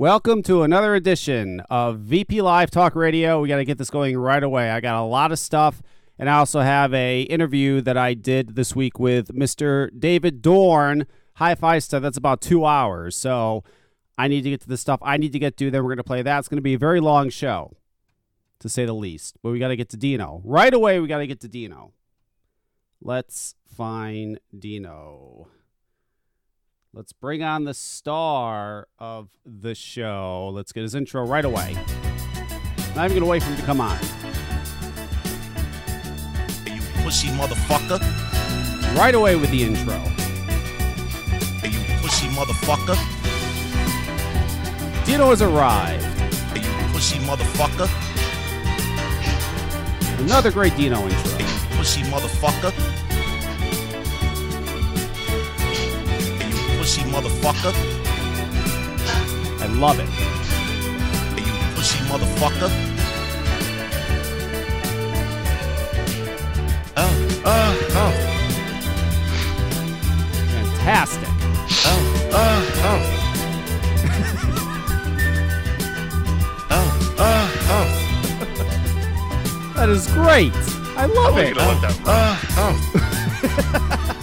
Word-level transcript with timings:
Welcome 0.00 0.42
to 0.44 0.62
another 0.62 0.94
edition 0.94 1.60
of 1.68 1.98
VP 1.98 2.40
Live 2.40 2.70
Talk 2.70 2.96
Radio. 2.96 3.38
We 3.42 3.48
got 3.48 3.56
to 3.56 3.66
get 3.66 3.76
this 3.76 3.90
going 3.90 4.16
right 4.16 4.42
away. 4.42 4.70
I 4.70 4.80
got 4.80 4.98
a 4.98 5.04
lot 5.04 5.30
of 5.30 5.38
stuff, 5.38 5.82
and 6.18 6.30
I 6.30 6.38
also 6.38 6.60
have 6.60 6.94
a 6.94 7.20
interview 7.20 7.82
that 7.82 7.98
I 7.98 8.14
did 8.14 8.56
this 8.56 8.74
week 8.74 8.98
with 8.98 9.34
Mr. 9.34 9.90
David 10.00 10.40
Dorn. 10.40 11.06
Hi-fi 11.34 11.80
stuff. 11.80 12.00
That's 12.00 12.16
about 12.16 12.40
two 12.40 12.64
hours. 12.64 13.14
So 13.14 13.62
I 14.16 14.26
need 14.26 14.40
to 14.44 14.48
get 14.48 14.62
to 14.62 14.68
the 14.68 14.78
stuff 14.78 15.00
I 15.02 15.18
need 15.18 15.34
to 15.34 15.38
get 15.38 15.58
to. 15.58 15.70
Then 15.70 15.82
we're 15.82 15.90
going 15.90 15.98
to 15.98 16.04
play 16.04 16.22
that. 16.22 16.38
It's 16.38 16.48
going 16.48 16.56
to 16.56 16.62
be 16.62 16.72
a 16.72 16.78
very 16.78 17.00
long 17.00 17.28
show, 17.28 17.76
to 18.60 18.70
say 18.70 18.86
the 18.86 18.94
least. 18.94 19.36
But 19.42 19.50
we 19.50 19.58
got 19.58 19.68
to 19.68 19.76
get 19.76 19.90
to 19.90 19.98
Dino 19.98 20.40
right 20.46 20.72
away. 20.72 20.98
We 20.98 21.08
got 21.08 21.18
to 21.18 21.26
get 21.26 21.40
to 21.40 21.48
Dino. 21.48 21.92
Let's 23.02 23.54
find 23.66 24.40
Dino. 24.58 25.48
Let's 26.92 27.12
bring 27.12 27.40
on 27.40 27.62
the 27.64 27.74
star 27.74 28.88
of 28.98 29.28
the 29.46 29.76
show. 29.76 30.50
Let's 30.52 30.72
get 30.72 30.82
his 30.82 30.96
intro 30.96 31.24
right 31.24 31.44
away. 31.44 31.76
Not 32.96 33.04
even 33.04 33.18
gonna 33.18 33.30
wait 33.30 33.44
for 33.44 33.50
him 33.50 33.56
to 33.58 33.62
come 33.62 33.80
on. 33.80 33.96
Hey, 36.66 36.74
you 36.74 36.82
pussy 37.04 37.28
motherfucker. 37.28 38.00
Right 38.98 39.14
away 39.14 39.36
with 39.36 39.52
the 39.52 39.62
intro. 39.62 39.98
Hey, 41.60 41.68
you 41.68 42.00
pussy 42.02 42.26
motherfucker. 42.26 42.96
Dino 45.06 45.30
has 45.30 45.42
arrived. 45.42 46.02
Hey, 46.52 46.58
you 46.58 46.92
pussy 46.92 47.18
motherfucker. 47.20 47.88
Another 50.24 50.50
great 50.50 50.76
Dino 50.76 51.00
intro. 51.04 51.30
Hey, 51.38 51.44
you 51.44 51.76
pussy 51.76 52.02
motherfucker. 52.02 52.99
Pussy 56.90 57.02
motherfucker. 57.02 57.72
I 59.60 59.66
love 59.66 60.00
it. 60.00 60.08
Hey, 60.08 61.44
you 61.46 61.52
pussy 61.76 61.98
motherfucker. 62.10 62.70
Oh, 66.96 67.14
oh, 67.44 67.74
oh, 67.94 68.12
Fantastic. 70.50 71.28
oh, 71.86 72.02
oh, 72.32 72.60
oh. 72.90 73.02
Oh, 76.72 76.90
oh, 77.20 77.46
oh. 77.70 77.88
That 79.76 79.88
is 79.90 80.06
great. 80.08 80.54
I 80.96 81.06
love 81.06 81.38
it. 81.38 81.56
Oh, 81.56 81.80
oh. 82.06 82.38
oh. 82.56 84.16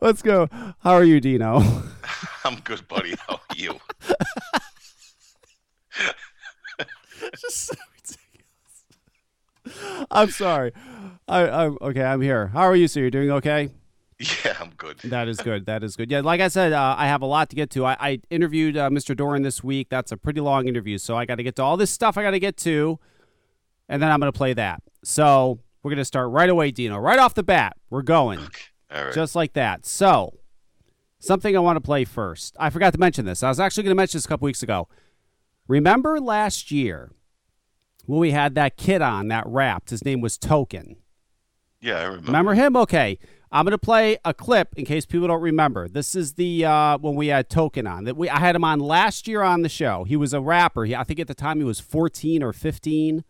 Let's 0.00 0.22
go. 0.22 0.48
How 0.80 0.92
are 0.92 1.04
you, 1.04 1.20
Dino? 1.20 1.62
I'm 2.44 2.60
good, 2.60 2.86
buddy. 2.88 3.14
How 3.26 3.34
are 3.34 3.56
you? 3.56 3.80
Just 7.40 7.66
so 7.66 7.74
ridiculous. 9.66 10.06
I'm 10.10 10.30
sorry. 10.30 10.72
I, 11.28 11.48
I'm 11.48 11.78
okay. 11.80 12.02
I'm 12.02 12.20
here. 12.20 12.48
How 12.48 12.62
are 12.62 12.76
you, 12.76 12.88
sir? 12.88 13.00
You're 13.00 13.10
doing 13.10 13.30
okay? 13.32 13.70
Yeah, 14.18 14.56
I'm 14.60 14.70
good. 14.76 14.98
That 14.98 15.28
is 15.28 15.38
good. 15.38 15.66
That 15.66 15.82
is 15.82 15.96
good. 15.96 16.10
Yeah, 16.10 16.20
like 16.20 16.42
I 16.42 16.48
said, 16.48 16.72
uh, 16.74 16.94
I 16.98 17.06
have 17.06 17.22
a 17.22 17.26
lot 17.26 17.48
to 17.50 17.56
get 17.56 17.70
to. 17.70 17.86
I, 17.86 17.96
I 17.98 18.20
interviewed 18.28 18.76
uh, 18.76 18.90
Mr. 18.90 19.16
Dorn 19.16 19.42
this 19.42 19.64
week. 19.64 19.88
That's 19.88 20.12
a 20.12 20.16
pretty 20.16 20.40
long 20.40 20.68
interview, 20.68 20.98
so 20.98 21.16
I 21.16 21.24
got 21.24 21.36
to 21.36 21.42
get 21.42 21.56
to 21.56 21.62
all 21.62 21.78
this 21.78 21.90
stuff. 21.90 22.18
I 22.18 22.22
got 22.22 22.32
to 22.32 22.40
get 22.40 22.58
to, 22.58 22.98
and 23.88 24.02
then 24.02 24.10
I'm 24.10 24.20
going 24.20 24.30
to 24.30 24.36
play 24.36 24.52
that. 24.52 24.82
So 25.02 25.60
we're 25.82 25.90
going 25.90 25.98
to 25.98 26.04
start 26.04 26.30
right 26.30 26.50
away, 26.50 26.70
Dino. 26.70 26.98
Right 26.98 27.18
off 27.18 27.32
the 27.32 27.42
bat, 27.42 27.78
we're 27.88 28.02
going 28.02 28.40
All 28.40 28.48
right. 28.90 29.14
just 29.14 29.34
like 29.34 29.52
that. 29.54 29.86
So 29.86 30.38
something 31.18 31.56
I 31.56 31.60
want 31.60 31.76
to 31.76 31.80
play 31.80 32.04
first. 32.04 32.56
I 32.58 32.70
forgot 32.70 32.92
to 32.94 32.98
mention 32.98 33.24
this. 33.24 33.42
I 33.42 33.48
was 33.48 33.60
actually 33.60 33.84
going 33.84 33.92
to 33.92 33.96
mention 33.96 34.18
this 34.18 34.24
a 34.24 34.28
couple 34.28 34.46
weeks 34.46 34.62
ago. 34.62 34.88
Remember 35.68 36.20
last 36.20 36.70
year 36.70 37.12
when 38.06 38.18
we 38.18 38.32
had 38.32 38.54
that 38.56 38.76
kid 38.76 39.02
on 39.02 39.28
that 39.28 39.46
rapped? 39.46 39.90
His 39.90 40.04
name 40.04 40.20
was 40.20 40.36
Token. 40.36 40.96
yeah, 41.80 41.98
I 41.98 42.04
remember. 42.04 42.26
Remember 42.26 42.54
him? 42.54 42.76
Okay. 42.76 43.18
I'm 43.52 43.64
gonna 43.64 43.78
play 43.78 44.16
a 44.24 44.32
clip 44.32 44.74
in 44.76 44.84
case 44.84 45.04
people 45.04 45.26
don't 45.26 45.40
remember. 45.40 45.88
This 45.88 46.14
is 46.14 46.34
the 46.34 46.64
uh, 46.64 46.98
when 46.98 47.16
we 47.16 47.28
had 47.28 47.50
Token 47.50 47.84
on. 47.86 48.04
That 48.04 48.16
we 48.16 48.30
I 48.30 48.38
had 48.38 48.54
him 48.54 48.62
on 48.62 48.78
last 48.78 49.26
year 49.26 49.42
on 49.42 49.62
the 49.62 49.68
show. 49.68 50.04
He 50.04 50.16
was 50.16 50.32
a 50.32 50.40
rapper. 50.40 50.84
He, 50.84 50.94
I 50.94 51.02
think 51.02 51.18
at 51.18 51.26
the 51.26 51.34
time 51.34 51.58
he 51.58 51.64
was 51.64 51.80
14 51.80 52.44
or 52.44 52.52
15. 52.52 53.24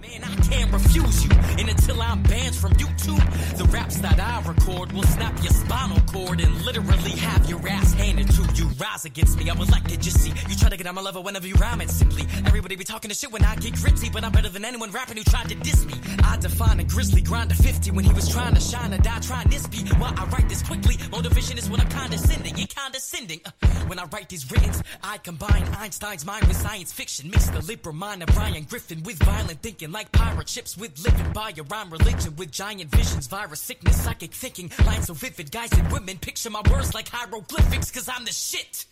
Man, 0.00 0.24
I 0.24 0.34
can't 0.48 0.72
refuse 0.72 1.24
you. 1.24 1.30
And 1.58 1.68
until 1.68 2.00
I'm 2.02 2.22
banned 2.22 2.54
from 2.54 2.72
YouTube, 2.72 3.56
the 3.56 3.64
raps 3.64 3.98
that 3.98 4.18
I 4.20 4.40
record 4.46 4.92
will 4.92 5.02
snap 5.04 5.34
your 5.42 5.52
spinal 5.52 6.00
cord 6.06 6.40
and 6.40 6.54
literally 6.64 7.10
have 7.12 7.48
your 7.48 7.66
ass 7.68 7.92
handed 7.94 8.30
to 8.30 8.42
you. 8.54 8.68
Rise 8.78 9.04
against 9.04 9.38
me, 9.38 9.48
I'm 9.48 9.58
elected, 9.58 10.04
you 10.04 10.10
see. 10.10 10.32
You 10.48 10.56
try 10.56 10.68
to 10.68 10.76
get 10.76 10.86
on 10.86 10.94
my 10.94 11.02
level 11.02 11.22
whenever 11.22 11.46
you 11.46 11.54
rhyme 11.54 11.80
it 11.80 11.90
simply. 11.90 12.22
Everybody 12.46 12.76
be 12.76 12.84
talking 12.84 13.08
to 13.10 13.14
shit 13.14 13.32
when 13.32 13.44
I 13.44 13.54
get 13.56 13.74
gritty, 13.74 14.10
but 14.10 14.24
I'm 14.24 14.32
better 14.32 14.48
than 14.48 14.64
anyone 14.64 14.90
rapping 14.90 15.16
who 15.16 15.24
tried 15.24 15.48
to 15.48 15.54
diss 15.54 15.84
me. 15.84 15.94
I 16.24 16.36
define 16.38 16.80
a 16.80 16.84
grizzly 16.84 17.22
grind 17.22 17.50
to 17.50 17.56
50 17.56 17.90
when 17.92 18.04
he 18.04 18.12
was 18.12 18.28
trying 18.28 18.54
to 18.54 18.60
shine 18.60 18.92
or 18.92 18.98
die 18.98 19.20
trying 19.20 19.48
this 19.48 19.66
beat. 19.68 19.88
While 19.98 20.14
I 20.16 20.24
write 20.26 20.48
this 20.48 20.62
quickly, 20.62 20.96
motivation 21.10 21.58
is 21.58 21.70
when 21.70 21.80
I'm 21.80 21.88
condescending. 21.88 22.56
You're 22.56 22.68
condescending. 22.74 23.40
Uh, 23.44 23.50
when 23.86 23.98
I 23.98 24.04
write 24.12 24.28
these 24.28 24.50
writtens, 24.50 24.82
I 25.02 25.18
combine 25.18 25.64
Einstein's 25.78 26.24
mind 26.24 26.44
with 26.46 26.56
science 26.56 26.92
fiction. 26.92 27.30
Mix 27.30 27.46
the 27.50 27.60
liberal 27.60 27.94
mind 27.94 28.22
of 28.22 28.28
Brian 28.34 28.64
Griffin 28.64 29.02
with 29.04 29.18
violent 29.18 29.62
thinking, 29.62 29.75
like 29.84 30.10
pirate 30.12 30.48
ships 30.48 30.76
with 30.76 30.98
living 31.04 31.32
by 31.32 31.50
your 31.50 31.64
rhyme 31.66 31.90
religion 31.90 32.34
with 32.36 32.50
giant 32.50 32.90
visions, 32.90 33.26
virus 33.26 33.60
sickness, 33.60 34.02
psychic 34.02 34.32
thinking. 34.32 34.70
Lines 34.84 35.06
so 35.06 35.14
vivid, 35.14 35.50
guys 35.50 35.72
and 35.72 35.90
women 35.92 36.18
picture 36.18 36.50
my 36.50 36.62
words 36.70 36.94
like 36.94 37.08
hieroglyphics, 37.08 37.90
cause 37.90 38.08
I'm 38.08 38.24
the 38.24 38.32
shit. 38.32 38.86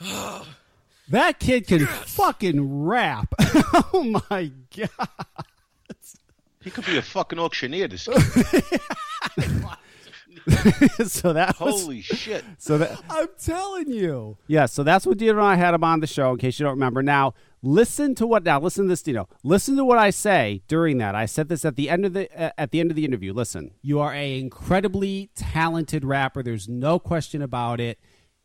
That 1.10 1.40
kid 1.40 1.66
can 1.66 1.86
fucking 1.86 2.84
rap. 2.84 3.34
oh 3.92 4.22
my 4.28 4.52
god. 4.76 5.08
He 6.62 6.70
could 6.70 6.86
be 6.86 6.98
a 6.98 7.02
fucking 7.02 7.36
auctioneer. 7.36 7.88
This 7.88 8.06
kid. 8.06 8.80
so 11.08 11.32
that 11.32 11.58
was 11.60 11.82
Holy 11.82 12.00
shit! 12.00 12.44
So 12.58 12.78
that 12.78 13.02
I'm 13.10 13.28
telling 13.42 13.90
you. 13.90 14.36
Yeah, 14.46 14.66
so 14.66 14.82
that's 14.82 15.06
what 15.06 15.18
Dino 15.18 15.32
and 15.32 15.40
I 15.40 15.56
had 15.56 15.74
him 15.74 15.84
on 15.84 16.00
the 16.00 16.06
show. 16.06 16.32
In 16.32 16.38
case 16.38 16.58
you 16.58 16.64
don't 16.64 16.74
remember, 16.74 17.02
now 17.02 17.34
listen 17.62 18.14
to 18.16 18.26
what. 18.26 18.44
Now 18.44 18.60
listen 18.60 18.84
to 18.84 18.88
this, 18.88 19.02
Dino. 19.02 19.28
Listen 19.42 19.76
to 19.76 19.84
what 19.84 19.98
I 19.98 20.10
say 20.10 20.62
during 20.68 20.98
that. 20.98 21.14
I 21.14 21.26
said 21.26 21.48
this 21.48 21.64
at 21.64 21.76
the 21.76 21.88
end 21.90 22.04
of 22.06 22.12
the 22.12 22.28
uh, 22.40 22.50
at 22.58 22.70
the 22.70 22.80
end 22.80 22.90
of 22.90 22.96
the 22.96 23.04
interview. 23.04 23.32
Listen, 23.32 23.72
you 23.82 24.00
are 24.00 24.14
a 24.14 24.38
incredibly 24.38 25.30
talented 25.34 26.04
rapper. 26.04 26.42
There's 26.42 26.68
no 26.68 26.98
question 26.98 27.42
about 27.42 27.80
it. 27.80 27.98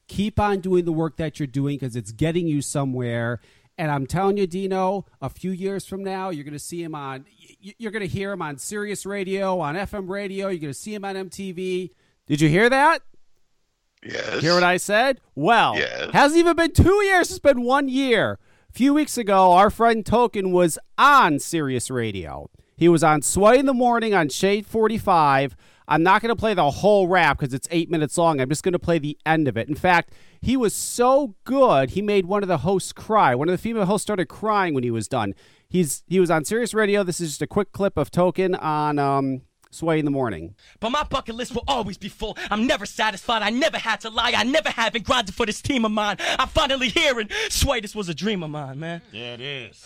Keep 0.08 0.40
on 0.40 0.60
doing 0.60 0.86
the 0.86 0.92
work 0.92 1.18
that 1.18 1.40
you're 1.40 1.48
doing 1.48 1.78
because 1.78 1.96
it's 1.96 2.12
getting 2.12 2.48
you 2.48 2.62
somewhere. 2.62 3.40
And 3.78 3.92
I'm 3.92 4.06
telling 4.08 4.38
you, 4.38 4.48
Dino, 4.48 5.06
a 5.20 5.30
few 5.30 5.52
years 5.52 5.86
from 5.86 6.02
now, 6.04 6.30
you're 6.30 6.46
going 6.46 6.54
to 6.54 6.60
see 6.60 6.82
him 6.82 6.96
on. 6.96 7.26
You're 7.60 7.92
going 7.92 8.08
to 8.08 8.08
hear 8.08 8.32
him 8.32 8.42
on 8.42 8.58
Sirius 8.58 9.06
Radio, 9.06 9.60
on 9.60 9.76
FM 9.76 10.08
radio. 10.10 10.48
You're 10.48 10.60
going 10.62 10.74
to 10.74 10.80
see 10.80 10.94
him 10.94 11.04
on 11.04 11.16
MTV. 11.16 11.90
Did 12.28 12.40
you 12.40 12.48
hear 12.48 12.70
that? 12.70 13.02
Yes. 14.04 14.42
Hear 14.42 14.54
what 14.54 14.64
I 14.64 14.78
said? 14.78 15.20
Well, 15.34 15.76
Yes. 15.78 16.12
hasn't 16.14 16.40
even 16.40 16.56
been 16.56 16.72
two 16.72 17.04
years. 17.04 17.30
It's 17.32 17.40
been 17.40 17.64
one 17.64 17.90
year. 17.90 18.38
Few 18.76 18.94
weeks 18.94 19.18
ago, 19.18 19.54
our 19.54 19.70
friend 19.70 20.06
Token 20.06 20.52
was 20.52 20.78
on 20.98 21.40
Sirius 21.40 21.90
Radio. 21.90 22.50
He 22.76 22.90
was 22.90 23.06
on 23.06 23.22
Sway 23.22 23.58
in 23.58 23.68
the 23.68 23.74
Morning 23.74 24.14
on 24.14 24.28
Shade 24.28 24.66
45. 24.68 25.56
I'm 25.88 26.04
not 26.04 26.22
going 26.22 26.28
to 26.28 26.36
play 26.36 26.54
the 26.54 26.70
whole 26.70 27.08
rap 27.08 27.40
because 27.40 27.54
it's 27.54 27.70
eight 27.72 27.90
minutes 27.90 28.18
long. 28.18 28.42
I'm 28.42 28.50
just 28.50 28.64
going 28.64 28.74
to 28.74 28.78
play 28.78 29.00
the 29.00 29.18
end 29.26 29.48
of 29.48 29.56
it. 29.56 29.70
In 29.70 29.76
fact, 29.76 30.12
he 30.42 30.58
was 30.58 30.74
so 30.74 31.36
good, 31.46 31.92
he 31.92 32.02
made 32.02 32.26
one 32.26 32.44
of 32.44 32.50
the 32.50 32.58
hosts 32.58 32.92
cry. 32.92 33.34
One 33.34 33.48
of 33.48 33.54
the 33.54 33.58
female 33.58 33.86
hosts 33.86 34.04
started 34.04 34.28
crying 34.28 34.74
when 34.74 34.84
he 34.84 34.92
was 34.92 35.08
done. 35.08 35.36
He's 35.70 36.04
He 36.08 36.20
was 36.20 36.30
on 36.30 36.44
Sirius 36.44 36.74
Radio. 36.74 37.02
This 37.02 37.22
is 37.22 37.30
just 37.30 37.42
a 37.42 37.48
quick 37.48 37.72
clip 37.72 37.96
of 37.96 38.12
Token 38.12 38.56
on 38.56 39.00
um, 39.00 39.44
Sway 39.76 40.00
in 40.00 40.06
the 40.06 40.12
Morning. 40.12 40.56
But 40.80 40.92
my 40.92 41.04
bucket 41.04 41.36
list 41.36 41.54
will 41.54 41.66
always 41.68 41.98
be 41.98 42.08
full. 42.08 42.38
I'm 42.50 42.66
never 42.66 42.86
satisfied. 42.86 43.42
I 43.42 43.50
never 43.50 43.78
had 43.78 44.00
to 44.02 44.10
lie. 44.10 44.32
I 44.36 44.44
never 44.44 44.70
have 44.70 44.94
been 44.94 45.04
grinding 45.04 45.34
for 45.34 45.46
this 45.46 45.62
team 45.62 45.84
of 45.84 45.92
mine. 45.92 46.16
I'm 46.40 46.48
finally 46.48 46.88
hearing, 46.88 47.30
sway, 47.50 47.82
this 47.82 47.94
was 47.94 48.08
a 48.08 48.14
dream 48.14 48.42
of 48.42 48.50
mine, 48.52 48.80
man. 48.80 49.02
Yeah, 49.12 49.34
it 49.34 49.42
is. 49.42 49.86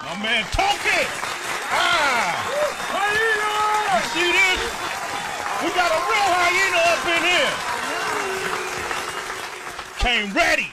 My 0.00 0.22
man, 0.22 0.44
Token. 0.44 1.06
Ah, 1.76 2.46
hyena! 2.94 3.54
You 3.90 4.02
see 4.14 4.30
this? 4.30 4.60
We 5.64 5.70
got 5.74 5.90
a 5.90 6.00
real 6.06 6.30
hyena 6.38 6.78
up 6.94 7.06
in 7.10 7.22
here. 7.26 7.52
Came 9.98 10.32
ready. 10.32 10.70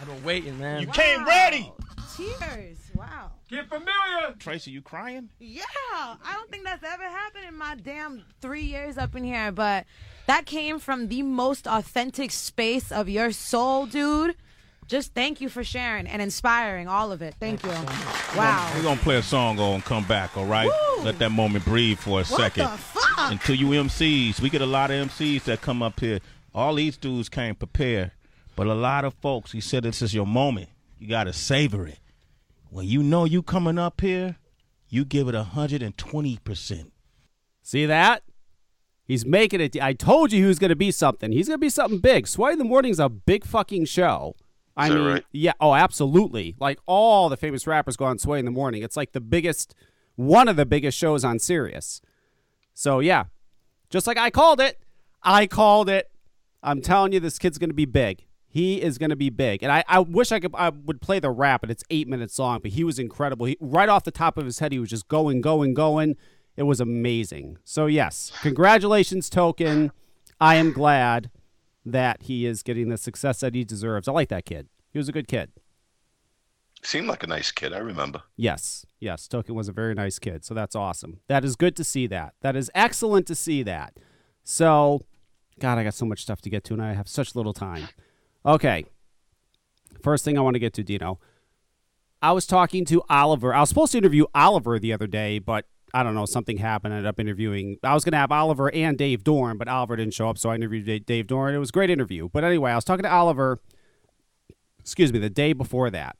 I've 0.00 0.06
been 0.08 0.22
waiting, 0.22 0.58
man. 0.58 0.82
You 0.82 0.86
came 0.88 1.24
ready. 1.24 1.72
Cheers. 2.16 2.78
Wow. 2.94 3.31
Get 3.52 3.68
familiar. 3.68 4.34
Tracy, 4.38 4.70
you 4.70 4.80
crying? 4.80 5.28
Yeah. 5.38 5.62
I 5.92 6.32
don't 6.32 6.50
think 6.50 6.64
that's 6.64 6.82
ever 6.82 7.02
happened 7.02 7.44
in 7.46 7.54
my 7.54 7.74
damn 7.74 8.24
three 8.40 8.62
years 8.62 8.96
up 8.96 9.14
in 9.14 9.24
here, 9.24 9.52
but 9.52 9.84
that 10.26 10.46
came 10.46 10.78
from 10.78 11.08
the 11.08 11.20
most 11.22 11.66
authentic 11.66 12.30
space 12.30 12.90
of 12.90 13.10
your 13.10 13.30
soul, 13.30 13.84
dude. 13.84 14.36
Just 14.88 15.12
thank 15.12 15.42
you 15.42 15.50
for 15.50 15.62
sharing 15.62 16.06
and 16.06 16.22
inspiring 16.22 16.88
all 16.88 17.12
of 17.12 17.20
it. 17.20 17.34
Thank 17.38 17.62
you. 17.62 17.68
Wow. 18.36 18.72
We're 18.74 18.82
gonna 18.84 19.00
play 19.00 19.16
a 19.16 19.22
song 19.22 19.58
on 19.58 19.82
come 19.82 20.04
back, 20.04 20.34
all 20.34 20.46
right? 20.46 20.70
Woo. 20.96 21.04
Let 21.04 21.18
that 21.18 21.30
moment 21.30 21.66
breathe 21.66 21.98
for 21.98 22.20
a 22.20 22.24
What 22.24 22.26
second. 22.26 22.64
the 22.64 22.78
fuck? 22.78 23.30
and 23.32 23.48
you 23.60 23.66
MCs, 23.68 24.40
we 24.40 24.48
get 24.48 24.62
a 24.62 24.66
lot 24.66 24.90
of 24.90 25.08
MCs 25.08 25.44
that 25.44 25.60
come 25.60 25.82
up 25.82 26.00
here. 26.00 26.20
All 26.54 26.74
these 26.74 26.96
dudes 26.96 27.28
came 27.28 27.54
prepared, 27.54 28.12
but 28.56 28.66
a 28.66 28.74
lot 28.74 29.04
of 29.04 29.12
folks, 29.14 29.52
he 29.52 29.60
said, 29.60 29.82
this 29.82 30.00
is 30.00 30.14
your 30.14 30.26
moment. 30.26 30.70
You 30.98 31.08
got 31.08 31.24
to 31.24 31.34
savor 31.34 31.86
it. 31.86 31.98
When 32.72 32.86
you 32.86 33.02
know 33.02 33.26
you 33.26 33.42
coming 33.42 33.78
up 33.78 34.00
here, 34.00 34.36
you 34.88 35.04
give 35.04 35.28
it 35.28 35.34
120%. 35.34 36.90
See 37.60 37.84
that? 37.84 38.22
He's 39.04 39.26
making 39.26 39.60
it. 39.60 39.78
I 39.78 39.92
told 39.92 40.32
you 40.32 40.40
he 40.40 40.48
was 40.48 40.58
going 40.58 40.70
to 40.70 40.76
be 40.76 40.90
something. 40.90 41.32
He's 41.32 41.48
going 41.48 41.58
to 41.58 41.60
be 41.60 41.68
something 41.68 41.98
big. 41.98 42.26
Sway 42.26 42.52
in 42.52 42.58
the 42.58 42.64
Morning's 42.64 42.98
a 42.98 43.10
big 43.10 43.44
fucking 43.44 43.84
show. 43.84 44.36
I 44.74 44.86
Is 44.86 44.92
that 44.94 44.98
mean, 44.98 45.06
right? 45.06 45.24
yeah, 45.32 45.52
oh, 45.60 45.74
absolutely. 45.74 46.56
Like 46.58 46.78
all 46.86 47.28
the 47.28 47.36
famous 47.36 47.66
rappers 47.66 47.98
go 47.98 48.06
on 48.06 48.18
Sway 48.18 48.38
in 48.38 48.46
the 48.46 48.50
Morning. 48.50 48.82
It's 48.82 48.96
like 48.96 49.12
the 49.12 49.20
biggest, 49.20 49.74
one 50.16 50.48
of 50.48 50.56
the 50.56 50.64
biggest 50.64 50.96
shows 50.96 51.26
on 51.26 51.38
Sirius. 51.38 52.00
So 52.72 53.00
yeah, 53.00 53.24
just 53.90 54.06
like 54.06 54.16
I 54.16 54.30
called 54.30 54.62
it, 54.62 54.80
I 55.22 55.46
called 55.46 55.90
it. 55.90 56.10
I'm 56.62 56.80
telling 56.80 57.12
you, 57.12 57.20
this 57.20 57.38
kid's 57.38 57.58
going 57.58 57.68
to 57.68 57.74
be 57.74 57.84
big. 57.84 58.24
He 58.52 58.82
is 58.82 58.98
going 58.98 59.08
to 59.08 59.16
be 59.16 59.30
big, 59.30 59.62
and 59.62 59.72
I, 59.72 59.82
I 59.88 60.00
wish 60.00 60.30
I 60.30 60.38
could 60.38 60.54
I 60.54 60.68
would 60.68 61.00
play 61.00 61.18
the 61.18 61.30
rap, 61.30 61.62
but 61.62 61.70
it's 61.70 61.82
eight 61.88 62.06
minutes 62.06 62.38
long. 62.38 62.60
But 62.60 62.72
he 62.72 62.84
was 62.84 62.98
incredible. 62.98 63.46
He, 63.46 63.56
right 63.60 63.88
off 63.88 64.04
the 64.04 64.10
top 64.10 64.36
of 64.36 64.44
his 64.44 64.58
head, 64.58 64.72
he 64.72 64.78
was 64.78 64.90
just 64.90 65.08
going, 65.08 65.40
going, 65.40 65.72
going. 65.72 66.16
It 66.54 66.64
was 66.64 66.78
amazing. 66.78 67.56
So 67.64 67.86
yes, 67.86 68.30
congratulations, 68.42 69.30
Token. 69.30 69.90
I 70.38 70.56
am 70.56 70.74
glad 70.74 71.30
that 71.86 72.24
he 72.24 72.44
is 72.44 72.62
getting 72.62 72.90
the 72.90 72.98
success 72.98 73.40
that 73.40 73.54
he 73.54 73.64
deserves. 73.64 74.06
I 74.06 74.12
like 74.12 74.28
that 74.28 74.44
kid. 74.44 74.68
He 74.90 74.98
was 74.98 75.08
a 75.08 75.12
good 75.12 75.28
kid. 75.28 75.50
Seemed 76.82 77.06
like 77.06 77.22
a 77.22 77.26
nice 77.26 77.52
kid. 77.52 77.72
I 77.72 77.78
remember. 77.78 78.20
Yes, 78.36 78.84
yes, 79.00 79.28
Token 79.28 79.54
was 79.54 79.68
a 79.68 79.72
very 79.72 79.94
nice 79.94 80.18
kid. 80.18 80.44
So 80.44 80.52
that's 80.52 80.76
awesome. 80.76 81.20
That 81.26 81.42
is 81.42 81.56
good 81.56 81.74
to 81.76 81.84
see 81.84 82.06
that. 82.08 82.34
That 82.42 82.54
is 82.54 82.70
excellent 82.74 83.26
to 83.28 83.34
see 83.34 83.62
that. 83.62 83.96
So, 84.44 85.00
God, 85.58 85.78
I 85.78 85.84
got 85.84 85.94
so 85.94 86.04
much 86.04 86.20
stuff 86.20 86.42
to 86.42 86.50
get 86.50 86.64
to, 86.64 86.74
and 86.74 86.82
I 86.82 86.92
have 86.92 87.08
such 87.08 87.34
little 87.34 87.54
time. 87.54 87.88
Okay. 88.44 88.84
First 90.02 90.24
thing 90.24 90.36
I 90.36 90.40
want 90.40 90.54
to 90.54 90.60
get 90.60 90.72
to, 90.74 90.82
Dino. 90.82 91.18
I 92.20 92.32
was 92.32 92.46
talking 92.46 92.84
to 92.86 93.02
Oliver. 93.08 93.54
I 93.54 93.60
was 93.60 93.68
supposed 93.68 93.92
to 93.92 93.98
interview 93.98 94.26
Oliver 94.34 94.78
the 94.78 94.92
other 94.92 95.06
day, 95.06 95.38
but 95.38 95.66
I 95.94 96.02
don't 96.02 96.14
know, 96.14 96.26
something 96.26 96.58
happened. 96.58 96.94
I 96.94 96.98
ended 96.98 97.08
up 97.08 97.20
interviewing. 97.20 97.78
I 97.82 97.94
was 97.94 98.04
going 98.04 98.12
to 98.12 98.18
have 98.18 98.32
Oliver 98.32 98.72
and 98.72 98.96
Dave 98.96 99.24
Dorn, 99.24 99.58
but 99.58 99.68
Oliver 99.68 99.96
didn't 99.96 100.14
show 100.14 100.28
up, 100.28 100.38
so 100.38 100.50
I 100.50 100.54
interviewed 100.54 101.04
Dave 101.04 101.26
Dorn. 101.26 101.54
It 101.54 101.58
was 101.58 101.68
a 101.70 101.72
great 101.72 101.90
interview. 101.90 102.28
But 102.32 102.44
anyway, 102.44 102.72
I 102.72 102.76
was 102.76 102.84
talking 102.84 103.02
to 103.02 103.12
Oliver, 103.12 103.60
excuse 104.80 105.12
me, 105.12 105.18
the 105.18 105.30
day 105.30 105.52
before 105.52 105.90
that 105.90 106.16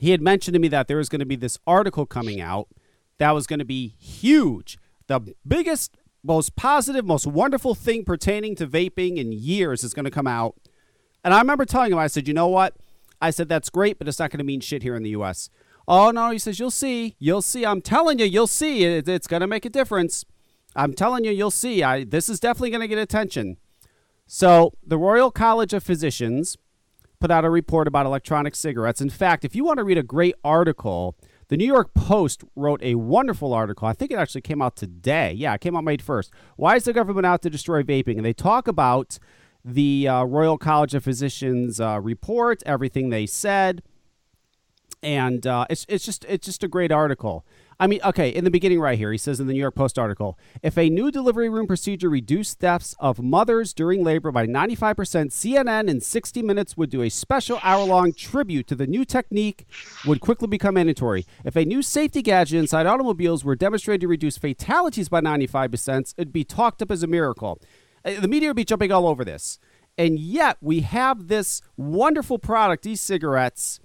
he 0.00 0.10
had 0.10 0.20
mentioned 0.20 0.54
to 0.54 0.60
me 0.60 0.68
that 0.68 0.88
there 0.88 0.96
was 0.96 1.08
going 1.08 1.20
to 1.20 1.26
be 1.26 1.36
this 1.36 1.58
article 1.66 2.06
coming 2.06 2.40
out 2.40 2.68
that 3.18 3.30
was 3.32 3.46
going 3.46 3.58
to 3.58 3.64
be 3.64 3.94
huge. 3.98 4.78
The 5.06 5.34
biggest, 5.46 5.96
most 6.22 6.56
positive, 6.56 7.04
most 7.04 7.26
wonderful 7.26 7.74
thing 7.74 8.04
pertaining 8.04 8.54
to 8.56 8.66
vaping 8.66 9.16
in 9.16 9.32
years 9.32 9.84
is 9.84 9.94
going 9.94 10.04
to 10.04 10.10
come 10.10 10.26
out. 10.26 10.56
And 11.26 11.34
I 11.34 11.40
remember 11.40 11.64
telling 11.64 11.90
him, 11.90 11.98
I 11.98 12.06
said, 12.06 12.28
you 12.28 12.34
know 12.34 12.46
what? 12.46 12.76
I 13.20 13.30
said, 13.30 13.48
that's 13.48 13.68
great, 13.68 13.98
but 13.98 14.06
it's 14.06 14.20
not 14.20 14.30
going 14.30 14.38
to 14.38 14.44
mean 14.44 14.60
shit 14.60 14.84
here 14.84 14.94
in 14.94 15.02
the 15.02 15.10
U.S. 15.10 15.50
Oh, 15.88 16.12
no. 16.12 16.30
He 16.30 16.38
says, 16.38 16.60
you'll 16.60 16.70
see. 16.70 17.16
You'll 17.18 17.42
see. 17.42 17.66
I'm 17.66 17.80
telling 17.80 18.20
you, 18.20 18.26
you'll 18.26 18.46
see. 18.46 18.84
It, 18.84 19.08
it's 19.08 19.26
going 19.26 19.40
to 19.40 19.48
make 19.48 19.64
a 19.64 19.68
difference. 19.68 20.24
I'm 20.76 20.94
telling 20.94 21.24
you, 21.24 21.32
you'll 21.32 21.50
see. 21.50 21.82
I, 21.82 22.04
this 22.04 22.28
is 22.28 22.38
definitely 22.38 22.70
going 22.70 22.82
to 22.82 22.86
get 22.86 22.98
attention. 22.98 23.56
So, 24.28 24.74
the 24.86 24.98
Royal 24.98 25.32
College 25.32 25.72
of 25.72 25.82
Physicians 25.82 26.56
put 27.18 27.32
out 27.32 27.44
a 27.44 27.50
report 27.50 27.88
about 27.88 28.06
electronic 28.06 28.54
cigarettes. 28.54 29.00
In 29.00 29.10
fact, 29.10 29.44
if 29.44 29.56
you 29.56 29.64
want 29.64 29.78
to 29.78 29.84
read 29.84 29.98
a 29.98 30.04
great 30.04 30.36
article, 30.44 31.16
the 31.48 31.56
New 31.56 31.66
York 31.66 31.92
Post 31.92 32.44
wrote 32.54 32.80
a 32.84 32.94
wonderful 32.94 33.52
article. 33.52 33.88
I 33.88 33.94
think 33.94 34.12
it 34.12 34.18
actually 34.18 34.42
came 34.42 34.62
out 34.62 34.76
today. 34.76 35.32
Yeah, 35.32 35.54
it 35.54 35.60
came 35.60 35.76
out 35.76 35.82
May 35.82 35.96
1st. 35.96 36.30
Why 36.54 36.76
is 36.76 36.84
the 36.84 36.92
government 36.92 37.26
out 37.26 37.42
to 37.42 37.50
destroy 37.50 37.82
vaping? 37.82 38.16
And 38.16 38.24
they 38.24 38.32
talk 38.32 38.68
about 38.68 39.18
the 39.66 40.06
uh, 40.06 40.24
Royal 40.24 40.56
College 40.56 40.94
of 40.94 41.02
Physicians 41.02 41.80
uh, 41.80 42.00
report, 42.00 42.62
everything 42.64 43.10
they 43.10 43.26
said, 43.26 43.82
and 45.02 45.46
uh, 45.46 45.66
it's 45.68 45.84
it's 45.88 46.04
just 46.04 46.24
it's 46.28 46.46
just 46.46 46.62
a 46.62 46.68
great 46.68 46.92
article. 46.92 47.44
I 47.78 47.86
mean, 47.86 48.00
okay, 48.04 48.30
in 48.30 48.44
the 48.44 48.50
beginning 48.50 48.80
right 48.80 48.96
here, 48.96 49.12
he 49.12 49.18
says 49.18 49.38
in 49.38 49.48
the 49.48 49.52
New 49.52 49.60
York 49.60 49.74
Post 49.74 49.98
article, 49.98 50.38
if 50.62 50.78
a 50.78 50.88
new 50.88 51.10
delivery 51.10 51.50
room 51.50 51.66
procedure 51.66 52.08
reduced 52.08 52.58
thefts 52.58 52.94
of 52.98 53.20
mothers 53.20 53.74
during 53.74 54.02
labor 54.02 54.32
by 54.32 54.46
95%, 54.46 54.94
CNN 54.94 55.90
in 55.90 56.00
60 56.00 56.42
Minutes 56.42 56.78
would 56.78 56.88
do 56.88 57.02
a 57.02 57.10
special 57.10 57.60
hour-long 57.62 58.14
tribute 58.14 58.66
to 58.68 58.74
the 58.74 58.86
new 58.86 59.04
technique 59.04 59.66
would 60.06 60.20
quickly 60.20 60.48
become 60.48 60.74
mandatory. 60.74 61.26
If 61.44 61.54
a 61.54 61.66
new 61.66 61.82
safety 61.82 62.22
gadget 62.22 62.58
inside 62.58 62.86
automobiles 62.86 63.44
were 63.44 63.56
demonstrated 63.56 64.00
to 64.02 64.08
reduce 64.08 64.38
fatalities 64.38 65.10
by 65.10 65.20
95%, 65.20 66.14
it'd 66.16 66.32
be 66.32 66.44
talked 66.44 66.80
up 66.80 66.90
as 66.90 67.02
a 67.02 67.06
miracle. 67.06 67.60
Uh, 68.06 68.20
The 68.20 68.28
media 68.28 68.48
would 68.48 68.56
be 68.56 68.64
jumping 68.64 68.92
all 68.92 69.06
over 69.06 69.24
this. 69.24 69.58
And 69.98 70.18
yet, 70.18 70.58
we 70.60 70.80
have 70.80 71.28
this 71.28 71.62
wonderful 71.76 72.38
product, 72.38 72.86
e-cigarettes, 72.86 73.80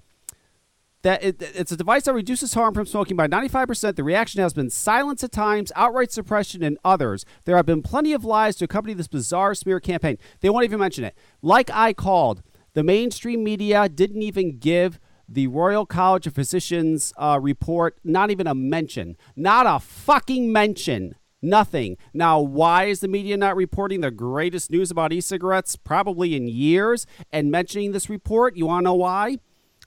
that 1.04 1.24
it, 1.24 1.42
it's 1.42 1.72
a 1.72 1.78
device 1.78 2.04
that 2.04 2.14
reduces 2.14 2.54
harm 2.54 2.74
from 2.74 2.86
smoking 2.86 3.16
by 3.18 3.28
95%. 3.28 3.96
The 3.96 4.04
reaction 4.04 4.42
has 4.42 4.54
been 4.54 4.70
silence 4.70 5.24
at 5.24 5.32
times, 5.32 5.72
outright 5.76 6.12
suppression, 6.12 6.64
and 6.64 6.78
others. 6.84 7.26
There 7.46 7.56
have 7.56 7.66
been 7.66 7.82
plenty 7.82 8.14
of 8.14 8.24
lies 8.24 8.56
to 8.58 8.66
accompany 8.66 8.94
this 8.94 9.08
bizarre 9.08 9.56
smear 9.56 9.80
campaign. 9.80 10.18
They 10.42 10.50
won't 10.50 10.66
even 10.66 10.80
mention 10.80 11.04
it. 11.04 11.18
Like 11.42 11.72
I 11.72 11.94
called, 11.94 12.44
the 12.74 12.84
mainstream 12.84 13.44
media 13.44 13.90
didn't 13.90 14.22
even 14.22 14.60
give 14.60 15.00
the 15.28 15.48
Royal 15.48 15.86
College 15.86 16.28
of 16.28 16.36
Physicians 16.36 17.14
uh, 17.18 17.40
report 17.42 17.98
not 18.04 18.32
even 18.32 18.48
a 18.48 18.54
mention. 18.54 19.16
Not 19.36 19.66
a 19.66 19.80
fucking 19.80 20.52
mention. 20.52 21.16
Nothing. 21.42 21.98
Now, 22.14 22.40
why 22.40 22.86
is 22.86 23.00
the 23.00 23.08
media 23.08 23.36
not 23.36 23.56
reporting 23.56 24.02
the 24.02 24.12
greatest 24.12 24.70
news 24.70 24.92
about 24.92 25.12
e 25.12 25.22
cigarettes 25.22 25.76
probably 25.76 26.36
in 26.36 26.48
years 26.48 27.08
and 27.32 27.50
mentioning 27.50 27.92
this 27.92 28.10
report? 28.10 28.56
You 28.56 28.68
want 28.68 28.84
to 28.84 28.86
know 28.86 28.96
why? 28.96 29.38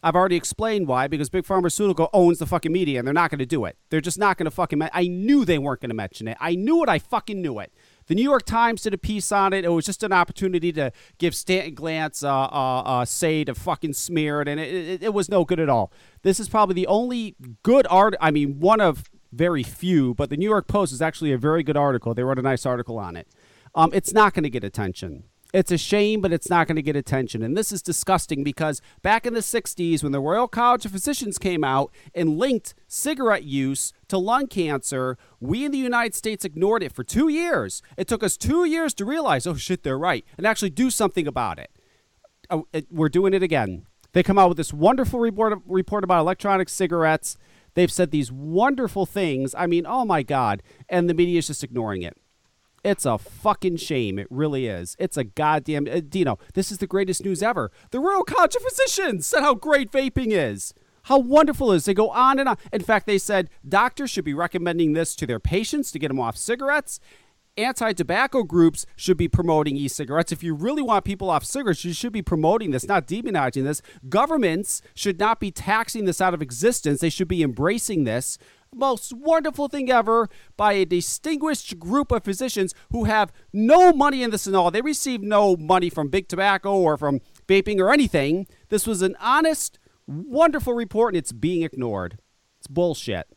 I've 0.02 0.16
already 0.16 0.36
explained 0.36 0.86
why 0.86 1.08
because 1.08 1.30
Big 1.30 1.46
Pharmaceutical 1.46 2.10
owns 2.12 2.38
the 2.38 2.46
fucking 2.46 2.70
media 2.70 2.98
and 2.98 3.06
they're 3.06 3.14
not 3.14 3.30
going 3.30 3.38
to 3.38 3.46
do 3.46 3.64
it. 3.64 3.78
They're 3.88 4.02
just 4.02 4.18
not 4.18 4.36
going 4.36 4.44
to 4.44 4.50
fucking. 4.50 4.78
Men- 4.78 4.90
I 4.92 5.06
knew 5.06 5.46
they 5.46 5.56
weren't 5.56 5.80
going 5.80 5.88
to 5.90 5.94
mention 5.94 6.28
it. 6.28 6.36
I 6.40 6.56
knew 6.56 6.82
it. 6.82 6.90
I 6.90 6.98
fucking 6.98 7.40
knew 7.40 7.58
it. 7.58 7.72
The 8.06 8.14
New 8.14 8.22
York 8.22 8.44
Times 8.44 8.82
did 8.82 8.92
a 8.92 8.98
piece 8.98 9.32
on 9.32 9.54
it. 9.54 9.64
It 9.64 9.70
was 9.70 9.86
just 9.86 10.02
an 10.02 10.12
opportunity 10.12 10.72
to 10.72 10.92
give 11.16 11.34
Stanton 11.34 11.74
Glantz 11.74 12.22
uh, 12.22 12.28
uh, 12.28 12.82
uh, 12.82 13.04
say 13.06 13.44
to 13.44 13.54
fucking 13.54 13.94
smear 13.94 14.42
it, 14.42 14.48
and 14.48 14.60
it, 14.60 14.74
it, 14.74 15.02
it 15.04 15.14
was 15.14 15.30
no 15.30 15.46
good 15.46 15.58
at 15.58 15.70
all. 15.70 15.90
This 16.20 16.38
is 16.38 16.50
probably 16.50 16.74
the 16.74 16.86
only 16.86 17.34
good 17.62 17.86
art. 17.88 18.14
I 18.20 18.30
mean, 18.30 18.60
one 18.60 18.82
of 18.82 19.04
very 19.34 19.62
few, 19.62 20.14
but 20.14 20.30
the 20.30 20.36
New 20.36 20.48
York 20.48 20.66
Post 20.66 20.92
is 20.92 21.02
actually 21.02 21.32
a 21.32 21.38
very 21.38 21.62
good 21.62 21.76
article. 21.76 22.14
They 22.14 22.22
wrote 22.22 22.38
a 22.38 22.42
nice 22.42 22.64
article 22.64 22.98
on 22.98 23.16
it. 23.16 23.28
Um, 23.74 23.90
it's 23.92 24.12
not 24.12 24.34
going 24.34 24.44
to 24.44 24.50
get 24.50 24.64
attention. 24.64 25.24
It's 25.52 25.70
a 25.70 25.78
shame, 25.78 26.20
but 26.20 26.32
it's 26.32 26.50
not 26.50 26.66
going 26.66 26.74
to 26.76 26.82
get 26.82 26.96
attention. 26.96 27.40
And 27.44 27.56
this 27.56 27.70
is 27.70 27.80
disgusting 27.80 28.42
because 28.42 28.82
back 29.02 29.24
in 29.24 29.34
the 29.34 29.40
60s, 29.40 30.02
when 30.02 30.10
the 30.10 30.20
Royal 30.20 30.48
College 30.48 30.84
of 30.84 30.90
Physicians 30.90 31.38
came 31.38 31.62
out 31.62 31.92
and 32.12 32.38
linked 32.38 32.74
cigarette 32.88 33.44
use 33.44 33.92
to 34.08 34.18
lung 34.18 34.48
cancer, 34.48 35.16
we 35.38 35.64
in 35.64 35.70
the 35.70 35.78
United 35.78 36.16
States 36.16 36.44
ignored 36.44 36.82
it 36.82 36.92
for 36.92 37.04
two 37.04 37.28
years. 37.28 37.82
It 37.96 38.08
took 38.08 38.24
us 38.24 38.36
two 38.36 38.64
years 38.64 38.94
to 38.94 39.04
realize, 39.04 39.46
oh 39.46 39.54
shit, 39.54 39.84
they're 39.84 39.96
right, 39.96 40.24
and 40.36 40.44
actually 40.44 40.70
do 40.70 40.90
something 40.90 41.26
about 41.26 41.60
it. 41.60 41.70
Oh, 42.50 42.66
we're 42.90 43.08
doing 43.08 43.32
it 43.32 43.42
again. 43.44 43.86
They 44.12 44.24
come 44.24 44.38
out 44.38 44.48
with 44.48 44.56
this 44.56 44.72
wonderful 44.72 45.20
report, 45.20 45.60
report 45.66 46.02
about 46.02 46.20
electronic 46.20 46.68
cigarettes. 46.68 47.36
They've 47.74 47.92
said 47.92 48.10
these 48.10 48.32
wonderful 48.32 49.06
things. 49.06 49.54
I 49.56 49.66
mean, 49.66 49.86
oh 49.86 50.04
my 50.04 50.22
God. 50.22 50.62
And 50.88 51.08
the 51.08 51.14
media 51.14 51.38
is 51.38 51.48
just 51.48 51.64
ignoring 51.64 52.02
it. 52.02 52.16
It's 52.84 53.06
a 53.06 53.16
fucking 53.16 53.76
shame. 53.76 54.18
It 54.18 54.26
really 54.30 54.66
is. 54.66 54.94
It's 54.98 55.16
a 55.16 55.24
goddamn. 55.24 55.88
Uh, 55.90 56.00
Dino, 56.06 56.38
this 56.52 56.70
is 56.70 56.78
the 56.78 56.86
greatest 56.86 57.24
news 57.24 57.42
ever. 57.42 57.72
The 57.90 58.00
Royal 58.00 58.24
College 58.24 58.56
of 58.56 58.62
Physicians 58.62 59.26
said 59.26 59.40
how 59.40 59.54
great 59.54 59.90
vaping 59.90 60.32
is. 60.32 60.74
How 61.04 61.18
wonderful 61.18 61.72
it 61.72 61.76
is. 61.76 61.84
They 61.86 61.94
go 61.94 62.10
on 62.10 62.38
and 62.38 62.48
on. 62.48 62.58
In 62.72 62.82
fact, 62.82 63.06
they 63.06 63.18
said 63.18 63.50
doctors 63.66 64.10
should 64.10 64.24
be 64.24 64.34
recommending 64.34 64.92
this 64.92 65.16
to 65.16 65.26
their 65.26 65.40
patients 65.40 65.90
to 65.92 65.98
get 65.98 66.08
them 66.08 66.20
off 66.20 66.36
cigarettes. 66.36 67.00
Anti 67.56 67.92
tobacco 67.92 68.42
groups 68.42 68.84
should 68.96 69.16
be 69.16 69.28
promoting 69.28 69.76
e 69.76 69.86
cigarettes. 69.86 70.32
If 70.32 70.42
you 70.42 70.54
really 70.54 70.82
want 70.82 71.04
people 71.04 71.30
off 71.30 71.44
cigarettes, 71.44 71.84
you 71.84 71.92
should 71.92 72.12
be 72.12 72.22
promoting 72.22 72.72
this, 72.72 72.86
not 72.86 73.06
demonizing 73.06 73.62
this. 73.62 73.80
Governments 74.08 74.82
should 74.94 75.20
not 75.20 75.38
be 75.38 75.52
taxing 75.52 76.04
this 76.04 76.20
out 76.20 76.34
of 76.34 76.42
existence. 76.42 77.00
They 77.00 77.10
should 77.10 77.28
be 77.28 77.42
embracing 77.42 78.04
this 78.04 78.38
most 78.74 79.12
wonderful 79.12 79.68
thing 79.68 79.90
ever 79.90 80.28
by 80.56 80.72
a 80.72 80.84
distinguished 80.84 81.78
group 81.78 82.10
of 82.10 82.24
physicians 82.24 82.74
who 82.90 83.04
have 83.04 83.32
no 83.52 83.92
money 83.92 84.22
in 84.22 84.30
this 84.30 84.46
at 84.46 84.54
all. 84.54 84.70
They 84.70 84.80
receive 84.80 85.22
no 85.22 85.56
money 85.56 85.90
from 85.90 86.08
big 86.08 86.28
tobacco 86.28 86.74
or 86.74 86.96
from 86.96 87.20
vaping 87.46 87.78
or 87.78 87.92
anything. 87.92 88.46
This 88.68 88.86
was 88.86 89.02
an 89.02 89.16
honest, 89.20 89.78
wonderful 90.06 90.74
report 90.74 91.14
and 91.14 91.18
it's 91.18 91.32
being 91.32 91.62
ignored. 91.62 92.18
It's 92.58 92.66
bullshit. 92.66 93.28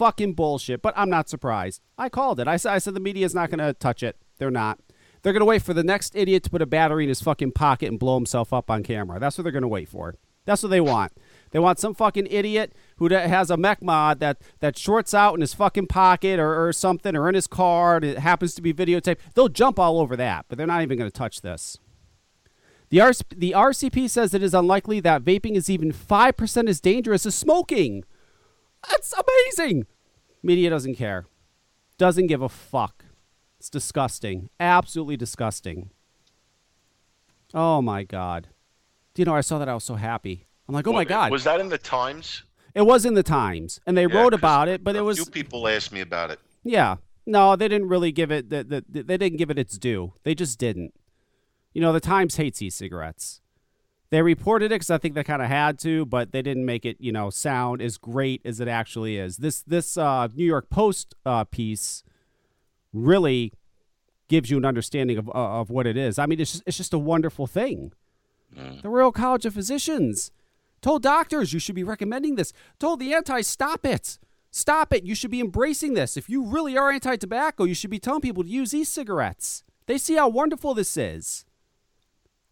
Fucking 0.00 0.32
bullshit. 0.32 0.80
But 0.80 0.94
I'm 0.96 1.10
not 1.10 1.28
surprised. 1.28 1.82
I 1.98 2.08
called 2.08 2.40
it. 2.40 2.48
I 2.48 2.56
said, 2.56 2.72
I 2.72 2.78
said 2.78 2.94
the 2.94 3.00
media 3.00 3.26
is 3.26 3.34
not 3.34 3.50
going 3.50 3.58
to 3.58 3.74
touch 3.74 4.02
it. 4.02 4.16
They're 4.38 4.50
not. 4.50 4.80
They're 5.20 5.34
going 5.34 5.42
to 5.42 5.44
wait 5.44 5.60
for 5.60 5.74
the 5.74 5.84
next 5.84 6.16
idiot 6.16 6.42
to 6.44 6.50
put 6.50 6.62
a 6.62 6.66
battery 6.66 7.04
in 7.04 7.10
his 7.10 7.20
fucking 7.20 7.52
pocket 7.52 7.90
and 7.90 7.98
blow 7.98 8.14
himself 8.14 8.50
up 8.50 8.70
on 8.70 8.82
camera. 8.82 9.20
That's 9.20 9.36
what 9.36 9.42
they're 9.42 9.52
going 9.52 9.60
to 9.60 9.68
wait 9.68 9.90
for. 9.90 10.14
That's 10.46 10.62
what 10.62 10.70
they 10.70 10.80
want. 10.80 11.12
They 11.50 11.58
want 11.58 11.78
some 11.78 11.92
fucking 11.92 12.28
idiot 12.30 12.72
who 12.96 13.10
has 13.10 13.50
a 13.50 13.58
mech 13.58 13.82
mod 13.82 14.20
that, 14.20 14.38
that 14.60 14.78
shorts 14.78 15.12
out 15.12 15.34
in 15.34 15.42
his 15.42 15.52
fucking 15.52 15.88
pocket 15.88 16.40
or, 16.40 16.66
or 16.66 16.72
something 16.72 17.14
or 17.14 17.28
in 17.28 17.34
his 17.34 17.46
car 17.46 17.96
and 17.96 18.04
it 18.06 18.20
happens 18.20 18.54
to 18.54 18.62
be 18.62 18.72
videotaped. 18.72 19.18
They'll 19.34 19.48
jump 19.50 19.78
all 19.78 20.00
over 20.00 20.16
that, 20.16 20.46
but 20.48 20.56
they're 20.56 20.66
not 20.66 20.80
even 20.80 20.96
going 20.96 21.10
to 21.10 21.14
touch 21.14 21.42
this. 21.42 21.76
The, 22.88 23.02
R- 23.02 23.12
the 23.36 23.52
RCP 23.52 24.08
says 24.08 24.32
it 24.32 24.42
is 24.42 24.54
unlikely 24.54 25.00
that 25.00 25.24
vaping 25.24 25.56
is 25.56 25.68
even 25.68 25.92
5% 25.92 26.68
as 26.70 26.80
dangerous 26.80 27.26
as 27.26 27.34
smoking. 27.34 28.04
That's 28.88 29.12
amazing. 29.12 29.86
Media 30.42 30.70
doesn't 30.70 30.94
care. 30.94 31.26
Doesn't 31.98 32.28
give 32.28 32.40
a 32.42 32.48
fuck. 32.48 33.04
It's 33.58 33.68
disgusting. 33.70 34.48
Absolutely 34.58 35.16
disgusting. 35.16 35.90
Oh 37.52 37.82
my 37.82 38.04
god. 38.04 38.48
Do 39.14 39.20
you 39.22 39.26
know 39.26 39.34
I 39.34 39.40
saw 39.42 39.58
that 39.58 39.68
I 39.68 39.74
was 39.74 39.84
so 39.84 39.96
happy. 39.96 40.46
I'm 40.68 40.74
like, 40.74 40.86
"Oh 40.86 40.92
my 40.92 41.04
god." 41.04 41.30
Was 41.32 41.44
that 41.44 41.60
in 41.60 41.68
the 41.68 41.78
Times? 41.78 42.44
it 42.74 42.82
was 42.82 43.04
in 43.04 43.14
the 43.14 43.22
Times 43.24 43.80
and 43.86 43.98
they 43.98 44.06
Yeah, 44.06 44.16
wrote 44.16 44.32
about 44.32 44.68
it, 44.68 44.84
but 44.84 44.94
it 44.94 45.00
was 45.00 45.18
few 45.18 45.26
people 45.26 45.66
asked 45.66 45.92
me 45.92 46.00
about 46.00 46.30
it. 46.30 46.38
yeah. 46.62 46.96
No, 47.26 47.54
they 47.54 47.68
didn't 47.68 47.88
really 47.88 48.12
give 48.12 48.30
it 48.32 48.48
the, 48.48 48.64
the- 48.64 49.02
they 49.02 49.16
didn't 49.18 49.36
give 49.36 49.50
it 49.50 49.58
its 49.58 49.76
due. 49.78 50.14
They 50.24 50.34
just 50.34 50.58
didn't. 50.58 50.94
You 51.74 51.80
know, 51.80 51.92
the 51.92 52.00
Times 52.00 52.36
hates 52.36 52.62
e-cigarettes. 52.62 53.40
They 54.10 54.22
reported 54.22 54.66
it 54.66 54.76
because 54.76 54.90
I 54.90 54.98
think 54.98 55.14
they 55.14 55.22
kind 55.22 55.40
of 55.40 55.48
had 55.48 55.78
to, 55.80 56.04
but 56.04 56.32
they 56.32 56.42
didn't 56.42 56.66
make 56.66 56.84
it, 56.84 56.96
you 56.98 57.12
know, 57.12 57.30
sound 57.30 57.80
as 57.80 57.96
great 57.96 58.40
as 58.44 58.58
it 58.58 58.66
actually 58.66 59.16
is. 59.16 59.36
This 59.36 59.62
this 59.62 59.96
uh, 59.96 60.28
New 60.34 60.44
York 60.44 60.68
Post 60.68 61.14
uh, 61.24 61.44
piece 61.44 62.02
really 62.92 63.52
gives 64.28 64.50
you 64.50 64.56
an 64.58 64.64
understanding 64.64 65.16
of 65.16 65.28
uh, 65.28 65.32
of 65.60 65.70
what 65.70 65.86
it 65.86 65.96
is. 65.96 66.18
I 66.18 66.26
mean, 66.26 66.40
it's 66.40 66.52
just, 66.52 66.64
it's 66.66 66.76
just 66.76 66.92
a 66.92 66.98
wonderful 66.98 67.46
thing. 67.46 67.92
The 68.82 68.88
Royal 68.88 69.12
College 69.12 69.46
of 69.46 69.54
Physicians 69.54 70.32
told 70.80 71.02
doctors 71.02 71.52
you 71.52 71.60
should 71.60 71.76
be 71.76 71.84
recommending 71.84 72.34
this. 72.34 72.52
Told 72.80 72.98
the 72.98 73.14
anti 73.14 73.42
stop 73.42 73.86
it. 73.86 74.18
Stop 74.50 74.92
it. 74.92 75.04
You 75.04 75.14
should 75.14 75.30
be 75.30 75.40
embracing 75.40 75.94
this. 75.94 76.16
If 76.16 76.28
you 76.28 76.44
really 76.44 76.76
are 76.76 76.90
anti 76.90 77.14
tobacco, 77.14 77.62
you 77.62 77.74
should 77.74 77.90
be 77.90 78.00
telling 78.00 78.22
people 78.22 78.42
to 78.42 78.48
use 78.48 78.74
e 78.74 78.82
cigarettes. 78.82 79.62
They 79.86 79.98
see 79.98 80.16
how 80.16 80.28
wonderful 80.28 80.74
this 80.74 80.96
is. 80.96 81.44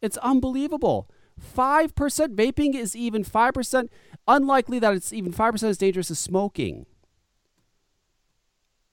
It's 0.00 0.16
unbelievable. 0.18 1.10
5% 1.38 2.34
vaping 2.34 2.74
is 2.74 2.94
even 2.96 3.24
5% 3.24 3.88
unlikely 4.26 4.78
that 4.78 4.94
it's 4.94 5.12
even 5.12 5.32
5% 5.32 5.62
as 5.62 5.78
dangerous 5.78 6.10
as 6.10 6.18
smoking. 6.18 6.86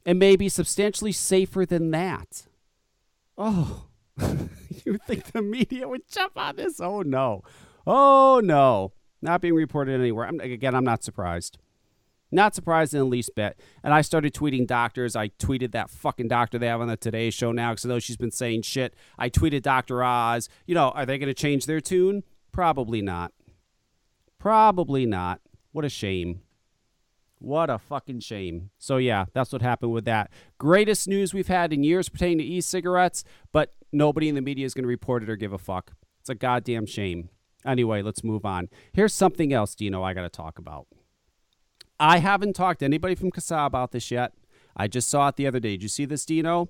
It 0.06 0.16
may 0.16 0.36
be 0.36 0.50
substantially 0.50 1.12
safer 1.12 1.66
than 1.66 1.92
that. 1.92 2.48
Oh, 3.38 3.88
you 4.86 4.98
think 5.06 5.32
the 5.32 5.42
media 5.42 5.88
would 5.88 6.08
jump 6.08 6.34
on 6.38 6.56
this? 6.56 6.80
Oh 6.80 7.02
no. 7.02 7.44
Oh 7.86 8.40
no. 8.44 8.94
Not 9.22 9.42
being 9.42 9.56
reported 9.56 10.00
anywhere. 10.00 10.28
I'm, 10.28 10.40
again, 10.40 10.76
I'm 10.76 10.84
not 10.84 11.04
surprised. 11.04 11.58
Not 12.32 12.54
surprised 12.54 12.94
in 12.94 13.00
the 13.00 13.06
least 13.06 13.32
bit. 13.36 13.60
And 13.84 13.94
I 13.94 14.02
started 14.02 14.34
tweeting 14.34 14.68
doctors. 14.68 15.16
I 15.16 15.30
tweeted 15.30 15.72
that 15.72 15.90
fucking 15.90 16.28
doctor 16.28 16.58
they 16.58 16.68
have 16.68 16.82
on 16.82 16.88
the 16.88 16.98
Today 16.98 17.30
Show 17.30 17.52
now 17.52 17.72
because 17.72 17.86
I 17.86 17.90
know 17.90 18.00
she's 18.00 18.18
been 18.18 18.32
saying 18.32 18.64
shit. 18.64 18.94
I 19.18 19.30
tweeted 19.30 19.62
Dr. 19.62 20.04
Oz. 20.04 20.50
You 20.66 20.76
know, 20.76 20.90
are 20.90 21.06
they 21.06 21.18
going 21.18 21.28
to 21.28 21.34
change 21.34 21.66
their 21.66 21.82
tune? 21.82 22.24
Probably 22.56 23.02
not. 23.02 23.34
Probably 24.40 25.06
not. 25.06 25.42
What 25.74 25.84
a 25.84 25.90
shame. 25.90 26.40
What 27.40 27.70
a 27.70 27.78
fucking 27.78 28.22
shame. 28.22 28.70
So, 28.78 28.96
yeah, 28.96 29.26
that's 29.34 29.52
what 29.52 29.62
happened 29.62 29.92
with 29.92 30.06
that. 30.06 30.32
Greatest 30.58 31.06
news 31.06 31.34
we've 31.34 31.50
had 31.50 31.74
in 31.74 31.84
years 31.84 32.08
pertaining 32.08 32.38
to 32.38 32.46
e 32.46 32.62
cigarettes, 32.62 33.26
but 33.52 33.74
nobody 33.92 34.30
in 34.30 34.36
the 34.36 34.42
media 34.42 34.66
is 34.66 34.74
going 34.74 34.86
to 34.86 34.88
report 34.88 35.22
it 35.22 35.30
or 35.30 35.36
give 35.36 35.52
a 35.52 35.58
fuck. 35.58 35.92
It's 36.22 36.30
a 36.30 36.36
goddamn 36.36 36.86
shame. 36.86 37.28
Anyway, 37.66 38.02
let's 38.02 38.24
move 38.24 38.46
on. 38.46 38.70
Here's 38.94 39.14
something 39.14 39.52
else, 39.52 39.76
Dino, 39.76 40.02
I 40.02 40.14
got 40.14 40.22
to 40.22 40.30
talk 40.30 40.58
about. 40.58 40.88
I 42.00 42.20
haven't 42.20 42.54
talked 42.54 42.80
to 42.80 42.86
anybody 42.86 43.16
from 43.16 43.32
CASAA 43.32 43.66
about 43.66 43.92
this 43.92 44.12
yet. 44.12 44.32
I 44.78 44.88
just 44.88 45.10
saw 45.10 45.28
it 45.28 45.36
the 45.36 45.46
other 45.46 45.60
day. 45.60 45.72
Did 45.72 45.84
you 45.84 45.90
see 45.90 46.06
this, 46.06 46.26
Dino? 46.26 46.70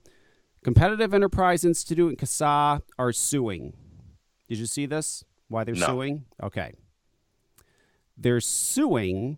Competitive 0.64 1.14
Enterprise 1.14 1.64
Institute 1.64 2.10
and 2.10 2.18
CASAA 2.18 2.82
are 2.98 3.12
suing. 3.12 3.74
Did 4.50 4.58
you 4.58 4.66
see 4.66 4.88
this? 4.88 5.24
Why 5.48 5.64
they're 5.64 5.76
No. 5.76 5.86
suing? 5.88 6.26
Okay. 6.42 6.74
They're 8.18 8.40
suing 8.40 9.38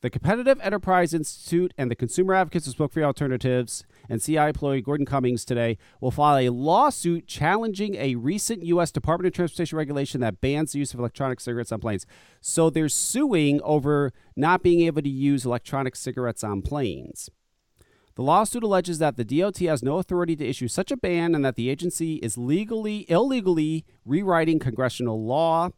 the 0.00 0.10
Competitive 0.10 0.60
Enterprise 0.62 1.12
Institute 1.14 1.72
and 1.76 1.90
the 1.90 1.96
Consumer 1.96 2.34
Advocates 2.34 2.66
who 2.66 2.72
spoke 2.72 2.92
for 2.92 3.02
alternatives 3.02 3.84
and 4.08 4.22
CI 4.22 4.36
employee 4.36 4.80
Gordon 4.80 5.06
Cummings 5.06 5.44
today 5.44 5.78
will 6.00 6.10
file 6.10 6.38
a 6.38 6.50
lawsuit 6.50 7.26
challenging 7.26 7.94
a 7.96 8.14
recent 8.14 8.62
U.S. 8.64 8.90
Department 8.92 9.26
of 9.26 9.32
Transportation 9.34 9.76
regulation 9.76 10.20
that 10.20 10.40
bans 10.40 10.72
the 10.72 10.78
use 10.78 10.94
of 10.94 11.00
electronic 11.00 11.40
cigarettes 11.40 11.72
on 11.72 11.80
planes. 11.80 12.06
So 12.40 12.70
they're 12.70 12.88
suing 12.88 13.60
over 13.62 14.12
not 14.36 14.62
being 14.62 14.82
able 14.82 15.02
to 15.02 15.08
use 15.08 15.44
electronic 15.44 15.96
cigarettes 15.96 16.44
on 16.44 16.62
planes. 16.62 17.28
The 18.16 18.22
lawsuit 18.22 18.62
alleges 18.62 18.98
that 18.98 19.16
the 19.16 19.24
DOT 19.24 19.58
has 19.58 19.82
no 19.82 19.98
authority 19.98 20.36
to 20.36 20.48
issue 20.48 20.68
such 20.68 20.90
a 20.90 20.96
ban 20.96 21.34
and 21.34 21.44
that 21.44 21.54
the 21.54 21.68
agency 21.68 22.14
is 22.16 22.38
legally 22.38 23.04
illegally 23.10 23.84
rewriting 24.06 24.58
congressional 24.58 25.22
law. 25.22 25.68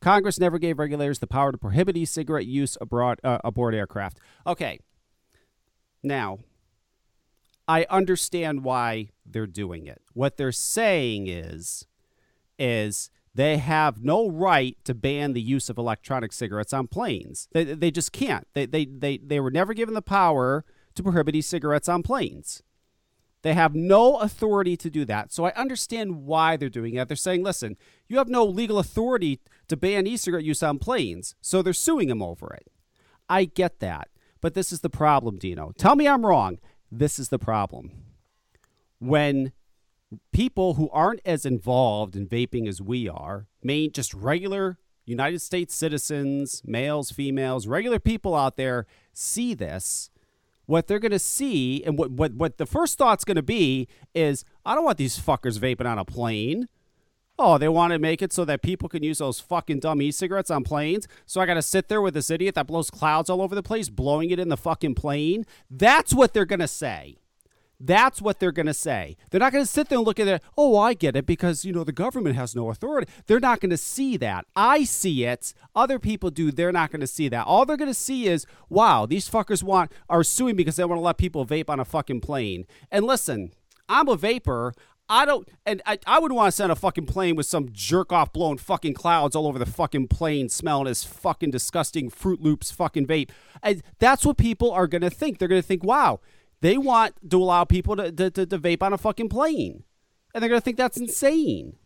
Congress 0.00 0.40
never 0.40 0.58
gave 0.58 0.80
regulators 0.80 1.20
the 1.20 1.28
power 1.28 1.52
to 1.52 1.56
prohibit 1.56 1.96
e-cigarette 1.96 2.46
use 2.46 2.76
abroad, 2.80 3.20
uh, 3.22 3.38
aboard 3.44 3.74
aircraft. 3.74 4.18
Okay. 4.44 4.80
Now, 6.02 6.40
I 7.68 7.86
understand 7.88 8.64
why 8.64 9.10
they're 9.24 9.46
doing 9.46 9.86
it. 9.86 10.02
What 10.12 10.36
they're 10.36 10.52
saying 10.52 11.28
is 11.28 11.86
is 12.58 13.08
they 13.34 13.58
have 13.58 14.02
no 14.02 14.28
right 14.28 14.76
to 14.84 14.94
ban 14.94 15.32
the 15.32 15.40
use 15.40 15.70
of 15.70 15.78
electronic 15.78 16.32
cigarettes 16.32 16.72
on 16.72 16.88
planes. 16.88 17.48
They, 17.52 17.64
they 17.64 17.90
just 17.90 18.12
can't. 18.12 18.46
They, 18.52 18.66
they, 18.66 18.84
they, 18.84 19.18
they 19.18 19.40
were 19.40 19.50
never 19.50 19.74
given 19.74 19.94
the 19.94 20.02
power 20.02 20.64
to 20.94 21.02
prohibit 21.02 21.34
e-cigarettes 21.34 21.88
on 21.88 22.02
planes. 22.02 22.62
They 23.42 23.52
have 23.52 23.74
no 23.74 24.16
authority 24.16 24.74
to 24.78 24.88
do 24.88 25.04
that. 25.04 25.30
So 25.30 25.44
I 25.44 25.52
understand 25.52 26.24
why 26.24 26.56
they're 26.56 26.70
doing 26.70 26.94
it. 26.94 27.08
They're 27.08 27.16
saying, 27.16 27.42
listen, 27.42 27.76
you 28.08 28.16
have 28.16 28.28
no 28.28 28.44
legal 28.44 28.78
authority 28.78 29.40
to 29.68 29.76
ban 29.76 30.06
e 30.06 30.16
cigarette 30.16 30.46
use 30.46 30.62
on 30.62 30.78
planes. 30.78 31.34
So 31.42 31.60
they're 31.60 31.74
suing 31.74 32.08
them 32.08 32.22
over 32.22 32.54
it. 32.54 32.68
I 33.28 33.44
get 33.44 33.80
that. 33.80 34.08
But 34.40 34.54
this 34.54 34.72
is 34.72 34.80
the 34.80 34.90
problem, 34.90 35.36
Dino. 35.36 35.72
Tell 35.76 35.94
me 35.94 36.08
I'm 36.08 36.24
wrong. 36.24 36.58
This 36.90 37.18
is 37.18 37.28
the 37.28 37.38
problem. 37.38 37.90
When 38.98 39.52
people 40.32 40.74
who 40.74 40.88
aren't 40.90 41.20
as 41.26 41.44
involved 41.44 42.16
in 42.16 42.26
vaping 42.26 42.66
as 42.66 42.80
we 42.80 43.08
are, 43.08 43.46
main 43.62 43.92
just 43.92 44.14
regular 44.14 44.78
United 45.04 45.40
States 45.40 45.74
citizens, 45.74 46.62
males, 46.64 47.10
females, 47.10 47.66
regular 47.66 47.98
people 47.98 48.34
out 48.34 48.56
there 48.56 48.86
see 49.12 49.52
this, 49.52 50.08
what 50.66 50.86
they're 50.86 50.98
going 50.98 51.12
to 51.12 51.18
see 51.18 51.82
and 51.84 51.98
what, 51.98 52.10
what, 52.10 52.34
what 52.34 52.58
the 52.58 52.66
first 52.66 52.98
thought's 52.98 53.24
going 53.24 53.36
to 53.36 53.42
be 53.42 53.88
is 54.14 54.44
I 54.64 54.74
don't 54.74 54.84
want 54.84 54.98
these 54.98 55.18
fuckers 55.18 55.58
vaping 55.58 55.86
on 55.86 55.98
a 55.98 56.04
plane. 56.04 56.68
Oh, 57.38 57.58
they 57.58 57.68
want 57.68 57.92
to 57.92 57.98
make 57.98 58.22
it 58.22 58.32
so 58.32 58.44
that 58.44 58.62
people 58.62 58.88
can 58.88 59.02
use 59.02 59.18
those 59.18 59.40
fucking 59.40 59.80
dumb 59.80 60.00
e-cigarettes 60.00 60.50
on 60.50 60.62
planes. 60.62 61.08
So 61.26 61.40
I 61.40 61.46
got 61.46 61.54
to 61.54 61.62
sit 61.62 61.88
there 61.88 62.00
with 62.00 62.14
this 62.14 62.30
idiot 62.30 62.54
that 62.54 62.68
blows 62.68 62.90
clouds 62.90 63.28
all 63.28 63.42
over 63.42 63.56
the 63.56 63.62
place, 63.62 63.88
blowing 63.88 64.30
it 64.30 64.38
in 64.38 64.50
the 64.50 64.56
fucking 64.56 64.94
plane. 64.94 65.44
That's 65.68 66.14
what 66.14 66.32
they're 66.32 66.44
going 66.44 66.60
to 66.60 66.68
say. 66.68 67.16
That's 67.80 68.22
what 68.22 68.38
they're 68.38 68.52
going 68.52 68.66
to 68.66 68.74
say. 68.74 69.16
They're 69.30 69.40
not 69.40 69.52
going 69.52 69.64
to 69.64 69.70
sit 69.70 69.88
there 69.88 69.98
and 69.98 70.06
look 70.06 70.20
at 70.20 70.28
it. 70.28 70.42
Oh, 70.56 70.76
I 70.76 70.94
get 70.94 71.16
it 71.16 71.26
because, 71.26 71.64
you 71.64 71.72
know, 71.72 71.84
the 71.84 71.92
government 71.92 72.36
has 72.36 72.54
no 72.54 72.70
authority. 72.70 73.10
They're 73.26 73.40
not 73.40 73.60
going 73.60 73.70
to 73.70 73.76
see 73.76 74.16
that. 74.18 74.46
I 74.54 74.84
see 74.84 75.24
it. 75.24 75.52
Other 75.74 75.98
people 75.98 76.30
do. 76.30 76.50
They're 76.50 76.72
not 76.72 76.90
going 76.90 77.00
to 77.00 77.06
see 77.06 77.28
that. 77.28 77.46
All 77.46 77.66
they're 77.66 77.76
going 77.76 77.90
to 77.90 77.94
see 77.94 78.26
is, 78.26 78.46
wow, 78.68 79.06
these 79.06 79.28
fuckers 79.28 79.62
want 79.62 79.92
are 80.08 80.24
suing 80.24 80.56
because 80.56 80.76
they 80.76 80.84
want 80.84 80.98
to 80.98 81.04
let 81.04 81.18
people 81.18 81.44
vape 81.44 81.68
on 81.68 81.80
a 81.80 81.84
fucking 81.84 82.20
plane. 82.20 82.64
And 82.90 83.04
listen, 83.04 83.52
I'm 83.88 84.08
a 84.08 84.16
vapor. 84.16 84.72
I 85.06 85.26
don't, 85.26 85.46
and 85.66 85.82
I, 85.84 85.98
I 86.06 86.18
would 86.18 86.32
want 86.32 86.48
to 86.48 86.52
send 86.52 86.72
a 86.72 86.76
fucking 86.76 87.04
plane 87.04 87.36
with 87.36 87.44
some 87.44 87.68
jerk 87.72 88.10
off 88.10 88.32
blowing 88.32 88.56
fucking 88.56 88.94
clouds 88.94 89.36
all 89.36 89.46
over 89.46 89.58
the 89.58 89.66
fucking 89.66 90.08
plane, 90.08 90.48
smelling 90.48 90.86
his 90.86 91.04
fucking 91.04 91.50
disgusting 91.50 92.08
Fruit 92.08 92.40
Loops 92.40 92.70
fucking 92.70 93.06
vape. 93.06 93.28
And 93.62 93.82
that's 93.98 94.24
what 94.24 94.38
people 94.38 94.72
are 94.72 94.86
going 94.86 95.02
to 95.02 95.10
think. 95.10 95.38
They're 95.38 95.48
going 95.48 95.60
to 95.60 95.66
think, 95.66 95.84
wow, 95.84 96.20
they 96.64 96.78
want 96.78 97.14
to 97.30 97.36
allow 97.36 97.64
people 97.64 97.94
to, 97.94 98.10
to, 98.10 98.30
to, 98.30 98.46
to 98.46 98.58
vape 98.58 98.82
on 98.82 98.94
a 98.94 98.98
fucking 98.98 99.28
plane. 99.28 99.84
And 100.32 100.40
they're 100.40 100.48
going 100.48 100.62
to 100.62 100.64
think 100.64 100.78
that's 100.78 100.96
insane. 100.96 101.76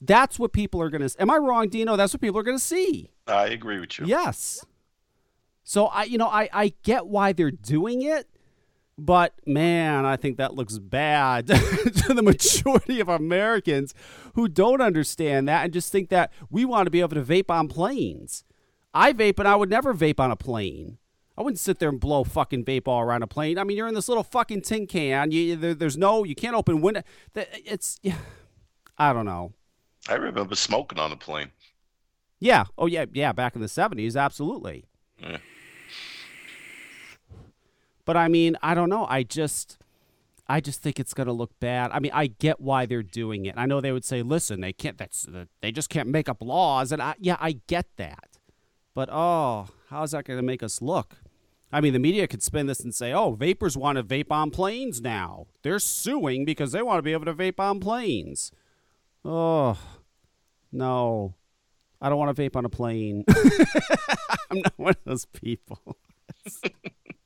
That's 0.00 0.36
what 0.36 0.52
people 0.52 0.82
are 0.82 0.90
going 0.90 1.08
to, 1.08 1.22
am 1.22 1.30
I 1.30 1.36
wrong, 1.36 1.68
Dino? 1.68 1.94
That's 1.94 2.12
what 2.12 2.20
people 2.20 2.40
are 2.40 2.42
going 2.42 2.58
to 2.58 2.62
see. 2.62 3.12
I 3.28 3.46
agree 3.46 3.78
with 3.78 4.00
you. 4.00 4.06
Yes. 4.06 4.66
So 5.62 5.86
I, 5.86 6.02
you 6.02 6.18
know, 6.18 6.26
I, 6.26 6.48
I 6.52 6.72
get 6.82 7.06
why 7.06 7.34
they're 7.34 7.52
doing 7.52 8.02
it, 8.02 8.28
but 8.98 9.34
man, 9.46 10.04
I 10.04 10.16
think 10.16 10.38
that 10.38 10.54
looks 10.54 10.78
bad 10.78 11.46
to 11.46 12.12
the 12.12 12.22
majority 12.22 12.98
of 12.98 13.08
Americans 13.08 13.94
who 14.34 14.48
don't 14.48 14.80
understand 14.80 15.48
that 15.48 15.62
and 15.62 15.72
just 15.72 15.92
think 15.92 16.08
that 16.08 16.32
we 16.50 16.64
want 16.64 16.86
to 16.86 16.90
be 16.90 17.00
able 17.00 17.14
to 17.14 17.22
vape 17.22 17.48
on 17.48 17.68
planes. 17.68 18.42
I 18.92 19.12
vape 19.12 19.38
and 19.38 19.46
I 19.46 19.54
would 19.54 19.70
never 19.70 19.94
vape 19.94 20.18
on 20.18 20.32
a 20.32 20.36
plane. 20.36 20.98
I 21.38 21.42
wouldn't 21.42 21.58
sit 21.58 21.78
there 21.78 21.88
and 21.88 22.00
blow 22.00 22.24
fucking 22.24 22.64
vape 22.64 22.88
all 22.88 23.00
around 23.00 23.22
a 23.22 23.26
plane. 23.26 23.58
I 23.58 23.64
mean, 23.64 23.76
you're 23.76 23.88
in 23.88 23.94
this 23.94 24.08
little 24.08 24.24
fucking 24.24 24.62
tin 24.62 24.86
can. 24.86 25.30
You, 25.30 25.56
there, 25.56 25.74
there's 25.74 25.96
no, 25.98 26.24
you 26.24 26.34
can't 26.34 26.56
open 26.56 26.80
window. 26.80 27.02
It's, 27.34 28.00
I 28.98 29.12
don't 29.12 29.26
know. 29.26 29.52
I 30.08 30.14
remember 30.14 30.54
smoking 30.54 30.98
on 30.98 31.12
a 31.12 31.16
plane. 31.16 31.50
Yeah. 32.38 32.64
Oh 32.76 32.86
yeah. 32.86 33.06
Yeah. 33.12 33.32
Back 33.32 33.54
in 33.54 33.62
the 33.62 33.68
seventies, 33.68 34.16
absolutely. 34.16 34.84
Yeah. 35.20 35.38
But 38.04 38.16
I 38.16 38.28
mean, 38.28 38.56
I 38.62 38.74
don't 38.74 38.88
know. 38.88 39.06
I 39.08 39.22
just, 39.22 39.78
I 40.46 40.60
just 40.60 40.80
think 40.80 41.00
it's 41.00 41.12
gonna 41.12 41.32
look 41.32 41.58
bad. 41.60 41.90
I 41.92 41.98
mean, 41.98 42.12
I 42.14 42.28
get 42.28 42.60
why 42.60 42.86
they're 42.86 43.02
doing 43.02 43.46
it. 43.46 43.54
I 43.56 43.66
know 43.66 43.80
they 43.80 43.90
would 43.90 44.04
say, 44.04 44.22
"Listen, 44.22 44.60
they 44.60 44.72
can't. 44.72 44.96
That's 44.96 45.26
they 45.60 45.72
just 45.72 45.90
can't 45.90 46.08
make 46.08 46.28
up 46.28 46.40
laws." 46.40 46.92
And 46.92 47.02
I, 47.02 47.14
yeah, 47.18 47.36
I 47.40 47.60
get 47.66 47.86
that. 47.96 48.38
But 48.94 49.08
oh, 49.10 49.66
how's 49.90 50.12
that 50.12 50.24
gonna 50.24 50.42
make 50.42 50.62
us 50.62 50.80
look? 50.80 51.16
I 51.72 51.80
mean, 51.80 51.92
the 51.92 51.98
media 51.98 52.28
could 52.28 52.42
spin 52.42 52.66
this 52.66 52.80
and 52.80 52.94
say, 52.94 53.12
"Oh, 53.12 53.32
vapors 53.32 53.76
want 53.76 53.96
to 53.96 54.04
vape 54.04 54.30
on 54.30 54.50
planes 54.50 55.00
now. 55.00 55.46
They're 55.62 55.78
suing 55.78 56.44
because 56.44 56.72
they 56.72 56.82
want 56.82 56.98
to 56.98 57.02
be 57.02 57.12
able 57.12 57.24
to 57.26 57.34
vape 57.34 57.60
on 57.60 57.80
planes." 57.80 58.52
Oh, 59.24 59.76
no. 60.70 61.34
I 62.00 62.08
don't 62.08 62.18
want 62.18 62.36
to 62.36 62.42
vape 62.42 62.56
on 62.56 62.64
a 62.64 62.68
plane. 62.68 63.24
I'm 64.50 64.58
not 64.58 64.74
one 64.76 64.90
of 64.90 65.04
those 65.04 65.26
people. 65.26 65.96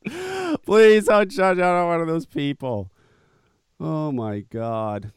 Please 0.65 1.05
don't 1.05 1.29
judge. 1.29 1.57
Not 1.57 1.85
one 1.85 2.01
of 2.01 2.07
those 2.07 2.25
people. 2.25 2.91
Oh 3.79 4.11
my 4.11 4.39
God. 4.39 5.11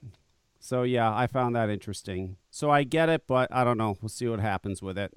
So, 0.58 0.82
yeah, 0.82 1.14
I 1.14 1.26
found 1.26 1.54
that 1.56 1.70
interesting. 1.70 2.36
So 2.50 2.70
I 2.70 2.84
get 2.84 3.08
it, 3.08 3.26
but 3.26 3.52
I 3.52 3.64
don't 3.64 3.78
know. 3.78 3.96
We'll 4.00 4.08
see 4.08 4.28
what 4.28 4.40
happens 4.40 4.82
with 4.82 4.98
it. 4.98 5.12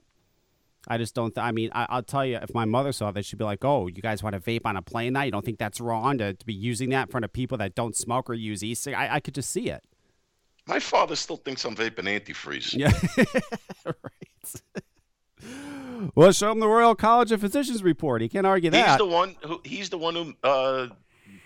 I 0.87 0.97
just 0.97 1.13
don't. 1.13 1.35
Th- 1.35 1.43
I 1.43 1.51
mean, 1.51 1.69
I- 1.73 1.97
will 1.97 2.03
tell 2.03 2.25
you, 2.25 2.37
if 2.37 2.53
my 2.53 2.65
mother 2.65 2.91
saw 2.91 3.11
this, 3.11 3.25
she'd 3.25 3.37
be 3.37 3.43
like, 3.45 3.63
"Oh, 3.65 3.87
you 3.87 4.01
guys 4.01 4.23
want 4.23 4.35
to 4.35 4.39
vape 4.39 4.61
on 4.65 4.77
a 4.77 4.81
plane 4.81 5.13
now? 5.13 5.23
You 5.23 5.31
don't 5.31 5.43
think 5.43 5.59
that's 5.59 5.81
wrong 5.81 6.17
to, 6.19 6.33
to 6.33 6.45
be 6.45 6.53
using 6.53 6.89
that 6.91 7.07
in 7.07 7.11
front 7.11 7.25
of 7.25 7.33
people 7.33 7.57
that 7.57 7.75
don't 7.75 7.95
smoke 7.95 8.29
or 8.29 8.33
use 8.33 8.63
e-cig?" 8.63 8.93
I, 8.93 9.15
I 9.15 9.19
could 9.19 9.35
just 9.35 9.49
see 9.49 9.69
it. 9.69 9.83
My 10.65 10.79
father 10.79 11.15
still 11.15 11.37
thinks 11.37 11.63
I'm 11.65 11.75
vaping 11.75 12.05
antifreeze. 12.05 12.73
Yeah, 12.73 12.91
right. 13.85 16.11
well, 16.15 16.31
show 16.31 16.51
him 16.51 16.59
the 16.59 16.67
Royal 16.67 16.95
College 16.95 17.31
of 17.31 17.41
Physicians 17.41 17.83
report. 17.83 18.21
He 18.21 18.29
can't 18.29 18.47
argue 18.47 18.69
that. 18.71 18.89
He's 18.89 18.97
the 18.97 19.05
one 19.05 19.35
who. 19.43 19.61
He's 19.63 19.89
the 19.89 19.97
one 19.97 20.15
who 20.15 20.33
uh, 20.43 20.87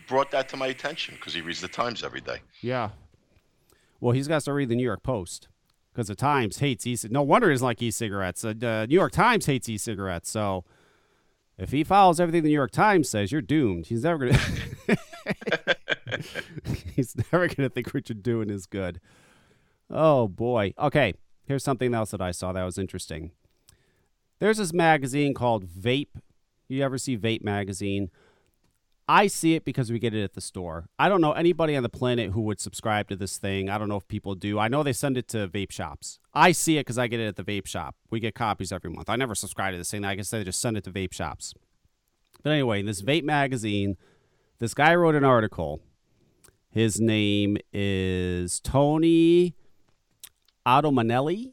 brought 0.07 0.31
that 0.31 0.49
to 0.49 0.57
my 0.57 0.67
attention 0.67 1.15
because 1.15 1.33
he 1.33 1.41
reads 1.41 1.61
the 1.61 1.67
Times 1.67 2.03
every 2.03 2.21
day. 2.21 2.37
Yeah. 2.61 2.89
Well, 3.99 4.13
he's 4.13 4.27
got 4.27 4.41
to 4.43 4.53
read 4.53 4.69
the 4.69 4.75
New 4.75 4.83
York 4.83 5.03
Post 5.03 5.47
because 5.91 6.07
the 6.07 6.15
Times 6.15 6.59
hates 6.59 6.87
e. 6.87 6.97
No 7.09 7.21
wonder 7.21 7.49
he 7.49 7.53
doesn't 7.53 7.65
like 7.65 7.81
e-cigarettes. 7.81 8.45
Uh, 8.45 8.53
the 8.57 8.85
New 8.89 8.95
York 8.95 9.11
Times 9.11 9.45
hates 9.45 9.67
e-cigarettes. 9.67 10.29
So 10.29 10.63
if 11.57 11.71
he 11.71 11.83
follows 11.83 12.19
everything 12.19 12.43
the 12.43 12.49
New 12.49 12.55
York 12.55 12.71
Times 12.71 13.09
says, 13.09 13.31
you're 13.31 13.41
doomed. 13.41 13.87
He's 13.87 14.03
never 14.03 14.27
gonna. 14.27 14.39
he's 16.95 17.15
never 17.31 17.47
gonna 17.47 17.69
think 17.69 17.93
what 17.93 18.09
you're 18.09 18.15
doing 18.15 18.49
is 18.49 18.65
good. 18.65 18.99
Oh 19.89 20.27
boy. 20.27 20.73
Okay. 20.79 21.13
Here's 21.45 21.63
something 21.63 21.93
else 21.93 22.11
that 22.11 22.21
I 22.21 22.31
saw 22.31 22.53
that 22.53 22.63
was 22.63 22.77
interesting. 22.77 23.31
There's 24.39 24.57
this 24.57 24.73
magazine 24.73 25.33
called 25.33 25.65
Vape. 25.65 26.07
You 26.67 26.83
ever 26.83 26.97
see 26.97 27.17
Vape 27.17 27.43
magazine? 27.43 28.09
I 29.13 29.27
see 29.27 29.55
it 29.55 29.65
because 29.65 29.91
we 29.91 29.99
get 29.99 30.13
it 30.13 30.23
at 30.23 30.35
the 30.35 30.39
store. 30.41 30.87
I 30.97 31.09
don't 31.09 31.19
know 31.19 31.33
anybody 31.33 31.75
on 31.75 31.83
the 31.83 31.89
planet 31.89 32.31
who 32.31 32.39
would 32.43 32.61
subscribe 32.61 33.09
to 33.09 33.17
this 33.17 33.37
thing. 33.37 33.69
I 33.69 33.77
don't 33.77 33.89
know 33.89 33.97
if 33.97 34.07
people 34.07 34.35
do. 34.35 34.57
I 34.57 34.69
know 34.69 34.83
they 34.83 34.93
send 34.93 35.17
it 35.17 35.27
to 35.29 35.49
vape 35.49 35.69
shops. 35.69 36.19
I 36.33 36.53
see 36.53 36.77
it 36.77 36.85
because 36.85 36.97
I 36.97 37.07
get 37.07 37.19
it 37.19 37.27
at 37.27 37.35
the 37.35 37.43
vape 37.43 37.67
shop. 37.67 37.97
We 38.09 38.21
get 38.21 38.35
copies 38.35 38.71
every 38.71 38.89
month. 38.89 39.09
I 39.09 39.17
never 39.17 39.35
subscribe 39.35 39.73
to 39.73 39.77
this 39.77 39.91
thing. 39.91 40.05
I 40.05 40.15
guess 40.15 40.29
they 40.29 40.45
just 40.45 40.61
send 40.61 40.77
it 40.77 40.85
to 40.85 40.91
vape 40.91 41.11
shops. 41.11 41.53
But 42.41 42.51
anyway, 42.51 42.83
this 42.83 43.01
vape 43.01 43.25
magazine, 43.25 43.97
this 44.59 44.73
guy 44.73 44.95
wrote 44.95 45.15
an 45.15 45.25
article. 45.25 45.81
His 46.69 47.01
name 47.01 47.57
is 47.73 48.61
Tony 48.61 49.55
Automanelli. 50.65 51.51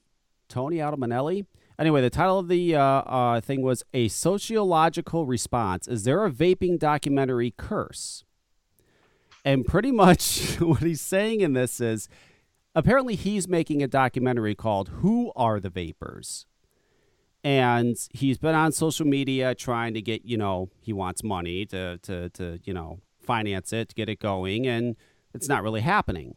Tony 0.48 0.76
Automanelli. 0.76 1.46
Anyway, 1.78 2.00
the 2.00 2.10
title 2.10 2.40
of 2.40 2.48
the 2.48 2.74
uh, 2.74 2.82
uh, 2.82 3.40
thing 3.40 3.62
was 3.62 3.84
A 3.94 4.08
Sociological 4.08 5.26
Response. 5.26 5.86
Is 5.86 6.02
there 6.02 6.24
a 6.24 6.30
vaping 6.30 6.76
documentary 6.76 7.54
curse? 7.56 8.24
And 9.44 9.64
pretty 9.64 9.92
much 9.92 10.56
what 10.60 10.80
he's 10.80 11.00
saying 11.00 11.40
in 11.40 11.52
this 11.52 11.80
is 11.80 12.08
apparently 12.74 13.14
he's 13.14 13.46
making 13.46 13.80
a 13.82 13.86
documentary 13.86 14.56
called 14.56 14.88
Who 15.00 15.30
Are 15.36 15.60
the 15.60 15.70
Vapors? 15.70 16.46
And 17.44 17.96
he's 18.12 18.38
been 18.38 18.56
on 18.56 18.72
social 18.72 19.06
media 19.06 19.54
trying 19.54 19.94
to 19.94 20.02
get, 20.02 20.24
you 20.24 20.36
know, 20.36 20.70
he 20.80 20.92
wants 20.92 21.22
money 21.22 21.64
to, 21.66 21.98
to, 21.98 22.28
to 22.30 22.58
you 22.64 22.74
know, 22.74 22.98
finance 23.20 23.72
it, 23.72 23.90
to 23.90 23.94
get 23.94 24.08
it 24.08 24.18
going. 24.18 24.66
And 24.66 24.96
it's 25.32 25.48
not 25.48 25.62
really 25.62 25.82
happening 25.82 26.34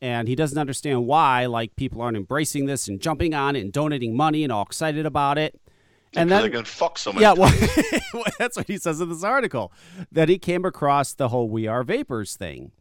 and 0.00 0.28
he 0.28 0.34
doesn't 0.34 0.58
understand 0.58 1.06
why 1.06 1.46
like 1.46 1.76
people 1.76 2.00
aren't 2.02 2.16
embracing 2.16 2.66
this 2.66 2.88
and 2.88 3.00
jumping 3.00 3.34
on 3.34 3.56
it 3.56 3.60
and 3.60 3.72
donating 3.72 4.16
money 4.16 4.42
and 4.42 4.52
all 4.52 4.62
excited 4.62 5.06
about 5.06 5.38
it. 5.38 5.60
And 6.14 6.30
then 6.30 6.40
they're 6.42 6.50
gonna 6.50 6.64
fuck 6.64 6.98
so 6.98 7.12
Yeah, 7.12 7.32
well, 7.36 7.52
that's 8.38 8.56
what 8.56 8.66
he 8.66 8.78
says 8.78 9.00
in 9.00 9.08
this 9.08 9.24
article. 9.24 9.72
That 10.10 10.28
he 10.28 10.38
came 10.38 10.64
across 10.64 11.12
the 11.12 11.28
whole 11.28 11.48
"We 11.48 11.66
Are 11.66 11.82
Vapors" 11.82 12.36
thing, 12.36 12.72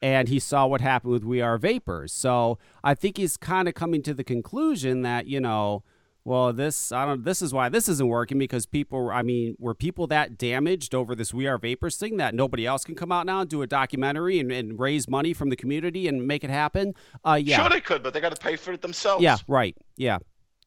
and 0.00 0.28
he 0.28 0.38
saw 0.38 0.66
what 0.66 0.80
happened 0.80 1.12
with 1.12 1.24
"We 1.24 1.40
Are 1.40 1.58
Vapors." 1.58 2.12
So 2.12 2.58
I 2.84 2.94
think 2.94 3.16
he's 3.16 3.36
kind 3.36 3.66
of 3.66 3.74
coming 3.74 4.02
to 4.02 4.14
the 4.14 4.22
conclusion 4.22 5.02
that 5.02 5.26
you 5.26 5.40
know 5.40 5.82
well, 6.24 6.52
this 6.52 6.92
I 6.92 7.04
don't. 7.04 7.24
This 7.24 7.42
is 7.42 7.52
why 7.52 7.68
this 7.68 7.88
isn't 7.88 8.06
working 8.06 8.38
because 8.38 8.64
people. 8.64 9.10
I 9.10 9.22
mean, 9.22 9.56
were 9.58 9.74
people 9.74 10.06
that 10.06 10.38
damaged 10.38 10.94
over 10.94 11.16
this 11.16 11.34
"We 11.34 11.48
Are 11.48 11.58
Vapors" 11.58 11.96
thing 11.96 12.16
that 12.18 12.34
nobody 12.34 12.64
else 12.64 12.84
can 12.84 12.94
come 12.94 13.10
out 13.10 13.26
now 13.26 13.40
and 13.40 13.50
do 13.50 13.62
a 13.62 13.66
documentary 13.66 14.38
and, 14.38 14.52
and 14.52 14.78
raise 14.78 15.08
money 15.08 15.32
from 15.32 15.48
the 15.50 15.56
community 15.56 16.06
and 16.06 16.26
make 16.26 16.44
it 16.44 16.50
happen? 16.50 16.94
Uh, 17.24 17.40
yeah, 17.42 17.60
sure 17.60 17.68
they 17.68 17.80
could, 17.80 18.04
but 18.04 18.14
they 18.14 18.20
got 18.20 18.34
to 18.34 18.40
pay 18.40 18.54
for 18.54 18.72
it 18.72 18.82
themselves. 18.82 19.22
Yeah, 19.22 19.38
right. 19.48 19.76
Yeah, 19.96 20.18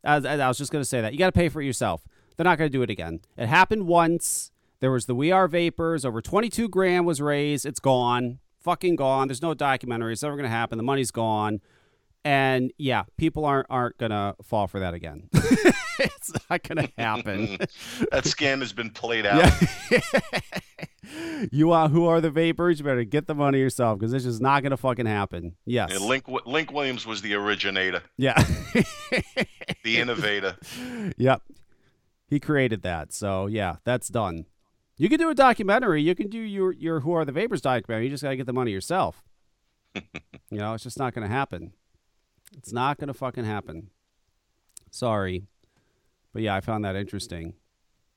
I, 0.03 0.15
I 0.17 0.47
was 0.49 0.57
just 0.57 0.73
gonna 0.73 0.83
say 0.83 0.99
that 0.99 1.13
you 1.13 1.19
got 1.19 1.27
to 1.27 1.31
pay 1.39 1.47
for 1.47 1.61
it 1.61 1.65
yourself. 1.65 2.05
They're 2.35 2.43
not 2.43 2.57
gonna 2.57 2.69
do 2.69 2.81
it 2.81 2.89
again. 2.89 3.21
It 3.37 3.47
happened 3.47 3.87
once. 3.87 4.51
There 4.81 4.91
was 4.91 5.05
the 5.05 5.15
"We 5.15 5.31
Are 5.31 5.47
Vapors." 5.47 6.03
Over 6.03 6.21
twenty-two 6.21 6.67
grand 6.67 7.05
was 7.05 7.21
raised. 7.21 7.65
It's 7.65 7.79
gone. 7.79 8.39
Fucking 8.59 8.97
gone. 8.97 9.29
There's 9.29 9.41
no 9.41 9.53
documentary. 9.53 10.11
It's 10.11 10.23
never 10.23 10.35
gonna 10.35 10.49
happen. 10.49 10.77
The 10.77 10.83
money's 10.83 11.11
gone. 11.11 11.61
And 12.25 12.73
yeah, 12.79 13.03
people 13.17 13.45
aren't 13.45 13.67
aren't 13.69 13.99
gonna 13.99 14.35
fall 14.43 14.65
for 14.65 14.79
that 14.79 14.95
again. 14.95 15.29
it's 15.99 16.33
not 16.49 16.63
gonna 16.63 16.89
happen. 16.97 17.57
that 18.11 18.23
scam 18.23 18.61
has 18.61 18.73
been 18.73 18.89
played 18.89 19.27
out. 19.27 19.53
Yeah. 19.91 19.99
you 21.51 21.71
are 21.71 21.87
who 21.87 22.07
are 22.07 22.19
the 22.21 22.31
vapors? 22.31 22.79
You 22.79 22.85
better 22.85 23.03
get 23.03 23.27
the 23.27 23.35
money 23.35 23.59
yourself 23.59 23.99
because 23.99 24.11
this 24.11 24.25
is 24.25 24.41
not 24.41 24.63
gonna 24.63 24.75
fucking 24.75 25.05
happen. 25.05 25.55
Yes. 25.65 25.91
Yeah, 25.91 25.99
Link 25.99 26.25
Link 26.47 26.71
Williams 26.71 27.05
was 27.05 27.21
the 27.21 27.35
originator. 27.35 28.01
Yeah. 28.17 28.43
the 29.83 29.99
innovator. 29.99 30.57
Yep. 31.17 31.43
He 32.27 32.39
created 32.39 32.81
that. 32.81 33.13
So 33.13 33.45
yeah, 33.45 33.75
that's 33.83 34.07
done. 34.07 34.47
You 34.97 35.09
can 35.09 35.19
do 35.19 35.29
a 35.29 35.35
documentary. 35.35 36.01
You 36.01 36.15
can 36.15 36.29
do 36.29 36.39
your 36.39 36.71
your 36.71 37.01
Who 37.01 37.13
Are 37.13 37.23
the 37.23 37.31
Vapors 37.31 37.61
documentary. 37.61 38.05
You 38.05 38.09
just 38.09 38.23
gotta 38.23 38.35
get 38.35 38.47
the 38.47 38.53
money 38.53 38.71
yourself. 38.71 39.21
you 39.93 40.57
know, 40.57 40.73
it's 40.73 40.83
just 40.83 40.97
not 40.97 41.13
gonna 41.13 41.27
happen. 41.27 41.73
It's 42.53 42.71
not 42.71 42.97
going 42.97 43.07
to 43.07 43.13
fucking 43.13 43.45
happen. 43.45 43.89
Sorry. 44.91 45.43
But 46.33 46.41
yeah, 46.41 46.55
I 46.55 46.61
found 46.61 46.85
that 46.85 46.95
interesting. 46.95 47.53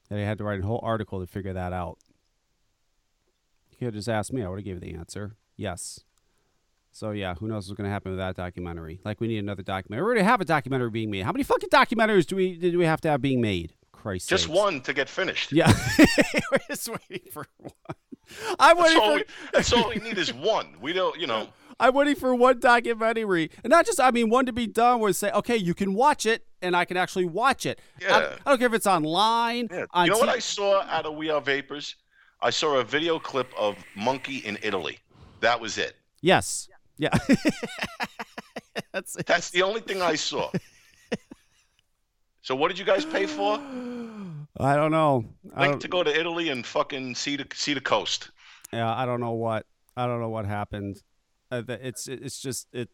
That 0.09 0.19
I 0.19 0.23
had 0.23 0.39
to 0.39 0.45
write 0.45 0.61
a 0.61 0.67
whole 0.67 0.81
article 0.83 1.21
to 1.21 1.27
figure 1.27 1.53
that 1.53 1.73
out. 1.73 1.99
You 3.71 3.79
could 3.79 3.85
have 3.87 3.95
just 3.95 4.09
asked 4.09 4.33
me. 4.33 4.43
I 4.43 4.49
would 4.49 4.59
have 4.59 4.65
gave 4.65 4.75
you 4.75 4.81
the 4.81 4.95
answer. 4.95 5.37
Yes. 5.57 6.01
So 6.93 7.11
yeah, 7.11 7.35
who 7.35 7.47
knows 7.47 7.69
what's 7.69 7.77
going 7.77 7.85
to 7.85 7.93
happen 7.93 8.13
with 8.13 8.19
that 8.19 8.37
documentary? 8.37 9.01
Like 9.05 9.21
we 9.21 9.29
need 9.29 9.39
another 9.39 9.63
documentary. 9.63 10.03
We 10.03 10.07
already 10.07 10.25
have 10.25 10.41
a 10.41 10.45
documentary 10.45 10.91
being 10.91 11.11
made. 11.11 11.25
How 11.25 11.33
many 11.33 11.45
fucking 11.45 11.69
documentaries 11.69 12.27
do 12.27 12.37
we 12.37 12.57
do 12.57 12.79
we 12.79 12.87
have 12.87 13.01
to 13.03 13.09
have 13.09 13.21
being 13.21 13.41
made? 13.41 13.75
Christ. 13.93 14.29
Just 14.29 14.45
sakes. 14.45 14.57
one 14.57 14.81
to 14.83 14.93
get 14.93 15.09
finished. 15.09 15.53
Yeah. 15.53 15.73
We're 16.53 16.59
just 16.69 16.89
waiting 16.89 17.31
for 17.31 17.47
one. 17.59 17.73
I'm 18.59 18.77
that's 18.77 18.95
all 18.97 19.11
for. 19.11 19.15
We, 19.17 19.25
that's 19.53 19.73
all 19.73 19.89
we 19.89 19.97
need 19.97 20.19
is 20.19 20.33
one. 20.33 20.77
We 20.81 20.93
don't, 20.93 21.19
you 21.19 21.27
know. 21.27 21.49
I'm 21.81 21.95
waiting 21.95 22.17
for 22.17 22.35
one 22.35 22.59
documentary, 22.59 23.51
and 23.63 23.71
not 23.71 23.87
just 23.87 24.01
I 24.01 24.11
mean 24.11 24.29
one 24.31 24.47
to 24.47 24.53
be 24.53 24.67
done 24.67 24.99
where 25.01 25.13
say, 25.13 25.31
okay, 25.31 25.57
you 25.57 25.75
can 25.75 25.95
watch 25.95 26.27
it, 26.27 26.45
and 26.61 26.75
I 26.77 26.85
can 26.85 26.97
actually 26.97 27.27
watch 27.27 27.67
it. 27.67 27.81
Yeah. 28.01 28.17
I, 28.17 28.19
I 28.47 28.51
don't 28.51 28.59
care 28.59 28.67
if 28.67 28.75
it's 28.75 28.87
online. 28.87 29.69
Yeah. 29.71 29.85
On 29.93 30.07
you 30.07 30.13
know 30.13 30.19
what 30.19 30.29
I 30.29 30.41
saw 30.41 30.83
out 30.83 31.07
of 31.07 31.15
We 31.15 31.31
Are 31.31 31.41
Vapors? 31.41 31.95
I 32.41 32.51
saw 32.51 32.77
a 32.79 32.85
video 32.85 33.19
clip 33.19 33.53
of 33.59 33.77
Monkey 33.97 34.39
in 34.39 34.59
Italy. 34.63 34.99
That 35.41 35.61
was 35.61 35.79
it. 35.79 35.97
Yes. 36.21 36.69
Yeah. 36.97 37.17
That's 38.93 39.17
it. 39.17 39.27
That's 39.27 39.51
the 39.51 39.63
only 39.63 39.81
thing 39.81 40.03
I 40.03 40.15
saw. 40.15 40.51
so 42.43 42.55
what 42.57 42.69
did 42.69 42.79
you 42.79 42.85
guys 42.85 43.05
pay 43.05 43.27
for? 43.27 43.55
I 44.61 44.75
don't 44.77 44.91
know. 44.91 45.25
I 45.55 45.61
Like 45.63 45.71
don't, 45.73 45.81
to 45.83 45.89
go 45.89 46.03
to 46.03 46.19
Italy 46.19 46.49
and 46.49 46.67
fucking 46.67 47.15
see 47.15 47.37
the 47.37 47.47
see 47.55 47.75
the 47.75 47.81
coast. 47.81 48.31
yeah, 48.73 48.93
I 48.93 49.07
don't 49.07 49.21
know 49.21 49.33
what. 49.33 49.67
I 49.97 50.07
don't 50.07 50.21
know 50.21 50.29
what 50.29 50.47
happened. 50.47 51.01
Uh, 51.51 51.63
it's 51.69 52.09
it's 52.09 52.41
just 52.41 52.69
it. 52.73 52.91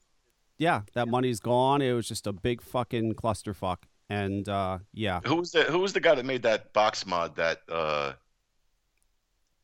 Yeah, 0.59 0.83
that 0.95 1.09
money's 1.09 1.41
gone. 1.41 1.83
It 1.83 1.93
was 1.93 2.07
just 2.07 2.27
a 2.27 2.33
big 2.33 2.63
fucking 2.63 3.15
clusterfuck. 3.15 3.79
And 4.09 4.49
uh, 4.49 4.79
yeah, 4.93 5.21
Who 5.27 5.37
was 5.37 5.51
the 5.51 5.65
Who 5.65 5.81
was 5.81 5.93
the 5.93 6.01
guy 6.01 6.15
that 6.15 6.25
made 6.25 6.43
that 6.43 6.73
box 6.73 7.07
mod 7.07 7.35
that 7.37 7.63
uh, 7.69 8.13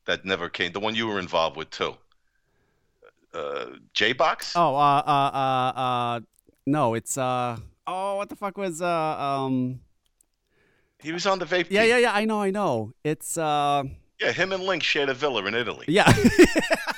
that 0.06 0.24
never 0.24 0.48
came? 0.48 0.72
The 0.72 0.80
one 0.80 0.94
you 0.94 1.06
were 1.06 1.20
involved 1.20 1.56
with 1.56 1.70
too. 1.70 1.94
Uh, 3.32 3.66
J 3.94 4.12
Box. 4.12 4.54
Oh, 4.56 4.74
uh, 4.74 5.02
uh, 5.06 5.30
uh, 5.34 5.78
uh, 5.78 6.20
no, 6.66 6.94
it's 6.94 7.16
uh, 7.16 7.56
Oh, 7.86 8.16
what 8.16 8.28
the 8.28 8.36
fuck 8.36 8.56
was 8.58 8.82
uh 8.82 8.86
um? 8.88 9.80
He 11.02 11.12
was 11.12 11.26
on 11.26 11.38
the 11.38 11.46
vape. 11.46 11.66
Yeah, 11.70 11.84
yeah, 11.84 11.98
yeah. 11.98 12.12
I 12.12 12.24
know, 12.24 12.40
I 12.42 12.50
know. 12.50 12.92
It's 13.04 13.38
uh, 13.38 13.84
Yeah, 14.20 14.32
him 14.32 14.52
and 14.52 14.62
Link 14.64 14.82
shared 14.82 15.08
a 15.08 15.14
villa 15.14 15.44
in 15.46 15.54
Italy. 15.54 15.86
yeah. 15.88 16.12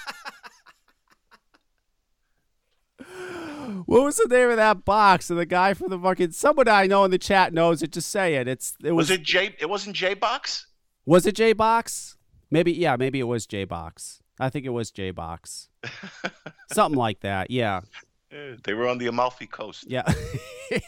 what 3.92 4.04
was 4.04 4.16
the 4.16 4.26
name 4.26 4.48
of 4.48 4.56
that 4.56 4.86
box? 4.86 5.28
And 5.28 5.38
the 5.38 5.44
guy 5.44 5.74
from 5.74 5.90
the 5.90 5.98
fucking 5.98 6.32
someone 6.32 6.66
I 6.66 6.86
know 6.86 7.04
in 7.04 7.10
the 7.10 7.18
chat 7.18 7.52
knows 7.52 7.82
it. 7.82 7.92
Just 7.92 8.08
say 8.08 8.36
it. 8.36 8.48
It's 8.48 8.74
it 8.82 8.92
was 8.92 9.10
Was 9.10 9.18
it 9.18 9.22
J? 9.22 9.54
It 9.60 9.68
wasn't 9.68 9.94
J 9.94 10.14
Box. 10.14 10.66
was 11.04 11.26
it 11.26 11.34
J 11.34 11.52
Box? 11.52 12.16
Maybe 12.50 12.72
yeah, 12.72 12.96
maybe 12.96 13.20
it 13.20 13.24
was 13.24 13.46
J 13.46 13.64
Box. 13.64 14.22
I 14.40 14.48
think 14.48 14.64
it 14.64 14.70
was 14.70 14.90
J 14.90 15.10
Box. 15.10 15.68
Something 16.72 16.98
like 16.98 17.20
that. 17.20 17.50
Yeah. 17.50 17.82
They 18.64 18.72
were 18.72 18.88
on 18.88 18.96
the 18.96 19.08
Amalfi 19.08 19.46
Coast. 19.46 19.84
Yeah. 19.86 20.10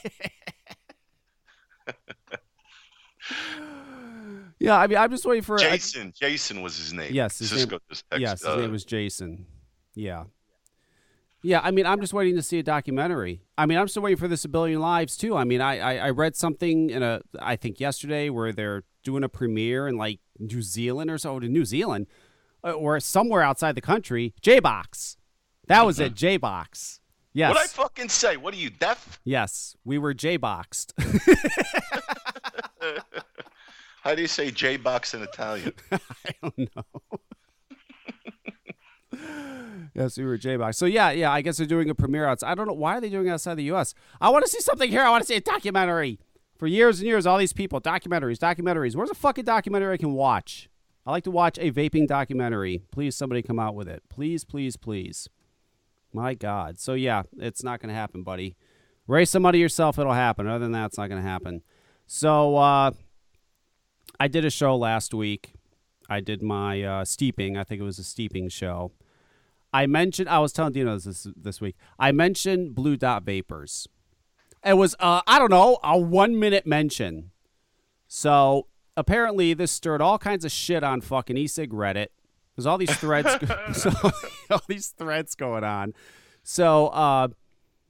yeah, 4.58 4.78
I 4.78 4.86
mean, 4.86 4.96
I'm 4.96 5.10
just 5.10 5.26
waiting 5.26 5.42
for. 5.42 5.56
I- 5.56 5.72
Jason. 5.72 6.14
Jason 6.18 6.62
was 6.62 6.78
his 6.78 6.94
name. 6.94 7.12
Yes, 7.12 7.38
his 7.38 7.50
Cisco 7.50 7.72
name- 7.72 7.80
just 7.90 8.04
text- 8.10 8.22
yes, 8.22 8.40
his 8.40 8.48
uh, 8.48 8.56
name 8.56 8.72
was 8.72 8.86
Jason. 8.86 9.44
Yeah. 9.94 10.24
Yeah, 11.44 11.60
I 11.62 11.70
mean, 11.72 11.84
I'm 11.84 12.00
just 12.00 12.14
waiting 12.14 12.36
to 12.36 12.42
see 12.42 12.58
a 12.58 12.62
documentary. 12.62 13.42
I 13.58 13.66
mean, 13.66 13.76
I'm 13.76 13.86
still 13.86 14.02
waiting 14.02 14.16
for 14.16 14.28
this 14.28 14.46
A 14.46 14.48
Billion 14.48 14.80
Lives 14.80 15.16
too. 15.16 15.36
I 15.36 15.44
mean, 15.44 15.60
I, 15.60 15.78
I, 15.78 16.06
I 16.06 16.10
read 16.10 16.34
something 16.34 16.88
in 16.88 17.02
a, 17.02 17.20
I 17.38 17.56
think 17.56 17.78
yesterday, 17.78 18.30
where 18.30 18.50
they're 18.50 18.82
doing 19.02 19.22
a 19.22 19.28
premiere 19.28 19.86
in 19.86 19.98
like 19.98 20.20
New 20.38 20.62
Zealand 20.62 21.10
or 21.10 21.18
so, 21.18 21.38
to 21.38 21.46
New 21.46 21.66
Zealand, 21.66 22.06
uh, 22.64 22.72
or 22.72 22.98
somewhere 22.98 23.42
outside 23.42 23.74
the 23.74 23.82
country. 23.82 24.32
J 24.40 24.58
Box, 24.58 25.18
that 25.68 25.84
was 25.84 26.00
it. 26.00 26.14
J 26.14 26.38
Box. 26.38 27.00
Yes. 27.34 27.50
What'd 27.54 27.64
I 27.64 27.66
fucking 27.66 28.08
say? 28.08 28.36
What 28.38 28.54
are 28.54 28.58
you 28.58 28.70
deaf? 28.70 29.20
yes, 29.24 29.76
we 29.84 29.98
were 29.98 30.14
J 30.14 30.38
Boxed. 30.38 30.94
How 34.02 34.14
do 34.14 34.22
you 34.22 34.28
say 34.28 34.50
J 34.50 34.76
Box 34.76 35.14
in 35.14 35.22
Italian? 35.22 35.72
I 35.92 35.98
don't 36.42 36.58
know. 36.58 36.84
Yes, 39.94 40.18
we 40.18 40.24
were 40.24 40.36
J 40.36 40.56
Box. 40.56 40.76
So 40.76 40.86
yeah, 40.86 41.10
yeah. 41.10 41.32
I 41.32 41.40
guess 41.40 41.56
they're 41.56 41.66
doing 41.66 41.90
a 41.90 41.94
premiere 41.94 42.26
outside. 42.26 42.50
I 42.50 42.54
don't 42.54 42.66
know 42.66 42.74
why 42.74 42.96
are 42.96 43.00
they 43.00 43.10
doing 43.10 43.26
it 43.26 43.30
outside 43.30 43.54
the 43.54 43.64
U.S. 43.64 43.94
I 44.20 44.28
want 44.30 44.44
to 44.44 44.50
see 44.50 44.60
something 44.60 44.90
here. 44.90 45.02
I 45.02 45.10
want 45.10 45.22
to 45.22 45.26
see 45.26 45.36
a 45.36 45.40
documentary. 45.40 46.18
For 46.56 46.68
years 46.68 47.00
and 47.00 47.08
years, 47.08 47.26
all 47.26 47.38
these 47.38 47.52
people, 47.52 47.80
documentaries, 47.80 48.38
documentaries. 48.38 48.94
Where's 48.94 49.10
a 49.10 49.14
fucking 49.14 49.44
documentary 49.44 49.94
I 49.94 49.96
can 49.96 50.12
watch? 50.12 50.68
I 51.04 51.10
like 51.10 51.24
to 51.24 51.30
watch 51.30 51.58
a 51.58 51.70
vaping 51.70 52.06
documentary. 52.06 52.82
Please, 52.90 53.16
somebody 53.16 53.42
come 53.42 53.58
out 53.58 53.74
with 53.74 53.88
it. 53.88 54.02
Please, 54.08 54.44
please, 54.44 54.76
please. 54.76 55.28
My 56.12 56.34
God. 56.34 56.78
So 56.78 56.94
yeah, 56.94 57.24
it's 57.38 57.64
not 57.64 57.80
to 57.80 57.90
happen, 57.90 58.22
buddy. 58.22 58.56
Raise 59.06 59.30
some 59.30 59.42
money 59.42 59.58
yourself. 59.58 59.98
It'll 59.98 60.12
happen. 60.12 60.46
Other 60.46 60.60
than 60.60 60.72
that, 60.72 60.86
it's 60.86 60.98
not 60.98 61.08
to 61.08 61.20
happen. 61.20 61.62
So 62.06 62.56
uh, 62.56 62.92
I 64.18 64.28
did 64.28 64.44
a 64.44 64.50
show 64.50 64.76
last 64.76 65.12
week. 65.12 65.54
I 66.08 66.20
did 66.20 66.42
my 66.42 66.82
uh, 66.82 67.04
steeping. 67.04 67.56
I 67.56 67.64
think 67.64 67.80
it 67.80 67.84
was 67.84 67.98
a 67.98 68.04
steeping 68.04 68.48
show. 68.48 68.92
I 69.74 69.86
mentioned. 69.86 70.28
I 70.28 70.38
was 70.38 70.52
telling 70.52 70.72
Dino 70.72 70.96
this 70.96 71.26
this, 71.36 71.60
week. 71.60 71.74
I 71.98 72.12
mentioned 72.12 72.76
blue 72.76 72.96
dot 72.96 73.24
vapors. 73.24 73.88
It 74.64 74.74
was 74.74 74.94
uh, 75.00 75.20
I 75.26 75.40
don't 75.40 75.50
know 75.50 75.78
a 75.82 75.98
one 75.98 76.38
minute 76.38 76.64
mention. 76.64 77.32
So 78.06 78.68
apparently 78.96 79.52
this 79.52 79.72
stirred 79.72 80.00
all 80.00 80.16
kinds 80.16 80.44
of 80.44 80.52
shit 80.52 80.84
on 80.84 81.00
fucking 81.00 81.36
e-cig 81.36 81.72
Reddit. 81.72 82.06
There's 82.54 82.66
all 82.66 82.78
these 82.78 82.94
threads, 82.96 83.28
so, 83.72 83.90
all 84.48 84.62
these 84.68 84.90
threads 84.90 85.34
going 85.34 85.64
on. 85.64 85.92
So, 86.44 86.86
uh, 86.88 87.28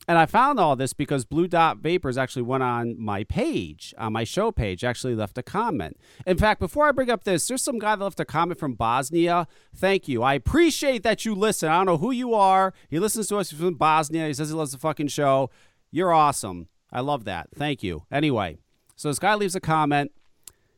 and 0.07 0.19
I 0.19 0.27
found 0.27 0.61
all 0.61 0.77
this 0.77 0.93
because 0.93 1.25
Blue 1.25 1.49
Dot 1.49 1.79
Vapors 1.79 2.19
actually 2.19 2.43
went 2.43 2.63
on 2.63 3.01
my 3.01 3.25
page, 3.25 3.95
on 3.97 4.13
my 4.13 4.25
show 4.25 4.53
page, 4.53 4.85
actually 4.85 5.15
left 5.15 5.39
a 5.39 5.43
comment. 5.43 5.97
In 6.27 6.37
fact, 6.37 6.61
before 6.61 6.87
I 6.87 6.93
bring 6.93 7.11
up 7.11 7.25
this, 7.25 7.47
there's 7.47 7.63
some 7.63 7.79
guy 7.79 7.97
that 7.97 8.05
left 8.05 8.21
a 8.21 8.25
comment 8.25 8.61
from 8.61 8.75
Bosnia. 8.75 9.47
Thank 9.75 10.09
you. 10.09 10.23
I 10.23 10.35
appreciate 10.35 11.03
that 11.03 11.25
you 11.25 11.35
listen. 11.35 11.69
I 11.69 11.79
don't 11.79 11.87
know 11.87 11.99
who 11.99 12.11
you 12.11 12.35
are. 12.35 12.75
He 12.91 12.99
listens 12.99 13.29
to 13.29 13.37
us 13.37 13.51
from 13.51 13.75
Bosnia. 13.75 14.27
He 14.27 14.35
says 14.35 14.49
he 14.49 14.55
loves 14.55 14.73
the 14.73 14.79
fucking 14.79 15.09
show. 15.09 15.51
You're 15.91 16.13
awesome. 16.13 16.69
I 16.93 17.01
love 17.01 17.25
that. 17.25 17.49
Thank 17.55 17.83
you. 17.83 18.05
Anyway, 18.11 18.59
so 18.97 19.09
this 19.09 19.19
guy 19.19 19.35
leaves 19.35 19.57
a 19.57 19.61
comment. 19.61 20.13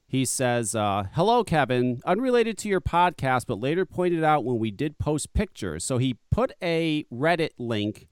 He 0.08 0.24
says, 0.24 0.74
uh, 0.74 1.04
Hello, 1.14 1.42
Kevin. 1.42 2.00
Unrelated 2.06 2.56
to 2.58 2.68
your 2.68 2.80
podcast, 2.80 3.46
but 3.46 3.58
later 3.58 3.84
pointed 3.84 4.22
out 4.22 4.44
when 4.44 4.58
we 4.58 4.70
did 4.70 4.98
post 4.98 5.34
pictures. 5.34 5.84
So 5.84 5.98
he 5.98 6.16
put 6.30 6.52
a 6.62 7.04
Reddit 7.12 7.50
link 7.58 8.06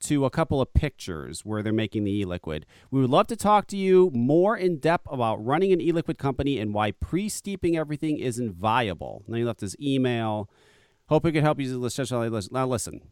to 0.00 0.24
a 0.24 0.30
couple 0.30 0.60
of 0.60 0.72
pictures 0.74 1.44
where 1.44 1.62
they're 1.62 1.72
making 1.72 2.04
the 2.04 2.20
e 2.20 2.24
liquid. 2.24 2.66
We 2.90 3.00
would 3.00 3.10
love 3.10 3.26
to 3.28 3.36
talk 3.36 3.66
to 3.68 3.76
you 3.76 4.10
more 4.14 4.56
in 4.56 4.78
depth 4.78 5.06
about 5.10 5.44
running 5.44 5.72
an 5.72 5.80
e 5.80 5.92
liquid 5.92 6.18
company 6.18 6.58
and 6.58 6.74
why 6.74 6.92
pre 6.92 7.28
steeping 7.28 7.76
everything 7.76 8.18
isn't 8.18 8.52
viable. 8.52 9.22
And 9.26 9.34
then 9.34 9.40
he 9.40 9.44
left 9.44 9.60
his 9.60 9.76
email. 9.80 10.50
Hope 11.08 11.24
we 11.24 11.32
could 11.32 11.42
help 11.42 11.60
you. 11.60 11.90
Now, 12.50 12.66
listen. 12.66 13.02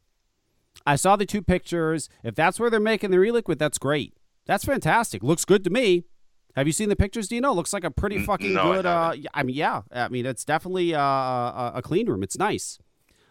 I 0.86 0.96
saw 0.96 1.16
the 1.16 1.26
two 1.26 1.42
pictures. 1.42 2.08
If 2.22 2.34
that's 2.34 2.60
where 2.60 2.70
they're 2.70 2.80
making 2.80 3.10
their 3.10 3.24
e 3.24 3.30
liquid, 3.30 3.58
that's 3.58 3.78
great. 3.78 4.14
That's 4.46 4.64
fantastic. 4.64 5.22
Looks 5.22 5.44
good 5.44 5.64
to 5.64 5.70
me. 5.70 6.04
Have 6.56 6.66
you 6.66 6.72
seen 6.72 6.88
the 6.88 6.96
pictures, 6.96 7.28
Dino? 7.28 7.52
Looks 7.52 7.72
like 7.72 7.84
a 7.84 7.90
pretty 7.90 8.18
fucking 8.24 8.54
no, 8.54 8.72
I 8.72 8.76
good. 8.76 8.86
Uh, 8.86 9.14
I 9.34 9.42
mean, 9.42 9.54
yeah. 9.54 9.82
I 9.92 10.08
mean, 10.08 10.26
it's 10.26 10.44
definitely 10.44 10.94
uh, 10.94 11.00
a, 11.00 11.72
a 11.76 11.82
clean 11.82 12.08
room. 12.08 12.22
It's 12.22 12.38
nice. 12.38 12.78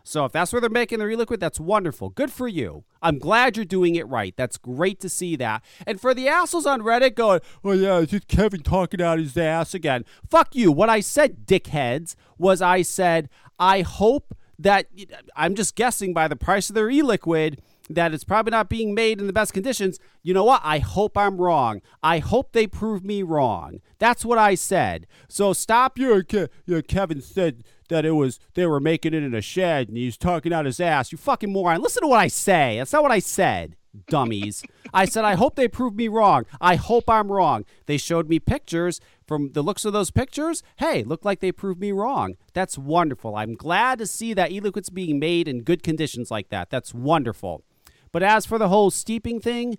So 0.07 0.23
if 0.23 0.31
that's 0.31 0.53
where 0.53 0.61
they're 0.61 0.69
making 0.69 0.99
their 0.99 1.11
e-liquid, 1.11 1.41
that's 1.41 1.59
wonderful. 1.59 2.09
Good 2.09 2.31
for 2.31 2.47
you. 2.47 2.85
I'm 3.01 3.19
glad 3.19 3.57
you're 3.57 3.65
doing 3.65 3.95
it 3.95 4.07
right. 4.07 4.33
That's 4.37 4.57
great 4.57 5.01
to 5.01 5.09
see 5.09 5.35
that. 5.35 5.65
And 5.85 5.99
for 5.99 6.13
the 6.13 6.29
assholes 6.29 6.65
on 6.65 6.81
Reddit 6.81 7.13
going, 7.13 7.41
oh 7.65 7.73
yeah, 7.73 7.99
it's 7.99 8.11
just 8.11 8.29
Kevin 8.29 8.61
talking 8.61 9.01
out 9.01 9.19
his 9.19 9.35
ass 9.35 9.73
again. 9.73 10.05
Fuck 10.29 10.55
you. 10.55 10.71
What 10.71 10.89
I 10.89 11.01
said, 11.01 11.45
dickheads, 11.45 12.15
was 12.37 12.61
I 12.61 12.83
said, 12.83 13.27
I 13.59 13.81
hope 13.81 14.33
that, 14.57 14.87
I'm 15.35 15.55
just 15.55 15.75
guessing 15.75 16.13
by 16.13 16.29
the 16.29 16.37
price 16.37 16.69
of 16.69 16.75
their 16.75 16.89
e-liquid, 16.89 17.61
that 17.89 18.13
it's 18.13 18.23
probably 18.23 18.51
not 18.51 18.69
being 18.69 18.93
made 18.93 19.19
in 19.19 19.27
the 19.27 19.33
best 19.33 19.53
conditions. 19.53 19.99
You 20.23 20.33
know 20.33 20.43
what? 20.43 20.61
I 20.63 20.79
hope 20.79 21.17
I'm 21.17 21.37
wrong. 21.37 21.81
I 22.01 22.19
hope 22.19 22.51
they 22.51 22.67
prove 22.67 23.03
me 23.03 23.23
wrong. 23.23 23.81
That's 23.99 24.23
what 24.23 24.37
I 24.37 24.55
said. 24.55 25.05
So 25.27 25.53
stop 25.53 25.97
your, 25.97 26.25
your 26.65 26.81
Kevin 26.81 27.21
said 27.21 27.63
that 27.89 28.05
it 28.05 28.11
was 28.11 28.39
they 28.53 28.65
were 28.65 28.79
making 28.79 29.13
it 29.13 29.23
in 29.23 29.33
a 29.33 29.41
shed 29.41 29.87
and 29.87 29.97
he's 29.97 30.17
talking 30.17 30.53
out 30.53 30.65
his 30.65 30.79
ass. 30.79 31.11
You 31.11 31.17
fucking 31.17 31.51
moron. 31.51 31.81
Listen 31.81 32.03
to 32.03 32.07
what 32.07 32.19
I 32.19 32.27
say. 32.27 32.77
That's 32.77 32.93
not 32.93 33.03
what 33.03 33.11
I 33.11 33.19
said. 33.19 33.75
Dummies. 34.07 34.63
I 34.93 35.05
said 35.05 35.25
I 35.25 35.35
hope 35.35 35.55
they 35.55 35.67
prove 35.67 35.95
me 35.95 36.07
wrong. 36.07 36.45
I 36.61 36.75
hope 36.75 37.09
I'm 37.09 37.31
wrong. 37.31 37.65
They 37.85 37.97
showed 37.97 38.29
me 38.29 38.39
pictures 38.39 38.99
from 39.25 39.51
the 39.53 39.61
looks 39.61 39.85
of 39.85 39.93
those 39.93 40.11
pictures. 40.11 40.63
Hey, 40.77 41.03
look 41.03 41.25
like 41.25 41.39
they 41.39 41.51
proved 41.51 41.79
me 41.79 41.91
wrong. 41.91 42.35
That's 42.53 42.77
wonderful. 42.77 43.35
I'm 43.35 43.55
glad 43.55 43.99
to 43.99 44.07
see 44.07 44.33
that 44.33 44.51
e-liquid's 44.51 44.89
being 44.89 45.19
made 45.19 45.47
in 45.47 45.63
good 45.63 45.83
conditions 45.83 46.29
like 46.29 46.49
that. 46.49 46.69
That's 46.69 46.93
wonderful. 46.93 47.63
But 48.11 48.23
as 48.23 48.45
for 48.45 48.57
the 48.57 48.69
whole 48.69 48.91
steeping 48.91 49.39
thing, 49.39 49.77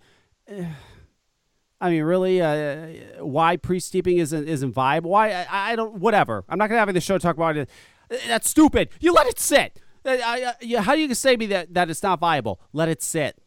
I 1.81 1.91
mean, 1.91 2.03
really, 2.03 2.43
uh, 2.43 3.23
why 3.25 3.57
pre-steeping 3.57 4.19
isn't 4.19 4.49
isn't 4.49 4.73
viable? 4.73 5.11
Why 5.13 5.31
I, 5.31 5.73
I 5.73 5.77
don't. 5.77 5.95
Whatever. 5.95 6.45
I'm 6.49 6.59
not 6.59 6.69
gonna 6.69 6.81
have 6.81 6.93
the 6.93 7.01
show 7.01 7.19
talk 7.19 7.37
about 7.37 7.57
it. 7.57 7.71
That's 8.09 8.49
stupid. 8.49 8.91
You 9.01 9.13
let 9.13 9.27
it 9.27 9.39
sit. 9.39 9.81
Uh, 10.05 10.17
I, 10.25 10.55
I, 10.63 10.81
how 10.81 10.95
do 10.95 11.01
you 11.01 11.15
say 11.15 11.37
me 11.37 11.47
that 11.47 11.75
that 11.75 11.91
it's 11.91 12.03
not 12.03 12.21
viable? 12.21 12.61
Let 12.73 12.89
it 12.89 13.03
sit. 13.03 13.41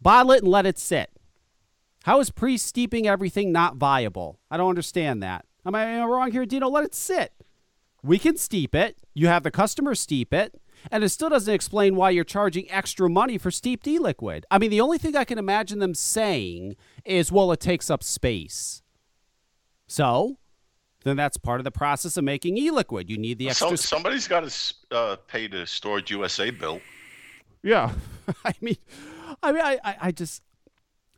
Bottle 0.00 0.32
it 0.32 0.42
and 0.42 0.50
let 0.50 0.66
it 0.66 0.78
sit. 0.78 1.10
How 2.04 2.20
is 2.20 2.30
pre-steeping 2.30 3.06
everything 3.06 3.50
not 3.50 3.76
viable? 3.76 4.38
I 4.50 4.58
don't 4.58 4.68
understand 4.68 5.22
that. 5.22 5.46
Am 5.64 5.74
I, 5.74 5.84
am 5.84 6.02
I 6.02 6.06
wrong 6.06 6.32
here, 6.32 6.44
Dino? 6.44 6.68
Let 6.68 6.84
it 6.84 6.94
sit. 6.94 7.32
We 8.02 8.18
can 8.18 8.36
steep 8.36 8.74
it. 8.74 8.98
You 9.14 9.28
have 9.28 9.42
the 9.42 9.50
customer 9.50 9.94
steep 9.94 10.34
it. 10.34 10.60
And 10.90 11.02
it 11.02 11.08
still 11.08 11.30
doesn't 11.30 11.52
explain 11.52 11.96
why 11.96 12.10
you're 12.10 12.24
charging 12.24 12.70
extra 12.70 13.08
money 13.08 13.38
for 13.38 13.50
steeped 13.50 13.86
e 13.86 13.98
liquid. 13.98 14.44
I 14.50 14.58
mean, 14.58 14.70
the 14.70 14.82
only 14.82 14.98
thing 14.98 15.16
I 15.16 15.24
can 15.24 15.38
imagine 15.38 15.78
them 15.78 15.94
saying 15.94 16.76
is, 17.06 17.32
well, 17.32 17.50
it 17.52 17.60
takes 17.60 17.88
up 17.88 18.02
space. 18.02 18.82
So, 19.86 20.36
then 21.04 21.16
that's 21.16 21.36
part 21.36 21.60
of 21.60 21.64
the 21.64 21.70
process 21.70 22.16
of 22.16 22.24
making 22.24 22.56
e 22.56 22.70
liquid. 22.70 23.08
You 23.08 23.18
need 23.18 23.38
the 23.38 23.50
extra 23.50 23.68
So, 23.70 23.76
somebody's 23.76 24.26
got 24.26 24.48
to 24.48 24.74
uh, 24.90 25.16
pay 25.28 25.46
the 25.46 25.66
Storage 25.66 26.10
USA 26.10 26.50
bill. 26.50 26.80
Yeah, 27.62 27.92
I 28.44 28.52
mean, 28.60 28.76
I 29.42 29.52
mean, 29.52 29.62
I, 29.62 29.78
I, 29.84 29.96
I 30.02 30.12
just, 30.12 30.42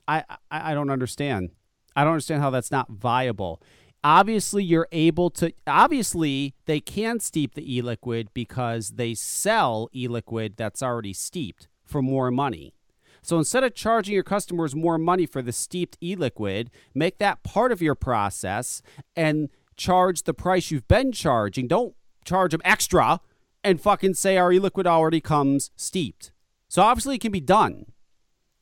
I, 0.06 0.24
I, 0.50 0.72
I 0.72 0.74
don't 0.74 0.90
understand. 0.90 1.50
I 1.94 2.04
don't 2.04 2.12
understand 2.12 2.42
how 2.42 2.50
that's 2.50 2.70
not 2.70 2.90
viable. 2.90 3.62
Obviously, 4.04 4.62
you're 4.62 4.88
able 4.92 5.30
to. 5.30 5.52
Obviously, 5.66 6.54
they 6.66 6.80
can 6.80 7.18
steep 7.18 7.54
the 7.54 7.76
e-liquid 7.76 8.28
because 8.34 8.90
they 8.90 9.14
sell 9.14 9.88
e-liquid 9.94 10.56
that's 10.56 10.82
already 10.82 11.12
steeped 11.12 11.68
for 11.84 12.02
more 12.02 12.30
money. 12.30 12.74
So 13.22 13.38
instead 13.38 13.64
of 13.64 13.74
charging 13.74 14.14
your 14.14 14.22
customers 14.22 14.76
more 14.76 14.98
money 14.98 15.26
for 15.26 15.42
the 15.42 15.50
steeped 15.50 15.98
e-liquid, 16.00 16.70
make 16.94 17.18
that 17.18 17.42
part 17.42 17.72
of 17.72 17.82
your 17.82 17.96
process 17.96 18.82
and 19.16 19.48
charge 19.76 20.22
the 20.22 20.34
price 20.34 20.70
you've 20.70 20.88
been 20.88 21.12
charging. 21.12 21.66
Don't 21.68 21.94
charge 22.24 22.52
them 22.52 22.62
extra 22.64 23.20
and 23.62 23.80
fucking 23.80 24.14
say 24.14 24.36
our 24.36 24.52
e-liquid 24.52 24.86
already 24.86 25.20
comes 25.20 25.70
steeped. 25.76 26.32
So 26.68 26.82
obviously 26.82 27.16
it 27.16 27.20
can 27.20 27.32
be 27.32 27.40
done. 27.40 27.86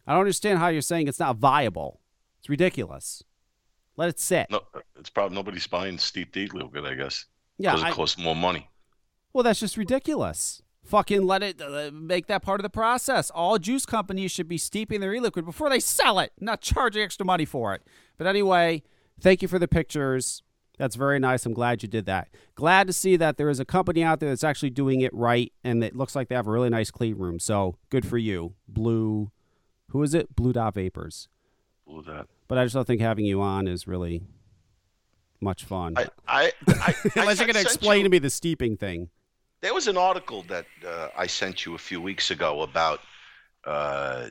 I 0.06 0.12
don't 0.12 0.20
understand 0.20 0.58
how 0.58 0.68
you're 0.68 0.82
saying 0.82 1.08
it's 1.08 1.18
not 1.20 1.36
viable. 1.36 2.00
It's 2.40 2.48
ridiculous. 2.48 3.22
Let 3.96 4.08
it 4.08 4.18
sit. 4.20 4.48
No, 4.50 4.60
it's 4.98 5.08
probably 5.10 5.36
nobody's 5.36 5.66
buying 5.66 5.98
steeped 5.98 6.32
D 6.34 6.46
liquid, 6.52 6.84
I 6.84 6.94
guess. 6.94 7.26
yeah, 7.58 7.72
Because 7.72 7.82
it 7.84 7.92
I- 7.92 7.94
costs 7.94 8.18
more 8.18 8.36
money. 8.36 8.68
well, 9.32 9.44
that's 9.44 9.60
just 9.60 9.76
ridiculous. 9.76 10.60
Fucking 10.84 11.22
let 11.26 11.42
it 11.42 11.62
uh, 11.62 11.90
make 11.94 12.26
that 12.26 12.42
part 12.42 12.60
of 12.60 12.62
the 12.62 12.68
process. 12.70 13.30
All 13.30 13.56
juice 13.58 13.86
companies 13.86 14.30
should 14.32 14.48
be 14.48 14.58
steeping 14.58 15.00
their 15.00 15.14
e-liquid 15.14 15.46
before 15.46 15.70
they 15.70 15.80
sell 15.80 16.18
it, 16.18 16.32
not 16.38 16.60
charging 16.60 17.02
extra 17.02 17.24
money 17.24 17.46
for 17.46 17.72
it. 17.74 17.82
But 18.18 18.26
anyway, 18.26 18.82
thank 19.18 19.40
you 19.40 19.48
for 19.48 19.58
the 19.58 19.66
pictures. 19.68 20.42
That's 20.78 20.96
very 20.96 21.18
nice. 21.20 21.46
I'm 21.46 21.54
glad 21.54 21.82
you 21.82 21.88
did 21.88 22.06
that. 22.06 22.28
Glad 22.56 22.88
to 22.88 22.92
see 22.92 23.16
that 23.16 23.36
there 23.36 23.48
is 23.48 23.60
a 23.60 23.64
company 23.64 24.02
out 24.02 24.18
there 24.20 24.30
that's 24.30 24.42
actually 24.42 24.70
doing 24.70 25.02
it 25.02 25.14
right, 25.14 25.52
and 25.62 25.84
it 25.84 25.94
looks 25.94 26.16
like 26.16 26.28
they 26.28 26.34
have 26.34 26.48
a 26.48 26.50
really 26.50 26.70
nice 26.70 26.90
clean 26.90 27.16
room. 27.16 27.38
So 27.38 27.76
good 27.90 28.04
for 28.06 28.18
you, 28.18 28.54
Blue. 28.66 29.30
Who 29.90 30.02
is 30.02 30.14
it? 30.14 30.34
Blue 30.34 30.52
Dot 30.52 30.74
Vapors. 30.74 31.28
Blue 31.86 32.02
Dot. 32.02 32.28
But 32.48 32.58
I 32.58 32.64
just 32.64 32.74
don't 32.74 32.86
think 32.86 33.00
having 33.00 33.24
you 33.24 33.40
on 33.40 33.68
is 33.68 33.86
really 33.86 34.22
much 35.40 35.64
fun. 35.64 35.94
I, 35.96 36.08
I, 36.26 36.52
I, 36.68 36.94
Unless 37.16 37.38
you're 37.38 37.46
going 37.46 37.54
to 37.54 37.60
explain 37.60 37.98
you- 37.98 38.04
to 38.04 38.08
me 38.08 38.18
the 38.18 38.30
steeping 38.30 38.76
thing. 38.76 39.10
There 39.60 39.72
was 39.72 39.86
an 39.88 39.96
article 39.96 40.42
that 40.48 40.66
uh, 40.86 41.08
I 41.16 41.26
sent 41.26 41.64
you 41.64 41.74
a 41.74 41.78
few 41.78 41.98
weeks 41.98 42.30
ago 42.30 42.60
about, 42.62 43.00
uh, 43.64 44.26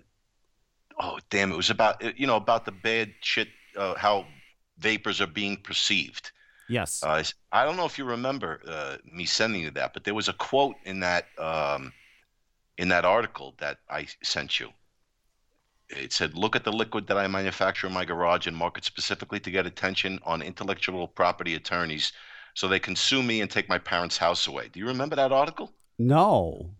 oh 1.00 1.18
damn, 1.32 1.52
it 1.52 1.58
was 1.58 1.72
about 1.72 2.20
you 2.20 2.28
know 2.28 2.36
about 2.36 2.66
the 2.66 2.72
bad 2.72 3.14
shit, 3.22 3.48
uh, 3.76 3.96
how 3.96 4.28
vapors 4.78 5.22
are 5.22 5.28
being 5.28 5.58
perceived. 5.58 6.32
Yes. 6.70 7.04
Uh, 7.04 7.24
I 7.52 7.66
don't 7.66 7.78
know 7.78 7.86
if 7.86 7.98
you 7.98 8.06
remember 8.06 8.62
uh, 8.68 8.98
me 9.12 9.26
sending 9.26 9.62
you 9.62 9.72
that, 9.72 9.94
but 9.94 10.04
there 10.04 10.14
was 10.14 10.30
a 10.30 10.34
quote 10.34 10.76
in 10.86 11.02
that 11.02 11.26
um, 11.38 11.92
in 12.78 12.88
that 12.90 13.06
article 13.06 13.56
that 13.60 13.78
I 13.90 14.08
sent 14.24 14.60
you. 14.60 14.70
It 15.90 16.14
said, 16.14 16.36
"Look 16.36 16.56
at 16.56 16.64
the 16.64 16.72
liquid 16.72 17.08
that 17.08 17.18
I 17.18 17.28
manufacture 17.28 17.88
in 17.88 17.94
my 17.94 18.06
garage 18.06 18.48
and 18.48 18.56
market 18.56 18.86
specifically 18.86 19.40
to 19.42 19.52
get 19.52 19.66
attention 19.66 20.20
on 20.24 20.42
intellectual 20.42 21.08
property 21.08 21.56
attorneys, 21.56 22.14
so 22.54 22.68
they 22.68 22.80
can 22.80 22.96
sue 22.96 23.22
me 23.22 23.42
and 23.42 23.52
take 23.52 23.70
my 23.70 23.78
parents' 23.78 24.18
house 24.18 24.48
away." 24.48 24.70
Do 24.70 24.80
you 24.80 24.88
remember 24.88 25.16
that 25.18 25.32
article? 25.32 25.74
No, 26.00 26.72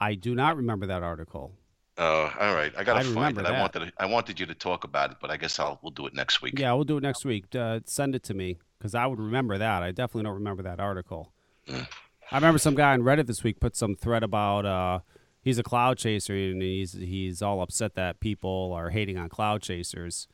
I 0.00 0.14
do 0.14 0.34
not 0.34 0.56
remember 0.56 0.86
that 0.86 1.02
article. 1.02 1.52
Uh, 1.96 2.30
all 2.40 2.54
right, 2.54 2.72
I 2.76 2.82
gotta 2.82 3.00
I 3.00 3.02
find 3.04 3.38
it. 3.38 3.42
that. 3.44 3.54
I 3.54 3.60
wanted 3.60 3.78
to, 3.80 3.92
I 3.98 4.06
wanted 4.06 4.40
you 4.40 4.46
to 4.46 4.54
talk 4.54 4.82
about 4.82 5.12
it, 5.12 5.18
but 5.20 5.30
I 5.30 5.36
guess 5.36 5.58
I'll 5.60 5.78
we'll 5.80 5.92
do 5.92 6.06
it 6.06 6.14
next 6.14 6.42
week. 6.42 6.58
Yeah, 6.58 6.72
we'll 6.72 6.84
do 6.84 6.96
it 6.96 7.02
next 7.02 7.24
week. 7.24 7.54
Uh, 7.54 7.80
send 7.84 8.16
it 8.16 8.24
to 8.24 8.34
me 8.34 8.58
because 8.78 8.94
I 8.96 9.06
would 9.06 9.20
remember 9.20 9.58
that. 9.58 9.82
I 9.84 9.92
definitely 9.92 10.24
don't 10.24 10.34
remember 10.34 10.64
that 10.64 10.80
article. 10.80 11.32
I 11.68 12.36
remember 12.36 12.58
some 12.58 12.74
guy 12.74 12.92
on 12.92 13.02
Reddit 13.02 13.26
this 13.26 13.44
week 13.44 13.60
put 13.60 13.76
some 13.76 13.94
thread 13.94 14.24
about 14.24 14.66
uh, 14.66 14.98
he's 15.42 15.58
a 15.58 15.62
cloud 15.62 15.98
chaser 15.98 16.34
and 16.34 16.60
he's 16.60 16.94
he's 16.94 17.40
all 17.42 17.60
upset 17.62 17.94
that 17.94 18.18
people 18.18 18.72
are 18.74 18.90
hating 18.90 19.16
on 19.16 19.28
cloud 19.28 19.62
chasers. 19.62 20.26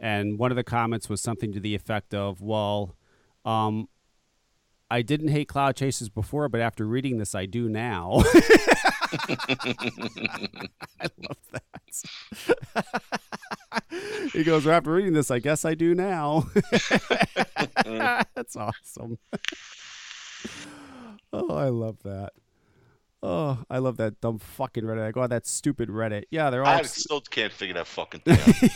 And 0.00 0.38
one 0.38 0.50
of 0.50 0.56
the 0.56 0.64
comments 0.64 1.08
was 1.08 1.20
something 1.20 1.52
to 1.52 1.60
the 1.60 1.74
effect 1.76 2.12
of, 2.12 2.40
"Well, 2.40 2.96
um, 3.44 3.88
I 4.90 5.02
didn't 5.02 5.28
hate 5.28 5.46
cloud 5.48 5.76
chasers 5.76 6.08
before, 6.08 6.48
but 6.48 6.60
after 6.60 6.84
reading 6.86 7.18
this, 7.18 7.36
I 7.36 7.46
do 7.46 7.68
now." 7.68 8.22
I 11.00 11.08
love 11.18 11.38
that. 11.52 11.62
he 14.32 14.44
goes, 14.44 14.64
well, 14.64 14.76
after 14.76 14.92
reading 14.92 15.12
this, 15.12 15.30
I 15.30 15.38
guess 15.38 15.64
I 15.64 15.74
do 15.74 15.94
now. 15.94 16.46
That's 17.84 18.56
awesome. 18.56 19.18
oh, 21.32 21.54
I 21.54 21.68
love 21.68 22.02
that. 22.04 22.32
Oh, 23.22 23.64
I 23.68 23.78
love 23.78 23.96
that 23.96 24.20
dumb 24.20 24.38
fucking 24.38 24.84
Reddit. 24.84 25.06
I 25.06 25.10
go 25.10 25.22
on 25.22 25.30
that 25.30 25.46
stupid 25.46 25.88
Reddit. 25.88 26.24
Yeah, 26.30 26.50
they're 26.50 26.64
all. 26.64 26.78
I 26.78 26.82
still 26.82 27.20
can't 27.20 27.52
figure 27.52 27.74
that 27.74 27.86
fucking 27.86 28.20
thing 28.20 28.38
out. 28.38 28.70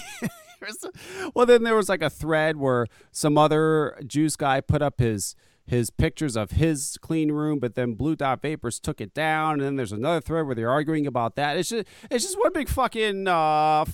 Well, 1.34 1.46
then 1.46 1.64
there 1.64 1.74
was 1.74 1.88
like 1.88 2.02
a 2.02 2.10
thread 2.10 2.56
where 2.56 2.86
some 3.10 3.36
other 3.36 3.98
juice 4.06 4.36
guy 4.36 4.60
put 4.60 4.80
up 4.82 5.00
his 5.00 5.34
his 5.66 5.90
pictures 5.90 6.36
of 6.36 6.52
his 6.52 6.98
clean 7.00 7.32
room, 7.32 7.58
but 7.58 7.74
then 7.74 7.94
Blue 7.94 8.16
Dot 8.16 8.42
Vapors 8.42 8.80
took 8.80 9.00
it 9.00 9.14
down, 9.14 9.54
and 9.54 9.62
then 9.62 9.76
there's 9.76 9.92
another 9.92 10.20
thread 10.20 10.46
where 10.46 10.54
they're 10.54 10.70
arguing 10.70 11.06
about 11.06 11.36
that. 11.36 11.56
It's 11.56 11.70
just 11.70 11.86
it's 12.10 12.24
just 12.24 12.38
one 12.38 12.52
big 12.52 12.68
fucking 12.68 13.28
uh 13.28 13.84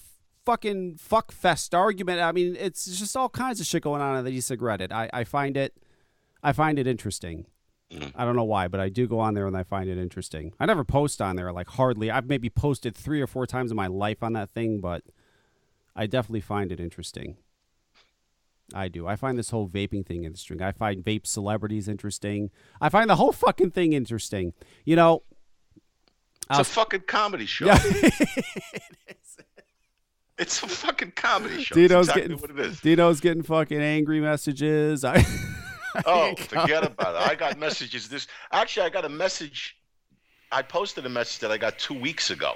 fucking 0.45 0.97
fuck 0.97 1.31
fest 1.31 1.75
argument. 1.75 2.21
I 2.21 2.33
mean, 2.33 2.57
it's 2.59 2.87
just 2.87 3.17
all 3.17 3.29
kinds 3.29 3.61
of 3.61 3.67
shit 3.67 3.83
going 3.83 4.01
on 4.01 4.17
in 4.17 4.25
the 4.25 4.31
e-cig 4.31 4.63
I 4.63 5.11
I 5.13 5.25
find 5.25 5.57
it 5.57 5.77
I 6.43 6.53
find 6.53 6.79
it 6.79 6.87
interesting. 6.87 7.47
I 8.15 8.25
don't 8.25 8.37
know 8.37 8.45
why, 8.45 8.69
but 8.69 8.81
I 8.81 8.91
do 8.91 9.07
go 9.07 9.19
on 9.19 9.35
there 9.35 9.47
and 9.47 9.57
I 9.57 9.63
find 9.63 9.89
it 9.89 9.97
interesting. 9.97 10.53
I 10.61 10.67
never 10.67 10.85
post 10.85 11.23
on 11.23 11.37
there, 11.37 11.53
like 11.53 11.69
hardly. 11.69 12.11
I've 12.11 12.27
maybe 12.27 12.51
posted 12.51 12.95
three 12.95 13.23
or 13.23 13.27
four 13.27 13.47
times 13.47 13.71
in 13.71 13.77
my 13.77 13.87
life 13.87 14.23
on 14.23 14.35
that 14.35 14.51
thing, 14.51 14.81
but 14.81 15.05
I 15.97 16.07
definitely 16.07 16.43
find 16.43 16.71
it 16.71 16.81
interesting. 16.81 17.39
I 18.75 18.89
do. 18.89 19.07
I 19.07 19.17
find 19.17 19.39
this 19.39 19.51
whole 19.51 19.69
vaping 19.69 20.05
thing 20.07 20.25
interesting. 20.25 20.61
I 20.63 20.73
find 20.73 21.05
vape 21.05 21.27
celebrities 21.27 21.89
interesting. 21.89 22.51
I 22.81 22.89
find 22.91 23.09
the 23.09 23.17
whole 23.17 23.33
fucking 23.33 23.71
thing 23.71 23.93
interesting. 23.95 24.53
You 24.85 24.97
know, 24.97 25.23
It's 26.51 26.59
a 26.61 26.65
fucking 26.65 27.03
comedy 27.07 27.47
show. 27.47 27.67
yeah, 27.67 27.79
It's 30.39 30.63
a 30.63 30.69
fucking 30.69 31.13
comedy 31.17 31.65
show. 31.65 31.75
Dino's 31.75 32.09
exactly 32.09 32.23
getting 32.23 32.39
what 32.39 32.51
it 32.51 32.59
is. 32.61 32.81
Dino's 32.81 33.21
getting 33.21 33.43
fucking 33.43 33.81
angry 33.81 34.21
messages. 34.21 35.05
I, 35.05 35.25
Oh, 36.07 36.35
forget 36.37 36.85
about 36.85 37.17
it. 37.17 37.29
I 37.31 37.35
got 37.35 37.59
messages 37.59 38.09
this 38.09 38.29
actually 38.53 38.87
I 38.87 38.91
got 38.91 39.05
a 39.05 39.09
message 39.09 39.77
I 40.53 40.63
posted 40.63 41.05
a 41.07 41.09
message 41.09 41.41
that 41.41 41.51
I 41.51 41.57
got 41.59 41.79
two 41.79 41.99
weeks 41.99 42.31
ago. 42.31 42.55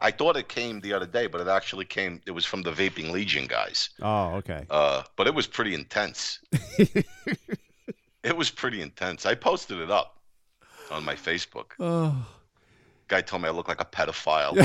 I 0.00 0.10
thought 0.10 0.36
it 0.36 0.48
came 0.48 0.80
the 0.80 0.92
other 0.92 1.06
day, 1.06 1.26
but 1.26 1.40
it 1.40 1.48
actually 1.48 1.84
came 1.84 2.20
it 2.26 2.32
was 2.32 2.44
from 2.44 2.62
the 2.62 2.72
Vaping 2.72 3.10
Legion 3.10 3.46
guys. 3.46 3.90
oh, 4.02 4.34
okay. 4.36 4.64
Uh, 4.70 5.02
but 5.16 5.26
it 5.26 5.34
was 5.34 5.46
pretty 5.46 5.74
intense. 5.74 6.40
it 6.78 8.36
was 8.36 8.50
pretty 8.50 8.80
intense. 8.80 9.26
I 9.26 9.34
posted 9.34 9.78
it 9.78 9.90
up 9.90 10.18
on 10.90 11.04
my 11.04 11.14
Facebook. 11.14 11.72
Oh. 11.80 12.26
Guy 13.06 13.20
told 13.20 13.42
me 13.42 13.48
I 13.48 13.52
look 13.52 13.68
like 13.68 13.82
a 13.82 13.84
pedophile. 13.84 14.56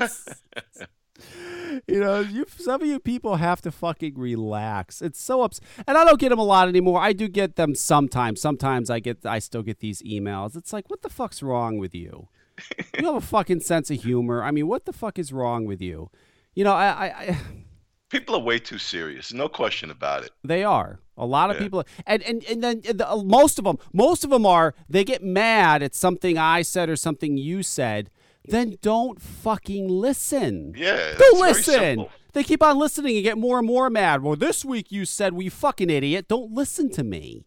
you 1.88 2.00
know, 2.00 2.20
you 2.20 2.46
some 2.56 2.80
of 2.80 2.88
you 2.88 2.98
people 2.98 3.36
have 3.36 3.60
to 3.62 3.70
fucking 3.70 4.14
relax. 4.16 5.02
It's 5.02 5.20
so 5.20 5.42
ups, 5.42 5.60
and 5.86 5.96
I 5.98 6.04
don't 6.04 6.18
get 6.18 6.30
them 6.30 6.38
a 6.38 6.44
lot 6.44 6.68
anymore. 6.68 7.00
I 7.00 7.12
do 7.12 7.28
get 7.28 7.56
them 7.56 7.74
sometimes. 7.74 8.40
Sometimes 8.40 8.90
I 8.90 9.00
get, 9.00 9.24
I 9.26 9.38
still 9.38 9.62
get 9.62 9.80
these 9.80 10.02
emails. 10.02 10.56
It's 10.56 10.72
like, 10.72 10.88
what 10.88 11.02
the 11.02 11.10
fuck's 11.10 11.42
wrong 11.42 11.78
with 11.78 11.94
you? 11.94 12.28
You 12.98 13.06
have 13.06 13.16
a 13.16 13.20
fucking 13.20 13.60
sense 13.60 13.90
of 13.90 14.02
humor. 14.02 14.42
I 14.42 14.50
mean, 14.52 14.66
what 14.68 14.84
the 14.84 14.92
fuck 14.92 15.18
is 15.18 15.32
wrong 15.32 15.64
with 15.64 15.80
you? 15.80 16.10
You 16.54 16.64
know, 16.64 16.72
I, 16.72 16.86
I, 16.86 17.06
I 17.06 17.38
People 18.10 18.36
are 18.36 18.40
way 18.40 18.58
too 18.60 18.78
serious. 18.78 19.32
No 19.32 19.48
question 19.48 19.90
about 19.90 20.22
it. 20.24 20.30
they 20.44 20.62
are 20.62 21.00
a 21.16 21.26
lot 21.26 21.50
of 21.50 21.56
Yeah. 21.56 21.62
people, 21.62 21.84
and 22.06 22.22
and 22.22 22.44
and 22.44 22.62
then 22.62 22.80
the, 22.84 23.10
uh, 23.10 23.22
most 23.24 23.58
of 23.58 23.64
them, 23.64 23.78
most 23.92 24.22
of 24.24 24.30
them 24.30 24.46
are 24.46 24.74
they 24.88 25.02
get 25.04 25.22
mad 25.22 25.82
at 25.82 25.94
something 25.94 26.38
I 26.38 26.62
said 26.62 26.88
or 26.88 26.96
something 26.96 27.36
you 27.36 27.62
said. 27.64 28.10
Then 28.46 28.76
don't 28.82 29.20
fucking 29.20 29.88
listen. 29.88 30.74
Yeah. 30.76 31.14
It's 31.18 31.40
listen. 31.40 32.06
They 32.34 32.44
keep 32.44 32.62
on 32.62 32.78
listening 32.78 33.16
and 33.16 33.24
get 33.24 33.38
more 33.38 33.58
and 33.58 33.66
more 33.66 33.88
mad. 33.90 34.22
Well, 34.22 34.36
this 34.36 34.64
week 34.64 34.92
you 34.92 35.04
said 35.06 35.32
we 35.32 35.48
fucking 35.48 35.88
idiot. 35.90 36.28
Don't 36.28 36.52
listen 36.52 36.90
to 36.92 37.02
me. 37.04 37.46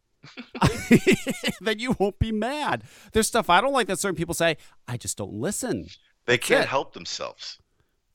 then 1.62 1.80
you 1.80 1.96
won't 2.00 2.20
be 2.20 2.32
mad. 2.32 2.84
There's 3.14 3.28
stuff 3.28 3.50
I 3.50 3.62
don't 3.62 3.74
like 3.74 3.88
that 3.88 4.00
certain 4.00 4.16
people 4.16 4.34
say. 4.34 4.58
I 4.88 4.98
just 4.98 5.18
don't 5.18 5.34
listen. 5.34 5.88
They 6.26 6.38
can't 6.38 6.64
it. 6.66 6.70
help 6.70 6.94
themselves. 6.94 7.60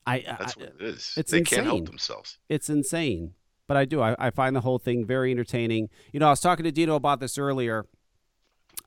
I, 0.07 0.17
I 0.17 0.37
That's 0.39 0.57
what 0.57 0.69
it 0.69 0.75
is. 0.81 1.15
it's 1.17 1.31
they 1.31 1.43
can't 1.43 1.65
help 1.65 1.79
insane. 1.81 1.85
themselves. 1.85 2.39
it's 2.49 2.69
insane. 2.69 3.35
But 3.69 3.77
I 3.77 3.85
do. 3.85 4.03
I, 4.03 4.17
I 4.19 4.31
find 4.31 4.55
the 4.55 4.61
whole 4.61 4.79
thing 4.79 5.07
very 5.07 5.31
entertaining. 5.31 5.89
You 6.13 6.21
know, 6.21 6.27
I 6.27 6.31
was 6.31 6.41
talking 6.41 6.65
to 6.65 6.73
Dino 6.73 6.97
about 6.97 7.21
this 7.21 7.39
earlier. 7.39 7.87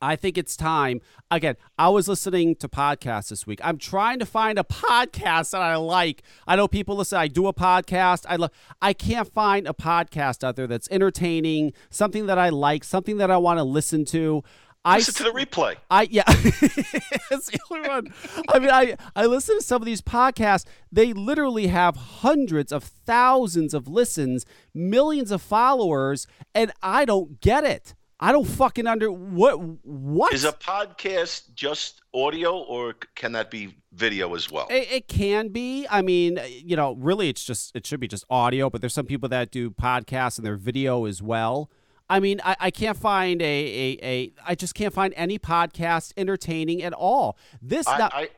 I 0.00 0.16
think 0.16 0.36
it's 0.38 0.56
time. 0.56 1.00
Again, 1.30 1.56
I 1.78 1.88
was 1.88 2.08
listening 2.08 2.56
to 2.56 2.68
podcasts 2.68 3.28
this 3.28 3.46
week. 3.46 3.60
I'm 3.62 3.78
trying 3.78 4.18
to 4.18 4.26
find 4.26 4.58
a 4.58 4.64
podcast 4.64 5.50
that 5.50 5.62
I 5.62 5.76
like. 5.76 6.22
I 6.46 6.56
know 6.56 6.68
people 6.68 6.96
listen. 6.96 7.18
I 7.18 7.28
do 7.28 7.46
a 7.46 7.54
podcast. 7.54 8.24
I 8.28 8.36
love. 8.36 8.50
I 8.80 8.92
can't 8.92 9.32
find 9.32 9.66
a 9.66 9.72
podcast 9.72 10.44
out 10.44 10.56
there 10.56 10.66
that's 10.66 10.88
entertaining, 10.90 11.72
something 11.90 12.26
that 12.26 12.38
I 12.38 12.50
like, 12.50 12.84
something 12.84 13.16
that 13.18 13.30
I 13.30 13.36
want 13.36 13.58
to 13.58 13.64
listen 13.64 14.04
to. 14.06 14.42
I 14.84 14.98
Listen 14.98 15.26
to 15.26 15.32
the 15.32 15.38
replay. 15.44 15.74
I 15.90 16.02
yeah, 16.12 16.22
it's 16.28 17.50
the 17.50 17.58
only 17.72 17.88
one. 17.88 18.14
I 18.50 18.60
mean, 18.60 18.70
I 18.70 18.96
I 19.16 19.26
listen 19.26 19.58
to 19.58 19.64
some 19.64 19.82
of 19.82 19.86
these 19.86 20.00
podcasts. 20.00 20.64
They 20.92 21.12
literally 21.12 21.66
have 21.66 21.96
hundreds 21.96 22.70
of 22.70 22.84
thousands 22.84 23.74
of 23.74 23.88
listens, 23.88 24.46
millions 24.72 25.32
of 25.32 25.42
followers, 25.42 26.28
and 26.54 26.70
I 26.84 27.04
don't 27.04 27.40
get 27.40 27.64
it. 27.64 27.96
I 28.18 28.32
don't 28.32 28.46
fucking 28.46 28.86
under 28.86 29.12
what 29.12 29.60
what 29.84 30.32
Is 30.32 30.44
a 30.44 30.52
podcast 30.52 31.52
just 31.54 32.00
audio 32.14 32.56
or 32.56 32.94
can 33.14 33.32
that 33.32 33.50
be 33.50 33.76
video 33.92 34.34
as 34.34 34.50
well? 34.50 34.66
It, 34.70 34.88
it 34.90 35.08
can 35.08 35.48
be. 35.48 35.86
I 35.90 36.00
mean, 36.00 36.38
you 36.48 36.76
know, 36.76 36.94
really, 36.94 37.28
it's 37.28 37.44
just 37.44 37.76
it 37.76 37.86
should 37.86 38.00
be 38.00 38.08
just 38.08 38.24
audio. 38.30 38.70
But 38.70 38.80
there's 38.80 38.94
some 38.94 39.04
people 39.06 39.28
that 39.30 39.50
do 39.50 39.70
podcasts 39.70 40.38
and 40.38 40.46
their 40.46 40.56
video 40.56 41.04
as 41.04 41.20
well. 41.22 41.70
I 42.08 42.20
mean, 42.20 42.40
I, 42.42 42.56
I 42.58 42.70
can't 42.70 42.96
find 42.96 43.42
a, 43.42 43.44
a 43.44 43.98
a 44.02 44.32
I 44.46 44.54
just 44.54 44.74
can't 44.74 44.94
find 44.94 45.12
any 45.16 45.38
podcast 45.38 46.12
entertaining 46.16 46.82
at 46.82 46.94
all. 46.94 47.36
This 47.60 47.86
I, 47.86 47.98
now, 47.98 48.08
I 48.12 48.30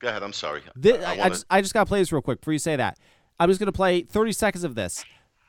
go 0.00 0.08
ahead. 0.08 0.24
I'm 0.24 0.32
sorry. 0.32 0.62
Thi- 0.80 0.94
I, 0.94 0.96
I, 0.96 1.14
I 1.14 1.16
wanna- 1.18 1.30
just, 1.30 1.46
I 1.50 1.60
just 1.60 1.74
got 1.74 1.84
to 1.84 1.88
play 1.88 2.00
this 2.00 2.10
real 2.10 2.22
quick 2.22 2.40
before 2.40 2.52
you 2.54 2.58
say 2.58 2.74
that. 2.74 2.98
I'm 3.38 3.48
just 3.48 3.60
going 3.60 3.66
to 3.66 3.72
play 3.72 4.02
30 4.02 4.32
seconds 4.32 4.64
of 4.64 4.74
this. 4.74 5.02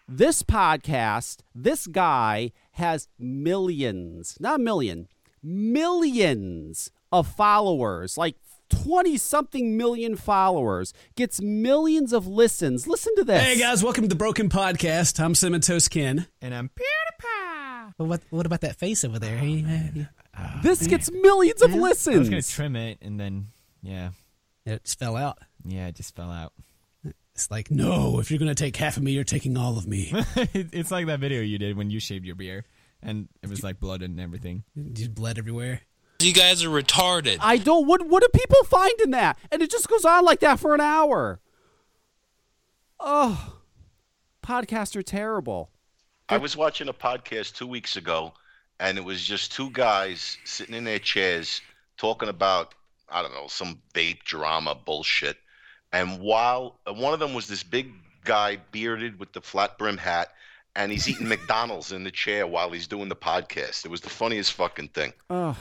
This 0.07 0.43
podcast, 0.43 1.39
this 1.55 1.87
guy 1.87 2.51
has 2.73 3.07
millions, 3.17 4.35
not 4.39 4.59
a 4.59 4.63
million, 4.63 5.07
millions 5.41 6.91
of 7.11 7.27
followers, 7.27 8.17
like 8.17 8.35
20 8.69 9.17
something 9.17 9.77
million 9.77 10.15
followers, 10.17 10.93
gets 11.15 11.41
millions 11.41 12.11
of 12.13 12.27
listens. 12.27 12.87
Listen 12.87 13.15
to 13.17 13.23
this. 13.23 13.41
Hey 13.41 13.57
guys, 13.59 13.83
welcome 13.83 14.03
to 14.03 14.07
the 14.09 14.15
Broken 14.15 14.49
Podcast. 14.49 15.19
I'm 15.23 15.33
Cinnamon 15.35 15.61
Toast 15.61 15.91
Ken. 15.91 16.27
And 16.41 16.53
I'm 16.53 16.69
PewDiePie. 16.69 17.93
Well, 17.97 18.07
what 18.09 18.21
what 18.29 18.45
about 18.45 18.61
that 18.61 18.75
face 18.77 19.03
over 19.05 19.19
there? 19.19 19.37
Hey, 19.37 20.07
uh, 20.37 20.61
This 20.61 20.87
gets 20.87 21.11
millions 21.11 21.61
of 21.61 21.73
listens. 21.73 22.15
I 22.15 22.19
was 22.19 22.29
gonna 22.29 22.41
trim 22.41 22.75
it, 22.75 22.97
and 23.01 23.19
then 23.19 23.47
yeah, 23.81 24.09
it 24.65 24.83
just 24.83 24.99
fell 24.99 25.15
out. 25.15 25.39
yeah, 25.65 25.87
it 25.87 25.95
just 25.95 26.15
fell 26.15 26.31
out. 26.31 26.53
It's 27.35 27.49
like, 27.49 27.71
no, 27.71 28.19
if 28.19 28.29
you're 28.29 28.39
gonna 28.39 28.55
take 28.55 28.75
half 28.75 28.97
of 28.97 29.03
me, 29.03 29.11
you're 29.11 29.23
taking 29.23 29.57
all 29.57 29.77
of 29.77 29.87
me. 29.87 30.13
It's 30.53 30.91
like 30.91 31.07
that 31.07 31.19
video 31.19 31.41
you 31.41 31.57
did 31.57 31.77
when 31.77 31.89
you 31.89 31.99
shaved 31.99 32.25
your 32.25 32.35
beard, 32.35 32.65
and 33.01 33.29
it 33.41 33.49
was 33.49 33.63
like 33.63 33.79
blood 33.79 34.01
and 34.01 34.19
everything. 34.19 34.63
just 34.93 35.15
bled 35.15 35.37
everywhere. 35.37 35.81
You 36.19 36.33
guys 36.33 36.63
are 36.63 36.69
retarded. 36.69 37.37
I 37.39 37.57
don't. 37.57 37.87
What 37.87 38.05
what 38.07 38.21
do 38.21 38.27
people 38.37 38.63
find 38.65 38.93
in 39.01 39.11
that? 39.11 39.39
And 39.51 39.61
it 39.61 39.71
just 39.71 39.89
goes 39.89 40.05
on 40.05 40.23
like 40.23 40.39
that 40.41 40.59
for 40.59 40.75
an 40.75 40.81
hour. 40.81 41.39
Oh, 42.99 43.55
podcasts 44.43 44.95
are 44.95 45.01
terrible. 45.01 45.71
I 46.29 46.37
was 46.37 46.55
watching 46.55 46.87
a 46.89 46.93
podcast 46.93 47.55
two 47.55 47.65
weeks 47.67 47.95
ago, 47.97 48.33
and 48.79 48.97
it 48.97 49.03
was 49.03 49.23
just 49.23 49.51
two 49.51 49.69
guys 49.71 50.37
sitting 50.45 50.75
in 50.75 50.83
their 50.83 50.99
chairs 50.99 51.61
talking 51.97 52.29
about 52.29 52.75
I 53.09 53.21
don't 53.21 53.33
know 53.33 53.47
some 53.47 53.81
vape 53.93 54.23
drama 54.23 54.75
bullshit. 54.75 55.37
And 55.93 56.19
while 56.19 56.79
uh, 56.87 56.93
one 56.93 57.13
of 57.13 57.19
them 57.19 57.33
was 57.33 57.47
this 57.47 57.63
big 57.63 57.91
guy, 58.23 58.57
bearded 58.71 59.19
with 59.19 59.33
the 59.33 59.41
flat 59.41 59.77
brim 59.77 59.97
hat, 59.97 60.29
and 60.75 60.91
he's 60.91 61.07
eating 61.09 61.27
McDonald's 61.29 61.91
in 61.91 62.03
the 62.03 62.11
chair 62.11 62.47
while 62.47 62.69
he's 62.69 62.87
doing 62.87 63.09
the 63.09 63.15
podcast. 63.15 63.85
It 63.85 63.91
was 63.91 64.01
the 64.01 64.09
funniest 64.09 64.53
fucking 64.53 64.89
thing. 64.89 65.13
Oh. 65.29 65.57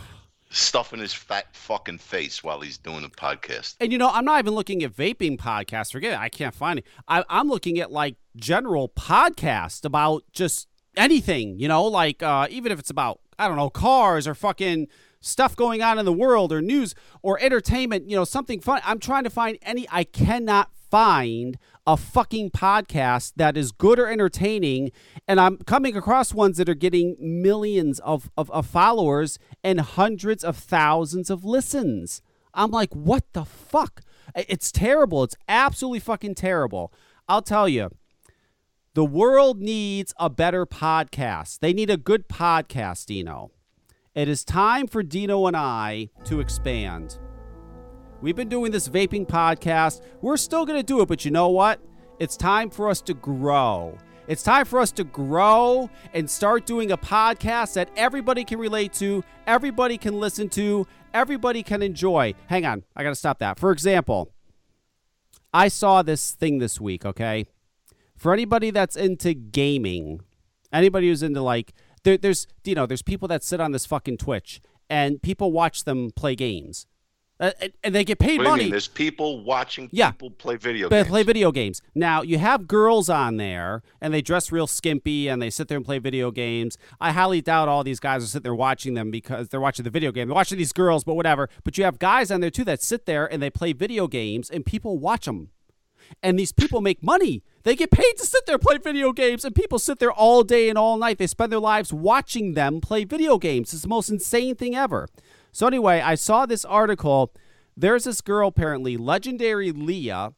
Stuffing 0.50 0.98
his 0.98 1.12
fat 1.12 1.46
fucking 1.54 1.98
face 1.98 2.42
while 2.42 2.60
he's 2.60 2.76
doing 2.76 3.02
the 3.02 3.08
podcast. 3.08 3.76
And 3.80 3.92
you 3.92 3.98
know, 3.98 4.10
I'm 4.10 4.24
not 4.24 4.40
even 4.40 4.54
looking 4.54 4.82
at 4.82 4.92
vaping 4.92 5.36
podcasts. 5.36 5.92
Forget 5.92 6.14
it. 6.14 6.18
I 6.18 6.28
can't 6.28 6.54
find 6.54 6.80
it. 6.80 6.86
I, 7.06 7.24
I'm 7.28 7.48
looking 7.48 7.78
at 7.78 7.92
like 7.92 8.16
general 8.36 8.88
podcasts 8.88 9.84
about 9.84 10.24
just 10.32 10.66
anything. 10.96 11.60
You 11.60 11.68
know, 11.68 11.84
like 11.84 12.22
uh, 12.22 12.48
even 12.50 12.72
if 12.72 12.80
it's 12.80 12.90
about 12.90 13.20
I 13.38 13.46
don't 13.46 13.56
know 13.56 13.70
cars 13.70 14.26
or 14.26 14.34
fucking 14.34 14.88
stuff 15.20 15.56
going 15.56 15.82
on 15.82 15.98
in 15.98 16.04
the 16.04 16.12
world 16.12 16.52
or 16.52 16.60
news 16.60 16.94
or 17.22 17.40
entertainment. 17.40 18.08
You 18.08 18.16
know, 18.16 18.24
something 18.24 18.60
fun. 18.60 18.80
I'm 18.84 18.98
trying 18.98 19.24
to 19.24 19.30
find 19.30 19.58
any. 19.62 19.86
I 19.90 20.04
cannot 20.04 20.70
find 20.90 21.58
a 21.86 21.96
fucking 21.96 22.50
podcast 22.50 23.32
that 23.36 23.56
is 23.56 23.70
good 23.70 23.98
or 23.98 24.08
entertaining 24.08 24.90
and 25.28 25.40
i'm 25.40 25.56
coming 25.58 25.96
across 25.96 26.34
ones 26.34 26.56
that 26.56 26.68
are 26.68 26.74
getting 26.74 27.16
millions 27.20 28.00
of, 28.00 28.28
of, 28.36 28.50
of 28.50 28.66
followers 28.66 29.38
and 29.62 29.80
hundreds 29.80 30.42
of 30.42 30.56
thousands 30.56 31.30
of 31.30 31.44
listens 31.44 32.22
I'm 32.54 32.70
like, 32.70 32.94
what 32.94 33.32
the 33.32 33.44
fuck? 33.44 34.02
It's 34.34 34.72
terrible. 34.72 35.24
It's 35.24 35.36
absolutely 35.48 36.00
fucking 36.00 36.34
terrible. 36.34 36.92
I'll 37.28 37.42
tell 37.42 37.68
you, 37.68 37.90
the 38.94 39.04
world 39.04 39.60
needs 39.60 40.12
a 40.18 40.28
better 40.28 40.66
podcast. 40.66 41.60
They 41.60 41.72
need 41.72 41.90
a 41.90 41.96
good 41.96 42.28
podcast, 42.28 43.06
Dino. 43.06 43.52
It 44.12 44.28
is 44.28 44.44
time 44.44 44.88
for 44.88 45.04
Dino 45.04 45.46
and 45.46 45.56
I 45.56 46.10
to 46.24 46.40
expand. 46.40 47.20
We've 48.20 48.34
been 48.34 48.48
doing 48.48 48.72
this 48.72 48.88
vaping 48.88 49.24
podcast. 49.24 50.00
We're 50.20 50.36
still 50.36 50.66
going 50.66 50.80
to 50.80 50.84
do 50.84 51.00
it, 51.00 51.06
but 51.06 51.24
you 51.24 51.30
know 51.30 51.48
what? 51.48 51.80
It's 52.18 52.36
time 52.36 52.70
for 52.70 52.88
us 52.88 53.00
to 53.02 53.14
grow. 53.14 53.96
It's 54.26 54.42
time 54.42 54.64
for 54.64 54.80
us 54.80 54.90
to 54.92 55.04
grow 55.04 55.88
and 56.12 56.28
start 56.28 56.66
doing 56.66 56.90
a 56.90 56.98
podcast 56.98 57.74
that 57.74 57.88
everybody 57.96 58.42
can 58.42 58.58
relate 58.58 58.92
to, 58.94 59.22
everybody 59.46 59.96
can 59.96 60.18
listen 60.18 60.48
to, 60.50 60.88
everybody 61.14 61.62
can 61.62 61.80
enjoy. 61.80 62.34
Hang 62.48 62.66
on, 62.66 62.82
I 62.96 63.04
got 63.04 63.10
to 63.10 63.14
stop 63.14 63.38
that. 63.38 63.60
For 63.60 63.70
example, 63.70 64.32
I 65.54 65.68
saw 65.68 66.02
this 66.02 66.32
thing 66.32 66.58
this 66.58 66.80
week, 66.80 67.06
okay? 67.06 67.46
For 68.16 68.32
anybody 68.32 68.72
that's 68.72 68.96
into 68.96 69.34
gaming, 69.34 70.22
anybody 70.72 71.08
who's 71.08 71.22
into 71.22 71.42
like, 71.42 71.72
there, 72.04 72.16
there's, 72.18 72.46
you 72.64 72.74
know, 72.74 72.86
there's 72.86 73.02
people 73.02 73.28
that 73.28 73.42
sit 73.44 73.60
on 73.60 73.72
this 73.72 73.86
fucking 73.86 74.16
Twitch 74.18 74.60
and 74.88 75.20
people 75.22 75.52
watch 75.52 75.84
them 75.84 76.10
play 76.14 76.34
games. 76.34 76.86
Uh, 77.38 77.52
and, 77.82 77.94
they 77.94 78.04
get 78.04 78.18
paid 78.18 78.36
What 78.36 78.36
do 78.36 78.42
you 78.42 78.48
money. 78.50 78.62
mean? 78.64 78.70
There's 78.70 78.86
people 78.88 79.42
watching 79.42 79.88
Yeah. 79.92 80.10
people 80.10 80.30
play 80.30 80.56
video 80.56 80.90
They 80.90 80.98
games. 80.98 81.08
play 81.08 81.22
video 81.22 81.50
games. 81.52 81.80
Now, 81.94 82.20
you 82.20 82.36
have 82.36 82.68
girls 82.68 83.08
on 83.08 83.38
there 83.38 83.82
and 83.98 84.12
they 84.12 84.20
dress 84.20 84.52
real 84.52 84.66
skimpy 84.66 85.26
and 85.26 85.40
they 85.40 85.48
sit 85.48 85.68
there 85.68 85.76
and 85.78 85.84
play 85.86 85.98
video 85.98 86.30
games. 86.30 86.76
I 87.00 87.12
highly 87.12 87.40
doubt 87.40 87.66
all 87.66 87.82
these 87.82 87.98
guys 87.98 88.22
are 88.22 88.26
sitting 88.26 88.42
there 88.42 88.54
watching 88.54 88.92
them 88.92 89.10
because 89.10 89.48
they're 89.48 89.58
watching 89.60 89.84
the 89.84 89.90
video 89.90 90.12
game. 90.12 90.28
They're 90.28 90.34
watching 90.34 90.58
these 90.58 90.74
girls, 90.74 91.02
but 91.02 91.14
whatever. 91.14 91.48
But 91.64 91.78
you 91.78 91.84
have 91.84 91.98
guys 91.98 92.30
on 92.30 92.40
there 92.42 92.50
too 92.50 92.64
that 92.64 92.82
sit 92.82 93.06
there 93.06 93.24
and 93.32 93.42
they 93.42 93.48
play 93.48 93.72
video 93.72 94.06
games 94.06 94.50
and 94.50 94.66
people 94.66 94.98
watch 94.98 95.24
them. 95.24 95.48
And 96.22 96.38
these 96.38 96.52
people 96.52 96.82
make 96.82 97.02
money. 97.02 97.42
They 97.62 97.76
get 97.76 97.90
paid 97.90 98.14
to 98.16 98.26
sit 98.26 98.46
there 98.46 98.54
and 98.54 98.62
play 98.62 98.78
video 98.78 99.12
games, 99.12 99.44
and 99.44 99.54
people 99.54 99.78
sit 99.78 99.98
there 99.98 100.12
all 100.12 100.42
day 100.42 100.68
and 100.68 100.78
all 100.78 100.96
night. 100.96 101.18
They 101.18 101.26
spend 101.26 101.52
their 101.52 101.60
lives 101.60 101.92
watching 101.92 102.54
them 102.54 102.80
play 102.80 103.04
video 103.04 103.38
games. 103.38 103.72
It's 103.72 103.82
the 103.82 103.88
most 103.88 104.08
insane 104.08 104.54
thing 104.54 104.74
ever. 104.74 105.08
So, 105.52 105.66
anyway, 105.66 106.00
I 106.00 106.14
saw 106.14 106.46
this 106.46 106.64
article. 106.64 107.32
There's 107.76 108.04
this 108.04 108.20
girl, 108.20 108.48
apparently, 108.48 108.96
legendary 108.96 109.72
Leah, 109.72 110.32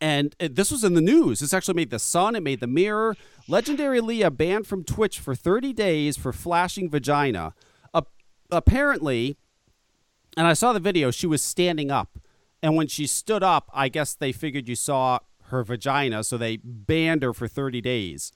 and 0.00 0.34
uh, 0.40 0.48
this 0.50 0.70
was 0.70 0.84
in 0.84 0.94
the 0.94 1.00
news. 1.00 1.40
This 1.40 1.52
actually 1.52 1.74
made 1.74 1.90
the 1.90 1.98
Sun, 1.98 2.36
it 2.36 2.42
made 2.42 2.60
the 2.60 2.66
Mirror. 2.66 3.16
Legendary 3.48 4.00
Leah 4.00 4.30
banned 4.30 4.66
from 4.66 4.84
Twitch 4.84 5.18
for 5.18 5.34
30 5.34 5.72
days 5.72 6.16
for 6.16 6.32
flashing 6.32 6.90
vagina. 6.90 7.54
Apparently, 8.50 9.36
and 10.34 10.46
I 10.46 10.54
saw 10.54 10.72
the 10.72 10.80
video, 10.80 11.10
she 11.10 11.26
was 11.26 11.42
standing 11.42 11.90
up. 11.90 12.18
And 12.62 12.76
when 12.76 12.88
she 12.88 13.06
stood 13.06 13.42
up, 13.42 13.68
I 13.74 13.88
guess 13.88 14.14
they 14.14 14.32
figured 14.32 14.68
you 14.68 14.74
saw 14.74 15.18
her 15.48 15.62
vagina, 15.64 16.24
so 16.24 16.36
they 16.36 16.58
banned 16.62 17.22
her 17.22 17.32
for 17.32 17.48
30 17.48 17.80
days. 17.80 18.32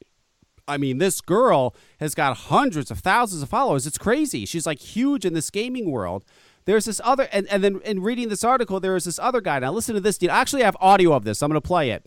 I 0.68 0.76
mean, 0.76 0.98
this 0.98 1.20
girl 1.20 1.74
has 1.98 2.14
got 2.14 2.36
hundreds 2.36 2.90
of 2.90 3.00
thousands 3.00 3.42
of 3.42 3.48
followers. 3.48 3.86
It's 3.86 3.98
crazy. 3.98 4.46
She's 4.46 4.66
like 4.66 4.78
huge 4.78 5.24
in 5.24 5.34
this 5.34 5.50
gaming 5.50 5.90
world. 5.90 6.24
There's 6.64 6.84
this 6.84 7.00
other, 7.02 7.28
and, 7.32 7.48
and 7.48 7.64
then 7.64 7.80
in 7.84 8.00
reading 8.00 8.28
this 8.28 8.44
article, 8.44 8.78
there 8.78 8.94
is 8.94 9.04
this 9.04 9.18
other 9.18 9.40
guy. 9.40 9.58
Now, 9.58 9.72
listen 9.72 9.94
to 9.94 10.00
this. 10.00 10.18
Dude. 10.18 10.30
I 10.30 10.40
actually 10.40 10.62
have 10.62 10.76
audio 10.80 11.12
of 11.12 11.24
this. 11.24 11.42
I'm 11.42 11.50
going 11.50 11.60
to 11.60 11.66
play 11.66 11.90
it. 11.90 12.06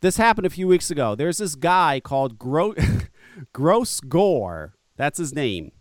This 0.00 0.16
happened 0.16 0.46
a 0.46 0.50
few 0.50 0.66
weeks 0.66 0.90
ago. 0.90 1.14
There's 1.14 1.38
this 1.38 1.54
guy 1.54 2.00
called 2.00 2.38
Gro- 2.38 2.74
Gross 3.52 4.00
Gore. 4.00 4.74
That's 4.96 5.18
his 5.18 5.34
name. 5.34 5.72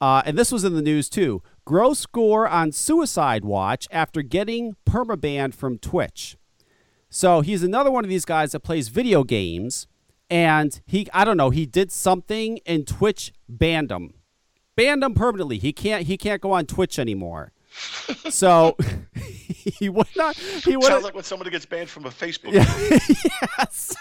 Uh, 0.00 0.22
and 0.26 0.36
this 0.36 0.52
was 0.52 0.64
in 0.64 0.74
the 0.74 0.82
news 0.82 1.08
too. 1.08 1.42
Gross 1.64 2.04
Gore 2.04 2.46
on 2.46 2.72
suicide 2.72 3.44
watch 3.44 3.88
after 3.90 4.22
getting 4.22 4.76
permabanned 4.86 5.54
from 5.54 5.78
Twitch. 5.78 6.36
So 7.14 7.42
he's 7.42 7.62
another 7.62 7.92
one 7.92 8.02
of 8.02 8.10
these 8.10 8.24
guys 8.24 8.50
that 8.50 8.60
plays 8.64 8.88
video 8.88 9.22
games, 9.22 9.86
and 10.28 10.80
he 10.84 11.06
I 11.14 11.24
don't 11.24 11.36
know 11.36 11.50
he 11.50 11.64
did 11.64 11.92
something 11.92 12.58
and 12.66 12.88
Twitch 12.88 13.32
banned 13.48 13.92
him, 13.92 14.14
banned 14.74 15.04
him 15.04 15.14
permanently. 15.14 15.58
He 15.58 15.72
can't 15.72 16.08
he 16.08 16.16
can't 16.16 16.42
go 16.42 16.50
on 16.50 16.66
Twitch 16.66 16.98
anymore. 16.98 17.52
so 18.30 18.76
he 19.52 19.88
went 19.88 20.18
on 20.18 20.34
he 20.64 20.76
went 20.76 20.86
Sounds 20.86 21.04
like 21.04 21.14
when 21.14 21.22
somebody 21.22 21.52
gets 21.52 21.66
banned 21.66 21.88
from 21.88 22.04
a 22.04 22.10
Facebook. 22.10 22.50
group. 22.50 23.02
yes, 23.58 23.94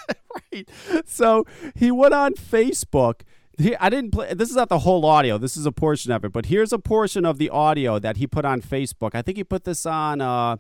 right. 0.52 0.68
So 1.06 1.46
he 1.76 1.92
went 1.92 2.16
on 2.16 2.34
Facebook. 2.34 3.22
He, 3.60 3.76
I 3.76 3.92
didn't 3.92 4.10
play. 4.10 4.34
This 4.34 4.50
is 4.50 4.56
not 4.56 4.70
the 4.70 4.80
whole 4.80 5.06
audio. 5.06 5.38
This 5.38 5.56
is 5.56 5.68
a 5.68 5.72
portion 5.72 6.12
of 6.12 6.26
it. 6.26 6.34
But 6.34 6.48
here's 6.48 6.74
a 6.74 6.80
portion 6.80 7.28
of 7.28 7.38
the 7.38 7.52
audio 7.52 8.00
that 8.00 8.18
he 8.18 8.26
put 8.26 8.44
on 8.44 8.60
Facebook. 8.60 9.14
I 9.14 9.22
think 9.22 9.38
he 9.38 9.44
put 9.44 9.66
this 9.66 9.86
on 9.86 10.20
uh, 10.20 10.58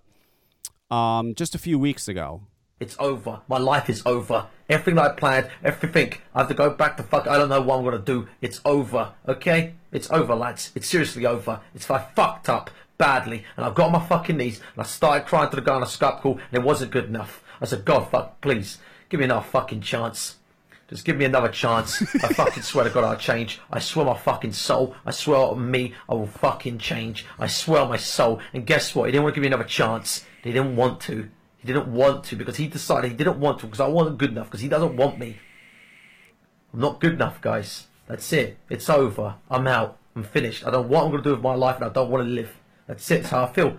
um, 0.94 1.34
just 1.34 1.56
a 1.56 1.58
few 1.58 1.80
weeks 1.80 2.08
ago. 2.08 2.44
It's 2.80 2.96
over. 3.00 3.42
My 3.48 3.58
life 3.58 3.90
is 3.90 4.04
over. 4.06 4.48
Everything 4.70 5.00
I 5.00 5.10
planned, 5.10 5.50
everything. 5.64 6.14
I 6.36 6.40
have 6.40 6.48
to 6.50 6.54
go 6.54 6.70
back 6.70 6.98
to 6.98 7.04
fuck. 7.04 7.28
I 7.28 7.38
don't 7.38 7.50
know 7.50 7.62
what 7.62 7.78
I'm 7.78 7.84
gonna 7.84 8.00
do. 8.00 8.28
It's 8.42 8.62
over. 8.66 9.14
Okay? 9.28 9.74
It's 9.92 10.12
over, 10.12 10.36
lads. 10.36 10.72
It's 10.76 10.88
seriously 10.88 11.26
over. 11.26 11.62
It's 11.74 11.90
I 11.90 12.00
fucked 12.16 12.50
up 12.50 12.70
badly, 12.98 13.44
and 13.58 13.66
I 13.66 13.72
got 13.72 13.88
on 13.88 13.94
my 13.94 14.06
fucking 14.06 14.38
knees, 14.38 14.60
and 14.60 14.82
I 14.82 14.84
started 14.84 15.28
crying 15.28 15.50
to 15.50 15.56
the 15.56 15.62
guy 15.62 15.74
on 15.74 15.82
the 15.82 15.88
Skype 15.88 16.22
call, 16.22 16.34
and 16.52 16.62
it 16.62 16.64
wasn't 16.64 16.92
good 16.92 17.06
enough. 17.06 17.44
I 17.60 17.66
said, 17.66 17.86
God, 17.86 18.10
fuck, 18.10 18.42
please, 18.42 18.78
give 19.10 19.20
me 19.20 19.26
another 19.26 19.46
fucking 19.46 19.82
chance. 19.82 20.38
Just 20.90 21.06
give 21.06 21.18
me 21.18 21.26
another 21.26 21.50
chance. 21.50 22.02
I 22.24 22.28
fucking 22.34 22.62
swear 22.62 22.84
to 22.84 22.92
God 22.92 23.04
I'll 23.04 23.18
change. 23.18 23.60
I 23.72 23.80
swear 23.80 24.06
my 24.06 24.18
fucking 24.18 24.52
soul. 24.52 24.96
I 25.06 25.12
swear 25.12 25.40
on 25.40 25.72
me 25.72 25.96
I 26.08 26.14
will 26.14 26.28
fucking 26.28 26.78
change. 26.78 27.26
I 27.40 27.48
swear 27.48 27.86
my 27.88 27.98
soul. 27.98 28.42
And 28.54 28.66
guess 28.66 28.94
what? 28.94 29.06
He 29.06 29.12
didn't 29.12 29.24
want 29.24 29.34
to 29.34 29.42
give 29.42 29.44
me 29.44 29.48
another 29.48 29.64
chance. 29.64 30.26
He 30.44 30.52
didn't 30.52 30.76
want 30.76 31.00
to. 31.02 31.30
He 31.58 31.68
didn't 31.68 31.88
want 31.88 32.26
to 32.26 32.36
because 32.36 32.58
he 32.58 32.68
decided 32.68 33.10
he 33.10 33.18
didn't 33.18 33.40
want 33.40 33.60
to 33.60 33.66
because 33.66 33.80
I 33.80 33.88
wasn't 33.88 34.18
good 34.18 34.32
enough 34.32 34.48
because 34.48 34.60
he 34.60 34.68
doesn't 34.68 34.98
want 34.98 35.18
me. 35.18 35.40
I'm 36.74 36.82
not 36.82 37.00
good 37.00 37.14
enough, 37.14 37.40
guys. 37.40 37.88
That's 38.08 38.32
it. 38.34 38.58
It's 38.70 38.90
over. 38.90 39.36
I'm 39.50 39.68
out. 39.68 39.98
I'm 40.16 40.24
finished. 40.24 40.68
I 40.68 40.72
don't 40.72 40.84
know 40.84 40.94
what 40.94 41.06
I'm 41.06 41.12
going 41.12 41.24
to 41.24 41.30
do 41.30 41.36
with 41.36 41.44
my 41.44 41.56
life 41.56 41.78
and 41.78 41.86
I 41.86 41.90
don't 41.90 42.10
want 42.10 42.26
to 42.26 42.30
live. 42.30 42.58
That's 42.88 43.10
it. 43.10 43.22
That's 43.22 43.30
how 43.30 43.46
I 43.46 43.54
feel. 43.54 43.78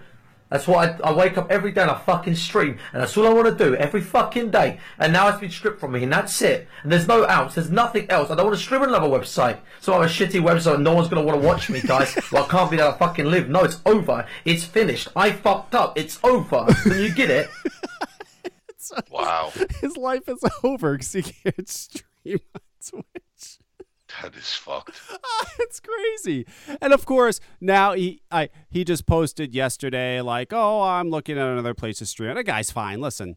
That's 0.50 0.68
what 0.68 1.00
I, 1.04 1.08
I 1.08 1.12
wake 1.12 1.36
up 1.36 1.50
every 1.50 1.72
day 1.72 1.82
and 1.82 1.90
I 1.90 1.98
fucking 1.98 2.36
stream, 2.36 2.78
and 2.92 3.02
that's 3.02 3.16
all 3.16 3.26
I 3.26 3.32
want 3.32 3.58
to 3.58 3.64
do 3.64 3.74
every 3.76 4.00
fucking 4.00 4.50
day. 4.50 4.78
And 4.98 5.12
now 5.12 5.28
it's 5.28 5.40
been 5.40 5.50
stripped 5.50 5.80
from 5.80 5.92
me, 5.92 6.02
and 6.04 6.12
that's 6.12 6.40
it. 6.42 6.68
And 6.82 6.92
there's 6.92 7.08
no 7.08 7.26
outs, 7.26 7.56
there's 7.56 7.70
nothing 7.70 8.10
else. 8.10 8.30
I 8.30 8.34
don't 8.34 8.46
want 8.46 8.56
to 8.58 8.62
stream 8.62 8.82
on 8.82 8.88
another 8.88 9.08
website. 9.08 9.58
So 9.80 9.94
I 9.94 10.02
have 10.02 10.10
a 10.10 10.12
shitty 10.12 10.40
website, 10.42 10.76
and 10.76 10.84
no 10.84 10.94
one's 10.94 11.08
gonna 11.08 11.24
want 11.24 11.40
to 11.40 11.46
watch 11.46 11.70
me, 11.70 11.80
guys. 11.80 12.16
well, 12.32 12.44
I 12.44 12.48
can't 12.48 12.70
be 12.70 12.76
that 12.76 12.92
to 12.92 12.98
fucking 12.98 13.26
live. 13.26 13.48
No, 13.48 13.64
it's 13.64 13.80
over. 13.86 14.26
It's 14.44 14.64
finished. 14.64 15.08
I 15.16 15.32
fucked 15.32 15.74
up. 15.74 15.98
It's 15.98 16.18
over. 16.22 16.66
Can 16.82 17.00
you 17.00 17.14
get 17.14 17.30
it? 17.30 17.50
Wow, 19.10 19.52
His 19.80 19.96
life 19.96 20.28
is 20.28 20.44
over 20.62 20.92
because 20.92 21.12
he 21.12 21.22
can't 21.22 21.68
stream 21.68 22.40
on 22.54 22.60
Twitch. 22.86 23.22
That 24.22 24.34
is 24.36 24.52
fucked. 24.54 25.00
Ah, 25.12 25.46
it's 25.58 25.80
crazy. 25.80 26.46
And 26.80 26.92
of 26.92 27.06
course, 27.06 27.40
now 27.60 27.92
he 27.94 28.20
I 28.30 28.50
he 28.70 28.84
just 28.84 29.06
posted 29.06 29.54
yesterday 29.54 30.20
like, 30.20 30.52
"Oh, 30.52 30.82
I'm 30.82 31.10
looking 31.10 31.38
at 31.38 31.46
another 31.46 31.74
place 31.74 31.98
to 31.98 32.06
stream." 32.06 32.34
The 32.34 32.44
guy's 32.44 32.70
fine. 32.70 33.00
Listen, 33.00 33.36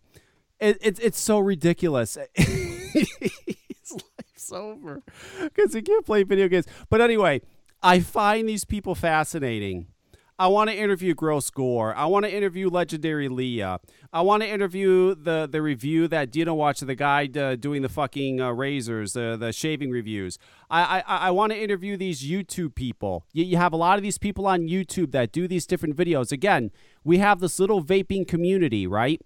it, 0.59 0.77
it 0.81 0.99
it's 1.01 1.19
so 1.19 1.39
ridiculous. 1.39 2.17
His 2.35 3.91
life's 3.91 4.51
over 4.51 5.01
because 5.43 5.73
he 5.73 5.81
can't 5.81 6.05
play 6.05 6.23
video 6.23 6.47
games. 6.47 6.65
But 6.89 7.01
anyway, 7.01 7.41
I 7.81 7.99
find 7.99 8.47
these 8.47 8.65
people 8.65 8.95
fascinating. 8.95 9.87
I 10.39 10.47
want 10.47 10.69
to 10.69 10.75
interview 10.75 11.15
Gross 11.15 11.49
Gore. 11.49 11.95
I 11.95 12.05
want 12.05 12.25
to 12.25 12.31
interview 12.31 12.69
Legendary 12.69 13.27
Leah. 13.27 13.79
I 14.13 14.21
want 14.21 14.43
to 14.43 14.49
interview 14.49 15.15
the 15.15 15.47
the 15.51 15.63
review 15.63 16.07
that 16.09 16.29
Dino 16.29 16.53
watched 16.53 16.85
the 16.85 16.93
guy 16.93 17.27
uh, 17.35 17.55
doing 17.55 17.81
the 17.81 17.89
fucking 17.89 18.39
uh, 18.39 18.51
razors, 18.51 19.13
the 19.13 19.35
the 19.35 19.51
shaving 19.51 19.89
reviews. 19.89 20.37
I 20.69 21.01
I, 21.07 21.17
I 21.27 21.31
want 21.31 21.53
to 21.53 21.59
interview 21.59 21.97
these 21.97 22.23
YouTube 22.23 22.75
people. 22.75 23.25
You, 23.33 23.45
you 23.45 23.57
have 23.57 23.73
a 23.73 23.77
lot 23.77 23.97
of 23.97 24.03
these 24.03 24.19
people 24.19 24.45
on 24.45 24.67
YouTube 24.67 25.11
that 25.11 25.31
do 25.31 25.47
these 25.47 25.65
different 25.65 25.95
videos. 25.95 26.31
Again, 26.31 26.69
we 27.03 27.17
have 27.17 27.39
this 27.39 27.59
little 27.59 27.83
vaping 27.83 28.27
community, 28.27 28.85
right? 28.85 29.19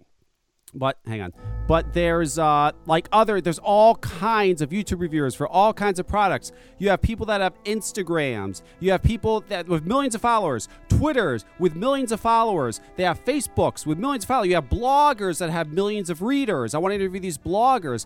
But 0.73 0.97
hang 1.05 1.21
on. 1.21 1.33
But 1.67 1.93
there's 1.93 2.37
uh 2.39 2.71
like 2.85 3.07
other 3.11 3.41
there's 3.41 3.59
all 3.59 3.95
kinds 3.95 4.61
of 4.61 4.69
youtube 4.69 4.99
reviewers 4.99 5.35
for 5.35 5.47
all 5.47 5.73
kinds 5.73 5.99
of 5.99 6.07
products. 6.07 6.51
You 6.77 6.89
have 6.89 7.01
people 7.01 7.25
that 7.27 7.41
have 7.41 7.61
instagrams. 7.63 8.61
You 8.79 8.91
have 8.91 9.03
people 9.03 9.41
that 9.49 9.67
with 9.67 9.85
millions 9.85 10.15
of 10.15 10.21
followers. 10.21 10.67
Twitters 10.89 11.45
with 11.59 11.75
millions 11.75 12.11
of 12.11 12.19
followers. 12.19 12.81
They 12.95 13.03
have 13.03 13.23
facebooks 13.23 13.85
with 13.85 13.97
millions 13.97 14.23
of 14.23 14.29
followers. 14.29 14.47
You 14.49 14.55
have 14.55 14.69
bloggers 14.69 15.39
that 15.39 15.49
have 15.49 15.71
millions 15.71 16.09
of 16.09 16.21
readers. 16.21 16.73
I 16.73 16.77
want 16.77 16.91
to 16.91 16.95
interview 16.95 17.19
these 17.19 17.37
bloggers. 17.37 18.05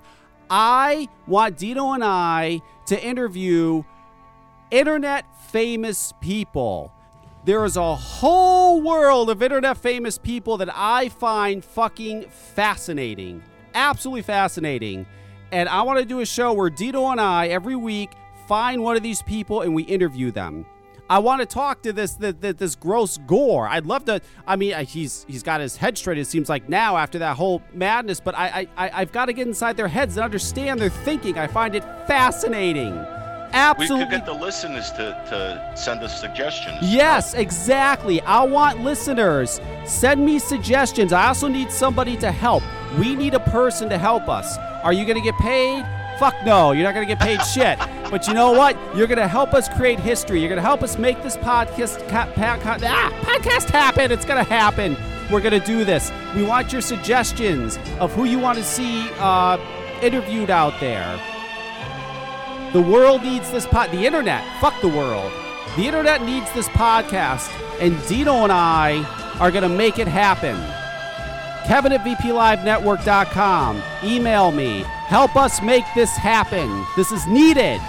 I 0.50 1.08
want 1.26 1.58
dino 1.58 1.94
and 1.94 2.04
i 2.04 2.62
to 2.86 3.04
interview 3.04 3.84
internet 4.70 5.26
famous 5.50 6.14
people 6.22 6.95
there 7.46 7.64
is 7.64 7.78
a 7.78 7.96
whole 7.96 8.82
world 8.82 9.30
of 9.30 9.44
internet 9.44 9.78
famous 9.78 10.18
people 10.18 10.58
that 10.58 10.70
I 10.74 11.10
find 11.10 11.64
fucking 11.64 12.28
fascinating. 12.30 13.44
Absolutely 13.76 14.24
fascinating. 14.24 15.06
And 15.52 15.70
I 15.70 15.84
want 15.84 16.00
to 16.00 16.06
do 16.06 16.22
a 16.22 16.26
show 16.26 16.54
where 16.54 16.72
Dino 16.72 17.08
and 17.12 17.22
I, 17.22 17.50
every 17.50 17.76
week, 17.76 18.12
find 18.48 18.82
one 18.82 18.98
of 18.98 19.04
these 19.04 19.22
people 19.22 19.62
and 19.62 19.76
we 19.76 19.84
interview 19.84 20.32
them. 20.32 20.66
I 21.08 21.20
want 21.20 21.42
to 21.42 21.46
talk 21.46 21.84
to 21.84 21.94
this 21.94 22.14
this, 22.14 22.34
this 22.40 22.76
gross 22.76 23.20
gore. 23.28 23.68
I'd 23.68 23.86
love 23.86 24.06
to. 24.06 24.22
I 24.48 24.56
mean, 24.56 24.76
he's 24.86 25.24
he's 25.28 25.44
got 25.44 25.62
his 25.62 25.78
head 25.78 26.00
straight. 26.00 26.18
It 26.18 26.26
seems 26.26 26.50
like 26.50 26.68
now 26.68 26.98
after 26.98 27.20
that 27.20 27.38
whole 27.38 27.62
madness. 27.74 28.20
But 28.20 28.34
I 28.36 28.68
I 28.76 28.90
I've 28.90 29.12
got 29.12 29.26
to 29.26 29.34
get 29.34 29.48
inside 29.48 29.78
their 29.78 29.88
heads 29.88 30.18
and 30.18 30.24
understand 30.24 30.80
their 30.80 30.90
thinking. 30.90 31.38
I 31.38 31.46
find 31.46 31.76
it 31.76 31.84
fascinating. 32.08 33.06
We 33.48 33.54
Absolutely 33.54 34.06
could 34.06 34.12
get 34.12 34.26
the 34.26 34.34
listeners 34.34 34.92
to, 34.92 35.18
to 35.30 35.72
send 35.76 36.04
us 36.04 36.20
suggestions. 36.20 36.78
Yes, 36.82 37.34
exactly. 37.34 38.22
I 38.22 38.44
want 38.44 38.82
listeners. 38.82 39.62
Send 39.86 40.26
me 40.26 40.40
suggestions. 40.40 41.14
I 41.14 41.28
also 41.28 41.48
need 41.48 41.72
somebody 41.72 42.18
to 42.18 42.32
help. 42.32 42.64
We 43.00 43.16
need 43.16 43.34
a 43.34 43.40
person 43.40 43.90
to 43.90 43.98
help 43.98 44.30
us. 44.30 44.58
Are 44.84 44.94
you 44.94 45.06
going 45.06 45.18
to 45.18 45.24
get 45.24 45.36
paid? 45.40 45.86
Fuck 46.20 46.36
no, 46.46 46.72
you're 46.72 46.84
not 46.84 46.94
going 46.94 47.08
to 47.08 47.14
get 47.14 47.20
paid 47.22 47.42
shit. 47.46 47.80
But 48.12 48.28
you 48.28 48.36
know 48.36 48.52
what? 48.52 48.78
You're 48.96 49.08
going 49.08 49.18
to 49.18 49.28
help 49.28 49.56
us 49.56 49.68
create 49.68 50.00
history. 50.00 50.40
You're 50.40 50.48
going 50.48 50.58
to 50.58 50.62
help 50.62 50.84
us 50.84 50.96
make 50.98 51.24
this 51.24 51.36
podcast 51.38 52.08
ca- 52.08 52.32
pa- 52.36 52.60
ah, 52.64 53.10
podcast 53.24 53.68
happen. 53.72 54.12
It's 54.12 54.26
going 54.26 54.42
to 54.42 54.50
happen. 54.50 54.96
We're 55.32 55.42
going 55.42 55.60
to 55.60 55.66
do 55.66 55.84
this. 55.84 56.12
We 56.36 56.44
want 56.44 56.72
your 56.72 56.82
suggestions 56.82 57.80
of 58.00 58.14
who 58.14 58.26
you 58.26 58.38
want 58.38 58.60
to 58.60 58.64
see 58.64 59.10
uh, 59.18 59.58
interviewed 60.04 60.52
out 60.52 60.80
there. 60.80 61.20
The 62.76 62.82
world 62.82 63.24
needs 63.24 63.50
this 63.52 63.66
pod. 63.66 63.90
The 63.92 64.06
internet. 64.06 64.44
Fuck 64.60 64.82
the 64.82 64.90
world. 64.90 65.32
The 65.78 65.86
internet 65.86 66.24
needs 66.24 66.52
this 66.52 66.68
podcast, 66.68 67.50
and 67.80 67.96
Dino 68.06 68.44
and 68.44 68.52
I 68.52 69.02
are 69.40 69.50
going 69.50 69.64
to 69.64 69.70
make 69.70 69.98
it 69.98 70.10
happen. 70.10 70.58
Kevin 71.66 71.94
at 71.94 72.02
VPLiveNetwork.com. 72.02 73.82
Email 74.04 74.52
me. 74.52 74.82
Help 75.08 75.38
us 75.38 75.62
make 75.62 75.86
this 75.96 76.18
happen. 76.18 76.86
This 76.98 77.14
is 77.14 77.26
needed. 77.28 77.80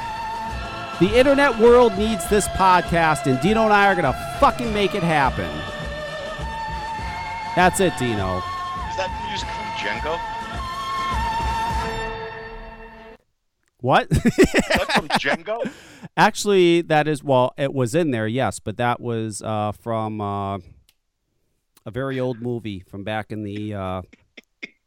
The 1.00 1.12
internet 1.18 1.58
world 1.58 1.98
needs 1.98 2.28
this 2.28 2.46
podcast, 2.50 3.26
and 3.26 3.40
Dino 3.40 3.64
and 3.64 3.72
I 3.72 3.88
are 3.88 4.00
going 4.00 4.04
to 4.04 4.36
fucking 4.38 4.72
make 4.72 4.94
it 4.94 5.02
happen. 5.02 5.50
That's 7.56 7.80
it, 7.80 7.92
Dino. 7.98 8.36
Is 8.88 8.96
that 8.98 9.10
music 9.26 9.48
from 9.48 9.66
Django? 9.82 10.35
What? 13.86 14.10
That 14.10 14.92
from 14.96 15.06
Django? 15.10 15.70
Actually, 16.16 16.82
that 16.82 17.06
is 17.06 17.22
well, 17.22 17.54
it 17.56 17.72
was 17.72 17.94
in 17.94 18.10
there, 18.10 18.26
yes, 18.26 18.58
but 18.58 18.78
that 18.78 19.00
was 19.00 19.42
uh, 19.42 19.70
from 19.70 20.20
uh, 20.20 20.56
a 20.56 21.92
very 21.92 22.18
old 22.18 22.42
movie 22.42 22.80
from 22.80 23.04
back 23.04 23.30
in 23.30 23.44
the 23.44 23.74
uh, 23.74 24.02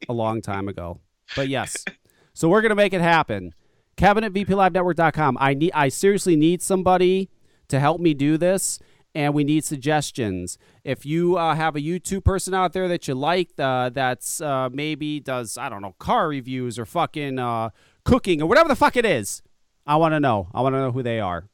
a 0.09 0.13
long 0.13 0.41
time 0.41 0.67
ago. 0.67 0.99
But 1.33 1.47
yes, 1.47 1.85
so 2.33 2.49
we're 2.49 2.61
gonna 2.61 2.75
make 2.75 2.91
it 2.91 2.99
happen. 2.99 3.53
Kevin 3.95 4.25
at 4.25 4.33
VPLiveNetwork.com. 4.33 5.37
I 5.39 5.53
need, 5.53 5.71
I 5.73 5.87
seriously 5.87 6.35
need 6.35 6.61
somebody 6.61 7.29
to 7.69 7.79
help 7.79 8.01
me 8.01 8.13
do 8.13 8.37
this, 8.37 8.79
and 9.15 9.33
we 9.33 9.45
need 9.45 9.63
suggestions. 9.63 10.57
If 10.83 11.05
you 11.05 11.37
uh, 11.37 11.55
have 11.55 11.77
a 11.77 11.79
YouTube 11.79 12.25
person 12.25 12.53
out 12.53 12.73
there 12.73 12.89
that 12.89 13.07
you 13.07 13.15
like, 13.15 13.51
uh, 13.57 13.91
that's 13.91 14.41
uh, 14.41 14.67
maybe 14.73 15.21
does 15.21 15.57
I 15.57 15.69
don't 15.69 15.81
know 15.81 15.95
car 15.99 16.27
reviews 16.27 16.77
or 16.77 16.85
fucking 16.85 17.39
uh, 17.39 17.69
cooking 18.09 18.41
or 18.41 18.47
whatever 18.47 18.67
the 18.67 18.75
fuck 18.75 18.97
it 18.97 19.05
is, 19.05 19.41
I 19.85 19.95
want 19.97 20.13
to 20.13 20.19
know. 20.19 20.49
I 20.53 20.61
want 20.61 20.73
to 20.73 20.79
know 20.79 20.91
who 20.91 21.03
they 21.03 21.19
are. 21.19 21.47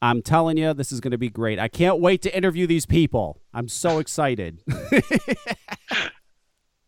I'm 0.00 0.22
telling 0.22 0.56
you, 0.56 0.74
this 0.74 0.90
is 0.90 1.00
going 1.00 1.12
to 1.12 1.18
be 1.18 1.28
great. 1.28 1.58
I 1.58 1.68
can't 1.68 2.00
wait 2.00 2.22
to 2.22 2.36
interview 2.36 2.66
these 2.66 2.86
people. 2.86 3.40
I'm 3.54 3.68
so 3.68 3.98
excited. 3.98 4.62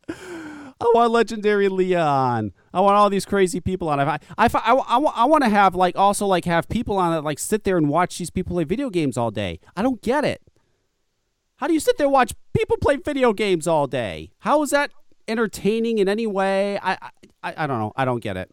I 0.09 0.91
want 0.93 1.13
legendary 1.13 1.69
Leon. 1.69 2.53
I 2.73 2.81
want 2.81 2.97
all 2.97 3.09
these 3.09 3.25
crazy 3.25 3.61
people 3.61 3.89
on. 3.89 4.01
I, 4.01 4.15
I, 4.15 4.19
I, 4.37 4.49
I, 4.49 4.99
I 4.99 5.25
want 5.27 5.45
to 5.45 5.51
have 5.51 5.75
like 5.75 5.97
also 5.97 6.27
like 6.27 6.45
have 6.45 6.69
people 6.69 6.99
on 6.99 7.13
that 7.13 7.23
like 7.23 7.39
sit 7.39 7.63
there 7.65 7.77
and 7.77 7.89
watch 7.89 8.19
these 8.19 8.31
people 8.31 8.55
play 8.55 8.65
video 8.65 8.91
games 8.91 9.17
all 9.17 9.31
day. 9.31 9.61
I 9.77 9.83
don't 9.83 10.03
get 10.03 10.25
it. 10.25 10.43
How 11.57 11.69
do 11.69 11.73
you 11.73 11.81
sit 11.81 11.97
there 11.99 12.09
watch 12.09 12.35
people 12.53 12.77
play 12.79 12.97
video 12.97 13.33
games 13.33 13.69
all 13.69 13.87
day? 13.87 14.33
How 14.41 14.63
is 14.63 14.71
that 14.71 14.91
entertaining 15.29 15.99
in 15.99 16.09
any 16.09 16.27
way? 16.27 16.81
I, 16.83 16.99
I 17.53 17.67
don't 17.67 17.79
know. 17.79 17.93
I 17.97 18.05
don't 18.05 18.21
get 18.21 18.37
it. 18.37 18.51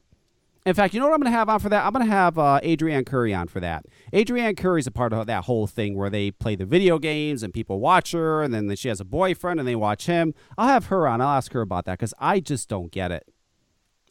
In 0.64 0.76
fact, 0.76 0.94
you 0.94 1.00
know 1.00 1.08
what 1.08 1.16
I'm 1.16 1.22
going 1.22 1.32
to 1.32 1.38
have 1.38 1.50
on 1.50 1.60
for 1.60 1.70
that? 1.70 1.86
I'm 1.86 1.92
going 1.92 2.06
to 2.06 2.12
have 2.12 2.38
uh, 2.38 2.60
Adrienne 2.64 3.04
Curry 3.04 3.34
on 3.34 3.48
for 3.48 3.60
that. 3.60 3.86
Adrienne 4.14 4.56
Curry's 4.56 4.86
a 4.86 4.92
part 4.92 5.12
of 5.12 5.26
that 5.26 5.46
whole 5.46 5.66
thing 5.66 5.96
where 5.96 6.10
they 6.10 6.30
play 6.30 6.56
the 6.56 6.66
video 6.66 7.00
games 7.00 7.42
and 7.42 7.52
people 7.52 7.80
watch 7.80 8.12
her, 8.12 8.44
and 8.44 8.54
then 8.54 8.76
she 8.76 8.88
has 8.88 9.00
a 9.00 9.06
boyfriend 9.06 9.60
and 9.60 9.68
they 9.68 9.76
watch 9.76 10.06
him. 10.06 10.36
I'll 10.60 10.68
have 10.68 10.86
her 10.88 11.08
on. 11.08 11.20
I'll 11.20 11.36
ask 11.38 11.52
her 11.54 11.62
about 11.62 11.86
that 11.86 11.98
because 11.98 12.14
I 12.20 12.42
just 12.42 12.70
don't 12.70 12.92
get 12.92 13.12
it. 13.12 13.28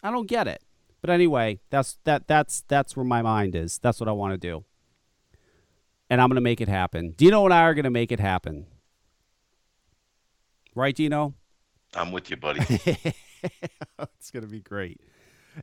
I 0.03 0.11
don't 0.11 0.27
get 0.27 0.49
it. 0.49 0.65
But 1.01 1.11
anyway, 1.11 1.61
that's 1.71 1.99
that 2.05 2.27
that's 2.27 2.63
that's 2.67 2.97
where 2.97 3.07
my 3.07 3.23
mind 3.23 3.55
is. 3.55 3.79
That's 3.79 4.01
what 4.01 4.09
I 4.09 4.13
want 4.13 4.33
to 4.35 4.39
do. 4.39 4.65
And 6.11 6.21
I'm 6.21 6.29
going 6.29 6.35
to 6.35 6.41
make 6.41 6.61
it 6.61 6.69
happen. 6.69 7.13
Dino 7.13 7.45
and 7.45 7.55
I 7.55 7.63
are 7.63 7.75
going 7.75 7.85
to 7.85 7.91
make 7.91 8.11
it 8.11 8.19
happen. 8.19 8.67
Right, 10.75 10.95
Dino? 10.95 11.35
I'm 11.95 12.11
with 12.11 12.29
you, 12.31 12.37
buddy. 12.37 12.61
it's 13.99 14.31
going 14.31 14.43
to 14.43 14.49
be 14.49 14.61
great. 14.61 15.01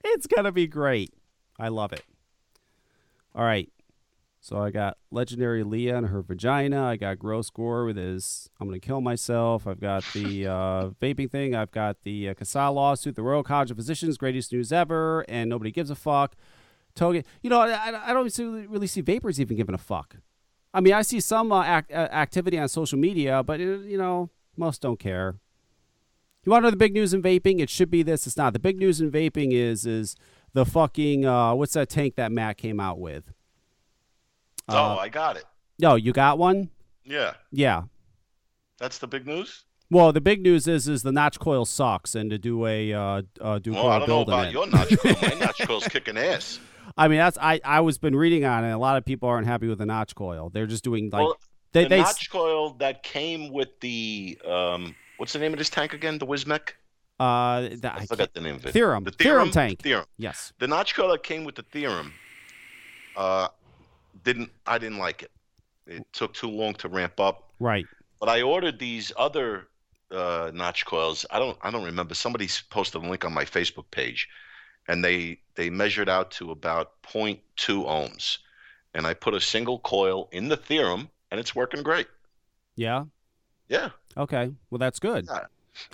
It's 0.03 0.27
going 0.27 0.45
to 0.45 0.51
be 0.51 0.67
great. 0.67 1.13
I 1.59 1.69
love 1.69 1.93
it. 1.93 2.03
All 3.33 3.43
right. 3.43 3.69
So 4.39 4.57
I 4.61 4.69
got 4.69 4.97
legendary 5.11 5.63
Leah 5.63 5.97
and 5.97 6.07
her 6.07 6.21
vagina. 6.21 6.85
I 6.85 6.95
got 6.95 7.19
gross 7.19 7.49
gore 7.49 7.85
with 7.85 7.97
his 7.97 8.49
I'm 8.59 8.67
going 8.67 8.79
to 8.79 8.85
kill 8.85 9.01
myself. 9.01 9.67
I've 9.67 9.79
got 9.79 10.03
the 10.13 10.47
uh, 10.47 10.89
vaping 11.01 11.29
thing. 11.29 11.55
I've 11.55 11.71
got 11.71 12.03
the 12.03 12.29
uh, 12.29 12.33
CASAA 12.33 12.73
lawsuit, 12.73 13.15
the 13.15 13.23
Royal 13.23 13.43
College 13.43 13.71
of 13.71 13.77
Physicians, 13.77 14.17
greatest 14.17 14.53
news 14.53 14.71
ever, 14.71 15.25
and 15.27 15.49
nobody 15.49 15.71
gives 15.71 15.89
a 15.89 15.95
fuck. 15.95 16.35
Toga, 16.95 17.23
you 17.41 17.49
know, 17.49 17.59
I, 17.59 18.09
I 18.09 18.13
don't 18.13 18.31
see- 18.31 18.43
really 18.43 18.87
see 18.87 19.01
vapers 19.01 19.39
even 19.39 19.57
giving 19.57 19.75
a 19.75 19.79
fuck. 19.79 20.15
I 20.73 20.79
mean, 20.79 20.93
I 20.93 21.01
see 21.01 21.19
some 21.19 21.51
uh, 21.51 21.63
act, 21.63 21.91
uh, 21.91 22.07
activity 22.11 22.57
on 22.57 22.67
social 22.69 22.97
media, 22.99 23.43
but 23.43 23.59
uh, 23.59 23.79
you 23.79 23.97
know, 23.97 24.29
most 24.55 24.81
don't 24.81 24.99
care. 24.99 25.35
You 26.47 26.51
want 26.51 26.63
to 26.63 26.67
know 26.67 26.71
the 26.71 26.77
big 26.77 26.93
news 26.93 27.13
in 27.13 27.21
vaping? 27.21 27.59
It 27.59 27.69
should 27.69 27.91
be 27.91 28.03
this. 28.03 28.25
It's 28.25 28.37
not. 28.37 28.53
The 28.53 28.59
big 28.59 28.77
news 28.79 29.01
in 29.01 29.11
vaping 29.11 29.51
is 29.51 29.85
is 29.85 30.15
the 30.53 30.65
fucking 30.65 31.25
uh, 31.25 31.53
what's 31.55 31.73
that 31.73 31.89
tank 31.89 32.15
that 32.15 32.31
Matt 32.31 32.55
came 32.55 32.79
out 32.79 32.99
with? 32.99 33.33
oh, 34.69 34.97
I 34.97 35.09
got 35.09 35.35
it. 35.35 35.43
No, 35.77 35.95
you 35.95 36.13
got 36.13 36.37
one? 36.37 36.69
Yeah. 37.03 37.33
Yeah. 37.51 37.83
That's 38.79 38.97
the 38.97 39.07
big 39.07 39.27
news. 39.27 39.65
Well, 39.91 40.13
the 40.13 40.21
big 40.21 40.41
news 40.41 40.69
is 40.69 40.87
is 40.87 41.03
the 41.03 41.11
notch 41.11 41.37
coil 41.37 41.65
sucks, 41.65 42.15
and 42.15 42.29
to 42.29 42.37
do 42.37 42.65
a 42.65 42.93
uh, 42.93 43.21
uh, 43.41 43.59
do 43.59 43.73
Well, 43.73 43.89
I 43.89 43.99
don't 43.99 44.07
know 44.07 44.21
about 44.21 44.47
it. 44.47 44.53
your 44.53 44.67
notch 44.67 44.97
coil. 44.99 45.15
My 45.21 45.33
notch 45.39 45.67
coil's 45.67 45.89
kicking 45.89 46.17
ass. 46.17 46.61
I 46.97 47.09
mean, 47.09 47.17
that's 47.17 47.37
I 47.41 47.59
I 47.65 47.81
was 47.81 47.97
been 47.97 48.15
reading 48.15 48.45
on 48.45 48.63
it. 48.63 48.71
A 48.71 48.77
lot 48.77 48.95
of 48.95 49.03
people 49.03 49.27
aren't 49.27 49.47
happy 49.47 49.67
with 49.67 49.79
the 49.79 49.85
notch 49.85 50.15
coil. 50.15 50.49
They're 50.49 50.65
just 50.65 50.85
doing 50.85 51.09
like 51.09 51.25
well, 51.25 51.37
they 51.73 51.83
the 51.83 51.89
they 51.89 51.97
notch 51.99 52.29
coil 52.29 52.69
that 52.75 53.03
came 53.03 53.51
with 53.51 53.77
the 53.81 54.39
um, 54.45 54.95
what's 55.17 55.33
the 55.33 55.39
name 55.39 55.53
of 55.53 55.59
this 55.59 55.69
tank 55.69 55.93
again? 55.93 56.17
The 56.17 56.25
Wismec. 56.25 56.71
uh 57.19 57.61
the, 57.61 57.91
I 57.93 57.99
I 57.99 58.05
forgot 58.05 58.33
the 58.33 58.41
name 58.41 58.55
of 58.55 58.65
it. 58.65 58.71
Theorem. 58.71 59.03
The 59.03 59.11
Theorem 59.11 59.51
tank. 59.51 59.81
Theorem. 59.81 60.05
yes 60.17 60.53
The 60.59 60.67
notch 60.67 60.95
coil 60.95 61.09
that 61.09 61.23
came 61.23 61.43
with 61.43 61.55
the 61.55 61.63
theorem, 61.63 62.13
uh, 63.15 63.47
didn't 64.23 64.51
I 64.65 64.77
didn't 64.77 64.99
like 64.99 65.23
it. 65.23 65.31
It 65.87 66.05
took 66.13 66.33
too 66.33 66.49
long 66.49 66.73
to 66.75 66.89
ramp 66.89 67.19
up. 67.19 67.51
right 67.59 67.85
But 68.19 68.29
I 68.29 68.41
ordered 68.41 68.77
these 68.79 69.11
other 69.17 69.67
uh, 70.11 70.51
notch 70.53 70.85
coils. 70.85 71.25
I 71.31 71.39
don't 71.39 71.57
I 71.61 71.71
don't 71.71 71.83
remember. 71.83 72.13
Somebody 72.13 72.47
posted 72.69 73.03
a 73.03 73.07
link 73.07 73.25
on 73.25 73.33
my 73.33 73.45
Facebook 73.45 73.89
page, 73.91 74.27
and 74.87 75.03
they 75.03 75.39
they 75.55 75.69
measured 75.69 76.09
out 76.09 76.31
to 76.31 76.51
about 76.51 77.01
0.2 77.03 77.39
ohms, 77.85 78.37
and 78.93 79.05
I 79.07 79.13
put 79.13 79.33
a 79.33 79.41
single 79.41 79.79
coil 79.79 80.29
in 80.31 80.47
the 80.49 80.57
theorem, 80.57 81.09
and 81.31 81.39
it's 81.39 81.55
working 81.55 81.83
great. 81.83 82.07
yeah 82.75 83.05
Yeah. 83.69 83.89
Okay 84.17 84.51
well 84.69 84.79
that's 84.79 84.99
good. 84.99 85.25
Yeah. 85.29 85.45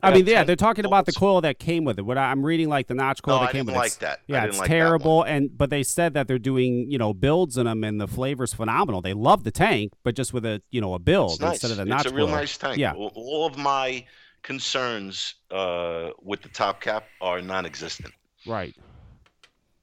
I 0.02 0.14
mean, 0.14 0.26
yeah, 0.26 0.46
they're 0.46 0.56
talking 0.56 0.86
about 0.86 1.06
the 1.06 1.12
coil 1.12 1.42
that 1.42 1.60
came 1.60 1.84
with 1.84 2.00
it. 2.00 2.04
What 2.04 2.18
I- 2.18 2.32
I'm 2.32 2.42
reading, 2.46 2.70
like 2.70 2.88
the 2.88 2.94
notch 2.94 3.22
coil 3.22 3.36
No, 3.36 3.42
that 3.42 3.50
I 3.50 3.52
came 3.52 3.66
with 3.66 3.76
it. 3.76 3.78
like 3.78 3.98
that. 4.00 4.20
I 4.20 4.22
Yeah, 4.28 4.40
didn't 4.40 4.50
it's 4.52 4.60
like 4.60 4.70
terrible. 4.70 5.24
And 5.24 5.58
but 5.58 5.70
they 5.72 5.84
said 5.84 6.14
that 6.14 6.26
they're 6.30 6.40
doing 6.40 6.90
you 6.90 6.98
know 6.98 7.14
builds 7.14 7.58
in 7.58 7.66
them, 7.66 7.84
and 7.84 8.00
the 8.00 8.08
flavor's 8.08 8.54
phenomenal. 8.54 9.02
They 9.02 9.12
love 9.14 9.44
the 9.44 9.52
tank, 9.52 9.92
but 10.06 10.16
just 10.16 10.32
with 10.32 10.46
a 10.46 10.62
you 10.72 10.80
know 10.80 10.94
a 10.94 11.00
build 11.00 11.42
nice. 11.42 11.56
instead 11.56 11.72
of 11.72 11.78
the 11.78 11.84
notch 11.84 12.06
it's 12.06 12.14
a 12.14 12.16
real 12.16 12.28
coil. 12.28 12.36
nice 12.36 12.58
tank. 12.58 12.78
Yeah, 12.78 12.94
All- 12.94 13.12
All 13.14 13.46
of 13.46 13.58
my 13.58 14.06
concerns 14.42 15.36
uh, 15.52 16.12
with 16.22 16.42
the 16.44 16.50
top 16.50 16.80
cap 16.80 17.06
are 17.20 17.42
non-existent. 17.42 18.14
right. 18.48 18.74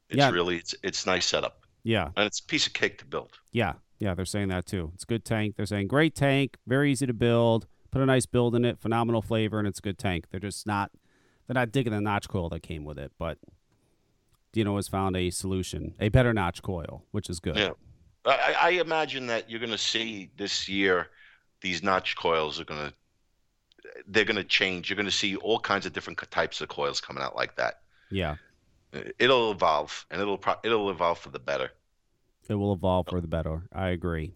It's 0.08 0.16
Yeah. 0.18 0.30
really 0.30 0.56
it's 0.56 0.74
it's 0.82 1.04
nice 1.04 1.26
setup, 1.26 1.60
Yeah, 1.84 2.06
and 2.16 2.24
it's 2.26 2.40
a 2.40 2.44
piece 2.44 2.66
of 2.66 2.72
cake 2.72 2.96
to 2.98 3.04
build. 3.04 3.32
yeah, 3.52 3.74
yeah. 3.98 4.14
They're 4.14 4.24
saying 4.24 4.48
that 4.48 4.64
too. 4.66 4.92
It's 4.94 5.04
a 5.04 5.06
good 5.06 5.24
tank. 5.26 5.56
They're 5.56 5.66
saying 5.66 5.88
great 5.88 6.14
tank, 6.14 6.56
very 6.66 6.90
easy 6.90 7.06
to 7.06 7.12
build. 7.12 7.66
Put 7.90 8.02
a 8.02 8.06
nice 8.06 8.26
build 8.26 8.54
in 8.54 8.64
it, 8.64 8.78
phenomenal 8.78 9.22
flavor, 9.22 9.58
and 9.58 9.66
it's 9.66 9.78
a 9.78 9.82
good 9.82 9.98
tank. 9.98 10.26
They're 10.30 10.40
just 10.40 10.66
not 10.66 10.90
they're 11.46 11.54
not 11.54 11.72
digging 11.72 11.92
the 11.92 12.00
notch 12.00 12.28
coil 12.28 12.48
that 12.50 12.62
came 12.62 12.84
with 12.84 12.98
it, 12.98 13.12
but. 13.18 13.38
Dino 14.52 14.74
has 14.74 14.88
found 14.88 15.16
a 15.16 15.30
solution, 15.30 15.94
a 16.00 16.08
better 16.08 16.32
notch 16.34 16.60
coil, 16.60 17.04
which 17.12 17.30
is 17.30 17.38
good. 17.38 17.56
Yeah, 17.56 17.70
I, 18.24 18.56
I 18.60 18.70
imagine 18.70 19.28
that 19.28 19.48
you're 19.48 19.60
going 19.60 19.70
to 19.70 19.78
see 19.78 20.30
this 20.36 20.68
year 20.68 21.06
these 21.60 21.82
notch 21.82 22.16
coils 22.16 22.60
are 22.60 22.64
going 22.64 22.88
to 22.88 22.94
they're 24.06 24.24
going 24.24 24.36
to 24.36 24.44
change. 24.44 24.88
You're 24.88 24.96
going 24.96 25.06
to 25.06 25.12
see 25.12 25.36
all 25.36 25.58
kinds 25.58 25.86
of 25.86 25.92
different 25.92 26.18
types 26.30 26.60
of 26.60 26.68
coils 26.68 27.00
coming 27.00 27.22
out 27.22 27.36
like 27.36 27.56
that. 27.56 27.80
yeah. 28.10 28.36
It'll 29.20 29.52
evolve, 29.52 30.04
and 30.10 30.20
it'll 30.20 30.36
pro- 30.36 30.56
it'll 30.64 30.90
evolve 30.90 31.20
for 31.20 31.28
the 31.28 31.38
better. 31.38 31.70
It 32.48 32.56
will 32.56 32.72
evolve 32.72 33.06
for 33.08 33.20
the 33.20 33.28
better. 33.28 33.62
I 33.72 33.90
agree. 33.90 34.34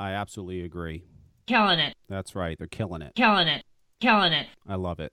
I 0.00 0.10
absolutely 0.10 0.62
agree. 0.62 1.04
Killing 1.46 1.78
it. 1.78 1.96
That's 2.08 2.34
right. 2.34 2.58
They're 2.58 2.66
killing 2.66 3.02
it. 3.02 3.14
Killing 3.14 3.48
it. 3.48 3.64
Killing 4.00 4.32
it. 4.32 4.46
I 4.68 4.74
love 4.74 5.00
it. 5.00 5.12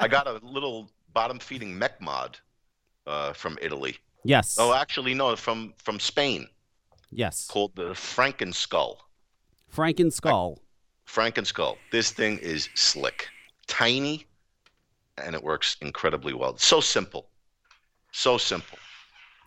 I 0.00 0.08
got 0.08 0.26
a 0.26 0.40
little 0.42 0.90
bottom 1.12 1.38
feeding 1.38 1.78
mech 1.78 2.00
mod 2.00 2.38
uh, 3.06 3.32
from 3.32 3.58
Italy. 3.60 3.96
Yes. 4.24 4.56
Oh, 4.58 4.72
actually, 4.74 5.14
no, 5.14 5.34
from 5.36 5.74
from 5.78 5.98
Spain 5.98 6.46
yes. 7.10 7.46
called 7.48 7.74
the 7.74 7.90
Frankenskull. 7.90 8.96
Franken 9.74 10.12
skull. 10.12 10.58
Frankenskull. 11.06 11.76
This 11.90 12.10
thing 12.10 12.38
is 12.38 12.68
slick, 12.74 13.28
tiny, 13.66 14.26
and 15.18 15.34
it 15.34 15.42
works 15.42 15.76
incredibly 15.80 16.34
well. 16.34 16.56
So 16.58 16.80
simple, 16.80 17.28
so 18.12 18.38
simple. 18.38 18.78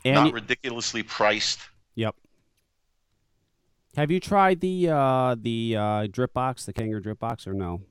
And 0.04 0.16
Not 0.16 0.26
y- 0.26 0.32
ridiculously 0.32 1.04
priced. 1.04 1.60
yep. 1.96 2.16
Have 3.96 4.12
you 4.12 4.20
tried 4.20 4.60
the 4.62 4.90
uh, 4.90 5.36
the 5.40 5.76
uh, 5.78 6.08
drip 6.08 6.34
box, 6.34 6.66
the 6.66 6.74
Kanger 6.74 7.02
drip 7.02 7.20
box, 7.20 7.48
or 7.48 7.54
no? 7.54 7.82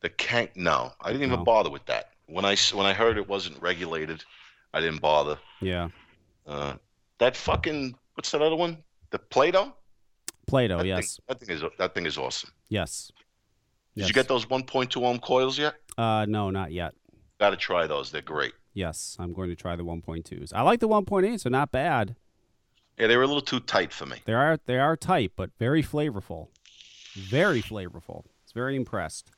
The 0.00 0.08
can 0.08 0.48
no, 0.56 0.92
I 1.00 1.12
didn't 1.12 1.26
even 1.28 1.38
No. 1.40 1.44
bother 1.44 1.70
with 1.70 1.84
that. 1.86 2.10
When 2.26 2.44
I 2.44 2.56
when 2.74 2.86
I 2.86 2.92
heard 2.92 3.16
it 3.18 3.28
wasn't 3.28 3.60
regulated, 3.62 4.24
I 4.74 4.80
didn't 4.80 5.00
bother. 5.00 5.38
Yeah. 5.60 5.88
Uh, 6.46 6.74
that 7.18 7.36
fucking 7.36 7.94
what's 8.14 8.30
that 8.32 8.42
other 8.42 8.56
one? 8.56 8.78
The 9.10 9.18
Play-Doh. 9.18 9.72
Play-Doh. 10.48 10.78
That 10.78 10.86
yes. 10.86 11.16
Thing, 11.16 11.24
that 11.28 11.40
thing 11.40 11.56
is 11.56 11.62
that 11.78 11.94
thing 11.94 12.06
is 12.06 12.18
awesome. 12.18 12.50
Yes. 12.68 13.12
Did 13.94 14.00
Yes. 14.00 14.08
you 14.08 14.14
get 14.14 14.26
those 14.26 14.46
1.2 14.46 15.04
ohm 15.04 15.18
coils 15.18 15.58
yet? 15.58 15.74
Uh, 15.98 16.24
no, 16.26 16.48
not 16.48 16.72
yet. 16.72 16.94
Got 17.38 17.50
to 17.50 17.56
try 17.58 17.86
those. 17.86 18.10
They're 18.10 18.22
great. 18.22 18.54
Yes, 18.72 19.16
I'm 19.20 19.34
going 19.34 19.50
to 19.50 19.54
try 19.54 19.76
the 19.76 19.84
1.2s. 19.84 20.50
I 20.54 20.62
like 20.62 20.80
the 20.80 20.88
1.8s. 20.88 21.42
They're 21.42 21.50
not 21.52 21.70
bad. 21.72 22.16
Yeah, 22.98 23.06
they 23.06 23.16
were 23.16 23.22
a 23.22 23.26
little 23.26 23.42
too 23.42 23.60
tight 23.60 23.92
for 23.92 24.06
me. 24.06 24.18
They 24.24 24.34
are 24.34 24.58
they 24.66 24.78
are 24.78 24.96
tight, 24.96 25.32
but 25.36 25.50
very 25.58 25.82
flavorful. 25.82 26.48
Very 27.14 27.62
flavorful. 27.62 28.24
It's 28.42 28.52
very 28.52 28.76
impressed. 28.76 29.30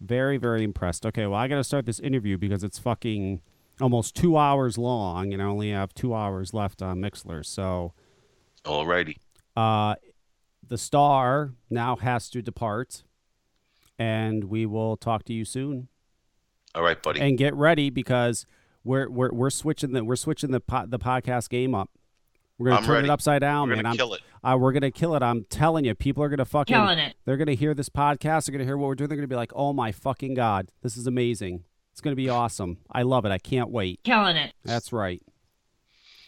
Very 0.00 0.36
very 0.36 0.62
impressed. 0.64 1.06
Okay, 1.06 1.26
well 1.26 1.38
I 1.38 1.48
got 1.48 1.56
to 1.56 1.64
start 1.64 1.86
this 1.86 2.00
interview 2.00 2.36
because 2.38 2.62
it's 2.64 2.78
fucking 2.78 3.40
almost 3.80 4.14
two 4.14 4.36
hours 4.36 4.76
long, 4.78 5.32
and 5.32 5.42
I 5.42 5.46
only 5.46 5.70
have 5.70 5.94
two 5.94 6.14
hours 6.14 6.52
left 6.54 6.82
on 6.82 7.00
Mixlr. 7.00 7.44
So, 7.44 7.92
Alrighty. 8.64 9.16
uh, 9.56 9.96
the 10.66 10.78
star 10.78 11.54
now 11.70 11.96
has 11.96 12.28
to 12.30 12.42
depart, 12.42 13.02
and 13.98 14.44
we 14.44 14.64
will 14.66 14.96
talk 14.96 15.24
to 15.24 15.32
you 15.32 15.44
soon. 15.44 15.88
All 16.74 16.82
right, 16.82 17.00
buddy. 17.02 17.20
and 17.20 17.38
get 17.38 17.54
ready 17.54 17.88
because 17.90 18.46
we're 18.84 19.08
we're 19.08 19.32
we're 19.32 19.50
switching 19.50 19.92
the 19.92 20.04
we're 20.04 20.16
switching 20.16 20.50
the 20.50 20.60
po- 20.60 20.86
the 20.86 20.98
podcast 20.98 21.48
game 21.48 21.74
up. 21.74 21.90
We're 22.58 22.68
gonna 22.68 22.80
I'm 22.80 22.86
turn 22.86 22.94
ready. 22.96 23.08
it 23.08 23.10
upside 23.10 23.40
down, 23.40 23.68
We're 23.68 23.74
man. 23.76 23.82
gonna 23.84 23.90
I'm, 23.92 23.96
kill 23.96 24.14
it. 24.14 24.20
Uh, 24.44 24.56
we're 24.60 24.72
gonna 24.72 24.90
kill 24.92 25.16
it. 25.16 25.22
I'm 25.22 25.44
telling 25.50 25.84
you, 25.84 25.94
people 25.94 26.22
are 26.22 26.28
gonna 26.28 26.44
fucking 26.44 26.72
Killing 26.74 26.98
it. 27.00 27.16
They're 27.24 27.36
gonna 27.36 27.54
hear 27.54 27.74
this 27.74 27.88
podcast. 27.88 28.46
They're 28.46 28.52
gonna 28.52 28.64
hear 28.64 28.76
what 28.76 28.86
we're 28.86 28.94
doing. 28.94 29.08
They're 29.08 29.16
gonna 29.16 29.26
be 29.26 29.34
like, 29.34 29.50
"Oh 29.56 29.72
my 29.72 29.90
fucking 29.90 30.34
god, 30.34 30.70
this 30.82 30.96
is 30.96 31.06
amazing! 31.08 31.64
It's 31.92 32.00
gonna 32.00 32.14
be 32.14 32.28
awesome. 32.28 32.78
I 32.92 33.02
love 33.02 33.24
it. 33.24 33.32
I 33.32 33.38
can't 33.38 33.70
wait." 33.70 34.00
Killing 34.04 34.36
it. 34.36 34.52
That's 34.64 34.92
right. 34.92 35.20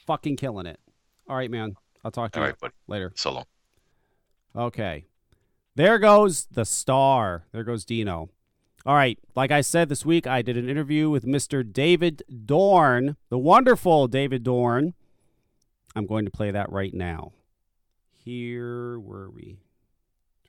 Fucking 0.06 0.36
killing 0.36 0.66
it. 0.66 0.80
All 1.28 1.36
right, 1.36 1.50
man. 1.50 1.76
I'll 2.04 2.10
talk 2.10 2.32
to 2.32 2.38
All 2.40 2.44
you 2.46 2.50
right, 2.50 2.58
buddy. 2.60 2.74
later. 2.88 3.12
So 3.14 3.32
long. 3.32 3.44
Okay. 4.56 5.04
There 5.76 5.98
goes 5.98 6.46
the 6.46 6.64
star. 6.64 7.44
There 7.52 7.62
goes 7.64 7.84
Dino. 7.84 8.30
All 8.86 8.94
right. 8.94 9.18
Like 9.34 9.50
I 9.50 9.62
said 9.62 9.88
this 9.88 10.06
week, 10.06 10.28
I 10.28 10.42
did 10.42 10.56
an 10.56 10.68
interview 10.68 11.10
with 11.10 11.24
Mr. 11.24 11.64
David 11.70 12.22
Dorn, 12.46 13.16
the 13.30 13.38
wonderful 13.38 14.06
David 14.06 14.44
Dorn. 14.44 14.94
I'm 15.96 16.06
going 16.06 16.24
to 16.24 16.30
play 16.30 16.52
that 16.52 16.70
right 16.70 16.94
now. 16.94 17.32
Here, 18.12 18.96
where 18.98 19.22
are 19.22 19.30
we? 19.30 19.58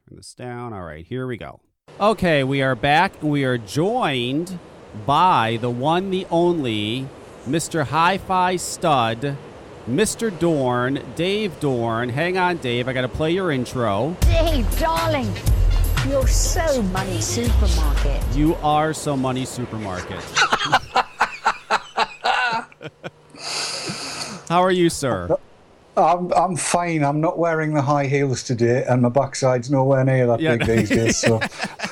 Turn 0.07 0.17
this 0.17 0.35
down. 0.35 0.71
All 0.71 0.83
right. 0.83 1.03
Here 1.03 1.25
we 1.25 1.38
go. 1.38 1.61
Okay. 1.99 2.43
We 2.43 2.61
are 2.61 2.75
back. 2.75 3.23
We 3.23 3.43
are 3.43 3.57
joined 3.57 4.59
by 5.07 5.57
the 5.59 5.71
one, 5.71 6.11
the 6.11 6.27
only 6.29 7.07
Mr. 7.47 7.85
Hi 7.85 8.19
Fi 8.19 8.55
Stud, 8.57 9.35
Mr. 9.89 10.38
Dorn, 10.38 11.01
Dave 11.15 11.59
Dorn. 11.59 12.09
Hang 12.09 12.38
on, 12.38 12.57
Dave. 12.57 12.88
I 12.88 12.93
got 12.93 13.01
to 13.01 13.07
play 13.07 13.31
your 13.31 13.51
intro. 13.51 14.15
Dave, 14.21 14.79
darling, 14.79 15.33
you're 16.05 16.27
so 16.27 16.81
money 16.83 17.19
supermarket. 17.21 18.21
You 18.35 18.55
are 18.55 18.93
so 18.93 19.15
money 19.17 19.45
supermarket. 19.45 20.21
How 24.49 24.61
are 24.63 24.71
you, 24.71 24.89
sir? 24.89 25.35
I'm, 25.97 26.31
I'm 26.33 26.55
fine. 26.55 27.03
I'm 27.03 27.19
not 27.19 27.37
wearing 27.39 27.73
the 27.73 27.81
high 27.81 28.05
heels 28.05 28.43
today, 28.43 28.85
and 28.87 29.01
my 29.01 29.09
backside's 29.09 29.69
nowhere 29.71 30.03
near 30.05 30.27
that 30.27 30.39
Yeah. 30.39 30.55
big 30.57 30.67
these 30.67 30.89
days. 30.89 31.17
So 31.17 31.39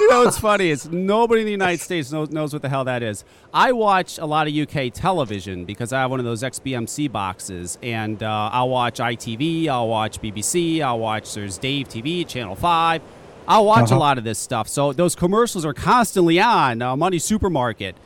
you 0.00 0.08
know 0.10 0.24
what's 0.24 0.38
funny 0.38 0.70
is 0.70 0.88
nobody 0.90 1.40
in 1.42 1.46
the 1.46 1.52
United 1.52 1.80
States 1.80 2.12
knows, 2.12 2.30
knows 2.30 2.52
what 2.52 2.62
the 2.62 2.68
hell 2.68 2.84
that 2.84 3.02
is. 3.02 3.24
I 3.52 3.72
watch 3.72 4.18
a 4.18 4.26
lot 4.26 4.46
of 4.48 4.54
UK 4.54 4.92
television 4.92 5.64
because 5.64 5.92
I 5.92 6.00
have 6.00 6.10
one 6.10 6.20
of 6.20 6.24
those 6.24 6.42
XBMC 6.42 7.10
boxes, 7.10 7.78
and 7.82 8.22
uh, 8.22 8.50
I'll 8.52 8.68
watch 8.68 8.98
ITV, 8.98 9.68
I'll 9.68 9.88
watch 9.88 10.20
BBC, 10.20 10.82
I'll 10.82 10.98
watch 10.98 11.34
there's 11.34 11.58
Dave 11.58 11.88
TV, 11.88 12.26
Channel 12.26 12.54
Five. 12.56 13.02
I'll 13.48 13.64
watch 13.66 13.90
a 13.90 13.94
Uh-huh. 13.94 13.98
lot 13.98 14.18
of 14.18 14.24
this 14.24 14.38
stuff. 14.38 14.68
So 14.68 14.92
those 14.92 15.16
commercials 15.16 15.64
are 15.64 15.74
constantly 15.74 16.38
on 16.40 16.80
uh, 16.80 16.94
Money 16.96 17.18
Supermarket. 17.18 17.96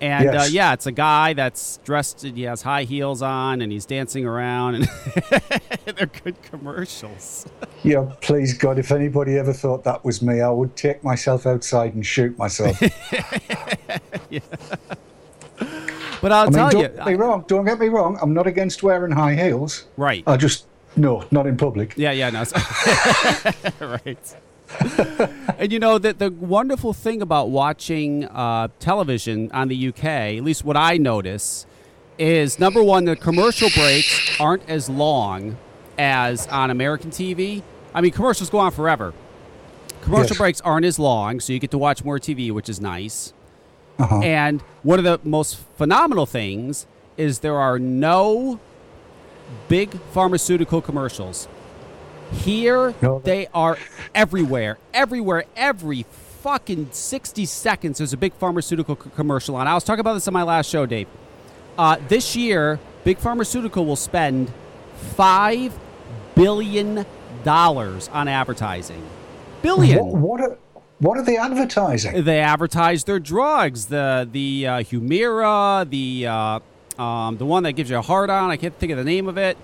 And 0.00 0.28
uh, 0.28 0.44
yeah, 0.48 0.74
it's 0.74 0.86
a 0.86 0.92
guy 0.92 1.32
that's 1.32 1.78
dressed. 1.84 2.22
He 2.22 2.42
has 2.42 2.62
high 2.62 2.84
heels 2.84 3.20
on, 3.20 3.60
and 3.60 3.72
he's 3.72 3.84
dancing 3.84 4.24
around, 4.24 4.76
and 4.76 4.84
they're 5.96 6.06
good 6.06 6.40
commercials. 6.42 7.46
yeah, 7.82 8.06
please 8.20 8.56
God, 8.56 8.78
if 8.78 8.92
anybody 8.92 9.36
ever 9.36 9.52
thought 9.52 9.82
that 9.84 10.04
was 10.04 10.22
me, 10.22 10.40
I 10.40 10.50
would 10.50 10.76
take 10.76 11.02
myself 11.02 11.46
outside 11.46 11.94
and 11.94 12.06
shoot 12.06 12.38
myself. 12.38 12.80
yeah. 14.30 14.40
But 16.20 16.32
I'll 16.32 16.42
I 16.42 16.44
mean, 16.46 16.52
tell 16.52 16.70
don't 16.70 16.80
you, 16.82 16.88
get 16.88 17.06
me 17.06 17.14
wrong. 17.14 17.44
Don't 17.46 17.64
get 17.64 17.78
me 17.78 17.88
wrong. 17.88 18.18
I'm 18.20 18.34
not 18.34 18.46
against 18.46 18.82
wearing 18.82 19.12
high 19.12 19.34
heels. 19.34 19.86
right? 19.96 20.22
I 20.26 20.36
just 20.36 20.66
No, 20.96 21.24
not 21.30 21.46
in 21.46 21.56
public. 21.56 21.94
Yeah, 21.96 22.12
yeah, 22.12 22.30
no. 22.30 22.44
right. 23.80 24.36
and 25.58 25.72
you 25.72 25.78
know 25.78 25.98
that 25.98 26.18
the 26.18 26.30
wonderful 26.30 26.92
thing 26.92 27.22
about 27.22 27.50
watching 27.50 28.24
uh, 28.26 28.68
television 28.78 29.50
on 29.52 29.68
the 29.68 29.88
UK, 29.88 30.04
at 30.04 30.42
least 30.44 30.64
what 30.64 30.76
I 30.76 30.96
notice, 30.98 31.66
is 32.18 32.58
number 32.58 32.82
one, 32.82 33.04
the 33.04 33.16
commercial 33.16 33.70
breaks 33.70 34.38
aren't 34.40 34.68
as 34.68 34.88
long 34.88 35.56
as 35.98 36.46
on 36.48 36.70
American 36.70 37.10
TV. 37.10 37.62
I 37.94 38.00
mean, 38.00 38.12
commercials 38.12 38.50
go 38.50 38.58
on 38.58 38.70
forever. 38.72 39.14
Commercial 40.02 40.30
Yes. 40.30 40.38
breaks 40.38 40.60
aren't 40.60 40.84
as 40.86 40.98
long, 40.98 41.40
so 41.40 41.52
you 41.52 41.58
get 41.58 41.70
to 41.72 41.78
watch 41.78 42.04
more 42.04 42.18
TV, 42.18 42.50
which 42.52 42.68
is 42.68 42.80
nice. 42.80 43.32
Uh-huh. 43.98 44.20
And 44.20 44.62
one 44.82 44.98
of 44.98 45.04
the 45.04 45.18
most 45.28 45.58
phenomenal 45.76 46.24
things 46.26 46.86
is 47.16 47.40
there 47.40 47.56
are 47.58 47.78
no 47.78 48.60
big 49.68 49.98
pharmaceutical 50.12 50.80
commercials. 50.80 51.48
Here, 52.32 52.92
they 53.24 53.46
are 53.54 53.78
everywhere, 54.14 54.78
everywhere, 54.92 55.44
every 55.56 56.04
fucking 56.42 56.88
60 56.92 57.46
seconds. 57.46 57.98
There's 57.98 58.12
a 58.12 58.16
big 58.18 58.32
pharmaceutical 58.34 58.96
c- 59.02 59.10
commercial 59.16 59.56
on. 59.56 59.66
I 59.66 59.74
was 59.74 59.84
talking 59.84 60.00
about 60.00 60.14
this 60.14 60.28
on 60.28 60.34
my 60.34 60.42
last 60.42 60.68
show, 60.68 60.86
Dave. 60.86 61.08
Uh, 61.76 61.96
this 62.08 62.36
year, 62.36 62.78
Big 63.04 63.18
Pharmaceutical 63.18 63.86
will 63.86 63.96
spend 63.96 64.52
$5 65.16 65.72
billion 66.34 67.06
on 67.46 68.28
advertising. 68.28 69.02
Billion. 69.62 69.98
What, 70.04 70.16
what 70.16 70.40
are 70.40 70.58
what 70.98 71.16
are 71.16 71.22
they 71.24 71.36
advertising? 71.36 72.24
They 72.24 72.40
advertise 72.40 73.04
their 73.04 73.20
drugs, 73.20 73.86
the 73.86 74.28
the 74.30 74.66
uh, 74.66 74.72
Humira, 74.80 75.88
the 75.88 76.26
uh, 76.26 77.02
um, 77.02 77.36
the 77.36 77.46
one 77.46 77.62
that 77.62 77.72
gives 77.72 77.88
you 77.88 77.96
a 77.98 78.02
hard 78.02 78.30
on. 78.30 78.50
I 78.50 78.56
can't 78.56 78.76
think 78.78 78.90
of 78.90 78.98
the 78.98 79.04
name 79.04 79.28
of 79.28 79.38
it. 79.38 79.56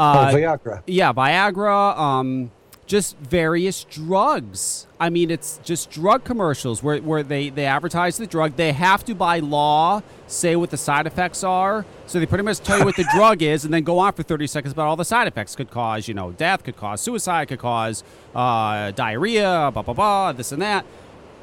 Uh, 0.00 0.30
oh, 0.32 0.34
Viagra. 0.34 0.82
Yeah, 0.86 1.12
Viagra. 1.12 1.98
Um, 1.98 2.50
just 2.86 3.18
various 3.18 3.84
drugs. 3.84 4.86
I 4.98 5.10
mean, 5.10 5.30
it's 5.30 5.60
just 5.62 5.90
drug 5.90 6.24
commercials 6.24 6.82
where, 6.82 6.96
where 7.02 7.22
they, 7.22 7.50
they 7.50 7.66
advertise 7.66 8.16
the 8.16 8.26
drug. 8.26 8.56
They 8.56 8.72
have 8.72 9.04
to, 9.04 9.14
by 9.14 9.40
law, 9.40 10.02
say 10.26 10.56
what 10.56 10.70
the 10.70 10.78
side 10.78 11.06
effects 11.06 11.44
are. 11.44 11.84
So 12.06 12.18
they 12.18 12.24
pretty 12.24 12.44
much 12.44 12.60
tell 12.60 12.78
you 12.78 12.84
what 12.86 12.96
the 12.96 13.06
drug 13.14 13.42
is 13.42 13.66
and 13.66 13.74
then 13.74 13.84
go 13.84 13.98
on 13.98 14.14
for 14.14 14.22
30 14.22 14.46
seconds 14.46 14.72
about 14.72 14.88
all 14.88 14.96
the 14.96 15.04
side 15.04 15.28
effects. 15.28 15.54
Could 15.54 15.70
cause, 15.70 16.08
you 16.08 16.14
know, 16.14 16.32
death, 16.32 16.64
could 16.64 16.76
cause 16.78 17.02
suicide, 17.02 17.48
could 17.48 17.58
cause 17.58 18.02
uh, 18.34 18.92
diarrhea, 18.92 19.70
blah, 19.72 19.82
blah, 19.82 19.94
blah, 19.94 20.32
this 20.32 20.50
and 20.50 20.62
that. 20.62 20.86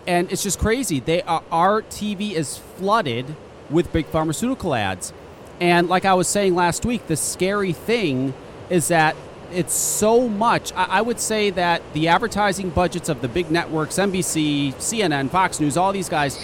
And 0.08 0.32
it's 0.32 0.42
just 0.42 0.58
crazy. 0.58 1.00
They 1.00 1.22
are, 1.22 1.44
our 1.52 1.84
TV 1.84 2.32
is 2.34 2.58
flooded 2.58 3.36
with 3.70 3.94
big 3.94 4.08
pharmaceutical 4.08 4.74
ads. 4.74 5.14
And 5.60 5.88
like 5.90 6.06
I 6.06 6.16
was 6.16 6.28
saying 6.28 6.56
last 6.56 6.86
week, 6.86 7.08
the 7.08 7.16
scary 7.16 7.74
thing 7.74 8.34
is 8.70 8.88
that 8.90 9.16
it's 9.52 9.74
so 9.74 10.28
much. 10.28 10.74
I, 10.74 10.84
I 10.86 11.02
would 11.02 11.20
say 11.20 11.50
that 11.52 11.82
the 11.94 12.08
advertising 12.08 12.70
budgets 12.70 13.10
of 13.10 13.22
the 13.22 13.28
big 13.28 13.50
networks, 13.50 13.96
NBC, 13.96 14.74
CNN, 14.76 15.30
Fox 15.30 15.60
News, 15.60 15.78
all 15.78 15.94
these 15.94 16.10
guys, 16.10 16.38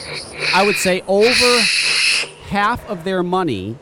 I 0.53 0.65
would 0.65 0.75
say 0.75 1.03
over 1.07 1.59
half 2.47 2.87
of 2.89 3.03
their 3.03 3.23
money 3.23 3.77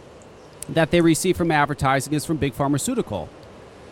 that 0.70 0.92
they 0.92 1.02
receive 1.02 1.38
from 1.38 1.52
advertising 1.52 2.14
is 2.14 2.26
from 2.26 2.38
big 2.38 2.54
pharmaceutical. 2.54 3.30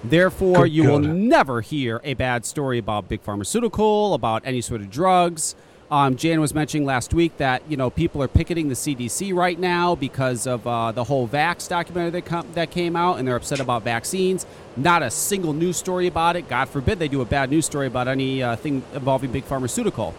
Therefore, 0.04 0.64
Good 0.64 0.72
you 0.72 0.90
will 0.90 1.00
never 1.00 1.62
hear 1.62 2.00
a 2.04 2.14
bad 2.14 2.46
story 2.46 2.78
about 2.78 3.10
big 3.10 3.22
pharmaceutical, 3.22 4.14
about 4.14 4.44
any 4.46 4.62
sort 4.62 4.82
of 4.82 4.90
drugs. 4.90 5.56
Um, 5.92 6.18
Jan 6.18 6.40
was 6.40 6.54
mentioning 6.54 6.86
last 6.86 7.16
week 7.16 7.38
that 7.38 7.64
you 7.68 7.76
know 7.76 7.90
people 7.90 8.22
are 8.22 8.28
picketing 8.28 8.70
the 8.70 8.76
CDC 8.76 9.34
right 9.34 9.58
now 9.58 9.96
because 9.96 10.46
of 10.46 10.66
uh, 10.68 10.92
the 10.92 11.04
whole 11.04 11.28
Vax 11.28 11.68
documentary 11.68 12.12
that 12.12 12.26
com- 12.26 12.48
that 12.54 12.70
came 12.70 12.96
out, 12.96 13.18
and 13.18 13.28
they're 13.28 13.36
upset 13.36 13.60
about 13.60 13.82
vaccines. 13.82 14.46
Not 14.78 15.02
a 15.02 15.10
single 15.10 15.52
news 15.52 15.78
story 15.78 16.06
about 16.06 16.36
it. 16.36 16.48
God 16.48 16.70
forbid 16.70 17.00
they 17.00 17.08
do 17.08 17.22
a 17.22 17.26
bad 17.26 17.50
news 17.50 17.66
story 17.66 17.88
about 17.88 18.08
any 18.08 18.44
uh, 18.44 18.56
thing 18.56 18.84
involving 18.94 19.32
big 19.32 19.46
pharmaceutical. 19.46 20.14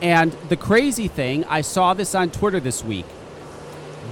And 0.00 0.32
the 0.48 0.56
crazy 0.56 1.08
thing, 1.08 1.44
I 1.46 1.62
saw 1.62 1.94
this 1.94 2.14
on 2.14 2.30
Twitter 2.30 2.60
this 2.60 2.84
week. 2.84 3.06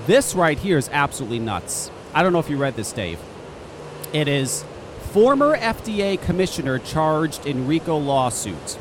This 0.07 0.35
right 0.35 0.59
here 0.59 0.77
is 0.79 0.89
absolutely 0.93 1.39
nuts. 1.39 1.91
I 2.15 2.25
don't 2.25 2.33
know 2.33 2.39
if 2.41 2.51
you 2.51 2.57
read 2.57 2.75
this, 2.75 2.93
Dave. 2.93 3.21
It 4.13 4.27
is 4.27 4.65
former 5.13 5.57
FDA 5.57 6.21
commissioner 6.21 6.81
charged 6.81 7.47
in 7.47 7.69
RICO 7.69 7.97
lawsuit. 7.97 8.77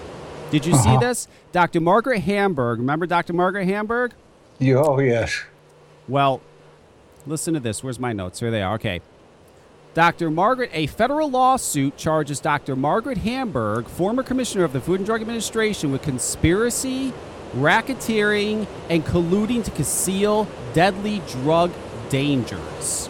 Did 0.52 0.66
you 0.66 0.74
see 0.74 0.90
Uh-huh. 0.90 1.00
this? 1.00 1.28
Dr. 1.52 1.80
Margaret 1.80 2.20
Hamburg. 2.20 2.80
Remember 2.80 3.06
Dr. 3.06 3.34
Margaret 3.34 3.66
Hamburg? 3.66 4.14
Yeah, 4.60 4.76
oh, 4.76 5.00
yes. 5.00 5.44
Well, 6.08 6.42
listen 7.26 7.54
to 7.54 7.60
this. 7.60 7.84
Where's 7.84 8.00
my 8.00 8.14
notes? 8.14 8.40
Here 8.40 8.52
they 8.52 8.62
are. 8.62 8.76
Okay. 8.76 9.02
Dr. 9.96 10.30
Margaret, 10.30 10.70
a 10.74 10.86
federal 10.88 11.30
lawsuit 11.30 11.98
charges 11.98 12.40
Dr. 12.40 12.76
Margaret 12.76 13.18
Hamburg, 13.20 13.88
former 13.88 14.22
commissioner 14.22 14.64
of 14.64 14.72
the 14.72 14.80
Food 14.80 15.00
and 15.00 15.06
Drug 15.06 15.22
Administration, 15.22 15.92
with 15.92 16.04
conspiracy, 16.04 17.12
racketeering, 17.56 18.68
and 18.90 19.04
colluding 19.04 19.64
to 19.66 19.72
conceal 19.72 20.48
deadly 20.74 21.22
drug 21.28 21.72
dangers. 22.10 23.10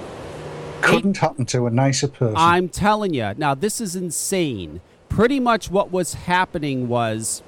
Couldn't 0.82 1.18
happen 1.18 1.46
to 1.48 1.68
a 1.68 1.70
nicer 1.70 2.08
person. 2.08 2.38
I'm 2.38 2.70
telling 2.70 3.14
you. 3.14 3.34
Now, 3.38 3.54
this 3.54 3.82
is 3.82 3.98
insane. 3.98 4.80
Pretty 5.10 5.40
much 5.40 5.70
what 5.70 5.92
was 5.92 6.14
happening 6.14 6.88
was, 6.88 7.44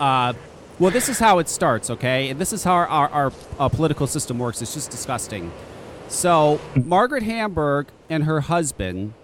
uh, 0.00 0.32
well, 0.78 0.90
this 0.90 1.08
is 1.08 1.18
how 1.18 1.38
it 1.38 1.48
starts, 1.48 1.90
okay? 1.90 2.30
And 2.30 2.40
this 2.40 2.52
is 2.52 2.64
how 2.64 2.72
our, 2.72 2.86
our, 2.88 3.08
our 3.10 3.32
uh, 3.58 3.68
political 3.68 4.06
system 4.06 4.38
works. 4.38 4.60
It's 4.60 4.74
just 4.74 4.90
disgusting. 4.90 5.52
So, 6.08 6.60
Margaret 6.74 7.22
Hamburg 7.22 7.88
and 8.10 8.24
her 8.24 8.40
husband, 8.40 9.14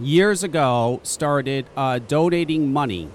years 0.00 0.42
ago, 0.42 1.00
started 1.02 1.66
uh, 1.76 2.00
donating 2.00 2.72
money 2.72 3.08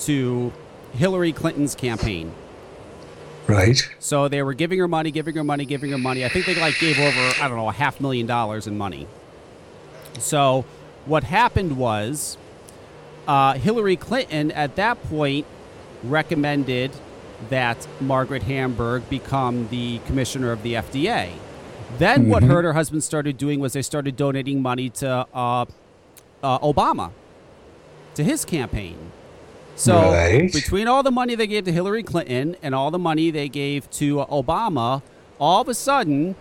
to 0.00 0.52
Hillary 0.94 1.32
Clinton's 1.32 1.74
campaign. 1.74 2.32
Right. 3.46 3.88
So 3.98 4.28
they 4.28 4.42
were 4.42 4.52
giving 4.52 4.78
her 4.78 4.88
money, 4.88 5.10
giving 5.10 5.34
her 5.36 5.44
money, 5.44 5.64
giving 5.64 5.90
her 5.92 5.98
money. 5.98 6.24
I 6.24 6.28
think 6.28 6.44
they 6.44 6.54
like 6.54 6.78
gave 6.78 6.98
over 6.98 7.42
I 7.42 7.48
don't 7.48 7.56
know 7.56 7.68
a 7.68 7.72
half 7.72 7.98
million 7.98 8.26
dollars 8.26 8.66
in 8.66 8.76
money. 8.76 9.06
So 10.18 10.66
what 11.06 11.24
happened 11.24 11.78
was 11.78 12.36
uh, 13.26 13.54
Hillary 13.54 13.96
Clinton 13.96 14.52
at 14.52 14.76
that 14.76 15.02
point 15.08 15.46
recommended 16.04 16.90
that 17.50 17.86
Margaret 18.00 18.42
Hamburg 18.42 19.08
become 19.08 19.68
the 19.68 19.98
commissioner 20.06 20.50
of 20.52 20.62
the 20.62 20.74
FDA. 20.76 21.30
Then 21.98 22.28
what 22.28 22.42
Mhm. 22.42 22.48
her 22.48 22.56
and 22.58 22.66
her 22.66 22.72
husband 22.72 23.02
started 23.04 23.38
doing 23.38 23.60
was 23.60 23.72
they 23.72 23.82
started 23.82 24.16
donating 24.16 24.60
money 24.60 24.88
to 24.90 25.26
uh, 25.34 25.64
uh, 26.42 26.58
Obama, 26.60 27.10
to 28.14 28.22
his 28.24 28.44
campaign. 28.44 28.96
So 29.76 30.12
Right. 30.12 30.52
between 30.52 30.88
all 30.88 31.02
the 31.02 31.10
money 31.12 31.34
they 31.36 31.46
gave 31.46 31.64
to 31.64 31.72
Hillary 31.72 32.02
Clinton 32.02 32.56
and 32.62 32.74
all 32.74 32.90
the 32.90 32.98
money 32.98 33.30
they 33.30 33.48
gave 33.48 33.88
to 33.92 34.18
Obama, 34.30 35.02
all 35.40 35.60
of 35.62 35.68
a 35.68 35.74
sudden, 35.74 36.34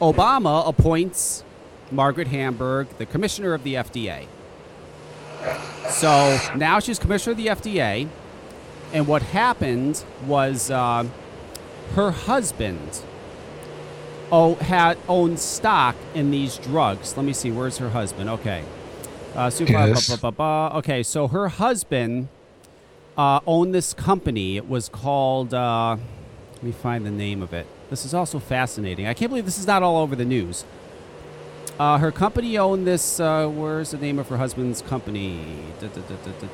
Obama 0.00 0.66
appoints 0.66 1.44
Margaret 1.90 2.28
Hamburg 2.28 2.88
the 2.98 3.04
commissioner 3.06 3.52
of 3.54 3.62
the 3.62 3.76
FDA. 3.76 4.26
So 5.90 6.38
now 6.56 6.78
she's 6.78 6.98
commissioner 6.98 7.32
of 7.32 7.36
the 7.38 7.48
FDA, 7.48 8.08
and 8.92 9.06
what 9.06 9.22
happened 9.22 10.04
was 10.26 10.70
uh, 10.70 11.04
her 11.94 12.10
husband 12.10 13.02
oh 14.30 14.54
had 14.56 14.96
owned 15.08 15.38
stock 15.38 15.96
in 16.14 16.30
these 16.30 16.56
drugs. 16.58 17.16
Let 17.16 17.26
me 17.26 17.32
see, 17.32 17.50
where's 17.50 17.78
her 17.78 17.90
husband? 17.90 18.28
Okay, 18.30 18.64
uh, 19.34 19.50
super, 19.50 19.72
Yes. 19.72 20.08
ba- 20.08 20.16
ba- 20.16 20.32
ba- 20.32 20.70
ba. 20.70 20.76
okay. 20.78 21.02
So 21.02 21.28
her 21.28 21.48
husband 21.48 22.28
uh, 23.16 23.40
owned 23.46 23.74
this 23.74 23.92
company. 23.94 24.56
It 24.56 24.68
was 24.68 24.88
called. 24.88 25.52
Uh, 25.54 25.96
let 26.54 26.62
me 26.62 26.72
find 26.72 27.04
the 27.04 27.10
name 27.10 27.42
of 27.42 27.52
it. 27.52 27.66
This 27.90 28.04
is 28.06 28.14
also 28.14 28.38
fascinating. 28.38 29.06
I 29.06 29.14
can't 29.14 29.30
believe 29.30 29.44
this 29.44 29.58
is 29.58 29.66
not 29.66 29.82
all 29.82 29.96
over 29.98 30.14
the 30.16 30.24
news. 30.24 30.64
Uh, 31.82 31.98
her 31.98 32.12
company 32.12 32.56
owned 32.58 32.86
this. 32.86 33.18
Uh, 33.18 33.48
where's 33.48 33.90
the 33.90 33.98
name 33.98 34.20
of 34.20 34.28
her 34.28 34.36
husband's 34.36 34.82
company? 34.82 35.40
Da, 35.80 35.88
da, 35.88 36.00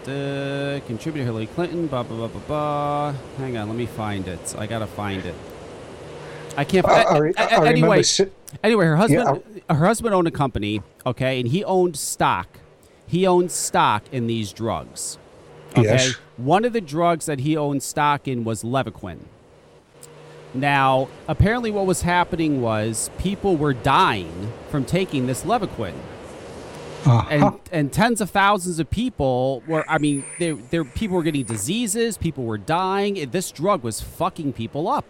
da. 0.05 0.81
Contributor 0.87 1.23
Hillary 1.23 1.49
Clinton. 1.49 1.87
Blah 1.87 2.03
blah 2.05 2.17
blah 2.17 2.29
blah 2.29 2.41
blah. 2.47 3.15
Hang 3.37 3.59
on, 3.59 3.69
let 3.69 3.77
me 3.77 3.85
find 3.85 4.27
it. 4.27 4.55
I 4.57 4.67
gotta 4.67 4.87
find 4.87 5.27
it. 5.27 5.35
I 6.57 6.65
can't. 6.65 6.89
I- 6.89 7.03
I 7.03 7.19
re- 7.19 7.35
a- 7.37 7.43
a- 7.43 7.45
I 7.45 7.47
remember 7.59 7.67
anyway, 7.67 8.03
si- 8.05 8.31
anyway, 8.65 8.87
her 8.87 8.97
husband. 8.97 9.43
Yeah, 9.69 9.75
her 9.77 9.85
husband 9.85 10.15
owned 10.15 10.29
a 10.29 10.31
company. 10.31 10.81
Okay, 11.05 11.41
and 11.41 11.51
he 11.51 11.63
owned 11.63 11.97
stock. 11.99 12.49
He 13.07 13.27
owned 13.27 13.51
stock 13.51 14.05
in 14.11 14.29
these 14.29 14.51
drugs. 14.55 15.19
Okay. 15.73 15.83
Yes. 15.83 16.15
One 16.39 16.65
of 16.65 16.73
the 16.73 16.81
drugs 16.81 17.27
that 17.27 17.41
he 17.41 17.55
owned 17.55 17.83
stock 17.83 18.27
in 18.27 18.45
was 18.45 18.63
Levaquin. 18.63 19.19
Now, 20.55 21.09
apparently, 21.27 21.71
what 21.71 21.87
was 21.87 22.03
happening 22.03 22.63
was 22.63 23.11
people 23.19 23.57
were 23.57 23.75
dying 23.75 24.53
from 24.71 24.85
taking 24.85 25.27
this 25.27 25.45
Levaquin. 25.45 25.95
Uh-huh. 27.07 27.29
And, 27.31 27.61
and 27.71 27.93
tens 27.93 28.21
of 28.21 28.31
thousands 28.31 28.79
of 28.79 28.91
people 28.91 29.63
were, 29.67 29.85
I 29.89 29.99
mean, 29.99 30.25
there, 30.39 30.55
there, 30.55 30.85
people 30.85 31.17
were 31.17 31.23
getting 31.23 31.45
diseases, 31.45 32.19
people 32.19 32.45
were 32.45 32.59
dying. 32.59 33.31
This 33.31 33.51
drug 33.51 33.83
was 33.83 34.01
fucking 34.01 34.55
people 34.55 34.89
up. 34.89 35.05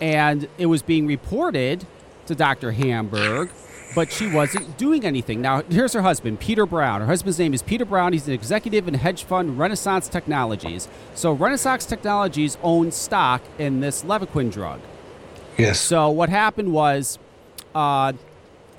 And 0.00 0.48
it 0.58 0.66
was 0.66 0.82
being 0.82 1.06
reported 1.06 1.86
to 2.26 2.34
Dr. 2.34 2.72
Hamburg 2.72 3.50
but 3.94 4.10
she 4.10 4.26
wasn't 4.28 4.76
doing 4.76 5.04
anything. 5.04 5.40
Now, 5.40 5.62
here's 5.62 5.92
her 5.92 6.02
husband, 6.02 6.40
Peter 6.40 6.66
Brown. 6.66 7.00
Her 7.00 7.06
husband's 7.06 7.38
name 7.38 7.54
is 7.54 7.62
Peter 7.62 7.84
Brown. 7.84 8.12
He's 8.12 8.26
an 8.26 8.34
executive 8.34 8.88
in 8.88 8.94
hedge 8.94 9.24
fund 9.24 9.58
Renaissance 9.58 10.08
Technologies. 10.08 10.88
So, 11.14 11.32
Renaissance 11.32 11.86
Technologies 11.86 12.58
owns 12.62 12.94
stock 12.94 13.42
in 13.58 13.80
this 13.80 14.02
Levaquin 14.02 14.52
drug. 14.52 14.80
Yes. 15.56 15.80
So, 15.80 16.10
what 16.10 16.28
happened 16.28 16.72
was, 16.72 17.18
uh, 17.74 18.12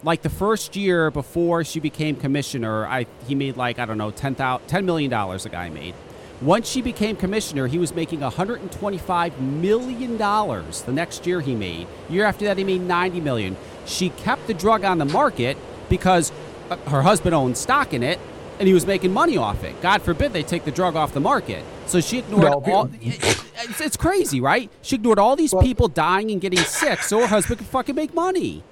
like 0.03 0.21
the 0.21 0.29
first 0.29 0.75
year 0.75 1.09
before 1.09 1.63
she 1.63 1.79
became 1.79 2.15
commissioner, 2.15 2.85
I 2.85 3.07
he 3.27 3.33
made 3.33 3.57
like 3.57 3.79
I 3.79 3.85
don't 3.85 3.97
know 3.97 4.11
ten 4.11 4.35
thousand 4.35 4.67
ten 4.67 4.85
million 4.85 5.09
dollars. 5.09 5.43
The 5.43 5.49
guy 5.49 5.69
made. 5.69 5.95
Once 6.41 6.69
she 6.69 6.81
became 6.81 7.15
commissioner, 7.15 7.67
he 7.67 7.77
was 7.77 7.95
making 7.95 8.19
125 8.19 9.41
million 9.41 10.17
dollars. 10.17 10.81
The 10.81 10.91
next 10.91 11.25
year 11.25 11.39
he 11.41 11.55
made. 11.55 11.87
Year 12.09 12.25
after 12.25 12.45
that, 12.45 12.57
he 12.57 12.63
made 12.63 12.81
90 12.81 13.21
million. 13.21 13.55
She 13.85 14.09
kept 14.09 14.47
the 14.47 14.53
drug 14.53 14.83
on 14.83 14.97
the 14.97 15.05
market 15.05 15.57
because 15.89 16.31
uh, 16.69 16.75
her 16.89 17.03
husband 17.03 17.33
owned 17.33 17.57
stock 17.57 17.93
in 17.93 18.03
it, 18.03 18.19
and 18.59 18.67
he 18.67 18.73
was 18.73 18.85
making 18.85 19.13
money 19.13 19.37
off 19.37 19.63
it. 19.63 19.81
God 19.81 20.01
forbid 20.01 20.33
they 20.33 20.43
take 20.43 20.65
the 20.65 20.71
drug 20.71 20.95
off 20.95 21.13
the 21.13 21.19
market. 21.21 21.63
So 21.85 22.01
she 22.01 22.19
ignored 22.19 22.43
No, 22.43 22.73
all. 22.73 22.89
It's, 23.01 23.81
it's 23.81 23.97
crazy, 23.97 24.41
right? 24.41 24.69
She 24.81 24.95
ignored 24.95 25.19
all 25.19 25.35
these 25.35 25.53
people 25.61 25.87
dying 25.87 26.31
and 26.31 26.41
getting 26.41 26.59
sick, 26.59 27.01
so 27.01 27.21
her 27.21 27.27
husband 27.27 27.59
could 27.59 27.67
fucking 27.67 27.95
make 27.95 28.13
money. 28.13 28.63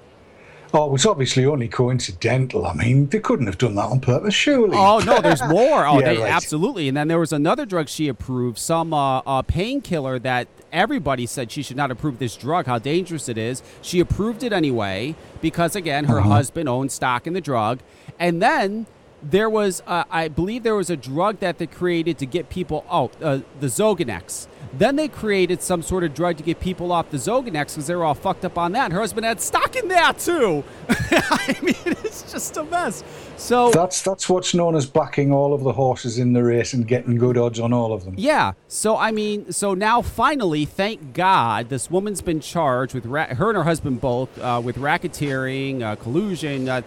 Oh, 0.76 0.86
it 0.86 0.90
was 0.92 1.06
obviously 1.06 1.46
only 1.46 1.68
coincidental. 1.68 2.66
I 2.66 2.74
mean, 2.74 3.06
they 3.08 3.20
couldn't 3.20 3.46
have 3.46 3.58
done 3.58 3.76
that 3.76 3.84
on 3.86 4.00
purpose, 4.00 4.34
surely. 4.34 4.76
Oh 4.76 4.98
no, 4.98 5.20
there's 5.20 5.40
more. 5.48 5.86
Oh, 5.86 6.00
Yeah, 6.00 6.14
they, 6.14 6.18
right. 6.18 6.32
absolutely. 6.32 6.88
And 6.88 6.96
then 6.96 7.06
there 7.06 7.20
was 7.20 7.32
another 7.32 7.64
drug 7.64 7.88
she 7.88 8.08
approved, 8.08 8.58
some 8.58 8.92
uh, 8.92 9.18
uh, 9.20 9.42
painkiller 9.42 10.18
that 10.18 10.48
everybody 10.72 11.26
said 11.26 11.52
she 11.52 11.62
should 11.62 11.76
not 11.76 11.92
approve 11.92 12.18
this 12.18 12.34
drug. 12.36 12.66
How 12.66 12.80
dangerous 12.80 13.28
it 13.28 13.38
is. 13.38 13.62
She 13.82 14.00
approved 14.00 14.42
it 14.42 14.52
anyway 14.52 15.14
because 15.40 15.76
again, 15.76 16.06
her 16.06 16.18
Uh-huh. 16.18 16.28
husband 16.30 16.68
owned 16.68 16.90
stock 16.90 17.26
in 17.28 17.34
the 17.34 17.40
drug. 17.40 17.78
And 18.18 18.42
then 18.42 18.86
there 19.30 19.48
was, 19.48 19.82
uh, 19.86 20.04
I 20.10 20.28
believe, 20.28 20.62
there 20.62 20.74
was 20.74 20.90
a 20.90 20.96
drug 20.96 21.40
that 21.40 21.58
they 21.58 21.66
created 21.66 22.18
to 22.18 22.26
get 22.26 22.48
people. 22.48 22.84
Oh, 22.90 23.10
uh, 23.22 23.40
the 23.60 23.66
Zoganex. 23.66 24.46
Then 24.76 24.96
they 24.96 25.06
created 25.08 25.62
some 25.62 25.82
sort 25.82 26.02
of 26.02 26.14
drug 26.14 26.36
to 26.38 26.42
get 26.42 26.58
people 26.58 26.90
off 26.90 27.10
the 27.10 27.16
Zoganex 27.16 27.74
because 27.74 27.86
they 27.86 27.94
were 27.94 28.04
all 28.04 28.14
fucked 28.14 28.44
up 28.44 28.58
on 28.58 28.72
that. 28.72 28.86
And 28.86 28.92
her 28.92 29.00
husband 29.00 29.24
had 29.24 29.40
stock 29.40 29.76
in 29.76 29.86
that 29.88 30.18
too. 30.18 30.64
I 30.88 31.56
mean, 31.62 31.74
it's 31.86 32.32
just 32.32 32.56
a 32.56 32.64
mess. 32.64 33.04
So 33.36 33.70
That's 33.70 34.02
that's 34.02 34.28
what's 34.28 34.52
known 34.54 34.74
as 34.74 34.86
backing 34.86 35.32
all 35.32 35.54
of 35.54 35.62
the 35.62 35.72
horses 35.72 36.18
in 36.18 36.32
the 36.32 36.42
race 36.42 36.72
and 36.72 36.86
getting 36.86 37.16
good 37.16 37.36
odds 37.36 37.60
on 37.60 37.72
all 37.72 37.92
of 37.92 38.04
them. 38.04 38.14
Yeah. 38.16 38.52
So 38.68 38.96
I 38.96 39.12
mean, 39.12 39.52
so 39.52 39.74
now 39.74 40.02
finally, 40.02 40.64
thank 40.64 41.14
God, 41.14 41.68
this 41.68 41.90
woman's 41.90 42.20
been 42.22 42.40
charged 42.40 42.94
with 42.94 43.06
ra- 43.06 43.34
her 43.34 43.50
and 43.50 43.56
her 43.56 43.64
husband 43.64 44.00
both 44.00 44.36
uh, 44.40 44.60
with 44.64 44.76
racketeering, 44.76 45.82
uh, 45.82 45.96
collusion. 45.96 46.68
Uh, 46.68 46.82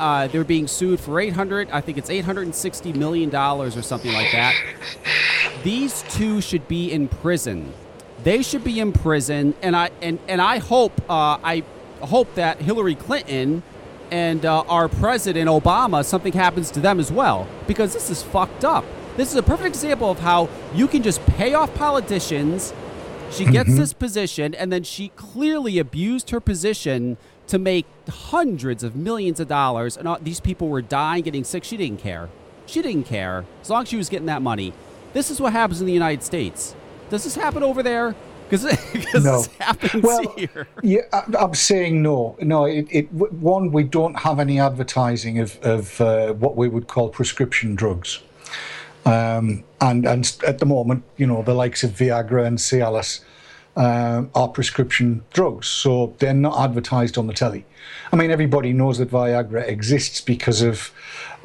uh, 0.00 0.26
they're 0.26 0.42
being 0.44 0.66
sued 0.66 0.98
for 0.98 1.20
800. 1.20 1.70
I 1.70 1.80
think 1.80 1.98
it's 1.98 2.10
860 2.10 2.92
million 2.94 3.30
dollars 3.30 3.76
or 3.76 3.82
something 3.82 4.12
like 4.12 4.32
that. 4.32 4.54
These 5.62 6.02
two 6.10 6.40
should 6.40 6.66
be 6.68 6.90
in 6.90 7.08
prison. 7.08 7.72
They 8.24 8.42
should 8.42 8.64
be 8.64 8.80
in 8.80 8.92
prison, 8.92 9.54
and 9.62 9.76
I 9.76 9.90
and 10.02 10.18
and 10.28 10.40
I 10.40 10.58
hope 10.58 10.92
uh, 11.08 11.38
I 11.44 11.62
hope 12.00 12.34
that 12.34 12.60
Hillary 12.60 12.94
Clinton 12.94 13.62
and 14.10 14.44
uh, 14.44 14.62
our 14.68 14.88
president 14.88 15.48
Obama 15.48 16.04
something 16.04 16.32
happens 16.32 16.70
to 16.72 16.80
them 16.80 16.98
as 16.98 17.12
well 17.12 17.46
because 17.66 17.92
this 17.94 18.10
is 18.10 18.22
fucked 18.22 18.64
up. 18.64 18.84
This 19.16 19.30
is 19.30 19.36
a 19.36 19.42
perfect 19.42 19.68
example 19.68 20.10
of 20.10 20.18
how 20.20 20.48
you 20.74 20.86
can 20.88 21.02
just 21.02 21.24
pay 21.26 21.54
off 21.54 21.72
politicians. 21.74 22.72
She 23.30 23.44
gets 23.44 23.70
Mhm. 23.70 23.76
this 23.76 23.92
position, 23.92 24.54
and 24.54 24.72
then 24.72 24.82
she 24.82 25.12
clearly 25.14 25.78
abused 25.78 26.30
her 26.30 26.40
position 26.40 27.16
to 27.50 27.58
make 27.58 27.84
hundreds 28.08 28.82
of 28.84 28.94
millions 28.94 29.40
of 29.40 29.48
dollars. 29.48 29.96
And 29.96 30.06
all, 30.06 30.18
these 30.20 30.40
people 30.40 30.68
were 30.68 30.82
dying, 30.82 31.22
getting 31.24 31.44
sick. 31.44 31.64
She 31.64 31.76
didn't 31.76 31.98
care. 32.00 32.28
She 32.66 32.80
didn't 32.80 33.06
care 33.06 33.44
as 33.60 33.68
long 33.70 33.82
as 33.82 33.88
she 33.88 33.96
was 33.96 34.08
getting 34.08 34.26
that 34.26 34.40
money. 34.42 34.72
This 35.12 35.30
is 35.30 35.40
what 35.40 35.52
happens 35.52 35.80
in 35.80 35.86
the 35.86 35.92
United 35.92 36.22
States. 36.22 36.74
Does 37.10 37.24
this 37.24 37.34
happen 37.34 37.64
over 37.64 37.82
there? 37.82 38.14
Because 38.48 38.64
No. 39.14 39.42
this 39.42 39.46
happens 39.58 40.02
Well, 40.04 40.32
here. 40.36 40.68
Yeah, 40.82 41.00
I, 41.12 41.24
I'm 41.38 41.54
saying 41.54 42.02
no. 42.02 42.36
No, 42.40 42.64
it, 42.66 42.86
it 42.90 43.12
one 43.12 43.72
we 43.72 43.82
don't 43.82 44.14
have 44.20 44.38
any 44.38 44.60
advertising 44.60 45.40
of 45.40 45.58
of 45.62 46.00
uh, 46.00 46.32
what 46.34 46.56
we 46.56 46.68
would 46.68 46.86
call 46.86 47.08
prescription 47.10 47.74
drugs, 47.74 48.20
um, 49.04 49.62
and 49.80 50.06
and 50.06 50.36
at 50.46 50.58
the 50.58 50.66
moment, 50.66 51.04
you 51.16 51.26
know, 51.26 51.42
the 51.42 51.54
likes 51.54 51.84
of 51.84 51.90
Viagra 51.90 52.46
and 52.46 52.58
Cialis 52.58 53.20
um, 53.76 54.30
are 54.34 54.48
prescription 54.48 55.22
drugs, 55.32 55.66
so 55.68 56.14
they're 56.18 56.34
not 56.34 56.58
advertised 56.58 57.16
on 57.16 57.26
the 57.26 57.32
telly. 57.32 57.64
I 58.12 58.16
mean, 58.16 58.30
everybody 58.30 58.72
knows 58.72 58.98
that 58.98 59.10
Viagra 59.10 59.66
exists 59.66 60.20
because 60.20 60.62
of 60.62 60.92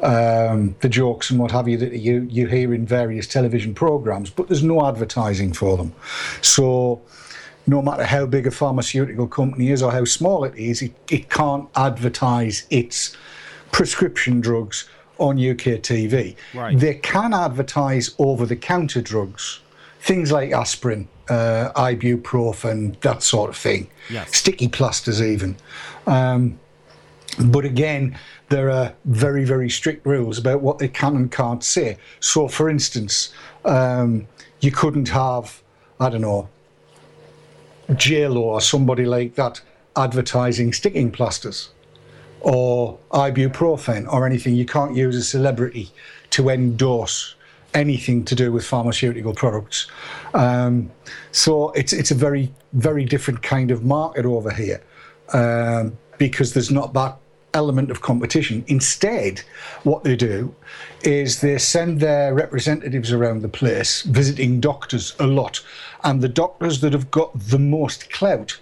um, 0.02 0.76
the 0.82 0.90
jokes 0.90 1.30
and 1.30 1.40
what 1.40 1.52
have 1.52 1.68
you 1.68 1.78
that 1.78 1.94
you 1.94 2.28
you 2.30 2.48
hear 2.48 2.74
in 2.74 2.86
various 2.86 3.28
television 3.28 3.74
programs, 3.74 4.30
but 4.30 4.48
there's 4.48 4.64
no 4.64 4.86
advertising 4.86 5.54
for 5.54 5.78
them. 5.78 5.94
So 6.42 7.02
no 7.68 7.82
matter 7.82 8.04
how 8.04 8.26
big 8.26 8.48
a 8.48 8.52
pharmaceutical 8.52 9.28
company 9.28 9.72
is 9.72 9.82
or 9.82 9.92
how 9.92 10.06
small 10.06 10.44
it 10.44 10.56
is, 10.56 10.82
it, 10.82 10.94
it 11.10 11.30
can't 11.30 11.68
advertise 11.76 12.66
its 12.70 13.16
prescription 13.72 14.40
drugs 14.40 14.88
on 15.18 15.38
UK 15.38 15.82
TV. 15.82 16.36
Right. 16.54 16.78
They 16.78 16.96
can 16.96 17.34
advertise 17.34 18.14
over 18.20 18.46
the 18.46 18.56
counter 18.56 19.02
drugs, 19.02 19.62
things 20.00 20.32
like 20.32 20.52
aspirin, 20.52 21.08
uh, 21.30 21.72
ibuprofen, 21.76 23.00
that 23.02 23.24
sort 23.24 23.50
of 23.50 23.58
thing. 23.58 23.90
Yes. 24.10 24.36
Sticky 24.36 24.68
plasters, 24.68 25.22
even. 25.22 25.56
Um, 26.08 26.60
but 27.40 27.66
again, 27.66 28.18
there 28.50 28.70
are 28.70 28.94
very, 29.06 29.44
very 29.44 29.70
strict 29.70 30.06
rules 30.06 30.38
about 30.38 30.62
what 30.62 30.80
they 30.80 30.88
can 30.88 31.16
and 31.16 31.32
can't 31.32 31.64
say. 31.64 31.98
So, 32.20 32.48
for 32.48 32.70
instance, 32.70 33.34
um, 33.66 34.28
you 34.62 34.72
couldn't 34.72 35.10
have, 35.10 35.62
I 36.00 36.10
don't 36.10 36.22
know, 36.22 36.50
JLo 37.90 38.38
or 38.38 38.62
somebody 38.62 39.06
like 39.06 39.36
that 39.36 39.62
advertising 39.96 40.74
sticking 40.74 41.12
plasters 41.12 41.70
or 42.42 42.98
ibuprofen 43.12 44.12
or 44.12 44.26
anything. 44.26 44.56
You 44.56 44.66
can't 44.66 44.96
use 44.96 45.16
a 45.16 45.24
celebrity 45.24 45.92
to 46.32 46.50
endorse 46.50 47.36
anything 47.74 48.24
to 48.26 48.36
do 48.36 48.52
with 48.52 48.66
pharmaceutical 48.66 49.34
products. 49.34 49.88
Um, 50.34 50.92
so 51.36 51.72
it's 51.72 51.92
it's 51.92 52.12
a 52.12 52.16
very 52.16 52.52
very 52.74 53.04
different 53.04 53.44
kind 53.44 53.70
of 53.72 53.84
market 53.84 54.26
over 54.26 54.52
here 54.52 54.82
um, 55.34 55.98
because 56.18 56.54
there's 56.54 56.72
not 56.72 56.94
that 56.94 57.18
element 57.54 57.90
of 57.90 58.02
competition. 58.02 58.66
Instead, 58.68 59.42
what 59.84 60.04
they 60.04 60.16
do 60.16 60.54
is 61.04 61.40
they 61.40 61.58
send 61.58 62.02
their 62.02 62.34
representatives 62.34 63.14
around 63.14 63.42
the 63.42 63.48
place 63.48 64.02
visiting 64.02 64.60
doctors 64.60 65.16
a 65.20 65.28
lot, 65.28 65.62
and 66.04 66.22
the 66.22 66.30
doctors 66.30 66.82
that 66.82 66.94
have 66.94 67.10
got 67.12 67.38
the 67.40 67.60
most 67.60 68.10
clout 68.12 68.60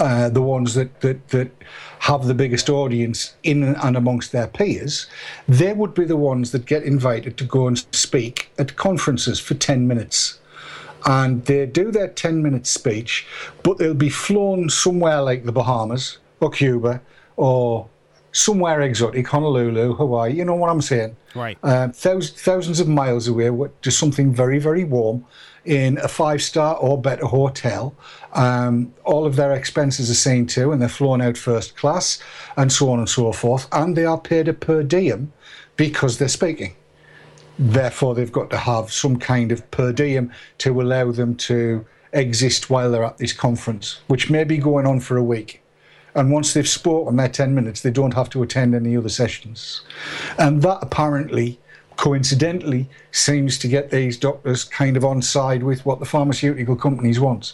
uh, 0.00 0.30
the 0.30 0.40
ones 0.40 0.72
that, 0.72 1.02
that, 1.02 1.28
that 1.28 1.50
have 1.98 2.26
the 2.26 2.32
biggest 2.32 2.70
audience 2.70 3.34
in 3.42 3.62
and 3.62 3.96
amongst 3.98 4.32
their 4.32 4.46
peers, 4.46 5.06
they 5.46 5.74
would 5.74 5.92
be 5.92 6.06
the 6.06 6.16
ones 6.16 6.52
that 6.52 6.64
get 6.64 6.82
invited 6.82 7.36
to 7.36 7.44
go 7.44 7.66
and 7.66 7.84
speak 7.92 8.50
at 8.58 8.76
conferences 8.76 9.38
for 9.38 9.52
10 9.52 9.86
minutes. 9.86 10.39
And 11.06 11.44
they 11.44 11.66
do 11.66 11.90
their 11.90 12.08
10 12.08 12.42
minute 12.42 12.66
speech, 12.66 13.26
but 13.62 13.78
they'll 13.78 13.94
be 13.94 14.10
flown 14.10 14.68
somewhere 14.68 15.20
like 15.22 15.44
the 15.44 15.52
Bahamas 15.52 16.18
or 16.40 16.50
Cuba 16.50 17.00
or 17.36 17.88
somewhere 18.32 18.80
exotic, 18.82 19.26
Honolulu, 19.26 19.94
Hawaii, 19.94 20.32
you 20.32 20.44
know 20.44 20.54
what 20.54 20.70
I'm 20.70 20.80
saying? 20.80 21.16
Right. 21.34 21.58
uh, 21.62 21.88
thous- 21.88 22.30
thousands 22.30 22.80
of 22.80 22.88
miles 22.88 23.28
away 23.28 23.50
to 23.82 23.90
something 23.90 24.34
very, 24.34 24.58
very 24.58 24.84
warm 24.84 25.24
in 25.64 25.98
a 25.98 26.08
five 26.08 26.42
star 26.42 26.76
or 26.76 27.00
better 27.00 27.26
hotel. 27.26 27.94
Um, 28.32 28.92
all 29.04 29.26
of 29.26 29.36
their 29.36 29.52
expenses 29.52 30.10
are 30.10 30.14
seen 30.14 30.46
to, 30.48 30.72
and 30.72 30.80
they're 30.80 30.88
flown 30.88 31.20
out 31.20 31.36
first 31.36 31.76
class, 31.76 32.18
and 32.56 32.72
so 32.72 32.90
on 32.90 32.98
and 32.98 33.08
so 33.08 33.32
forth. 33.32 33.68
And 33.72 33.96
they 33.96 34.04
are 34.04 34.18
paid 34.18 34.48
a 34.48 34.52
per 34.52 34.82
diem 34.82 35.32
because 35.76 36.18
they're 36.18 36.28
speaking. 36.28 36.74
Therefore, 37.62 38.14
they've 38.14 38.32
got 38.32 38.48
to 38.50 38.56
have 38.56 38.90
some 38.90 39.18
kind 39.18 39.52
of 39.52 39.70
per 39.70 39.92
diem 39.92 40.32
to 40.58 40.80
allow 40.80 41.12
them 41.12 41.34
to 41.36 41.84
exist 42.14 42.70
while 42.70 42.90
they're 42.90 43.04
at 43.04 43.18
this 43.18 43.34
conference, 43.34 44.00
which 44.06 44.30
may 44.30 44.44
be 44.44 44.56
going 44.56 44.86
on 44.86 44.98
for 44.98 45.18
a 45.18 45.22
week. 45.22 45.60
And 46.14 46.32
once 46.32 46.54
they've 46.54 46.66
spoken 46.66 47.16
their 47.16 47.28
10 47.28 47.54
minutes, 47.54 47.82
they 47.82 47.90
don't 47.90 48.14
have 48.14 48.30
to 48.30 48.42
attend 48.42 48.74
any 48.74 48.96
other 48.96 49.10
sessions. 49.10 49.82
And 50.38 50.62
that 50.62 50.78
apparently, 50.80 51.60
coincidentally, 51.96 52.88
seems 53.12 53.58
to 53.58 53.68
get 53.68 53.90
these 53.90 54.16
doctors 54.16 54.64
kind 54.64 54.96
of 54.96 55.04
on 55.04 55.20
side 55.20 55.62
with 55.62 55.84
what 55.84 56.00
the 56.00 56.06
pharmaceutical 56.06 56.76
companies 56.76 57.20
want. 57.20 57.52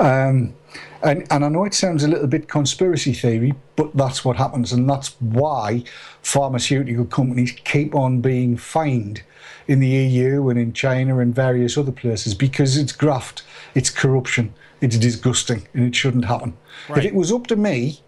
Um, 0.00 0.54
and, 1.02 1.26
and 1.30 1.44
I 1.44 1.48
know 1.48 1.64
it 1.64 1.74
sounds 1.74 2.04
a 2.04 2.08
little 2.08 2.26
bit 2.26 2.48
conspiracy 2.48 3.12
theory, 3.12 3.54
but 3.76 3.96
that's 3.96 4.24
what 4.24 4.36
happens. 4.36 4.72
And 4.72 4.88
that's 4.88 5.20
why 5.20 5.84
pharmaceutical 6.22 7.04
companies 7.04 7.52
keep 7.64 7.94
on 7.94 8.20
being 8.20 8.56
fined 8.56 9.22
in 9.68 9.80
the 9.80 9.88
EU 9.88 10.48
and 10.48 10.58
in 10.58 10.72
China 10.72 11.18
and 11.18 11.34
various 11.34 11.76
other 11.76 11.92
places 11.92 12.34
because 12.34 12.76
it's 12.76 12.92
graft, 12.92 13.42
it's 13.74 13.90
corruption, 13.90 14.54
it's 14.80 14.96
disgusting, 14.98 15.66
and 15.74 15.86
it 15.86 15.94
shouldn't 15.94 16.24
happen. 16.24 16.56
If 16.90 17.04
it 17.04 17.14
was 17.14 17.32
up 17.32 17.46
to 17.48 17.56
me, 17.56 18.00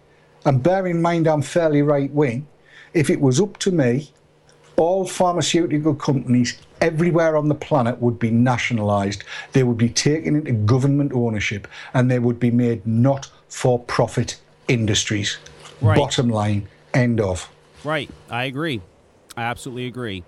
and 0.45 0.63
bear 0.63 0.87
in 0.87 1.01
mind 1.01 1.27
I'm 1.27 1.41
fairly 1.41 1.81
right 1.81 2.11
wing, 2.11 2.47
if 2.93 3.09
it 3.09 3.19
was 3.19 3.39
up 3.39 3.57
to 3.59 3.71
me, 3.71 4.11
all 4.77 5.05
pharmaceutical 5.05 5.93
companies 5.93 6.57
everywhere 6.81 7.37
on 7.37 7.49
the 7.49 7.55
planet 7.55 8.01
would 8.01 8.19
be 8.19 8.31
nationalised. 8.31 9.23
They 9.53 9.63
would 9.63 9.77
be 9.77 9.89
taken 9.89 10.35
into 10.35 10.51
government 10.51 11.13
ownership 11.13 11.67
and 11.93 12.09
they 12.09 12.19
would 12.19 12.39
be 12.39 12.51
made 12.51 12.85
not 12.85 13.29
for 13.49 13.79
profit 13.79 14.39
industries. 14.67 15.37
Right. 15.81 15.97
Bottom 15.97 16.29
line, 16.29 16.67
end 16.93 17.19
of. 17.21 17.49
Right. 17.83 18.09
I 18.29 18.45
agree. 18.45 18.81
I 19.37 19.43
absolutely 19.43 19.87
agree. 19.87 20.23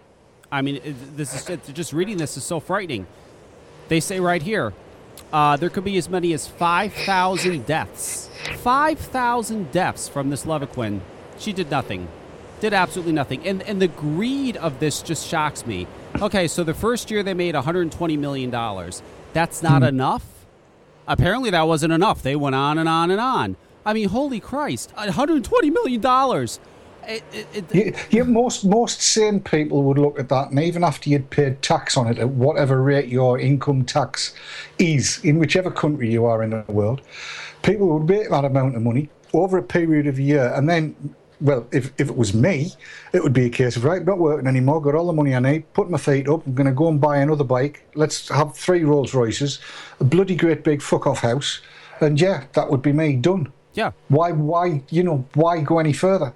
I 0.51 0.61
mean, 0.61 0.81
this 1.15 1.49
is 1.49 1.59
just 1.73 1.93
reading 1.93 2.17
this 2.17 2.35
is 2.35 2.43
so 2.43 2.59
frightening. 2.59 3.07
They 3.87 3.99
say 3.99 4.19
right 4.19 4.41
here, 4.41 4.73
uh, 5.31 5.55
there 5.57 5.69
could 5.69 5.83
be 5.83 5.97
as 5.97 6.09
many 6.09 6.33
as 6.33 6.47
five 6.47 6.93
thousand 6.93 7.65
deaths. 7.65 8.29
Five 8.57 8.99
thousand 8.99 9.71
deaths 9.71 10.09
from 10.09 10.29
this 10.29 10.45
Levaquin. 10.45 11.01
She 11.37 11.53
did 11.53 11.71
nothing. 11.71 12.07
Did 12.59 12.73
absolutely 12.73 13.13
nothing. 13.13 13.45
And 13.47 13.61
and 13.63 13.81
the 13.81 13.87
greed 13.87 14.57
of 14.57 14.79
this 14.79 15.01
just 15.01 15.27
shocks 15.27 15.65
me. 15.65 15.87
Okay, 16.19 16.47
so 16.47 16.63
the 16.63 16.73
first 16.73 17.09
year 17.11 17.23
they 17.23 17.33
made 17.33 17.55
120 17.55 18.17
million 18.17 18.49
dollars. 18.49 19.01
That's 19.33 19.63
not 19.63 19.81
hmm. 19.81 19.89
enough. 19.89 20.25
Apparently 21.07 21.49
that 21.49 21.67
wasn't 21.67 21.93
enough. 21.93 22.21
They 22.21 22.35
went 22.35 22.55
on 22.55 22.77
and 22.77 22.87
on 22.87 23.11
and 23.11 23.19
on. 23.19 23.55
I 23.85 23.93
mean, 23.93 24.09
holy 24.09 24.39
Christ, 24.39 24.93
120 24.95 25.69
million 25.69 26.01
dollars. 26.01 26.59
It, 27.07 27.23
it, 27.33 27.47
it, 27.53 27.75
You, 27.75 27.93
you, 28.11 28.23
most 28.25 28.63
most 28.63 29.01
sane 29.01 29.39
people 29.39 29.81
would 29.83 29.97
look 29.97 30.19
at 30.19 30.29
that, 30.29 30.51
and 30.51 30.59
even 30.59 30.83
after 30.83 31.09
you'd 31.09 31.29
paid 31.31 31.61
tax 31.61 31.97
on 31.97 32.07
it 32.07 32.19
at 32.19 32.29
whatever 32.29 32.81
rate 32.81 33.09
your 33.09 33.39
income 33.39 33.85
tax 33.85 34.35
is 34.77 35.19
in 35.23 35.39
whichever 35.39 35.71
country 35.71 36.11
you 36.11 36.25
are 36.25 36.43
in 36.43 36.51
the 36.51 36.63
world, 36.67 37.01
people 37.63 37.87
would 37.87 38.07
make 38.07 38.29
that 38.29 38.45
amount 38.45 38.75
of 38.75 38.83
money 38.83 39.09
over 39.33 39.57
a 39.57 39.63
period 39.63 40.05
of 40.05 40.19
a 40.19 40.21
year, 40.21 40.53
and 40.55 40.69
then, 40.69 41.15
well, 41.41 41.67
if, 41.71 41.91
if 41.99 42.09
it 42.09 42.15
was 42.15 42.33
me, 42.33 42.71
it 43.13 43.23
would 43.23 43.33
be 43.33 43.45
a 43.45 43.49
case 43.49 43.75
of 43.75 43.83
right, 43.83 43.99
I'm 43.99 44.05
not 44.05 44.19
working 44.19 44.47
anymore, 44.47 44.81
got 44.81 44.95
all 44.95 45.07
the 45.07 45.13
money 45.13 45.35
I 45.35 45.39
need, 45.39 45.73
put 45.73 45.89
my 45.89 45.97
feet 45.97 46.29
up, 46.29 46.45
I'm 46.45 46.53
going 46.53 46.67
to 46.67 46.73
go 46.73 46.87
and 46.87 47.01
buy 47.01 47.17
another 47.17 47.43
bike. 47.43 47.83
Let's 47.95 48.29
have 48.29 48.55
three 48.55 48.83
Rolls 48.83 49.13
Royces, 49.13 49.59
a 49.99 50.03
bloody 50.03 50.35
great 50.35 50.63
big 50.63 50.81
fuck 50.81 51.07
off 51.07 51.19
house, 51.19 51.61
and 51.99 52.19
yeah, 52.19 52.45
that 52.53 52.69
would 52.69 52.81
be 52.81 52.93
me 52.93 53.15
done. 53.15 53.51
Yeah. 53.73 53.91
Why? 54.09 54.31
Why? 54.31 54.81
You 54.89 55.03
know? 55.03 55.25
Why 55.33 55.61
go 55.61 55.79
any 55.79 55.93
further? 55.93 56.33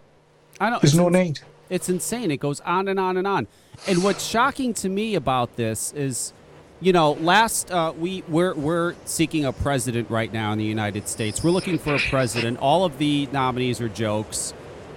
I 0.60 0.70
know. 0.70 0.80
There's 0.82 0.96
no 0.96 1.10
need. 1.10 1.40
It's 1.70 1.90
insane. 1.90 2.32
It 2.32 2.40
goes 2.40 2.62
on 2.62 2.88
and 2.88 3.00
on 3.00 3.18
and 3.18 3.28
on. 3.28 3.48
And 3.88 4.04
what's 4.04 4.26
shocking 4.26 4.74
to 4.76 4.90
me 4.90 5.16
about 5.16 5.56
this 5.58 5.92
is, 5.94 6.32
you 6.80 6.94
know, 6.94 7.14
last 7.14 7.72
uh, 7.72 7.94
we 7.98 8.24
we're 8.28 8.54
we're 8.54 8.96
seeking 9.06 9.44
a 9.44 9.52
president 9.52 10.10
right 10.10 10.32
now 10.32 10.54
in 10.54 10.60
the 10.60 10.66
United 10.66 11.10
States. 11.10 11.44
We're 11.44 11.52
looking 11.52 11.78
for 11.78 11.96
a 11.96 12.00
president. 12.00 12.60
All 12.60 12.86
of 12.86 12.98
the 12.98 13.28
nominees 13.32 13.82
are 13.82 13.90
jokes. 13.90 14.54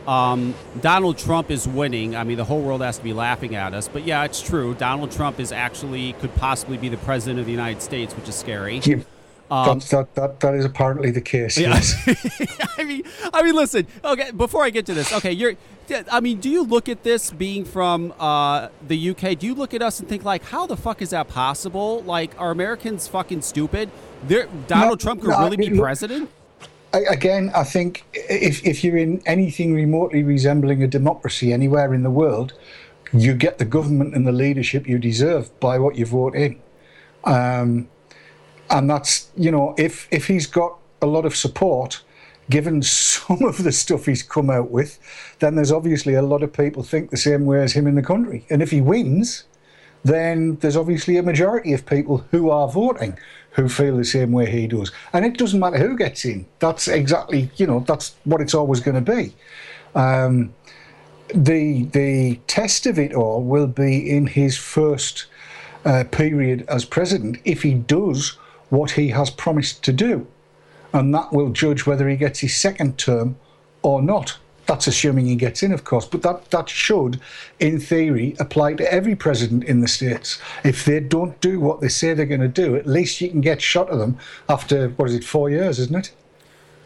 Um, 0.08 0.54
Donald 0.80 1.18
Trump 1.18 1.50
is 1.50 1.68
winning. 1.68 2.16
I 2.16 2.24
mean, 2.24 2.38
the 2.38 2.44
whole 2.44 2.62
world 2.62 2.80
has 2.80 2.96
to 2.98 3.04
be 3.04 3.12
laughing 3.12 3.54
at 3.54 3.74
us. 3.74 3.88
But 3.88 4.04
yeah, 4.06 4.24
it's 4.24 4.40
true. 4.40 4.74
Donald 4.74 5.10
Trump 5.12 5.38
is 5.38 5.52
actually 5.52 6.14
could 6.14 6.34
possibly 6.36 6.78
be 6.78 6.88
the 6.88 6.96
president 6.96 7.40
of 7.40 7.44
the 7.46 7.52
United 7.52 7.82
States, 7.82 8.14
which 8.16 8.26
is 8.28 8.34
scary. 8.34 8.78
Yeah, 8.84 8.96
Um, 9.50 9.78
that, 9.80 9.88
that, 9.90 10.14
that, 10.14 10.40
that 10.40 10.54
is 10.54 10.64
apparently 10.64 11.10
the 11.10 11.20
case. 11.20 11.58
Yeah. 11.58 11.74
Yes. 11.74 11.94
I 12.78 12.84
mean, 12.84 13.02
I 13.34 13.42
mean, 13.42 13.54
listen. 13.54 13.86
Okay, 14.02 14.30
before 14.30 14.64
I 14.64 14.70
get 14.70 14.86
to 14.86 14.94
this, 14.94 15.12
okay, 15.12 15.32
you're. 15.32 15.54
I 16.12 16.20
mean, 16.20 16.38
do 16.38 16.50
you 16.50 16.64
look 16.64 16.90
at 16.90 17.02
this 17.02 17.30
being 17.30 17.64
from 17.64 18.12
uh, 18.20 18.68
the 18.86 19.10
UK? 19.10 19.38
Do 19.38 19.46
you 19.46 19.54
look 19.54 19.72
at 19.72 19.80
us 19.80 20.00
and 20.00 20.08
think 20.08 20.22
like, 20.22 20.44
how 20.44 20.66
the 20.66 20.76
fuck 20.76 21.00
is 21.00 21.10
that 21.10 21.28
possible? 21.28 22.02
Like, 22.02 22.38
are 22.38 22.50
Americans 22.50 23.08
fucking 23.08 23.40
stupid? 23.40 23.90
They're, 24.24 24.48
Donald 24.66 24.90
No, 24.90 24.96
Trump 24.96 25.20
could 25.22 25.30
no, 25.30 25.36
I 25.36 25.44
really 25.44 25.56
be 25.56 25.68
mean, 25.68 25.76
look- 25.76 25.84
president. 25.84 26.30
Again, 26.92 27.50
I 27.54 27.64
think 27.64 28.04
if, 28.14 28.64
if 28.64 28.82
you're 28.82 28.96
in 28.96 29.22
anything 29.26 29.74
remotely 29.74 30.22
resembling 30.22 30.82
a 30.82 30.86
democracy 30.86 31.52
anywhere 31.52 31.92
in 31.92 32.02
the 32.02 32.10
world, 32.10 32.54
you 33.12 33.34
get 33.34 33.58
the 33.58 33.64
government 33.64 34.14
and 34.14 34.26
the 34.26 34.32
leadership 34.32 34.88
you 34.88 34.98
deserve 34.98 35.58
by 35.60 35.78
what 35.78 35.96
you 35.96 36.06
vote 36.06 36.34
in. 36.34 36.60
Um, 37.24 37.88
and 38.70 38.88
that's, 38.88 39.30
you 39.36 39.50
know, 39.50 39.74
if, 39.76 40.08
if 40.10 40.26
he's 40.26 40.46
got 40.46 40.76
a 41.02 41.06
lot 41.06 41.24
of 41.24 41.36
support, 41.36 42.02
given 42.50 42.82
some 42.82 43.42
of 43.42 43.62
the 43.62 43.72
stuff 43.72 44.06
he's 44.06 44.22
come 44.22 44.50
out 44.50 44.70
with, 44.70 44.98
then 45.40 45.56
there's 45.56 45.72
obviously 45.72 46.14
a 46.14 46.22
lot 46.22 46.42
of 46.42 46.52
people 46.52 46.82
think 46.82 47.10
the 47.10 47.16
same 47.16 47.44
way 47.44 47.62
as 47.62 47.72
him 47.72 47.86
in 47.86 47.94
the 47.94 48.02
country. 48.02 48.46
And 48.50 48.62
if 48.62 48.70
he 48.70 48.80
wins, 48.80 49.44
then 50.04 50.56
there's 50.56 50.76
obviously 50.76 51.16
a 51.16 51.22
majority 51.22 51.72
of 51.72 51.84
people 51.86 52.18
who 52.30 52.50
are 52.50 52.68
voting 52.68 53.18
who 53.52 53.68
feel 53.68 53.96
the 53.96 54.04
same 54.04 54.32
way 54.32 54.48
he 54.50 54.66
does. 54.66 54.92
And 55.12 55.24
it 55.24 55.36
doesn't 55.36 55.58
matter 55.58 55.78
who 55.78 55.96
gets 55.96 56.24
in. 56.24 56.46
That's 56.58 56.86
exactly, 56.88 57.50
you 57.56 57.66
know, 57.66 57.80
that's 57.80 58.14
what 58.24 58.40
it's 58.40 58.54
always 58.54 58.80
going 58.80 59.02
to 59.02 59.12
be. 59.12 59.34
Um, 59.94 60.54
the 61.34 61.84
the 61.84 62.40
test 62.46 62.86
of 62.86 62.98
it 62.98 63.12
all 63.12 63.42
will 63.42 63.66
be 63.66 64.10
in 64.10 64.26
his 64.26 64.56
first 64.56 65.26
uh, 65.84 66.04
period 66.10 66.64
as 66.68 66.84
president 66.84 67.38
if 67.44 67.62
he 67.62 67.74
does 67.74 68.38
what 68.70 68.92
he 68.92 69.08
has 69.08 69.30
promised 69.30 69.82
to 69.84 69.92
do, 69.92 70.26
and 70.92 71.14
that 71.14 71.32
will 71.32 71.50
judge 71.50 71.86
whether 71.86 72.08
he 72.08 72.16
gets 72.16 72.40
his 72.40 72.56
second 72.56 72.98
term 72.98 73.36
or 73.82 74.02
not. 74.02 74.38
That's 74.68 74.86
assuming 74.86 75.24
he 75.26 75.34
gets 75.34 75.62
in, 75.62 75.72
of 75.72 75.84
course, 75.84 76.04
but 76.04 76.20
that, 76.22 76.50
that 76.50 76.68
should, 76.68 77.20
in 77.58 77.80
theory, 77.80 78.36
apply 78.38 78.74
to 78.74 78.92
every 78.92 79.16
president 79.16 79.64
in 79.64 79.80
the 79.80 79.88
States. 79.88 80.38
If 80.62 80.84
they 80.84 81.00
don't 81.00 81.40
do 81.40 81.58
what 81.58 81.80
they 81.80 81.88
say 81.88 82.12
they're 82.12 82.26
going 82.26 82.42
to 82.42 82.48
do, 82.48 82.76
at 82.76 82.86
least 82.86 83.20
you 83.22 83.30
can 83.30 83.40
get 83.40 83.62
shot 83.62 83.88
of 83.88 83.98
them 83.98 84.18
after, 84.46 84.90
what 84.90 85.08
is 85.08 85.14
it, 85.14 85.24
four 85.24 85.48
years, 85.48 85.78
isn't 85.78 85.96
it? 85.96 86.12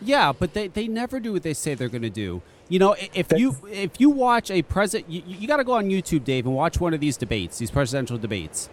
Yeah, 0.00 0.32
but 0.32 0.54
they, 0.54 0.68
they 0.68 0.86
never 0.86 1.18
do 1.18 1.32
what 1.32 1.42
they 1.42 1.54
say 1.54 1.74
they're 1.74 1.88
going 1.88 2.02
to 2.02 2.10
do. 2.10 2.40
You 2.68 2.78
know, 2.78 2.94
if 3.12 3.32
you 3.36 3.56
if 3.70 4.00
you 4.00 4.10
watch 4.10 4.50
a 4.50 4.62
president, 4.62 5.10
you, 5.10 5.22
you 5.26 5.48
got 5.48 5.58
to 5.58 5.64
go 5.64 5.72
on 5.72 5.86
YouTube, 5.86 6.24
Dave, 6.24 6.46
and 6.46 6.54
watch 6.54 6.80
one 6.80 6.94
of 6.94 7.00
these 7.00 7.16
debates, 7.16 7.58
these 7.58 7.70
presidential 7.70 8.16
debates. 8.16 8.70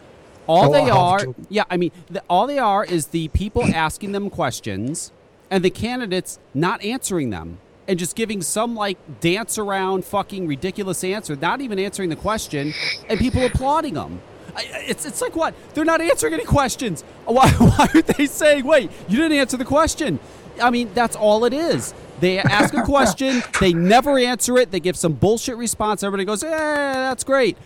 All 0.47 0.69
Oh, 0.69 0.71
they 0.71 0.89
are, 0.89 1.19
to. 1.19 1.35
yeah, 1.49 1.63
I 1.69 1.77
mean, 1.77 1.91
the, 2.09 2.23
all 2.29 2.47
they 2.47 2.59
are 2.59 2.85
is 2.85 3.07
the 3.07 3.27
people 3.29 3.63
asking 3.63 4.11
them 4.11 4.29
questions, 4.29 5.11
and 5.51 5.65
the 5.65 5.69
candidates 5.69 6.39
not 6.53 6.83
answering 6.83 7.31
them, 7.31 7.57
and 7.89 7.97
just 7.97 8.15
giving 8.15 8.41
some 8.43 8.75
like 8.75 8.97
dance 9.19 9.57
around, 9.57 10.05
fucking 10.05 10.45
ridiculous 10.47 11.03
answer, 11.03 11.35
not 11.35 11.59
even 11.59 11.79
answering 11.79 12.09
the 12.09 12.15
question, 12.15 12.71
and 13.09 13.19
people 13.19 13.43
applauding 13.43 13.95
them. 13.95 14.21
I- 14.55 14.59
I- 14.61 14.85
It's, 14.87 15.05
it's 15.07 15.21
like 15.21 15.35
what? 15.35 15.55
They're 15.73 15.83
not 15.85 15.99
answering 15.99 16.35
any 16.35 16.45
questions. 16.45 17.01
Why, 17.25 17.49
why 17.49 17.87
are 17.93 18.01
they 18.01 18.25
saying, 18.27 18.65
wait, 18.65 18.91
you 19.07 19.17
didn't 19.17 19.37
answer 19.39 19.57
the 19.57 19.65
question? 19.65 20.19
I 20.61 20.69
mean, 20.71 20.91
that's 20.93 21.15
all 21.15 21.45
it 21.45 21.53
is. 21.53 21.93
They 22.19 22.37
ask 22.39 22.73
a 22.73 22.81
question, 22.83 23.41
they 23.59 23.71
never 23.73 24.17
answer 24.19 24.57
it, 24.57 24.71
they 24.71 24.79
give 24.79 24.95
some 24.97 25.13
bullshit 25.13 25.57
response, 25.57 26.03
everybody 26.03 26.25
goes, 26.25 26.43
yeah, 26.43 26.93
that's 27.09 27.23
great. 27.23 27.57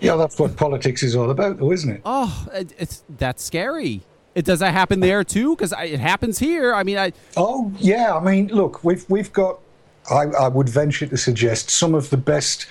Yeah, 0.00 0.16
that's 0.16 0.38
what 0.38 0.56
politics 0.56 1.02
is 1.02 1.14
all 1.16 1.30
about, 1.30 1.58
though, 1.58 1.72
isn't 1.72 1.90
it? 1.90 2.00
Oh, 2.04 2.46
it's 2.52 3.04
that's 3.18 3.42
scary. 3.42 4.02
It 4.34 4.44
does 4.44 4.60
that 4.60 4.72
happen 4.72 5.00
there 5.00 5.24
too? 5.24 5.56
Because 5.56 5.72
it 5.78 6.00
happens 6.00 6.38
here. 6.38 6.72
I 6.74 6.82
mean, 6.82 6.98
I 6.98 7.12
Oh 7.36 7.72
yeah, 7.78 8.16
I 8.16 8.22
mean, 8.22 8.48
look, 8.48 8.84
we've 8.84 9.08
we've 9.08 9.32
got. 9.32 9.58
I, 10.10 10.22
I 10.24 10.48
would 10.48 10.68
venture 10.68 11.06
to 11.06 11.16
suggest 11.16 11.70
some 11.70 11.94
of 11.94 12.10
the 12.10 12.16
best 12.16 12.66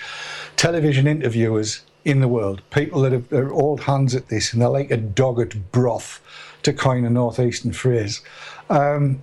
television 0.56 1.06
interviewers 1.06 1.82
in 2.04 2.20
the 2.20 2.28
world. 2.28 2.60
People 2.70 3.02
that 3.02 3.12
are, 3.12 3.38
are 3.38 3.52
old 3.52 3.80
hands 3.82 4.14
at 4.14 4.28
this, 4.28 4.52
and 4.52 4.60
they're 4.60 4.68
like 4.68 4.90
a 4.90 4.96
dog 4.96 5.40
at 5.40 5.70
broth, 5.70 6.20
to 6.64 6.72
coin 6.72 7.04
a 7.04 7.10
northeastern 7.10 7.72
phrase. 7.72 8.20
Um, 8.68 9.22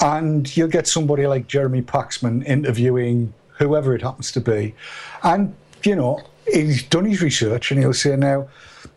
and 0.00 0.56
you'll 0.56 0.68
get 0.68 0.86
somebody 0.86 1.26
like 1.26 1.46
Jeremy 1.46 1.82
Paxman 1.82 2.44
interviewing 2.46 3.32
whoever 3.58 3.94
it 3.94 4.02
happens 4.02 4.32
to 4.32 4.40
be, 4.40 4.74
and 5.22 5.54
you 5.84 5.96
know 5.96 6.22
he's 6.50 6.82
done 6.84 7.04
his 7.04 7.20
research, 7.20 7.70
and 7.70 7.80
he'll 7.80 7.92
say, 7.92 8.16
"Now, 8.16 8.48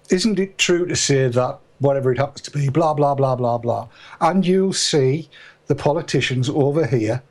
isn't 0.10 0.40
it 0.40 0.58
true 0.58 0.86
to 0.86 0.96
say 0.96 1.28
that 1.28 1.60
whatever 1.80 2.12
it 2.12 2.18
happens 2.18 2.42
to 2.42 2.52
be, 2.52 2.70
blah 2.70 2.94
blah 2.94 3.16
blah 3.16 3.36
blah 3.36 3.58
blah?" 3.58 3.88
And 4.22 4.46
you'll 4.46 4.74
see 4.74 5.30
the 5.68 5.76
politicians 5.76 6.50
over 6.50 6.86
here 6.86 7.22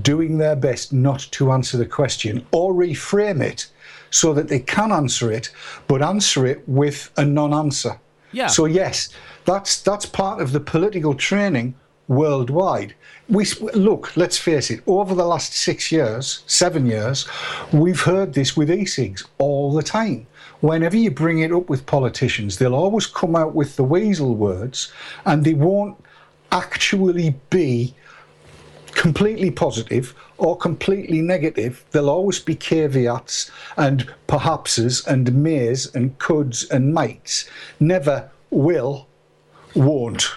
doing 0.00 0.38
their 0.38 0.56
best 0.56 0.92
not 0.92 1.26
to 1.32 1.52
answer 1.52 1.76
the 1.76 1.86
question 1.86 2.46
or 2.52 2.72
reframe 2.72 3.42
it 3.42 3.66
so 4.10 4.32
that 4.32 4.48
they 4.48 4.60
can 4.60 4.92
answer 4.92 5.30
it, 5.30 5.50
but 5.86 6.02
answer 6.02 6.46
it 6.46 6.66
with 6.66 7.10
a 7.16 7.24
non-answer. 7.24 7.98
Yeah. 8.32 8.46
So 8.46 8.64
yes, 8.64 9.10
that's 9.44 9.82
that's 9.82 10.06
part 10.06 10.40
of 10.40 10.52
the 10.52 10.60
political 10.60 11.14
training 11.14 11.74
worldwide. 12.08 12.94
We 13.28 13.46
look. 13.74 14.16
Let's 14.16 14.38
face 14.38 14.70
it. 14.70 14.82
Over 14.86 15.14
the 15.14 15.24
last 15.24 15.54
six 15.54 15.92
years, 15.92 16.42
seven 16.46 16.86
years, 16.86 17.26
we've 17.72 18.00
heard 18.00 18.34
this 18.34 18.56
with 18.56 18.70
e-cigs 18.70 19.24
all 19.38 19.72
the 19.72 19.82
time. 19.82 20.26
Whenever 20.62 20.96
you 20.96 21.10
bring 21.10 21.40
it 21.40 21.52
up 21.52 21.68
with 21.68 21.86
politicians, 21.86 22.56
they'll 22.56 22.74
always 22.74 23.06
come 23.06 23.34
out 23.34 23.52
with 23.52 23.74
the 23.74 23.82
weasel 23.82 24.36
words, 24.36 24.92
and 25.26 25.44
they 25.44 25.54
won't 25.54 25.96
actually 26.52 27.34
be 27.50 27.92
completely 28.92 29.50
positive 29.50 30.14
or 30.38 30.56
completely 30.56 31.20
negative. 31.20 31.84
There'll 31.90 32.10
always 32.10 32.38
be 32.38 32.54
caveats 32.54 33.50
and 33.76 34.08
perhapses 34.28 35.04
and 35.06 35.34
mays 35.34 35.92
and 35.96 36.16
coulds 36.20 36.70
and 36.70 36.94
mights. 36.94 37.50
Never 37.80 38.30
will, 38.50 39.08
won't. 39.74 40.30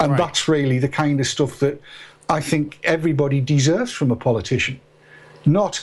And 0.00 0.18
that's 0.18 0.48
really 0.48 0.78
the 0.78 0.88
kind 0.88 1.18
of 1.18 1.26
stuff 1.26 1.60
that 1.60 1.80
I 2.28 2.42
think 2.42 2.78
everybody 2.82 3.40
deserves 3.40 3.92
from 3.92 4.10
a 4.10 4.16
politician. 4.16 4.80
Not, 5.46 5.82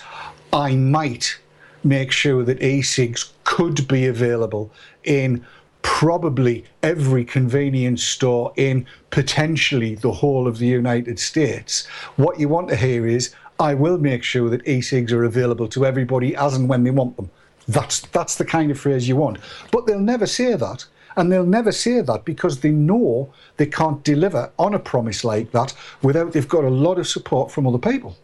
I 0.52 0.76
might 0.76 1.40
make 1.84 2.12
sure 2.12 2.44
that 2.44 2.62
e-cigs 2.62 3.34
could 3.44 3.88
be 3.88 4.06
available 4.06 4.72
in 5.04 5.46
probably 5.82 6.66
every 6.82 7.26
convenience 7.26 8.04
store 8.04 8.54
in 8.56 8.86
potentially 9.10 9.96
the 9.96 10.12
whole 10.12 10.48
of 10.48 10.58
the 10.58 10.68
United 10.68 11.20
States. 11.20 11.86
What 12.16 12.40
you 12.40 12.48
want 12.48 12.70
to 12.70 12.76
hear 12.76 13.06
is, 13.06 13.36
I 13.60 13.74
will 13.74 13.98
make 13.98 14.24
sure 14.24 14.50
that 14.50 14.68
e-cigs 14.68 15.14
are 15.14 15.24
available 15.24 15.68
to 15.70 15.86
everybody 15.86 16.36
as 16.36 16.56
and 16.56 16.68
when 16.68 16.84
they 16.84 16.92
want 16.92 17.18
them. 17.18 17.30
That's 17.68 18.02
that's 18.08 18.36
the 18.36 18.46
kind 18.46 18.72
of 18.72 18.80
phrase 18.80 19.08
you 19.08 19.16
want. 19.16 19.38
But 19.72 19.86
they'll 19.86 20.00
never 20.00 20.26
say 20.26 20.56
that. 20.56 20.86
And 21.16 21.32
they'll 21.32 21.46
never 21.46 21.72
say 21.72 22.02
that 22.02 22.26
because 22.26 22.60
they 22.60 22.72
know 22.72 23.32
they 23.58 23.68
can't 23.68 24.04
deliver 24.04 24.52
on 24.58 24.74
a 24.74 24.80
promise 24.80 25.24
like 25.24 25.52
that 25.52 25.74
without 26.02 26.34
they've 26.34 26.48
got 26.48 26.64
a 26.64 26.70
lot 26.70 26.98
of 26.98 27.08
support 27.08 27.52
from 27.52 27.68
other 27.68 27.78
people. 27.78 28.18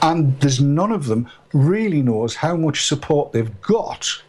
And 0.00 0.38
there's 0.40 0.60
none 0.60 0.92
of 0.92 1.06
them 1.06 1.28
really 1.52 2.02
knows 2.02 2.34
how 2.34 2.56
much 2.56 2.86
support 2.86 3.32
they've 3.32 3.60
got 3.60 4.22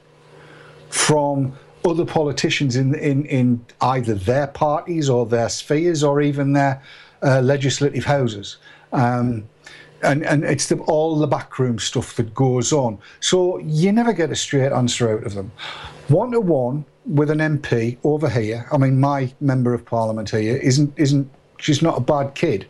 from 0.89 1.53
other 1.85 2.05
politicians 2.05 2.75
in, 2.75 2.95
in, 2.95 3.25
in 3.25 3.65
either 3.81 4.13
their 4.13 4.47
parties 4.47 5.09
or 5.09 5.25
their 5.25 5.49
spheres 5.49 6.03
or 6.03 6.21
even 6.21 6.53
their 6.53 6.81
uh, 7.21 7.41
legislative 7.41 8.05
houses. 8.05 8.57
Um, 8.91 9.47
and, 10.03 10.23
and 10.25 10.43
it's 10.43 10.67
the, 10.67 10.77
all 10.79 11.17
the 11.17 11.27
backroom 11.27 11.79
stuff 11.79 12.15
that 12.15 12.33
goes 12.33 12.73
on. 12.73 12.99
So 13.19 13.57
you 13.59 13.91
never 13.91 14.13
get 14.13 14.31
a 14.31 14.35
straight 14.35 14.71
answer 14.71 15.17
out 15.17 15.25
of 15.25 15.33
them. 15.33 15.51
One 16.09 16.31
to 16.31 16.41
one 16.41 16.85
with 17.05 17.29
an 17.29 17.39
MP 17.39 17.97
over 18.03 18.29
here. 18.29 18.67
I 18.71 18.77
mean, 18.77 18.99
my 18.99 19.33
member 19.39 19.73
of 19.73 19.85
parliament 19.85 20.29
here 20.29 20.57
isn't 20.57 20.93
isn't 20.97 21.29
she's 21.57 21.81
not 21.81 21.97
a 21.97 22.01
bad 22.01 22.35
kid. 22.35 22.67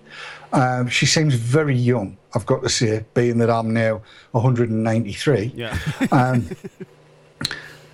Um, 0.54 0.88
she 0.88 1.06
seems 1.06 1.34
very 1.34 1.76
young. 1.76 2.18
I've 2.36 2.46
got 2.46 2.64
to 2.64 2.70
say, 2.70 3.06
being 3.14 3.38
that 3.40 3.50
I'm 3.50 3.74
now 3.74 4.02
193. 4.32 5.54
Yeah. 5.56 5.78
um, 6.12 6.50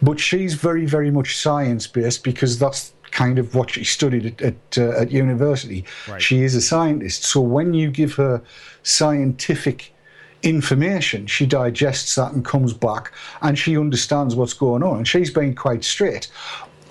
but 0.02 0.20
she's 0.20 0.54
very, 0.54 0.86
very 0.86 1.12
much 1.12 1.38
science 1.38 1.88
based 1.88 2.24
because 2.24 2.58
that's 2.58 2.94
kind 3.12 3.40
of 3.40 3.56
what 3.56 3.72
she 3.72 3.84
studied 3.84 4.26
at 4.26 4.42
at, 4.42 4.78
uh, 4.78 5.02
at 5.02 5.12
university. 5.12 5.84
Right. 6.08 6.22
She 6.22 6.44
is 6.44 6.56
a 6.56 6.62
scientist. 6.62 7.24
So 7.24 7.42
when 7.42 7.74
you 7.74 7.92
give 7.92 8.14
her 8.16 8.42
scientific 8.84 9.94
information, 10.42 11.28
she 11.28 11.46
digests 11.46 12.16
that 12.16 12.32
and 12.32 12.46
comes 12.46 12.74
back 12.74 13.12
and 13.42 13.58
she 13.58 13.78
understands 13.78 14.36
what's 14.36 14.54
going 14.54 14.84
on. 14.84 14.98
And 14.98 15.08
she's 15.08 15.32
been 15.32 15.56
quite 15.56 15.84
straight. 15.84 16.30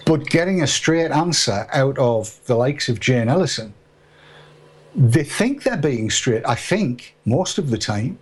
But 0.05 0.27
getting 0.27 0.63
a 0.63 0.67
straight 0.67 1.11
answer 1.11 1.67
out 1.73 1.99
of 1.99 2.39
the 2.47 2.55
likes 2.55 2.89
of 2.89 3.01
Jane 3.01 3.29
Ellison, 3.29 3.75
they 4.99 5.23
think 5.23 5.63
they're 5.63 5.77
being 5.77 6.11
straight, 6.11 6.43
I 6.45 6.57
think, 6.57 7.15
most 7.25 7.57
of 7.57 7.71
the 7.71 7.79
time, 7.79 8.19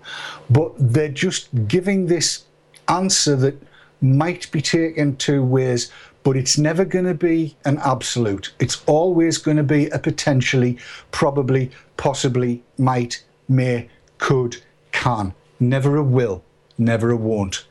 but 0.50 0.72
they're 0.78 1.08
just 1.08 1.48
giving 1.66 2.06
this 2.06 2.44
answer 2.88 3.34
that 3.36 3.60
might 4.02 4.52
be 4.52 4.60
taken 4.60 5.16
two 5.16 5.42
ways, 5.42 5.90
but 6.22 6.36
it's 6.36 6.58
never 6.58 6.84
going 6.84 7.06
to 7.06 7.14
be 7.14 7.56
an 7.64 7.78
absolute. 7.82 8.52
It's 8.58 8.82
always 8.84 9.38
going 9.38 9.56
to 9.56 9.62
be 9.62 9.86
a 9.88 9.98
potentially, 9.98 10.78
probably, 11.12 11.70
possibly, 11.96 12.62
might, 12.76 13.24
may, 13.48 13.88
could, 14.18 14.58
can. 14.92 15.32
Never 15.58 15.96
a 15.96 16.02
will, 16.02 16.44
never 16.76 17.10
a 17.10 17.16
won't. 17.16 17.66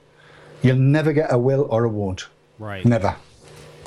You'll 0.64 0.78
never 0.78 1.14
get 1.14 1.32
a 1.32 1.38
will 1.38 1.68
or 1.70 1.84
a 1.84 1.90
won't. 1.90 2.28
Right. 2.58 2.84
Never. 2.84 3.18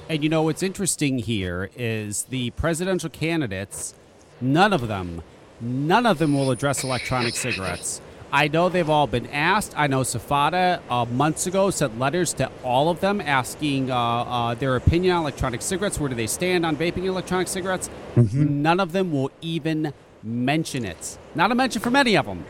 And 0.08 0.22
you 0.22 0.30
know 0.30 0.42
what's 0.42 0.62
interesting 0.62 1.18
here 1.18 1.70
is 1.76 2.24
the 2.24 2.50
presidential 2.50 3.10
candidates, 3.10 3.94
none 4.40 4.72
of 4.72 4.88
them, 4.88 5.22
none 5.60 6.06
of 6.06 6.18
them 6.18 6.34
will 6.34 6.50
address 6.50 6.84
electronic 6.84 7.34
cigarettes. 7.34 8.00
I 8.30 8.48
know 8.48 8.68
they've 8.68 8.88
all 8.88 9.06
been 9.06 9.26
asked. 9.28 9.72
I 9.74 9.86
know 9.86 10.02
SFATA 10.02 10.82
uh, 10.90 11.06
months 11.06 11.46
ago 11.46 11.70
sent 11.70 11.98
letters 11.98 12.34
to 12.34 12.50
all 12.62 12.90
of 12.90 13.00
them 13.00 13.22
asking 13.22 13.90
uh, 13.90 13.96
uh, 13.96 14.54
their 14.54 14.76
opinion 14.76 15.14
on 15.16 15.22
electronic 15.22 15.62
cigarettes. 15.62 15.98
Where 15.98 16.10
do 16.10 16.14
they 16.14 16.26
stand 16.26 16.66
on 16.66 16.76
vaping 16.76 17.04
electronic 17.04 17.48
cigarettes? 17.48 17.88
None 18.16 18.80
of 18.80 18.92
them 18.92 19.12
will 19.12 19.30
even 19.40 19.94
mention 20.22 20.84
it. 20.84 21.16
Not 21.34 21.52
a 21.52 21.54
mention 21.54 21.80
from 21.80 21.96
any 21.96 22.16
of 22.18 22.26
them. 22.26 22.44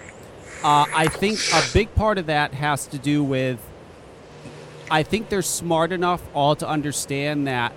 Uh, 0.65 0.87
I 0.93 1.07
think 1.07 1.39
a 1.55 1.63
big 1.73 1.95
part 1.95 2.19
of 2.19 2.27
that 2.27 2.55
has 2.55 2.87
to 2.89 2.99
do 2.99 3.23
with 3.23 3.61
I 4.91 5.03
think 5.03 5.29
they're 5.29 5.43
smart 5.43 5.93
enough 5.93 6.23
all 6.35 6.57
to 6.57 6.67
understand 6.67 7.47
that 7.47 7.73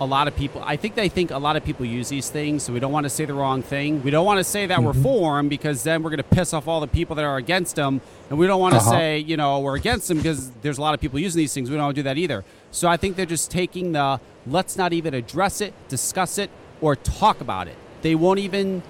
a 0.00 0.06
lot 0.06 0.26
of 0.26 0.34
people 0.34 0.62
I 0.64 0.76
think 0.76 0.94
they 0.94 1.08
think 1.10 1.30
a 1.30 1.38
lot 1.38 1.56
of 1.56 1.64
people 1.64 1.84
use 1.84 2.08
these 2.08 2.30
things, 2.30 2.62
so 2.62 2.72
we 2.72 2.80
don't 2.80 2.92
want 2.92 3.04
to 3.04 3.10
say 3.10 3.26
the 3.26 3.34
wrong 3.34 3.60
thing. 3.62 4.02
We 4.02 4.10
don't 4.10 4.24
want 4.24 4.38
to 4.38 4.44
say 4.44 4.66
that 4.66 4.82
we're 4.82 4.94
for 4.94 5.36
them 5.36 5.48
because 5.50 5.82
then 5.82 6.02
we're 6.02 6.10
going 6.10 6.18
to 6.18 6.22
piss 6.36 6.54
off 6.54 6.66
all 6.66 6.80
the 6.80 6.86
people 6.86 7.14
that 7.16 7.24
are 7.24 7.36
against 7.36 7.76
them, 7.76 8.00
and 8.30 8.38
we 8.38 8.46
don't 8.46 8.60
want 8.60 8.72
to 8.74 8.80
Uh-huh. 8.80 8.90
say 8.90 9.18
you 9.18 9.36
know 9.36 9.60
we're 9.60 9.76
against 9.76 10.08
them 10.08 10.16
because 10.16 10.50
there's 10.62 10.78
a 10.78 10.80
lot 10.80 10.94
of 10.94 11.00
people 11.00 11.18
using 11.18 11.38
these 11.38 11.52
things. 11.52 11.68
We 11.70 11.76
don't 11.76 11.84
want 11.84 11.96
to 11.96 12.02
do 12.02 12.04
that 12.04 12.16
either. 12.16 12.44
So 12.70 12.88
I 12.88 12.96
think 12.96 13.16
they're 13.16 13.26
just 13.26 13.50
taking 13.50 13.92
the 13.92 14.20
let's 14.46 14.76
not 14.76 14.92
even 14.94 15.12
address 15.12 15.60
it, 15.60 15.74
discuss 15.88 16.38
it, 16.38 16.50
or 16.80 16.96
talk 16.96 17.40
about 17.42 17.68
it. 17.68 17.76
They 18.00 18.14
won't 18.14 18.38
even 18.38 18.82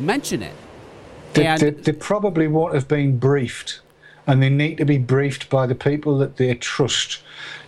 mention 0.00 0.42
it. 0.42 0.54
They, 1.34 1.46
And- 1.46 1.60
they, 1.60 1.70
they 1.70 1.92
probably 1.92 2.48
won't 2.48 2.74
have 2.74 2.88
been 2.88 3.18
briefed, 3.18 3.80
and 4.26 4.42
they 4.42 4.50
need 4.50 4.78
to 4.78 4.84
be 4.84 4.98
briefed 4.98 5.48
by 5.48 5.66
the 5.66 5.76
people 5.76 6.18
that 6.18 6.36
they 6.38 6.52
trust 6.56 7.20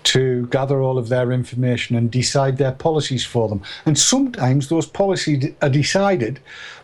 to 0.06 0.46
gather 0.46 0.80
all 0.80 0.98
of 0.98 1.08
their 1.08 1.32
information 1.32 1.96
and 1.96 2.10
decide 2.10 2.56
their 2.58 2.72
policies 2.72 3.24
for 3.24 3.48
them. 3.48 3.60
And 3.84 3.98
sometimes 3.98 4.68
those 4.68 4.86
policies 4.86 5.52
are 5.62 5.68
decided 5.68 6.38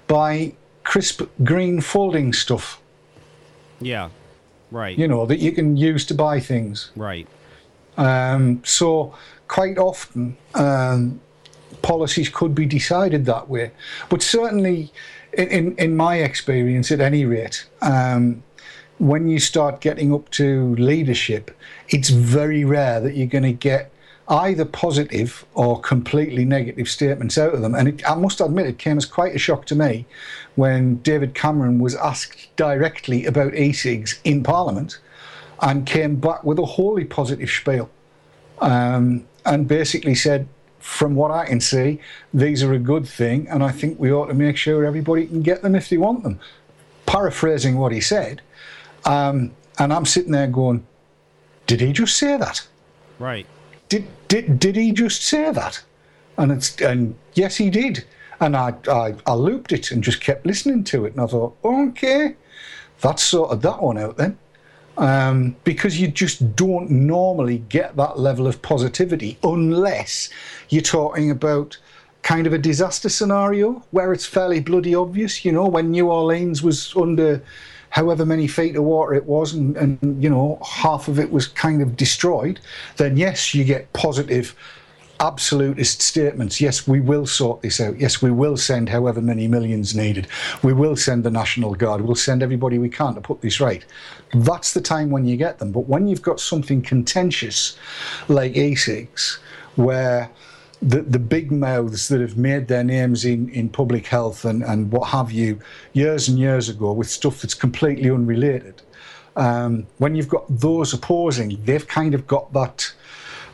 by 0.07 0.53
crisp 0.85 1.23
green 1.45 1.81
folding 1.81 2.33
stuff, 2.33 2.81
Yeah, 3.81 4.09
right, 4.71 4.99
you 4.99 5.07
know, 5.09 5.27
that 5.27 5.39
you 5.39 5.53
can 5.53 5.77
use 5.77 6.05
to 6.07 6.15
buy 6.15 6.41
things. 6.41 6.91
right. 6.97 7.27
Um, 7.97 8.63
so 8.65 9.15
quite 9.49 9.77
often, 9.79 10.37
um, 10.55 11.21
policies 11.83 12.29
could 12.31 12.55
be 12.55 12.65
decided 12.67 13.27
that 13.27 13.49
way. 13.49 13.71
But 14.09 14.23
certainly, 14.23 14.91
in, 15.35 15.49
in, 15.49 15.77
in 15.77 15.97
my 15.97 16.17
experience, 16.17 16.91
at 16.91 17.01
any 17.01 17.25
rate, 17.27 17.67
um, 17.83 18.43
when 19.03 19.27
you 19.27 19.41
start 19.41 19.81
getting 19.81 20.15
up 20.15 20.31
to 20.31 20.77
leadership, 20.77 21.51
it's 21.89 22.09
very 22.11 22.65
rare 22.65 23.01
that 23.01 23.17
you're 23.17 23.27
going 23.27 23.43
to 23.43 23.53
get 23.53 23.91
either 24.29 24.65
positive 24.65 25.45
or 25.55 25.81
completely 25.81 26.45
negative 26.45 26.89
statements 26.89 27.37
out 27.37 27.53
of 27.53 27.63
them. 27.63 27.75
And 27.75 27.89
it, 27.89 28.09
I 28.09 28.15
must 28.15 28.41
admit, 28.41 28.67
it 28.67 28.79
came 28.79 28.97
as 28.97 29.05
quite 29.05 29.35
a 29.35 29.41
shock 29.41 29.67
to 29.67 29.75
me 29.75 30.07
when 30.55 30.99
David 30.99 31.35
Cameron 31.35 31.81
was 31.81 31.97
asked 31.97 32.55
directly 32.55 33.27
about 33.27 33.57
e-cigs 33.57 34.21
in 34.23 34.45
Parliament 34.45 35.01
and 35.61 35.85
came 35.85 36.15
back 36.21 36.45
with 36.45 36.61
a 36.61 36.65
wholly 36.65 37.05
positive 37.05 37.51
spiel 37.51 37.91
um, 38.61 39.27
and 39.45 39.67
basically 39.67 40.15
said, 40.15 40.47
from 40.79 41.17
what 41.17 41.33
I 41.33 41.45
can 41.47 41.61
see, 41.61 41.99
these 42.33 42.63
are 42.63 42.73
a 42.73 42.79
good 42.79 43.09
thing, 43.09 43.49
and 43.49 43.65
I 43.65 43.73
think 43.73 43.99
we 43.99 44.13
ought 44.13 44.27
to 44.27 44.35
make 44.35 44.57
sure 44.57 44.85
everybody 44.85 45.27
can 45.27 45.43
get 45.43 45.63
them 45.63 45.75
if 45.75 45.89
they 45.89 45.97
want 45.97 46.23
them. 46.23 46.39
Paraphrasing 47.07 47.79
what 47.79 47.91
he 47.91 48.01
said, 48.01 48.43
um, 49.05 49.53
and 49.79 49.93
I'm 49.93 50.07
sitting 50.07 50.33
there 50.33 50.47
going, 50.47 50.87
"Did 51.67 51.81
he 51.81 51.93
just 51.93 52.17
say 52.17 52.37
that? 52.37 52.67
Right. 53.19 53.47
Did 53.89 54.07
did 54.29 54.59
did 54.59 54.77
he 54.77 54.93
just 54.93 55.23
say 55.23 55.51
that?" 55.51 55.83
And 56.37 56.53
it's 56.53 56.81
and 56.81 57.15
yes, 57.35 57.57
he 57.57 57.71
did. 57.71 58.05
And 58.41 58.57
I 58.57 58.75
I, 58.89 59.15
I 59.27 59.35
looped 59.35 59.73
it 59.73 59.91
and 59.91 60.03
just 60.03 60.21
kept 60.21 60.47
listening 60.47 60.85
to 60.85 61.05
it, 61.05 61.13
and 61.13 61.21
I 61.21 61.27
thought, 61.27 61.57
okay, 61.65 62.37
that's 63.01 63.23
sorted 63.23 63.63
that 63.63 63.83
one 63.83 63.99
out 63.99 64.17
then 64.17 64.39
um, 64.97 65.57
because 65.65 66.01
you 66.01 66.09
just 66.09 66.55
don't 66.55 66.91
normally 66.91 67.59
get 67.59 67.97
that 67.97 68.19
level 68.19 68.47
of 68.47 68.61
positivity 68.63 69.39
unless 69.43 70.29
you're 70.69 70.83
talking 70.83 71.31
about 71.31 71.79
kind 72.23 72.47
of 72.47 72.53
a 72.53 72.59
disaster 72.59 73.09
scenario 73.09 73.83
where 73.91 74.13
it's 74.13 74.27
fairly 74.27 74.61
bloody 74.61 74.95
obvious. 74.95 75.45
You 75.45 75.53
know, 75.53 75.67
when 75.67 75.91
New 75.91 76.09
Orleans 76.09 76.63
was 76.63 76.95
under 76.95 77.43
however 77.93 78.25
many 78.25 78.47
feet 78.47 78.75
of 78.75 78.85
water 78.85 79.13
it 79.13 79.27
was, 79.27 79.53
and, 79.53 79.77
and 79.77 80.23
you 80.23 80.29
know 80.29 80.59
half 80.67 81.09
of 81.09 81.19
it 81.19 81.31
was 81.31 81.47
kind 81.47 81.83
of 81.83 81.97
destroyed, 81.97 82.59
then 82.97 83.17
yes, 83.17 83.55
you 83.55 83.65
get 83.65 83.93
positive 83.93 84.57
absolutist 85.21 86.01
statements. 86.03 86.61
Yes, 86.61 86.89
we 86.89 87.01
will 87.01 87.27
sort 87.27 87.61
this 87.63 87.81
out. 87.81 88.01
Yes, 88.01 88.21
we 88.21 88.33
will 88.33 88.57
send 88.57 88.89
however 88.89 89.21
many 89.21 89.47
millions 89.47 89.95
needed. 89.95 90.27
We 90.63 90.73
will 90.73 90.97
send 90.97 91.23
the 91.23 91.31
National 91.31 91.75
Guard. 91.75 92.01
We'll 92.01 92.17
send 92.17 92.43
everybody 92.43 92.79
we 92.79 92.89
can 92.89 93.15
to 93.15 93.21
put 93.21 93.41
this 93.41 93.61
right. 93.61 93.85
That's 94.35 94.73
the 94.73 94.81
time 94.81 95.11
when 95.11 95.25
you 95.25 95.37
get 95.37 95.59
them. 95.59 95.71
But 95.71 95.87
when 95.87 96.09
you've 96.09 96.23
got 96.23 96.41
something 96.41 96.83
contentious 96.83 97.79
like 98.27 98.57
e-cigs, 98.57 99.39
where 99.77 100.29
the, 100.83 101.03
the 101.03 101.19
big 101.19 101.53
mouths 101.53 102.09
that 102.09 102.21
have 102.21 102.37
made 102.37 102.67
their 102.67 102.83
names 102.83 103.25
in, 103.25 103.49
in 103.51 103.69
public 103.69 104.07
health 104.07 104.45
and, 104.45 104.65
and 104.65 104.91
what 104.91 105.09
have 105.09 105.31
you 105.31 105.61
years 105.93 106.29
and 106.29 106.39
years 106.39 106.69
ago 106.69 106.93
with 106.93 107.09
stuff 107.09 107.41
that's 107.41 107.55
completely 107.55 108.11
unrelated, 108.11 108.83
um, 109.37 109.87
when 109.99 110.17
you've 110.17 110.29
got 110.29 110.45
those 110.49 110.93
opposing, 110.93 111.59
they've 111.65 111.87
kind 111.87 112.15
of 112.15 112.27
got 112.27 112.53
that 112.53 112.93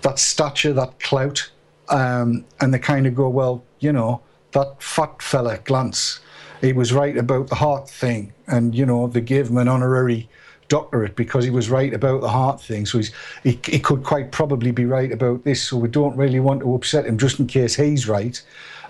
that 0.00 0.18
stature, 0.18 0.72
that 0.72 1.00
clout, 1.00 1.50
um, 1.88 2.44
and 2.60 2.72
they 2.72 2.78
kind 2.78 3.04
of 3.06 3.16
go, 3.16 3.28
well, 3.28 3.64
you 3.80 3.92
know, 3.92 4.20
that 4.52 4.80
fat 4.80 5.20
fella 5.20 5.58
Glantz, 5.58 6.20
he 6.60 6.72
was 6.72 6.92
right 6.92 7.16
about 7.16 7.48
the 7.48 7.56
heart 7.56 7.90
thing, 7.90 8.32
and 8.46 8.74
you 8.74 8.86
know 8.86 9.06
they 9.06 9.20
gave 9.20 9.48
him 9.48 9.58
an 9.58 9.68
honorary 9.68 10.28
doctorate 10.68 11.16
because 11.16 11.44
he 11.44 11.50
was 11.50 11.70
right 11.70 11.92
about 11.92 12.20
the 12.20 12.28
heart 12.28 12.60
thing. 12.60 12.86
So 12.86 12.98
he's, 12.98 13.12
he 13.42 13.58
he 13.64 13.78
could 13.78 14.04
quite 14.04 14.30
probably 14.32 14.70
be 14.70 14.84
right 14.84 15.10
about 15.12 15.44
this. 15.44 15.62
So 15.62 15.76
we 15.76 15.88
don't 15.88 16.16
really 16.16 16.40
want 16.40 16.60
to 16.60 16.74
upset 16.74 17.06
him 17.06 17.18
just 17.18 17.40
in 17.40 17.46
case 17.46 17.74
he's 17.74 18.08
right, 18.08 18.40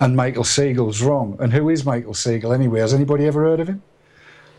and 0.00 0.16
Michael 0.16 0.44
Siegel's 0.44 1.02
wrong. 1.02 1.36
And 1.40 1.52
who 1.52 1.68
is 1.68 1.84
Michael 1.84 2.14
Siegel 2.14 2.52
anyway? 2.52 2.80
Has 2.80 2.94
anybody 2.94 3.26
ever 3.26 3.44
heard 3.44 3.60
of 3.60 3.68
him? 3.68 3.82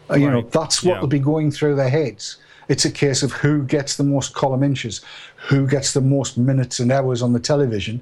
Uh, 0.10 0.16
You 0.16 0.30
know, 0.32 0.42
that's 0.42 0.84
what 0.84 0.96
Yeah. 0.96 1.02
will 1.02 1.08
be 1.08 1.20
going 1.20 1.52
through 1.52 1.76
their 1.76 1.90
heads. 1.90 2.38
It's 2.68 2.86
a 2.86 2.92
case 2.92 3.24
of 3.24 3.32
who 3.32 3.64
gets 3.64 3.96
the 3.98 4.04
most 4.04 4.34
column 4.34 4.64
inches, 4.64 5.02
who 5.50 5.68
gets 5.68 5.92
the 5.94 6.02
most 6.02 6.38
minutes 6.38 6.80
and 6.80 6.92
hours 6.92 7.22
on 7.22 7.34
the 7.34 7.40
television. 7.40 8.02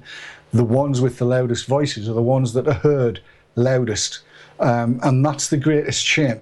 The 0.52 0.64
ones 0.64 1.00
with 1.00 1.18
the 1.18 1.24
loudest 1.24 1.66
voices 1.66 2.08
are 2.08 2.12
the 2.14 2.22
ones 2.22 2.52
that 2.52 2.68
are 2.68 2.74
heard 2.74 3.20
loudest. 3.56 4.20
Um, 4.60 5.00
and 5.02 5.24
that's 5.24 5.48
the 5.48 5.56
greatest 5.56 6.04
shame. 6.04 6.40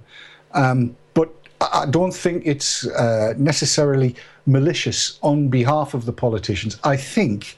Um, 0.55 0.97
I 1.61 1.87
don't 1.87 2.13
think 2.13 2.43
it's 2.47 2.87
uh, 2.87 3.35
necessarily 3.37 4.15
malicious 4.47 5.19
on 5.23 5.49
behalf 5.49 5.95
of 5.95 6.05
the 6.05 6.13
politicians. 6.13 6.79
I 6.85 6.97
think 6.97 7.57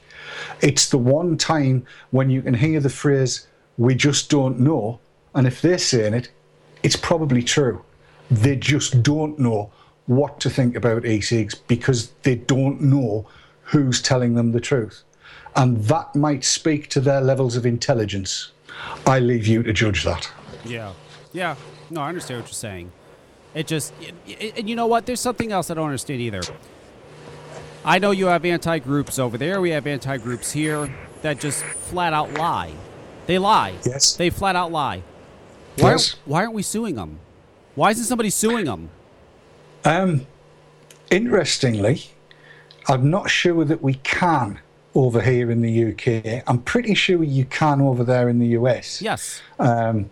it's 0.61 0.89
the 0.89 0.97
one 0.97 1.37
time 1.37 1.85
when 2.11 2.29
you 2.29 2.41
can 2.41 2.53
hear 2.53 2.79
the 2.79 2.89
phrase, 2.89 3.47
we 3.77 3.95
just 3.95 4.29
don't 4.29 4.59
know. 4.59 4.99
And 5.35 5.45
if 5.45 5.61
they're 5.61 5.77
saying 5.77 6.13
it, 6.13 6.31
it's 6.83 6.95
probably 6.95 7.43
true. 7.43 7.83
They 8.31 8.55
just 8.55 9.03
don't 9.03 9.37
know 9.37 9.71
what 10.05 10.39
to 10.39 10.49
think 10.49 10.75
about 10.75 11.05
e-cigs 11.05 11.55
because 11.55 12.11
they 12.23 12.35
don't 12.35 12.81
know 12.81 13.27
who's 13.63 14.01
telling 14.01 14.35
them 14.35 14.51
the 14.51 14.59
truth. 14.61 15.03
And 15.55 15.77
that 15.85 16.15
might 16.15 16.43
speak 16.43 16.89
to 16.89 17.01
their 17.01 17.21
levels 17.21 17.55
of 17.55 17.65
intelligence. 17.65 18.51
I 19.05 19.19
leave 19.19 19.45
you 19.45 19.61
to 19.63 19.73
judge 19.73 20.03
that. 20.05 20.31
Yeah. 20.63 20.93
Yeah. 21.33 21.55
No, 21.89 22.01
I 22.01 22.09
understand 22.09 22.41
what 22.41 22.49
you're 22.49 22.53
saying. 22.53 22.91
It 23.53 23.67
just, 23.67 23.93
and 24.55 24.69
you 24.69 24.75
know 24.75 24.87
what? 24.87 25.05
There's 25.05 25.19
something 25.19 25.51
else 25.51 25.71
I 25.71 25.73
don't 25.73 25.85
understand 25.85 26.21
either. 26.21 26.41
I 27.83 27.97
know 27.99 28.11
you 28.11 28.27
have 28.27 28.45
anti 28.45 28.79
groups 28.79 29.17
over 29.17 29.37
there. 29.37 29.61
We 29.61 29.71
have 29.71 29.87
anti 29.87 30.17
groups 30.17 30.51
here 30.51 30.93
that 31.21 31.39
just 31.39 31.63
flat 31.63 32.13
out 32.13 32.33
lie. 32.35 32.71
They 33.25 33.37
lie. 33.39 33.75
Yes. 33.85 34.15
They 34.15 34.29
flat 34.29 34.55
out 34.55 34.71
lie. 34.71 35.03
Why, 35.77 35.91
Yes. 35.91 36.15
why 36.25 36.41
aren't 36.41 36.53
we 36.53 36.61
suing 36.63 36.95
them? 36.95 37.19
Why 37.75 37.91
isn't 37.91 38.05
somebody 38.05 38.29
suing 38.29 38.65
them? 38.65 38.89
Um, 39.85 40.25
interestingly, 41.09 42.03
I'm 42.87 43.09
not 43.09 43.29
sure 43.29 43.63
that 43.65 43.81
we 43.81 43.95
can 43.95 44.59
over 44.95 45.21
here 45.21 45.49
in 45.51 45.61
the 45.61 45.91
UK. 45.91 46.43
I'm 46.47 46.59
pretty 46.61 46.93
sure 46.95 47.23
you 47.23 47.45
can 47.45 47.81
over 47.81 48.03
there 48.03 48.27
in 48.29 48.39
the 48.39 48.47
US. 48.47 49.01
Yes. 49.01 49.41
Um, 49.57 50.09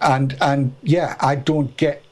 and 0.00 0.36
and 0.40 0.74
yeah, 0.82 1.16
I 1.20 1.34
don't 1.36 1.76
get, 1.76 2.02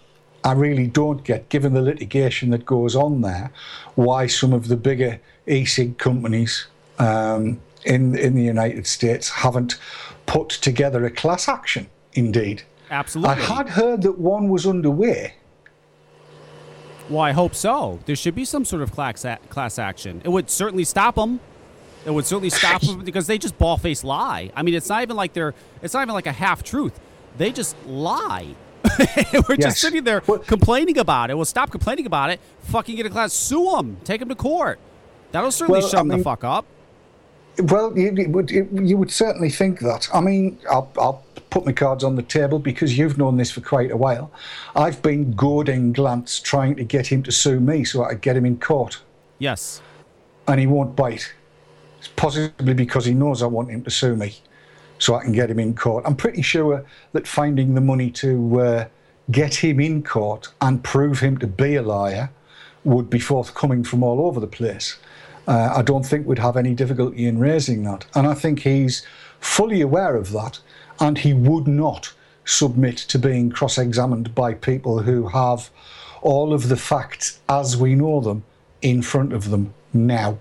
I 0.45 0.53
really 0.53 0.87
don't 0.87 1.23
get, 1.25 1.49
given 1.49 1.73
the 1.73 1.83
litigation 1.83 2.51
that 2.51 2.67
goes 2.67 2.97
on 2.97 3.21
there, 3.21 3.51
why 3.95 4.27
some 4.27 4.53
of 4.53 4.69
the 4.69 4.77
bigger 4.77 5.21
e-cig 5.47 5.99
companies 5.99 6.67
um, 6.99 7.61
in 7.85 8.17
in 8.17 8.35
the 8.35 8.43
United 8.43 8.87
States 8.87 9.29
haven't 9.29 9.79
put 10.27 10.49
together 10.49 11.05
a 11.05 11.11
class 11.11 11.49
action. 11.49 11.89
Indeed, 12.15 12.63
Absolutely. 12.91 13.43
I 13.43 13.57
had 13.57 13.69
heard 13.71 14.03
that 14.03 14.19
one 14.19 14.49
was 14.49 14.67
underway. 14.67 15.35
Well, 17.09 17.21
I 17.21 17.33
hope 17.33 17.55
so. 17.55 18.01
There 18.07 18.17
should 18.17 18.35
be 18.35 18.45
some 18.45 18.65
sort 18.65 18.83
of 18.83 18.93
class, 18.93 19.25
a- 19.25 19.39
class 19.49 19.79
action. 19.79 20.23
It 20.25 20.29
would 20.29 20.51
certainly 20.51 20.85
stop 20.85 21.15
them. 21.15 21.41
It 22.05 22.11
would 22.11 22.27
certainly 22.27 22.51
stop 22.51 22.83
them 22.83 23.01
because 23.05 23.27
they 23.27 23.39
just 23.39 23.59
ball 23.59 23.77
face 23.77 24.05
lie. 24.05 24.51
I 24.55 24.63
mean, 24.63 24.75
it's 24.75 24.89
not 24.89 25.03
even 25.03 25.17
like 25.17 25.33
they're. 25.33 25.55
It's 25.83 25.95
not 25.95 26.03
even 26.03 26.15
like 26.15 26.27
a 26.27 26.33
half 26.33 26.63
truth. 26.63 26.99
They 27.39 27.51
just 27.53 27.77
lie. 27.87 28.55
We're 29.49 29.57
Yes. 29.57 29.59
just 29.59 29.81
sitting 29.81 30.05
there 30.05 30.21
complaining 30.21 30.99
about 30.99 31.31
it. 31.31 31.35
Well, 31.37 31.45
stop 31.45 31.71
complaining 31.71 32.07
about 32.07 32.31
it. 32.31 32.41
Fucking 32.65 32.97
get 32.97 33.07
a 33.07 33.11
class. 33.11 33.33
Sue 33.33 33.71
them. 33.77 33.97
Take 34.05 34.21
them 34.21 34.29
to 34.29 34.35
court. 34.35 34.79
That'll 35.31 35.51
certainly 35.53 35.81
Well, 35.81 35.89
shut 35.89 35.99
I 35.99 36.01
'em 36.01 36.09
the 36.09 36.19
fuck 36.19 36.45
up. 36.45 36.67
Well, 37.59 37.97
you, 37.99 38.13
you 38.17 38.29
would 38.31 38.51
you 38.51 38.97
would 38.97 39.11
certainly 39.11 39.51
think 39.51 39.81
that. 39.81 40.09
I 40.13 40.21
mean, 40.21 40.59
I'll, 40.71 40.91
I'll 40.99 41.25
put 41.51 41.67
my 41.67 41.73
cards 41.73 42.03
on 42.03 42.17
the 42.17 42.23
table 42.23 42.59
because 42.59 42.97
you've 42.97 43.19
known 43.19 43.37
this 43.37 43.51
for 43.51 43.61
quite 43.61 43.91
a 43.91 43.97
while. 43.97 44.31
I've 44.75 45.03
been 45.03 45.33
goading 45.33 45.93
Glantz 45.93 46.43
trying 46.43 46.77
to 46.77 46.85
get 46.85 47.07
him 47.09 47.23
to 47.25 47.33
sue 47.33 47.61
me 47.61 47.85
so 47.85 48.05
I 48.05 48.11
could 48.11 48.23
get 48.23 48.37
him 48.37 48.47
in 48.47 48.59
court, 48.59 49.01
Yes. 49.39 49.83
and 50.49 50.59
he 50.61 50.67
won't 50.67 50.97
bite. 50.97 51.35
It's 51.99 52.09
possibly 52.17 52.73
because 52.75 53.05
he 53.05 53.13
knows 53.15 53.43
I 53.43 53.47
want 53.47 53.71
him 53.71 53.83
to 53.85 53.91
sue 53.91 54.17
me, 54.17 54.37
so 55.03 55.17
I 55.17 55.25
can 55.25 55.33
get 55.33 55.51
him 55.51 55.59
in 55.59 55.75
court. 55.75 56.05
I'm 56.07 56.15
pretty 56.15 56.43
sure 56.43 56.85
that 57.13 57.27
finding 57.27 57.75
the 57.75 57.81
money 57.81 58.09
to 58.13 58.61
uh, 58.61 58.89
get 59.33 59.57
him 59.57 59.81
in 59.81 60.05
court 60.05 60.53
and 60.61 60.85
prove 60.85 61.19
him 61.19 61.39
to 61.39 61.47
be 61.49 61.75
a 61.75 61.83
liar 61.83 62.31
would 62.85 63.11
be 63.11 63.19
forthcoming 63.19 63.83
from 63.83 64.05
all 64.05 64.25
over 64.25 64.39
the 64.39 64.47
place. 64.47 64.99
Uh, 65.49 65.73
I 65.75 65.83
don't 65.83 66.07
think 66.07 66.25
we'd 66.25 66.39
have 66.39 66.57
any 66.57 66.73
difficulty 66.73 67.27
in 67.27 67.41
raising 67.41 67.83
that. 67.83 68.07
And 68.15 68.29
I 68.29 68.35
think 68.35 68.61
he's 68.61 69.05
fully 69.41 69.81
aware 69.81 70.15
of 70.15 70.31
that, 70.33 70.61
and 71.01 71.19
he 71.19 71.35
would 71.35 71.67
not 71.67 72.13
submit 72.45 72.97
to 72.99 73.19
being 73.19 73.51
cross 73.51 73.79
examined 73.79 74.37
by 74.37 74.55
people 74.55 75.03
who 75.03 75.27
have 75.29 75.69
all 76.21 76.55
of 76.55 76.69
the 76.69 76.77
facts 76.77 77.41
as 77.49 77.77
we 77.77 77.97
know 77.97 78.21
them 78.21 78.45
in 78.83 79.03
front 79.03 79.33
of 79.33 79.51
them 79.51 79.75
now. 79.93 80.39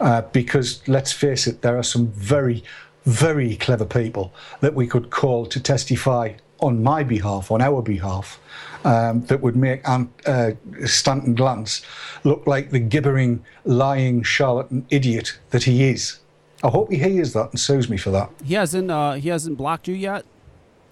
Uh, 0.00 0.22
because 0.32 0.82
let's 0.88 1.12
face 1.12 1.46
it, 1.46 1.62
there 1.62 1.78
are 1.78 1.84
some 1.84 2.08
very, 2.08 2.64
very 3.06 3.56
clever 3.56 3.84
people 3.84 4.32
that 4.60 4.74
we 4.74 4.86
could 4.86 5.10
call 5.10 5.46
to 5.46 5.60
testify 5.60 6.32
on 6.60 6.82
my 6.82 7.02
behalf, 7.02 7.50
on 7.50 7.62
our 7.62 7.80
behalf, 7.82 8.38
um, 8.84 9.22
that 9.26 9.40
would 9.40 9.56
make 9.56 9.86
Ant, 9.88 10.10
uh, 10.26 10.50
Stanton 10.84 11.34
Glantz 11.34 11.82
look 12.24 12.46
like 12.46 12.70
the 12.70 12.78
gibbering, 12.78 13.42
lying, 13.64 14.22
charlatan 14.22 14.84
idiot 14.90 15.38
that 15.50 15.62
he 15.64 15.84
is. 15.88 16.18
I 16.62 16.68
hope 16.68 16.90
he 16.90 16.98
hears 16.98 17.32
that 17.32 17.50
and 17.50 17.58
sues 17.60 17.88
me 17.88 17.96
for 17.96 18.10
that. 18.10 18.30
He 18.44 18.54
hasn't. 18.54 18.90
Uh, 18.90 19.12
he 19.14 19.30
hasn't 19.30 19.56
blocked 19.56 19.88
you 19.88 19.94
yet. 19.94 20.24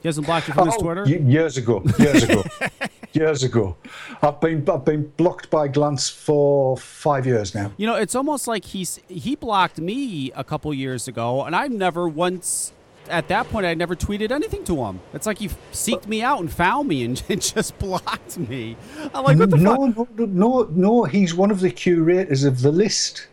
He 0.01 0.09
hasn't 0.09 0.27
blocked 0.27 0.49
you 0.49 0.55
from 0.55 0.67
his 0.67 0.77
Oh, 0.79 0.83
Twitter. 0.83 1.03
y- 1.05 1.11
years 1.31 1.57
ago, 1.59 1.83
years 1.99 2.23
ago, 2.23 2.43
years 3.13 3.43
ago. 3.43 3.77
I've 4.23 4.41
been 4.41 4.69
I've 4.69 4.85
been 4.85 5.09
blocked 5.17 5.51
by 5.51 5.69
Glantz 5.69 6.11
for 6.11 6.77
five 6.77 7.27
years 7.27 7.55
now. 7.55 7.73
You 7.77 7.87
know, 7.87 7.97
it's 7.97 8.15
almost 8.15 8.47
like 8.47 8.65
he's 8.65 9.01
he 9.09 9.37
blocked 9.37 9.79
me 9.79 10.33
a 10.35 10.45
couple 10.45 10.73
years 10.75 11.09
ago, 11.09 11.45
and 11.45 11.55
I've 11.55 11.73
never 11.73 12.09
once. 12.09 12.73
At 13.09 13.29
that 13.29 13.49
point, 13.49 13.65
I 13.65 13.73
never 13.73 13.97
tweeted 13.97 14.31
anything 14.31 14.65
to 14.65 14.85
him. 14.85 15.01
It's 15.15 15.27
like 15.27 15.39
he 15.39 15.49
seeked 15.73 16.07
me 16.07 16.21
out 16.21 16.41
and 16.41 16.53
found 16.53 16.89
me 16.89 17.05
and, 17.05 17.23
and 17.31 17.41
just 17.41 17.79
blocked 17.79 18.37
me. 18.37 18.77
I'm 19.15 19.25
like, 19.25 19.39
what 19.39 19.49
the 19.49 19.57
no, 19.57 19.91
fuck? 19.93 20.11
no, 20.19 20.27
no, 20.27 20.63
no, 20.65 20.69
no. 20.71 21.05
He's 21.05 21.35
one 21.35 21.51
of 21.51 21.61
the 21.61 21.71
curators 21.71 22.45
of 22.45 22.61
the 22.61 22.71
list. 22.71 23.29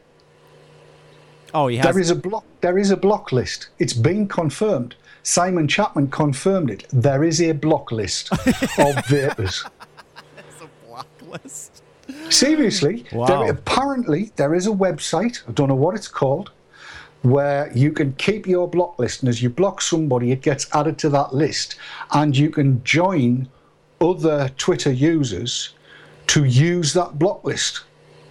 Oh, 1.53 1.67
he 1.67 1.75
has. 1.75 1.85
There 1.85 1.99
is 1.99 2.09
a 2.09 2.15
block. 2.15 2.45
There 2.61 2.77
is 2.77 2.91
a 2.91 2.95
block 2.95 3.33
list. 3.33 3.67
It's 3.79 3.93
been 3.93 4.29
confirmed. 4.29 4.95
Simon 5.25 5.67
Chapman 5.67 6.07
confirmed 6.09 6.69
it. 6.69 6.85
There 6.93 7.23
is 7.23 7.41
a 7.41 7.51
block 7.51 7.91
list 7.91 8.31
of 8.77 9.05
vapers. 9.07 9.65
list. 11.27 11.81
Seriously, 12.29 13.05
Wow. 13.11 13.25
there, 13.25 13.49
apparently 13.49 14.31
there 14.35 14.53
is 14.53 14.67
a 14.67 14.71
website. 14.71 15.41
I 15.49 15.51
don't 15.53 15.67
know 15.67 15.73
what 15.73 15.95
it's 15.95 16.07
called, 16.07 16.51
where 17.23 17.71
you 17.73 17.91
can 17.91 18.13
keep 18.13 18.45
your 18.45 18.67
block 18.67 18.99
list, 18.99 19.23
and 19.23 19.29
as 19.29 19.41
you 19.41 19.49
block 19.49 19.81
somebody, 19.81 20.31
it 20.31 20.43
gets 20.43 20.67
added 20.75 20.99
to 20.99 21.09
that 21.09 21.33
list, 21.33 21.75
and 22.11 22.37
you 22.37 22.51
can 22.51 22.83
join 22.83 23.49
other 23.99 24.49
Twitter 24.57 24.91
users 24.91 25.73
to 26.27 26.43
use 26.43 26.93
that 26.93 27.17
block 27.17 27.43
list. 27.43 27.81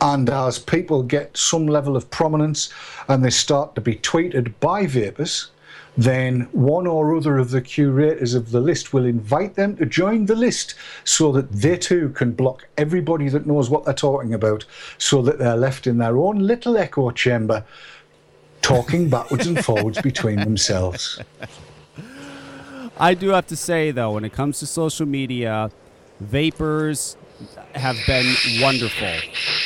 And 0.01 0.31
as 0.31 0.61
people 0.61 1.03
get 1.03 1.37
some 1.37 1.67
level 1.67 1.97
of 1.97 2.09
prominence 2.11 2.73
and 3.09 3.25
they 3.25 3.31
start 3.31 3.75
to 3.75 3.81
be 3.81 3.97
tweeted 3.97 4.55
by 4.61 4.87
vapers, 4.87 5.51
then 5.97 6.49
one 6.53 6.87
or 6.87 7.15
other 7.15 7.39
of 7.39 7.51
the 7.51 7.61
curators 7.61 8.35
of 8.35 8.51
the 8.51 8.61
list 8.61 8.93
will 8.93 9.05
invite 9.05 9.55
them 9.55 9.77
to 9.77 9.87
join 9.87 10.27
the 10.27 10.35
list 10.35 10.75
so 11.05 11.31
that 11.33 11.51
they 11.53 11.77
too 11.77 12.11
can 12.11 12.33
block 12.33 12.67
everybody 12.77 13.29
that 13.29 13.47
knows 13.47 13.71
what 13.71 13.85
they're 13.85 13.95
talking 13.95 14.35
about, 14.35 14.65
so 14.99 15.23
that 15.23 15.39
they're 15.39 15.57
left 15.57 15.87
in 15.87 15.99
their 15.99 16.17
own 16.17 16.41
little 16.41 16.77
echo 16.77 17.11
chamber 17.11 17.65
talking 18.61 19.09
backwards 19.11 19.47
and 19.47 19.65
forwards 19.65 20.01
between 20.03 20.41
themselves. 20.41 21.21
I 22.99 23.15
do 23.15 23.29
have 23.31 23.47
to 23.49 23.57
say 23.57 23.91
though, 23.91 24.13
when 24.13 24.25
it 24.25 24.33
comes 24.33 24.59
to 24.61 24.67
social 24.67 25.07
media, 25.07 25.71
vapers 26.21 27.17
have 27.75 27.97
been 28.07 28.35
wonderful. 28.61 29.11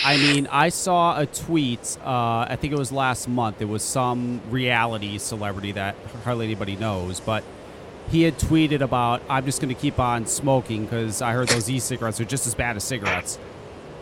I 0.05 0.17
mean, 0.17 0.49
I 0.51 0.69
saw 0.71 1.19
a 1.19 1.27
tweet. 1.27 1.99
Uh, 2.05 2.47
I 2.49 2.57
think 2.61 2.73
it 2.73 2.79
was 2.79 2.91
last 2.93 3.29
month. 3.29 3.61
It 3.61 3.67
was 3.69 3.83
some 3.83 4.41
reality 4.51 5.19
celebrity 5.19 5.73
that 5.73 5.95
hardly 6.25 6.47
anybody 6.47 6.77
knows, 6.77 7.21
but 7.21 7.45
he 8.11 8.23
had 8.23 8.39
tweeted 8.39 8.81
about, 8.81 9.21
"I'm 9.29 9.45
just 9.45 9.61
going 9.61 9.75
to 9.75 9.81
keep 9.81 9.99
on 10.01 10.27
smoking 10.27 10.85
because 10.85 11.21
I 11.21 11.33
heard 11.33 11.49
those 11.49 11.69
e-cigarettes 11.69 12.21
are 12.21 12.25
just 12.25 12.47
as 12.47 12.55
bad 12.55 12.77
as 12.77 12.85
cigarettes." 12.85 13.39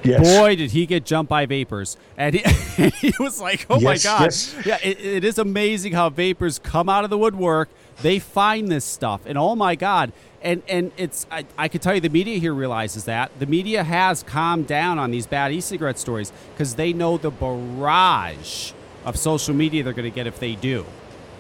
Yes. 0.04 0.20
boy, 0.38 0.54
did 0.54 0.70
he 0.70 0.86
get 0.86 1.04
jumped 1.04 1.28
by 1.30 1.46
vapers. 1.46 1.96
And 2.16 2.36
he, 2.36 2.88
he 2.90 3.12
was 3.18 3.40
like, 3.40 3.66
oh 3.68 3.80
my 3.80 3.92
Yes, 3.92 4.04
God. 4.04 4.20
yes. 4.22 4.56
Yeah, 4.64 4.78
it, 4.80 5.00
it 5.00 5.24
is 5.24 5.36
amazing 5.38 5.94
how 5.94 6.10
vapers 6.10 6.60
come 6.60 6.88
out 6.88 7.02
of 7.02 7.10
the 7.10 7.18
woodwork. 7.18 7.68
They 8.02 8.18
find 8.18 8.68
this 8.68 8.84
stuff. 8.84 9.22
And 9.26 9.38
oh 9.38 9.54
my 9.54 9.74
God. 9.74 10.12
And, 10.42 10.62
and 10.68 10.92
it's 10.96 11.26
I, 11.30 11.44
I 11.58 11.68
could 11.68 11.82
tell 11.82 11.94
you 11.94 12.00
the 12.00 12.08
media 12.08 12.38
here 12.38 12.54
realizes 12.54 13.04
that 13.04 13.30
the 13.38 13.46
media 13.46 13.82
has 13.82 14.22
calmed 14.22 14.66
down 14.66 14.98
on 14.98 15.10
these 15.10 15.26
bad 15.26 15.52
e-cigarette 15.52 15.98
stories 15.98 16.32
because 16.52 16.74
they 16.74 16.92
know 16.92 17.16
the 17.16 17.30
barrage 17.30 18.72
of 19.04 19.16
social 19.16 19.54
media 19.54 19.82
they're 19.82 19.92
going 19.92 20.10
to 20.10 20.14
get 20.14 20.26
if 20.26 20.38
they 20.38 20.54
do. 20.54 20.84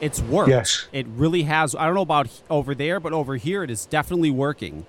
It's 0.00 0.20
worked. 0.20 0.50
Yes. 0.50 0.88
It 0.92 1.06
really 1.08 1.42
has. 1.44 1.74
I 1.74 1.86
don't 1.86 1.94
know 1.94 2.02
about 2.02 2.28
over 2.50 2.74
there, 2.74 3.00
but 3.00 3.12
over 3.12 3.36
here 3.36 3.62
it 3.62 3.70
is 3.70 3.86
definitely 3.86 4.30
working. 4.30 4.86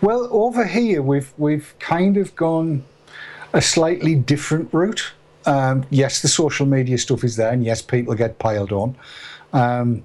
Well, 0.00 0.28
over 0.30 0.66
here 0.66 1.02
we've 1.02 1.32
we've 1.38 1.74
kind 1.78 2.16
of 2.16 2.34
gone 2.36 2.84
a 3.52 3.62
slightly 3.62 4.14
different 4.14 4.72
route. 4.72 5.12
Um, 5.44 5.84
yes, 5.90 6.22
the 6.22 6.28
social 6.28 6.66
media 6.66 6.98
stuff 6.98 7.24
is 7.24 7.36
there, 7.36 7.50
and 7.50 7.64
yes, 7.64 7.82
people 7.82 8.14
get 8.14 8.38
piled 8.38 8.72
on. 8.72 8.96
Um, 9.52 10.04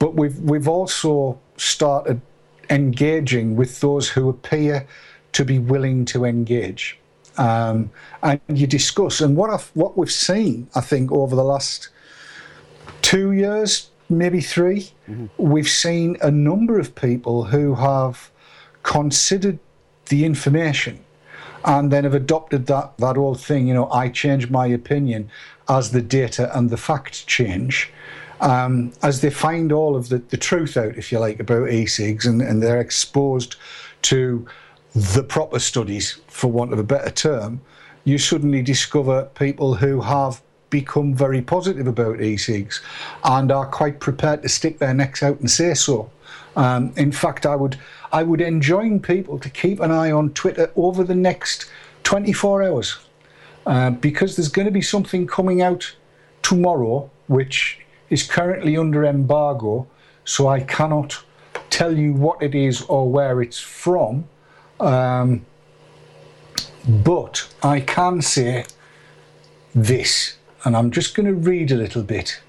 but 0.00 0.14
we've 0.16 0.38
we've 0.40 0.66
also 0.66 1.38
started 1.56 2.20
engaging 2.68 3.54
with 3.54 3.78
those 3.80 4.08
who 4.08 4.28
appear 4.28 4.88
to 5.32 5.44
be 5.44 5.60
willing 5.60 6.04
to 6.06 6.24
engage, 6.24 6.98
um, 7.38 7.90
and 8.24 8.40
you 8.48 8.66
discuss. 8.66 9.20
And 9.20 9.36
what 9.36 9.50
I've, 9.50 9.70
what 9.74 9.96
we've 9.96 10.10
seen, 10.10 10.66
I 10.74 10.80
think, 10.80 11.12
over 11.12 11.36
the 11.36 11.44
last 11.44 11.90
two 13.02 13.30
years, 13.30 13.90
maybe 14.10 14.40
3 14.40 14.90
we've 15.38 15.68
seen 15.68 16.16
a 16.20 16.30
number 16.30 16.78
of 16.78 16.94
people 16.94 17.44
who 17.44 17.74
have 17.76 18.30
considered 18.82 19.58
the 20.06 20.24
information 20.24 21.04
and 21.64 21.92
then 21.92 22.04
have 22.04 22.14
adopted 22.14 22.66
that, 22.66 22.96
that 22.98 23.16
old 23.16 23.40
thing, 23.40 23.68
you 23.68 23.74
know, 23.74 23.90
I 23.90 24.08
change 24.08 24.50
my 24.50 24.66
opinion 24.66 25.30
as 25.68 25.92
the 25.92 26.00
data 26.00 26.56
and 26.56 26.70
the 26.70 26.76
facts 26.76 27.22
change. 27.22 27.92
Um, 28.40 28.92
as 29.02 29.20
they 29.20 29.30
find 29.30 29.70
all 29.70 29.96
of 29.96 30.08
the, 30.08 30.18
the 30.18 30.36
truth 30.36 30.76
out, 30.76 30.96
if 30.96 31.12
you 31.12 31.18
like, 31.18 31.40
about 31.40 31.70
e-cigs 31.70 32.26
and, 32.26 32.40
and 32.40 32.62
they're 32.62 32.80
exposed 32.80 33.56
to 34.02 34.46
the 34.94 35.22
proper 35.22 35.58
studies, 35.58 36.20
for 36.26 36.50
want 36.50 36.72
of 36.72 36.78
a 36.78 36.84
better 36.84 37.10
term, 37.10 37.60
you 38.04 38.18
suddenly 38.18 38.62
discover 38.62 39.28
people 39.34 39.74
who 39.74 40.00
have 40.00 40.40
become 40.70 41.14
very 41.14 41.42
positive 41.42 41.86
about 41.86 42.20
e-cigs 42.20 42.80
and 43.24 43.52
are 43.52 43.66
quite 43.66 44.00
prepared 44.00 44.42
to 44.42 44.48
stick 44.48 44.78
their 44.78 44.94
necks 44.94 45.22
out 45.22 45.38
and 45.40 45.50
say 45.50 45.74
so. 45.74 46.10
Um, 46.56 46.92
in 46.96 47.12
fact, 47.12 47.46
I 47.46 47.56
would 47.56 47.78
I 48.12 48.22
would 48.22 48.40
enjoin 48.40 49.00
people 49.00 49.38
to 49.38 49.48
keep 49.48 49.80
an 49.80 49.90
eye 49.90 50.10
on 50.10 50.30
Twitter 50.30 50.70
over 50.74 51.04
the 51.04 51.14
next 51.14 51.70
24 52.02 52.62
hours 52.64 52.98
uh, 53.66 53.90
because 53.90 54.34
there's 54.34 54.48
going 54.48 54.66
to 54.66 54.72
be 54.72 54.82
something 54.82 55.26
coming 55.26 55.62
out 55.62 55.94
tomorrow 56.42 57.08
which 57.28 57.78
is 58.10 58.24
currently 58.24 58.76
under 58.76 59.04
embargo, 59.04 59.86
so 60.24 60.48
I 60.48 60.60
cannot 60.60 61.22
tell 61.70 61.96
you 61.96 62.12
what 62.12 62.42
it 62.42 62.54
is 62.54 62.82
or 62.82 63.08
where 63.08 63.40
it's 63.40 63.60
from. 63.60 64.28
Um, 64.80 65.46
but 66.86 67.48
I 67.62 67.80
can 67.80 68.20
say 68.20 68.64
this, 69.74 70.36
and 70.64 70.76
I'm 70.76 70.90
just 70.90 71.14
going 71.14 71.26
to 71.26 71.34
read 71.34 71.70
a 71.70 71.76
little 71.76 72.02
bit. 72.02 72.40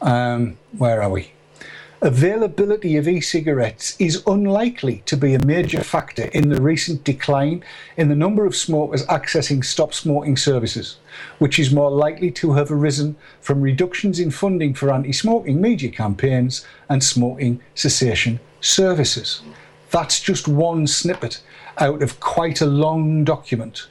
Um, 0.00 0.58
where 0.76 1.02
are 1.02 1.10
we? 1.10 1.32
Availability 2.02 2.98
of 2.98 3.08
e 3.08 3.20
cigarettes 3.22 3.96
is 3.98 4.22
unlikely 4.26 5.02
to 5.06 5.16
be 5.16 5.32
a 5.32 5.44
major 5.46 5.82
factor 5.82 6.24
in 6.24 6.50
the 6.50 6.60
recent 6.60 7.02
decline 7.02 7.64
in 7.96 8.10
the 8.10 8.14
number 8.14 8.44
of 8.44 8.54
smokers 8.54 9.06
accessing 9.06 9.64
stop 9.64 9.94
smoking 9.94 10.36
services, 10.36 10.98
which 11.38 11.58
is 11.58 11.72
more 11.72 11.90
likely 11.90 12.30
to 12.30 12.52
have 12.52 12.70
arisen 12.70 13.16
from 13.40 13.60
reductions 13.60 14.18
in 14.18 14.30
funding 14.30 14.74
for 14.74 14.92
anti 14.92 15.12
smoking 15.12 15.60
media 15.60 15.90
campaigns 15.90 16.66
and 16.88 17.02
smoking 17.02 17.60
cessation 17.74 18.40
services. 18.60 19.42
That's 19.90 20.20
just 20.20 20.48
one 20.48 20.86
snippet 20.86 21.42
out 21.78 22.02
of 22.02 22.20
quite 22.20 22.60
a 22.60 22.66
long 22.66 23.24
document. 23.24 23.86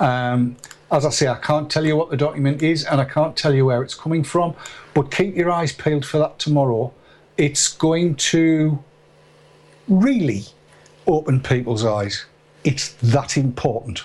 Um, 0.00 0.56
as 0.90 1.04
I 1.04 1.10
say, 1.10 1.28
I 1.28 1.36
can't 1.36 1.70
tell 1.70 1.84
you 1.84 1.96
what 1.96 2.10
the 2.10 2.16
document 2.16 2.62
is 2.62 2.84
and 2.84 3.00
I 3.00 3.04
can't 3.04 3.36
tell 3.36 3.54
you 3.54 3.66
where 3.66 3.82
it's 3.82 3.94
coming 3.94 4.24
from, 4.24 4.54
but 4.94 5.10
keep 5.10 5.36
your 5.36 5.50
eyes 5.50 5.72
peeled 5.72 6.06
for 6.06 6.18
that 6.18 6.38
tomorrow. 6.38 6.92
It's 7.36 7.68
going 7.68 8.16
to 8.16 8.82
really 9.86 10.44
open 11.06 11.40
people's 11.40 11.84
eyes. 11.84 12.24
It's 12.64 12.92
that 12.94 13.36
important. 13.36 14.04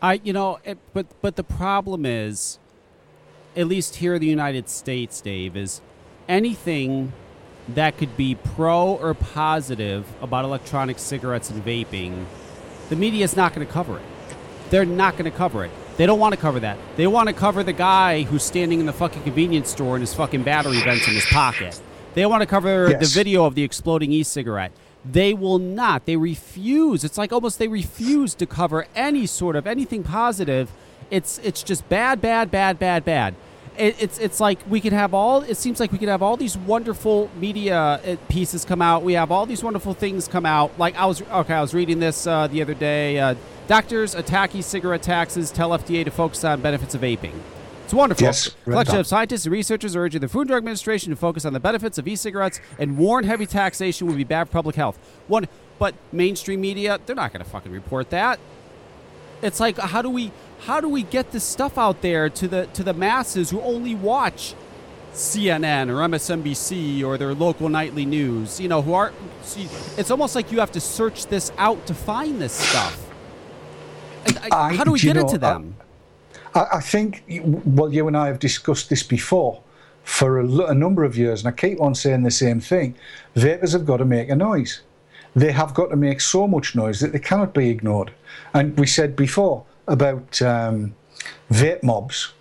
I, 0.00 0.20
you 0.22 0.32
know, 0.32 0.58
it, 0.64 0.78
but 0.92 1.06
but 1.20 1.36
the 1.36 1.44
problem 1.44 2.06
is, 2.06 2.58
at 3.56 3.66
least 3.66 3.96
here 3.96 4.14
in 4.14 4.20
the 4.20 4.28
United 4.28 4.68
States, 4.68 5.20
Dave, 5.20 5.56
is 5.56 5.80
anything 6.28 7.12
that 7.68 7.98
could 7.98 8.16
be 8.16 8.34
pro 8.34 8.94
or 8.94 9.12
positive 9.14 10.06
about 10.22 10.44
electronic 10.44 10.98
cigarettes 10.98 11.50
and 11.50 11.64
vaping, 11.64 12.24
the 12.88 12.96
media 12.96 13.24
is 13.24 13.36
not 13.36 13.54
going 13.54 13.66
to 13.66 13.72
cover 13.72 13.98
it. 13.98 14.04
They're 14.70 14.84
not 14.86 15.14
going 15.16 15.30
to 15.30 15.36
cover 15.36 15.64
it. 15.64 15.70
They 15.96 16.06
don't 16.06 16.18
want 16.20 16.34
to 16.34 16.40
cover 16.40 16.60
that. 16.60 16.78
They 16.96 17.06
want 17.06 17.28
to 17.28 17.34
cover 17.34 17.62
the 17.64 17.72
guy 17.72 18.22
who's 18.22 18.42
standing 18.44 18.80
in 18.80 18.86
the 18.86 18.92
fucking 18.92 19.22
convenience 19.24 19.68
store 19.70 19.96
and 19.96 20.02
his 20.02 20.14
fucking 20.14 20.44
battery 20.44 20.80
vents 20.82 21.08
in 21.08 21.14
his 21.14 21.26
pocket. 21.26 21.80
They 22.14 22.24
want 22.24 22.40
to 22.42 22.46
cover 22.46 22.90
Yes. 22.90 23.00
the 23.00 23.18
video 23.18 23.44
of 23.44 23.54
the 23.54 23.64
exploding 23.64 24.12
e-cigarette. 24.12 24.72
They 25.04 25.32
will 25.34 25.58
not. 25.58 26.06
They 26.06 26.16
refuse. 26.16 27.04
It's 27.04 27.18
like 27.18 27.32
almost 27.32 27.58
they 27.58 27.68
refuse 27.68 28.34
to 28.34 28.46
cover 28.46 28.86
any 28.94 29.26
sort 29.26 29.56
of 29.56 29.66
anything 29.66 30.02
positive. 30.02 30.70
It's 31.10 31.38
it's 31.38 31.62
just 31.62 31.88
bad, 31.88 32.20
bad, 32.20 32.50
bad, 32.50 32.78
bad, 32.78 33.04
bad. 33.04 33.34
It, 33.76 34.02
it's 34.02 34.18
it's 34.18 34.40
like 34.40 34.58
we 34.68 34.80
could 34.80 34.92
have 34.92 35.14
all. 35.14 35.42
It 35.42 35.56
seems 35.56 35.78
like 35.78 35.92
we 35.92 35.98
could 35.98 36.08
have 36.08 36.22
all 36.22 36.36
these 36.36 36.58
wonderful 36.58 37.30
media 37.38 37.78
uh, 37.78 38.16
pieces 38.28 38.64
come 38.64 38.82
out. 38.82 39.02
We 39.02 39.12
have 39.12 39.30
all 39.30 39.46
these 39.46 39.62
wonderful 39.62 39.94
things 39.94 40.26
come 40.26 40.44
out. 40.44 40.76
Like 40.78 40.96
I 40.96 41.06
was 41.06 41.22
okay. 41.22 41.54
I 41.54 41.60
was 41.60 41.74
reading 41.74 42.00
this 42.00 42.26
uh, 42.26 42.48
the 42.48 42.60
other 42.60 42.74
day. 42.74 43.18
Uh, 43.18 43.36
doctors 43.68 44.14
attack 44.14 44.54
e-cigarette 44.54 45.02
taxes. 45.02 45.50
Tell 45.52 45.70
FDA 45.70 46.04
to 46.04 46.10
focus 46.10 46.42
on 46.44 46.60
benefits 46.60 46.94
of 46.94 47.02
vaping. 47.02 47.34
It's 47.88 47.94
wonderful. 47.94 48.22
Yes, 48.26 48.54
Collection 48.64 48.96
of 48.96 49.06
scientists 49.06 49.46
and 49.46 49.52
researchers 49.54 49.96
are 49.96 50.02
urging 50.02 50.20
the 50.20 50.28
Food 50.28 50.40
and 50.42 50.48
Drug 50.48 50.58
Administration 50.58 51.08
to 51.08 51.16
focus 51.16 51.46
on 51.46 51.54
the 51.54 51.58
benefits 51.58 51.96
of 51.96 52.06
e-cigarettes 52.06 52.60
and 52.78 52.98
warn 52.98 53.24
heavy 53.24 53.46
taxation 53.46 54.06
would 54.08 54.18
be 54.18 54.24
bad 54.24 54.44
for 54.48 54.52
public 54.52 54.76
health. 54.76 54.98
One, 55.26 55.48
but 55.78 55.94
mainstream 56.12 56.60
media, 56.60 57.00
they're 57.06 57.16
not 57.16 57.32
going 57.32 57.42
to 57.42 57.48
fucking 57.50 57.72
report 57.72 58.10
that. 58.10 58.38
It's 59.40 59.58
like 59.58 59.78
how 59.78 60.02
do 60.02 60.10
we 60.10 60.32
how 60.66 60.82
do 60.82 60.88
we 60.90 61.02
get 61.02 61.30
this 61.32 61.44
stuff 61.44 61.78
out 61.78 62.02
there 62.02 62.28
to 62.28 62.46
the 62.46 62.66
to 62.74 62.82
the 62.82 62.92
masses 62.92 63.48
who 63.48 63.60
only 63.62 63.94
watch 63.94 64.54
CNN 65.14 65.88
or 65.88 66.06
MSNBC 66.06 67.02
or 67.02 67.16
their 67.16 67.32
local 67.32 67.70
nightly 67.70 68.04
news? 68.04 68.60
You 68.60 68.68
know, 68.68 68.82
who 68.82 68.92
are 68.92 69.14
see, 69.40 69.66
it's 69.96 70.10
almost 70.10 70.34
like 70.34 70.52
you 70.52 70.60
have 70.60 70.72
to 70.72 70.80
search 70.80 71.24
this 71.28 71.52
out 71.56 71.86
to 71.86 71.94
find 71.94 72.38
this 72.38 72.52
stuff. 72.52 73.02
I- 74.52 74.74
how 74.74 74.84
do 74.84 74.92
we 74.92 75.00
get 75.00 75.16
it 75.16 75.28
to 75.28 75.38
them? 75.38 75.77
I, 76.54 76.66
I 76.74 76.80
think, 76.80 77.24
well, 77.64 77.92
you 77.92 78.06
and 78.08 78.16
I 78.16 78.26
have 78.26 78.38
discussed 78.38 78.90
this 78.90 79.02
before 79.02 79.62
for 80.04 80.40
a, 80.40 80.46
a 80.66 80.74
number 80.74 81.04
of 81.04 81.16
years, 81.16 81.44
and 81.44 81.48
I 81.48 81.56
keep 81.56 81.80
on 81.80 81.94
saying 81.94 82.22
the 82.22 82.30
same 82.30 82.60
thing. 82.60 82.94
Vapers 83.34 83.72
have 83.72 83.84
got 83.84 83.98
to 83.98 84.04
make 84.04 84.30
a 84.30 84.36
noise. 84.36 84.80
They 85.36 85.52
have 85.52 85.74
got 85.74 85.90
to 85.90 85.96
make 85.96 86.20
so 86.20 86.48
much 86.48 86.74
noise 86.74 87.00
that 87.00 87.12
they 87.12 87.18
cannot 87.18 87.52
be 87.52 87.68
ignored. 87.68 88.12
And 88.54 88.76
we 88.78 88.86
said 88.86 89.14
before 89.14 89.64
about 89.86 90.40
um, 90.42 90.94
vape 91.50 91.82
mobs, 91.82 92.32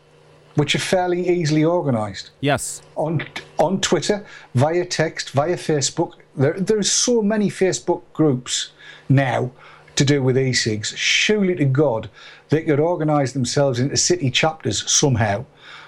which 0.55 0.73
are 0.75 0.79
fairly 0.79 1.27
easily 1.27 1.63
organised. 1.63 2.31
yes. 2.41 2.81
on 2.95 3.23
on 3.59 3.79
Twitter, 3.81 4.25
via 4.55 4.85
text, 4.85 5.31
via 5.31 5.55
Facebook. 5.55 6.13
There, 6.35 6.77
are 6.77 6.83
so 6.83 7.21
many 7.21 7.49
Facebook 7.49 8.01
groups 8.13 8.71
now 9.09 9.51
to 9.95 10.05
do 10.05 10.21
with 10.21 10.37
e-cigs. 10.37 10.93
Surely 10.95 11.55
to 11.55 11.65
God, 11.65 12.09
they 12.49 12.63
could 12.63 12.79
organise 12.79 13.33
themselves 13.33 13.79
into 13.79 13.97
city 13.97 14.31
chapters 14.31 14.89
somehow, 14.89 15.45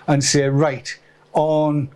and 0.07 0.23
say, 0.23 0.48
right 0.49 0.98
on 1.34 1.90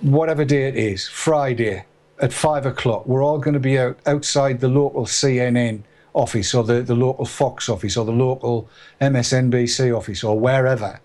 whatever 0.00 0.44
day 0.44 0.68
it 0.68 0.76
is, 0.76 1.08
Friday 1.08 1.84
at 2.20 2.32
five 2.32 2.66
o'clock, 2.66 3.06
we're 3.06 3.24
all 3.24 3.38
going 3.38 3.54
to 3.54 3.60
be 3.60 3.78
out 3.78 3.98
outside 4.06 4.60
the 4.60 4.68
local 4.68 5.06
CNN 5.06 5.82
office 6.14 6.54
or 6.54 6.62
the, 6.62 6.82
the 6.82 6.94
local 6.94 7.24
Fox 7.24 7.68
office 7.68 7.96
or 7.96 8.04
the 8.04 8.12
local 8.12 8.68
MSNBC 9.00 9.96
office 9.96 10.22
or 10.22 10.38
wherever 10.38 11.00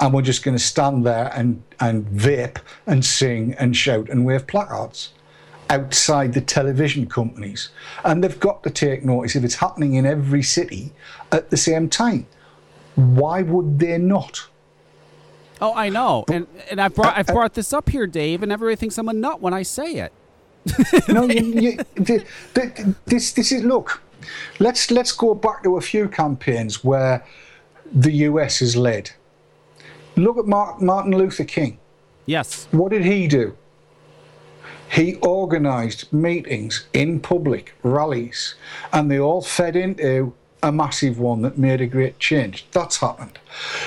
and 0.00 0.14
we're 0.14 0.22
just 0.22 0.44
going 0.44 0.56
to 0.56 0.62
stand 0.62 1.04
there 1.04 1.30
and, 1.34 1.62
and 1.80 2.06
vape 2.06 2.58
and 2.86 3.04
sing 3.04 3.54
and 3.58 3.76
shout 3.76 4.08
and 4.08 4.24
wave 4.24 4.46
placards 4.46 5.12
outside 5.70 6.34
the 6.34 6.40
television 6.40 7.06
companies. 7.06 7.70
And 8.04 8.22
they've 8.22 8.40
got 8.40 8.62
to 8.62 8.70
take 8.70 9.04
notice 9.04 9.36
if 9.36 9.44
it's 9.44 9.56
happening 9.56 9.94
in 9.94 10.06
every 10.06 10.42
city 10.42 10.92
at 11.32 11.50
the 11.50 11.56
same 11.56 11.88
time. 11.88 12.26
Why 12.94 13.42
would 13.42 13.78
they 13.78 13.98
not? 13.98 14.46
Oh, 15.60 15.74
I 15.74 15.88
know, 15.88 16.24
and 16.28 16.46
and 16.70 16.80
I've 16.80 16.94
brought 16.94 17.16
I've 17.18 17.26
brought 17.26 17.54
this 17.54 17.72
up 17.72 17.88
here, 17.88 18.06
Dave, 18.06 18.42
and 18.44 18.52
everybody 18.52 18.76
thinks 18.76 18.96
I'm 18.96 19.08
a 19.08 19.12
nut 19.12 19.40
when 19.40 19.52
I 19.52 19.62
say 19.62 19.94
it. 19.94 20.12
no, 21.08 21.24
you, 21.24 21.42
you, 21.60 21.76
the, 21.94 22.24
the, 22.54 22.94
this, 23.06 23.32
this 23.32 23.50
is 23.50 23.64
look. 23.64 24.00
Let's 24.60 24.90
let's 24.90 25.12
go 25.12 25.34
back 25.34 25.64
to 25.64 25.76
a 25.76 25.80
few 25.80 26.08
campaigns 26.08 26.84
where 26.84 27.24
the 27.92 28.12
US 28.12 28.60
has 28.60 28.76
led. 28.76 29.10
Look 30.16 30.38
at 30.38 30.46
Mar- 30.46 30.78
Martin 30.80 31.16
Luther 31.16 31.44
King. 31.44 31.78
Yes. 32.26 32.68
What 32.70 32.90
did 32.90 33.04
he 33.04 33.26
do? 33.26 33.56
He 34.90 35.16
organised 35.16 36.12
meetings 36.12 36.86
in 36.92 37.20
public, 37.20 37.74
rallies, 37.82 38.54
and 38.92 39.10
they 39.10 39.18
all 39.18 39.42
fed 39.42 39.76
into 39.76 40.32
a 40.62 40.72
massive 40.72 41.18
one 41.18 41.42
that 41.42 41.58
made 41.58 41.80
a 41.80 41.86
great 41.86 42.18
change. 42.18 42.66
That's 42.72 42.96
happened. 42.96 43.38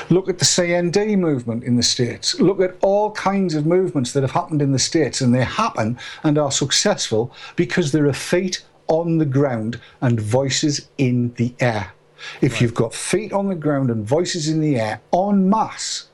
Look 0.09 0.29
at 0.29 0.39
the 0.39 0.45
CND 0.45 1.17
movement 1.17 1.63
in 1.63 1.75
the 1.75 1.83
States. 1.83 2.39
Look 2.39 2.61
at 2.61 2.77
all 2.81 3.11
kinds 3.11 3.55
of 3.55 3.65
movements 3.65 4.13
that 4.13 4.21
have 4.21 4.31
happened 4.31 4.61
in 4.61 4.71
the 4.71 4.79
States, 4.79 5.21
and 5.21 5.35
they 5.35 5.43
happen 5.43 5.99
and 6.23 6.37
are 6.37 6.51
successful 6.51 7.33
because 7.55 7.91
there 7.91 8.07
are 8.07 8.13
feet 8.13 8.63
on 8.87 9.17
the 9.17 9.25
ground 9.25 9.79
and 10.01 10.19
voices 10.19 10.87
in 10.97 11.33
the 11.35 11.53
air. 11.59 11.93
If 12.41 12.61
you've 12.61 12.75
got 12.75 12.93
feet 12.93 13.33
on 13.33 13.47
the 13.47 13.55
ground 13.55 13.89
and 13.89 14.05
voices 14.05 14.47
in 14.47 14.61
the 14.61 14.79
air 14.79 15.01
en 15.13 15.49
masse, 15.49 16.07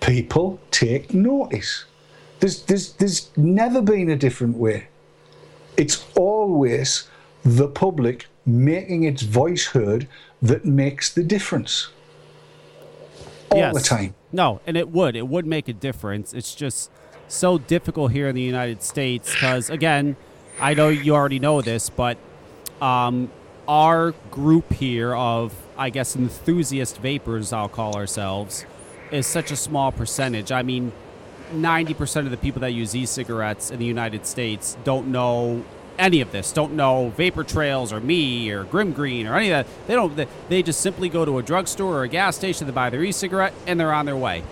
people 0.00 0.58
take 0.70 1.14
notice. 1.14 1.84
There's, 2.44 2.62
there's, 2.64 2.92
there's 2.92 3.30
never 3.38 3.80
been 3.80 4.10
a 4.10 4.16
different 4.16 4.58
way. 4.58 4.88
It's 5.78 6.04
always 6.14 7.08
the 7.42 7.68
public 7.68 8.26
making 8.44 9.04
its 9.04 9.22
voice 9.22 9.68
heard 9.68 10.06
that 10.42 10.66
makes 10.66 11.10
the 11.10 11.22
difference. 11.22 11.88
All 13.50 13.60
yes. 13.60 13.74
the 13.74 13.80
time. 13.80 14.14
No, 14.30 14.60
and 14.66 14.76
it 14.76 14.90
would. 14.90 15.16
It 15.16 15.26
would 15.26 15.46
make 15.46 15.68
a 15.68 15.72
difference. 15.72 16.34
It's 16.34 16.54
just 16.54 16.90
so 17.28 17.56
difficult 17.56 18.12
here 18.12 18.28
in 18.28 18.34
the 18.34 18.42
United 18.42 18.82
States 18.82 19.32
because, 19.32 19.70
again, 19.70 20.14
I 20.60 20.74
know 20.74 20.90
you 20.90 21.14
already 21.14 21.38
know 21.38 21.62
this, 21.62 21.88
but 21.88 22.18
um, 22.82 23.30
our 23.66 24.10
group 24.30 24.70
here 24.74 25.14
of, 25.14 25.54
I 25.78 25.88
guess, 25.88 26.14
enthusiast 26.14 26.98
vapers, 26.98 27.54
I'll 27.54 27.70
call 27.70 27.96
ourselves, 27.96 28.66
is 29.10 29.26
such 29.26 29.50
a 29.50 29.56
small 29.56 29.92
percentage. 29.92 30.52
I 30.52 30.62
mean, 30.62 30.92
90% 31.62 32.20
of 32.24 32.30
the 32.30 32.36
people 32.36 32.60
that 32.60 32.72
use 32.72 32.94
e 32.94 33.06
cigarettes 33.06 33.70
in 33.70 33.78
the 33.78 33.84
United 33.84 34.26
States 34.26 34.76
don't 34.84 35.08
know 35.08 35.64
any 35.98 36.20
of 36.20 36.32
this, 36.32 36.52
don't 36.52 36.74
know 36.74 37.10
Vapor 37.10 37.44
Trails 37.44 37.92
or 37.92 38.00
me 38.00 38.50
or 38.50 38.64
Grimm 38.64 38.92
Green 38.92 39.26
or 39.26 39.36
any 39.36 39.50
of 39.50 39.66
that. 39.66 39.86
They 39.86 39.94
don't. 39.94 40.28
They, 40.48 40.62
just 40.62 40.80
simply 40.80 41.08
go 41.08 41.24
to 41.24 41.38
a 41.38 41.42
drugstore 41.42 41.94
or 41.96 42.02
a 42.02 42.08
gas 42.08 42.36
station 42.36 42.66
to 42.66 42.72
buy 42.72 42.90
their 42.90 43.02
e-cigarette 43.04 43.52
and 43.66 43.78
they're 43.78 43.92
on 43.92 44.06
their 44.06 44.16
way. 44.16 44.42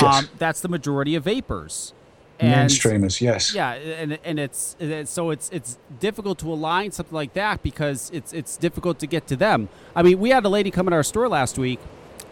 Yes. 0.00 0.24
Um, 0.24 0.30
that's 0.38 0.60
the 0.60 0.68
majority 0.68 1.14
of 1.14 1.24
vapers. 1.24 1.92
And- 2.40 2.68
Mainstreamers, 2.70 3.20
yes. 3.20 3.54
Yeah, 3.54 3.72
and 3.74 4.18
and 4.24 4.38
it's, 4.40 4.76
it's 4.80 5.10
so 5.10 5.30
it's 5.30 5.48
it's 5.50 5.78
difficult 6.00 6.38
to 6.40 6.52
align 6.52 6.90
something 6.90 7.14
like 7.14 7.34
that 7.34 7.62
because 7.62 8.10
it's 8.12 8.32
it's 8.32 8.56
difficult 8.56 8.98
to 9.00 9.06
get 9.06 9.26
to 9.28 9.36
them. 9.36 9.68
I 9.94 10.02
mean, 10.02 10.18
we 10.18 10.30
had 10.30 10.44
a 10.44 10.48
lady 10.48 10.70
come 10.70 10.88
in 10.88 10.92
our 10.92 11.04
store 11.04 11.28
last 11.28 11.58
week. 11.58 11.78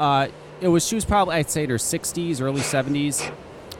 Uh, 0.01 0.29
it 0.61 0.69
was 0.69 0.87
she 0.87 0.97
was 0.97 1.05
probably 1.05 1.37
I'd 1.37 1.51
say 1.51 1.65
in 1.65 1.71
her 1.71 1.77
60s, 1.77 2.41
early 2.41 2.61
70s, 2.63 3.33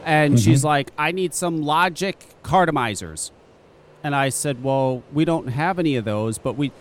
and 0.05 0.35
Mhm. 0.35 0.43
she's 0.43 0.63
like, 0.63 0.91
"I 0.97 1.11
need 1.11 1.33
some 1.33 1.61
Logic 1.63 2.17
cartomizers," 2.43 3.31
and 4.03 4.15
I 4.15 4.29
said, 4.29 4.63
"Well, 4.63 5.03
we 5.13 5.25
don't 5.25 5.47
have 5.47 5.79
any 5.79 5.95
of 5.95 6.05
those, 6.05 6.37
but 6.37 6.57
we." 6.57 6.71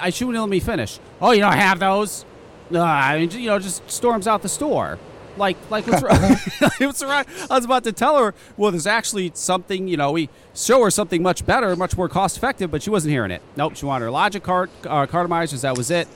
I 0.00 0.10
she 0.10 0.24
wouldn't 0.24 0.42
let 0.42 0.48
me 0.50 0.60
finish. 0.60 0.98
Oh, 1.20 1.32
you 1.32 1.40
don't 1.40 1.52
have 1.52 1.78
those? 1.80 2.24
No, 2.70 2.82
I 2.82 3.18
mean, 3.18 3.30
you 3.32 3.48
know, 3.48 3.58
just 3.58 3.88
storms 3.90 4.26
out 4.26 4.42
the 4.42 4.48
store. 4.48 4.98
Like, 5.36 5.56
like 5.70 5.86
what's 5.86 6.02
wrong? 6.02 6.36
what's 6.86 7.02
wrong? 7.02 7.24
I 7.50 7.56
was 7.56 7.64
about 7.64 7.84
to 7.84 7.92
tell 7.92 8.16
her, 8.18 8.34
well, 8.56 8.70
there's 8.70 8.86
actually 8.86 9.32
something, 9.34 9.88
you 9.88 9.96
know, 9.96 10.12
we 10.12 10.28
show 10.54 10.82
her 10.84 10.90
something 10.90 11.22
much 11.22 11.44
better, 11.46 11.74
much 11.74 11.96
more 11.96 12.08
cost 12.08 12.36
effective, 12.36 12.70
but 12.70 12.82
she 12.82 12.90
wasn't 12.90 13.12
hearing 13.12 13.30
it. 13.30 13.42
Nope, 13.56 13.74
she 13.76 13.84
wanted 13.86 14.04
her 14.06 14.10
Logic 14.10 14.42
card, 14.42 14.70
uh, 14.86 15.06
cartomizers. 15.06 15.62
That 15.62 15.76
was 15.76 15.90
it. 15.90 16.06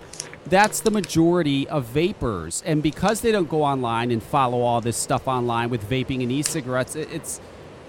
That's 0.49 0.81
the 0.81 0.91
majority 0.91 1.69
of 1.69 1.87
vapers, 1.87 2.63
and 2.65 2.83
because 2.83 3.21
they 3.21 3.33
don't 3.33 3.49
go 3.49 3.65
online 3.65 4.11
and 4.11 4.23
follow 4.23 4.61
all 4.61 4.81
this 4.81 4.97
stuff 4.97 5.27
online 5.27 5.71
with 5.71 5.89
vaping 5.89 6.23
and 6.23 6.31
e-cigarettes, 6.31 6.95
it's 6.95 7.41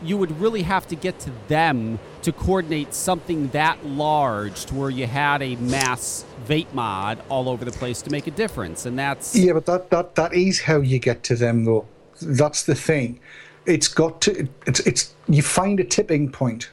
you 0.02 0.18
would 0.18 0.40
really 0.40 0.62
have 0.62 0.88
to 0.88 0.96
get 0.96 1.20
to 1.20 1.32
them 1.48 2.00
to 2.22 2.32
coordinate 2.32 2.94
something 2.94 3.48
that 3.50 3.84
large 3.86 4.66
to 4.66 4.76
where 4.76 4.90
you 4.90 5.08
had 5.08 5.42
a 5.42 5.56
mass 5.56 6.26
vape 6.46 6.72
mob 6.74 7.20
all 7.30 7.50
over 7.50 7.66
the 7.66 7.72
place 7.72 8.02
to 8.04 8.12
make 8.12 8.28
a 8.28 8.32
difference, 8.32 8.86
and 8.86 8.98
that's 8.98 9.36
Yeah, 9.36 9.54
but 9.54 9.66
that, 9.66 9.90
that, 9.90 10.16
that 10.16 10.34
is 10.34 10.62
how 10.62 10.82
you 10.82 11.00
get 11.00 11.24
to 11.24 11.36
them, 11.36 11.66
though. 11.66 11.86
That's 12.22 12.64
the 12.64 12.76
thing. 12.76 13.20
It's 13.66 13.88
got 13.88 14.22
to. 14.22 14.48
It's 14.66 14.80
it's. 14.82 15.14
You 15.28 15.42
find 15.42 15.80
a 15.80 15.84
tipping 15.84 16.32
point, 16.32 16.70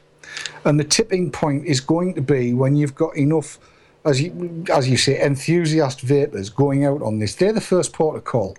and 0.63 0.79
the 0.79 0.83
tipping 0.83 1.29
point 1.29 1.65
is 1.65 1.79
going 1.81 2.15
to 2.15 2.21
be 2.21 2.53
when 2.53 2.75
you've 2.75 2.95
got 2.95 3.15
enough, 3.17 3.59
as 4.05 4.21
you 4.21 4.65
as 4.71 4.89
you 4.89 4.97
say, 4.97 5.21
enthusiast 5.21 6.01
vapers 6.01 6.49
going 6.49 6.85
out 6.85 7.01
on 7.01 7.19
this. 7.19 7.35
They're 7.35 7.53
the 7.53 7.61
first 7.61 7.93
port 7.93 8.15
of 8.15 8.23
call, 8.23 8.57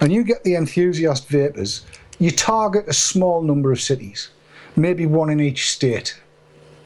and 0.00 0.12
you 0.12 0.24
get 0.24 0.44
the 0.44 0.54
enthusiast 0.54 1.28
vapers. 1.28 1.84
You 2.18 2.30
target 2.30 2.88
a 2.88 2.92
small 2.92 3.42
number 3.42 3.70
of 3.70 3.80
cities, 3.80 4.30
maybe 4.76 5.06
one 5.06 5.30
in 5.30 5.40
each 5.40 5.70
state. 5.70 6.20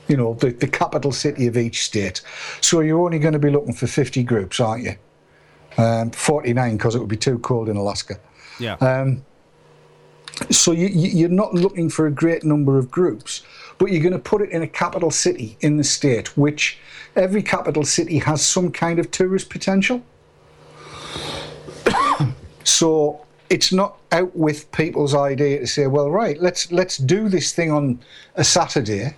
You 0.09 0.17
know, 0.17 0.35
the, 0.35 0.51
the 0.51 0.67
capital 0.67 1.13
city 1.13 1.47
of 1.47 1.57
each 1.57 1.85
state. 1.85 2.21
So 2.61 2.81
you're 2.81 3.03
only 3.03 3.19
going 3.19 3.33
to 3.33 3.39
be 3.39 3.51
looking 3.51 3.73
for 3.73 3.87
50 3.87 4.25
groups, 4.25 4.61
aren't 4.61 4.85
you? 4.85 4.97
um, 5.79 6.11
49 6.11 6.77
because 6.77 6.95
it 6.95 6.99
would 6.99 7.09
be 7.09 7.17
too 7.17 7.39
cold 7.39 7.69
in 7.69 7.77
Alaska. 7.77 8.19
yeah. 8.59 8.75
Um, 8.75 9.25
so 10.51 10.73
you, 10.73 10.87
you- 10.89 11.11
you're 11.21 11.29
not 11.29 11.55
looking 11.55 11.89
for 11.91 12.07
a 12.07 12.11
great 12.11 12.45
number 12.45 12.79
of 12.79 12.91
groups, 12.91 13.43
but 13.79 13.91
you're 13.91 14.03
going 14.03 14.13
to 14.13 14.19
put 14.19 14.43
it 14.43 14.51
in 14.51 14.63
a 14.63 14.67
capital 14.69 15.11
city 15.11 15.57
in 15.61 15.77
the 15.77 15.85
state, 15.85 16.37
which 16.37 16.79
every 17.17 17.43
capital 17.43 17.85
city 17.85 18.19
has 18.19 18.45
some 18.45 18.71
kind 18.71 18.99
of 18.99 19.11
tourist 19.11 19.51
potential. 19.51 20.03
so 22.65 23.25
it's 23.51 23.73
not 23.73 23.99
out 24.13 24.35
with 24.37 24.71
people's 24.73 25.15
idea 25.15 25.61
to 25.61 25.67
say, 25.67 25.87
well, 25.87 26.11
right, 26.11 26.41
let's 26.41 26.71
let's 26.73 26.97
do 26.97 27.29
this 27.29 27.53
thing 27.53 27.71
on 27.71 28.01
a 28.37 28.45
Saturday. 28.45 29.15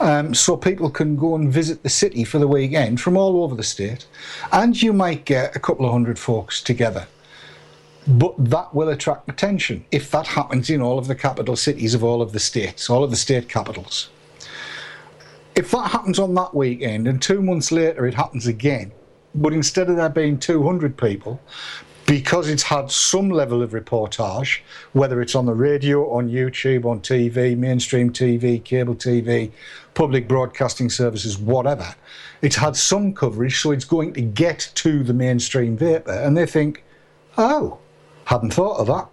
Um, 0.00 0.34
so 0.34 0.56
people 0.56 0.90
can 0.90 1.14
go 1.16 1.36
and 1.36 1.52
visit 1.52 1.82
the 1.84 1.88
city 1.88 2.24
for 2.24 2.38
the 2.38 2.48
weekend 2.48 3.00
from 3.00 3.16
all 3.16 3.44
over 3.44 3.54
the 3.54 3.62
state, 3.62 4.04
and 4.50 4.80
you 4.80 4.92
might 4.92 5.24
get 5.24 5.54
a 5.54 5.60
couple 5.60 5.86
of 5.86 5.92
hundred 5.92 6.18
folks 6.18 6.60
together. 6.60 7.06
But 8.06 8.34
that 8.50 8.74
will 8.74 8.88
attract 8.88 9.28
attention 9.28 9.84
if 9.92 10.10
that 10.10 10.26
happens 10.26 10.68
in 10.70 10.80
all 10.80 10.98
of 10.98 11.06
the 11.06 11.14
capital 11.14 11.54
cities 11.56 11.94
of 11.94 12.02
all 12.02 12.20
of 12.20 12.32
the 12.32 12.40
states, 12.40 12.90
all 12.90 13.04
of 13.04 13.10
the 13.10 13.16
state 13.16 13.48
capitals. 13.48 14.10
If 15.54 15.70
that 15.70 15.90
happens 15.90 16.18
on 16.18 16.34
that 16.34 16.54
weekend 16.54 17.06
and 17.06 17.20
two 17.20 17.42
months 17.42 17.70
later 17.70 18.06
it 18.06 18.14
happens 18.14 18.46
again, 18.46 18.92
but 19.34 19.52
instead 19.52 19.88
of 19.88 19.96
there 19.96 20.08
being 20.08 20.38
200 20.38 20.96
people, 20.96 21.40
because 22.06 22.48
it's 22.48 22.64
had 22.64 22.90
some 22.90 23.30
level 23.30 23.62
of 23.62 23.70
reportage, 23.70 24.60
whether 24.92 25.22
it's 25.22 25.34
on 25.34 25.46
the 25.46 25.54
radio, 25.54 26.10
on 26.10 26.28
YouTube, 26.28 26.84
on 26.84 27.00
TV, 27.00 27.56
mainstream 27.56 28.12
TV, 28.12 28.62
cable 28.62 28.94
TV, 28.94 29.50
public 29.94 30.26
broadcasting 30.26 30.90
services, 30.90 31.38
whatever, 31.38 31.94
it's 32.42 32.56
had 32.56 32.76
some 32.76 33.14
coverage, 33.14 33.60
so 33.60 33.70
it's 33.70 33.84
going 33.84 34.12
to 34.12 34.20
get 34.20 34.70
to 34.74 35.02
the 35.04 35.14
mainstream 35.14 35.76
vaper, 35.76 36.12
and 36.12 36.36
they 36.36 36.46
think, 36.46 36.82
oh, 37.38 37.78
hadn't 38.24 38.54
thought 38.54 38.78
of 38.78 38.86
that. 38.86 39.08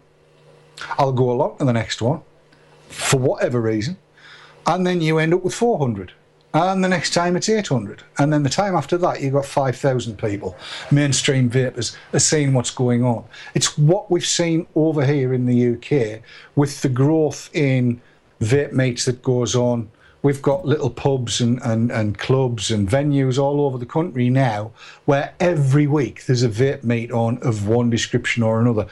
I'll 0.97 1.11
go 1.11 1.31
along 1.31 1.57
to 1.57 1.65
the 1.65 1.73
next 1.73 2.01
one 2.01 2.21
for 2.87 3.19
whatever 3.19 3.61
reason, 3.61 3.97
and 4.65 4.85
then 4.85 5.01
you 5.01 5.19
end 5.19 5.33
up 5.33 5.43
with 5.43 5.53
400. 5.53 6.13
And 6.51 6.83
the 6.83 6.89
next 6.89 7.13
time 7.13 7.35
it's 7.35 7.47
800. 7.47 8.01
And 8.17 8.33
then 8.33 8.41
the 8.41 8.49
time 8.49 8.75
after 8.75 8.97
that, 8.97 9.21
you've 9.21 9.33
got 9.33 9.45
5,000 9.45 10.17
people, 10.17 10.57
mainstream 10.89 11.47
vapers, 11.47 11.95
are 12.11 12.19
seeing 12.19 12.53
what's 12.53 12.71
going 12.71 13.03
on. 13.03 13.23
It's 13.53 13.77
what 13.77 14.09
we've 14.09 14.25
seen 14.25 14.65
over 14.75 15.05
here 15.05 15.31
in 15.31 15.45
the 15.45 15.73
UK 15.73 16.21
with 16.55 16.81
the 16.81 16.89
growth 16.89 17.51
in 17.53 18.01
vape 18.41 18.71
meets 18.71 19.05
that 19.05 19.21
goes 19.21 19.55
on. 19.55 19.91
We've 20.21 20.41
got 20.41 20.65
little 20.65 20.89
pubs 20.89 21.39
and, 21.39 21.61
and, 21.63 21.91
and 21.91 22.17
clubs 22.17 22.71
and 22.71 22.89
venues 22.89 23.37
all 23.37 23.61
over 23.61 23.77
the 23.77 23.85
country 23.85 24.29
now 24.29 24.71
where 25.05 25.33
every 25.39 25.87
week 25.87 26.25
there's 26.25 26.43
a 26.43 26.49
vape 26.49 26.83
meet 26.83 27.11
on 27.11 27.37
of 27.39 27.67
one 27.67 27.89
description 27.89 28.43
or 28.43 28.59
another 28.59 28.87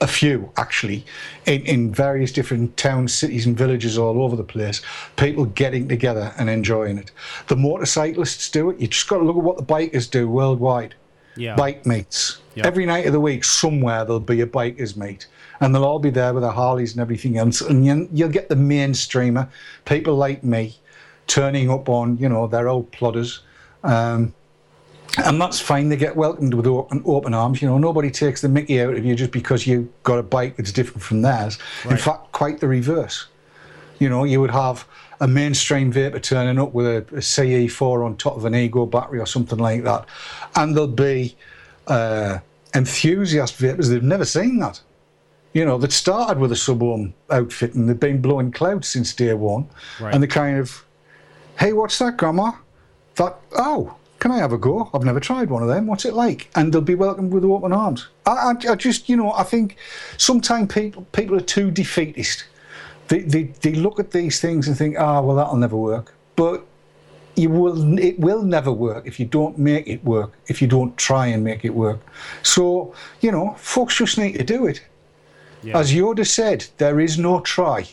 a 0.00 0.06
few 0.06 0.52
actually 0.56 1.04
in, 1.46 1.62
in 1.62 1.94
various 1.94 2.30
different 2.30 2.76
towns, 2.76 3.14
cities, 3.14 3.46
and 3.46 3.56
villages 3.56 3.96
all 3.96 4.22
over 4.22 4.36
the 4.36 4.44
place. 4.44 4.82
People 5.16 5.46
getting 5.46 5.88
together 5.88 6.34
and 6.38 6.50
enjoying 6.50 6.98
it. 6.98 7.10
The 7.48 7.56
motorcyclists 7.56 8.50
do 8.50 8.70
it. 8.70 8.78
You 8.78 8.88
just 8.88 9.08
got 9.08 9.18
to 9.18 9.24
look 9.24 9.36
at 9.36 9.42
what 9.42 9.56
the 9.56 9.64
bikers 9.64 10.10
do 10.10 10.28
worldwide. 10.28 10.94
Yeah. 11.36 11.54
Bike 11.54 11.86
meets. 11.86 12.40
Yeah. 12.54 12.66
Every 12.66 12.86
night 12.86 13.06
of 13.06 13.12
the 13.12 13.20
week, 13.20 13.44
somewhere 13.44 14.04
there'll 14.04 14.20
be 14.20 14.40
a 14.40 14.46
bikers 14.46 14.96
meet. 14.96 15.26
And 15.60 15.74
they'll 15.74 15.84
all 15.84 15.98
be 15.98 16.10
there 16.10 16.34
with 16.34 16.42
their 16.42 16.52
Harleys 16.52 16.92
and 16.92 17.00
everything 17.00 17.38
else. 17.38 17.60
And 17.60 17.84
you- 17.84 18.08
you'll 18.12 18.28
get 18.28 18.48
the 18.48 18.54
mainstreamer, 18.54 19.48
people 19.84 20.14
like 20.16 20.44
me, 20.44 20.76
turning 21.26 21.70
up 21.70 21.88
on, 21.88 22.18
you 22.18 22.28
know, 22.28 22.46
their 22.46 22.68
old 22.68 22.90
plodders. 22.92 23.40
Um, 23.82 24.34
and 25.24 25.40
that's 25.40 25.60
fine. 25.60 25.88
They 25.88 25.96
get 25.96 26.14
welcomed 26.16 26.52
with 26.54 26.66
open, 26.66 27.02
open 27.06 27.32
arms. 27.32 27.62
You 27.62 27.68
know, 27.68 27.78
nobody 27.78 28.10
takes 28.10 28.42
the 28.42 28.48
mickey 28.48 28.80
out 28.82 28.94
of 28.94 29.04
you 29.04 29.14
just 29.14 29.30
because 29.30 29.66
you've 29.66 29.88
got 30.02 30.18
a 30.18 30.22
bike 30.22 30.56
that's 30.56 30.72
different 30.72 31.02
from 31.02 31.22
theirs. 31.22 31.58
In 31.88 31.96
fact, 31.96 32.32
quite 32.32 32.60
the 32.60 32.68
reverse. 32.68 33.26
You 33.98 34.10
know, 34.10 34.24
you 34.24 34.40
would 34.42 34.50
have 34.50 34.84
a 35.20 35.26
mainstream 35.26 35.90
vaper 35.90 36.18
turning 36.18 36.58
up 36.58 36.74
with 36.74 36.86
a, 36.86 36.96
a 37.16 37.20
CE4 37.22 38.04
on 38.04 38.16
top 38.18 38.36
of 38.36 38.44
an 38.44 38.54
Ego 38.54 38.84
battery 38.84 39.18
or 39.18 39.24
something 39.24 39.58
like 39.58 39.84
that, 39.84 40.04
and 40.54 40.74
there'll 40.74 40.86
be 40.88 41.34
uh, 41.86 42.38
enthusiast 42.74 43.56
vapers 43.56 43.88
that've 43.88 44.02
never 44.04 44.26
seen 44.26 44.58
that. 44.58 44.80
You 45.56 45.64
know, 45.64 45.78
that 45.78 45.90
started 45.90 46.38
with 46.38 46.52
a 46.52 46.56
sub-ohm 46.56 47.14
outfit 47.30 47.72
and 47.72 47.88
they've 47.88 47.98
been 47.98 48.20
blowing 48.20 48.52
clouds 48.52 48.88
since 48.88 49.14
day 49.14 49.32
one, 49.32 49.66
Right. 49.98 50.12
and 50.12 50.22
they 50.22 50.26
kind 50.26 50.58
of, 50.58 50.84
hey, 51.58 51.72
what's 51.72 51.98
that, 51.98 52.18
Grandma? 52.18 52.52
That 53.14 53.38
oh, 53.56 53.96
can 54.18 54.32
I 54.32 54.36
have 54.36 54.52
a 54.52 54.58
go? 54.58 54.90
I've 54.92 55.04
never 55.04 55.18
tried 55.18 55.48
one 55.48 55.62
of 55.62 55.68
them. 55.70 55.86
What's 55.86 56.04
it 56.04 56.12
like? 56.12 56.50
And 56.56 56.74
they'll 56.74 56.82
be 56.82 56.94
welcomed 56.94 57.32
with 57.32 57.42
open 57.42 57.72
arms. 57.72 58.06
I, 58.26 58.32
I, 58.32 58.72
I 58.72 58.74
just, 58.74 59.08
you 59.08 59.16
know, 59.16 59.32
I 59.32 59.44
think 59.44 59.76
sometimes 60.18 60.74
people 60.74 61.06
people 61.12 61.34
are 61.36 61.48
too 61.56 61.70
defeatist. 61.70 62.44
They, 63.08 63.20
they 63.20 63.44
they 63.62 63.72
look 63.72 63.98
at 63.98 64.10
these 64.10 64.38
things 64.42 64.68
and 64.68 64.76
think, 64.76 64.96
ah, 64.98 65.22
well, 65.22 65.36
that'll 65.36 65.56
never 65.56 65.76
work. 65.76 66.12
But 66.34 66.66
you 67.34 67.48
will 67.48 67.98
it 67.98 68.20
will 68.20 68.42
never 68.42 68.70
work 68.70 69.06
if 69.06 69.18
you 69.18 69.24
don't 69.24 69.56
make 69.56 69.86
it 69.88 70.04
work. 70.04 70.32
If 70.48 70.60
you 70.60 70.68
don't 70.68 70.94
try 70.98 71.28
and 71.28 71.42
make 71.42 71.64
it 71.64 71.74
work. 71.74 72.00
So 72.42 72.92
you 73.22 73.32
know, 73.32 73.54
folks 73.56 73.96
just 73.96 74.18
need 74.18 74.34
to 74.34 74.44
do 74.44 74.66
it. 74.66 74.82
Yeah. 75.62 75.78
As 75.78 75.92
Yoda 75.92 76.26
said, 76.26 76.66
there 76.78 77.00
is 77.00 77.18
no 77.18 77.40
try, 77.40 77.86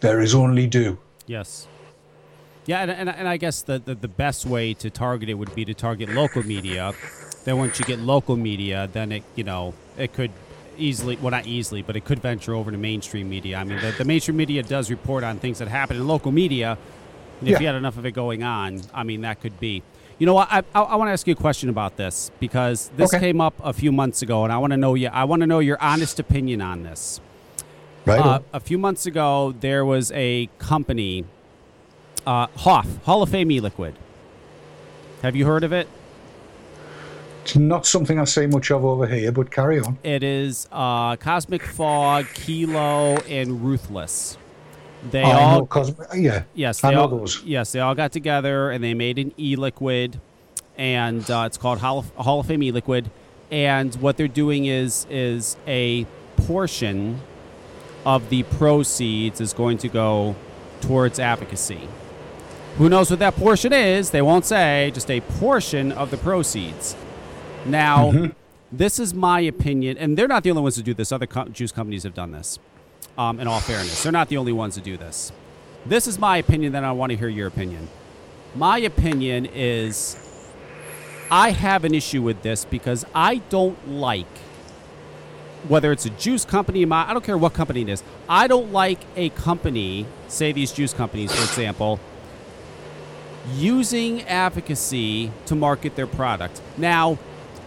there 0.00 0.20
is 0.20 0.34
only 0.34 0.66
do. 0.66 0.98
Yes. 1.26 1.66
Yeah, 2.66 2.80
and, 2.82 2.90
and, 2.90 3.08
and 3.08 3.28
I 3.28 3.36
guess 3.36 3.62
the, 3.62 3.78
the, 3.78 3.94
the 3.94 4.08
best 4.08 4.44
way 4.44 4.74
to 4.74 4.90
target 4.90 5.28
it 5.28 5.34
would 5.34 5.54
be 5.54 5.64
to 5.64 5.74
target 5.74 6.08
local 6.08 6.42
media. 6.42 6.92
Then 7.44 7.58
once 7.58 7.78
you 7.78 7.84
get 7.84 8.00
local 8.00 8.36
media, 8.36 8.88
then 8.92 9.12
it 9.12 9.22
you 9.36 9.44
know 9.44 9.72
it 9.96 10.12
could 10.12 10.32
easily 10.76 11.16
well 11.16 11.30
not 11.30 11.46
easily, 11.46 11.82
but 11.82 11.94
it 11.96 12.04
could 12.04 12.18
venture 12.20 12.54
over 12.54 12.70
to 12.72 12.76
mainstream 12.76 13.28
media. 13.30 13.58
I 13.58 13.64
mean, 13.64 13.80
the, 13.80 13.92
the 13.92 14.04
mainstream 14.04 14.36
media 14.36 14.62
does 14.64 14.90
report 14.90 15.22
on 15.22 15.38
things 15.38 15.58
that 15.60 15.68
happen 15.68 15.96
in 15.96 16.06
local 16.08 16.32
media. 16.32 16.76
And 17.40 17.48
if 17.48 17.52
Yeah. 17.54 17.60
you 17.60 17.66
had 17.66 17.76
enough 17.76 17.98
of 17.98 18.04
it 18.06 18.12
going 18.12 18.42
on, 18.42 18.82
I 18.92 19.04
mean, 19.04 19.20
that 19.20 19.40
could 19.40 19.60
be. 19.60 19.82
You 20.18 20.24
know 20.26 20.34
what? 20.34 20.48
I, 20.50 20.62
I, 20.74 20.80
I 20.82 20.96
want 20.96 21.08
to 21.08 21.12
ask 21.12 21.26
you 21.26 21.34
a 21.34 21.36
question 21.36 21.68
about 21.68 21.96
this 21.96 22.30
because 22.40 22.90
this 22.96 23.12
Okay. 23.12 23.20
came 23.20 23.40
up 23.40 23.54
a 23.62 23.72
few 23.72 23.92
months 23.92 24.22
ago, 24.22 24.44
and 24.44 24.52
I 24.52 24.58
want 24.58 24.70
to 24.72 24.76
know 24.76 24.94
you. 24.94 25.08
I 25.08 25.24
want 25.24 25.40
to 25.40 25.46
know 25.46 25.58
your 25.58 25.76
honest 25.80 26.18
opinion 26.18 26.62
on 26.62 26.82
this. 26.84 27.20
Right. 28.06 28.18
Uh, 28.20 28.40
a 28.52 28.60
few 28.60 28.78
months 28.78 29.04
ago, 29.04 29.54
there 29.60 29.84
was 29.84 30.12
a 30.12 30.48
company, 30.58 31.24
uh, 32.26 32.46
Hoff, 32.56 33.02
Hall 33.04 33.22
of 33.22 33.28
Fame 33.30 33.50
e-liquid. 33.50 33.94
Have 35.22 35.34
you 35.36 35.44
heard 35.46 35.64
of 35.64 35.72
it? 35.72 35.88
it's 37.42 37.54
not 37.54 37.86
something 37.86 38.18
I 38.18 38.24
see 38.24 38.46
much 38.48 38.72
of 38.72 38.84
over 38.84 39.06
here, 39.06 39.30
but 39.30 39.52
carry 39.52 39.78
on. 39.80 39.98
It 40.02 40.24
is 40.24 40.66
uh, 40.72 41.14
Cosmic 41.16 41.62
Fog, 41.62 42.26
Kilo, 42.34 43.16
and 43.28 43.62
Ruthless. 43.62 44.36
They 45.10 45.22
I 45.22 45.40
all, 45.54 45.68
yeah. 46.14 46.42
yes, 46.54 46.80
they 46.80 46.94
all, 46.94 47.08
those. 47.08 47.42
yes, 47.44 47.72
they 47.72 47.80
all 47.80 47.94
got 47.94 48.12
together 48.12 48.70
and 48.70 48.82
they 48.82 48.94
made 48.94 49.18
an 49.18 49.32
e-liquid, 49.38 50.20
and 50.76 51.28
uh, 51.30 51.44
it's 51.46 51.56
called 51.56 51.78
Hall 51.78 51.98
of, 52.00 52.10
Hall 52.16 52.40
of 52.40 52.46
Fame 52.46 52.62
e-liquid. 52.62 53.10
And 53.50 53.94
what 53.96 54.16
they're 54.16 54.26
doing 54.26 54.66
is 54.66 55.06
is 55.08 55.56
a 55.66 56.06
portion 56.36 57.20
of 58.04 58.28
the 58.30 58.42
proceeds 58.44 59.40
is 59.40 59.52
going 59.52 59.78
to 59.78 59.88
go 59.88 60.34
towards 60.80 61.18
advocacy. 61.18 61.88
Who 62.78 62.88
knows 62.88 63.08
what 63.10 63.20
that 63.20 63.36
portion 63.36 63.72
is? 63.72 64.10
They 64.10 64.22
won't 64.22 64.44
say. 64.44 64.90
Just 64.94 65.10
a 65.10 65.20
portion 65.20 65.92
of 65.92 66.10
the 66.10 66.16
proceeds. 66.16 66.94
Now, 67.64 68.10
Mm-hmm. 68.12 68.32
this 68.70 68.98
is 68.98 69.14
my 69.14 69.40
opinion, 69.40 69.96
and 69.98 70.16
they're 70.16 70.28
not 70.28 70.42
the 70.42 70.50
only 70.50 70.62
ones 70.62 70.74
to 70.76 70.82
do 70.82 70.92
this. 70.94 71.10
Other 71.12 71.26
co- 71.26 71.46
juice 71.48 71.72
companies 71.72 72.02
have 72.02 72.14
done 72.14 72.32
this. 72.32 72.58
Um, 73.18 73.40
in 73.40 73.46
all 73.46 73.60
fairness, 73.60 74.02
they're 74.02 74.12
not 74.12 74.28
the 74.28 74.36
only 74.36 74.52
ones 74.52 74.74
to 74.74 74.80
do 74.80 74.96
this. 74.96 75.32
This 75.86 76.06
is 76.06 76.18
my 76.18 76.36
opinion. 76.36 76.72
Then 76.72 76.84
I 76.84 76.92
want 76.92 77.10
to 77.10 77.16
hear 77.16 77.28
your 77.28 77.46
opinion. 77.46 77.88
My 78.54 78.78
opinion 78.78 79.46
is, 79.46 80.16
I 81.30 81.50
have 81.50 81.84
an 81.84 81.94
issue 81.94 82.22
with 82.22 82.42
this 82.42 82.64
because 82.64 83.04
I 83.14 83.36
don't 83.48 83.88
like 83.88 84.26
whether 85.68 85.92
it's 85.92 86.06
a 86.06 86.10
juice 86.10 86.44
company, 86.44 86.84
my- 86.84 87.08
I 87.08 87.12
don't 87.12 87.24
care 87.24 87.38
what 87.38 87.52
company 87.52 87.82
it 87.82 87.88
is. 87.88 88.02
I 88.28 88.46
don't 88.46 88.72
like 88.72 89.00
a 89.16 89.30
company, 89.30 90.06
say 90.28 90.52
these 90.52 90.72
juice 90.72 90.92
companies, 90.92 91.32
for 91.34 91.42
example, 91.42 91.98
using 93.54 94.22
advocacy 94.22 95.30
to 95.46 95.54
market 95.54 95.96
their 95.96 96.06
product. 96.06 96.60
Now, 96.76 97.18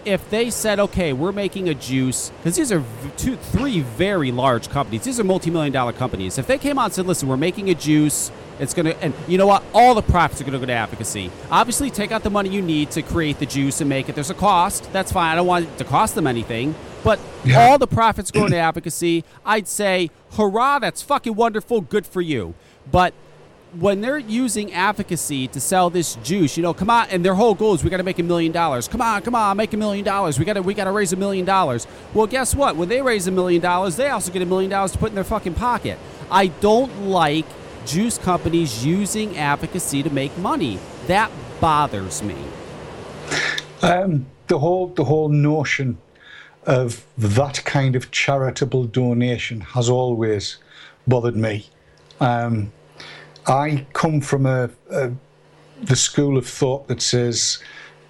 if 0.10 0.30
they 0.30 0.49
said, 0.49 0.80
okay, 0.80 1.14
we're 1.14 1.31
making 1.31 1.69
a 1.69 1.73
juice, 1.73 2.31
because 2.38 2.56
these 2.56 2.72
are 2.72 2.84
two, 3.18 3.36
three 3.36 3.81
very 3.81 4.31
large 4.31 4.69
companies. 4.69 5.03
These 5.03 5.19
are 5.19 5.23
multi-million 5.23 5.72
dollar 5.72 5.94
companies. 5.94 6.38
If 6.38 6.48
they 6.48 6.57
came 6.57 6.77
out 6.77 6.86
and 6.86 6.94
said, 6.94 7.06
listen, 7.06 7.27
we're 7.27 7.38
making 7.38 7.69
a 7.69 7.76
juice, 7.76 8.31
it's 8.60 8.73
gonna, 8.73 8.91
and 9.02 9.14
you 9.27 9.38
know 9.38 9.48
what? 9.48 9.64
All 9.73 9.95
the 9.95 10.02
profits 10.02 10.41
are 10.41 10.44
gonna 10.44 10.60
go 10.60 10.65
to 10.65 10.73
advocacy. 10.73 11.31
Obviously, 11.49 11.90
take 11.90 12.11
out 12.11 12.23
the 12.23 12.30
money 12.30 12.49
you 12.49 12.61
need 12.61 12.91
to 12.91 13.02
create 13.02 13.40
the 13.40 13.45
juice 13.45 13.80
and 13.80 13.90
make 13.90 14.10
it. 14.10 14.15
There's 14.15 14.30
a 14.30 14.36
cost. 14.36 14.91
That's 14.91 15.11
fine. 15.11 15.31
I 15.31 15.36
don't 15.36 15.48
want 15.48 15.65
it 15.65 15.77
to 15.77 15.86
cost 15.86 16.15
them 16.15 16.27
anything. 16.27 16.76
But 17.03 17.19
all 17.56 17.77
the 17.77 17.88
profits 17.88 18.30
going 18.31 18.52
to 18.52 18.57
advocacy, 18.57 19.23
I'd 19.45 19.69
say, 19.69 20.11
hurrah, 20.34 20.80
that's 20.80 21.02
fucking 21.02 21.34
wonderful. 21.34 21.80
Good 21.80 22.06
for 22.06 22.22
you. 22.22 22.56
But 22.91 23.14
when 23.74 24.02
they're 24.02 24.18
using 24.18 24.74
advocacy 24.74 25.48
to 25.50 25.60
sell 25.60 25.90
this 25.90 26.16
juice, 26.16 26.58
you 26.58 26.64
know, 26.64 26.74
come 26.74 26.90
on, 26.90 27.08
and 27.10 27.24
their 27.24 27.36
whole 27.36 27.54
goal 27.54 27.74
is 27.74 27.84
we 27.84 27.90
got 27.90 27.98
to 27.98 28.04
make 28.04 28.20
a 28.20 28.24
million 28.24 28.52
dollars. 28.52 28.88
Come 28.88 29.02
on, 29.02 29.22
come 29.22 29.36
on, 29.36 29.58
make 29.58 29.74
a 29.74 29.78
million 29.78 30.04
dollars. 30.04 30.40
We 30.40 30.46
got 30.46 30.54
to 30.54 30.62
we 30.62 30.74
got 30.74 30.86
to 30.86 30.91
raise 30.91 31.14
a 31.14 31.16
million 31.16 31.46
dollars. 31.46 31.86
Well, 32.14 32.28
guess 32.28 32.56
what? 32.56 32.76
When 32.76 32.90
they 32.90 33.02
raise 33.02 33.28
a 33.28 33.32
million 33.32 33.62
dollars, 33.62 33.96
they 33.96 34.10
also 34.10 34.32
get 34.32 34.41
a 34.41 34.46
million 34.46 34.72
dollars 34.72 34.91
to 34.94 34.98
put 34.98 35.10
in 35.10 35.16
their 35.16 35.24
fucking 35.24 35.54
pocket. 35.54 36.00
I 36.32 36.48
don't 36.48 37.08
like 37.08 37.46
juice 37.86 38.18
companies 38.18 38.86
using 38.86 39.38
advocacy 39.38 40.04
to 40.04 40.10
make 40.10 40.36
money. 40.38 40.80
That 41.08 41.32
bothers 41.60 42.24
me. 42.24 42.36
Um, 43.82 44.26
the 44.48 44.60
whole 44.60 44.88
the 44.88 45.06
whole 45.06 45.30
notion 45.30 45.98
of 46.66 47.06
that 47.18 47.64
kind 47.66 47.96
of 47.96 48.12
charitable 48.12 48.86
donation 48.86 49.62
has 49.62 49.90
always 49.90 50.58
bothered 51.08 51.36
me. 51.36 51.68
Um, 52.20 52.72
I 53.50 53.86
come 53.94 54.22
from 54.22 54.46
a, 54.46 54.70
a 54.92 55.12
the 55.82 55.96
school 55.96 56.38
of 56.38 56.48
thought 56.48 56.88
that 56.88 57.02
says 57.02 57.60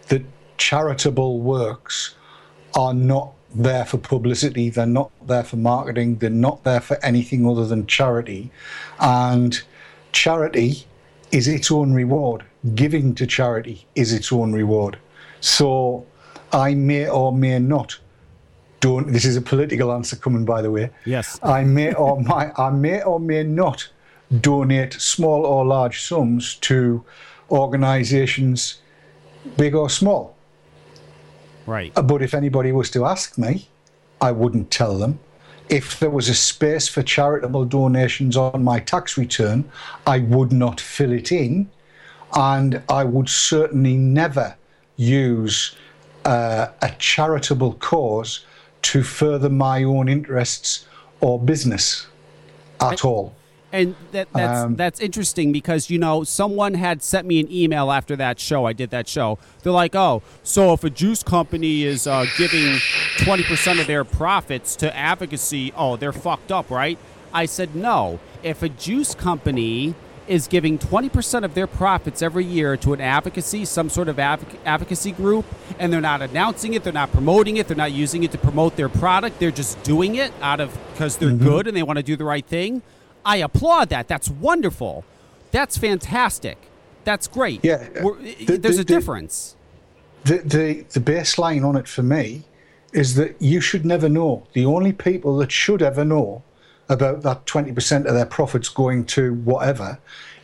that 0.07 0.23
charitable 0.57 1.39
works 1.39 2.15
are 2.75 2.93
not 2.93 3.33
there 3.53 3.85
for 3.85 3.97
publicity, 3.97 4.69
they're 4.69 4.85
not 4.85 5.11
there 5.27 5.43
for 5.43 5.57
marketing, 5.57 6.17
they're 6.17 6.29
not 6.29 6.63
there 6.63 6.81
for 6.81 7.03
anything 7.03 7.47
other 7.47 7.65
than 7.65 7.87
charity. 7.87 8.51
And 8.99 9.59
charity 10.11 10.85
is 11.31 11.47
its 11.47 11.71
own 11.71 11.93
reward. 11.93 12.43
Giving 12.75 13.15
to 13.15 13.25
charity 13.25 13.85
is 13.95 14.13
its 14.13 14.31
own 14.31 14.51
reward. 14.51 14.97
So 15.39 16.05
I 16.51 16.73
may 16.73 17.07
or 17.07 17.31
may 17.31 17.59
not 17.59 17.97
don't 18.81 19.11
this 19.11 19.25
is 19.25 19.35
a 19.35 19.41
political 19.41 19.91
answer 19.91 20.15
coming 20.15 20.45
by 20.45 20.61
the 20.61 20.71
way. 20.71 20.89
Yes. 21.05 21.39
I 21.43 21.63
may 21.63 21.93
or 21.93 22.21
my 22.21 22.51
I 22.57 22.69
may 22.69 23.01
or 23.03 23.19
may 23.19 23.43
not 23.43 23.89
donate 24.41 24.93
small 24.93 25.45
or 25.45 25.65
large 25.65 26.01
sums 26.01 26.55
to 26.55 27.03
organizations 27.49 28.79
big 29.57 29.75
or 29.75 29.89
small. 29.89 30.35
Right. 31.65 31.91
Uh, 31.95 32.01
But 32.01 32.21
if 32.21 32.33
anybody 32.33 32.71
was 32.71 32.89
to 32.91 33.05
ask 33.05 33.37
me, 33.37 33.67
I 34.21 34.31
wouldn't 34.31 34.71
tell 34.71 34.97
them. 34.97 35.19
If 35.69 35.99
there 35.99 36.09
was 36.09 36.29
a 36.29 36.33
space 36.33 36.87
for 36.87 37.03
charitable 37.03 37.65
donations 37.65 38.35
on 38.35 38.63
my 38.63 38.79
tax 38.79 39.17
return, 39.17 39.69
I 40.05 40.19
would 40.19 40.51
not 40.51 40.81
fill 40.81 41.11
it 41.11 41.31
in. 41.31 41.69
And 42.33 42.81
I 42.89 43.03
would 43.03 43.29
certainly 43.29 43.95
never 43.97 44.55
use 44.95 45.75
uh, 46.25 46.67
a 46.81 46.91
charitable 46.97 47.73
cause 47.73 48.45
to 48.81 49.03
further 49.03 49.49
my 49.49 49.83
own 49.83 50.09
interests 50.09 50.85
or 51.21 51.39
business 51.39 52.07
at 52.79 53.03
all. 53.05 53.33
And 53.71 53.95
that, 54.13 54.27
that's 54.33 54.59
Um, 54.61 54.75
that's 54.77 54.99
interesting 54.99 55.51
because 55.51 55.91
you 55.91 55.99
know 55.99 56.23
someone 56.23 56.73
had 56.73 57.03
sent 57.03 57.27
me 57.27 57.39
an 57.39 57.51
email 57.51 57.91
after 57.91 58.15
that 58.15 58.39
show. 58.39 58.65
I 58.65 58.73
did 58.73 58.89
that 58.89 59.07
show. 59.07 59.37
They're 59.61 59.71
like, 59.71 59.93
"Oh, 59.95 60.23
so 60.43 60.73
if 60.73 60.83
a 60.83 60.89
juice 60.89 61.21
company 61.21 61.83
is 61.83 62.07
uh, 62.07 62.25
giving 62.35 62.79
twenty 63.19 63.43
percent 63.43 63.79
of 63.79 63.85
their 63.85 64.03
profits 64.03 64.75
to 64.77 64.95
advocacy, 64.97 65.71
oh, 65.77 65.97
they're 65.97 66.11
fucked 66.11 66.51
up, 66.51 66.71
right?" 66.71 66.97
I 67.31 67.45
said, 67.45 67.75
"No. 67.75 68.19
If 68.41 68.63
a 68.63 68.69
juice 68.69 69.13
company 69.13 69.93
is 70.27 70.47
giving 70.47 70.79
twenty 70.79 71.09
percent 71.09 71.45
of 71.45 71.53
their 71.53 71.67
profits 71.67 72.23
every 72.23 72.45
year 72.45 72.75
to 72.77 72.93
an 72.93 73.01
advocacy, 73.01 73.65
some 73.65 73.87
sort 73.89 74.09
of 74.09 74.15
advoc- 74.17 74.57
advocacy 74.65 75.11
group, 75.11 75.45
and 75.77 75.93
they're 75.93 76.01
not 76.01 76.23
announcing 76.23 76.73
it, 76.73 76.83
they're 76.83 76.91
not 76.93 77.11
promoting 77.11 77.57
it, 77.57 77.67
they're 77.67 77.77
not 77.77 77.91
using 77.91 78.23
it 78.23 78.31
to 78.31 78.37
promote 78.39 78.77
their 78.77 78.89
product, 78.89 79.37
they're 79.39 79.51
just 79.51 79.81
doing 79.83 80.15
it 80.15 80.31
out 80.41 80.59
of 80.59 80.75
because 80.93 81.17
they're 81.17 81.29
Mm-hmm. 81.29 81.47
good 81.47 81.67
and 81.67 81.77
they 81.77 81.83
want 81.83 81.97
to 81.97 82.03
do 82.03 82.15
the 82.15 82.25
right 82.25 82.45
thing." 82.45 82.81
I 83.25 83.37
applaud 83.37 83.89
that. 83.89 84.07
That's 84.07 84.29
wonderful. 84.29 85.03
That's 85.51 85.77
fantastic. 85.77 86.57
That's 87.03 87.27
great. 87.27 87.59
Yeah, 87.63 87.77
the- 87.89 88.57
there's 88.61 88.75
the- 88.77 88.81
a 88.81 88.85
difference. 88.85 89.55
the, 90.25 90.37
the 90.39 90.85
the 90.93 90.99
baseline 90.99 91.65
on 91.67 91.75
it 91.77 91.87
for 91.87 92.03
me 92.03 92.43
is 92.93 93.15
that 93.15 93.35
you 93.39 93.61
should 93.61 93.85
never 93.85 94.09
know. 94.09 94.45
The 94.53 94.65
only 94.65 94.91
people 94.93 95.37
that 95.37 95.51
should 95.51 95.81
ever 95.81 96.03
know 96.03 96.43
about 96.89 97.21
that 97.21 97.45
20% 97.45 98.05
of 98.07 98.13
their 98.15 98.25
profits 98.25 98.67
going 98.67 99.05
to 99.05 99.35
whatever 99.45 99.99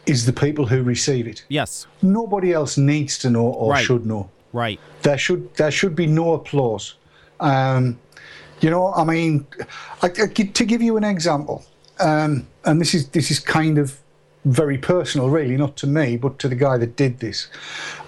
is 0.06 0.26
the 0.28 0.34
people 0.34 0.68
who 0.68 0.84
receive 0.84 1.26
it. 1.28 1.44
Yes. 1.50 1.88
Nobody 2.04 2.54
else 2.54 2.78
needs 2.78 3.18
to 3.20 3.30
know 3.32 3.48
or 3.48 3.72
Right. 3.72 3.84
should 3.86 4.06
know. 4.06 4.30
Right. 4.54 4.80
There 5.02 5.18
should 5.18 5.54
there 5.56 5.72
should 5.72 5.96
be 5.96 6.06
no 6.08 6.34
applause. 6.34 6.96
Um, 7.40 8.00
you 8.62 8.70
know, 8.70 8.94
I 8.94 9.04
mean, 9.04 9.46
I, 10.02 10.08
I, 10.08 10.28
to 10.28 10.66
give 10.66 10.82
you 10.82 10.96
an 10.98 11.04
example, 11.04 11.66
um, 12.00 12.48
and 12.66 12.82
this 12.82 12.94
is 12.94 13.10
this 13.10 13.32
is 13.32 13.40
kind 13.40 13.78
of 13.78 14.00
very 14.46 14.78
personal, 14.78 15.30
really, 15.30 15.58
not 15.58 15.76
to 15.78 15.88
me, 15.88 16.18
but 16.18 16.38
to 16.40 16.48
the 16.48 16.56
guy 16.56 16.78
that 16.78 16.96
did 16.96 17.20
this. 17.20 17.48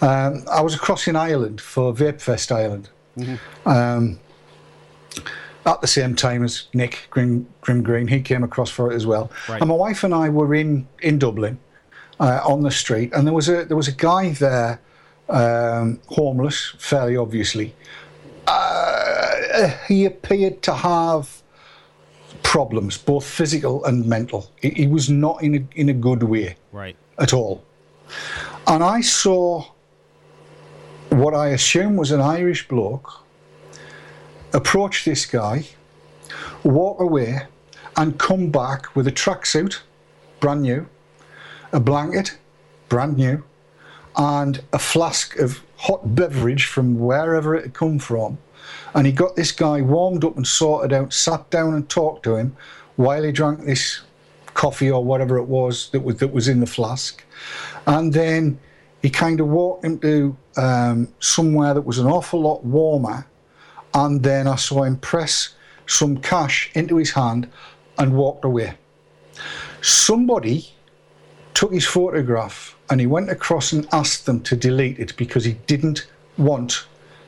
Um, 0.01 0.45
I 0.51 0.61
was 0.61 0.75
across 0.75 1.07
in 1.07 1.15
Ireland 1.15 1.59
for 1.59 1.93
Vape 1.93 2.21
Fest 2.21 2.51
Ireland. 2.51 2.89
Um, 3.65 4.19
at 5.65 5.81
the 5.81 5.87
same 5.87 6.15
time 6.15 6.43
as 6.43 6.67
Nick 6.73 7.07
Grim, 7.09 7.47
Grimm 7.61 7.83
Green, 7.83 8.07
he 8.07 8.21
came 8.21 8.43
across 8.43 8.69
for 8.69 8.91
it 8.91 8.95
as 8.95 9.05
well. 9.05 9.31
Right. 9.49 9.59
And 9.59 9.69
my 9.69 9.75
wife 9.75 10.03
and 10.03 10.13
I 10.13 10.29
were 10.29 10.53
in 10.53 10.87
in 11.01 11.19
Dublin 11.19 11.59
uh, 12.19 12.41
on 12.45 12.61
the 12.61 12.71
street, 12.71 13.11
and 13.13 13.25
there 13.25 13.33
was 13.33 13.49
a 13.49 13.65
there 13.65 13.77
was 13.77 13.87
a 13.87 13.93
guy 13.95 14.29
there, 14.29 14.79
um, 15.29 15.99
homeless, 16.07 16.75
fairly 16.77 17.17
obviously. 17.17 17.75
Uh, 18.45 19.71
he 19.87 20.05
appeared 20.05 20.61
to 20.61 20.73
have 20.73 21.41
problems, 22.43 22.97
both 22.97 23.25
physical 23.25 23.83
and 23.85 24.05
mental. 24.05 24.49
He, 24.61 24.87
was 24.87 25.09
not 25.09 25.43
in 25.43 25.55
a 25.55 25.79
in 25.79 25.89
a 25.89 25.93
good 25.93 26.23
way 26.23 26.55
Right. 26.71 26.95
at 27.19 27.33
all. 27.33 27.63
And 28.65 28.83
I 28.83 29.01
saw 29.01 29.65
what 31.09 31.33
I 31.33 31.49
assume 31.49 31.95
was 31.95 32.11
an 32.11 32.21
Irish 32.21 32.67
bloke 32.67 33.23
approach 34.53 35.05
this 35.05 35.25
guy, 35.25 35.65
walk 36.63 36.99
away, 36.99 37.41
and 37.95 38.17
come 38.17 38.49
back 38.49 38.95
with 38.95 39.07
a 39.07 39.11
tracksuit, 39.11 39.81
brand 40.39 40.61
new, 40.61 40.87
a 41.71 41.79
blanket, 41.79 42.37
brand 42.89 43.17
new, 43.17 43.43
and 44.15 44.63
a 44.73 44.79
flask 44.79 45.37
of 45.37 45.61
hot 45.77 46.15
beverage 46.15 46.65
from 46.65 46.99
wherever 46.99 47.55
it 47.55 47.63
had 47.63 47.73
come 47.73 47.99
from. 47.99 48.37
And 48.93 49.05
he 49.05 49.13
got 49.13 49.35
this 49.35 49.51
guy 49.51 49.81
warmed 49.81 50.23
up 50.23 50.37
and 50.37 50.47
sorted 50.47 50.93
out, 50.93 51.13
sat 51.13 51.49
down 51.49 51.73
and 51.73 51.87
talked 51.89 52.23
to 52.23 52.35
him 52.35 52.55
while 52.95 53.23
he 53.23 53.31
drank 53.31 53.65
this 53.65 54.01
coffee 54.53 54.89
or 54.89 55.03
whatever 55.03 55.37
it 55.37 55.45
was 55.45 55.89
that 55.91 55.99
was 55.99 56.17
that 56.17 56.33
was 56.33 56.47
in 56.47 56.59
the 56.59 56.65
flask. 56.65 57.23
And 57.85 58.11
then 58.11 58.59
he 59.01 59.09
kind 59.09 59.39
of 59.39 59.47
walked 59.47 59.85
him 59.85 59.99
to 59.99 60.35
um, 60.57 61.07
somewhere 61.19 61.73
that 61.73 61.81
was 61.81 61.99
an 61.99 62.07
awful 62.07 62.41
lot 62.41 62.63
warmer. 62.63 63.27
And 63.93 64.23
then 64.23 64.47
I 64.47 64.55
saw 64.55 64.83
him 64.83 64.97
press 64.97 65.53
some 65.85 66.17
cash 66.17 66.69
into 66.73 66.97
his 66.97 67.11
hand 67.11 67.49
and 67.97 68.15
walked 68.15 68.45
away. 68.45 68.73
Somebody 69.81 70.69
took 71.53 71.71
his 71.71 71.85
photograph 71.85 72.75
and 72.89 72.99
he 72.99 73.07
went 73.07 73.29
across 73.29 73.71
and 73.71 73.87
asked 73.91 74.25
them 74.25 74.41
to 74.41 74.55
delete 74.55 74.99
it 74.99 75.15
because 75.17 75.45
he 75.45 75.53
didn't 75.67 76.07
want 76.37 76.87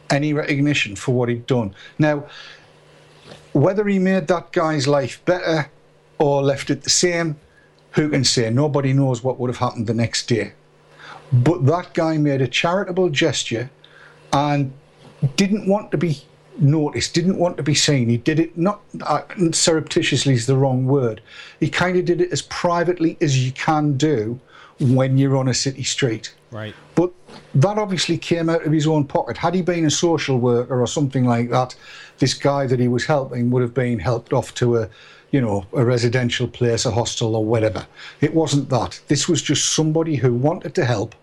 any 0.10 0.34
recognition 0.34 0.95
for 0.95 1.14
what 1.14 1.30
he'd 1.30 1.45
done. 1.45 1.73
Now, 1.98 2.26
whether 3.53 3.88
he 3.88 3.99
made 3.99 4.27
that 4.27 4.52
guy's 4.52 4.88
life 4.88 5.23
better 5.26 5.69
or 6.18 6.41
left 6.41 6.69
it 6.69 6.84
the 6.84 6.90
same, 6.90 7.38
who 7.91 8.10
can 8.10 8.23
say? 8.23 8.49
Nobody 8.49 8.94
knows 8.94 9.23
what 9.23 9.40
would 9.40 9.49
have 9.49 9.57
happened 9.57 9.88
the 9.88 9.94
next 9.94 10.27
day. 10.27 10.53
But 11.31 11.65
that 11.65 11.94
guy 11.94 12.18
made 12.18 12.41
a 12.41 12.48
charitable 12.48 13.10
gesture 13.10 13.69
and 14.34 14.73
didn't 15.36 15.68
want 15.68 15.91
to 15.91 15.98
be 15.98 16.23
noticed, 16.57 17.14
didn't 17.14 17.38
want 17.38 17.57
to 17.57 17.64
be 17.64 17.76
seen. 17.76 18.10
He 18.10 18.18
did 18.18 18.40
it 18.40 18.57
not 18.57 18.81
uh, 19.02 19.22
surreptitiously 19.52 20.34
is 20.34 20.45
the 20.45 20.57
wrong 20.57 20.86
word. 20.86 21.22
He 21.60 21.69
kind 21.69 21.98
of 21.98 22.06
did 22.06 22.22
it 22.22 22.31
as 22.31 22.41
privately 22.44 23.18
as 23.22 23.44
you 23.44 23.52
can 23.52 23.98
do 23.98 24.40
when 24.80 25.18
you're 25.18 25.38
on 25.38 25.48
a 25.48 25.53
city 25.53 25.84
street. 25.84 26.34
Right. 26.51 26.73
But 26.95 27.11
that 27.55 27.77
obviously 27.77 28.17
came 28.17 28.49
out 28.49 28.65
of 28.65 28.71
his 28.71 28.88
own 28.88 29.05
pocket. 29.05 29.38
Had 29.38 29.53
he 29.53 29.61
been 29.61 29.85
a 29.85 29.91
social 29.91 30.39
worker 30.39 30.81
or 30.81 30.88
something 30.88 31.26
like 31.26 31.49
that, 31.51 31.76
this 32.17 32.34
guy 32.34 32.65
that 32.67 32.80
he 32.80 32.88
was 32.88 33.05
helping 33.05 33.51
would 33.51 33.61
have 33.61 33.73
been 33.73 33.99
helped 33.99 34.34
off 34.34 34.53
to 34.55 34.77
a, 34.77 34.89
you 35.31 35.39
know, 35.39 35.65
a 35.73 35.85
residential 35.85 36.47
place, 36.47 36.85
a 36.85 36.91
hostel 36.91 37.35
or 37.35 37.45
whatever. 37.45 37.85
It 38.19 38.34
wasn't 38.34 38.69
that. 38.69 38.99
This 39.07 39.30
was 39.30 39.41
just 39.41 39.73
somebody 39.73 40.15
who 40.15 40.34
wanted 40.34 40.73
to 40.76 40.85
help, 40.85 41.13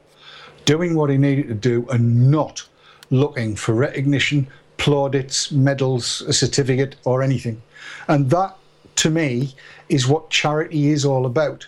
doing 0.64 0.94
what 0.94 1.10
he 1.10 1.16
needed 1.16 1.48
to 1.48 1.54
do, 1.54 1.86
and 1.90 2.30
not 2.30 2.66
looking 3.10 3.56
for 3.56 3.74
recognition, 3.74 4.46
plaudits, 4.78 5.50
medals, 5.50 6.22
a 6.22 6.32
certificate, 6.32 6.96
or 7.04 7.22
anything. 7.22 7.62
And 8.06 8.30
that, 8.30 8.56
to 8.96 9.10
me, 9.10 9.54
is 9.88 10.06
what 10.06 10.30
charity 10.30 10.88
is 10.88 11.04
all 11.04 11.26
about 11.26 11.66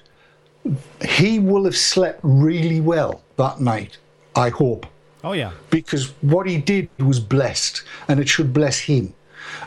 he 1.06 1.38
will 1.38 1.64
have 1.64 1.76
slept 1.76 2.20
really 2.22 2.80
well 2.80 3.22
that 3.36 3.60
night, 3.60 3.98
I 4.34 4.50
hope, 4.50 4.86
Oh 5.24 5.32
yeah. 5.32 5.52
because 5.70 6.12
what 6.22 6.46
he 6.46 6.58
did 6.58 6.88
was 6.98 7.20
blessed 7.20 7.82
and 8.08 8.20
it 8.20 8.28
should 8.28 8.52
bless 8.52 8.78
him. 8.80 9.14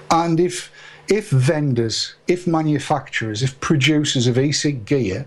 And 0.09 0.39
if 0.39 0.71
if 1.07 1.29
vendors, 1.29 2.15
if 2.27 2.47
manufacturers, 2.47 3.43
if 3.43 3.59
producers 3.59 4.27
of 4.27 4.37
e-cig 4.37 4.85
gear 4.85 5.25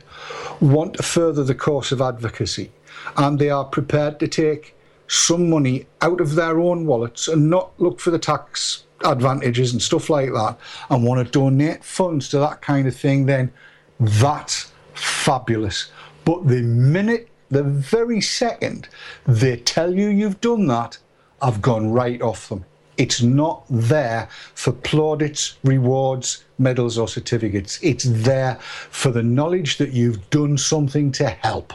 want 0.60 0.94
to 0.94 1.02
further 1.02 1.44
the 1.44 1.54
course 1.54 1.92
of 1.92 2.00
advocacy 2.00 2.70
and 3.16 3.38
they 3.38 3.50
are 3.50 3.64
prepared 3.64 4.18
to 4.20 4.28
take 4.28 4.74
some 5.08 5.50
money 5.50 5.86
out 6.00 6.20
of 6.20 6.36
their 6.36 6.58
own 6.58 6.86
wallets 6.86 7.28
and 7.28 7.50
not 7.50 7.72
look 7.78 8.00
for 8.00 8.10
the 8.10 8.18
tax 8.18 8.84
advantages 9.04 9.72
and 9.72 9.82
stuff 9.82 10.08
like 10.08 10.32
that 10.32 10.56
and 10.88 11.04
want 11.04 11.24
to 11.24 11.30
donate 11.30 11.84
funds 11.84 12.30
to 12.30 12.38
that 12.38 12.62
kind 12.62 12.88
of 12.88 12.96
thing, 12.96 13.26
then 13.26 13.52
that's 14.00 14.72
fabulous. 14.94 15.90
But 16.24 16.46
the 16.48 16.62
minute, 16.62 17.28
the 17.50 17.62
very 17.62 18.20
second 18.20 18.88
they 19.26 19.56
tell 19.56 19.94
you 19.94 20.08
you've 20.08 20.40
done 20.40 20.66
that, 20.68 20.98
I've 21.42 21.60
gone 21.60 21.90
right 21.90 22.20
off 22.22 22.48
them. 22.48 22.64
It's 22.96 23.20
not 23.20 23.64
there 23.68 24.28
for 24.54 24.72
plaudits, 24.72 25.56
rewards, 25.64 26.44
medals, 26.58 26.96
or 26.96 27.08
certificates. 27.08 27.78
It's 27.82 28.04
there 28.04 28.56
for 28.60 29.10
the 29.10 29.22
knowledge 29.22 29.78
that 29.78 29.92
you've 29.92 30.30
done 30.30 30.56
something 30.56 31.10
to 31.12 31.28
help. 31.28 31.72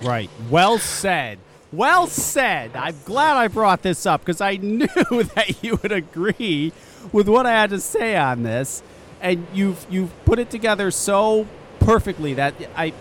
Right. 0.00 0.30
Well 0.50 0.78
said. 0.78 1.38
Well 1.70 2.06
said. 2.06 2.74
I'm 2.74 2.96
glad 3.04 3.36
I 3.36 3.48
brought 3.48 3.82
this 3.82 4.06
up 4.06 4.22
because 4.22 4.40
I 4.40 4.56
knew 4.62 4.86
that 4.86 5.62
you 5.62 5.78
would 5.82 5.92
agree 5.92 6.72
with 7.12 7.28
what 7.28 7.46
I 7.46 7.52
had 7.52 7.70
to 7.70 7.80
say 7.80 8.16
on 8.16 8.42
this, 8.42 8.82
and 9.20 9.46
you've 9.52 9.86
you've 9.90 10.12
put 10.24 10.38
it 10.38 10.50
together 10.50 10.90
so 10.90 11.46
perfectly 11.84 12.34
that 12.34 12.54
I, 12.76 12.92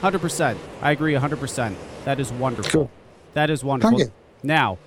hundred 0.00 0.20
percent, 0.20 0.58
I 0.82 0.92
agree, 0.92 1.14
hundred 1.14 1.40
percent. 1.40 1.76
That 2.04 2.20
is 2.20 2.32
wonderful. 2.32 2.70
Cool. 2.70 2.90
That 3.34 3.50
is 3.50 3.64
wonderful. 3.64 3.98
Thank 3.98 4.10
you. 4.10 4.14
Now, 4.42 4.78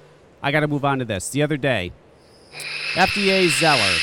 I 0.41 0.52
got 0.52 0.61
to 0.61 0.68
move 0.68 0.85
on 0.85 0.99
to 0.99 1.06
this. 1.06 1.30
The 1.30 1.41
other 1.41 1.57
day, 1.57 1.91
FDA 2.94 3.49
Zeller. 3.49 3.98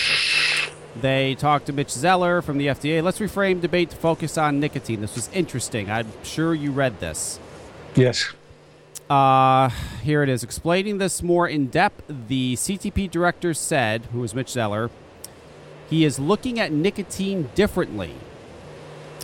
They 1.00 1.34
talked 1.34 1.66
to 1.66 1.72
Mitch 1.72 1.90
Zeller 1.90 2.40
from 2.40 2.58
the 2.58 2.68
FDA. 2.68 3.02
Let's 3.02 3.18
reframe 3.18 3.60
debate 3.60 3.90
to 3.90 3.96
focus 3.96 4.38
on 4.38 4.60
nicotine. 4.60 5.00
This 5.00 5.16
was 5.16 5.28
interesting. 5.32 5.90
I'm 5.90 6.10
sure 6.22 6.54
you 6.54 6.70
read 6.70 7.00
this. 7.00 7.40
Yes. 7.96 8.32
Uh, 9.10 9.70
here 10.02 10.22
it 10.22 10.28
is. 10.28 10.42
Explaining 10.42 10.98
this 10.98 11.22
more 11.22 11.48
in 11.48 11.66
depth, 11.66 12.04
the 12.08 12.54
CTP 12.54 13.10
director 13.10 13.54
said, 13.54 14.06
who 14.12 14.22
is 14.22 14.34
Mitch 14.34 14.50
Zeller, 14.50 14.90
he 15.90 16.04
is 16.04 16.18
looking 16.18 16.60
at 16.60 16.72
nicotine 16.72 17.50
differently. 17.54 18.14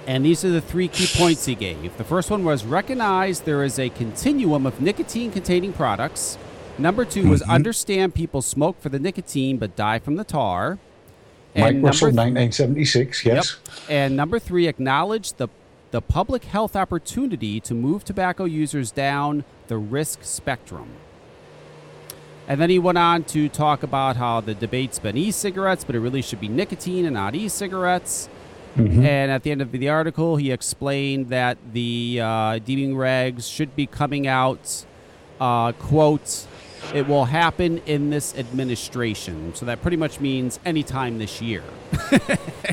And 0.06 0.24
these 0.24 0.44
are 0.44 0.50
the 0.50 0.60
three 0.60 0.88
key 0.88 1.06
points 1.16 1.44
he 1.44 1.54
gave. 1.54 1.96
The 1.96 2.04
first 2.04 2.30
one 2.30 2.44
was 2.44 2.64
recognize 2.64 3.40
there 3.40 3.62
is 3.62 3.78
a 3.78 3.90
continuum 3.90 4.66
of 4.66 4.80
nicotine 4.80 5.30
containing 5.30 5.72
products. 5.72 6.38
Number 6.78 7.04
2 7.04 7.28
was 7.28 7.42
Mhm. 7.42 7.50
understand 7.50 8.14
people 8.14 8.42
smoke 8.42 8.80
for 8.80 8.88
the 8.88 8.98
nicotine 8.98 9.58
but 9.58 9.76
die 9.76 9.98
from 9.98 10.16
the 10.16 10.24
tar. 10.24 10.78
Mike 11.54 11.74
And 11.74 11.84
Russell, 11.84 12.08
number 12.12 12.40
1976, 12.40 13.24
yes. 13.24 13.56
Yep. 13.66 13.74
And 13.90 14.16
number 14.16 14.38
three, 14.38 14.66
acknowledge 14.68 15.32
the 15.34 15.48
the 15.90 16.00
public 16.00 16.44
health 16.44 16.76
opportunity 16.76 17.58
to 17.58 17.74
move 17.74 18.04
tobacco 18.04 18.44
users 18.44 18.92
down 18.92 19.42
the 19.66 19.76
risk 19.76 20.20
spectrum. 20.22 20.86
And 22.46 22.60
then 22.60 22.70
he 22.70 22.78
went 22.78 22.96
on 22.96 23.24
to 23.24 23.48
talk 23.48 23.82
about 23.82 24.14
how 24.16 24.40
the 24.40 24.54
debate's 24.54 25.00
been 25.00 25.16
e-cigarettes, 25.16 25.82
but 25.82 25.96
it 25.96 26.00
really 26.00 26.22
should 26.22 26.40
be 26.40 26.46
nicotine 26.46 27.04
and 27.04 27.14
not 27.14 27.34
e-cigarettes. 27.34 28.28
Mhm. 28.76 29.04
And 29.04 29.30
at 29.32 29.42
the 29.42 29.50
end 29.50 29.60
of 29.62 29.72
the 29.72 29.88
article, 29.88 30.36
he 30.36 30.52
explained 30.52 31.28
that 31.30 31.58
the 31.72 32.20
uh, 32.22 32.58
deeming 32.58 32.94
regs 32.94 33.50
should 33.52 33.74
be 33.74 33.86
coming 33.86 34.26
out. 34.26 34.84
Uh, 35.40 35.72
quote, 35.72 36.46
it 36.94 37.08
will 37.08 37.26
happen 37.26 37.78
in 37.86 38.10
this 38.10 38.36
administration. 38.38 39.54
So 39.54 39.66
that 39.66 39.82
pretty 39.82 39.96
much 39.96 40.20
means 40.20 40.60
anytime 40.64 41.18
this 41.18 41.40
year. 41.42 41.62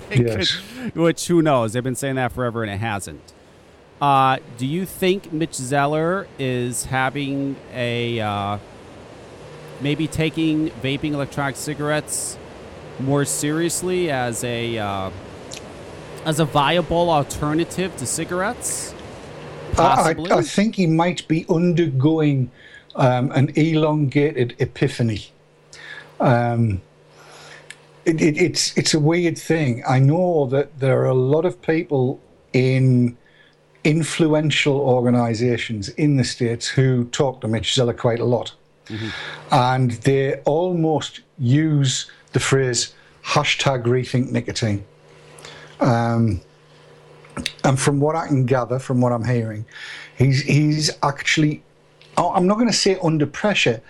Yes. 0.10 0.56
could- 0.84 0.96
which 0.96 1.28
who 1.28 1.42
knows? 1.42 1.74
They've 1.74 1.84
been 1.84 1.96
saying 1.96 2.16
that 2.16 2.32
forever 2.32 2.64
and 2.64 2.72
it 2.72 2.78
hasn't. 2.78 3.34
Uh, 4.02 4.38
do 4.58 4.66
you 4.66 4.86
think 4.86 5.34
Mitch 5.34 5.54
Zeller 5.54 6.28
is 6.40 6.86
having 6.86 7.56
a 7.74 8.20
uh, 8.20 8.58
maybe 9.82 10.08
taking 10.08 10.70
vaping 10.82 11.12
electronic 11.14 11.56
cigarettes 11.56 12.38
more 13.00 13.26
seriously 13.26 14.10
as 14.10 14.44
a 14.44 14.78
uh, 14.78 15.10
as 16.28 16.42
a 16.42 16.46
viable 16.46 17.10
alternative 17.10 17.96
to 17.96 18.06
cigarettes? 18.06 18.94
I, 19.72 19.76
Possibly. 19.76 20.32
I, 20.32 20.42
think 20.42 20.76
he 20.76 20.86
might 20.86 21.26
be 21.28 21.46
undergoing 21.50 22.52
um, 22.96 23.32
an 23.32 23.50
elongated 23.56 24.56
epiphany. 24.60 25.28
Um, 26.20 26.82
it, 28.04 28.22
it, 28.22 28.38
it's 28.38 28.78
it's 28.78 28.94
a 28.94 29.00
weird 29.00 29.38
thing. 29.38 29.84
I 29.88 30.00
know 30.00 30.48
that 30.48 30.80
there 30.80 31.00
are 31.02 31.06
a 31.06 31.14
lot 31.14 31.46
of 31.46 31.62
people 31.62 32.20
in 32.52 33.18
influential 33.84 34.78
organisations 34.82 35.90
in 35.90 36.18
the 36.18 36.24
states 36.24 36.68
who 36.68 37.06
talk 37.06 37.40
to 37.42 37.48
Mitch 37.48 37.74
Zeller 37.74 37.94
quite 37.94 38.20
a 38.20 38.26
lot, 38.26 38.54
and 39.52 39.92
they 39.92 40.36
almost 40.46 41.22
use 41.38 42.12
the 42.34 42.40
phrase 42.40 42.94
hashtag 43.24 43.84
rethink 43.84 44.32
nicotine. 44.32 44.84
Um, 45.80 46.42
and 47.64 47.80
from 47.80 48.00
what 48.00 48.16
I 48.16 48.28
can 48.28 48.46
gather, 48.46 48.80
from 48.80 49.02
what 49.02 49.12
I'm 49.12 49.26
hearing, 49.26 49.66
he's 50.18 50.42
he's 50.42 50.92
actually, 51.04 51.64
I'm 52.18 52.48
not 52.48 52.56
going 52.56 52.68
to 52.68 52.74
say 52.74 52.98
under 53.04 53.28
pressure, 53.28 53.82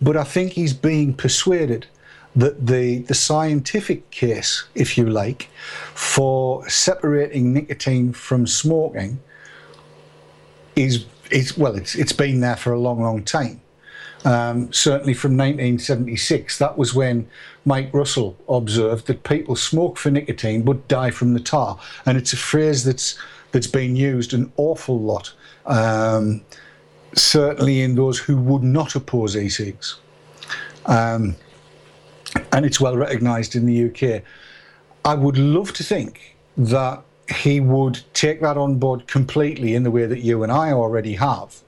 but 0.00 0.16
I 0.16 0.24
think 0.24 0.52
he's 0.52 0.72
being 0.72 1.14
persuaded 1.14 1.86
that 2.34 2.66
the 2.66 2.98
the 2.98 3.14
scientific 3.14 4.10
case, 4.10 4.64
if 4.74 4.98
you 4.98 5.08
like, 5.08 5.48
for 5.94 6.68
separating 6.68 7.52
nicotine 7.52 8.12
from 8.12 8.46
smoking 8.46 9.20
is 10.74 11.06
is 11.30 11.56
well, 11.56 11.74
it's 11.76 11.94
it's 11.94 12.12
been 12.12 12.40
there 12.40 12.56
for 12.56 12.72
a 12.72 12.78
long, 12.78 13.00
long 13.00 13.22
time. 13.22 13.60
Um, 14.26 14.72
certainly 14.72 15.14
from 15.14 15.36
1976, 15.36 16.58
that 16.58 16.76
was 16.76 16.92
when 16.92 17.28
Mike 17.64 17.94
Russell 17.94 18.36
observed 18.48 19.06
that 19.06 19.22
people 19.22 19.54
smoke 19.54 19.96
for 19.96 20.10
nicotine 20.10 20.62
but 20.62 20.88
die 20.88 21.12
from 21.12 21.32
the 21.32 21.38
tar, 21.38 21.78
and 22.04 22.18
it's 22.18 22.32
a 22.32 22.36
phrase 22.36 22.82
that's 22.82 23.16
that's 23.52 23.68
been 23.68 23.94
used 23.94 24.34
an 24.34 24.52
awful 24.56 24.98
lot. 24.98 25.32
Um, 25.64 26.44
certainly 27.14 27.82
in 27.82 27.94
those 27.94 28.18
who 28.18 28.36
would 28.36 28.64
not 28.64 28.96
oppose 28.96 29.36
e-cigs, 29.36 30.00
um, 30.86 31.36
and 32.50 32.66
it's 32.66 32.80
well 32.80 32.96
recognised 32.96 33.54
in 33.54 33.64
the 33.64 33.84
UK. 33.88 34.24
I 35.04 35.14
would 35.14 35.38
love 35.38 35.72
to 35.74 35.84
think 35.84 36.36
that 36.56 37.00
he 37.32 37.60
would 37.60 38.02
take 38.12 38.40
that 38.40 38.56
on 38.56 38.80
board 38.80 39.06
completely 39.06 39.76
in 39.76 39.84
the 39.84 39.90
way 39.92 40.06
that 40.06 40.18
you 40.18 40.42
and 40.42 40.50
I 40.50 40.72
already 40.72 41.14
have 41.14 41.62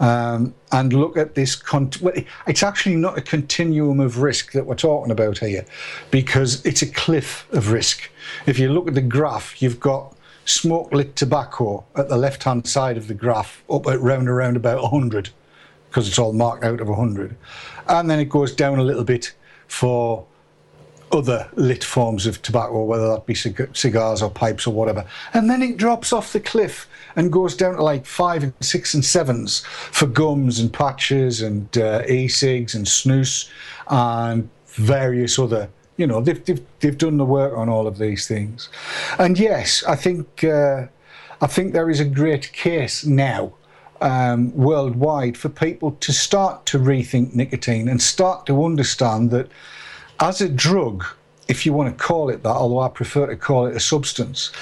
um, 0.00 0.54
and 0.72 0.92
look 0.92 1.16
at 1.16 1.34
this. 1.34 1.60
Well, 1.72 2.12
it's 2.46 2.62
actually 2.62 2.96
not 2.96 3.18
a 3.18 3.22
continuum 3.22 4.00
of 4.00 4.18
risk 4.18 4.52
that 4.52 4.66
we're 4.66 4.74
talking 4.74 5.10
about 5.10 5.38
here, 5.38 5.64
because 6.10 6.64
it's 6.64 6.82
a 6.82 6.86
cliff 6.86 7.46
of 7.52 7.70
risk. 7.70 8.10
If 8.46 8.58
you 8.58 8.72
look 8.72 8.88
at 8.88 8.94
the 8.94 9.02
graph, 9.02 9.60
you've 9.62 9.80
got 9.80 10.16
smoke 10.44 10.92
lit 10.92 11.16
tobacco 11.16 11.84
at 11.96 12.08
the 12.08 12.16
left 12.16 12.44
hand 12.44 12.66
side 12.66 12.96
of 12.96 13.08
the 13.08 13.14
graph, 13.14 13.62
up 13.70 13.86
at 13.86 14.00
round 14.00 14.28
around 14.28 14.56
about 14.56 14.82
100, 14.82 15.30
because 15.88 16.08
it's 16.08 16.18
all 16.18 16.32
marked 16.32 16.64
out 16.64 16.80
of 16.80 16.88
100, 16.88 17.36
and 17.88 18.10
then 18.10 18.18
it 18.18 18.28
goes 18.28 18.54
down 18.54 18.78
a 18.78 18.84
little 18.84 19.04
bit 19.04 19.32
for 19.66 20.26
other 21.14 21.48
lit 21.54 21.84
forms 21.84 22.26
of 22.26 22.42
tobacco, 22.42 22.84
whether 22.84 23.08
that 23.08 23.24
be 23.24 23.34
cig- 23.34 23.74
cigars 23.74 24.20
or 24.20 24.30
pipes 24.30 24.66
or 24.66 24.74
whatever. 24.74 25.04
And 25.32 25.48
then 25.48 25.62
it 25.62 25.76
drops 25.76 26.12
off 26.12 26.32
the 26.32 26.40
cliff 26.40 26.88
and 27.16 27.32
goes 27.32 27.56
down 27.56 27.76
to 27.76 27.82
like 27.82 28.04
five 28.04 28.42
and 28.42 28.52
six 28.60 28.92
and 28.92 29.04
sevens 29.04 29.60
for 29.60 30.06
gums 30.06 30.58
and 30.58 30.72
patches 30.72 31.40
and 31.40 31.76
uh, 31.78 32.02
e-cigs 32.08 32.74
and 32.74 32.86
snus 32.86 33.48
and 33.88 34.50
various 34.66 35.38
other. 35.38 35.70
You 35.96 36.08
know, 36.08 36.20
they've, 36.20 36.44
they've, 36.44 36.64
they've 36.80 36.98
done 36.98 37.16
the 37.18 37.24
work 37.24 37.56
on 37.56 37.68
all 37.68 37.86
of 37.86 37.98
these 37.98 38.26
things. 38.26 38.68
And 39.18 39.38
yes, 39.38 39.84
I 39.84 39.94
think, 39.94 40.42
uh, 40.42 40.86
I 41.40 41.46
think 41.46 41.72
there 41.72 41.88
is 41.88 42.00
a 42.00 42.04
great 42.04 42.52
case 42.52 43.06
now 43.06 43.54
um, 44.00 44.54
worldwide 44.54 45.38
for 45.38 45.48
people 45.48 45.92
to 45.92 46.12
start 46.12 46.66
to 46.66 46.78
rethink 46.78 47.34
nicotine 47.34 47.88
and 47.88 48.02
start 48.02 48.46
to 48.46 48.64
understand 48.64 49.30
that 49.30 49.48
as 50.20 50.40
a 50.40 50.48
drug, 50.48 51.04
if 51.48 51.66
you 51.66 51.72
want 51.72 51.96
to 51.96 52.04
call 52.04 52.30
it 52.30 52.42
that, 52.42 52.50
although 52.50 52.80
I 52.80 52.88
prefer 52.88 53.26
to 53.26 53.36
call 53.36 53.66
it 53.66 53.76
a 53.76 53.80
substance, 53.80 54.52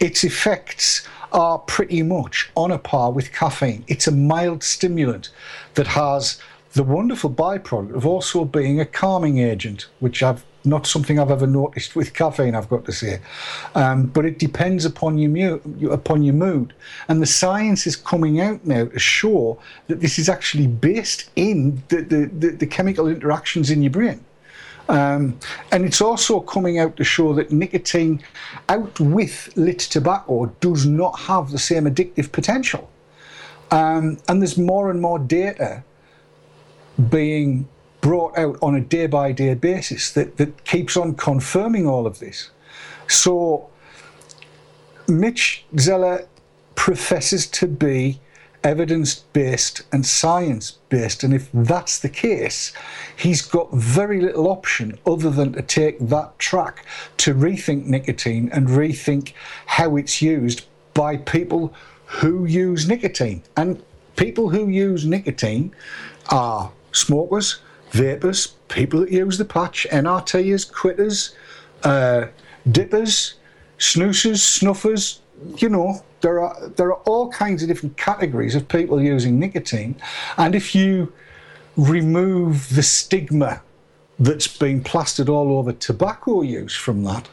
its 0.00 0.24
effects 0.24 1.06
are 1.32 1.58
pretty 1.58 2.02
much 2.02 2.50
on 2.56 2.70
a 2.70 2.78
par 2.78 3.10
with 3.10 3.32
caffeine. 3.32 3.84
It's 3.88 4.06
a 4.06 4.12
mild 4.12 4.62
stimulant 4.62 5.30
that 5.74 5.86
has 5.86 6.38
the 6.74 6.82
wonderful 6.82 7.30
byproduct 7.30 7.94
of 7.94 8.06
also 8.06 8.44
being 8.44 8.80
a 8.80 8.84
calming 8.84 9.38
agent, 9.38 9.86
which 10.00 10.22
I've 10.22 10.44
not 10.64 10.86
something 10.86 11.18
I've 11.18 11.30
ever 11.30 11.46
noticed 11.46 11.96
with 11.96 12.14
caffeine, 12.14 12.54
I've 12.54 12.68
got 12.68 12.84
to 12.84 12.92
say. 12.92 13.20
Um, 13.74 14.06
but 14.06 14.24
it 14.24 14.38
depends 14.38 14.84
upon 14.84 15.18
your, 15.18 15.30
mu- 15.30 15.90
upon 15.90 16.22
your 16.22 16.34
mood. 16.34 16.72
And 17.08 17.20
the 17.20 17.26
science 17.26 17.86
is 17.86 17.96
coming 17.96 18.40
out 18.40 18.64
now 18.64 18.84
to 18.84 18.98
show 18.98 19.58
that 19.88 20.00
this 20.00 20.18
is 20.18 20.28
actually 20.28 20.68
based 20.68 21.30
in 21.34 21.82
the, 21.88 22.02
the, 22.02 22.26
the, 22.26 22.48
the 22.50 22.66
chemical 22.66 23.08
interactions 23.08 23.70
in 23.70 23.82
your 23.82 23.90
brain. 23.90 24.24
Um, 24.88 25.38
and 25.70 25.84
it's 25.84 26.00
also 26.00 26.40
coming 26.40 26.78
out 26.78 26.96
to 26.96 27.04
show 27.04 27.32
that 27.34 27.50
nicotine, 27.50 28.22
out 28.68 28.98
with 29.00 29.50
lit 29.56 29.78
tobacco, 29.78 30.46
does 30.60 30.86
not 30.86 31.18
have 31.20 31.50
the 31.50 31.58
same 31.58 31.84
addictive 31.84 32.32
potential. 32.32 32.90
Um, 33.70 34.18
and 34.28 34.42
there's 34.42 34.58
more 34.58 34.90
and 34.90 35.00
more 35.00 35.18
data 35.18 35.82
being 37.08 37.68
brought 38.00 38.36
out 38.36 38.58
on 38.60 38.74
a 38.74 38.80
day 38.80 39.06
by 39.06 39.32
day 39.32 39.54
basis 39.54 40.10
that, 40.12 40.36
that 40.36 40.64
keeps 40.64 40.96
on 40.96 41.14
confirming 41.14 41.86
all 41.86 42.06
of 42.06 42.18
this. 42.18 42.50
So, 43.08 43.70
Mitch 45.08 45.64
Zeller 45.78 46.26
professes 46.74 47.46
to 47.46 47.66
be 47.66 48.20
evidence 48.64 49.16
based 49.32 49.82
and 49.92 50.06
science 50.06 50.72
based. 50.88 51.22
And 51.22 51.34
if 51.34 51.48
that's 51.52 51.98
the 51.98 52.08
case, 52.08 52.72
he's 53.16 53.42
got 53.42 53.72
very 53.72 54.20
little 54.20 54.48
option 54.48 54.98
other 55.06 55.30
than 55.30 55.52
to 55.54 55.62
take 55.62 55.98
that 56.00 56.38
track 56.38 56.84
to 57.18 57.34
rethink 57.34 57.86
nicotine 57.86 58.50
and 58.52 58.68
rethink 58.68 59.32
how 59.66 59.96
it's 59.96 60.22
used 60.22 60.66
by 60.94 61.16
people 61.16 61.74
who 62.06 62.44
use 62.44 62.88
nicotine. 62.88 63.42
And 63.56 63.82
people 64.16 64.50
who 64.50 64.68
use 64.68 65.04
nicotine 65.04 65.74
are 66.30 66.70
smokers, 66.92 67.60
vapers, 67.90 68.48
people 68.68 69.00
that 69.00 69.10
use 69.10 69.38
the 69.38 69.44
patch, 69.44 69.86
NRTers, 69.90 70.70
quitters, 70.70 71.34
uh, 71.82 72.26
dippers, 72.70 73.34
snusers, 73.78 74.38
snuffers, 74.38 75.21
you 75.56 75.68
know, 75.68 76.02
there 76.20 76.40
are 76.40 76.68
there 76.68 76.88
are 76.88 77.00
all 77.04 77.30
kinds 77.30 77.62
of 77.62 77.68
different 77.68 77.96
categories 77.96 78.54
of 78.54 78.68
people 78.68 79.00
using 79.00 79.38
nicotine, 79.38 79.96
and 80.36 80.54
if 80.54 80.74
you 80.74 81.12
remove 81.76 82.74
the 82.74 82.82
stigma 82.82 83.62
that's 84.18 84.46
been 84.46 84.82
plastered 84.82 85.28
all 85.28 85.58
over 85.58 85.72
tobacco 85.72 86.42
use 86.42 86.76
from 86.76 87.04
that, 87.04 87.28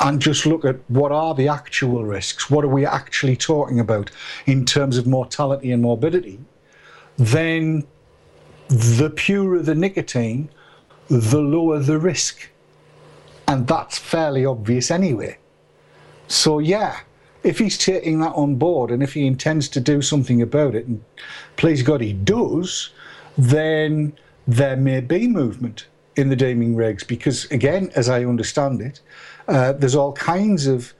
and 0.00 0.20
just 0.20 0.46
look 0.46 0.64
at 0.64 0.76
what 0.88 1.12
are 1.12 1.34
the 1.34 1.48
actual 1.48 2.04
risks, 2.04 2.50
what 2.50 2.64
are 2.64 2.68
we 2.68 2.84
actually 2.84 3.36
talking 3.36 3.80
about 3.80 4.10
in 4.46 4.64
terms 4.64 4.98
of 4.98 5.06
mortality 5.06 5.72
and 5.72 5.82
morbidity, 5.82 6.38
then 7.16 7.86
the 8.68 9.10
purer 9.10 9.60
the 9.60 9.74
nicotine, 9.74 10.48
the 11.08 11.40
lower 11.40 11.78
the 11.78 11.98
risk, 11.98 12.50
and 13.46 13.66
that's 13.66 13.96
fairly 13.96 14.44
obvious 14.44 14.90
anyway. 14.90 15.38
So 16.26 16.58
yeah 16.58 17.00
if 17.48 17.58
he's 17.58 17.78
taking 17.78 18.20
that 18.20 18.34
on 18.34 18.56
board 18.56 18.90
and 18.90 19.02
if 19.02 19.14
he 19.14 19.26
intends 19.26 19.68
to 19.70 19.80
do 19.80 20.02
something 20.02 20.42
about 20.42 20.74
it, 20.74 20.86
and 20.86 21.02
please 21.56 21.82
God 21.82 22.02
he 22.02 22.12
does, 22.12 22.90
then 23.38 24.12
there 24.46 24.76
may 24.76 25.00
be 25.00 25.26
movement 25.26 25.86
in 26.16 26.28
the 26.28 26.36
deeming 26.36 26.74
regs 26.74 27.08
because, 27.08 27.46
again, 27.46 27.90
as 27.96 28.10
I 28.10 28.24
understand 28.24 28.82
it, 28.82 29.00
uh, 29.48 29.72
there's 29.72 29.94
all 29.94 30.12
kinds 30.12 30.66
of 30.66 30.92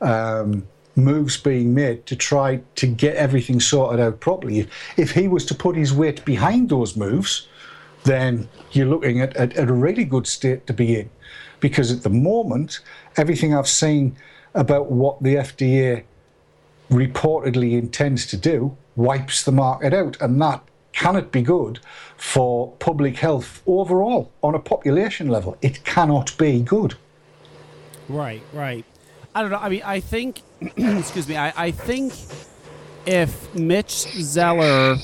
um, 0.00 0.68
moves 0.94 1.36
being 1.36 1.74
made 1.74 2.06
to 2.06 2.14
try 2.14 2.60
to 2.76 2.86
get 2.86 3.16
everything 3.16 3.58
sorted 3.58 3.98
out 3.98 4.20
properly. 4.20 4.60
If, 4.60 4.68
if 4.96 5.10
he 5.10 5.26
was 5.26 5.44
to 5.46 5.56
put 5.56 5.74
his 5.74 5.92
weight 5.92 6.24
behind 6.24 6.68
those 6.68 6.96
moves, 6.96 7.48
then 8.04 8.48
you're 8.70 8.86
looking 8.86 9.20
at, 9.22 9.36
at, 9.36 9.56
at 9.56 9.68
a 9.68 9.72
really 9.72 10.04
good 10.04 10.28
state 10.28 10.68
to 10.68 10.72
be 10.72 11.00
in. 11.00 11.10
Because 11.58 11.90
at 11.90 12.04
the 12.04 12.10
moment, 12.10 12.78
everything 13.16 13.56
I've 13.56 13.66
seen 13.66 14.14
about 14.56 14.90
what 14.90 15.22
the 15.22 15.36
FDA 15.36 16.04
reportedly 16.90 17.78
intends 17.78 18.26
to 18.26 18.36
do 18.36 18.76
wipes 18.96 19.44
the 19.44 19.52
market 19.52 19.92
out, 19.92 20.16
and 20.20 20.40
that 20.40 20.62
cannot 20.92 21.30
be 21.30 21.42
good 21.42 21.78
for 22.16 22.72
public 22.78 23.18
health 23.18 23.62
overall 23.66 24.32
on 24.42 24.54
a 24.54 24.58
population 24.58 25.28
level. 25.28 25.56
It 25.60 25.84
cannot 25.84 26.36
be 26.38 26.60
good. 26.62 26.94
Right, 28.08 28.42
right. 28.52 28.84
I 29.34 29.42
don't 29.42 29.50
know. 29.50 29.58
I 29.58 29.68
mean, 29.68 29.82
I 29.84 30.00
think, 30.00 30.40
excuse 30.60 31.28
me, 31.28 31.36
I, 31.36 31.52
I 31.66 31.70
think 31.70 32.14
if 33.04 33.54
Mitch 33.54 33.90
Zeller 33.90 34.96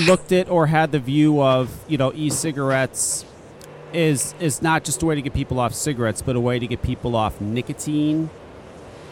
looked 0.00 0.32
at 0.32 0.48
or 0.48 0.66
had 0.66 0.90
the 0.90 0.98
view 0.98 1.40
of, 1.40 1.70
you 1.86 1.96
know, 1.96 2.12
e-cigarettes 2.12 3.24
is 3.94 4.34
is 4.40 4.62
not 4.62 4.84
just 4.84 5.02
a 5.02 5.06
way 5.06 5.14
to 5.14 5.22
get 5.22 5.34
people 5.34 5.60
off 5.60 5.74
cigarettes, 5.74 6.22
but 6.22 6.36
a 6.36 6.40
way 6.40 6.58
to 6.58 6.66
get 6.66 6.82
people 6.82 7.16
off 7.16 7.40
nicotine 7.40 8.30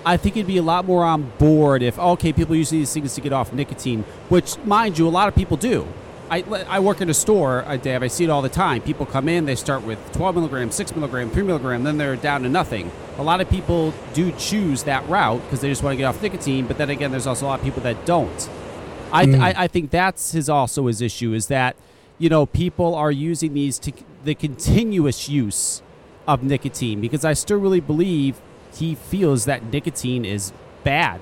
I 0.04 0.16
think 0.16 0.36
it'd 0.36 0.46
be 0.46 0.56
a 0.56 0.62
lot 0.62 0.84
more 0.84 1.04
on 1.04 1.30
board 1.38 1.82
if 1.82 1.98
okay, 1.98 2.32
people 2.32 2.56
use 2.56 2.70
these 2.70 2.92
things 2.92 3.14
to 3.14 3.20
get 3.20 3.32
off 3.32 3.52
nicotine, 3.52 4.04
which, 4.28 4.56
mind 4.64 4.98
you, 4.98 5.06
a 5.06 5.10
lot 5.10 5.28
of 5.28 5.34
people 5.34 5.56
do. 5.56 5.86
I, 6.30 6.44
I 6.68 6.78
work 6.78 7.00
in 7.00 7.10
a 7.10 7.14
store, 7.14 7.64
uh, 7.66 7.76
Dave. 7.76 8.04
I 8.04 8.06
see 8.06 8.22
it 8.22 8.30
all 8.30 8.40
the 8.40 8.48
time. 8.48 8.82
People 8.82 9.04
come 9.04 9.28
in, 9.28 9.46
they 9.46 9.56
start 9.56 9.82
with 9.82 9.98
12 10.12 10.36
milligram, 10.36 10.70
6 10.70 10.94
milligram, 10.94 11.28
3 11.28 11.42
milligram, 11.42 11.82
then 11.82 11.98
they're 11.98 12.14
down 12.14 12.44
to 12.44 12.48
nothing. 12.48 12.92
A 13.18 13.22
lot 13.22 13.40
of 13.40 13.50
people 13.50 13.92
do 14.14 14.30
choose 14.32 14.84
that 14.84 15.06
route 15.08 15.42
because 15.42 15.60
they 15.60 15.68
just 15.68 15.82
want 15.82 15.94
to 15.94 15.96
get 15.96 16.04
off 16.04 16.22
nicotine, 16.22 16.66
but 16.66 16.78
then 16.78 16.88
again, 16.88 17.10
there's 17.10 17.26
also 17.26 17.46
a 17.46 17.48
lot 17.48 17.58
of 17.58 17.64
people 17.64 17.82
that 17.82 18.06
don't. 18.06 18.48
I, 19.12 19.26
Mm. 19.26 19.40
I, 19.40 19.64
I 19.64 19.66
think 19.66 19.90
that's 19.90 20.30
his 20.30 20.48
also 20.48 20.86
his 20.86 21.02
issue 21.02 21.32
is 21.32 21.48
that, 21.48 21.74
you 22.18 22.28
know, 22.28 22.46
people 22.46 22.94
are 22.94 23.10
using 23.10 23.52
these 23.52 23.76
to 23.80 23.92
the 24.24 24.34
continuous 24.34 25.28
use 25.28 25.82
of 26.26 26.42
nicotine 26.42 27.00
because 27.00 27.24
I 27.24 27.32
still 27.32 27.58
really 27.58 27.80
believe 27.80 28.40
he 28.74 28.94
feels 28.94 29.46
that 29.46 29.64
nicotine 29.64 30.24
is 30.24 30.52
bad. 30.84 31.20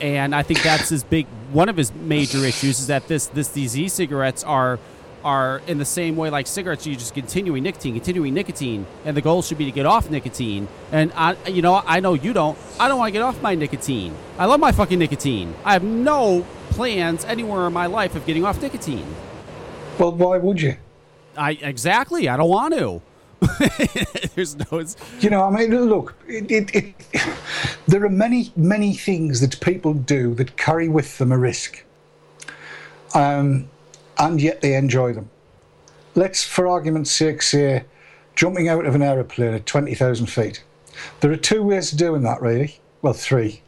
And 0.00 0.34
I 0.34 0.42
think 0.42 0.62
that's 0.62 0.88
his 0.88 1.04
big 1.04 1.26
one 1.52 1.68
of 1.68 1.76
his 1.76 1.92
major 1.92 2.38
issues 2.38 2.80
is 2.80 2.86
that 2.88 3.08
this 3.08 3.26
this 3.28 3.48
these 3.48 3.78
e-cigarettes 3.78 4.42
are 4.42 4.78
are 5.24 5.62
in 5.68 5.78
the 5.78 5.84
same 5.84 6.16
way 6.16 6.30
like 6.30 6.48
cigarettes 6.48 6.84
you 6.84 6.96
just 6.96 7.14
continuing 7.14 7.62
nicotine 7.62 7.94
continuing 7.94 8.34
nicotine 8.34 8.84
and 9.04 9.16
the 9.16 9.20
goal 9.20 9.40
should 9.40 9.58
be 9.58 9.64
to 9.64 9.70
get 9.70 9.86
off 9.86 10.10
nicotine. 10.10 10.66
And 10.90 11.12
I 11.14 11.36
you 11.48 11.62
know 11.62 11.82
I 11.86 12.00
know 12.00 12.14
you 12.14 12.32
don't. 12.32 12.58
I 12.80 12.88
don't 12.88 12.98
want 12.98 13.08
to 13.08 13.12
get 13.12 13.22
off 13.22 13.40
my 13.42 13.54
nicotine. 13.54 14.14
I 14.38 14.46
love 14.46 14.60
my 14.60 14.72
fucking 14.72 14.98
nicotine. 14.98 15.54
I 15.64 15.72
have 15.74 15.84
no 15.84 16.46
plans 16.70 17.24
anywhere 17.24 17.66
in 17.66 17.72
my 17.72 17.86
life 17.86 18.16
of 18.16 18.26
getting 18.26 18.44
off 18.44 18.60
nicotine. 18.60 19.06
Well, 19.98 20.12
why 20.12 20.38
would 20.38 20.60
you? 20.60 20.76
I 21.36 21.52
exactly 21.52 22.28
I 22.28 22.36
don't 22.36 22.48
want 22.48 22.74
to 22.74 23.02
there's 24.34 24.56
no 24.56 24.84
You 25.20 25.30
know, 25.30 25.44
I 25.44 25.50
mean, 25.50 25.70
look, 25.70 26.14
it, 26.28 26.50
it, 26.50 26.74
it, 26.74 26.94
there 27.88 28.04
are 28.04 28.08
many, 28.08 28.52
many 28.56 28.94
things 28.94 29.40
that 29.40 29.60
people 29.60 29.94
do 29.94 30.34
that 30.34 30.56
carry 30.56 30.88
with 30.88 31.18
them 31.18 31.32
a 31.32 31.38
risk, 31.38 31.84
um, 33.14 33.68
and 34.18 34.40
yet 34.40 34.60
they 34.60 34.74
enjoy 34.74 35.12
them. 35.12 35.28
Let's, 36.14 36.44
for 36.44 36.68
argument's 36.68 37.10
sake, 37.10 37.42
say 37.42 37.84
jumping 38.36 38.68
out 38.68 38.86
of 38.86 38.94
an 38.94 39.02
aeroplane 39.02 39.54
at 39.54 39.66
20,000 39.66 40.26
feet. 40.26 40.62
There 41.20 41.32
are 41.32 41.36
two 41.36 41.62
ways 41.62 41.92
of 41.92 41.98
doing 41.98 42.22
that, 42.22 42.40
really. 42.40 42.78
Well, 43.00 43.12
three. 43.12 43.62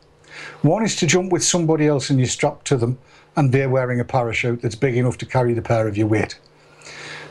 One 0.62 0.85
is 0.85 0.97
to 0.97 1.07
jump 1.07 1.32
with 1.32 1.45
somebody 1.45 1.86
else 1.86 2.11
and 2.11 2.19
you're 2.19 2.28
strapped 2.28 2.66
to 2.69 2.77
them, 2.77 2.99
and 3.36 3.51
they're 3.51 3.70
wearing 3.70 3.99
a 3.99 4.05
parachute 4.05 4.62
that's 4.62 4.74
big 4.74 4.97
enough 4.97 5.19
to 5.19 5.27
carry 5.27 5.55
the 5.55 5.62
pair 5.62 5.89
of 5.89 5.97
your 5.97 6.07
weight. 6.07 6.39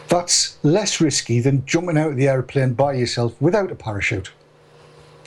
That's 0.09 0.57
less 0.63 1.01
risky 1.01 1.39
than 1.39 1.65
jumping 1.65 1.97
out 1.97 2.11
of 2.11 2.17
the 2.17 2.27
aeroplane 2.27 2.73
by 2.73 2.93
yourself 2.93 3.39
without 3.41 3.71
a 3.71 3.75
parachute. 3.75 4.31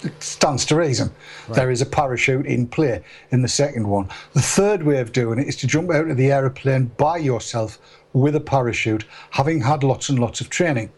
It 0.03 0.23
stands 0.23 0.65
to 0.67 0.77
reason. 0.77 1.11
There 1.49 1.71
is 1.71 1.81
a 1.81 1.87
parachute 1.87 2.47
in 2.47 2.67
play 2.67 3.03
in 3.31 3.43
the 3.43 3.49
second 3.49 3.89
one. 3.89 4.09
The 4.35 4.43
third 4.43 4.83
way 4.83 4.99
of 5.01 5.13
doing 5.13 5.39
it 5.39 5.49
is 5.49 5.57
to 5.57 5.67
jump 5.67 5.91
out 5.91 6.11
of 6.11 6.17
the 6.17 6.31
aeroplane 6.31 6.91
by 6.97 7.17
yourself 7.17 7.79
with 8.13 8.37
a 8.37 8.41
parachute, 8.41 9.05
having 9.31 9.61
had 9.61 9.83
lots 9.83 10.09
and 10.09 10.19
lots 10.19 10.41
of 10.41 10.51
training. 10.51 10.91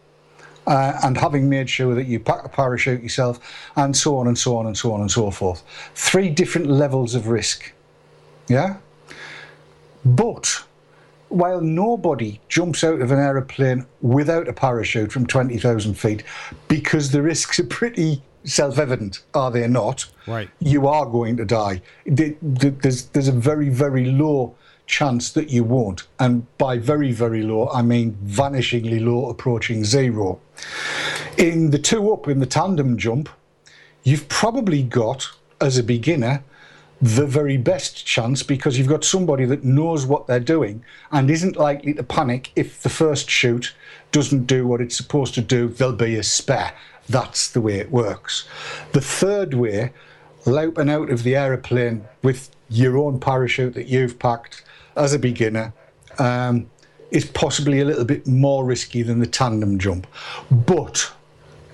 Uh, 0.67 1.01
and 1.03 1.17
having 1.17 1.49
made 1.49 1.71
sure 1.71 1.95
that 1.95 2.07
you 2.07 2.21
pack 2.21 2.45
a 2.45 2.49
parachute 2.49 3.03
yourself, 3.03 3.41
and 3.77 3.97
so 3.97 4.19
on 4.19 4.27
and 4.27 4.37
so 4.37 4.55
on 4.55 4.67
and 4.67 4.77
so 4.77 4.93
on 4.93 5.01
and 5.01 5.11
so 5.11 5.31
forth. 5.31 5.63
Three 5.95 6.29
different 6.29 6.67
levels 6.67 7.15
of 7.15 7.29
risk. 7.29 7.73
Yeah? 8.49 8.77
But 10.05 10.65
while 11.29 11.61
nobody 11.61 12.41
jumps 12.49 12.83
out 12.85 13.01
of 13.01 13.11
an 13.11 13.19
aeroplane 13.19 13.87
without 14.01 14.49
a 14.49 14.53
parachute 14.53 15.13
from 15.13 15.27
20,000 15.27 15.95
feet, 15.95 16.23
because 16.69 17.11
the 17.11 17.23
risks 17.23 17.59
are 17.59 17.65
pretty 17.67 18.23
self 18.45 18.79
evident, 18.79 19.23
are 19.35 19.51
they 19.51 19.67
not? 19.69 20.07
Right. 20.27 20.49
You 20.61 20.87
are 20.89 21.05
going 21.07 21.37
to 21.37 21.45
die. 21.45 21.83
The- 22.07 22.37
the- 22.43 22.71
There's, 22.71 23.07
there's 23.07 23.29
a 23.29 23.33
very, 23.33 23.69
very 23.69 24.07
low 24.07 24.55
chance 24.87 25.33
that 25.33 25.51
you 25.51 25.65
won't. 25.65 26.05
And 26.19 26.47
by 26.57 26.79
very, 26.79 27.13
very 27.13 27.43
low, 27.43 27.69
I 27.69 27.83
mean 27.83 28.17
vanishingly 28.25 29.05
low, 29.05 29.29
approaching 29.29 29.85
zero. 29.85 30.41
In 31.37 31.71
the 31.71 31.79
two 31.79 32.11
up, 32.13 32.27
in 32.27 32.39
the 32.41 32.47
tandem 32.47 32.97
jump, 32.97 33.29
you've 34.03 34.29
probably 34.29 34.83
got, 34.83 35.29
as 35.61 35.77
a 35.77 35.83
beginner, 35.83 36.43
the 37.01 37.27
very 37.27 37.57
best 37.57 38.05
chance 38.05 38.43
because 38.43 38.77
you've 38.77 38.89
got 38.89 39.05
somebody 39.05 39.45
that 39.45 39.65
knows 39.65 40.05
what 40.05 40.27
they're 40.27 40.41
doing 40.41 40.85
and 41.13 41.31
isn't 41.31 41.57
likely 41.57 41.95
to 41.95 42.03
panic 42.03 42.51
if 42.57 42.83
the 42.83 42.89
first 42.89 43.31
chute 43.31 43.75
doesn't 44.11 44.47
do 44.47 44.67
what 44.67 44.81
it's 44.81 44.97
supposed 44.97 45.35
to 45.35 45.41
do. 45.41 45.69
There'll 45.69 45.95
be 45.95 46.17
a 46.17 46.23
spare. 46.23 46.75
That's 47.09 47.51
the 47.51 47.61
way 47.61 47.79
it 47.79 47.91
works. 47.91 48.49
The 48.93 49.01
third 49.01 49.55
way, 49.55 49.93
louping 50.45 50.91
out 50.91 51.11
of 51.11 51.23
the 51.23 51.37
aeroplane 51.37 52.05
with 52.23 52.51
your 52.69 52.99
own 52.99 53.21
parachute 53.21 53.75
that 53.75 53.87
you've 53.87 54.19
packed 54.19 54.65
as 54.97 55.15
a 55.15 55.19
beginner, 55.19 55.73
um, 56.19 56.69
is 57.11 57.25
possibly 57.25 57.81
a 57.81 57.85
little 57.85 58.05
bit 58.05 58.27
more 58.27 58.65
risky 58.65 59.03
than 59.03 59.21
the 59.21 59.27
tandem 59.27 59.79
jump. 59.79 60.07
But 60.51 61.11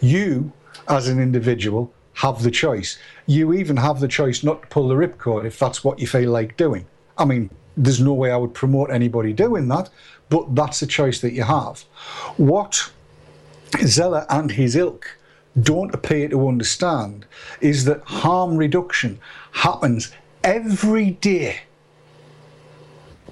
you, 0.01 0.53
as 0.89 1.09
an 1.09 1.19
individual, 1.21 1.93
have 2.15 2.43
the 2.43 2.51
choice. 2.51 2.99
You 3.27 3.55
even 3.55 3.77
have 3.79 4.01
the 4.01 4.09
choice 4.09 4.43
not 4.43 4.63
to 4.63 4.69
pull 4.69 4.89
the 4.89 4.95
ripcord 4.95 5.45
if 5.45 5.59
that's 5.59 5.83
what 5.83 5.99
you 5.99 6.07
feel 6.07 6.31
like 6.31 6.57
doing. 6.57 6.87
I 7.17 7.25
mean, 7.25 7.51
there's 7.77 8.01
no 8.01 8.13
way 8.13 8.31
I 8.31 8.37
would 8.37 8.55
promote 8.55 8.91
anybody 8.91 9.33
doing 9.33 9.69
that, 9.69 9.89
but 10.29 10.55
that's 10.55 10.83
a 10.83 10.87
choice 10.87 11.21
that 11.21 11.33
you 11.33 11.43
have. 11.43 11.81
What 12.37 12.91
Zeller 13.83 14.27
and 14.29 14.51
his 14.51 14.77
ilk 14.77 15.17
don't 15.61 15.95
appear 15.95 16.29
to 16.29 16.49
understand 16.49 17.27
is 17.61 17.85
that 17.85 18.03
harm 18.05 18.57
reduction 18.57 19.19
happens 19.53 20.13
every 20.43 21.13
day. 21.13 21.61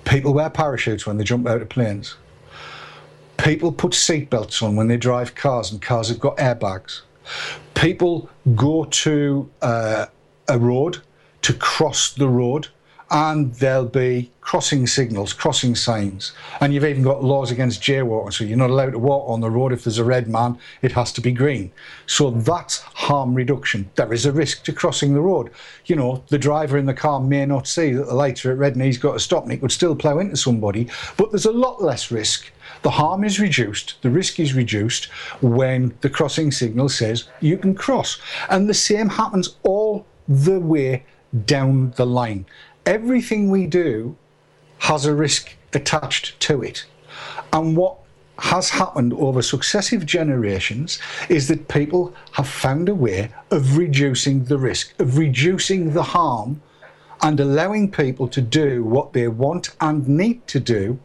People 0.04 0.34
wear 0.34 0.50
parachutes 0.50 1.06
when 1.06 1.16
they 1.16 1.24
jump 1.24 1.46
out 1.46 1.62
of 1.62 1.68
planes. 1.68 2.16
People 3.36 3.72
put 3.72 3.92
seatbelts 3.92 4.62
on 4.62 4.76
when 4.76 4.88
they 4.88 4.96
drive 4.96 5.34
cars, 5.34 5.70
and 5.70 5.82
cars 5.82 6.08
have 6.08 6.20
got 6.20 6.36
airbags. 6.36 7.02
People 7.74 8.28
go 8.54 8.84
to 8.84 9.50
uh, 9.60 10.06
a 10.48 10.58
road 10.58 11.02
to 11.42 11.52
cross 11.52 12.12
the 12.12 12.28
road, 12.28 12.68
and 13.10 13.54
there'll 13.56 13.84
be 13.84 14.30
crossing 14.40 14.86
signals, 14.86 15.34
crossing 15.34 15.74
signs. 15.74 16.32
And 16.60 16.72
you've 16.72 16.84
even 16.84 17.02
got 17.02 17.22
laws 17.22 17.50
against 17.50 17.82
jaywalking, 17.82 18.32
so 18.32 18.44
you're 18.44 18.56
not 18.56 18.70
allowed 18.70 18.92
to 18.92 18.98
walk 18.98 19.28
on 19.28 19.40
the 19.40 19.50
road. 19.50 19.72
If 19.72 19.84
there's 19.84 19.98
a 19.98 20.04
red 20.04 20.28
man, 20.28 20.58
it 20.80 20.92
has 20.92 21.12
to 21.12 21.20
be 21.20 21.30
green. 21.30 21.72
So 22.06 22.30
that's 22.30 22.78
harm 22.78 23.34
reduction. 23.34 23.90
There 23.96 24.12
is 24.14 24.24
a 24.24 24.32
risk 24.32 24.64
to 24.64 24.72
crossing 24.72 25.12
the 25.12 25.20
road. 25.20 25.50
You 25.86 25.96
know, 25.96 26.24
the 26.28 26.38
driver 26.38 26.78
in 26.78 26.86
the 26.86 26.94
car 26.94 27.20
may 27.20 27.44
not 27.44 27.68
see 27.68 27.92
that 27.92 28.06
the 28.06 28.14
lights 28.14 28.46
are 28.46 28.52
at 28.52 28.58
red 28.58 28.74
and 28.74 28.82
he's 28.82 28.98
got 28.98 29.12
to 29.12 29.20
stop 29.20 29.42
and 29.42 29.52
he 29.52 29.58
could 29.58 29.72
still 29.72 29.94
plough 29.94 30.18
into 30.18 30.36
somebody, 30.36 30.88
but 31.18 31.30
there's 31.30 31.46
a 31.46 31.52
lot 31.52 31.82
less 31.82 32.10
risk. 32.10 32.50
The 32.82 32.90
harm 32.90 33.22
is 33.22 33.38
reduced, 33.38 34.02
the 34.02 34.10
risk 34.10 34.40
is 34.40 34.54
reduced 34.54 35.06
when 35.40 35.94
the 36.00 36.10
crossing 36.10 36.50
signal 36.50 36.88
says 36.88 37.28
you 37.40 37.56
can 37.56 37.74
cross. 37.74 38.18
And 38.50 38.68
the 38.68 38.74
same 38.74 39.08
happens 39.08 39.56
all 39.62 40.04
the 40.28 40.58
way 40.58 41.04
down 41.46 41.92
the 41.96 42.06
line. 42.06 42.44
Everything 42.84 43.50
we 43.50 43.66
do 43.66 44.16
has 44.78 45.06
a 45.06 45.14
risk 45.14 45.54
attached 45.72 46.38
to 46.40 46.62
it. 46.62 46.84
And 47.52 47.76
what 47.76 47.98
has 48.38 48.70
happened 48.70 49.12
over 49.14 49.42
successive 49.42 50.04
generations 50.04 50.98
is 51.28 51.46
that 51.48 51.68
people 51.68 52.12
have 52.32 52.48
found 52.48 52.88
a 52.88 52.94
way 52.94 53.30
of 53.52 53.76
reducing 53.78 54.44
the 54.44 54.58
risk, 54.58 55.00
of 55.00 55.18
reducing 55.18 55.92
the 55.92 56.02
harm, 56.02 56.60
and 57.22 57.38
allowing 57.38 57.90
people 57.90 58.26
to 58.26 58.40
do 58.40 58.82
what 58.82 59.12
they 59.12 59.28
want 59.28 59.70
and 59.80 60.08
need 60.08 60.44
to 60.48 60.58
do 60.58 60.98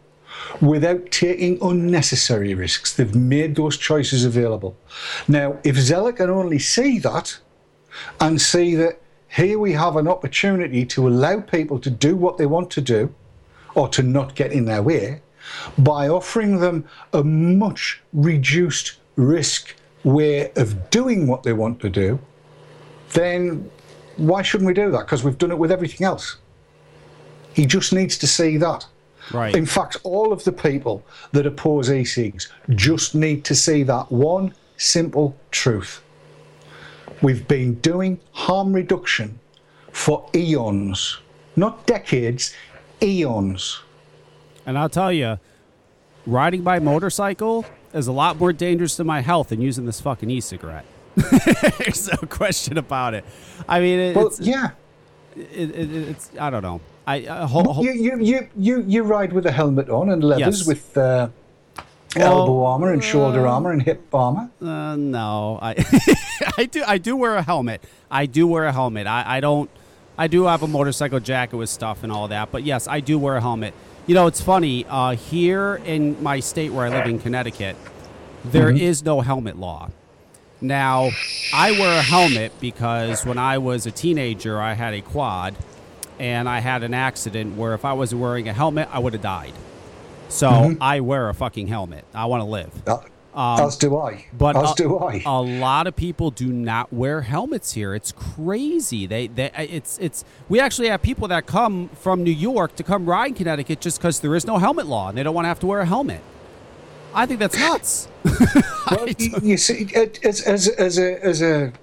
without 0.61 1.11
taking 1.11 1.57
unnecessary 1.61 2.53
risks. 2.53 2.95
They've 2.95 3.15
made 3.15 3.55
those 3.55 3.77
choices 3.77 4.25
available. 4.25 4.77
Now, 5.27 5.57
if 5.63 5.75
Zeller 5.75 6.13
can 6.13 6.29
only 6.29 6.59
see 6.59 6.99
that 6.99 7.39
and 8.19 8.41
see 8.41 8.75
that 8.75 9.01
here 9.29 9.59
we 9.59 9.73
have 9.73 9.97
an 9.97 10.07
opportunity 10.07 10.85
to 10.85 11.07
allow 11.07 11.41
people 11.41 11.79
to 11.79 11.89
do 11.89 12.15
what 12.15 12.37
they 12.37 12.45
want 12.45 12.71
to 12.71 12.81
do 12.81 13.13
or 13.75 13.87
to 13.89 14.01
not 14.01 14.35
get 14.35 14.51
in 14.51 14.65
their 14.65 14.81
way 14.81 15.21
by 15.77 16.07
offering 16.07 16.59
them 16.59 16.85
a 17.13 17.23
much 17.23 18.01
reduced 18.13 18.97
risk 19.15 19.75
way 20.03 20.51
of 20.53 20.89
doing 20.89 21.27
what 21.27 21.43
they 21.43 21.53
want 21.53 21.79
to 21.81 21.89
do, 21.89 22.19
then 23.13 23.69
why 24.17 24.41
shouldn't 24.41 24.67
we 24.67 24.73
do 24.73 24.91
that? 24.91 25.05
Because 25.05 25.23
we've 25.23 25.37
done 25.37 25.51
it 25.51 25.57
with 25.57 25.71
everything 25.71 26.05
else. 26.05 26.37
He 27.53 27.65
just 27.65 27.93
needs 27.93 28.17
to 28.19 28.27
see 28.27 28.57
that. 28.57 28.85
Right. 29.31 29.55
In 29.55 29.65
fact, 29.65 29.97
all 30.03 30.31
of 30.31 30.43
the 30.43 30.51
people 30.51 31.03
that 31.31 31.45
oppose 31.45 31.91
e-cigs 31.91 32.51
just 32.69 33.15
need 33.15 33.43
to 33.45 33.55
see 33.55 33.83
that 33.83 34.11
one 34.11 34.53
simple 34.77 35.35
truth. 35.51 36.01
We've 37.21 37.47
been 37.47 37.75
doing 37.75 38.19
harm 38.31 38.73
reduction 38.73 39.39
for 39.91 40.29
eons, 40.35 41.17
not 41.55 41.85
decades, 41.87 42.53
eons. 43.01 43.81
And 44.65 44.77
I'll 44.77 44.89
tell 44.89 45.11
you, 45.11 45.39
riding 46.25 46.61
by 46.61 46.79
motorcycle 46.79 47.65
is 47.93 48.07
a 48.07 48.11
lot 48.11 48.37
more 48.37 48.53
dangerous 48.53 48.95
to 48.97 49.03
my 49.03 49.21
health 49.21 49.49
than 49.49 49.61
using 49.61 49.85
this 49.85 49.99
fucking 49.99 50.29
e-cigarette. 50.29 50.85
There's 51.15 52.09
no 52.11 52.27
question 52.27 52.77
about 52.77 53.15
it. 53.15 53.25
I 53.67 53.79
mean, 53.79 53.99
it, 53.99 54.15
Well, 54.15 54.27
it's 54.27 54.39
yeah. 54.39 54.71
It, 55.35 55.71
it, 55.71 55.91
it's 55.91 56.29
I 56.39 56.49
don't 56.49 56.61
know. 56.61 56.79
I 57.07 57.25
uh, 57.25 57.47
ho- 57.47 57.63
ho- 57.73 57.81
You, 57.83 57.93
you, 57.93 58.19
you, 58.19 58.47
you, 58.57 58.83
you 58.85 59.03
ride 59.03 59.31
with 59.33 59.45
a 59.45 59.51
helmet 59.51 59.89
on 59.89 60.09
and 60.09 60.21
leathers 60.23 60.59
Yes. 60.59 60.67
with 60.67 60.97
uh, 60.97 61.29
Well, 62.15 62.39
elbow 62.39 62.63
armor 62.65 62.91
and 62.91 63.03
shoulder 63.03 63.47
armor 63.47 63.71
and 63.71 63.81
hip 63.81 64.01
armor. 64.13 64.49
Uh, 64.61 64.95
no, 64.97 65.57
I 65.61 65.75
I 66.57 66.65
do 66.65 66.83
I 66.85 66.97
do 66.97 67.15
wear 67.15 67.35
a 67.37 67.41
helmet. 67.41 67.81
I 68.11 68.25
do 68.25 68.45
wear 68.45 68.65
a 68.65 68.73
helmet. 68.73 69.07
I, 69.07 69.37
I 69.37 69.39
don't 69.39 69.69
I 70.17 70.27
do 70.27 70.43
have 70.45 70.63
a 70.63 70.67
motorcycle 70.67 71.19
jacket 71.21 71.55
with 71.57 71.69
stuff 71.69 72.03
and 72.03 72.11
all 72.11 72.27
that, 72.27 72.51
but 72.51 72.63
yes, 72.63 72.87
I 72.87 72.99
do 72.99 73.17
wear 73.17 73.37
a 73.37 73.41
helmet. 73.41 73.73
You 74.07 74.15
know, 74.15 74.27
it's 74.27 74.41
funny. 74.41 74.85
Uh, 74.89 75.11
here 75.15 75.79
in 75.85 76.21
my 76.23 76.39
state 76.41 76.71
where 76.73 76.85
I 76.85 76.89
live 76.89 77.07
in 77.07 77.19
Connecticut, 77.19 77.75
there 78.43 78.69
is 78.69 79.01
Mhm. 79.01 79.05
no 79.05 79.21
helmet 79.21 79.57
law. 79.57 79.89
Now, 80.59 81.11
I 81.53 81.71
wear 81.71 81.99
a 81.99 82.01
helmet 82.01 82.51
because 82.59 83.25
when 83.25 83.37
I 83.37 83.59
was 83.59 83.85
a 83.85 83.91
teenager, 83.91 84.59
I 84.59 84.73
had 84.73 84.93
a 84.95 85.01
quad, 85.01 85.55
and 86.19 86.47
I 86.49 86.59
had 86.59 86.83
an 86.83 86.93
accident 86.93 87.55
where 87.57 87.73
if 87.73 87.85
I 87.85 87.93
wasn't 87.93 88.21
wearing 88.21 88.47
a 88.47 88.53
helmet, 88.53 88.89
I 88.91 88.99
would 88.99 89.13
have 89.13 89.21
died. 89.21 89.53
So 90.29 90.49
Mhm. 90.49 90.77
I 90.81 90.99
wear 90.99 91.29
a 91.29 91.33
fucking 91.33 91.67
helmet. 91.67 92.05
I 92.13 92.25
want 92.25 92.41
to 92.41 92.49
live. 92.49 92.71
Um, 93.33 93.59
as 93.61 93.77
do 93.77 93.95
I. 93.97 94.25
But 94.35 94.55
as 94.57 94.71
a, 94.71 94.75
do 94.75 94.97
I. 94.97 95.21
A 95.25 95.41
lot 95.41 95.85
of 95.85 95.95
people 95.95 96.31
do 96.31 96.47
not 96.51 96.91
wear 96.91 97.21
helmets 97.21 97.73
here. 97.73 97.93
It's 97.93 98.11
crazy. 98.11 99.05
They, 99.05 99.27
they, 99.27 99.51
it's, 99.55 99.99
it's. 99.99 100.25
We 100.49 100.59
actually 100.59 100.89
have 100.89 101.03
people 101.03 101.27
that 101.27 101.45
come 101.45 101.89
from 101.89 102.23
New 102.23 102.31
York 102.31 102.75
to 102.77 102.83
come 102.83 103.05
ride 103.05 103.27
in 103.27 103.33
Connecticut 103.35 103.79
just 103.79 103.99
because 103.99 104.21
there 104.21 104.35
is 104.35 104.47
no 104.47 104.57
helmet 104.57 104.87
law 104.87 105.09
and 105.09 105.17
they 105.17 105.21
don't 105.23 105.35
want 105.35 105.45
to 105.45 105.49
have 105.49 105.59
to 105.59 105.67
wear 105.67 105.81
a 105.81 105.85
helmet. 105.85 106.21
I 107.13 107.25
think 107.27 107.39
that's 107.39 107.57
nuts. 107.57 108.07
Well, 108.89 109.09
you, 109.17 109.31
you 109.41 109.57
see, 109.57 109.89
as, 110.23 110.41
as, 110.41 110.67
as 110.69 110.97
a 110.97 111.21
as 111.23 111.41
a 111.41 111.73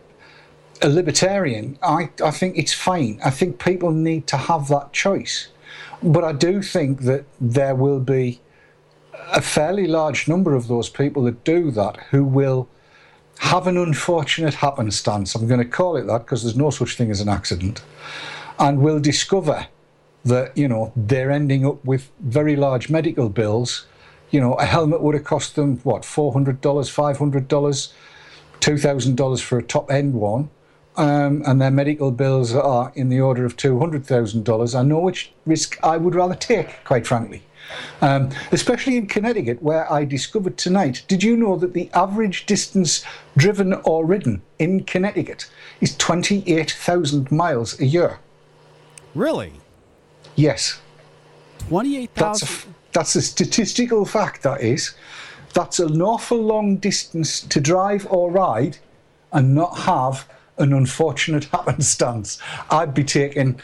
a 0.85 0.89
libertarian, 0.89 1.79
I, 1.83 2.11
I 2.23 2.31
think 2.31 2.59
it's 2.59 2.75
fine. 2.75 3.19
I 3.25 3.31
think 3.31 3.59
people 3.59 3.91
need 3.91 4.27
to 4.29 4.37
have 4.37 4.69
that 4.69 4.93
choice, 4.93 5.49
but 6.03 6.23
I 6.23 6.33
do 6.33 6.63
think 6.63 7.01
that 7.03 7.25
there 7.41 7.75
will 7.75 8.01
be 8.01 8.41
a 9.33 9.41
fairly 9.41 9.87
large 9.87 10.29
number 10.29 10.55
of 10.55 10.69
those 10.69 10.91
people 10.91 11.25
that 11.25 11.43
do 11.45 11.71
that 11.71 11.97
who 12.11 12.23
will 12.23 12.69
have 13.39 13.67
an 13.67 13.79
unfortunate 13.79 14.55
happenstance. 14.55 15.35
I'm 15.35 15.49
going 15.49 15.59
to 15.59 15.67
call 15.67 15.97
it 15.97 16.07
that 16.07 16.19
because 16.19 16.43
there's 16.43 16.57
no 16.57 16.71
such 16.71 16.97
thing 16.97 17.11
as 17.11 17.21
an 17.21 17.29
accident, 17.29 17.83
and 18.59 18.81
will 18.81 19.01
discover 19.01 19.67
that 20.25 20.57
you 20.57 20.69
know 20.69 20.93
they're 20.95 21.31
ending 21.31 21.67
up 21.67 21.83
with 21.85 22.11
very 22.21 22.57
large 22.57 22.91
medical 22.91 23.29
bills. 23.29 23.87
You 24.31 24.41
know, 24.41 24.55
a 24.55 24.65
helmet 24.65 25.01
would 25.01 25.15
have 25.15 25.25
cost 25.25 25.57
them 25.57 25.79
what 25.79 26.05
four 26.05 26.33
hundred 26.33 26.61
dollars, 26.61 26.89
five 26.91 27.19
hundred 27.19 27.49
dollars, 27.49 27.93
two 28.61 28.77
thousand 28.77 29.17
dollars 29.17 29.41
for 29.41 29.59
a 29.59 29.63
top 29.63 29.91
end 29.91 30.15
one, 30.15 30.51
um, 30.97 31.43
and 31.47 31.61
their 31.61 31.71
medical 31.71 32.11
bills 32.11 32.55
are 32.55 32.93
in 32.95 33.09
the 33.09 33.21
order 33.21 33.45
of 33.45 33.57
two 33.57 33.79
hundred 33.79 34.07
thousand 34.07 34.45
dollars. 34.45 34.75
I 34.75 34.83
know 34.83 35.01
which 35.01 35.33
risk 35.47 35.79
I 35.83 35.97
would 35.97 36.15
rather 36.15 36.35
take, 36.35 36.85
quite 36.85 37.07
frankly. 37.07 37.43
Um, 38.03 38.31
especially 38.53 38.99
in 38.99 39.07
Connecticut, 39.07 39.63
where 39.63 39.91
I 39.91 40.05
discovered 40.05 40.59
tonight. 40.59 41.03
Did 41.09 41.23
you 41.23 41.35
know 41.37 41.57
that 41.57 41.73
the 41.73 41.91
average 41.95 42.45
distance 42.45 43.05
driven 43.39 43.73
or 43.73 44.05
ridden 44.05 44.43
in 44.59 44.85
Connecticut 44.85 45.51
is 45.81 45.97
28,000 45.97 47.33
miles 47.33 47.81
a 47.81 47.87
year? 47.87 48.19
Really? 49.15 49.53
Yes. 50.37 50.81
Twenty-eight 51.69 52.15
That's 52.15 52.67
that's 52.93 53.17
a 53.17 53.23
statistical 53.23 54.05
fact, 54.05 54.43
that 54.43 54.61
is. 54.61 54.95
That's 55.53 55.79
an 55.79 56.01
awful 56.03 56.41
long 56.41 56.77
distance 56.77 57.41
to 57.41 57.61
drive 57.61 58.07
or 58.11 58.31
ride 58.31 58.79
and 59.33 59.55
not 59.55 59.79
have 59.81 60.29
an 60.59 60.73
unfortunate 60.73 61.45
happenstance. 61.53 62.39
I'd 62.71 62.95
be 62.95 63.05
taking 63.05 63.61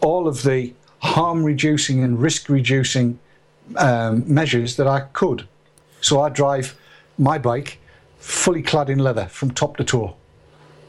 all 0.00 0.28
of 0.28 0.42
the 0.42 0.74
harm 0.98 1.44
reducing 1.44 2.02
and 2.02 2.20
risk 2.20 2.48
reducing 2.48 3.18
um, 3.76 4.24
measures 4.32 4.76
that 4.76 4.86
I 4.86 5.00
could. 5.12 5.46
So 6.00 6.20
I 6.20 6.28
drive 6.28 6.76
my 7.18 7.38
bike 7.38 7.78
fully 8.18 8.62
clad 8.62 8.90
in 8.90 8.98
leather 8.98 9.26
from 9.26 9.50
top 9.50 9.76
to 9.78 9.84
toe 9.84 10.16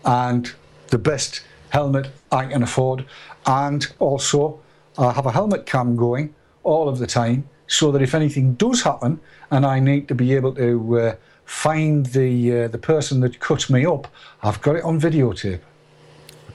and 0.04 0.52
the 0.88 0.98
best 0.98 1.44
helmet 1.70 2.10
I 2.32 2.46
can 2.46 2.64
afford. 2.64 3.06
And 3.46 3.88
also, 4.00 4.60
I 4.98 5.12
have 5.12 5.26
a 5.26 5.32
helmet 5.32 5.66
cam 5.66 5.96
going 5.96 6.36
all 6.64 6.90
of 6.90 7.00
the 7.00 7.08
time 7.08 7.50
so 7.68 7.92
that 7.92 8.02
if 8.02 8.14
anything 8.14 8.56
does 8.56 8.84
happen 8.84 9.20
and 9.50 9.66
I 9.66 9.80
need 9.80 10.08
to 10.10 10.16
be 10.16 10.36
able 10.36 10.54
to 10.56 11.00
uh, 11.00 11.16
find 11.52 12.06
the 12.08 12.62
uh, 12.64 12.68
the 12.70 12.78
person 12.78 13.20
that 13.20 13.40
cut 13.40 13.70
me 13.70 13.86
up, 13.86 14.08
I've 14.42 14.62
got 14.62 14.78
it 14.78 14.84
on 14.86 15.00
videotape. 15.00 15.60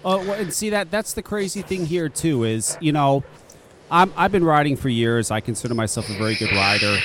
Oh, 0.05 0.18
well, 0.18 0.32
and 0.32 0.52
see 0.52 0.70
that 0.70 0.90
that's 0.90 1.12
the 1.12 1.23
crazy 1.23 1.60
thing 1.60 1.85
here 1.86 2.09
too 2.09 2.44
is 2.44 2.78
you 2.81 2.93
know, 2.93 3.23
I'm 3.90 4.12
I've 4.16 4.32
been 4.32 4.43
riding 4.44 4.74
for 4.77 4.89
years. 4.89 5.31
I 5.31 5.40
consider 5.40 5.74
myself 5.74 6.09
a 6.09 6.14
very 6.14 6.35
good 6.35 6.51
rider. 6.52 6.98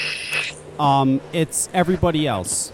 Um, 0.80 1.20
it's 1.34 1.70
everybody 1.74 2.26
else. 2.26 2.72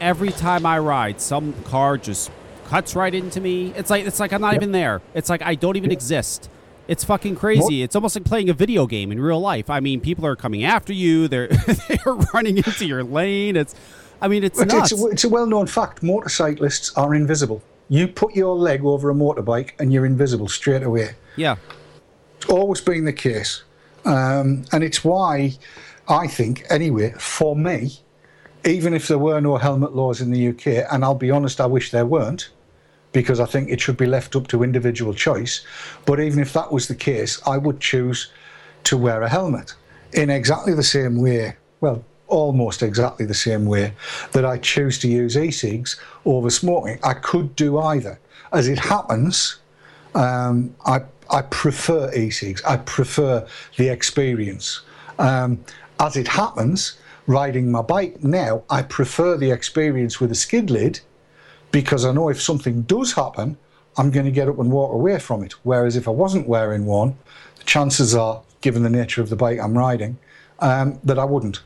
Every 0.00 0.30
time 0.30 0.64
I 0.64 0.78
ride, 0.78 1.20
some 1.20 1.52
car 1.64 1.98
just 1.98 2.30
cuts 2.66 2.94
right 2.94 3.14
into 3.14 3.40
me. 3.40 3.72
It's 3.76 3.90
like 3.90 4.06
it's 4.06 4.20
like 4.20 4.32
I'm 4.32 4.40
not 4.40 4.52
Yep. 4.52 4.62
even 4.62 4.72
there. 4.72 5.02
It's 5.14 5.28
like 5.28 5.42
I 5.42 5.56
don't 5.56 5.76
even 5.76 5.90
exist. 5.90 6.48
It's 6.86 7.02
fucking 7.02 7.36
crazy. 7.36 7.82
It's 7.82 7.96
almost 7.96 8.14
like 8.14 8.24
playing 8.24 8.50
a 8.50 8.52
video 8.52 8.86
game 8.86 9.10
in 9.10 9.18
real 9.18 9.40
life. 9.40 9.68
I 9.68 9.80
mean, 9.80 10.00
people 10.00 10.24
are 10.26 10.36
coming 10.36 10.64
after 10.64 10.92
you. 10.92 11.26
They're 11.28 11.48
they're 11.88 12.14
running 12.32 12.58
into 12.58 12.86
your 12.86 13.02
lane. 13.02 13.56
It's, 13.56 13.74
I 14.24 14.28
mean, 14.28 14.42
it's 14.42 14.58
it's, 14.58 14.90
a, 14.90 15.06
it's 15.08 15.24
a 15.24 15.28
well 15.28 15.46
known 15.46 15.66
fact 15.66 16.02
motorcyclists 16.02 16.96
are 16.96 17.14
invisible. 17.14 17.62
You 17.90 18.08
put 18.08 18.34
your 18.34 18.56
leg 18.56 18.82
over 18.82 19.10
a 19.10 19.14
motorbike 19.14 19.72
and 19.78 19.92
you're 19.92 20.06
invisible 20.06 20.48
straight 20.48 20.82
away. 20.82 21.10
yeah. 21.36 21.56
It's 22.38 22.46
always 22.46 22.80
been 22.80 23.04
the 23.04 23.12
case. 23.12 23.64
Um, 24.06 24.64
and 24.72 24.82
it's 24.82 25.04
why 25.04 25.58
I 26.08 26.26
think, 26.26 26.64
anyway, 26.70 27.12
for 27.18 27.54
me, 27.54 27.98
even 28.64 28.94
if 28.94 29.08
there 29.08 29.18
were 29.18 29.40
no 29.40 29.58
helmet 29.58 29.94
laws 29.94 30.22
in 30.22 30.30
the 30.30 30.48
UK, 30.48 30.86
and 30.90 31.04
I'll 31.04 31.14
be 31.14 31.30
honest, 31.30 31.60
I 31.60 31.66
wish 31.66 31.90
there 31.90 32.06
weren't, 32.06 32.48
because 33.12 33.40
I 33.40 33.44
think 33.44 33.68
it 33.68 33.80
should 33.80 33.98
be 33.98 34.06
left 34.06 34.34
up 34.36 34.46
to 34.48 34.62
individual 34.62 35.12
choice. 35.12 35.64
But 36.06 36.18
even 36.18 36.40
if 36.40 36.54
that 36.54 36.72
was 36.72 36.88
the 36.88 36.94
case, 36.94 37.40
I 37.46 37.58
would 37.58 37.80
choose 37.80 38.30
to 38.84 38.96
wear 38.96 39.22
a 39.22 39.28
helmet 39.28 39.74
in 40.12 40.30
exactly 40.30 40.72
the 40.72 40.82
same 40.82 41.20
way, 41.20 41.56
well, 41.80 42.04
almost 42.28 42.82
exactly 42.82 43.26
the 43.26 43.34
same 43.34 43.66
way 43.66 43.92
that 44.32 44.44
I 44.44 44.58
choose 44.58 44.98
to 45.00 45.08
use 45.08 45.36
e-cigs 45.36 46.00
over 46.24 46.50
smoking. 46.50 46.98
I 47.02 47.14
could 47.14 47.54
do 47.56 47.78
either. 47.78 48.18
As 48.52 48.68
it 48.68 48.78
happens, 48.78 49.56
um, 50.14 50.74
I 50.86 51.02
I 51.30 51.42
prefer 51.42 52.12
e-cigs. 52.14 52.62
I 52.64 52.76
prefer 52.76 53.46
the 53.76 53.88
experience. 53.88 54.82
Um, 55.18 55.64
as 55.98 56.16
it 56.16 56.28
happens, 56.28 56.98
riding 57.26 57.70
my 57.70 57.82
bike 57.82 58.22
now, 58.22 58.62
I 58.68 58.82
prefer 58.82 59.36
the 59.36 59.50
experience 59.50 60.20
with 60.20 60.30
a 60.30 60.34
skid 60.34 60.70
lid 60.70 61.00
because 61.70 62.04
I 62.04 62.12
know 62.12 62.28
if 62.28 62.40
something 62.40 62.82
does 62.82 63.14
happen, 63.14 63.56
I'm 63.96 64.10
going 64.10 64.26
to 64.26 64.32
get 64.32 64.48
up 64.48 64.58
and 64.58 64.70
walk 64.70 64.92
away 64.92 65.18
from 65.18 65.42
it. 65.42 65.54
Whereas 65.62 65.96
if 65.96 66.06
I 66.06 66.10
wasn't 66.10 66.48
wearing 66.48 66.84
one, 66.86 67.16
the 67.58 67.64
chances 67.64 68.14
are, 68.14 68.42
given 68.60 68.82
the 68.82 68.90
nature 68.90 69.22
of 69.22 69.28
the 69.28 69.36
bike 69.36 69.58
I'm 69.60 69.76
riding, 69.76 70.18
um, 70.60 70.98
that 71.04 71.18
I 71.18 71.24
wouldn't. 71.24 71.60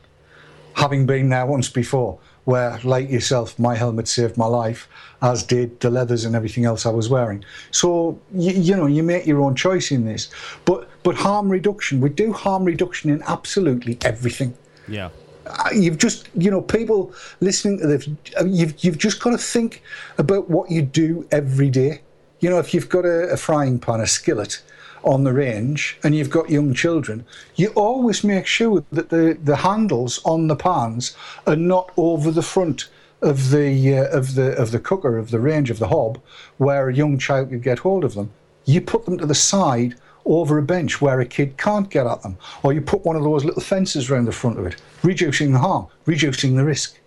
Having 0.73 1.05
been 1.05 1.29
there 1.29 1.45
once 1.45 1.69
before, 1.69 2.19
where, 2.45 2.79
like 2.83 3.09
yourself, 3.09 3.57
my 3.59 3.75
helmet 3.75 4.07
saved 4.07 4.37
my 4.37 4.45
life, 4.45 4.87
as 5.21 5.43
did 5.43 5.79
the 5.81 5.89
leathers 5.89 6.25
and 6.25 6.35
everything 6.35 6.65
else 6.65 6.85
I 6.85 6.89
was 6.89 7.09
wearing. 7.09 7.43
So, 7.71 8.19
you, 8.33 8.53
you 8.53 8.75
know, 8.75 8.85
you 8.85 9.03
make 9.03 9.25
your 9.25 9.41
own 9.41 9.55
choice 9.55 9.91
in 9.91 10.05
this. 10.05 10.29
But, 10.65 10.89
but 11.03 11.15
harm 11.15 11.49
reduction, 11.49 12.01
we 12.01 12.09
do 12.09 12.33
harm 12.33 12.63
reduction 12.63 13.09
in 13.09 13.21
absolutely 13.27 13.97
everything. 14.01 14.57
Yeah. 14.87 15.09
Uh, 15.45 15.69
you've 15.73 15.97
just 15.97 16.29
you 16.35 16.51
know 16.51 16.61
people 16.61 17.11
listening 17.39 17.79
to 17.79 17.87
this 17.87 18.07
uh, 18.39 18.45
you've 18.45 18.83
you've 18.83 18.99
just 18.99 19.19
got 19.19 19.31
to 19.31 19.37
think 19.37 19.81
about 20.19 20.47
what 20.47 20.69
you 20.69 20.81
do 20.81 21.27
every 21.31 21.69
day 21.69 22.01
you 22.39 22.49
know 22.49 22.59
if 22.59 22.71
you've 22.71 22.89
got 22.89 23.03
a, 23.03 23.29
a 23.29 23.37
frying 23.37 23.79
pan 23.79 23.99
a 23.99 24.05
skillet 24.05 24.61
on 25.03 25.23
the 25.23 25.33
range 25.33 25.97
and 26.03 26.15
you've 26.15 26.29
got 26.29 26.49
young 26.49 26.73
children 26.73 27.25
you 27.55 27.69
always 27.69 28.23
make 28.23 28.45
sure 28.45 28.83
that 28.91 29.09
the 29.09 29.37
the 29.43 29.57
handles 29.57 30.19
on 30.25 30.47
the 30.47 30.55
pans 30.55 31.15
are 31.47 31.55
not 31.55 31.91
over 31.97 32.31
the 32.31 32.41
front 32.41 32.89
of 33.21 33.51
the 33.51 33.97
uh, 33.97 34.17
of 34.17 34.35
the 34.35 34.55
of 34.57 34.71
the 34.71 34.79
cooker 34.79 35.17
of 35.17 35.31
the 35.31 35.39
range 35.39 35.69
of 35.69 35.79
the 35.79 35.87
hob 35.87 36.19
where 36.57 36.89
a 36.89 36.95
young 36.95 37.17
child 37.17 37.49
could 37.49 37.63
get 37.63 37.79
hold 37.79 38.03
of 38.03 38.13
them 38.13 38.31
you 38.65 38.81
put 38.81 39.05
them 39.05 39.17
to 39.17 39.25
the 39.25 39.35
side 39.35 39.95
over 40.25 40.57
a 40.57 40.61
bench 40.61 41.01
where 41.01 41.19
a 41.19 41.25
kid 41.25 41.57
can't 41.57 41.89
get 41.89 42.05
at 42.05 42.21
them, 42.21 42.37
or 42.61 42.71
you 42.71 42.81
put 42.81 43.03
one 43.03 43.15
of 43.15 43.23
those 43.23 43.43
little 43.43 43.61
fences 43.61 44.09
around 44.09 44.25
the 44.25 44.31
front 44.31 44.59
of 44.59 44.65
it, 44.65 44.75
reducing 45.01 45.51
the 45.51 45.59
harm, 45.59 45.87
reducing 46.05 46.55
the 46.55 46.63
risk. 46.63 46.99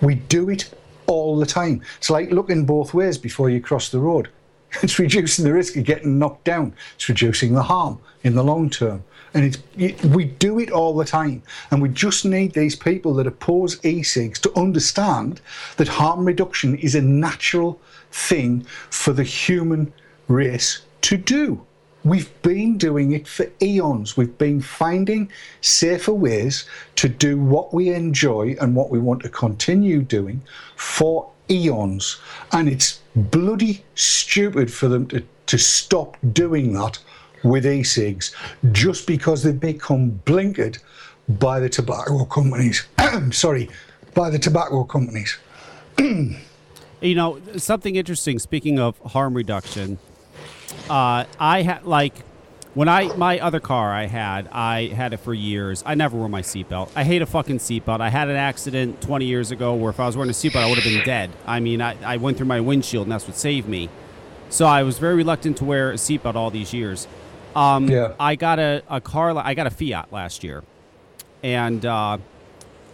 We 0.00 0.16
do 0.16 0.50
it 0.50 0.74
all 1.06 1.38
the 1.38 1.46
time. 1.46 1.82
It's 1.98 2.10
like 2.10 2.30
looking 2.30 2.66
both 2.66 2.94
ways 2.94 3.16
before 3.16 3.48
you 3.48 3.60
cross 3.60 3.90
the 3.90 4.00
road. 4.00 4.28
It's 4.82 4.98
reducing 4.98 5.44
the 5.44 5.52
risk 5.52 5.76
of 5.76 5.84
getting 5.84 6.18
knocked 6.18 6.44
down. 6.44 6.74
It's 6.96 7.08
reducing 7.08 7.54
the 7.54 7.62
harm 7.62 7.98
in 8.22 8.34
the 8.34 8.44
long 8.44 8.70
term. 8.70 9.02
And 9.34 9.44
it's, 9.76 10.04
we 10.04 10.24
do 10.24 10.58
it 10.58 10.70
all 10.70 10.96
the 10.96 11.04
time. 11.04 11.42
And 11.70 11.82
we 11.82 11.88
just 11.90 12.24
need 12.24 12.52
these 12.52 12.76
people 12.76 13.14
that 13.14 13.26
oppose 13.26 13.84
e-cigs 13.84 14.38
to 14.40 14.58
understand 14.58 15.40
that 15.76 15.88
harm 15.88 16.24
reduction 16.24 16.76
is 16.78 16.94
a 16.94 17.02
natural 17.02 17.80
thing 18.10 18.62
for 18.90 19.12
the 19.12 19.24
human 19.24 19.92
race 20.28 20.82
to 21.02 21.16
do. 21.16 21.64
We've 22.04 22.30
been 22.42 22.78
doing 22.78 23.12
it 23.12 23.26
for 23.26 23.46
eons. 23.60 24.16
We've 24.16 24.38
been 24.38 24.62
finding 24.62 25.30
safer 25.60 26.12
ways 26.12 26.64
to 26.96 27.08
do 27.08 27.38
what 27.38 27.74
we 27.74 27.90
enjoy 27.90 28.56
and 28.60 28.74
what 28.74 28.90
we 28.90 28.98
want 28.98 29.22
to 29.22 29.28
continue 29.28 30.00
doing 30.00 30.42
for 30.76 31.30
eons. 31.50 32.18
And 32.52 32.68
it's 32.68 33.00
bloody 33.14 33.84
stupid 33.94 34.72
for 34.72 34.88
them 34.88 35.06
to, 35.08 35.22
to 35.46 35.58
stop 35.58 36.16
doing 36.32 36.72
that 36.74 36.98
with 37.44 37.66
e-cigs 37.66 38.34
just 38.72 39.06
because 39.06 39.42
they've 39.42 39.58
become 39.58 40.20
blinkered 40.24 40.78
by 41.28 41.60
the 41.60 41.68
tobacco 41.68 42.24
companies. 42.24 42.86
Sorry, 43.30 43.68
by 44.14 44.30
the 44.30 44.38
tobacco 44.38 44.84
companies. 44.84 45.38
You 47.00 47.14
know, 47.14 47.40
something 47.56 47.94
interesting. 47.94 48.40
Speaking 48.40 48.80
of 48.80 48.98
harm 48.98 49.34
reduction, 49.34 49.98
uh, 50.90 51.26
I 51.38 51.62
had 51.62 51.86
like 51.86 52.14
when 52.78 52.88
I 52.88 53.12
my 53.16 53.40
other 53.40 53.58
car 53.58 53.92
I 53.92 54.06
had 54.06 54.46
I 54.52 54.86
had 54.86 55.12
it 55.12 55.16
for 55.16 55.34
years. 55.34 55.82
I 55.84 55.96
never 55.96 56.16
wore 56.16 56.28
my 56.28 56.42
seatbelt. 56.42 56.90
I 56.94 57.02
hate 57.02 57.22
a 57.22 57.26
fucking 57.26 57.58
seatbelt. 57.58 58.00
I 58.00 58.08
had 58.08 58.28
an 58.28 58.36
accident 58.36 59.02
20 59.02 59.24
years 59.24 59.50
ago 59.50 59.74
where 59.74 59.90
if 59.90 59.98
I 59.98 60.06
was 60.06 60.16
wearing 60.16 60.30
a 60.30 60.32
seatbelt, 60.32 60.62
I 60.62 60.68
would 60.68 60.78
have 60.78 60.84
been 60.84 61.04
dead. 61.04 61.32
I 61.44 61.58
mean, 61.58 61.82
I, 61.82 61.96
I 62.04 62.18
went 62.18 62.36
through 62.36 62.46
my 62.46 62.60
windshield 62.60 63.06
and 63.06 63.10
that's 63.10 63.26
what 63.26 63.36
saved 63.36 63.68
me. 63.68 63.88
So 64.48 64.64
I 64.64 64.84
was 64.84 65.00
very 65.00 65.16
reluctant 65.16 65.56
to 65.56 65.64
wear 65.64 65.90
a 65.90 65.94
seatbelt 65.94 66.36
all 66.36 66.52
these 66.52 66.72
years. 66.72 67.08
Um, 67.56 67.88
Yeah. 67.88 68.14
I 68.20 68.36
got 68.36 68.60
a, 68.60 68.84
a 68.88 69.00
car. 69.00 69.36
I 69.36 69.54
got 69.54 69.66
a 69.66 69.70
Fiat 69.70 70.12
last 70.12 70.44
year, 70.44 70.62
and 71.42 71.84
uh, 71.84 72.18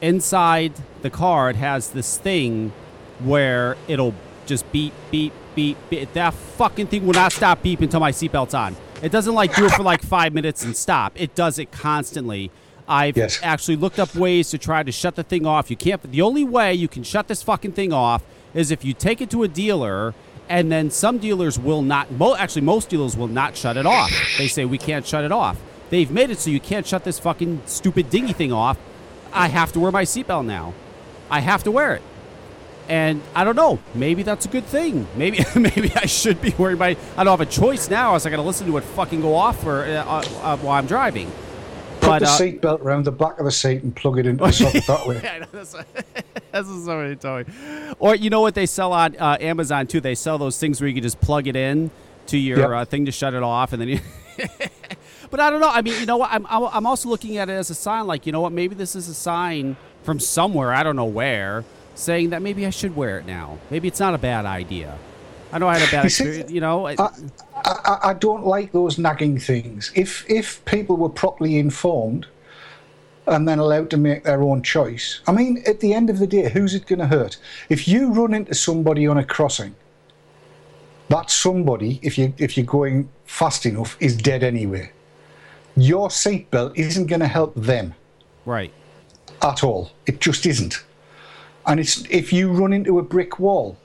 inside 0.01 0.73
the 1.03 1.11
car 1.11 1.51
it 1.51 1.57
has 1.57 1.91
this 1.91 2.17
thing 2.17 2.73
where 3.19 3.77
it'll 3.87 4.15
just 4.47 4.65
beep 4.73 4.95
beep 5.11 5.35
beep 5.55 5.77
beep. 5.91 6.11
That 6.15 6.33
fucking 6.33 6.87
thing 6.87 7.05
will 7.05 7.13
not 7.13 7.33
stop 7.33 7.63
beeping 7.63 7.83
until 7.83 8.01
my 8.01 8.13
seatbelt's 8.13 8.55
on. 8.55 8.77
It 9.03 9.13
doesn't 9.13 9.35
like 9.35 9.55
do 9.55 9.67
it 9.67 9.73
for 9.73 9.83
like 9.83 10.03
five 10.03 10.33
minutes 10.33 10.65
and 10.65 10.77
stop. 10.77 11.13
It 11.21 11.35
does 11.35 11.59
it 11.59 11.71
constantly. 11.71 12.51
I've 12.89 13.15
actually 13.43 13.77
looked 13.77 13.99
up 13.99 14.15
ways 14.15 14.51
to 14.51 14.59
try 14.59 14.83
to 14.83 14.93
shut 14.93 15.17
the 15.17 15.23
thing 15.23 15.47
off. 15.47 15.71
You 15.71 15.77
can't. 15.77 16.03
The 16.03 16.23
only 16.23 16.45
way 16.45 16.75
you 16.75 16.89
can 16.89 17.03
shut 17.03 17.29
this 17.29 17.43
fucking 17.43 17.73
thing 17.73 17.93
off 17.93 18.23
is 18.53 18.71
if 18.71 18.85
you 18.85 18.93
take 18.93 19.21
it 19.21 19.31
to 19.31 19.43
a 19.43 19.49
dealer, 19.49 20.15
and 20.49 20.71
then 20.71 20.91
some 20.91 21.19
dealers 21.19 21.59
will 21.59 21.83
not. 21.83 22.11
Mo- 22.13 22.37
actually, 22.37 22.63
most 22.63 22.91
dealers 22.91 23.17
will 23.17 23.29
not 23.29 23.57
shut 23.57 23.77
it 23.77 23.87
off. 23.87 24.11
They 24.37 24.49
say 24.49 24.65
we 24.65 24.79
can't 24.79 25.07
shut 25.07 25.25
it 25.25 25.33
off. 25.33 25.59
They've 25.91 26.11
made 26.11 26.31
it 26.31 26.39
so 26.39 26.51
you 26.51 26.61
can't 26.61 26.87
shut 26.87 27.05
this 27.05 27.19
fucking 27.19 27.63
stupid 27.67 28.11
dingy 28.11 28.33
thing 28.33 28.53
off. 28.53 28.79
I 29.33 29.49
have 29.49 29.73
to 29.73 29.81
wear 29.81 29.91
my 29.91 30.05
seatbelt 30.05 30.45
now. 30.45 30.75
I 31.31 31.41
have 31.41 31.65
to 31.65 31.71
wear 31.71 31.95
it. 31.95 32.03
And 32.89 33.23
I 33.35 33.45
don't 33.45 33.57
know. 33.57 33.79
Maybe 33.95 34.23
that's 34.23 34.45
a 34.45 34.49
good 34.49 34.65
thing. 34.67 35.07
Maybe 35.17 35.39
maybe 35.57 35.91
I 35.97 36.07
should 36.07 36.41
be 36.43 36.51
wearing 36.59 36.79
my. 36.79 36.97
I 37.17 37.25
don't 37.25 37.39
have 37.39 37.41
a 37.41 37.47
choice 37.51 37.89
now. 37.89 38.15
As 38.15 38.27
I 38.27 38.31
got 38.31 38.37
to 38.37 38.43
listen 38.43 38.67
to 38.67 38.77
it 38.77 38.83
fucking 38.85 39.21
go 39.23 39.35
off 39.35 39.63
for 39.63 39.85
uh, 39.85 40.05
uh, 40.05 40.25
uh, 40.43 40.57
while 40.59 40.79
I'm 40.79 40.87
driving. 40.87 41.31
Put 42.01 42.09
But 42.09 42.19
the 42.21 42.27
uh, 42.27 42.39
seatbelt 42.39 42.81
around 42.83 43.05
the 43.07 43.13
back 43.13 43.39
of 43.39 43.47
the 43.47 43.51
seat 43.51 43.83
and 43.83 43.97
plug 43.97 44.19
it 44.19 44.27
into 44.27 44.45
the 44.45 44.53
socket 44.53 44.87
that 44.87 45.07
way. 45.07 45.21
Yeah, 45.25 45.47
that's, 45.53 45.73
that's 45.73 46.69
what 46.69 46.85
somebody 46.85 47.17
told 47.17 47.49
me. 47.49 47.55
Or 47.99 48.15
you 48.15 48.29
know 48.29 48.43
what 48.43 48.55
they 48.55 48.67
sell 48.67 48.93
on 48.93 49.17
uh, 49.17 49.39
Amazon 49.41 49.87
too? 49.87 50.01
They 50.01 50.15
sell 50.15 50.37
those 50.37 50.59
things 50.59 50.81
where 50.81 50.89
you 50.89 50.95
can 50.95 51.03
just 51.03 51.21
plug 51.23 51.47
it 51.47 51.57
in 51.57 51.91
to 52.27 52.37
your 52.37 52.59
Yep. 52.59 52.71
uh, 52.71 52.85
thing 52.85 53.07
to 53.07 53.13
shut 53.13 53.33
it 53.33 53.43
off, 53.43 53.73
and 53.73 53.81
then 53.81 53.89
you. 53.89 54.01
but 55.31 55.41
I 55.41 55.49
don't 55.49 55.61
know. 55.61 55.71
I 55.71 55.81
mean, 55.81 55.99
you 56.01 56.05
know 56.07 56.19
what? 56.19 56.31
I'm 56.31 56.45
I'm 56.51 56.87
also 56.87 57.09
looking 57.09 57.39
at 57.39 57.49
it 57.49 57.53
as 57.53 57.71
a 57.71 57.75
sign. 57.75 58.07
Like, 58.07 58.27
you 58.27 58.33
know 58.33 58.43
what? 58.43 58.53
Maybe 58.53 58.75
this 58.75 58.95
is 58.95 59.09
a 59.09 59.15
sign 59.15 59.77
from 60.03 60.21
somewhere. 60.21 60.73
I 60.75 60.83
don't 60.83 60.97
know 60.97 61.05
where, 61.07 61.65
saying 61.95 62.31
that 62.31 62.43
maybe 62.43 62.67
I 62.67 62.71
should 62.71 62.97
wear 62.97 63.19
it 63.19 63.27
now. 63.27 63.59
Maybe 63.71 63.89
it's 63.89 64.01
not 64.01 64.15
a 64.15 64.19
bad 64.19 64.47
idea. 64.47 64.99
I 65.53 65.59
know 65.59 65.69
I 65.69 65.79
had 65.79 65.89
a 65.89 65.93
bad 65.93 66.05
experience. 66.07 66.51
You 66.51 66.61
know, 66.61 66.87
I, 66.87 66.97
I, 66.99 67.11
I, 67.65 67.99
I 68.11 68.15
don't 68.15 68.45
like 68.45 68.73
those 68.73 68.99
nagging 68.99 69.39
things. 69.39 69.93
If 69.95 70.29
if 70.29 70.65
people 70.65 70.97
were 70.97 71.09
properly 71.09 71.59
informed 71.59 72.27
and 73.27 73.49
then 73.49 73.59
allowed 73.59 73.89
to 73.91 73.97
make 73.97 74.25
their 74.25 74.43
own 74.43 74.63
choice, 74.63 75.21
I 75.27 75.33
mean, 75.33 75.63
at 75.67 75.81
the 75.81 75.95
end 75.95 76.11
of 76.11 76.19
the 76.19 76.27
day, 76.27 76.51
who's 76.51 76.75
it 76.75 76.87
going 76.87 76.99
to 76.99 77.07
hurt? 77.07 77.39
If 77.69 77.87
you 77.87 78.13
run 78.13 78.35
into 78.35 78.55
somebody 78.55 79.07
on 79.07 79.17
a 79.17 79.25
crossing, 79.25 79.77
that 81.09 81.31
somebody, 81.31 82.01
if 82.03 82.19
you 82.19 82.35
if 82.39 82.57
you're 82.57 82.67
going 82.67 83.09
fast 83.25 83.65
enough, 83.65 83.97
is 84.01 84.17
dead 84.17 84.43
anyway. 84.43 84.91
Your 85.77 86.09
seatbelt 86.09 86.73
isn't 86.77 87.07
going 87.07 87.21
to 87.21 87.29
help 87.29 87.55
them 87.55 87.95
right. 88.45 88.73
at 89.43 89.63
all. 89.65 89.91
It 90.07 90.21
just 90.21 90.47
isn't. 90.47 90.85
And 91.67 91.81
it's 91.81 92.05
if 92.11 92.33
you 92.33 92.53
run 92.53 92.73
into 92.73 92.99
a 92.99 93.03
brick 93.03 93.39
wall 93.39 93.77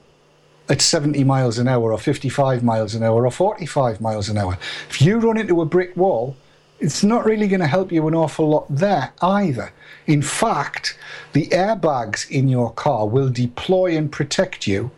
at 0.68 0.80
70 0.80 1.24
miles 1.24 1.58
an 1.58 1.66
hour 1.66 1.92
or 1.92 1.98
55 1.98 2.62
miles 2.62 2.94
an 2.94 3.02
hour 3.02 3.26
or 3.26 3.30
45 3.30 4.00
miles 4.00 4.28
an 4.28 4.38
hour, 4.38 4.58
if 4.88 5.00
you 5.00 5.18
run 5.18 5.38
into 5.38 5.60
a 5.60 5.64
brick 5.64 5.96
wall, 5.96 6.36
it's 6.78 7.04
not 7.04 7.24
really 7.24 7.46
going 7.46 7.60
to 7.60 7.66
help 7.66 7.92
you 7.92 8.08
an 8.08 8.14
awful 8.14 8.48
lot 8.48 8.66
there 8.70 9.12
either. 9.20 9.72
In 10.06 10.22
fact, 10.22 10.98
the 11.32 11.46
airbags 11.48 12.28
in 12.30 12.48
your 12.48 12.72
car 12.72 13.06
will 13.06 13.28
deploy 13.28 13.96
and 13.96 14.10
protect 14.10 14.66
you 14.66 14.90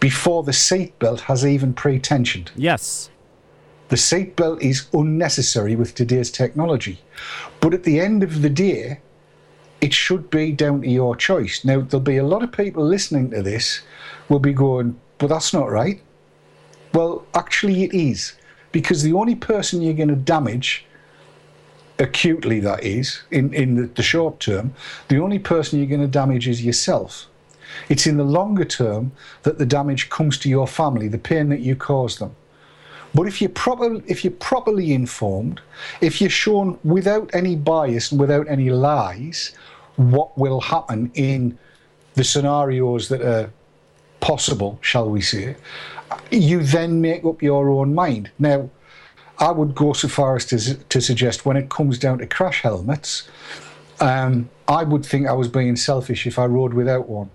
before 0.00 0.42
the 0.42 0.52
seatbelt 0.52 1.20
has 1.20 1.46
even 1.46 1.72
pre-tensioned. 1.72 2.50
Yes. 2.56 3.10
The 3.88 3.96
seatbelt 3.96 4.60
is 4.60 4.88
unnecessary 4.92 5.76
with 5.76 5.94
today's 5.94 6.30
technology. 6.30 7.00
But 7.60 7.72
at 7.72 7.84
the 7.84 8.00
end 8.00 8.22
of 8.22 8.42
the 8.42 8.50
day, 8.50 9.00
it 9.80 9.92
should 9.92 10.30
be 10.30 10.52
down 10.52 10.82
to 10.82 10.88
your 10.88 11.16
choice. 11.16 11.64
Now, 11.64 11.80
there'll 11.80 12.00
be 12.00 12.16
a 12.16 12.26
lot 12.26 12.42
of 12.42 12.52
people 12.52 12.84
listening 12.84 13.30
to 13.30 13.42
this 13.42 13.82
will 14.28 14.38
be 14.38 14.52
going, 14.52 14.98
but 15.18 15.28
that's 15.28 15.52
not 15.52 15.70
right. 15.70 16.00
Well, 16.92 17.26
actually, 17.34 17.84
it 17.84 17.94
is. 17.94 18.34
Because 18.72 19.02
the 19.02 19.12
only 19.12 19.34
person 19.34 19.82
you're 19.82 19.94
going 19.94 20.08
to 20.08 20.16
damage, 20.16 20.84
acutely 21.98 22.60
that 22.60 22.84
is, 22.84 23.22
in, 23.30 23.52
in 23.54 23.74
the, 23.74 23.86
the 23.86 24.02
short 24.02 24.40
term, 24.40 24.74
the 25.08 25.18
only 25.18 25.38
person 25.38 25.78
you're 25.78 25.88
going 25.88 26.00
to 26.00 26.06
damage 26.06 26.48
is 26.48 26.64
yourself. 26.64 27.26
It's 27.88 28.06
in 28.06 28.16
the 28.16 28.24
longer 28.24 28.64
term 28.64 29.12
that 29.42 29.58
the 29.58 29.66
damage 29.66 30.08
comes 30.08 30.38
to 30.38 30.48
your 30.48 30.66
family, 30.66 31.08
the 31.08 31.18
pain 31.18 31.48
that 31.50 31.60
you 31.60 31.76
cause 31.76 32.18
them. 32.18 32.34
But 33.16 33.26
if 33.26 33.40
you're 33.40 33.48
proper, 33.48 34.02
if 34.06 34.24
you're 34.24 34.40
properly 34.52 34.92
informed, 34.92 35.62
if 36.02 36.20
you're 36.20 36.28
shown 36.28 36.78
without 36.84 37.34
any 37.34 37.56
bias 37.56 38.10
and 38.10 38.20
without 38.20 38.46
any 38.46 38.68
lies, 38.68 39.52
what 39.96 40.36
will 40.36 40.60
happen 40.60 41.10
in 41.14 41.58
the 42.12 42.24
scenarios 42.24 43.08
that 43.08 43.22
are 43.22 43.50
possible, 44.20 44.78
shall 44.82 45.08
we 45.08 45.22
say, 45.22 45.56
you 46.30 46.62
then 46.62 47.00
make 47.00 47.24
up 47.24 47.42
your 47.42 47.70
own 47.70 47.94
mind. 47.94 48.30
Now, 48.38 48.68
I 49.38 49.50
would 49.50 49.74
go 49.74 49.94
so 49.94 50.08
far 50.08 50.36
as 50.36 50.44
to, 50.46 50.74
to 50.74 51.00
suggest 51.00 51.46
when 51.46 51.56
it 51.56 51.70
comes 51.70 51.98
down 51.98 52.18
to 52.18 52.26
crash 52.26 52.60
helmets, 52.60 53.30
um, 53.98 54.50
I 54.68 54.84
would 54.84 55.06
think 55.06 55.26
I 55.26 55.32
was 55.32 55.48
being 55.48 55.76
selfish 55.76 56.26
if 56.26 56.38
I 56.38 56.44
rode 56.44 56.74
without 56.74 57.08
one 57.08 57.30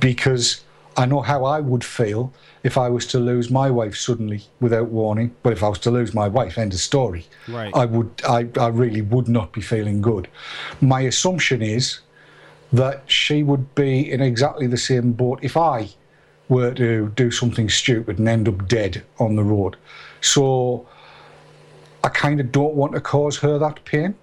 because 0.00 0.62
I 0.96 1.04
know 1.04 1.20
how 1.20 1.44
I 1.44 1.60
would 1.60 1.84
feel 1.84 2.32
if 2.62 2.78
I 2.78 2.88
was 2.88 3.06
to 3.08 3.18
lose 3.18 3.50
my 3.50 3.70
wife 3.70 3.96
suddenly 3.96 4.44
without 4.60 4.88
warning. 4.88 5.34
But 5.42 5.52
if 5.52 5.62
I 5.62 5.68
was 5.68 5.78
to 5.80 5.90
lose 5.90 6.14
my 6.14 6.26
wife, 6.26 6.56
end 6.56 6.72
of 6.72 6.80
story. 6.80 7.26
Right. 7.48 7.74
I 7.74 7.84
would, 7.84 8.10
I, 8.26 8.48
I 8.58 8.68
really 8.68 9.02
would 9.02 9.28
not 9.28 9.52
be 9.52 9.60
feeling 9.60 10.00
good. 10.00 10.28
My 10.80 11.02
assumption 11.02 11.60
is 11.60 12.00
that 12.72 13.02
she 13.06 13.42
would 13.42 13.74
be 13.74 14.10
in 14.10 14.20
exactly 14.20 14.66
the 14.66 14.78
same 14.78 15.12
boat 15.12 15.38
if 15.42 15.56
I 15.56 15.90
were 16.48 16.72
to 16.74 17.12
do 17.14 17.30
something 17.30 17.68
stupid 17.68 18.18
and 18.18 18.28
end 18.28 18.48
up 18.48 18.66
dead 18.66 19.04
on 19.18 19.36
the 19.36 19.44
road. 19.44 19.76
So 20.20 20.88
I 22.02 22.08
kind 22.08 22.40
of 22.40 22.52
don't 22.52 22.74
want 22.74 22.92
to 22.92 23.00
cause 23.00 23.38
her 23.38 23.58
that 23.58 23.84
pain. 23.84 24.14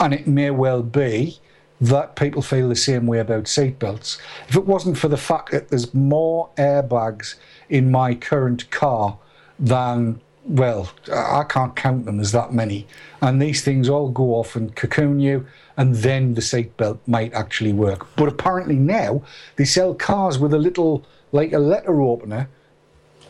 And 0.00 0.14
it 0.14 0.26
may 0.26 0.50
well 0.50 0.82
be 0.82 1.38
that 1.80 2.14
people 2.14 2.42
feel 2.42 2.68
the 2.68 2.76
same 2.76 3.06
way 3.06 3.18
about 3.18 3.44
seatbelts. 3.44 4.18
If 4.48 4.56
it 4.56 4.66
wasn't 4.66 4.98
for 4.98 5.08
the 5.08 5.16
fact 5.16 5.50
that 5.52 5.68
there's 5.68 5.94
more 5.94 6.50
airbags 6.56 7.36
in 7.68 7.90
my 7.90 8.14
current 8.14 8.70
car 8.70 9.18
than, 9.58 10.20
well, 10.44 10.90
I 11.10 11.44
can't 11.48 11.74
count 11.74 12.04
them, 12.04 12.20
as 12.20 12.32
that 12.32 12.52
many. 12.52 12.86
And 13.22 13.40
these 13.40 13.62
things 13.62 13.88
all 13.88 14.10
go 14.10 14.34
off 14.34 14.56
and 14.56 14.76
cocoon 14.76 15.20
you, 15.20 15.46
and 15.76 15.94
then 15.94 16.34
the 16.34 16.42
seatbelt 16.42 16.98
might 17.06 17.32
actually 17.32 17.72
work. 17.72 18.14
But 18.16 18.28
apparently 18.28 18.76
now 18.76 19.22
they 19.56 19.64
sell 19.64 19.94
cars 19.94 20.38
with 20.38 20.52
a 20.52 20.58
little, 20.58 21.06
like 21.32 21.52
a 21.52 21.58
letter 21.58 22.02
opener 22.02 22.48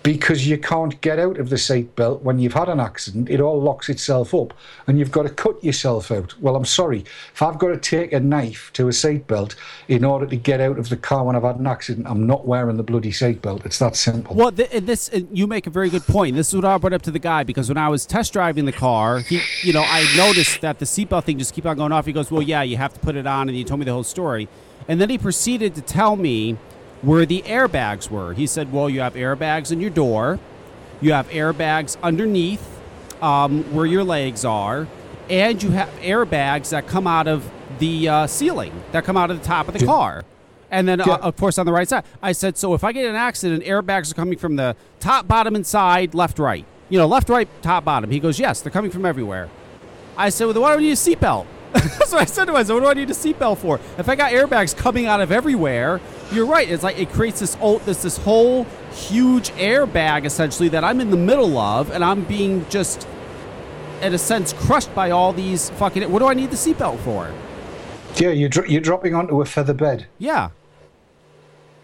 because 0.03 0.47
you 0.47 0.57
can't 0.57 0.99
get 1.03 1.19
out 1.19 1.39
of 1.39 1.51
the 1.51 1.57
seatbelt 1.57 2.23
when 2.23 2.39
you've 2.39 2.55
had 2.55 2.69
an 2.69 2.81
accident. 2.81 3.29
It 3.29 3.41
all 3.41 3.61
locks 3.61 3.89
itself 3.89 4.35
up 4.35 4.55
and 4.87 4.99
you've 4.99 5.11
got 5.11 5.25
to 5.25 5.29
cut 5.29 5.63
yourself 5.63 6.11
out. 6.11 6.35
Well, 6.41 6.57
I'm 6.57 6.65
sorry. 6.65 7.05
If 7.35 7.43
I've 7.43 7.59
got 7.59 7.69
to 7.69 7.77
take 7.77 8.13
a 8.13 8.21
knife 8.21 8.71
to 8.75 8.87
a 8.87 8.91
seatbelt 8.91 9.55
in 9.89 10.05
order 10.05 10.27
to 10.27 10.37
get 10.37 10.61
out 10.61 10.79
of 10.79 10.89
the 10.89 10.97
car 10.97 11.25
when 11.25 11.37
I've 11.37 11.43
had 11.43 11.57
an 11.57 11.67
accident, 11.67 12.07
I'm 12.09 12.27
not 12.27 12.47
wearing 12.47 12.79
the 12.79 12.83
bloody 12.83 13.13
seatbelt. 13.13 13.67
It's 13.67 13.79
that 13.79 13.95
simple. 13.95 14.35
Well, 14.35 14.53
th- 14.53 14.71
this 14.85 15.11
you 15.33 15.47
make 15.47 15.67
a 15.67 15.71
very 15.71 15.91
good 15.91 16.05
point. 16.05 16.35
This 16.35 16.49
is 16.49 16.55
what 16.55 16.65
I 16.65 16.79
brought 16.79 16.95
up 16.95 17.03
to 17.03 17.11
the 17.11 17.19
guy 17.19 17.45
because 17.45 17.69
when 17.69 17.79
I 17.79 17.89
was 17.89 18.07
test 18.07 18.33
driving 18.33 18.65
the 18.65 18.73
car, 18.73 19.21
he, 19.21 19.43
you 19.63 19.75
know, 19.75 19.85
I 19.85 20.07
noticed 20.17 20.63
that 20.63 20.79
the 20.79 20.87
seatbelt 20.87 21.25
thing 21.25 21.39
just 21.39 21.53
keep 21.53 21.67
on 21.67 21.77
going 21.77 21.93
off. 21.93 22.07
He 22.07 22.13
goes, 22.13 22.31
"Well, 22.31 22.43
yeah, 22.43 22.63
you 22.63 22.79
have 22.79 22.95
to 22.95 23.01
put 23.01 23.17
it 23.17 23.27
on," 23.27 23.49
and 23.49 23.57
he 23.57 23.65
told 23.65 23.81
me 23.81 23.85
the 23.85 23.93
whole 23.93 24.05
story, 24.05 24.49
and 24.89 25.01
then 25.01 25.11
he 25.11 25.19
proceeded 25.19 25.75
to 25.75 25.83
tell 25.83 26.17
me 26.17 26.57
where 27.03 27.27
the 27.27 27.43
airbags 27.43 28.11
were. 28.11 28.35
He 28.35 28.47
said, 28.47 28.73
"Well, 28.73 28.89
you 28.91 29.01
have 29.01 29.15
airbags 29.15 29.73
in 29.73 29.81
your 29.81 29.91
door, 29.91 30.39
you 31.01 31.13
have 31.13 31.29
airbags 31.31 31.97
underneath 32.03 32.81
um, 33.23 33.65
where 33.75 33.87
your 33.87 34.05
legs 34.05 34.45
are, 34.45 34.87
and 35.29 35.63
you 35.63 35.71
have 35.71 35.91
airbags 36.01 36.71
that 36.71 36.87
come 36.87 37.07
out 37.07 37.29
of 37.29 37.51
the 37.79 38.09
uh, 38.09 38.27
ceiling, 38.27 38.73
that 38.93 39.05
come 39.05 39.17
out 39.17 39.31
of 39.31 39.39
the 39.39 39.45
top 39.45 39.69
of 39.69 39.75
the 39.75 39.85
car." 39.85 40.25
And 40.71 40.87
then, 40.87 41.01
uh, 41.01 41.19
of 41.23 41.37
course, 41.37 41.59
on 41.59 41.67
the 41.67 41.73
right 41.73 41.89
side, 41.89 42.05
I 42.23 42.31
said, 42.33 42.57
so 42.57 42.75
if 42.75 42.85
I 42.85 42.93
get 42.93 43.05
in 43.05 43.11
an 43.11 43.17
accident, 43.17 43.65
airbags 43.65 44.13
are 44.13 44.15
coming 44.15 44.39
from 44.39 44.55
the 44.55 44.77
top, 45.01 45.27
bottom, 45.27 45.57
and 45.57 45.67
side, 45.67 46.15
left, 46.15 46.39
right. 46.39 46.65
You 46.89 46.99
know, 46.99 47.07
left, 47.07 47.29
right, 47.29 47.49
top, 47.61 47.85
bottom. 47.85 48.11
He 48.11 48.21
goes, 48.21 48.39
yes, 48.39 48.61
they're 48.61 48.71
coming 48.71 48.91
from 48.91 49.05
everywhere. 49.05 49.51
I 50.17 50.29
said, 50.29 50.45
well, 50.45 50.55
then 50.55 50.63
why 50.63 50.75
do 50.75 50.79
I 50.79 50.83
need 50.83 50.93
a 50.93 50.95
seatbelt? 50.95 51.47
That's 51.73 52.13
what 52.13 52.23
I 52.23 52.25
said 52.25 52.47
to 52.47 52.53
him. 52.53 52.57
I 52.57 52.73
what 52.73 52.81
do 52.81 52.87
I 52.87 52.95
need 52.95 53.11
a 53.11 53.15
seatbelt 53.15 53.59
for? 53.59 53.81
If 53.97 54.09
I 54.09 54.17
got 54.17 54.33
airbags 54.33 54.77
coming 54.77 55.07
out 55.07 55.21
of 55.21 55.31
everywhere, 55.31 56.01
you're 56.33 56.47
right. 56.47 56.69
It's 56.69 56.83
like 56.83 56.99
it 56.99 57.11
creates 57.11 57.41
this 57.41 57.57
old, 57.61 57.83
this 57.83 58.03
this 58.03 58.17
whole 58.19 58.65
huge 58.93 59.51
airbag 59.51 60.25
essentially 60.25 60.69
that 60.71 60.85
I'm 60.85 61.01
in 61.01 61.11
the 61.11 61.17
middle 61.17 61.59
of, 61.59 61.91
and 61.91 62.05
I'm 62.05 62.25
being 62.25 62.67
just, 62.69 63.07
in 64.03 64.15
a 64.15 64.19
sense, 64.19 64.53
crushed 64.53 64.95
by 64.95 65.11
all 65.11 65.33
these 65.33 65.71
fucking. 65.71 66.11
What 66.11 66.21
do 66.21 66.27
I 66.27 66.35
need 66.35 66.51
the 66.51 66.57
seatbelt 66.57 66.99
for? 67.01 67.33
Yeah, 68.17 68.31
you're, 68.31 68.49
dro- 68.49 68.65
you're 68.65 68.81
dropping 68.81 69.15
onto 69.15 69.41
a 69.41 69.45
feather 69.45 69.75
bed. 69.75 70.07
Yeah. 70.19 70.51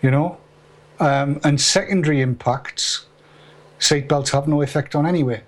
you 0.03 0.11
know. 0.11 0.39
Um, 0.99 1.41
and 1.45 1.61
secondary 1.61 2.21
impacts, 2.23 3.07
seatbelts 3.79 4.31
have 4.31 4.49
no 4.49 4.63
effect 4.63 4.95
on 4.95 5.05
anyway. 5.07 5.43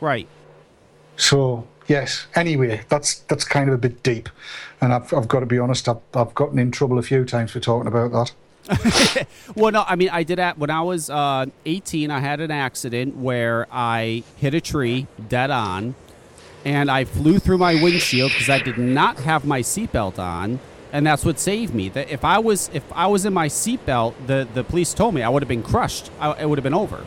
Right. 0.00 0.28
So 1.16 1.66
yes, 1.88 2.26
anyway, 2.34 2.82
that's 2.88 3.20
that's 3.20 3.44
kind 3.44 3.68
of 3.68 3.74
a 3.74 3.78
bit 3.78 4.02
deep, 4.02 4.28
and 4.80 4.92
I've, 4.92 5.12
I've 5.12 5.28
got 5.28 5.40
to 5.40 5.46
be 5.46 5.58
honest, 5.58 5.88
I've, 5.88 5.98
I've 6.14 6.34
gotten 6.34 6.58
in 6.58 6.70
trouble 6.70 6.98
a 6.98 7.02
few 7.02 7.24
times 7.24 7.50
for 7.50 7.60
talking 7.60 7.88
about 7.88 8.12
that. 8.12 9.26
well, 9.54 9.72
no, 9.72 9.84
I 9.86 9.96
mean, 9.96 10.10
I 10.10 10.22
did 10.22 10.36
that 10.36 10.58
when 10.58 10.70
I 10.70 10.82
was 10.82 11.08
uh, 11.08 11.46
18. 11.64 12.10
I 12.10 12.20
had 12.20 12.40
an 12.40 12.50
accident 12.50 13.16
where 13.16 13.66
I 13.72 14.22
hit 14.36 14.54
a 14.54 14.60
tree 14.60 15.06
dead 15.28 15.50
on, 15.50 15.94
and 16.64 16.90
I 16.90 17.04
flew 17.04 17.38
through 17.38 17.58
my 17.58 17.82
windshield 17.82 18.32
because 18.32 18.50
I 18.50 18.58
did 18.58 18.78
not 18.78 19.20
have 19.20 19.44
my 19.44 19.62
seatbelt 19.62 20.18
on, 20.18 20.60
and 20.92 21.06
that's 21.06 21.24
what 21.24 21.38
saved 21.38 21.74
me. 21.74 21.88
That 21.88 22.10
if 22.10 22.24
I 22.24 22.38
was 22.38 22.70
if 22.72 22.84
I 22.92 23.06
was 23.06 23.24
in 23.24 23.32
my 23.32 23.48
seatbelt, 23.48 24.14
the 24.26 24.46
the 24.52 24.64
police 24.64 24.92
told 24.92 25.14
me 25.14 25.22
I 25.22 25.28
would 25.28 25.42
have 25.42 25.48
been 25.48 25.62
crushed. 25.62 26.10
I, 26.20 26.42
it 26.42 26.48
would 26.48 26.58
have 26.58 26.64
been 26.64 26.74
over. 26.74 27.04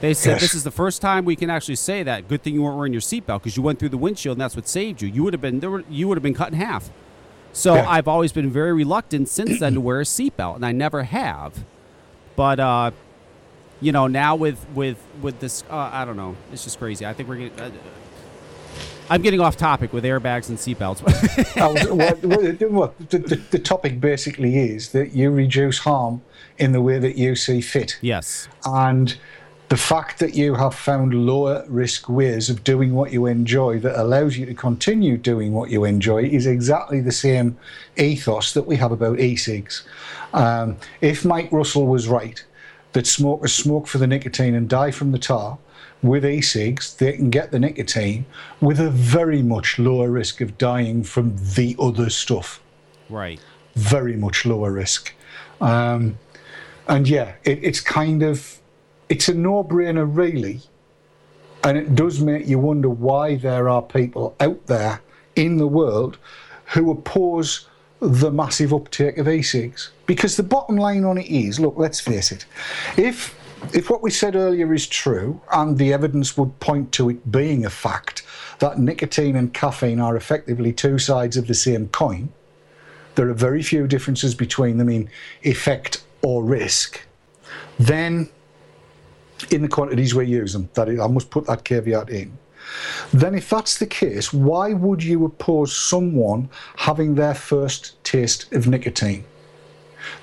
They 0.00 0.14
said 0.14 0.32
Yes. 0.32 0.40
this 0.40 0.54
is 0.54 0.64
the 0.64 0.70
first 0.70 1.02
time 1.02 1.24
we 1.24 1.36
can 1.36 1.50
actually 1.50 1.76
say 1.76 2.02
that. 2.02 2.26
Good 2.28 2.42
thing 2.42 2.54
you 2.54 2.62
weren't 2.62 2.76
wearing 2.76 2.92
your 2.92 3.02
seatbelt 3.02 3.40
because 3.40 3.56
you 3.56 3.62
went 3.62 3.78
through 3.78 3.90
the 3.90 3.98
windshield, 3.98 4.36
and 4.36 4.40
that's 4.40 4.56
what 4.56 4.66
saved 4.66 5.02
you. 5.02 5.08
You 5.08 5.22
would 5.24 5.34
have 5.34 5.42
been 5.42 5.60
there. 5.60 5.70
Were, 5.70 5.84
you 5.90 6.08
would 6.08 6.16
have 6.16 6.22
been 6.22 6.34
cut 6.34 6.52
in 6.52 6.58
half. 6.58 6.90
So 7.52 7.74
Yeah. 7.74 7.88
I've 7.88 8.08
always 8.08 8.32
been 8.32 8.50
very 8.50 8.72
reluctant 8.72 9.28
since 9.28 9.60
then 9.60 9.74
to 9.74 9.80
wear 9.80 10.00
a 10.00 10.04
seatbelt, 10.04 10.56
and 10.56 10.64
I 10.64 10.72
never 10.72 11.02
have. 11.02 11.64
But 12.36 12.60
uh, 12.60 12.90
you 13.80 13.92
know, 13.92 14.06
now 14.06 14.36
with 14.36 14.64
with 14.74 14.98
with 15.20 15.40
this, 15.40 15.64
uh, 15.70 15.90
I 15.92 16.04
don't 16.04 16.16
know. 16.16 16.36
It's 16.52 16.64
just 16.64 16.78
crazy. 16.78 17.04
I 17.04 17.12
think 17.12 17.28
we're 17.28 17.36
getting. 17.36 17.60
Uh, 17.60 17.70
I'm 19.12 19.22
getting 19.22 19.40
off 19.40 19.56
topic 19.56 19.92
with 19.92 20.04
airbags 20.04 20.48
and 20.48 20.56
seatbelts. 20.56 21.02
I 21.60 21.66
was- 21.66 21.88
what- 21.90 22.22
what- 22.24 22.70
what- 22.70 23.10
the, 23.10 23.18
the, 23.18 23.36
the 23.50 23.58
topic 23.58 24.00
basically 24.00 24.56
is 24.56 24.90
that 24.92 25.12
you 25.14 25.30
reduce 25.32 25.78
harm 25.80 26.22
in 26.58 26.70
the 26.70 26.80
way 26.80 27.00
that 27.00 27.16
you 27.18 27.34
see 27.34 27.60
fit. 27.60 27.98
Yes. 28.00 28.46
And 28.64 29.16
the 29.70 29.76
fact 29.76 30.18
that 30.18 30.34
you 30.34 30.56
have 30.56 30.74
found 30.74 31.14
lower 31.14 31.64
risk 31.68 32.08
ways 32.08 32.50
of 32.50 32.64
doing 32.64 32.92
what 32.92 33.12
you 33.12 33.26
enjoy 33.26 33.78
that 33.78 33.98
allows 33.98 34.36
you 34.36 34.44
to 34.44 34.52
continue 34.52 35.16
doing 35.16 35.52
what 35.52 35.70
you 35.70 35.84
enjoy 35.84 36.24
is 36.24 36.44
exactly 36.44 37.00
the 37.00 37.12
same 37.12 37.56
ethos 37.96 38.52
that 38.52 38.66
we 38.66 38.74
have 38.74 38.90
about 38.90 39.20
e-cigs. 39.20 39.84
Um, 40.34 40.76
if 41.00 41.24
Mike 41.24 41.52
Russell 41.52 41.86
was 41.86 42.08
right 42.08 42.44
that 42.94 43.06
smokers 43.06 43.54
smoke 43.54 43.86
for 43.86 43.98
the 43.98 44.08
nicotine 44.08 44.56
and 44.56 44.68
die 44.68 44.90
from 44.90 45.12
the 45.12 45.20
tar, 45.20 45.56
with 46.02 46.26
e-cigs 46.26 46.94
they 46.96 47.12
can 47.12 47.30
get 47.30 47.52
the 47.52 47.60
nicotine 47.60 48.26
with 48.60 48.80
a 48.80 48.90
very 48.90 49.40
much 49.40 49.78
lower 49.78 50.10
risk 50.10 50.40
of 50.40 50.58
dying 50.58 51.04
from 51.04 51.36
the 51.54 51.76
other 51.78 52.10
stuff 52.10 52.60
right. 53.08 53.38
very 53.76 54.16
much 54.16 54.44
lower 54.44 54.72
risk. 54.72 55.14
Um, 55.60 56.18
and 56.88 57.06
yeah, 57.06 57.34
it, 57.44 57.62
it's 57.62 57.80
kind 57.80 58.24
of 58.24 58.59
it's 59.10 59.28
a 59.28 59.34
no-brainer 59.34 60.08
really, 60.08 60.60
and 61.64 61.76
it 61.76 61.94
does 61.94 62.20
make 62.20 62.46
you 62.46 62.58
wonder 62.58 62.88
why 62.88 63.34
there 63.34 63.68
are 63.68 63.82
people 63.82 64.34
out 64.40 64.66
there 64.66 65.02
in 65.36 65.58
the 65.58 65.66
world 65.66 66.16
who 66.66 66.90
oppose 66.90 67.66
the 68.00 68.30
massive 68.30 68.72
uptake 68.72 69.18
of 69.18 69.28
e-cigs. 69.28 69.90
Because 70.06 70.36
the 70.36 70.42
bottom 70.42 70.76
line 70.76 71.04
on 71.04 71.18
it 71.18 71.26
is, 71.26 71.60
look, 71.60 71.74
let's 71.76 72.00
face 72.00 72.32
it, 72.32 72.46
if 72.96 73.36
if 73.74 73.90
what 73.90 74.00
we 74.00 74.10
said 74.10 74.36
earlier 74.36 74.72
is 74.72 74.86
true, 74.86 75.38
and 75.52 75.76
the 75.76 75.92
evidence 75.92 76.34
would 76.38 76.58
point 76.60 76.92
to 76.92 77.10
it 77.10 77.30
being 77.30 77.66
a 77.66 77.70
fact 77.70 78.22
that 78.60 78.78
nicotine 78.78 79.36
and 79.36 79.52
caffeine 79.52 80.00
are 80.00 80.16
effectively 80.16 80.72
two 80.72 80.98
sides 80.98 81.36
of 81.36 81.46
the 81.46 81.52
same 81.52 81.88
coin, 81.88 82.32
there 83.16 83.28
are 83.28 83.34
very 83.34 83.62
few 83.62 83.86
differences 83.86 84.34
between 84.34 84.78
them 84.78 84.88
in 84.88 85.10
effect 85.42 86.02
or 86.22 86.42
risk, 86.42 87.02
then 87.78 88.30
in 89.50 89.62
the 89.62 89.68
quantities 89.68 90.14
we 90.14 90.26
use 90.26 90.52
them, 90.52 90.68
that 90.74 90.88
is, 90.88 91.00
I 91.00 91.06
must 91.06 91.30
put 91.30 91.46
that 91.46 91.64
caveat 91.64 92.10
in. 92.10 92.36
Then, 93.12 93.34
if 93.34 93.48
that's 93.48 93.78
the 93.78 93.86
case, 93.86 94.32
why 94.32 94.72
would 94.72 95.02
you 95.02 95.24
oppose 95.24 95.76
someone 95.76 96.48
having 96.76 97.14
their 97.14 97.34
first 97.34 98.02
taste 98.04 98.52
of 98.52 98.68
nicotine? 98.68 99.24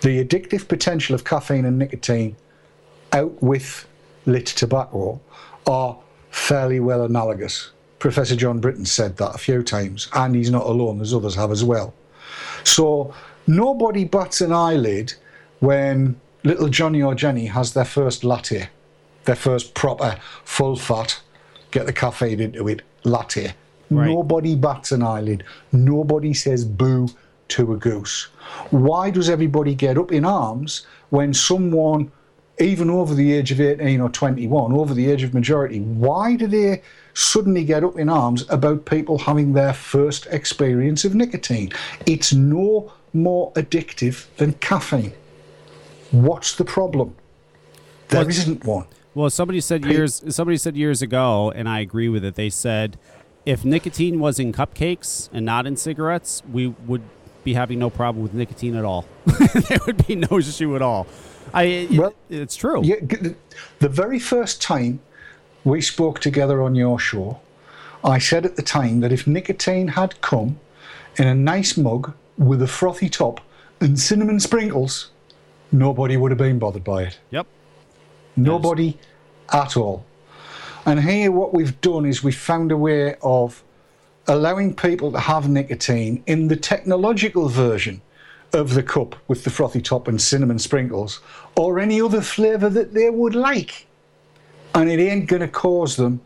The 0.01 0.23
addictive 0.23 0.67
potential 0.67 1.15
of 1.15 1.23
caffeine 1.23 1.65
and 1.65 1.77
nicotine 1.77 2.35
out 3.11 3.41
with 3.41 3.87
lit 4.25 4.45
tobacco 4.45 5.19
are 5.65 5.97
fairly 6.31 6.79
well 6.79 7.03
analogous. 7.03 7.71
Professor 7.99 8.35
John 8.35 8.59
Britton 8.59 8.85
said 8.85 9.17
that 9.17 9.33
a 9.33 9.37
few 9.37 9.63
times, 9.63 10.07
and 10.13 10.35
he's 10.35 10.51
not 10.51 10.65
alone, 10.65 10.97
there's 10.97 11.13
others 11.13 11.35
have 11.35 11.51
as 11.51 11.63
well. 11.63 11.93
So 12.63 13.13
nobody 13.47 14.05
bats 14.05 14.41
an 14.41 14.51
eyelid 14.51 15.13
when 15.59 16.19
little 16.43 16.69
Johnny 16.69 17.01
or 17.01 17.15
Jenny 17.15 17.47
has 17.47 17.73
their 17.73 17.85
first 17.85 18.23
latte, 18.23 18.69
their 19.27 19.35
first 19.35 19.75
proper 19.75 20.17
full 20.43 20.75
fat, 20.75 21.21
get 21.69 21.85
the 21.85 21.93
caffeine 21.93 22.39
into 22.39 22.67
it 22.67 22.81
latte. 23.03 23.53
Nobody 23.89 24.55
bats 24.55 24.91
an 24.91 25.03
eyelid. 25.03 25.43
Nobody 25.71 26.33
says 26.33 26.65
boo 26.65 27.09
to 27.49 27.73
a 27.73 27.77
goose. 27.77 28.27
Why 28.71 29.11
does 29.11 29.29
everybody 29.29 29.75
get 29.75 29.97
up 29.97 30.11
in 30.11 30.25
arms 30.25 30.85
when 31.09 31.33
someone, 31.33 32.11
even 32.59 32.89
over 32.89 33.13
the 33.13 33.33
age 33.33 33.51
of 33.51 33.61
18 33.61 34.01
or 34.01 34.09
21, 34.09 34.73
over 34.73 34.93
the 34.93 35.09
age 35.09 35.23
of 35.23 35.33
majority, 35.33 35.79
why 35.79 36.35
do 36.35 36.47
they 36.47 36.81
suddenly 37.13 37.63
get 37.63 37.83
up 37.83 37.97
in 37.97 38.09
arms 38.09 38.45
about 38.49 38.85
people 38.85 39.17
having 39.17 39.53
their 39.53 39.73
first 39.73 40.27
experience 40.31 41.05
of 41.05 41.15
nicotine? 41.15 41.71
It's 42.05 42.33
no 42.33 42.91
more 43.13 43.53
addictive 43.53 44.25
than 44.37 44.53
caffeine. 44.53 45.13
What's 46.11 46.55
the 46.55 46.65
problem? 46.65 47.15
There 48.09 48.21
Well, 48.21 48.27
not 48.47 48.65
one. 48.65 48.87
Well, 49.17 49.31
somebody 49.31 49.61
said 49.61 49.83
years 49.83 50.21
somebody 50.29 50.57
said 50.57 50.77
years 50.77 51.01
ago, 51.01 51.49
and 51.49 51.67
I 51.67 51.79
agree 51.79 52.07
with 52.07 52.23
it. 52.23 52.35
They 52.35 52.51
said 52.51 52.99
if 53.47 53.65
nicotine 53.65 54.19
was 54.19 54.37
in 54.37 54.53
cupcakes 54.53 55.27
and 55.33 55.43
not 55.43 55.65
in 55.65 55.75
cigarettes, 55.75 56.43
we 56.51 56.67
would 56.67 57.01
be 57.43 57.55
having 57.55 57.79
no 57.79 57.89
problem 57.89 58.21
with 58.21 58.35
nicotine 58.35 58.75
at 58.75 58.85
all. 58.85 59.07
there 59.69 59.79
would 59.87 60.05
be 60.05 60.13
no 60.13 60.37
issue 60.37 60.75
at 60.75 60.83
all. 60.83 61.07
I 61.51 61.87
well, 61.93 62.13
it's 62.29 62.55
true. 62.55 62.83
Yeah, 62.83 62.97
the 63.79 63.89
very 63.89 64.19
first 64.19 64.61
time 64.61 64.99
we 65.63 65.81
spoke 65.81 66.19
together 66.19 66.61
on 66.61 66.75
your 66.75 66.99
show, 66.99 67.39
I 68.03 68.19
said 68.19 68.45
at 68.45 68.55
the 68.55 68.61
time 68.61 68.99
that 68.99 69.11
if 69.11 69.25
nicotine 69.25 69.87
had 69.87 70.21
come 70.21 70.59
in 71.17 71.25
a 71.25 71.33
nice 71.33 71.75
mug 71.75 72.13
with 72.37 72.61
a 72.61 72.67
frothy 72.67 73.09
top 73.09 73.41
and 73.81 73.99
cinnamon 73.99 74.39
sprinkles, 74.39 75.09
nobody 75.71 76.17
would 76.17 76.29
have 76.29 76.37
been 76.37 76.59
bothered 76.59 76.83
by 76.83 77.01
it. 77.01 77.17
Yep. 77.31 77.47
Nobody 78.37 78.97
at 79.51 79.75
all. 79.75 80.05
And 80.85 81.01
here, 81.01 81.31
what 81.31 81.53
we've 81.53 81.79
done 81.81 82.05
is 82.05 82.23
we've 82.23 82.37
found 82.37 82.71
a 82.71 82.77
way 82.77 83.15
of 83.21 83.63
allowing 84.27 84.75
people 84.75 85.11
to 85.11 85.19
have 85.19 85.49
nicotine 85.49 86.23
in 86.27 86.47
the 86.47 86.55
technological 86.55 87.49
version 87.49 88.01
of 88.53 88.73
the 88.73 88.83
cup 88.83 89.15
with 89.27 89.43
the 89.43 89.49
frothy 89.49 89.81
top 89.81 90.07
and 90.07 90.21
cinnamon 90.21 90.59
sprinkles, 90.59 91.19
or 91.57 91.79
any 91.79 91.99
other 91.99 92.21
flavour 92.21 92.69
that 92.69 92.93
they 92.93 93.09
would 93.09 93.35
like. 93.35 93.87
and 94.77 94.89
it 94.89 94.99
ain't 94.99 95.27
going 95.27 95.41
to 95.41 95.47
cause 95.47 95.95
them 95.95 96.21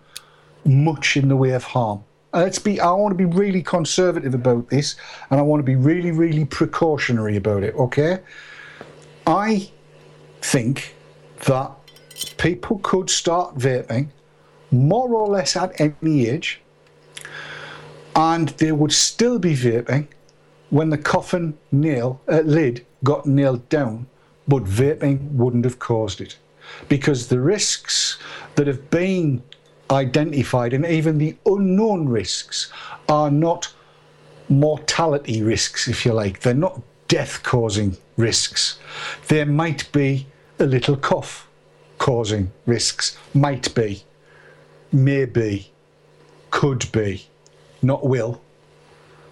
much 0.65 1.15
in 1.17 1.29
the 1.29 1.35
way 1.35 1.51
of 1.51 1.63
harm. 1.63 2.03
Let's 2.33 2.59
be. 2.59 2.79
I 2.79 2.91
want 2.91 3.11
to 3.11 3.17
be 3.17 3.25
really 3.25 3.61
conservative 3.61 4.33
about 4.33 4.69
this, 4.69 4.95
and 5.29 5.39
I 5.39 5.43
want 5.43 5.59
to 5.59 5.65
be 5.65 5.75
really, 5.75 6.11
really 6.11 6.45
precautionary 6.45 7.35
about 7.35 7.63
it. 7.63 7.75
Okay. 7.75 8.19
I 9.27 9.69
think 10.41 10.95
that 11.45 11.71
people 12.37 12.79
could 12.79 13.09
start 13.09 13.57
vaping 13.57 14.09
more 14.71 15.13
or 15.13 15.27
less 15.27 15.55
at 15.55 15.79
any 15.79 16.27
age, 16.27 16.61
and 18.15 18.49
they 18.49 18.71
would 18.71 18.91
still 18.91 19.39
be 19.39 19.53
vaping 19.53 20.07
when 20.69 20.89
the 20.89 20.97
coffin 20.97 21.57
nail 21.71 22.21
uh, 22.27 22.39
lid 22.41 22.85
got 23.03 23.25
nailed 23.25 23.67
down, 23.69 24.07
but 24.47 24.63
vaping 24.63 25.31
wouldn't 25.31 25.65
have 25.65 25.79
caused 25.79 26.21
it 26.21 26.37
because 26.87 27.27
the 27.27 27.39
risks 27.39 28.17
that 28.55 28.67
have 28.67 28.89
been 28.89 29.43
identified 29.89 30.73
and 30.73 30.85
even 30.85 31.17
the 31.17 31.35
unknown 31.45 32.07
risks 32.07 32.71
are 33.09 33.29
not 33.29 33.73
mortality 34.47 35.41
risks, 35.43 35.87
if 35.87 36.05
you 36.05 36.13
like. 36.13 36.41
They're 36.41 36.53
not 36.53 36.81
death 37.07 37.43
causing 37.43 37.97
risks. 38.15 38.79
There 39.27 39.45
might 39.45 39.91
be 39.91 40.27
a 40.59 40.65
little 40.65 40.95
cough 40.95 41.47
causing 42.01 42.51
risks. 42.65 43.15
Might 43.33 43.73
be, 43.75 44.03
maybe, 44.91 45.71
could 46.49 46.91
be, 46.91 47.27
not 47.83 48.05
will. 48.05 48.41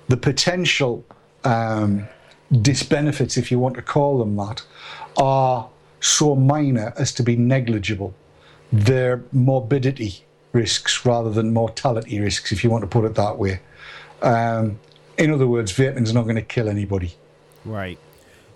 The 0.08 0.18
potential 0.18 1.04
um, 1.44 2.08
disbenefits, 2.54 3.38
if 3.38 3.52
you 3.52 3.58
want 3.58 3.76
to 3.76 3.82
call 3.82 4.20
them 4.20 4.36
that, 4.36 4.64
are 5.18 5.68
so 6.00 6.36
minor 6.36 6.94
as 6.96 7.12
to 7.14 7.24
be 7.24 7.36
negligible. 7.36 8.14
They're 8.72 9.24
morbidity 9.32 10.24
risks 10.54 11.06
rather 11.08 11.32
than 11.32 11.52
mortality 11.52 12.20
risks, 12.20 12.52
if 12.52 12.64
you 12.64 12.70
want 12.70 12.84
to 12.84 12.88
put 12.88 13.04
it 13.04 13.16
that 13.16 13.40
way. 13.40 13.62
Um, 14.22 14.80
in 15.18 15.34
other 15.34 15.48
words, 15.48 15.72
vaping's 15.72 16.14
not 16.14 16.24
going 16.24 16.36
to 16.36 16.44
kill 16.44 16.70
anybody. 16.70 17.16
Right. 17.66 17.98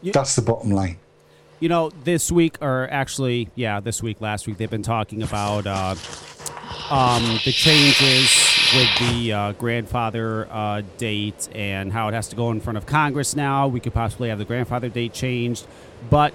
That's 0.04 0.36
the 0.36 0.44
bottom 0.44 0.70
line. 0.70 1.00
You 1.64 1.70
know, 1.70 1.92
this 2.04 2.30
week, 2.30 2.58
or 2.60 2.90
actually, 2.92 3.48
yeah, 3.56 3.80
this 3.80 4.04
week, 4.04 4.20
last 4.20 4.48
week, 4.48 4.58
they've 4.58 4.70
been 4.70 4.84
talking 4.84 5.24
about 5.24 5.66
uh, 5.66 5.96
um, 6.90 7.24
the 7.46 7.54
changes 7.54 8.30
with 8.76 8.90
the 9.00 9.32
uh, 9.32 9.52
grandfather 9.54 10.46
uh, 10.52 10.82
date 10.98 11.48
and 11.56 11.94
how 11.94 12.10
it 12.10 12.14
has 12.16 12.28
to 12.28 12.36
go 12.36 12.52
in 12.52 12.60
front 12.60 12.76
of 12.76 12.86
Congress 12.86 13.34
now. 13.34 13.70
We 13.70 13.80
could 13.80 13.94
possibly 13.94 14.28
have 14.28 14.40
the 14.40 14.44
grandfather 14.44 14.90
date 14.90 15.14
changed, 15.14 15.66
but 16.10 16.34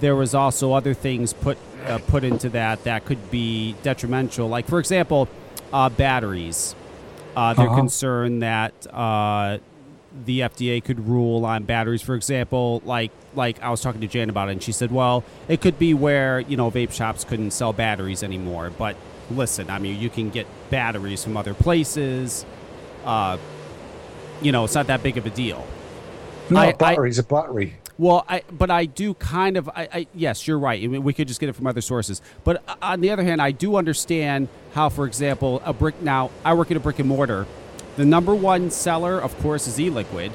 there 0.00 0.14
was 0.14 0.34
also 0.34 0.74
other 0.74 0.92
things 0.92 1.32
put 1.32 1.56
uh, 1.86 1.96
put 2.06 2.22
into 2.22 2.50
that 2.50 2.84
that 2.84 3.06
could 3.06 3.30
be 3.30 3.74
detrimental. 3.82 4.48
Like, 4.48 4.66
for 4.68 4.78
example, 4.78 5.30
uh, 5.72 5.88
batteries. 5.88 6.74
Uh, 7.34 7.54
they're 7.54 7.68
Uh-huh. 7.68 7.76
concerned 7.76 8.42
that 8.42 8.74
uh, 8.92 9.58
the 10.26 10.40
FDA 10.40 10.82
could 10.82 11.06
rule 11.08 11.44
on 11.44 11.64
batteries. 11.64 12.02
For 12.02 12.14
example, 12.14 12.82
like 12.84 13.10
like 13.34 13.62
I 13.62 13.70
was 13.70 13.80
talking 13.80 14.00
to 14.00 14.06
Jan 14.06 14.30
about 14.30 14.48
it, 14.48 14.52
and 14.52 14.62
she 14.62 14.72
said, 14.72 14.90
"Well, 14.90 15.24
it 15.48 15.60
could 15.60 15.78
be 15.78 15.94
where 15.94 16.40
you 16.40 16.56
know 16.56 16.70
vape 16.70 16.92
shops 16.92 17.24
couldn't 17.24 17.52
sell 17.52 17.72
batteries 17.72 18.22
anymore." 18.22 18.70
But 18.70 18.96
listen, 19.30 19.70
I 19.70 19.78
mean, 19.78 20.00
you 20.00 20.10
can 20.10 20.30
get 20.30 20.46
batteries 20.70 21.22
from 21.24 21.36
other 21.36 21.54
places. 21.54 22.44
Uh, 23.04 23.38
you 24.42 24.52
know, 24.52 24.64
it's 24.64 24.74
not 24.74 24.86
that 24.88 25.02
big 25.02 25.16
of 25.16 25.26
a 25.26 25.30
deal. 25.30 25.66
No, 26.50 26.60
I- 26.60 26.66
a 26.66 26.76
battery's 26.76 27.18
a 27.18 27.22
battery. 27.24 27.76
Well, 27.98 28.24
I 28.28 28.42
but 28.52 28.70
I 28.70 28.84
do 28.84 29.14
kind 29.14 29.56
of 29.56 29.68
I, 29.70 29.88
I 29.92 30.06
yes, 30.14 30.46
you're 30.46 30.58
right. 30.58 30.80
I 30.82 30.86
mean, 30.86 31.02
we 31.02 31.12
could 31.12 31.26
just 31.26 31.40
get 31.40 31.48
it 31.48 31.54
from 31.54 31.66
other 31.66 31.80
sources. 31.80 32.22
But 32.44 32.62
on 32.80 33.00
the 33.00 33.10
other 33.10 33.24
hand, 33.24 33.42
I 33.42 33.50
do 33.50 33.74
understand 33.74 34.46
how, 34.72 34.88
for 34.88 35.04
example, 35.04 35.60
a 35.64 35.72
brick. 35.72 36.00
Now, 36.00 36.30
I 36.44 36.54
work 36.54 36.70
in 36.70 36.76
a 36.76 36.80
brick 36.80 37.00
and 37.00 37.08
mortar. 37.08 37.46
The 37.98 38.04
number 38.04 38.32
one 38.32 38.70
seller, 38.70 39.18
of 39.18 39.36
course, 39.40 39.66
is 39.66 39.80
e-liquid. 39.80 40.30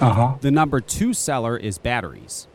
Uh 0.00 0.12
huh. 0.14 0.34
The 0.40 0.50
number 0.50 0.80
two 0.80 1.12
seller 1.12 1.54
is 1.54 1.76
batteries. 1.76 2.48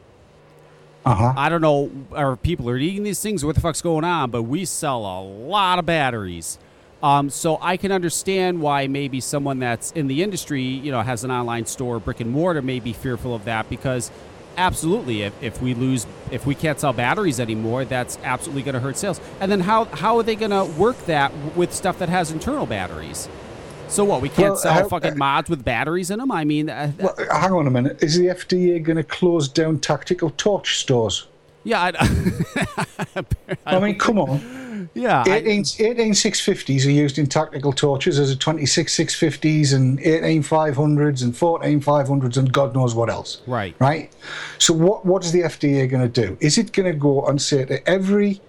Uh 1.06 1.14
huh. 1.14 1.34
I 1.38 1.48
don't 1.48 1.62
know, 1.62 1.92
are 2.12 2.36
people 2.36 2.68
are 2.72 2.76
eating 2.76 3.04
these 3.04 3.22
things? 3.22 3.46
What 3.46 3.54
the 3.54 3.62
fuck's 3.62 3.84
going 3.84 4.04
on? 4.04 4.32
But 4.32 4.42
we 4.42 4.66
sell 4.66 5.06
a 5.06 5.22
lot 5.22 5.78
of 5.78 5.86
batteries. 5.86 6.58
Um, 7.04 7.30
so 7.30 7.60
I 7.62 7.78
can 7.78 7.92
understand 7.92 8.62
why 8.62 8.88
maybe 8.88 9.20
someone 9.20 9.60
that's 9.60 9.92
in 9.92 10.08
the 10.08 10.24
industry, 10.24 10.64
you 10.64 10.92
know, 10.92 11.04
has 11.04 11.24
an 11.24 11.30
online 11.30 11.68
store, 11.68 12.00
brick 12.00 12.20
and 12.20 12.32
mortar, 12.32 12.64
may 12.64 12.80
be 12.80 12.94
fearful 12.94 13.36
of 13.36 13.46
that 13.46 13.70
because 13.70 14.10
absolutely, 14.58 15.22
if, 15.22 15.44
if 15.44 15.62
we 15.62 15.76
lose, 15.76 16.08
if 16.32 16.48
we 16.48 16.56
can't 16.56 16.80
sell 16.80 16.94
batteries 16.94 17.40
anymore, 17.40 17.86
that's 17.86 18.18
absolutely 18.24 18.64
going 18.64 18.74
to 18.74 18.80
hurt 18.80 18.98
sales. 18.98 19.22
And 19.40 19.52
then 19.52 19.60
how 19.60 19.86
how 19.86 20.18
are 20.18 20.24
they 20.24 20.36
going 20.36 20.50
to 20.50 20.66
work 20.80 20.98
that 21.06 21.32
with 21.56 21.72
stuff 21.72 22.00
that 22.00 22.10
has 22.10 22.32
internal 22.32 22.66
batteries? 22.66 23.30
So 23.88 24.03
what? 24.03 24.22
We 24.22 24.30
can't 24.30 24.49
Well, 24.49 24.57
sell 24.57 24.74
how- 24.74 24.88
fucking 24.90 25.18
mods 25.18 25.49
with 25.49 25.64
batteries 25.64 26.12
in 26.12 26.20
them. 26.20 26.32
I 26.32 26.44
mean, 26.44 26.70
uh, 26.70 26.91
Well, 26.99 27.16
hang 27.32 27.52
on 27.53 27.68
a 27.68 27.72
minute. 27.72 28.03
Is 28.03 28.18
the 28.18 28.28
FDA 28.28 28.80
going 28.84 28.98
to 28.98 29.03
close 29.03 29.48
down 29.48 29.80
tactical 29.80 30.32
torch 30.38 30.78
stores? 30.80 31.28
yeah. 31.64 31.91
I, 31.98 33.24
I 33.66 33.80
mean, 33.80 33.98
come 33.98 34.20
on. 34.20 34.90
yeah. 34.94 35.24
I- 35.26 35.38
18, 35.38 35.64
18 35.80 36.12
650s 36.14 36.86
are 36.86 36.91
used 36.91 37.18
in 37.18 37.28
tactical 37.28 37.72
torches 37.72 38.20
as 38.20 38.30
a 38.32 38.36
26 38.36 38.94
650s 38.95 39.74
and 39.74 39.99
18 40.02 40.44
500s 40.44 41.24
and 41.24 41.36
14 41.36 41.80
500s 41.82 42.38
and 42.38 42.52
God 42.52 42.76
knows 42.76 42.94
what 42.95 43.10
else. 43.10 43.41
Right. 43.48 43.76
Right? 43.80 44.12
So, 44.60 44.74
what, 44.74 45.06
what 45.06 45.24
is 45.24 45.32
the 45.32 45.41
FDA 45.41 45.90
going 45.90 46.03
to 46.12 46.28
do? 46.28 46.38
Is 46.41 46.57
it 46.57 46.74
going 46.74 46.91
to 46.91 46.98
go 46.99 47.26
and 47.26 47.41
say 47.41 47.64
to 47.66 47.88
every 47.90 48.41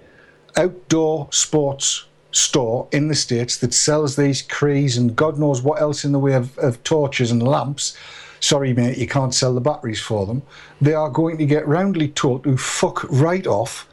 outdoor 0.56 1.28
sports 1.30 2.04
store 2.30 2.88
in 2.92 3.08
the 3.08 3.14
States 3.14 3.56
that 3.58 3.72
sells 3.74 4.16
these 4.16 4.42
Crees 4.42 4.96
and 4.96 5.16
God 5.16 5.38
knows 5.38 5.62
what 5.62 5.80
else 5.80 6.04
in 6.04 6.12
the 6.12 6.18
way 6.18 6.34
of, 6.34 6.56
of 6.58 6.82
torches 6.84 7.30
and 7.30 7.42
lamps? 7.42 7.96
Sorry, 8.40 8.72
mate, 8.74 8.98
you 8.98 9.06
can't 9.06 9.34
sell 9.34 9.54
the 9.54 9.60
batteries 9.60 10.00
for 10.00 10.26
them. 10.26 10.42
They 10.80 10.92
are 10.94 11.08
going 11.08 11.38
to 11.38 11.46
get 11.46 11.66
roundly 11.66 12.08
told 12.08 12.44
to 12.44 12.56
fuck 12.56 13.04
right 13.08 13.46
off 13.46 13.88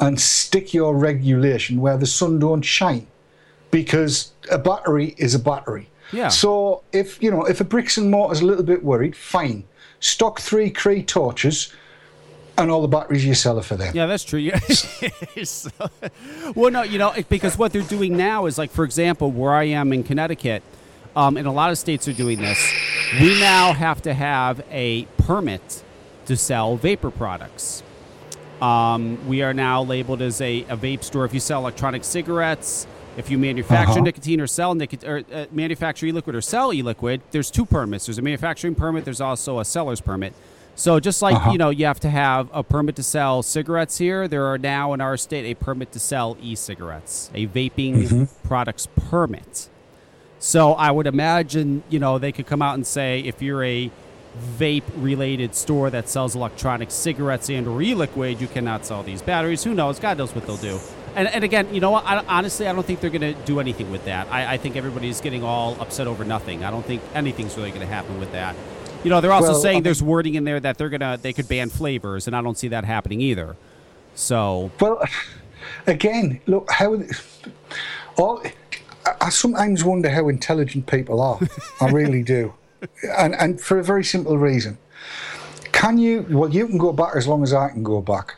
and 0.00 0.20
stick 0.20 0.74
your 0.74 0.96
regulation 0.96 1.80
where 1.80 1.96
the 1.96 2.06
sun 2.06 2.38
don't 2.38 2.62
shine 2.62 3.06
because 3.70 4.32
a 4.50 4.58
battery 4.58 5.14
is 5.18 5.34
a 5.34 5.38
battery 5.38 5.90
Yeah. 6.12 6.28
so 6.28 6.82
if 6.92 7.20
you 7.22 7.30
know 7.30 7.44
if 7.44 7.60
a 7.60 7.64
bricks 7.64 7.96
and 7.98 8.10
mortar's 8.10 8.40
a 8.40 8.44
little 8.46 8.62
bit 8.64 8.82
worried 8.84 9.16
fine 9.16 9.64
stock 10.00 10.40
three 10.40 10.70
Cree 10.70 11.02
torches 11.02 11.72
and 12.62 12.70
all 12.70 12.82
the 12.82 12.88
batteries 12.88 13.24
you 13.24 13.34
sell 13.34 13.58
are 13.58 13.62
for 13.62 13.76
them 13.76 13.94
Yeah, 13.94 14.06
that's 14.06 14.24
true. 14.24 14.38
Yeah. 14.50 14.58
So- 15.44 15.70
well, 16.54 16.70
no, 16.70 16.82
you 16.82 16.98
know, 16.98 17.12
because 17.28 17.56
what 17.56 17.72
they're 17.72 17.82
doing 17.82 18.16
now 18.16 18.46
is 18.46 18.58
like, 18.58 18.70
for 18.70 18.84
example, 18.84 19.30
where 19.30 19.52
I 19.54 19.64
am 19.64 19.92
in 19.92 20.02
Connecticut, 20.02 20.62
um, 21.16 21.36
and 21.36 21.46
a 21.46 21.50
lot 21.52 21.70
of 21.70 21.78
states 21.78 22.06
are 22.08 22.12
doing 22.12 22.40
this. 22.40 22.58
We 23.20 23.38
now 23.40 23.72
have 23.72 24.02
to 24.02 24.14
have 24.14 24.62
a 24.70 25.04
permit 25.18 25.82
to 26.26 26.36
sell 26.36 26.76
vapor 26.76 27.10
products. 27.10 27.82
Um, 28.60 29.26
we 29.28 29.42
are 29.42 29.54
now 29.54 29.82
labeled 29.82 30.20
as 30.20 30.40
a, 30.40 30.62
a 30.64 30.76
vape 30.76 31.04
store 31.04 31.24
if 31.24 31.32
you 31.32 31.40
sell 31.40 31.60
electronic 31.60 32.04
cigarettes. 32.04 32.86
If 33.16 33.30
you 33.30 33.38
manufacture 33.38 33.92
Uh-huh. 33.92 34.00
nicotine 34.02 34.40
or 34.40 34.46
sell 34.46 34.74
nicot- 34.74 35.04
or 35.04 35.22
uh, 35.32 35.46
manufacture 35.50 36.06
e-liquid 36.06 36.36
or 36.36 36.40
sell 36.40 36.72
e-liquid, 36.72 37.20
there's 37.30 37.50
two 37.50 37.64
permits. 37.66 38.06
There's 38.06 38.18
a 38.18 38.22
manufacturing 38.22 38.74
permit. 38.74 39.04
There's 39.04 39.20
also 39.20 39.58
a 39.58 39.64
seller's 39.64 40.00
permit. 40.00 40.34
So 40.78 41.00
just 41.00 41.22
like 41.22 41.34
Uh-huh. 41.34 41.50
you 41.50 41.58
know, 41.58 41.70
you 41.70 41.86
have 41.86 41.98
to 42.00 42.08
have 42.08 42.48
a 42.52 42.62
permit 42.62 42.94
to 42.96 43.02
sell 43.02 43.42
cigarettes 43.42 43.98
here. 43.98 44.28
There 44.28 44.46
are 44.46 44.58
now 44.58 44.92
in 44.92 45.00
our 45.00 45.16
state 45.16 45.44
a 45.44 45.54
permit 45.54 45.90
to 45.92 45.98
sell 45.98 46.36
e-cigarettes, 46.40 47.30
a 47.34 47.48
vaping 47.48 48.28
products 48.44 48.86
permit. 49.10 49.68
So 50.38 50.74
I 50.74 50.92
would 50.92 51.08
imagine 51.08 51.82
you 51.90 51.98
know 51.98 52.18
they 52.18 52.30
could 52.30 52.46
come 52.46 52.62
out 52.62 52.74
and 52.74 52.86
say 52.86 53.18
if 53.20 53.42
you're 53.42 53.64
a 53.64 53.90
vape 54.56 54.84
related 54.94 55.56
store 55.56 55.90
that 55.90 56.08
sells 56.08 56.36
electronic 56.36 56.92
cigarettes 56.92 57.50
and 57.50 57.66
or 57.66 57.82
e-liquid, 57.82 58.40
you 58.40 58.46
cannot 58.46 58.86
sell 58.86 59.02
these 59.02 59.20
batteries. 59.20 59.64
Who 59.64 59.74
knows? 59.74 59.98
God 59.98 60.16
knows 60.16 60.32
what 60.32 60.46
they'll 60.46 60.56
do. 60.56 60.78
And, 61.16 61.26
and 61.26 61.42
again, 61.42 61.74
you 61.74 61.80
know 61.80 61.90
what? 61.90 62.04
I, 62.06 62.24
honestly, 62.28 62.68
I 62.68 62.72
don't 62.72 62.86
think 62.86 63.00
they're 63.00 63.10
going 63.10 63.34
to 63.34 63.42
do 63.46 63.58
anything 63.58 63.90
with 63.90 64.04
that. 64.04 64.28
I, 64.30 64.52
I 64.54 64.56
think 64.58 64.76
everybody's 64.76 65.20
getting 65.20 65.42
all 65.42 65.76
upset 65.80 66.06
over 66.06 66.24
nothing. 66.24 66.62
I 66.62 66.70
don't 66.70 66.86
think 66.86 67.02
anything's 67.14 67.56
really 67.56 67.70
going 67.70 67.80
to 67.80 67.92
happen 67.92 68.20
with 68.20 68.30
that. 68.30 68.54
You 69.04 69.10
know, 69.10 69.20
they're 69.20 69.32
also 69.32 69.52
Well, 69.52 69.60
saying 69.60 69.82
there's 69.84 70.02
wording 70.02 70.34
in 70.34 70.44
there 70.44 70.58
that 70.60 70.76
they're 70.78 70.88
gonna 70.88 71.18
they 71.20 71.32
could 71.32 71.48
ban 71.48 71.70
flavors, 71.70 72.26
and 72.26 72.34
I 72.36 72.42
don't 72.42 72.58
see 72.58 72.68
that 72.68 72.84
happening 72.84 73.20
either. 73.20 73.56
So 74.14 74.70
well 74.80 75.02
again 75.86 76.40
look 76.46 76.70
how 76.70 77.00
all 78.16 78.42
I- 78.44 78.52
i 79.20 79.28
sometimes 79.30 79.84
wonder 79.84 80.10
how 80.10 80.28
intelligent 80.28 80.86
people 80.86 81.20
are. 81.20 81.38
I 81.80 81.90
really 81.90 82.22
do. 82.22 82.54
And 83.18 83.34
and 83.34 83.60
for 83.60 83.78
a 83.78 83.84
very 83.84 84.04
simple 84.04 84.36
reason. 84.38 84.78
Can 85.72 85.98
you 85.98 86.26
well 86.30 86.50
you 86.50 86.66
can 86.66 86.78
go 86.78 86.92
back 86.92 87.14
as 87.16 87.26
long 87.26 87.42
as 87.42 87.52
i 87.52 87.68
can 87.70 87.82
go 87.82 88.00
back. 88.00 88.34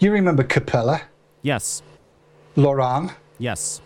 You 0.00 0.12
remember 0.12 0.42
Capella? 0.44 1.02
Yes, 1.42 1.82
LorAnn, 2.56 3.12
yes, 3.38 3.80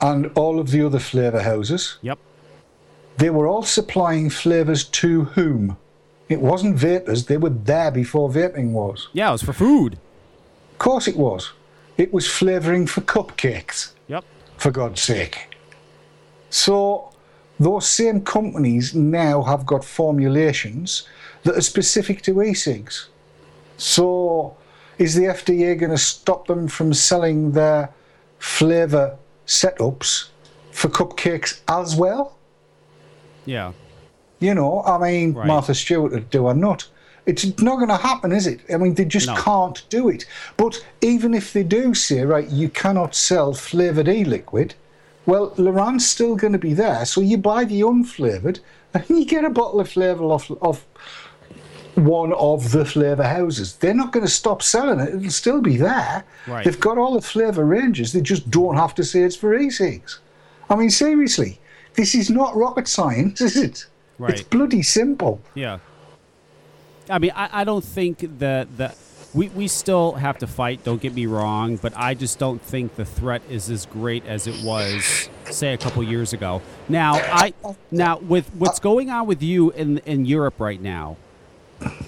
and 0.00 0.30
all 0.34 0.58
of 0.60 0.70
the 0.70 0.84
other 0.86 0.98
flavour 0.98 1.42
houses. 1.42 1.98
yep, 2.02 2.18
They 3.20 3.28
were 3.30 3.46
all 3.46 3.62
supplying 3.62 4.30
flavours 4.30 4.82
to 4.84 5.24
whom? 5.36 5.76
It 6.30 6.40
wasn't 6.40 6.76
vapers, 6.76 7.26
they 7.26 7.36
were 7.36 7.50
there 7.50 7.90
before 7.90 8.30
vaping 8.30 8.72
was. 8.72 9.08
yeah. 9.12 9.28
It 9.28 9.32
was 9.32 9.42
for 9.42 9.52
food. 9.52 9.98
Of 10.72 10.78
course 10.78 11.06
it 11.06 11.16
was. 11.16 11.52
it 11.98 12.14
was 12.14 12.26
flavouring 12.26 12.86
for 12.86 13.02
cupcakes. 13.02 13.92
Yep. 14.08 14.24
For 14.56 14.70
God's 14.70 15.02
sake. 15.02 15.54
So 16.48 17.12
those 17.58 17.86
same 17.86 18.22
companies 18.22 18.94
now 18.94 19.42
have 19.42 19.66
got 19.66 19.84
formulations 19.84 21.06
that 21.42 21.56
are 21.58 21.60
specific 21.60 22.22
to 22.22 22.40
e-cigs. 22.42 23.10
So 23.76 24.56
is 24.96 25.14
the 25.14 25.24
FDA 25.24 25.78
going 25.78 25.90
to 25.90 25.98
stop 25.98 26.46
them 26.46 26.68
from 26.68 26.94
selling 26.94 27.52
their 27.52 27.90
flavour 28.38 29.18
setups 29.46 30.28
for 30.72 30.88
cupcakes 30.88 31.60
as 31.68 31.94
well? 31.96 32.38
Yeah. 33.44 33.72
You 34.38 34.54
know, 34.54 34.82
I 34.84 34.98
mean, 34.98 35.34
Right. 35.34 35.46
Martha 35.46 35.74
Stewart 35.74 36.12
would 36.12 36.30
do 36.30 36.46
or 36.46 36.54
not. 36.54 36.86
It's 37.26 37.44
not 37.60 37.76
going 37.76 37.88
to 37.88 37.96
happen, 37.96 38.32
is 38.32 38.46
it? 38.46 38.60
I 38.72 38.78
mean, 38.78 38.94
they 38.94 39.04
just 39.04 39.26
No. 39.26 39.34
can't 39.34 39.82
do 39.90 40.08
it. 40.08 40.24
But 40.56 40.84
even 41.02 41.34
if 41.34 41.52
they 41.52 41.62
do 41.62 41.94
say, 41.94 42.22
right, 42.24 42.48
you 42.48 42.68
cannot 42.70 43.14
sell 43.14 43.52
flavoured 43.52 44.08
e-liquid, 44.08 44.74
well, 45.26 45.50
LorAnn's 45.56 46.08
still 46.08 46.34
going 46.34 46.54
to 46.54 46.58
be 46.58 46.72
there. 46.72 47.04
So 47.04 47.20
you 47.20 47.36
buy 47.36 47.64
the 47.64 47.82
unflavoured 47.82 48.60
and 48.94 49.04
you 49.08 49.24
get 49.26 49.44
a 49.44 49.50
bottle 49.50 49.80
of 49.80 49.90
flavour 49.90 50.24
off, 50.24 50.50
of 50.62 50.84
one 51.94 52.32
of 52.32 52.72
the 52.72 52.84
flavour 52.84 53.24
houses. 53.24 53.76
They're 53.76 53.94
not 53.94 54.12
going 54.12 54.24
to 54.24 54.32
stop 54.32 54.62
selling 54.62 55.00
it. 55.00 55.14
It'll 55.14 55.30
still 55.30 55.60
be 55.60 55.76
there. 55.76 56.24
Right. 56.46 56.64
They've 56.64 56.80
got 56.80 56.98
all 56.98 57.14
the 57.14 57.20
flavour 57.20 57.64
ranges. 57.64 58.12
They 58.12 58.22
just 58.22 58.50
don't 58.50 58.76
have 58.76 58.94
to 58.94 59.04
say 59.04 59.20
it's 59.20 59.36
for 59.36 59.54
e-cigs. 59.54 60.20
I 60.70 60.76
mean, 60.76 60.90
seriously, 60.90 61.60
this 62.00 62.14
is 62.14 62.30
not 62.30 62.56
rocket 62.56 62.88
science, 62.88 63.42
is 63.42 63.56
it? 63.56 63.86
Right. 64.18 64.32
It's 64.32 64.42
bloody 64.42 64.82
simple. 64.82 65.40
Yeah. 65.54 65.78
I 67.10 67.18
mean, 67.18 67.32
I, 67.34 67.60
I 67.60 67.64
don't 67.64 67.84
think 67.84 68.38
that 68.38 68.74
that 68.78 68.96
we, 69.34 69.48
we 69.50 69.68
still 69.68 70.12
have 70.12 70.38
to 70.38 70.46
fight. 70.46 70.82
Don't 70.82 71.00
get 71.00 71.12
me 71.14 71.26
wrong, 71.26 71.76
but 71.76 71.92
I 71.96 72.14
just 72.14 72.38
don't 72.38 72.60
think 72.62 72.96
the 72.96 73.04
threat 73.04 73.42
is 73.50 73.68
as 73.70 73.84
great 73.86 74.24
as 74.26 74.46
it 74.46 74.64
was, 74.64 75.28
say, 75.50 75.72
a 75.74 75.78
couple 75.78 76.02
years 76.02 76.32
ago. 76.32 76.62
Now, 76.88 77.14
I 77.14 77.52
now 77.90 78.18
with 78.18 78.48
what's 78.54 78.80
going 78.80 79.10
on 79.10 79.26
with 79.26 79.42
you 79.42 79.70
in 79.72 79.98
in 79.98 80.24
Europe 80.24 80.58
right 80.58 80.80
now, 80.80 81.16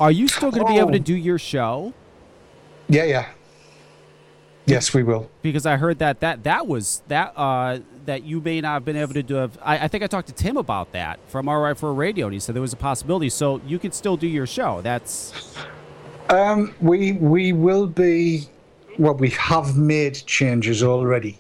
are 0.01 0.11
you 0.11 0.27
still 0.27 0.51
going 0.51 0.67
to 0.67 0.73
be 0.73 0.79
able 0.79 0.93
to 0.93 0.99
Oh. 0.99 1.03
do 1.13 1.15
your 1.15 1.39
show? 1.39 1.93
Yeah, 2.89 3.05
yeah. 3.05 3.29
Yes, 4.65 4.95
we 4.95 5.03
will. 5.03 5.29
Because 5.43 5.67
I 5.67 5.77
heard 5.77 5.99
that 5.99 6.21
that 6.21 6.45
that 6.45 6.67
was 6.67 7.03
that 7.09 7.33
uh 7.37 7.81
that 8.07 8.25
you 8.25 8.41
may 8.41 8.61
not 8.61 8.75
have 8.75 8.85
been 8.85 8.97
able 8.97 9.15
to 9.15 9.23
do. 9.23 9.51
I, 9.63 9.85
I 9.85 9.89
think 9.89 10.03
I 10.03 10.07
talked 10.07 10.29
to 10.29 10.35
Tim 10.35 10.57
about 10.57 10.93
that 10.93 11.21
from 11.29 11.49
Right 11.49 11.77
for 11.77 11.93
Radio, 11.95 12.27
and 12.27 12.35
he 12.35 12.41
said 12.41 12.55
there 12.55 12.63
was 12.63 12.73
a 12.73 12.77
possibility. 12.77 13.29
So 13.29 13.61
you 13.67 13.79
could 13.79 13.95
still 13.95 14.17
do 14.17 14.27
your 14.27 14.47
show. 14.47 14.81
That's 14.83 15.57
Um, 16.29 16.75
we 16.81 17.13
we 17.13 17.53
will 17.53 17.87
be. 17.87 18.49
Well, 18.99 19.15
we 19.15 19.31
have 19.31 19.77
made 19.77 20.15
changes 20.27 20.83
already. 20.83 21.39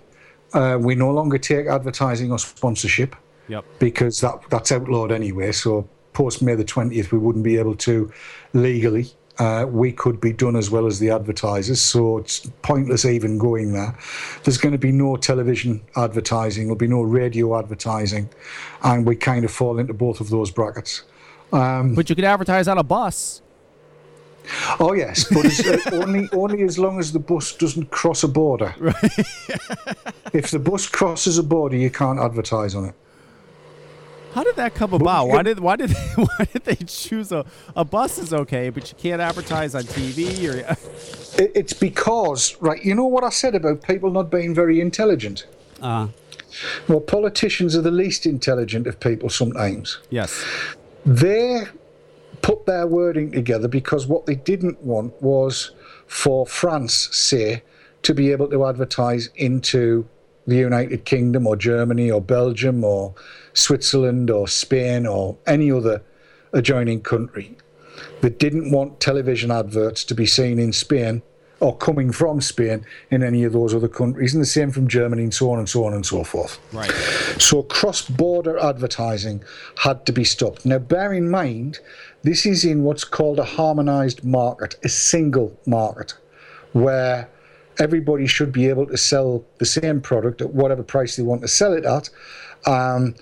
Uh, 0.52 0.78
we 0.80 0.94
no 0.94 1.10
longer 1.10 1.38
take 1.38 1.66
advertising 1.66 2.30
or 2.30 2.38
sponsorship 2.38 3.16
yep. 3.48 3.64
because 3.78 4.20
that 4.20 4.40
that's 4.50 4.72
outlawed 4.72 5.12
anyway. 5.12 5.52
So 5.52 5.88
post 6.12 6.42
May 6.42 6.54
the 6.54 6.64
twentieth, 6.64 7.12
we 7.12 7.18
wouldn't 7.18 7.44
be 7.44 7.56
able 7.56 7.76
to 7.76 8.12
legally. 8.52 9.06
Uh, 9.38 9.64
we 9.66 9.90
could 9.90 10.20
be 10.20 10.32
done 10.32 10.56
as 10.56 10.70
well 10.70 10.86
as 10.86 10.98
the 10.98 11.10
advertisers, 11.10 11.80
so 11.80 12.18
it's 12.18 12.46
pointless 12.60 13.04
even 13.04 13.38
going 13.38 13.72
there. 13.72 13.96
There's 14.44 14.58
going 14.58 14.72
to 14.72 14.78
be 14.78 14.92
no 14.92 15.16
television 15.16 15.80
advertising, 15.96 16.64
there'll 16.64 16.76
be 16.76 16.86
no 16.86 17.00
radio 17.00 17.58
advertising, 17.58 18.28
and 18.82 19.06
we 19.06 19.16
kind 19.16 19.44
of 19.44 19.50
fall 19.50 19.78
into 19.78 19.94
both 19.94 20.20
of 20.20 20.28
those 20.28 20.50
brackets. 20.50 21.02
Um, 21.52 21.94
but 21.94 22.10
you 22.10 22.14
could 22.14 22.24
advertise 22.24 22.68
on 22.68 22.78
a 22.78 22.82
bus. 22.82 23.40
Oh 24.80 24.92
yes, 24.92 25.24
but 25.32 25.44
it's, 25.44 25.66
uh, 25.66 25.78
only 25.92 26.28
only 26.32 26.62
as 26.62 26.78
long 26.78 26.98
as 26.98 27.12
the 27.12 27.18
bus 27.18 27.54
doesn't 27.54 27.90
cross 27.90 28.24
a 28.24 28.28
border. 28.28 28.74
Right. 28.78 28.94
if 30.32 30.50
the 30.50 30.58
bus 30.58 30.88
crosses 30.88 31.38
a 31.38 31.42
border, 31.42 31.76
you 31.76 31.90
can't 31.90 32.18
advertise 32.18 32.74
on 32.74 32.86
it. 32.86 32.94
How 34.34 34.42
did 34.44 34.56
that 34.56 34.74
come 34.74 34.94
about? 34.94 35.28
Why 35.28 35.42
did 35.42 35.60
why 35.60 35.76
did 35.76 35.90
they, 35.90 36.10
why 36.22 36.46
did 36.52 36.64
they 36.64 36.76
choose 36.76 37.32
a 37.32 37.44
a 37.76 37.84
bus 37.84 38.18
is 38.18 38.32
okay, 38.32 38.70
but 38.70 38.90
you 38.90 38.96
can't 38.98 39.20
advertise 39.20 39.74
on 39.74 39.82
TV 39.82 40.48
or 40.48 40.76
it's 41.38 41.72
because 41.72 42.56
right. 42.60 42.82
You 42.84 42.94
know 42.94 43.06
what 43.06 43.24
I 43.24 43.30
said 43.30 43.54
about 43.54 43.82
people 43.82 44.10
not 44.10 44.30
being 44.30 44.54
very 44.54 44.80
intelligent. 44.80 45.46
uh 45.80 46.08
Well, 46.88 47.00
politicians 47.00 47.76
are 47.76 47.82
the 47.82 47.90
least 47.90 48.26
intelligent 48.26 48.86
of 48.86 49.00
people 49.00 49.28
sometimes. 49.28 49.98
yes. 50.10 50.44
They 51.04 51.64
put 52.42 52.66
their 52.66 52.86
wording 52.86 53.32
together 53.32 53.68
because 53.68 54.06
what 54.06 54.26
they 54.26 54.34
didn't 54.36 54.80
want 54.82 55.20
was 55.20 55.72
for 56.06 56.46
France, 56.46 57.08
say, 57.12 57.62
to 58.02 58.14
be 58.14 58.30
able 58.32 58.48
to 58.48 58.66
advertise 58.66 59.30
into 59.34 60.06
the 60.46 60.56
United 60.56 61.04
Kingdom 61.04 61.46
or 61.46 61.56
Germany 61.56 62.10
or 62.10 62.20
Belgium 62.20 62.84
or 62.84 63.14
Switzerland 63.54 64.30
or 64.30 64.48
Spain 64.48 65.06
or 65.06 65.36
any 65.46 65.70
other 65.70 66.02
adjoining 66.52 67.00
country. 67.00 67.56
that 68.20 68.38
didn't 68.38 68.70
want 68.70 69.00
television 69.00 69.50
adverts 69.50 70.04
to 70.04 70.14
be 70.14 70.26
seen 70.26 70.58
in 70.58 70.72
Spain 70.72 71.22
or 71.60 71.76
coming 71.76 72.10
from 72.10 72.40
Spain 72.40 72.84
in 73.10 73.22
any 73.22 73.44
of 73.44 73.52
those 73.52 73.72
other 73.72 73.88
countries, 73.88 74.34
and 74.34 74.42
the 74.42 74.46
same 74.46 74.72
from 74.72 74.88
Germany 74.88 75.22
and 75.22 75.34
so 75.34 75.52
on 75.52 75.58
and 75.58 75.68
so 75.68 75.84
on 75.84 75.94
and 75.94 76.04
so 76.04 76.24
forth. 76.24 76.58
Right. 76.72 76.90
So 77.38 77.62
cross 77.62 78.02
border 78.02 78.58
advertising 78.58 79.44
had 79.76 80.04
to 80.06 80.12
be 80.12 80.24
stopped. 80.24 80.66
Now, 80.66 80.78
bear 80.78 81.12
in 81.12 81.30
mind, 81.30 81.78
this 82.22 82.46
is 82.46 82.64
in 82.64 82.82
what's 82.82 83.04
called 83.04 83.38
a 83.38 83.44
harmonized 83.44 84.24
market, 84.24 84.74
a 84.82 84.88
single 84.88 85.56
market, 85.64 86.14
where 86.72 87.28
everybody 87.78 88.26
should 88.26 88.52
be 88.52 88.68
able 88.68 88.86
to 88.86 88.96
sell 88.96 89.44
the 89.58 89.64
same 89.64 90.00
product 90.00 90.40
at 90.40 90.52
whatever 90.52 90.82
price 90.82 91.16
they 91.16 91.22
want 91.22 91.42
to 91.42 91.48
sell 91.48 91.72
it 91.72 91.84
at, 91.84 92.10
um, 92.66 93.14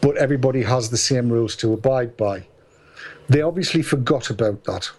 but 0.00 0.16
everybody 0.16 0.62
has 0.62 0.90
the 0.90 0.96
same 0.96 1.30
rules 1.30 1.56
to 1.56 1.72
abide 1.72 2.16
by. 2.16 2.46
They 3.28 3.42
obviously 3.42 3.82
forgot 3.82 4.30
about 4.30 4.64
that. 4.64 4.90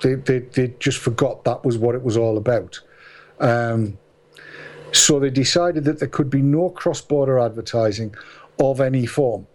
They, 0.00 0.14
they, 0.14 0.38
they 0.40 0.74
just 0.78 0.98
forgot 0.98 1.44
that 1.44 1.64
was 1.64 1.78
what 1.78 1.94
it 1.94 2.02
was 2.02 2.16
all 2.16 2.36
about. 2.36 2.80
Um, 3.40 3.98
so 4.92 5.18
they 5.18 5.30
decided 5.30 5.84
that 5.84 5.98
there 5.98 6.08
could 6.08 6.30
be 6.30 6.40
no 6.40 6.70
cross 6.70 7.00
border 7.00 7.38
advertising 7.38 8.14
of 8.58 8.80
any 8.80 9.06
form. 9.06 9.46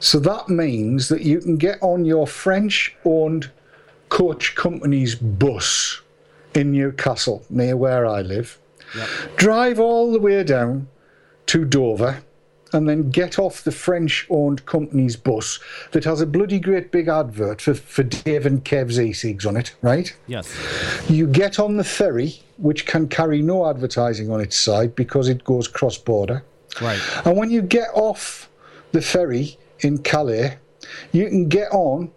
So 0.00 0.20
that 0.20 0.48
means 0.48 1.08
that 1.08 1.22
you 1.22 1.40
can 1.40 1.56
get 1.56 1.78
on 1.82 2.04
your 2.04 2.26
French 2.26 2.94
owned 3.04 3.50
coach 4.08 4.54
company's 4.54 5.14
bus 5.14 6.00
in 6.58 6.72
Newcastle, 6.72 7.44
near 7.48 7.76
where 7.76 8.04
I 8.04 8.20
live, 8.20 8.58
drive 9.36 9.78
all 9.78 10.12
the 10.12 10.18
way 10.18 10.42
down 10.42 10.88
to 11.46 11.64
Dover, 11.64 12.22
and 12.72 12.88
then 12.88 13.10
get 13.10 13.38
off 13.38 13.62
the 13.62 13.72
French 13.72 14.26
owned 14.28 14.66
company's 14.66 15.16
bus 15.16 15.58
that 15.92 16.04
has 16.04 16.20
a 16.20 16.26
bloody 16.26 16.58
great 16.58 16.90
big 16.90 17.08
advert 17.08 17.62
for, 17.62 17.74
for 17.74 18.02
Dave 18.02 18.44
and 18.44 18.64
Kev's 18.64 19.00
e-cigs 19.00 19.46
on 19.46 19.56
it, 19.56 19.74
right? 19.80 20.14
Yes. 20.26 20.54
You 21.08 21.26
get 21.26 21.58
on 21.58 21.76
the 21.76 21.84
ferry, 21.84 22.42
which 22.58 22.84
can 22.84 23.08
carry 23.08 23.40
no 23.40 23.70
advertising 23.70 24.30
on 24.30 24.40
its 24.40 24.58
side 24.58 24.94
because 24.94 25.28
it 25.28 25.44
goes 25.44 25.68
cross 25.68 25.96
border. 25.96 26.44
Right. 26.82 27.00
And 27.24 27.36
when 27.36 27.50
you 27.50 27.62
get 27.62 27.88
off 27.94 28.50
the 28.92 29.00
ferry 29.00 29.56
in 29.80 29.98
Calais, 29.98 30.58
you 31.12 31.28
can 31.28 31.48
get 31.48 31.70
on 31.72 32.10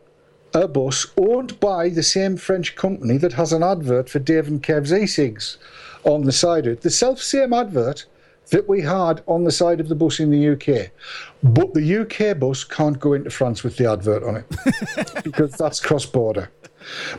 a 0.54 0.68
bus 0.68 1.08
owned 1.18 1.60
by 1.60 1.90
the 1.90 2.04
same 2.04 2.38
French 2.38 2.76
company 2.76 3.18
that 3.18 3.34
has 3.34 3.54
an 3.54 3.64
advert 3.64 4.10
for 4.10 4.20
Dave 4.20 4.48
and 4.48 4.62
Kev's 4.62 4.94
e-cigs 4.94 5.58
on 6.04 6.24
the 6.24 6.32
side 6.32 6.68
of 6.68 6.74
it. 6.74 6.82
The 6.82 6.90
self 6.90 7.20
same 7.20 7.54
advert 7.54 8.06
that 8.50 8.68
we 8.68 8.82
had 8.82 9.24
on 9.28 9.46
the 9.46 9.52
side 9.52 9.80
of 9.80 9.88
the 9.88 9.96
bus 9.96 10.20
in 10.20 10.30
the 10.30 10.50
UK. 10.50 10.92
But 11.42 11.74
the 11.74 11.98
UK 12.02 12.38
bus 12.38 12.64
can't 12.64 13.00
go 13.00 13.14
into 13.14 13.30
France 13.30 13.64
with 13.64 13.78
the 13.78 13.90
advert 13.90 14.24
on 14.24 14.38
it 14.38 15.24
because 15.24 15.54
that's 15.54 15.80
cross 15.80 16.06
border. 16.06 16.52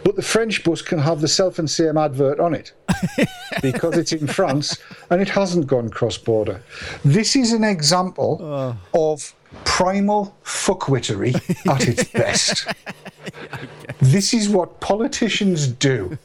But 0.05 0.17
the 0.17 0.23
French 0.23 0.65
bus 0.65 0.83
can 0.83 0.99
have 0.99 1.21
the 1.21 1.29
self 1.29 1.59
and 1.59 1.71
same 1.71 1.97
advert 1.97 2.39
on 2.41 2.55
it 2.55 2.73
because 3.63 3.97
it's 3.97 4.13
in 4.13 4.27
France 4.27 4.79
and 5.11 5.23
it 5.23 5.29
hasn't 5.29 5.67
gone 5.67 5.89
cross 5.89 6.19
border. 6.19 6.63
This 7.05 7.37
is 7.37 7.53
an 7.53 7.65
example 7.65 8.39
oh. 8.43 8.77
of 9.13 9.35
primal 9.65 10.37
fuckwittery 10.45 11.35
at 11.69 11.89
its 11.89 12.05
best. 12.13 12.67
This 14.01 14.35
is 14.35 14.49
what 14.49 14.81
politicians 14.81 15.69
do. 15.69 16.19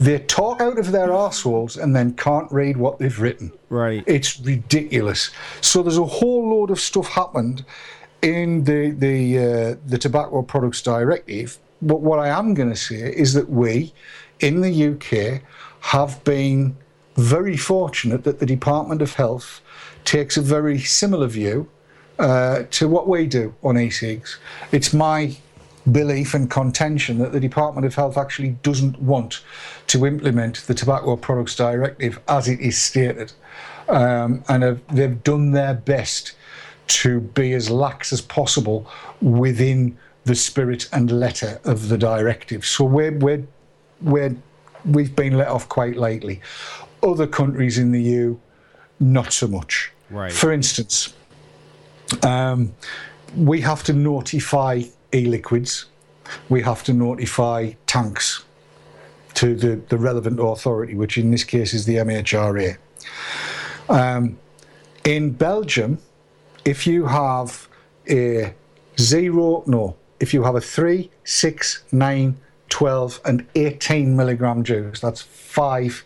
They 0.00 0.18
talk 0.20 0.62
out 0.62 0.78
of 0.78 0.92
their 0.92 1.08
arseholes 1.08 1.80
and 1.80 1.94
then 1.94 2.14
can't 2.14 2.50
read 2.50 2.78
what 2.78 2.98
they've 2.98 3.20
written. 3.20 3.52
Right. 3.68 4.02
It's 4.06 4.40
ridiculous. 4.40 5.30
So 5.60 5.82
there's 5.82 5.98
a 5.98 6.06
whole 6.06 6.48
load 6.48 6.70
of 6.70 6.80
stuff 6.80 7.08
happened 7.08 7.66
in 8.22 8.64
the 8.64 8.90
the 8.90 9.38
uh, 9.38 9.76
the 9.86 9.98
tobacco 9.98 10.40
products 10.40 10.80
directive. 10.80 11.58
But 11.82 12.00
what 12.00 12.18
I 12.18 12.28
am 12.28 12.54
going 12.54 12.70
to 12.70 12.76
say 12.76 13.12
is 13.14 13.34
that 13.34 13.50
we, 13.50 13.92
in 14.40 14.62
the 14.62 14.72
UK, 14.92 15.42
have 15.80 16.24
been 16.24 16.76
very 17.16 17.58
fortunate 17.58 18.24
that 18.24 18.38
the 18.38 18.46
Department 18.46 19.02
of 19.02 19.14
Health 19.14 19.60
takes 20.04 20.36
a 20.36 20.42
very 20.42 20.78
similar 20.78 21.26
view 21.26 21.68
uh, 22.18 22.64
to 22.70 22.88
what 22.88 23.08
we 23.08 23.26
do 23.26 23.54
on 23.62 23.78
e-cigs. 23.78 24.38
It's 24.70 24.92
my 24.92 25.36
belief 25.90 26.34
and 26.34 26.50
contention 26.50 27.18
that 27.18 27.32
the 27.32 27.40
Department 27.40 27.86
of 27.86 27.94
Health 27.94 28.16
actually 28.16 28.50
doesn't 28.62 29.00
want 29.00 29.42
to 29.88 30.06
implement 30.06 30.66
the 30.66 30.74
Tobacco 30.74 31.16
Products 31.16 31.56
Directive 31.56 32.20
as 32.28 32.48
it 32.48 32.60
is 32.60 32.78
stated. 32.78 33.32
Um, 33.88 34.44
and 34.48 34.62
have, 34.62 34.80
they've 34.88 35.22
done 35.22 35.50
their 35.50 35.74
best 35.74 36.32
to 36.86 37.20
be 37.20 37.52
as 37.52 37.68
lax 37.68 38.12
as 38.12 38.20
possible 38.20 38.86
within 39.20 39.98
the 40.24 40.34
spirit 40.34 40.88
and 40.92 41.10
letter 41.10 41.60
of 41.64 41.88
the 41.88 41.98
directive. 41.98 42.64
So 42.64 42.84
we're, 42.84 43.16
we're, 43.18 43.46
we're, 44.00 44.36
we've 44.84 45.14
been 45.16 45.36
let 45.36 45.48
off 45.48 45.68
quite 45.68 45.96
lately. 45.96 46.40
Other 47.02 47.26
countries 47.26 47.78
in 47.78 47.90
the 47.90 48.00
EU, 48.00 48.38
not 49.00 49.32
so 49.32 49.48
much. 49.48 49.90
Right. 50.10 50.32
For 50.32 50.52
instance, 50.52 51.14
um, 52.24 52.74
we 53.36 53.60
have 53.60 53.82
to 53.84 53.92
notify 53.92 54.82
e-liquids. 55.14 55.86
We 56.48 56.62
have 56.62 56.82
to 56.84 56.92
notify 56.92 57.72
tanks 57.86 58.44
to 59.34 59.54
the, 59.54 59.76
the 59.88 59.98
relevant 59.98 60.38
authority, 60.40 60.94
which 60.94 61.18
in 61.18 61.30
this 61.30 61.44
case 61.44 61.74
is 61.74 61.86
the 61.86 61.96
MHRA. 61.96 62.76
Um, 63.88 64.38
in 65.04 65.32
Belgium, 65.32 65.98
if 66.64 66.86
you 66.86 67.06
have 67.06 67.68
a 68.08 68.54
zero, 68.98 69.64
no, 69.66 69.96
if 70.20 70.32
you 70.32 70.44
have 70.44 70.54
a 70.54 70.60
3, 70.60 71.10
6, 71.24 71.84
9, 71.90 72.36
12, 72.68 73.20
and 73.24 73.46
18 73.54 74.16
milligram 74.16 74.62
juice, 74.62 75.00
that's 75.00 75.22
five 75.22 76.04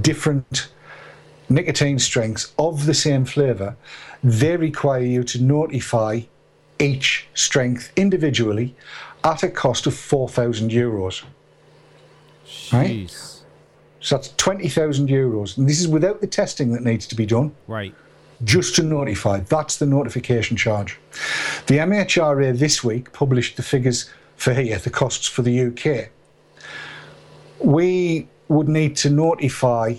different 0.00 0.68
nicotine 1.48 1.98
strengths 1.98 2.54
of 2.58 2.86
the 2.86 2.94
same 2.94 3.24
flavour, 3.24 3.76
they 4.22 4.56
require 4.56 5.02
you 5.02 5.22
to 5.24 5.42
notify 5.42 6.20
each 6.78 7.26
strength 7.34 7.92
individually 7.96 8.74
at 9.24 9.42
a 9.42 9.48
cost 9.48 9.86
of 9.86 9.94
4,000 9.94 10.70
euros. 10.70 11.22
Right? 12.72 12.90
Jeez. 13.06 13.40
So 14.00 14.16
that's 14.16 14.32
20,000 14.36 15.08
euros. 15.08 15.58
And 15.58 15.68
this 15.68 15.80
is 15.80 15.88
without 15.88 16.20
the 16.20 16.26
testing 16.26 16.72
that 16.72 16.82
needs 16.82 17.06
to 17.08 17.14
be 17.14 17.26
done 17.26 17.52
Right. 17.66 17.94
just 18.44 18.74
to 18.76 18.82
notify. 18.82 19.40
That's 19.40 19.76
the 19.76 19.86
notification 19.86 20.56
charge. 20.56 20.98
The 21.66 21.78
MHRA 21.78 22.58
this 22.58 22.82
week 22.82 23.12
published 23.12 23.56
the 23.56 23.62
figures 23.62 24.10
for 24.36 24.54
here, 24.54 24.78
the 24.78 24.90
costs 24.90 25.26
for 25.26 25.42
the 25.42 25.66
UK. 25.66 26.08
We 27.60 28.26
would 28.48 28.68
need 28.68 28.96
to 28.96 29.10
notify 29.10 29.96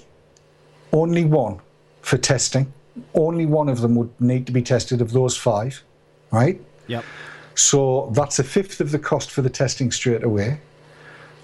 only 0.92 1.24
one 1.26 1.60
for 2.02 2.18
testing. 2.18 2.74
Only 3.14 3.46
one 3.46 3.70
of 3.70 3.82
them 3.82 3.96
would 3.96 4.10
need 4.20 4.46
to 4.48 4.52
be 4.52 4.62
tested 4.62 5.02
of 5.02 5.12
those 5.12 5.38
five, 5.38 5.84
right? 6.32 6.60
Yep. 6.88 7.06
So 7.56 8.12
that's 8.14 8.40
a 8.40 8.44
fifth 8.44 8.82
of 8.82 8.92
the 8.92 9.00
cost 9.00 9.32
for 9.32 9.42
the 9.42 9.50
testing 9.50 9.92
straight 9.92 10.24
away. 10.24 10.60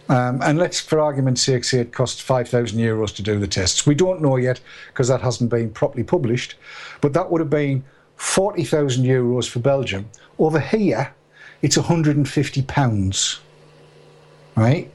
Um, 0.09 0.41
and 0.41 0.57
let's, 0.57 0.79
for 0.79 0.99
argument's 0.99 1.41
sake, 1.41 1.63
say 1.65 1.79
it 1.79 1.91
costs 1.91 2.21
5,000 2.21 2.79
euros 2.79 3.13
to 3.15 3.21
do 3.21 3.39
the 3.39 3.47
tests. 3.47 3.85
We 3.85 3.93
don't 3.93 4.21
know 4.21 4.37
yet 4.37 4.61
because 4.87 5.09
that 5.09 5.21
hasn't 5.21 5.49
been 5.49 5.69
properly 5.69 6.03
published, 6.03 6.55
but 7.01 7.13
that 7.13 7.29
would 7.29 7.41
have 7.41 7.49
been 7.49 7.83
40,000 8.15 9.03
euros 9.03 9.49
for 9.49 9.59
Belgium. 9.59 10.09
Over 10.39 10.59
here, 10.59 11.13
it's 11.61 11.77
150 11.77 12.61
pounds, 12.63 13.39
right? 14.55 14.89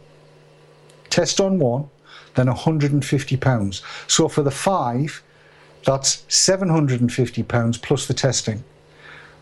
Test 1.11 1.41
on 1.41 1.59
one, 1.59 1.91
then 2.35 2.47
150 2.47 3.37
pounds. 3.37 3.83
So 4.07 4.29
for 4.29 4.43
the 4.43 4.51
five, 4.51 5.23
that's 5.85 6.25
750 6.29 7.43
pounds 7.43 7.79
plus 7.79 8.07
the 8.07 8.15
testing, 8.15 8.63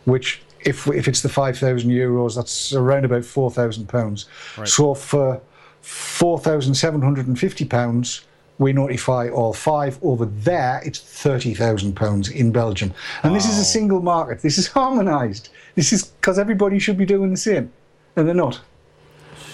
which 0.04 0.42
if 0.60 0.86
if 0.88 1.08
it's 1.08 1.22
the 1.22 1.28
5,000 1.28 1.90
euros, 1.90 2.36
that's 2.36 2.72
around 2.72 3.04
about 3.04 3.24
4,000 3.24 3.88
pounds. 3.88 4.26
Right. 4.56 4.68
So 4.68 4.94
for 4.94 5.40
4,750 5.82 7.64
pounds, 7.64 8.22
we 8.58 8.72
notify 8.72 9.30
all 9.30 9.54
five. 9.54 9.98
Over 10.02 10.26
there, 10.26 10.82
it's 10.84 11.00
30,000 11.00 11.96
pounds 11.96 12.28
in 12.28 12.52
Belgium, 12.52 12.92
and 13.22 13.34
this 13.34 13.48
is 13.48 13.58
a 13.58 13.64
single 13.64 14.02
market. 14.02 14.42
This 14.42 14.58
is 14.58 14.66
harmonised. 14.78 15.48
This 15.74 15.92
is 15.92 16.04
because 16.04 16.38
everybody 16.38 16.78
should 16.78 16.98
be 16.98 17.06
doing 17.06 17.30
the 17.30 17.36
same, 17.36 17.72
and 18.16 18.26
they're 18.26 18.34
not. 18.34 18.60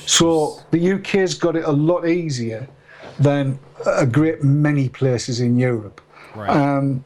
So 0.06 0.60
the 0.70 0.92
UK's 0.92 1.34
got 1.34 1.56
it 1.56 1.64
a 1.64 1.72
lot 1.72 2.06
easier 2.06 2.68
than 3.18 3.58
a 3.86 4.06
great 4.06 4.42
many 4.42 4.88
places 4.88 5.40
in 5.40 5.56
Europe. 5.58 6.00
Um, 6.50 7.04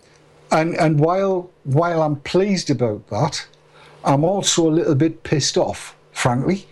and 0.50 0.74
and 0.76 0.98
while 0.98 1.50
while 1.64 2.02
I'm 2.02 2.16
pleased 2.16 2.70
about 2.70 3.08
that, 3.08 3.46
I'm 4.04 4.24
also 4.24 4.68
a 4.68 4.72
little 4.72 4.94
bit 4.94 5.22
pissed 5.22 5.56
off, 5.56 5.96
frankly, 6.12 6.66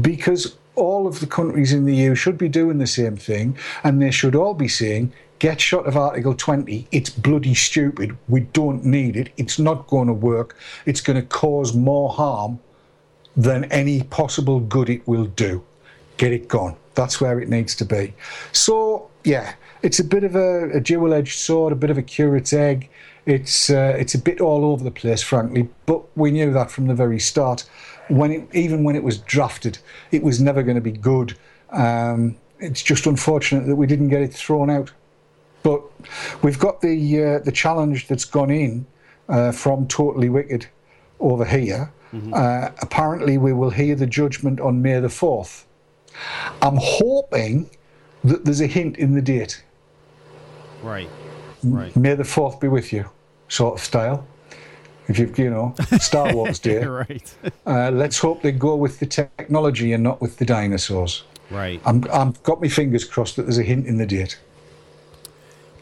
because 0.00 0.56
all 0.74 1.06
of 1.06 1.20
the 1.20 1.26
countries 1.26 1.72
in 1.72 1.84
the 1.84 1.94
EU 1.94 2.14
should 2.14 2.36
be 2.36 2.48
doing 2.48 2.78
the 2.78 2.86
same 2.86 3.16
thing, 3.16 3.56
and 3.84 4.02
they 4.02 4.10
should 4.10 4.34
all 4.34 4.54
be 4.54 4.68
saying, 4.68 5.12
"Get 5.38 5.60
shot 5.60 5.86
of 5.86 5.96
Article 5.96 6.34
20. 6.34 6.88
It's 6.90 7.10
bloody 7.10 7.54
stupid. 7.54 8.16
We 8.28 8.40
don't 8.40 8.84
need 8.84 9.16
it. 9.16 9.30
It's 9.36 9.58
not 9.58 9.86
going 9.86 10.08
to 10.08 10.14
work. 10.14 10.56
It's 10.86 11.00
going 11.00 11.20
to 11.20 11.26
cause 11.26 11.74
more 11.74 12.10
harm 12.10 12.58
than 13.36 13.64
any 13.64 14.02
possible 14.02 14.60
good 14.60 14.88
it 14.88 15.06
will 15.06 15.26
do. 15.26 15.62
Get 16.16 16.32
it 16.32 16.48
gone. 16.48 16.76
That's 16.94 17.20
where 17.20 17.40
it 17.40 17.48
needs 17.48 17.74
to 17.76 17.84
be. 17.84 18.14
So 18.52 19.08
yeah, 19.24 19.54
it's 19.84 19.98
a 19.98 20.04
bit 20.04 20.24
of 20.24 20.34
a, 20.34 20.70
a 20.70 20.80
dual-edged 20.80 21.38
sword, 21.38 21.70
a 21.70 21.76
bit 21.76 21.90
of 21.90 21.98
a 21.98 22.02
curate's 22.02 22.54
egg. 22.54 22.88
It's 23.26 23.68
uh, 23.68 23.94
it's 23.98 24.14
a 24.14 24.18
bit 24.18 24.40
all 24.40 24.64
over 24.64 24.82
the 24.82 24.90
place, 24.90 25.22
frankly. 25.22 25.68
But 25.84 26.02
we 26.16 26.30
knew 26.30 26.52
that 26.54 26.70
from 26.70 26.86
the 26.86 26.94
very 26.94 27.20
start. 27.20 27.64
When 28.08 28.32
it, 28.32 28.48
even 28.54 28.82
when 28.82 28.96
it 28.96 29.04
was 29.04 29.18
drafted, 29.18 29.78
it 30.10 30.22
was 30.22 30.40
never 30.40 30.62
going 30.62 30.76
to 30.76 30.80
be 30.80 30.92
good. 30.92 31.36
Um, 31.70 32.36
it's 32.58 32.82
just 32.82 33.06
unfortunate 33.06 33.66
that 33.66 33.76
we 33.76 33.86
didn't 33.86 34.08
get 34.08 34.22
it 34.22 34.32
thrown 34.32 34.70
out. 34.70 34.90
But 35.62 35.82
we've 36.42 36.58
got 36.58 36.80
the 36.80 37.24
uh, 37.24 37.38
the 37.40 37.52
challenge 37.52 38.08
that's 38.08 38.24
gone 38.24 38.50
in 38.50 38.86
uh, 39.28 39.52
from 39.52 39.86
Totally 39.86 40.30
Wicked 40.30 40.66
over 41.20 41.44
here. 41.44 41.92
Uh, 42.32 42.70
apparently, 42.80 43.36
we 43.38 43.52
will 43.52 43.70
hear 43.70 43.94
the 43.96 44.06
judgment 44.06 44.60
on 44.60 44.80
May 44.80 45.00
the 45.00 45.08
4th. 45.08 45.64
I'm 46.62 46.78
hoping 46.80 47.68
that 48.22 48.44
there's 48.44 48.60
a 48.60 48.68
hint 48.68 48.96
in 48.96 49.14
the 49.14 49.22
date. 49.22 49.64
Right. 50.84 51.08
Right. 51.62 51.96
May 51.96 52.14
the 52.14 52.24
4th 52.24 52.60
be 52.60 52.68
with 52.68 52.92
you, 52.92 53.08
sort 53.48 53.74
of 53.74 53.84
style. 53.84 54.26
If 55.08 55.18
you've, 55.18 55.38
you 55.38 55.50
know, 55.50 55.74
Star 55.98 56.34
Wars 56.34 56.58
Day. 56.60 56.84
right. 56.84 57.34
Uh, 57.66 57.90
let's 57.90 58.18
hope 58.18 58.42
they 58.42 58.52
go 58.52 58.74
with 58.76 59.00
the 59.00 59.06
technology 59.06 59.92
and 59.92 60.02
not 60.02 60.20
with 60.20 60.38
the 60.38 60.44
dinosaurs. 60.44 61.24
Right. 61.50 61.80
I'm, 61.84 62.04
I've 62.12 62.42
got 62.42 62.60
my 62.60 62.68
fingers 62.68 63.04
crossed 63.04 63.36
that 63.36 63.42
there's 63.42 63.58
a 63.58 63.62
hint 63.62 63.86
in 63.86 63.98
the 63.98 64.06
date. 64.06 64.38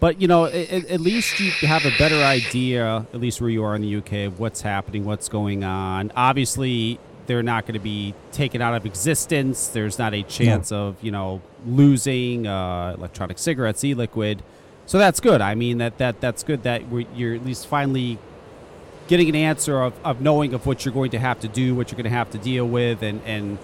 But 0.01 0.21
you 0.21 0.27
know, 0.27 0.47
at, 0.47 0.73
at 0.91 1.01
least 1.01 1.39
you 1.39 1.53
have 1.69 1.85
a 1.85 1.93
better 1.97 2.17
idea, 2.17 3.07
at 3.15 3.21
least 3.21 3.41
where 3.41 3.51
you 3.51 3.63
are 3.63 3.77
in 3.77 3.83
the 3.83 3.97
UK, 3.97 4.13
of 4.27 4.41
what's 4.41 4.61
happening, 4.61 5.05
what's 5.05 5.29
going 5.29 5.63
on. 5.63 6.11
Obviously, 6.17 6.99
they're 7.27 7.45
not 7.45 7.67
going 7.67 7.75
to 7.75 7.81
be 7.81 8.13
taken 8.33 8.61
out 8.61 8.75
of 8.75 8.85
existence. 8.85 9.69
There's 9.69 10.01
not 10.01 10.13
a 10.13 10.25
chance 10.25 10.73
of 10.73 10.97
you 11.03 11.13
know 11.13 11.41
losing 11.65 12.49
uh, 12.49 12.95
electronic 12.99 13.39
cigarettes, 13.39 13.85
e-liquid. 13.85 14.43
So 14.93 14.99
that's 14.99 15.21
good. 15.21 15.41
I 15.41 15.55
mean 15.55 15.79
that 15.79 15.97
that 15.97 16.21
that's 16.21 16.43
good 16.43 16.65
that 16.65 16.83
you're 17.17 17.35
at 17.35 17.47
least 17.47 17.67
finally 17.67 18.19
getting 19.09 19.27
an 19.31 19.35
answer 19.35 19.81
of, 19.81 19.95
of 20.05 20.21
knowing 20.21 20.53
of 20.53 20.67
what 20.67 20.85
you're 20.85 20.93
going 20.93 21.13
to 21.13 21.19
have 21.19 21.41
to 21.41 21.49
do, 21.49 21.75
what 21.75 21.91
you're 21.91 21.97
going 21.97 22.13
to 22.13 22.19
have 22.19 22.31
to 22.33 22.37
deal 22.37 22.69
with, 22.69 23.03
and 23.03 23.23
and 23.25 23.57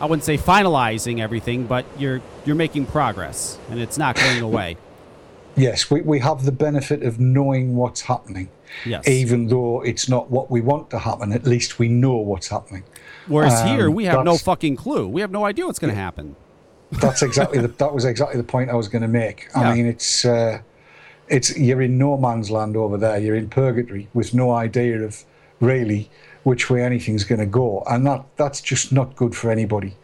I 0.00 0.06
wouldn't 0.06 0.24
say 0.24 0.36
finalizing 0.36 1.20
everything, 1.20 1.66
but 1.66 1.86
you're 1.96 2.20
you're 2.44 2.56
making 2.56 2.86
progress, 2.86 3.60
and 3.70 3.78
it's 3.78 3.96
not 3.96 4.16
going 4.16 4.42
away. 4.42 4.76
Yes, 5.56 5.90
we, 5.90 6.00
we 6.00 6.20
have 6.20 6.44
the 6.44 6.52
benefit 6.52 7.02
of 7.02 7.18
knowing 7.18 7.74
what's 7.74 8.00
happening. 8.02 8.50
Yes. 8.86 9.06
Even 9.08 9.48
though 9.48 9.82
it's 9.82 10.08
not 10.08 10.30
what 10.30 10.48
we 10.48 10.60
want 10.60 10.88
to 10.90 10.98
happen, 10.98 11.32
at 11.32 11.44
least 11.44 11.80
we 11.80 11.88
know 11.88 12.14
what's 12.14 12.46
happening. 12.46 12.84
Whereas 13.26 13.60
Um, 13.60 13.68
here, 13.68 13.90
we 13.90 14.04
have 14.04 14.24
no 14.24 14.38
fucking 14.38 14.76
clue. 14.76 15.08
We 15.08 15.22
have 15.22 15.32
no 15.32 15.44
idea 15.44 15.66
what's 15.66 15.80
going 15.80 15.92
to 15.92 16.00
happen. 16.00 16.36
That's 16.92 17.22
exactly 17.22 17.60
the, 17.60 17.68
that 17.68 17.92
was 17.94 18.04
exactly 18.04 18.36
the 18.36 18.44
point 18.44 18.70
I 18.70 18.74
was 18.74 18.88
going 18.88 19.02
to 19.02 19.08
make. 19.08 19.48
I 19.54 19.62
Yeah. 19.62 19.74
mean, 19.74 19.86
it's 19.86 20.24
uh, 20.24 20.58
it's 21.28 21.56
you're 21.56 21.82
in 21.82 21.98
no 21.98 22.16
man's 22.16 22.50
land 22.50 22.76
over 22.76 22.96
there. 22.96 23.18
You're 23.18 23.36
in 23.36 23.48
purgatory 23.48 24.08
with 24.14 24.34
no 24.34 24.50
idea 24.52 25.00
of 25.02 25.24
really 25.60 26.10
which 26.42 26.68
way 26.70 26.82
anything's 26.82 27.24
going 27.24 27.38
to 27.38 27.46
go, 27.46 27.84
and 27.88 28.04
that 28.06 28.24
that's 28.36 28.60
just 28.60 28.92
not 28.92 29.14
good 29.16 29.34
for 29.36 29.50
anybody. 29.50 29.94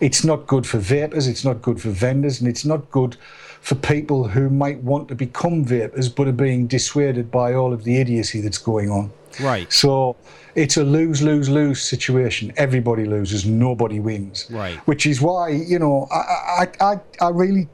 It's 0.00 0.24
not 0.24 0.46
good 0.46 0.66
for 0.66 0.78
vapers. 0.78 1.26
It's 1.26 1.44
not 1.44 1.62
good 1.62 1.80
for 1.80 1.88
vendors, 1.90 2.40
and 2.40 2.48
it's 2.48 2.64
not 2.64 2.90
good 2.90 3.16
for 3.64 3.76
people 3.76 4.28
who 4.28 4.50
might 4.50 4.78
want 4.82 5.08
to 5.08 5.14
become 5.14 5.64
vapers 5.64 6.10
but 6.10 6.28
are 6.28 6.32
being 6.32 6.66
dissuaded 6.66 7.30
by 7.30 7.54
all 7.54 7.72
of 7.72 7.82
the 7.82 7.96
idiocy 7.96 8.42
that's 8.42 8.58
going 8.58 8.90
on. 8.90 9.10
Right. 9.40 9.72
So 9.72 10.16
it's 10.54 10.76
a 10.76 10.84
lose 10.84 11.22
lose 11.22 11.48
lose 11.48 11.80
situation. 11.80 12.52
Everybody 12.58 13.06
loses, 13.06 13.46
nobody 13.46 14.00
wins. 14.00 14.46
Right. 14.50 14.76
Which 14.86 15.06
is 15.06 15.22
why 15.22 15.48
you 15.48 15.78
know 15.78 16.06
I 16.12 16.66
I 16.78 16.92
I, 16.92 17.00
I 17.22 17.28
really 17.30 17.66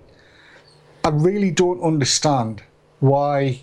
I 1.05 1.09
really 1.09 1.51
don't 1.51 1.83
understand 1.83 2.63
why 3.01 3.61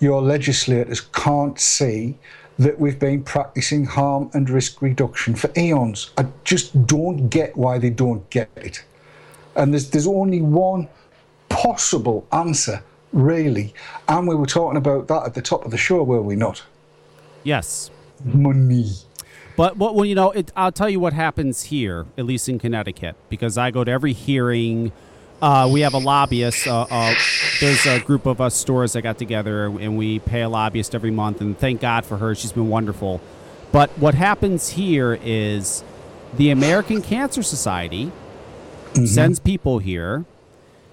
your 0.00 0.20
legislators 0.20 1.00
can't 1.00 1.58
see 1.58 2.18
that 2.58 2.78
we've 2.78 2.98
been 2.98 3.22
practicing 3.22 3.86
harm 3.86 4.30
and 4.34 4.50
risk 4.50 4.82
reduction 4.82 5.34
for 5.34 5.50
eons. 5.56 6.10
I 6.18 6.26
just 6.44 6.86
don't 6.86 7.30
get 7.30 7.56
why 7.56 7.78
they 7.78 7.88
don't 7.88 8.28
get 8.28 8.50
it. 8.56 8.84
And 9.56 9.72
there's, 9.72 9.88
there's 9.88 10.06
only 10.06 10.42
one 10.42 10.86
possible 11.50 12.26
answer, 12.32 12.82
really. 13.12 13.74
And 14.08 14.26
we 14.26 14.34
were 14.34 14.46
talking 14.46 14.78
about 14.78 15.08
that 15.08 15.26
at 15.26 15.34
the 15.34 15.42
top 15.42 15.66
of 15.66 15.70
the 15.70 15.76
show, 15.76 16.02
were 16.02 16.22
we 16.22 16.36
not? 16.36 16.62
Yes. 17.44 17.90
Money. 18.24 18.90
But 19.56 19.76
what 19.76 19.94
well, 19.94 20.06
you 20.06 20.14
know, 20.14 20.30
it, 20.30 20.50
I'll 20.56 20.72
tell 20.72 20.88
you 20.88 21.00
what 21.00 21.12
happens 21.12 21.64
here, 21.64 22.06
at 22.16 22.24
least 22.24 22.48
in 22.48 22.58
Connecticut, 22.58 23.16
because 23.28 23.58
I 23.58 23.70
go 23.70 23.84
to 23.84 23.90
every 23.90 24.14
hearing. 24.14 24.92
Uh, 25.42 25.68
we 25.70 25.80
have 25.80 25.94
a 25.94 25.98
lobbyist. 25.98 26.66
Uh, 26.66 26.86
uh, 26.90 27.14
there's 27.60 27.84
a 27.86 28.00
group 28.00 28.26
of 28.26 28.40
us 28.40 28.54
stores 28.54 28.92
that 28.92 29.02
got 29.02 29.18
together, 29.18 29.66
and 29.66 29.98
we 29.98 30.18
pay 30.18 30.42
a 30.42 30.48
lobbyist 30.48 30.94
every 30.94 31.10
month. 31.10 31.40
And 31.40 31.58
thank 31.58 31.80
God 31.80 32.06
for 32.06 32.18
her; 32.18 32.34
she's 32.34 32.52
been 32.52 32.68
wonderful. 32.68 33.20
But 33.72 33.90
what 33.98 34.14
happens 34.14 34.70
here 34.70 35.18
is 35.22 35.84
the 36.34 36.50
American 36.50 37.02
Cancer 37.02 37.42
Society 37.42 38.12
sends 39.04 39.38
people 39.38 39.78
here. 39.78 40.24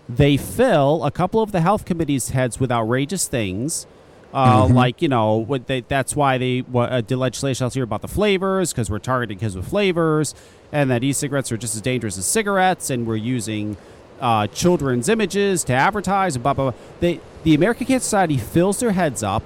They 0.10 0.38
fill 0.38 1.04
a 1.04 1.12
couple 1.12 1.42
of 1.42 1.52
the 1.52 1.62
health 1.62 1.86
committee's 1.86 2.30
heads 2.30 2.60
with 2.60 2.72
outrageous 2.72 3.28
things. 3.28 3.86
Uh, 4.34 4.66
Mhm. 4.68 4.74
Like, 4.74 5.02
you 5.02 5.08
know, 5.08 5.36
what 5.36 5.68
they, 5.68 5.82
that's 5.82 6.16
why 6.16 6.38
they 6.38 6.60
what, 6.60 6.92
uh, 6.92 7.02
did 7.02 7.18
legislation 7.18 7.70
year 7.74 7.84
about 7.84 8.02
the 8.02 8.08
flavors, 8.08 8.72
because 8.74 8.90
we're 8.90 9.00
targeting 9.00 9.40
kids 9.40 9.56
with 9.56 9.68
flavors, 9.68 10.36
and 10.72 10.90
that 10.92 11.04
e 11.04 11.14
cigarettes 11.14 11.52
are 11.52 11.58
just 11.58 11.76
as 11.76 11.82
dangerous 11.82 12.18
as 12.18 12.26
cigarettes, 12.26 12.90
and 12.90 13.08
we're 13.08 13.16
using 13.16 13.78
uh, 14.20 14.48
children's 14.48 15.08
images 15.10 15.64
to 15.64 15.74
advertise, 15.74 16.36
and 16.36 16.44
blah, 16.44 16.54
blah, 16.54 16.72
blah. 16.72 16.80
They, 17.00 17.20
the 17.44 17.54
American 17.56 17.88
Cancer 17.88 18.04
Society 18.04 18.38
fills 18.38 18.80
their 18.80 18.92
heads 18.92 19.24
up, 19.24 19.44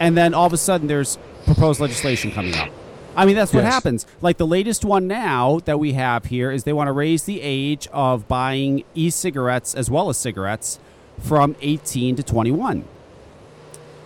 and 0.00 0.16
then 0.16 0.34
all 0.34 0.46
of 0.46 0.52
a 0.52 0.58
sudden 0.58 0.86
there's 0.86 1.16
proposed 1.46 1.80
legislation 1.80 2.30
coming 2.30 2.54
up. 2.56 2.68
I 3.16 3.26
mean, 3.26 3.36
that's 3.36 3.52
what 3.52 3.64
happens. 3.64 4.06
Like 4.20 4.38
the 4.38 4.46
latest 4.46 4.84
one 4.84 5.06
now 5.06 5.60
that 5.64 5.78
we 5.78 5.92
have 5.92 6.26
here 6.26 6.50
is 6.50 6.64
they 6.64 6.72
want 6.72 6.88
to 6.88 6.92
raise 6.92 7.24
the 7.24 7.40
age 7.40 7.86
of 7.92 8.26
buying 8.28 8.84
e 8.94 9.10
cigarettes 9.10 9.74
as 9.74 9.90
well 9.90 10.08
as 10.08 10.16
cigarettes 10.16 10.78
from 11.20 11.56
18 11.60 12.16
to 12.16 12.22
21. 12.22 12.84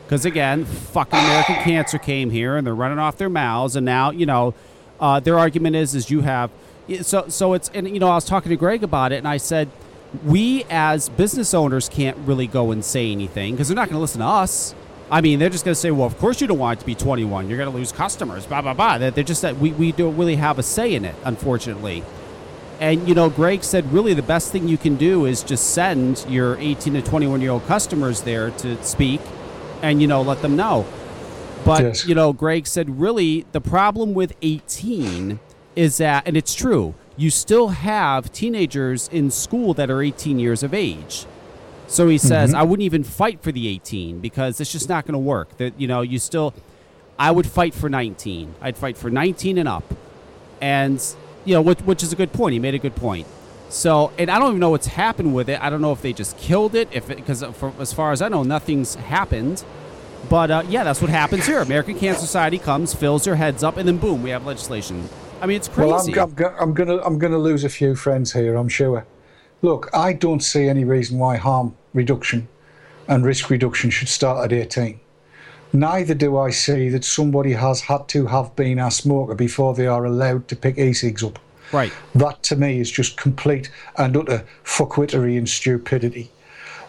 Because 0.05 0.25
again, 0.25 0.65
fucking 0.65 1.19
American 1.19 1.57
Cancer 1.57 1.99
came 1.99 2.31
here 2.31 2.57
and 2.57 2.67
they're 2.67 2.75
running 2.75 2.99
off 2.99 3.19
their 3.19 3.29
mouths, 3.29 3.77
and 3.77 3.85
now 3.85 4.11
you 4.11 4.27
know 4.27 4.55
uh, 5.01 5.21
their 5.21 5.39
argument 5.39 5.77
is 5.77 5.95
is 5.95 6.11
you 6.11 6.23
have 6.23 6.51
so 7.03 7.29
so 7.29 7.53
it's 7.53 7.71
and 7.75 7.89
you 7.89 8.01
know 8.01 8.09
I 8.09 8.15
was 8.15 8.25
talking 8.25 8.51
to 8.51 8.57
Greg 8.57 8.83
about 8.83 9.13
it, 9.13 9.17
and 9.17 9.29
I 9.29 9.37
said 9.37 9.69
we 10.25 10.65
as 10.71 11.11
business 11.11 11.53
owners 11.53 11.89
can't 11.89 12.17
really 12.19 12.47
go 12.47 12.71
and 12.71 12.85
say 12.85 13.13
anything 13.13 13.55
because 13.55 13.69
they're 13.69 13.77
not 13.77 13.89
going 13.89 13.97
to 13.97 14.01
listen 14.01 14.21
to 14.21 14.27
us. 14.27 14.75
I 15.11 15.21
mean, 15.23 15.39
they're 15.39 15.49
just 15.49 15.65
going 15.65 15.75
to 15.75 15.81
say, 15.81 15.91
well, 15.91 16.07
of 16.07 16.19
course 16.19 16.41
you 16.41 16.47
don't 16.47 16.59
want 16.59 16.79
it 16.79 16.81
to 16.81 16.87
be 16.87 16.95
21. 16.95 17.49
You're 17.49 17.57
going 17.57 17.71
to 17.71 17.77
lose 17.77 17.93
customers, 17.93 18.45
blah, 18.47 18.61
blah, 18.61 18.75
blah. 18.75 18.99
They're 18.99 19.11
they're 19.11 19.25
just 19.25 19.43
that 19.43 19.57
we, 19.57 19.73
we 19.73 19.93
don't 19.93 20.17
really 20.17 20.37
have 20.37 20.59
a 20.59 20.63
say 20.63 20.95
in 20.95 21.05
it, 21.05 21.15
unfortunately. 21.25 22.05
And, 22.81 23.09
you 23.09 23.15
know, 23.15 23.29
Greg 23.31 23.65
said 23.65 23.91
really 23.93 24.15
the 24.15 24.23
best 24.23 24.53
thing 24.53 24.69
you 24.69 24.79
can 24.79 24.97
do 24.97 25.25
is 25.25 25.43
just 25.43 25.71
send 25.71 26.25
your 26.29 26.57
18 26.59 26.93
to 26.95 27.03
21 27.03 27.41
year 27.41 27.51
old 27.51 27.67
customers 27.67 28.23
there 28.23 28.51
to 28.53 28.83
speak 28.85 29.21
and, 29.83 30.01
you 30.01 30.07
know, 30.07 30.23
let 30.23 30.43
them 30.43 30.57
know. 30.57 30.87
But, 31.65 31.83
Yes. 31.83 32.07
you 32.07 32.15
know, 32.15 32.33
Greg 32.33 32.67
said 32.67 33.01
really 33.01 33.47
the 33.53 33.61
problem 33.61 34.15
with 34.15 34.35
18 34.43 35.41
is 35.75 35.97
that, 35.97 36.23
and 36.27 36.37
it's 36.37 36.55
true, 36.55 36.95
you 37.17 37.31
still 37.31 37.69
have 37.69 38.31
teenagers 38.33 39.09
in 39.09 39.31
school 39.31 39.75
that 39.75 39.91
are 39.91 40.03
18 40.03 40.39
years 40.39 40.63
of 40.63 40.73
age. 40.73 41.27
So 41.89 42.07
he 42.07 42.19
says, 42.19 42.53
Mhm. 42.53 42.59
I 42.59 42.63
wouldn't 42.63 42.85
even 42.85 43.03
fight 43.03 43.43
for 43.43 43.51
the 43.51 43.67
18 43.67 44.21
because 44.21 44.61
it's 44.61 44.71
just 44.71 44.89
not 44.89 45.05
going 45.07 45.15
to 45.15 45.19
work. 45.19 45.57
That 45.57 45.73
you 45.81 45.89
know, 45.89 46.03
you 46.03 46.19
still, 46.19 46.55
I 47.19 47.31
would 47.31 47.47
fight 47.47 47.75
for 47.75 47.89
19. 47.89 48.55
I'd 48.61 48.77
fight 48.77 48.97
for 48.97 49.11
19 49.11 49.59
and 49.59 49.69
up, 49.69 49.85
and 50.61 51.03
you 51.45 51.55
know, 51.55 51.63
which, 51.63 51.81
which 51.81 52.03
is 52.03 52.13
a 52.13 52.17
good 52.17 52.33
point. 52.33 52.53
He 52.53 52.59
made 52.59 52.75
a 52.75 52.79
good 52.79 52.95
point. 52.95 53.27
So, 53.71 54.13
and 54.19 54.31
I 54.31 54.39
don't 54.39 54.49
even 54.49 54.61
know 54.61 54.71
what's 54.71 54.87
happened 54.87 55.35
with 55.35 55.49
it. 55.49 55.61
I 55.63 55.69
don't 55.71 55.81
know 55.81 55.93
if 55.93 56.01
they 56.03 56.13
just 56.13 56.37
killed 56.39 56.75
it, 56.75 56.89
if 56.93 57.09
because 57.09 57.43
as 57.43 57.93
far 57.93 58.13
as 58.13 58.23
I 58.23 58.29
know, 58.29 58.43
nothing's 58.43 58.95
happened. 58.95 59.65
But 60.29 60.51
uh, 60.51 60.63
yeah, 60.69 60.85
that's 60.85 61.01
what 61.01 61.11
happens 61.11 61.47
here. 61.47 61.61
American 61.61 61.99
Cancer 61.99 62.21
Society 62.21 62.59
comes, 62.59 62.93
fills 62.93 63.25
their 63.25 63.37
heads 63.37 63.63
up, 63.63 63.77
and 63.79 63.87
then 63.89 63.97
boom, 63.99 64.23
we 64.23 64.31
have 64.31 64.45
legislation. 64.45 65.09
I 65.41 65.47
mean, 65.47 65.57
it's 65.57 65.69
crazy. 65.69 66.13
Well, 66.13 66.27
I'm, 66.29 66.45
I'm, 66.45 66.55
I'm 66.61 66.75
gonna 66.75 66.99
I'm 67.03 67.19
gonna 67.19 67.39
lose 67.39 67.65
a 67.65 67.69
few 67.69 67.95
friends 67.95 68.33
here. 68.33 68.57
I'm 68.57 68.69
sure. 68.69 69.07
Look, 69.61 69.91
I 69.93 70.13
don't 70.13 70.43
see 70.43 70.69
any 70.69 70.85
reason 70.85 71.19
why 71.19 71.37
harm 71.37 71.77
reduction 71.93 72.47
and 73.09 73.25
risk 73.25 73.51
reduction 73.51 73.91
should 73.91 74.09
start 74.09 74.45
at 74.45 74.57
18. 74.57 75.01
Neither 75.73 76.15
do 76.15 76.39
I 76.39 76.51
see 76.51 76.89
that 76.91 77.05
somebody 77.05 77.53
has 77.53 77.83
had 77.83 78.09
to 78.09 78.27
have 78.27 78.55
been 78.55 78.79
a 78.79 78.91
smoker 78.91 79.35
before 79.35 79.75
they 79.75 79.87
are 79.87 80.05
allowed 80.05 80.47
to 80.49 80.57
pick 80.57 80.79
e-cigs 80.79 81.25
up. 81.25 81.39
Right. 81.73 81.93
That 82.15 82.43
to 82.45 82.57
me 82.57 82.81
is 82.81 82.91
just 82.91 83.17
complete 83.17 83.71
and 83.97 84.17
utter 84.17 84.47
fuckwittery 84.65 85.37
and 85.37 85.49
stupidity. 85.49 86.31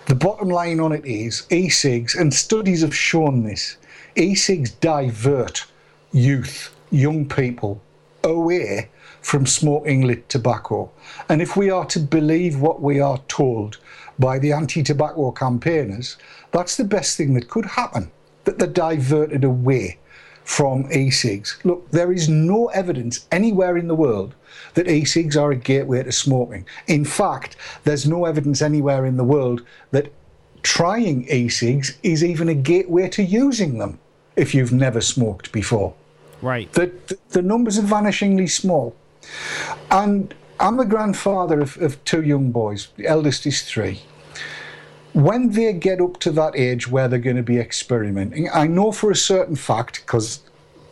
The 0.06 0.16
bottom 0.16 0.50
line 0.50 0.80
on 0.80 0.92
it 0.92 1.06
is 1.06 1.46
e-cigs, 1.52 2.16
and 2.16 2.34
studies 2.34 2.82
have 2.82 2.96
shown 2.96 3.44
this, 3.44 3.78
e-cigs 4.16 4.72
divert 4.72 5.66
youth, 6.12 6.74
young 6.92 7.28
people, 7.28 7.82
away 8.24 8.90
from 9.22 9.46
smoking 9.46 10.02
lit 10.08 10.30
tobacco. 10.30 10.92
And 11.28 11.42
if 11.42 11.56
we 11.56 11.70
are 11.70 11.86
to 11.86 12.00
believe 12.00 12.60
what 12.60 12.82
we 12.82 13.00
are 13.00 13.20
told 13.28 13.78
by 14.18 14.40
the 14.40 14.52
anti-tobacco 14.52 15.32
campaigners, 15.32 16.18
that's 16.52 16.78
the 16.78 16.84
best 16.84 17.18
thing 17.18 17.34
that 17.34 17.50
could 17.50 17.66
happen, 17.66 18.12
that 18.46 18.60
they're 18.60 18.68
diverted 18.68 19.44
away 19.44 19.98
from 20.44 20.92
e-cigs. 20.92 21.60
Look, 21.64 21.92
there 21.92 22.12
is 22.12 22.28
no 22.28 22.68
evidence 22.68 23.28
anywhere 23.32 23.78
in 23.78 23.88
the 23.88 23.96
world 23.96 24.34
that 24.74 24.90
e-cigs 24.90 25.38
are 25.38 25.52
a 25.52 25.56
gateway 25.56 26.02
to 26.02 26.12
smoking. 26.12 26.66
In 26.88 27.06
fact, 27.06 27.56
there's 27.84 28.08
no 28.08 28.26
evidence 28.26 28.62
anywhere 28.62 29.06
in 29.06 29.18
the 29.18 29.24
world 29.24 29.64
that 29.92 30.12
trying 30.64 31.28
e-cigs 31.30 31.98
is 32.02 32.24
even 32.24 32.50
a 32.50 32.56
gateway 32.56 33.10
to 33.10 33.24
using 33.24 33.78
them 33.78 34.00
if 34.36 34.56
you've 34.56 34.74
never 34.74 35.02
smoked 35.02 35.52
before. 35.52 35.94
Right. 36.42 36.72
The, 36.74 36.92
the, 37.08 37.18
the 37.30 37.42
numbers 37.42 37.78
are 37.78 37.84
vanishingly 37.84 38.50
small. 38.50 38.96
And 39.92 40.34
I'm 40.60 40.78
the 40.78 40.86
grandfather 40.86 41.62
of, 41.62 41.78
of 41.82 42.04
two 42.04 42.22
young 42.22 42.52
boys. 42.52 42.90
The 42.98 43.08
eldest 43.08 43.46
is 43.46 43.62
three. 43.62 44.02
When 45.14 45.52
they 45.52 45.74
get 45.74 46.02
up 46.02 46.20
to 46.20 46.32
that 46.32 46.56
age 46.56 46.88
where 46.88 47.08
they're 47.08 47.20
going 47.20 47.36
to 47.36 47.44
be 47.44 47.58
experimenting, 47.58 48.50
I 48.54 48.68
know 48.68 48.92
for 48.92 49.10
a 49.10 49.16
certain 49.16 49.56
fact, 49.56 50.02
because 50.02 50.42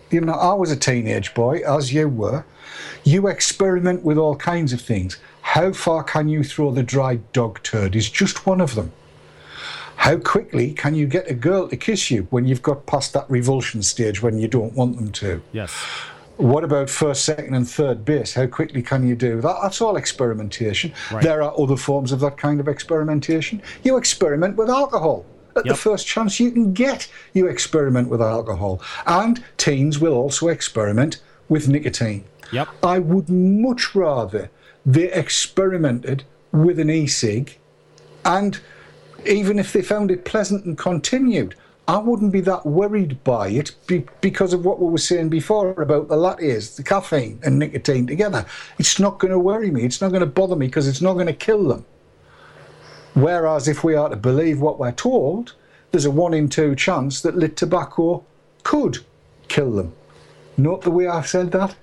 you 0.10 0.22
know, 0.22 0.34
I 0.34 0.54
was 0.54 0.72
a 0.72 0.76
teenage 0.76 1.34
boy, 1.34 1.62
as 1.68 1.94
you 1.94 2.08
were. 2.08 2.46
You 3.04 3.28
experiment 3.28 4.04
with 4.04 4.18
all 4.18 4.36
kinds 4.36 4.74
of 4.74 4.82
things. 4.82 5.18
How 5.42 5.72
far 5.74 6.04
can 6.04 6.30
you 6.30 6.44
throw 6.44 6.72
the 6.72 6.84
dried 6.84 7.32
dog 7.34 7.62
turd 7.64 7.96
is 7.96 8.10
just 8.10 8.46
one 8.46 8.62
of 8.62 8.76
them. 8.76 8.92
How 9.98 10.18
quickly 10.18 10.74
can 10.74 10.94
you 10.94 11.08
get 11.08 11.30
a 11.30 11.34
girl 11.34 11.68
to 11.68 11.76
kiss 11.76 12.12
you 12.12 12.28
when 12.30 12.46
you've 12.46 12.62
got 12.62 12.86
past 12.86 13.14
that 13.14 13.30
revulsion 13.30 13.82
stage 13.82 14.22
when 14.22 14.38
you 14.38 14.48
don't 14.48 14.74
want 14.74 14.98
them 14.98 15.12
to? 15.14 15.42
Yes. 15.52 15.74
What 16.38 16.64
about 16.64 16.90
first, 16.90 17.26
second, 17.26 17.56
and 17.56 17.68
third 17.68 18.06
base? 18.06 18.34
How 18.34 18.46
quickly 18.46 18.84
can 18.84 19.08
you 19.08 19.16
do 19.16 19.42
that? 19.42 19.58
That's 19.62 19.82
all 19.82 19.98
experimentation. 19.98 20.94
Right. 21.12 21.24
There 21.24 21.42
are 21.42 21.60
other 21.60 21.78
forms 21.78 22.12
of 22.12 22.20
that 22.20 22.38
kind 22.38 22.60
of 22.60 22.68
experimentation. 22.68 23.62
You 23.84 23.98
experiment 23.98 24.56
with 24.56 24.70
alcohol. 24.70 25.26
At 25.56 25.66
the 25.66 25.76
first 25.76 26.06
chance 26.06 26.40
you 26.40 26.52
can 26.52 26.74
get, 26.74 27.10
you 27.34 27.48
experiment 27.48 28.10
with 28.10 28.22
alcohol. 28.22 28.80
And 29.08 29.44
teens 29.58 29.98
will 29.98 30.14
also 30.14 30.50
experiment 30.50 31.20
with 31.50 31.68
nicotine. 31.68 32.26
Yep. 32.52 32.68
I 32.84 33.00
would 33.00 33.30
much 33.30 33.96
rather 33.96 34.52
they 34.86 35.12
experimented 35.12 36.24
with 36.52 36.80
an 36.80 36.92
e 36.92 37.08
cig 37.08 37.58
and 38.24 38.60
even 39.26 39.58
if 39.58 39.74
they 39.74 39.82
found 39.82 40.12
it 40.12 40.26
pleasant 40.26 40.66
and 40.66 40.78
continued, 40.78 41.56
I 41.88 41.98
wouldn't 42.00 42.34
be 42.34 42.42
that 42.42 42.66
worried 42.66 43.24
by 43.24 43.48
it 43.48 43.72
be, 43.88 44.06
because 44.20 44.52
of 44.52 44.66
what 44.66 44.80
we 44.82 44.92
were 44.92 44.98
saying 44.98 45.30
before 45.30 45.70
about 45.82 46.10
the 46.10 46.18
lattes, 46.18 46.76
the 46.76 46.84
caffeine 46.84 47.40
and 47.44 47.58
nicotine 47.58 48.06
together. 48.06 48.46
It's 48.78 49.00
not 49.00 49.20
going 49.20 49.32
to 49.32 49.40
worry 49.40 49.72
me. 49.72 49.84
It's 49.84 50.02
not 50.02 50.10
going 50.10 50.20
to 50.20 50.26
bother 50.26 50.58
me 50.58 50.68
because 50.68 50.88
it's 50.88 51.02
not 51.02 51.14
going 51.14 51.28
to 51.28 51.34
kill 51.34 51.66
them. 51.68 51.86
Whereas 53.14 53.70
if 53.70 53.84
we 53.84 53.96
are 53.96 54.10
to 54.10 54.18
believe 54.18 54.60
what 54.60 54.80
we're 54.80 54.92
told, 54.92 55.54
there's 55.92 56.06
a 56.06 56.12
one 56.12 56.34
in 56.34 56.50
two 56.50 56.76
chance 56.76 57.22
that 57.22 57.38
lit 57.38 57.56
tobacco 57.56 58.24
could 58.64 59.00
kill 59.48 59.72
them. 59.72 59.94
Note 60.58 60.82
the 60.82 60.92
way 60.92 61.08
I've 61.08 61.28
said 61.28 61.52
that. 61.54 61.76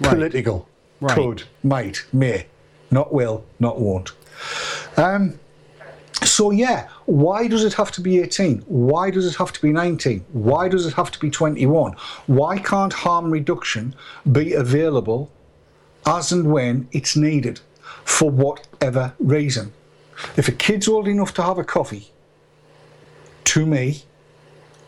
Political. 0.00 0.68
Right. 1.00 1.14
Could, 1.14 1.42
might, 1.64 2.04
may. 2.12 2.46
Not 2.92 3.12
will, 3.12 3.44
not 3.58 3.80
won't. 3.80 4.12
Um, 4.96 5.40
so 6.24 6.50
yeah, 6.50 6.88
why 7.06 7.48
does 7.48 7.64
it 7.64 7.74
have 7.74 7.90
to 7.92 8.00
be 8.00 8.20
18? 8.20 8.62
Why 8.66 9.10
does 9.10 9.26
it 9.26 9.36
have 9.36 9.52
to 9.52 9.62
be 9.62 9.72
19? 9.72 10.24
Why 10.32 10.68
does 10.68 10.86
it 10.86 10.94
have 10.94 11.10
to 11.10 11.18
be 11.18 11.30
21? 11.30 11.94
Why 12.26 12.58
can't 12.58 12.92
harm 12.92 13.30
reduction 13.30 13.94
be 14.30 14.54
available 14.54 15.30
as 16.06 16.32
and 16.32 16.52
when 16.52 16.88
it's 16.92 17.16
needed 17.16 17.60
for 18.04 18.30
whatever 18.30 19.14
reason? 19.18 19.72
If 20.36 20.48
a 20.48 20.52
kid's 20.52 20.88
old 20.88 21.08
enough 21.08 21.34
to 21.34 21.42
have 21.42 21.58
a 21.58 21.64
coffee, 21.64 22.10
to 23.44 23.66
me, 23.66 24.02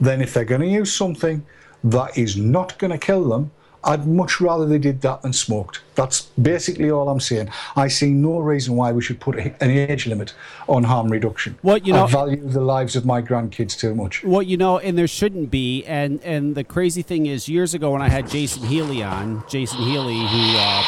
then 0.01 0.21
if 0.21 0.33
they're 0.33 0.45
going 0.45 0.61
to 0.61 0.67
use 0.67 0.93
something 0.93 1.45
that 1.83 2.17
is 2.17 2.37
not 2.37 2.79
going 2.79 2.93
to 2.93 2.99
kill 2.99 3.29
them, 3.29 3.51
I'd 3.85 4.07
much 4.07 4.41
rather 4.41 4.67
they 4.67 4.79
did 4.79 5.01
that 5.03 5.23
than 5.23 5.33
smoked. 5.33 5.81
That's 5.95 6.23
basically 6.41 6.91
all 6.91 7.09
I'm 7.09 7.21
saying. 7.21 7.51
I 7.77 7.89
see 7.89 8.11
no 8.11 8.39
reason 8.39 8.77
why 8.77 8.93
we 8.93 9.03
should 9.03 9.21
put 9.21 9.37
an 9.39 9.55
age 9.71 10.07
limit 10.07 10.35
on 10.69 10.85
harm 10.85 11.09
reduction. 11.09 11.59
Well, 11.63 11.79
you 11.79 11.93
know- 11.93 12.05
I 12.05 12.11
value 12.11 12.41
the 12.49 12.61
lives 12.61 12.97
of 12.97 13.05
my 13.05 13.23
grandkids 13.23 13.79
too 13.79 13.95
much. 13.95 14.25
Well, 14.25 14.43
you 14.43 14.57
know, 14.57 14.79
and 14.79 14.97
there 14.97 15.07
shouldn't 15.07 15.51
be. 15.51 15.85
And 15.85 16.21
and 16.25 16.55
the 16.55 16.65
crazy 16.65 17.03
thing 17.03 17.27
is, 17.27 17.49
years 17.49 17.75
ago 17.75 17.91
when 17.93 18.03
I 18.03 18.09
had 18.09 18.29
Jason 18.29 18.65
Healy 18.65 19.03
on, 19.03 19.45
Jason 19.49 19.79
Healy, 19.79 20.19
who 20.19 20.57
uh, 20.57 20.85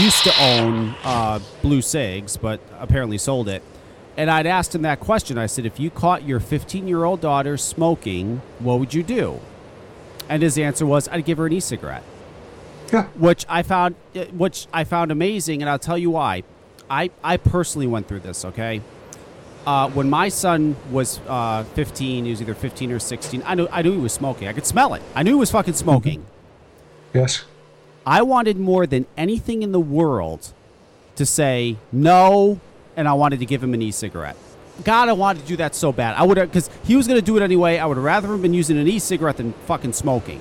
used 0.00 0.22
to 0.24 0.32
own 0.42 0.94
uh, 1.04 1.40
Blu 1.62 1.82
Cigs, 1.82 2.36
but 2.36 2.60
apparently 2.78 3.18
sold 3.18 3.48
it. 3.48 3.62
And 4.16 4.30
I'd 4.30 4.46
asked 4.46 4.74
him 4.74 4.82
that 4.82 4.98
question. 4.98 5.38
I 5.38 5.46
said, 5.46 5.64
if 5.64 5.78
you 5.78 5.90
caught 5.90 6.24
your 6.24 6.40
15 6.40 6.88
year 6.88 7.04
old 7.04 7.20
daughter 7.20 7.56
smoking, 7.56 8.42
what 8.58 8.80
would 8.80 8.92
you 8.92 9.02
do? 9.04 9.40
And 10.28 10.42
his 10.42 10.58
answer 10.58 10.84
was, 10.84 11.08
I'd 11.08 11.24
give 11.24 11.38
her 11.38 11.46
an 11.46 11.52
e-cigarette. 11.52 12.02
Yeah. 12.92 13.04
Which 13.16 13.44
I 13.48 13.62
found, 13.62 13.96
uh, 14.14 14.24
which 14.26 14.66
I 14.72 14.84
found 14.84 15.10
amazing, 15.10 15.62
and 15.62 15.70
I'll 15.70 15.78
tell 15.78 15.98
you 15.98 16.10
why. 16.10 16.42
I 16.88 17.10
I 17.22 17.36
personally 17.36 17.86
went 17.86 18.08
through 18.08 18.20
this. 18.20 18.44
Okay. 18.46 18.80
Uh, 19.66 19.90
when 19.90 20.08
my 20.08 20.30
son 20.30 20.74
was 20.90 21.20
uh, 21.28 21.64
15, 21.74 22.24
he 22.24 22.30
was 22.30 22.40
either 22.40 22.54
15 22.54 22.92
or 22.92 22.98
16. 22.98 23.42
I 23.44 23.54
knew 23.54 23.68
I 23.70 23.82
knew 23.82 23.92
he 23.92 23.98
was 23.98 24.14
smoking. 24.14 24.48
I 24.48 24.54
could 24.54 24.64
smell 24.64 24.94
it. 24.94 25.02
I 25.14 25.22
knew 25.22 25.32
he 25.32 25.38
was 25.38 25.50
fucking 25.50 25.74
smoking. 25.74 26.24
Yes. 27.12 27.44
I 28.06 28.22
wanted 28.22 28.56
more 28.56 28.86
than 28.86 29.06
anything 29.18 29.62
in 29.62 29.72
the 29.72 29.80
world 29.80 30.54
to 31.16 31.26
say 31.26 31.76
no, 31.92 32.58
and 32.96 33.06
I 33.06 33.12
wanted 33.12 33.40
to 33.40 33.46
give 33.46 33.62
him 33.62 33.74
an 33.74 33.82
e-cigarette. 33.82 34.36
God, 34.84 35.08
I 35.08 35.12
wanted 35.12 35.42
to 35.42 35.46
do 35.46 35.56
that 35.56 35.74
so 35.74 35.92
bad. 35.92 36.14
I 36.16 36.22
would 36.22 36.36
have 36.36 36.50
because 36.50 36.70
he 36.84 36.96
was 36.96 37.06
going 37.06 37.18
to 37.18 37.24
do 37.24 37.36
it 37.36 37.42
anyway. 37.42 37.78
I 37.78 37.86
would 37.86 37.96
have 37.96 38.04
rather 38.04 38.28
have 38.28 38.42
been 38.42 38.54
using 38.54 38.78
an 38.78 38.86
e-cigarette 38.86 39.38
than 39.38 39.52
fucking 39.66 39.92
smoking. 39.92 40.40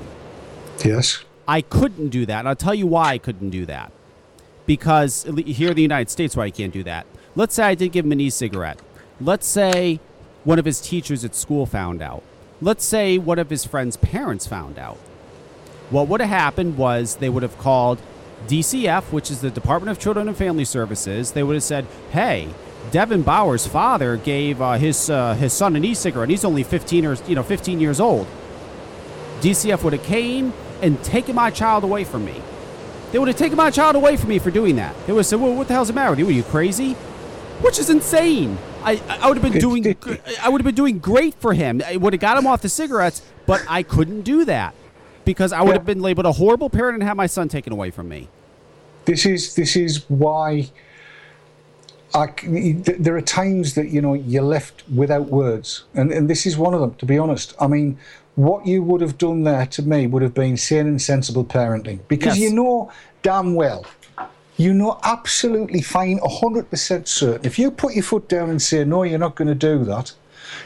Yes. 0.84 1.24
I 1.48 1.62
couldn't 1.62 2.10
do 2.10 2.26
that, 2.26 2.40
and 2.40 2.48
I'll 2.48 2.56
tell 2.56 2.76
you 2.76 2.88
why 2.88 3.12
I 3.12 3.18
couldn't 3.18 3.50
do 3.50 3.66
that. 3.66 3.92
Because 4.66 5.24
here 5.24 5.70
in 5.70 5.76
the 5.76 5.82
United 5.82 6.10
States, 6.10 6.36
why 6.36 6.44
I 6.44 6.52
can't 6.52 6.74
do 6.74 6.84
that. 6.84 7.08
Let's 7.36 7.56
say 7.56 7.64
I 7.64 7.76
did 7.76 7.92
give 7.92 8.06
him 8.06 8.12
an 8.12 8.20
e-cigarette. 8.20 8.80
Let's 9.20 9.48
say 9.48 10.00
one 10.44 10.60
of 10.60 10.66
his 10.66 10.82
teachers 10.82 11.24
at 11.24 11.36
school 11.36 11.66
found 11.66 12.02
out. 12.02 12.24
Let's 12.62 12.84
say 12.84 13.18
one 13.18 13.40
of 13.40 13.50
his 13.50 13.66
friends' 13.66 13.98
parents 13.98 14.46
found 14.46 14.78
out. 14.78 14.98
What 15.90 16.08
would 16.10 16.20
have 16.20 16.30
happened 16.30 16.78
was 16.78 17.16
they 17.16 17.30
would 17.30 17.44
have 17.44 17.58
called 17.58 18.00
DCF, 18.48 19.12
which 19.12 19.32
is 19.32 19.42
the 19.42 19.50
Department 19.50 19.90
of 19.90 20.00
Children 20.00 20.28
and 20.28 20.36
Family 20.36 20.66
Services. 20.66 21.32
They 21.32 21.44
would 21.44 21.56
have 21.56 21.64
said, 21.64 21.86
"Hey, 22.12 22.50
Devin 22.92 23.24
Bauer's 23.24 23.68
father 23.68 24.18
gave 24.18 24.62
uh, 24.62 24.74
his 24.74 25.10
uh, 25.10 25.34
his 25.36 25.54
son 25.54 25.76
an 25.76 25.84
e-cigarette. 25.84 26.24
and 26.26 26.32
He's 26.32 26.46
only 26.46 26.64
15 26.64 27.06
or 27.06 27.16
you 27.28 27.36
know 27.36 27.44
15 27.44 27.80
years 27.80 28.00
old." 28.00 28.28
DCF 29.42 29.84
would 29.84 29.94
have 29.94 30.04
came 30.04 30.54
and 30.82 31.02
taken 31.04 31.36
my 31.36 31.52
child 31.52 31.84
away 31.84 32.04
from 32.04 32.26
me. 32.26 32.42
They 33.12 33.20
would 33.20 33.28
have 33.28 33.38
taken 33.38 33.56
my 33.56 33.70
child 33.70 33.96
away 33.96 34.18
from 34.18 34.30
me 34.30 34.40
for 34.40 34.52
doing 34.52 34.78
that. 34.78 34.96
They 35.06 35.14
would 35.14 35.20
have 35.20 35.26
said, 35.26 35.40
"Well, 35.42 35.54
what 35.54 35.68
the 35.68 35.74
hell's 35.74 35.88
the 35.90 35.94
matter 35.94 36.12
with 36.12 36.20
you? 36.20 36.28
Are 36.28 36.32
you 36.32 36.44
crazy?" 36.44 36.94
Which 37.62 37.80
is 37.80 37.90
insane. 37.90 38.58
I, 38.84 39.02
I 39.10 39.28
would 39.28 39.38
have 39.38 39.52
been 39.52 39.60
doing 39.60 39.86
I 40.42 40.50
would 40.50 40.62
have 40.62 40.66
been 40.66 40.76
doing 40.76 41.00
great 41.00 41.34
for 41.36 41.54
him. 41.54 41.82
I 41.86 41.98
would 41.98 42.14
have 42.14 42.20
got 42.20 42.38
him 42.38 42.48
off 42.48 42.62
the 42.62 42.70
cigarettes, 42.70 43.22
but 43.46 43.64
I 43.68 43.84
couldn't 43.84 44.22
do 44.22 44.46
that 44.46 44.76
because 45.26 45.52
I 45.52 45.62
would 45.62 45.74
have 45.74 45.86
been 45.86 46.02
labeled 46.02 46.26
a 46.26 46.32
horrible 46.32 46.70
parent 46.70 46.96
and 46.96 47.04
have 47.04 47.18
my 47.18 47.26
son 47.26 47.50
taken 47.50 47.74
away 47.74 47.92
from 47.92 48.08
me. 48.08 48.30
This 49.06 49.26
is 49.26 49.56
this 49.56 49.76
is 49.76 50.06
why 50.10 50.70
I 52.18 52.26
there 53.00 53.16
are 53.16 53.22
times 53.22 53.76
that 53.76 53.90
you 53.90 54.02
know 54.02 54.14
you're 54.16 54.50
left 54.56 54.84
without 54.94 55.28
words, 55.28 55.84
and 55.94 56.12
and 56.12 56.30
this 56.30 56.46
is 56.46 56.58
one 56.58 56.74
of 56.74 56.82
them. 56.82 56.96
To 56.96 57.06
be 57.06 57.18
honest, 57.18 57.54
I 57.62 57.68
mean, 57.68 57.98
what 58.36 58.66
you 58.66 58.82
would 58.84 59.02
have 59.02 59.18
done 59.18 59.44
there 59.44 59.68
to 59.68 59.82
me 59.84 60.08
would 60.08 60.24
have 60.24 60.34
been 60.34 60.58
sane 60.58 60.88
and 60.88 61.02
sensible 61.02 61.46
parenting, 61.46 62.00
because 62.08 62.38
Yes. 62.38 62.50
you 62.50 62.56
know 62.56 62.92
damn 63.22 63.54
well, 63.56 63.86
you 64.58 64.74
know 64.74 65.00
absolutely 65.04 65.82
fine, 65.82 66.20
hundred 66.24 66.70
percent 66.72 67.08
certain. 67.08 67.46
If 67.46 67.60
you 67.60 67.70
put 67.72 67.94
your 67.94 68.04
foot 68.04 68.28
down 68.28 68.50
and 68.50 68.62
say 68.62 68.84
no, 68.84 69.04
you're 69.04 69.20
not 69.20 69.36
going 69.36 69.48
to 69.48 69.56
do 69.56 69.84
that. 69.86 70.14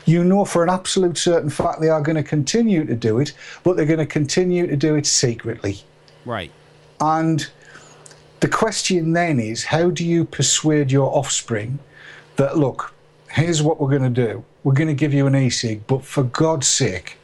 You 0.05 0.23
know 0.23 0.45
for 0.45 0.63
an 0.63 0.69
absolute 0.69 1.17
certain 1.17 1.49
fact 1.49 1.81
they 1.81 1.89
are 1.89 2.01
going 2.01 2.15
to 2.23 2.23
continue 2.23 2.85
to 2.85 2.95
do 2.95 3.19
it, 3.19 3.33
but 3.63 3.75
they're 3.75 3.85
going 3.95 3.99
to 4.07 4.13
continue 4.19 4.67
to 4.67 4.77
do 4.77 4.95
it 4.95 5.05
secretly. 5.05 5.79
Right. 6.23 6.51
And 6.99 7.49
the 8.41 8.47
question 8.47 9.13
then 9.13 9.39
is 9.39 9.63
how 9.63 9.89
do 9.89 10.05
you 10.05 10.26
persuade 10.26 10.91
your 10.91 11.15
offspring 11.15 11.80
that, 12.35 12.57
look, 12.57 12.93
here's 13.30 13.61
what 13.61 13.80
we're 13.80 13.89
going 13.89 14.13
to 14.13 14.27
do. 14.27 14.43
We're 14.63 14.73
going 14.73 14.88
to 14.88 14.93
give 14.93 15.13
you 15.13 15.27
an 15.27 15.35
e-cig, 15.35 15.88
but 15.88 16.03
for 16.03 16.23
God's 16.23 16.68
sake, 16.68 17.18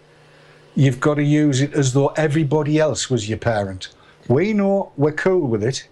you've 0.75 0.99
got 0.99 1.15
to 1.15 1.23
use 1.23 1.59
it 1.59 1.73
as 1.73 1.93
though 1.93 2.09
everybody 2.09 2.79
else 2.79 3.09
was 3.09 3.27
your 3.27 3.39
parent. 3.39 3.89
We 4.27 4.53
know 4.53 4.91
we're 4.95 5.11
cool 5.11 5.47
with 5.47 5.63
it, 5.63 5.87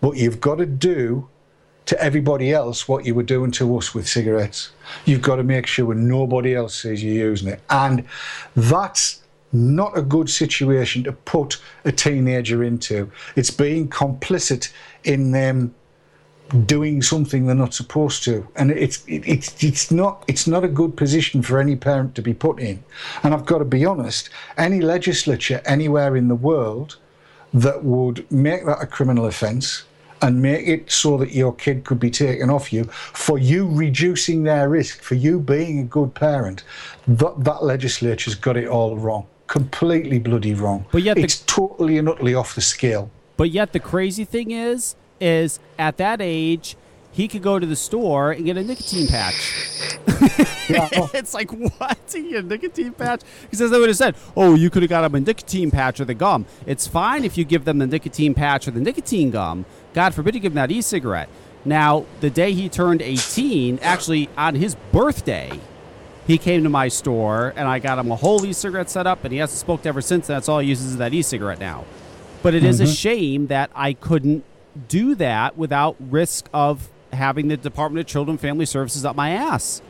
but 0.00 0.16
you've 0.16 0.40
got 0.40 0.56
to 0.56 0.66
do 0.66 1.28
to 1.84 2.00
everybody 2.00 2.52
else 2.52 2.88
what 2.88 3.04
you 3.04 3.14
were 3.14 3.22
doing 3.22 3.50
to 3.52 3.76
us 3.76 3.94
with 3.94 4.08
cigarettes. 4.08 4.70
You've 5.04 5.22
got 5.22 5.36
to 5.36 5.42
make 5.42 5.66
sure 5.66 5.94
nobody 5.94 6.54
else 6.54 6.80
sees 6.80 7.02
you 7.02 7.12
using 7.12 7.48
it. 7.48 7.60
And 7.68 8.04
that's 8.54 9.21
not 9.52 9.96
a 9.96 10.02
good 10.02 10.30
situation 10.30 11.04
to 11.04 11.12
put 11.12 11.60
a 11.84 11.92
teenager 11.92 12.64
into. 12.64 13.10
It's 13.36 13.50
being 13.50 13.88
complicit 13.88 14.72
in 15.04 15.32
them 15.32 15.74
doing 16.66 17.00
something 17.00 17.46
they're 17.46 17.54
not 17.54 17.74
supposed 17.74 18.24
to, 18.24 18.46
and 18.56 18.70
it's 18.70 19.04
it, 19.06 19.22
it's 19.26 19.62
it's 19.62 19.90
not 19.90 20.24
it's 20.28 20.46
not 20.46 20.64
a 20.64 20.68
good 20.68 20.96
position 20.96 21.42
for 21.42 21.58
any 21.58 21.76
parent 21.76 22.14
to 22.16 22.22
be 22.22 22.34
put 22.34 22.60
in. 22.60 22.82
And 23.22 23.32
I've 23.32 23.46
got 23.46 23.58
to 23.58 23.64
be 23.64 23.84
honest, 23.84 24.30
any 24.58 24.80
legislature 24.80 25.62
anywhere 25.64 26.16
in 26.16 26.28
the 26.28 26.34
world 26.34 26.96
that 27.54 27.84
would 27.84 28.30
make 28.30 28.64
that 28.66 28.82
a 28.82 28.86
criminal 28.86 29.26
offence 29.26 29.84
and 30.22 30.40
make 30.40 30.66
it 30.66 30.90
so 30.90 31.16
that 31.18 31.32
your 31.32 31.54
kid 31.54 31.84
could 31.84 31.98
be 31.98 32.10
taken 32.10 32.48
off 32.48 32.72
you 32.72 32.84
for 32.84 33.38
you 33.38 33.68
reducing 33.68 34.44
their 34.44 34.68
risk 34.68 35.02
for 35.02 35.16
you 35.16 35.38
being 35.40 35.80
a 35.80 35.84
good 35.84 36.14
parent 36.14 36.62
that 37.08 37.44
that 37.44 37.64
legislature's 37.64 38.36
got 38.36 38.56
it 38.56 38.68
all 38.68 38.96
wrong 38.96 39.26
completely 39.52 40.18
bloody 40.18 40.54
wrong 40.54 40.86
But 40.90 41.02
yet 41.02 41.16
the- 41.16 41.22
it's 41.24 41.40
totally 41.40 41.98
and 41.98 42.08
utterly 42.08 42.34
off 42.34 42.54
the 42.54 42.62
scale 42.62 43.10
But 43.36 43.50
yet 43.50 43.72
the 43.74 43.80
crazy 43.80 44.24
thing 44.24 44.50
is, 44.50 44.96
is 45.20 45.60
at 45.78 45.98
that 45.98 46.22
age, 46.22 46.74
he 47.12 47.28
could 47.28 47.42
go 47.42 47.58
to 47.58 47.66
the 47.66 47.76
store 47.76 48.32
and 48.32 48.46
get 48.46 48.56
a 48.56 48.64
nicotine 48.64 49.06
patch. 49.06 49.52
it's 51.14 51.34
like 51.34 51.50
what? 51.50 51.98
He 52.10 52.34
a 52.36 52.42
nicotine 52.42 52.92
patch? 52.92 53.20
He 53.50 53.56
says 53.56 53.70
they 53.70 53.78
would 53.78 53.90
have 53.90 53.98
said, 53.98 54.14
"Oh, 54.34 54.54
you 54.54 54.70
could 54.70 54.82
have 54.82 54.88
got 54.88 55.04
him 55.04 55.14
a 55.14 55.20
nicotine 55.20 55.70
patch 55.70 56.00
or 56.00 56.06
the 56.06 56.14
gum." 56.14 56.46
It's 56.64 56.86
fine 56.86 57.24
if 57.24 57.36
you 57.36 57.44
give 57.44 57.66
them 57.66 57.78
the 57.78 57.86
nicotine 57.86 58.32
patch 58.32 58.66
or 58.66 58.70
the 58.70 58.80
nicotine 58.80 59.30
gum. 59.30 59.66
God 59.92 60.14
forbid 60.14 60.34
you 60.34 60.40
give 60.40 60.54
them 60.54 60.62
that 60.68 60.72
e-cigarette. 60.72 61.28
Now, 61.66 62.06
the 62.20 62.30
day 62.30 62.52
he 62.52 62.68
turned 62.70 63.02
18, 63.02 63.78
actually 63.82 64.30
on 64.38 64.54
his 64.54 64.74
birthday, 64.90 65.60
he 66.26 66.38
came 66.38 66.62
to 66.64 66.68
my 66.70 66.88
store 66.88 67.52
and 67.56 67.66
I 67.68 67.78
got 67.78 67.98
him 67.98 68.10
a 68.10 68.16
whole 68.16 68.44
e-cigarette 68.44 68.90
set 68.90 69.06
up, 69.06 69.24
and 69.24 69.32
he 69.32 69.38
hasn't 69.38 69.58
smoked 69.58 69.86
ever 69.86 70.00
since. 70.00 70.26
That's 70.26 70.48
all 70.48 70.60
he 70.60 70.68
uses 70.68 70.92
is 70.92 70.96
that 70.98 71.12
e-cigarette 71.12 71.58
now. 71.60 71.84
But 72.42 72.54
it 72.54 72.64
is 72.64 72.80
a 72.80 72.84
Mhm. 72.84 72.96
shame 72.96 73.46
that 73.48 73.70
I 73.74 73.92
couldn't 73.92 74.44
do 74.88 75.14
that 75.16 75.56
without 75.56 75.96
risk 76.00 76.48
of 76.52 76.88
having 77.12 77.48
the 77.48 77.56
Department 77.56 78.00
of 78.06 78.10
Children 78.10 78.32
and 78.34 78.40
Family 78.40 78.66
Services 78.66 79.04
up 79.04 79.14
my 79.14 79.30
ass. 79.30 79.82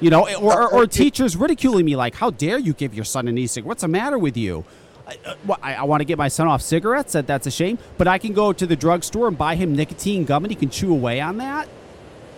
You 0.00 0.10
know, 0.10 0.26
or, 0.28 0.62
or, 0.62 0.68
or 0.74 0.86
teachers 0.86 1.36
ridiculing 1.38 1.86
me 1.86 1.96
like, 1.96 2.16
"How 2.16 2.28
dare 2.30 2.58
you 2.58 2.74
give 2.74 2.94
your 2.94 3.04
son 3.04 3.28
an 3.28 3.38
e-cigarette? 3.38 3.66
What's 3.68 3.82
the 3.82 3.88
matter 3.88 4.18
with 4.18 4.36
you?" 4.36 4.64
I, 5.08 5.16
uh, 5.24 5.54
I, 5.62 5.74
I 5.76 5.82
want 5.84 6.00
to 6.00 6.04
get 6.04 6.18
my 6.18 6.28
son 6.28 6.48
off 6.48 6.60
cigarettes. 6.60 7.12
That 7.14 7.26
that's 7.26 7.46
a 7.46 7.50
shame. 7.50 7.78
But 7.96 8.06
I 8.08 8.18
can 8.18 8.34
go 8.34 8.52
to 8.52 8.66
the 8.66 8.76
drugstore 8.76 9.28
and 9.28 9.38
buy 9.38 9.54
him 9.54 9.74
nicotine 9.74 10.24
gum, 10.24 10.44
and 10.44 10.50
he 10.50 10.56
can 10.56 10.68
chew 10.68 10.92
away 10.92 11.20
on 11.20 11.38
that. 11.38 11.68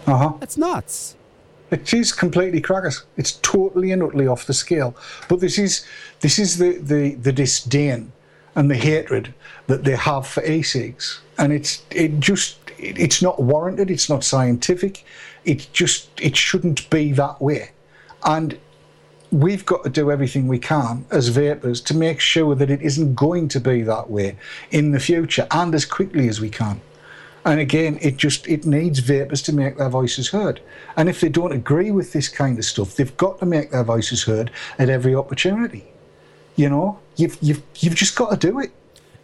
uh-huh 0.07 0.35
That's 0.39 0.57
nuts. 0.57 1.17
It 1.71 1.93
is 1.93 2.13
completely 2.13 2.61
crackers. 2.61 3.05
It's 3.17 3.33
totally 3.43 3.93
and 3.93 4.03
utterly 4.03 4.27
off 4.27 4.47
the 4.47 4.55
scale. 4.55 4.97
But 5.29 5.41
this 5.41 5.59
is 5.59 5.85
this 6.21 6.39
is 6.39 6.59
the, 6.59 6.79
the, 6.79 7.15
the 7.15 7.33
disdain 7.33 8.13
and 8.55 8.71
the 8.71 8.77
hatred 8.77 9.35
that 9.67 9.85
they 9.85 9.97
have 9.97 10.27
for 10.27 10.45
e-cigs. 10.45 11.21
And 11.37 11.53
it's 11.53 11.83
it 11.91 12.21
just 12.21 12.59
it, 12.79 12.99
it's 12.99 13.23
not 13.23 13.43
warranted, 13.43 13.91
it's 13.91 14.09
not 14.09 14.25
scientific. 14.25 15.05
It 15.45 15.69
just 15.73 16.09
it 16.21 16.37
shouldn't 16.37 16.89
be 16.91 17.13
that 17.13 17.41
way. 17.41 17.71
And 18.25 18.59
we've 19.31 19.67
got 19.67 19.85
to 19.85 19.91
do 19.91 20.11
everything 20.11 20.49
we 20.49 20.59
can 20.59 21.05
as 21.11 21.29
vapers 21.29 21.83
to 21.83 21.95
make 21.95 22.19
sure 22.19 22.55
that 22.55 22.71
it 22.71 22.81
isn't 22.81 23.15
going 23.15 23.49
to 23.49 23.61
be 23.61 23.83
that 23.83 24.11
way 24.11 24.37
in 24.71 24.93
the 24.93 25.01
future 25.01 25.47
and 25.51 25.75
as 25.75 25.85
quickly 25.85 26.29
as 26.29 26.41
we 26.41 26.49
can. 26.49 26.81
And 27.45 27.61
again, 27.61 27.99
it 28.03 28.17
just 28.17 28.47
it 28.49 28.67
needs 28.67 28.99
vapers 28.99 29.43
to 29.43 29.53
make 29.53 29.79
their 29.79 29.89
voices 29.89 30.29
heard. 30.29 30.61
And 30.97 31.09
if 31.09 31.21
they 31.21 31.29
don't 31.29 31.53
agree 31.53 31.91
with 31.91 32.13
this 32.13 32.29
kind 32.29 32.59
of 32.59 32.65
stuff, 32.65 32.97
they've 32.97 33.17
got 33.17 33.39
to 33.39 33.47
make 33.47 33.71
their 33.71 33.85
voices 33.85 34.25
heard 34.25 34.51
at 34.79 34.89
every 34.91 35.15
opportunity. 35.15 35.87
You 36.57 36.69
know, 36.69 36.99
you've 37.17 37.39
you've 37.41 37.63
you've 37.77 37.95
just 37.95 38.17
got 38.17 38.31
to 38.31 38.37
do 38.37 38.59
it. 38.61 38.73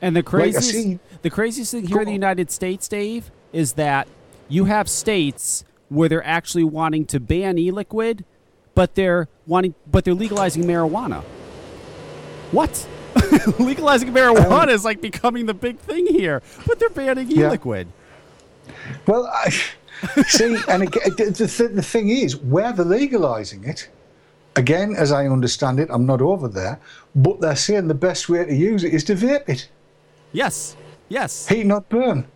And 0.00 0.14
the 0.14 0.20
Like 0.20 0.26
craziest, 0.26 0.70
see- 0.70 0.98
the 1.22 1.30
craziest 1.30 1.72
thing 1.72 1.86
here 1.86 2.00
in 2.00 2.06
the 2.06 2.12
United 2.12 2.50
States, 2.50 2.88
Dave, 2.88 3.30
is 3.52 3.74
that 3.74 4.06
you 4.48 4.66
have 4.66 4.88
states 4.88 5.64
where 5.88 6.08
they're 6.08 6.26
actually 6.26 6.64
wanting 6.64 7.06
to 7.06 7.20
ban 7.20 7.58
e-liquid, 7.58 8.24
but 8.74 8.94
they're 8.94 9.28
wanting, 9.46 9.74
but 9.90 10.04
they're 10.04 10.14
legalizing 10.14 10.64
marijuana. 10.64 11.22
What? 12.50 12.86
Legalizing 13.58 14.12
marijuana 14.12 14.64
um, 14.64 14.68
is 14.68 14.84
like 14.84 15.00
becoming 15.00 15.46
the 15.46 15.54
big 15.54 15.78
thing 15.78 16.06
here, 16.06 16.42
but 16.66 16.78
they're 16.78 16.90
banning 16.90 17.30
e-liquid. 17.30 17.86
Yeah. 17.86 18.03
Well, 19.06 19.26
I, 19.26 19.50
see, 20.26 20.58
and 20.68 20.82
again, 20.82 21.12
the, 21.16 21.24
the, 21.30 21.68
the 21.68 21.82
thing 21.82 22.08
is, 22.08 22.36
where 22.36 22.72
they're 22.72 22.84
legalising 22.84 23.66
it, 23.66 23.88
again, 24.56 24.94
as 24.96 25.12
I 25.12 25.26
understand 25.26 25.80
it, 25.80 25.88
I'm 25.90 26.06
not 26.06 26.20
over 26.20 26.48
there, 26.48 26.80
but 27.14 27.40
they're 27.40 27.56
saying 27.56 27.88
the 27.88 27.94
best 27.94 28.28
way 28.28 28.44
to 28.44 28.54
use 28.54 28.84
it 28.84 28.94
is 28.94 29.04
to 29.04 29.14
vape 29.14 29.48
it. 29.48 29.68
Yes, 30.32 30.76
yes. 31.08 31.48
Heat 31.48 31.64
not 31.64 31.88
burn. 31.88 32.26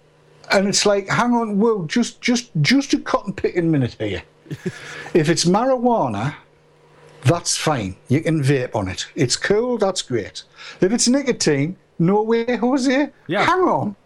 And 0.51 0.67
it's 0.67 0.87
like, 0.87 1.09
hang 1.09 1.35
on, 1.35 1.59
whoa, 1.59 1.85
just, 1.87 2.21
just, 2.21 2.51
just 2.61 2.95
a 2.95 2.99
cotton 3.01 3.33
picking 3.33 3.71
minute 3.71 3.97
here. 3.99 4.23
if 5.13 5.29
it's 5.29 5.45
marijuana, 5.45 6.35
that's 7.25 7.57
fine. 7.57 7.97
You 8.09 8.21
can 8.21 8.43
vape 8.43 8.75
on 8.75 8.89
it. 8.89 9.07
It's 9.15 9.37
cool. 9.37 9.79
That's 9.79 10.03
great. 10.03 10.45
If 10.81 10.93
it's 10.93 11.09
nicotine, 11.09 11.77
no 11.99 12.23
way, 12.23 12.57
Jose. 12.57 13.11
Yeah. 13.27 13.45
Hang 13.45 13.61
on. 13.61 13.97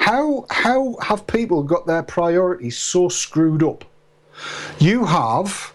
How 0.00 0.46
how 0.48 0.96
have 1.02 1.26
people 1.26 1.62
got 1.62 1.86
their 1.86 2.02
priorities 2.02 2.78
so 2.78 3.10
screwed 3.10 3.62
up? 3.62 3.84
You 4.78 5.04
have 5.04 5.74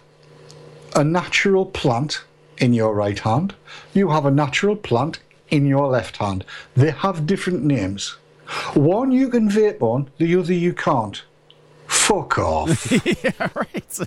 a 0.96 1.04
natural 1.04 1.64
plant 1.64 2.24
in 2.58 2.74
your 2.74 2.92
right 2.92 3.20
hand. 3.20 3.54
You 3.94 4.10
have 4.10 4.26
a 4.26 4.30
natural 4.32 4.74
plant 4.74 5.20
in 5.50 5.64
your 5.64 5.86
left 5.86 6.16
hand. 6.16 6.44
They 6.74 6.90
have 6.90 7.26
different 7.26 7.62
names. 7.62 8.16
One 8.74 9.12
you 9.12 9.28
can 9.28 9.48
vape 9.48 9.80
on, 9.80 10.10
the 10.18 10.36
other 10.36 10.52
you 10.52 10.72
can't. 10.72 11.22
Fuck 11.86 12.36
off. 12.38 12.90
yeah, 13.24 13.48
right. 13.54 13.98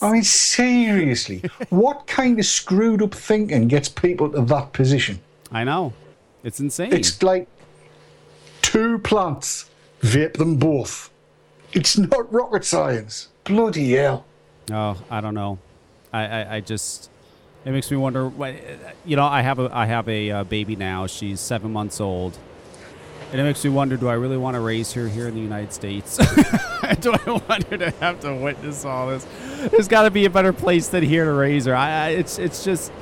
I 0.00 0.12
mean, 0.12 0.22
seriously, 0.22 1.42
what 1.68 2.06
kind 2.06 2.38
of 2.38 2.46
screwed 2.46 3.02
up 3.02 3.14
thinking 3.14 3.68
gets 3.68 3.90
people 3.90 4.30
to 4.30 4.40
that 4.40 4.72
position? 4.72 5.20
I 5.52 5.64
know. 5.64 5.92
It's 6.44 6.60
insane. 6.60 6.94
It's 6.94 7.22
like 7.22 7.46
two 8.70 8.98
plants, 9.00 9.68
vape 10.00 10.34
them 10.34 10.56
both. 10.56 11.10
It's 11.72 11.98
not 11.98 12.32
rocket 12.32 12.64
science. 12.64 13.28
Bloody 13.42 13.92
hell. 13.92 14.24
Oh, 14.70 14.96
I 15.10 15.20
don't 15.20 15.34
know. 15.34 15.58
I, 16.12 16.24
I, 16.24 16.54
I 16.56 16.60
just 16.60 17.10
it 17.64 17.72
makes 17.72 17.90
me 17.90 17.96
wonder. 17.96 18.30
You 19.04 19.16
know, 19.16 19.24
I 19.24 19.42
have 19.42 19.58
a 19.58 19.70
I 19.72 19.86
have 19.86 20.08
a 20.08 20.30
uh, 20.30 20.44
baby 20.44 20.76
now. 20.76 21.08
She's 21.08 21.40
seven 21.40 21.72
months 21.72 22.00
old, 22.00 22.38
and 23.32 23.40
it 23.40 23.44
makes 23.44 23.64
me 23.64 23.70
wonder: 23.70 23.96
Do 23.96 24.08
I 24.08 24.14
really 24.14 24.36
want 24.36 24.54
to 24.54 24.60
raise 24.60 24.92
her 24.92 25.08
here 25.08 25.26
in 25.26 25.34
the 25.34 25.40
United 25.40 25.72
States? 25.72 26.16
do 27.00 27.12
I 27.12 27.30
want 27.48 27.64
her 27.64 27.78
to 27.78 27.90
have 27.98 28.20
to 28.20 28.34
witness 28.34 28.84
all 28.84 29.08
this? 29.08 29.26
There's 29.70 29.88
got 29.88 30.02
to 30.02 30.10
be 30.12 30.26
a 30.26 30.30
better 30.30 30.52
place 30.52 30.88
than 30.88 31.02
here 31.02 31.24
to 31.24 31.32
raise 31.32 31.66
her. 31.66 31.74
I, 31.74 32.06
I 32.06 32.08
it's 32.10 32.38
it's 32.38 32.62
just 32.64 32.92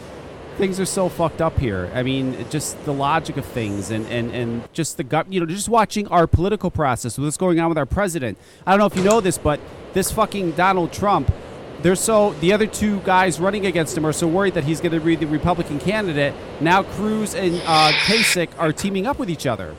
things 0.59 0.81
are 0.81 0.85
so 0.87 1.09
fucked 1.09 1.41
up 1.41 1.57
here. 1.59 1.91
I 1.95 2.03
mean, 2.03 2.45
just 2.51 2.85
the 2.85 2.93
logic 2.93 3.37
of 3.37 3.47
things 3.47 3.91
and, 3.91 4.05
and, 4.09 4.31
and 4.33 4.73
just 4.73 4.97
the 4.97 5.05
gut, 5.05 5.33
you 5.33 5.39
know, 5.39 5.47
just 5.47 5.69
watching 5.69 6.09
our 6.09 6.27
political 6.27 6.71
process, 6.71 7.17
what's 7.17 7.37
going 7.37 7.61
on 7.61 7.69
with 7.69 7.79
our 7.79 7.87
president. 7.87 8.37
I 8.67 8.73
don't 8.73 8.81
know 8.81 8.87
if 8.87 8.97
you 8.97 9.05
know 9.05 9.21
this, 9.21 9.39
but 9.39 9.61
this 9.93 10.11
fucking 10.11 10.53
Donald 10.53 10.93
Trump, 10.93 11.33
they're 11.81 11.95
so, 11.95 12.33
the 12.35 12.53
other 12.53 12.67
two 12.67 12.99
guys 13.01 13.39
running 13.39 13.67
against 13.67 13.97
him 13.97 14.05
are 14.05 14.13
so 14.13 14.27
worried 14.27 14.55
that 14.55 14.65
he's 14.65 14.81
going 14.81 14.93
to 14.93 15.01
be 15.01 15.15
the 15.15 15.29
Republican 15.29 15.79
candidate. 15.79 16.35
Now 16.61 16.83
Cruz 16.83 17.37
and 17.37 17.63
uh, 17.65 17.93
Kasich 17.93 18.51
are 18.59 18.73
teaming 18.73 19.07
up 19.07 19.21
with 19.21 19.31
each 19.31 19.47
other. 19.47 19.77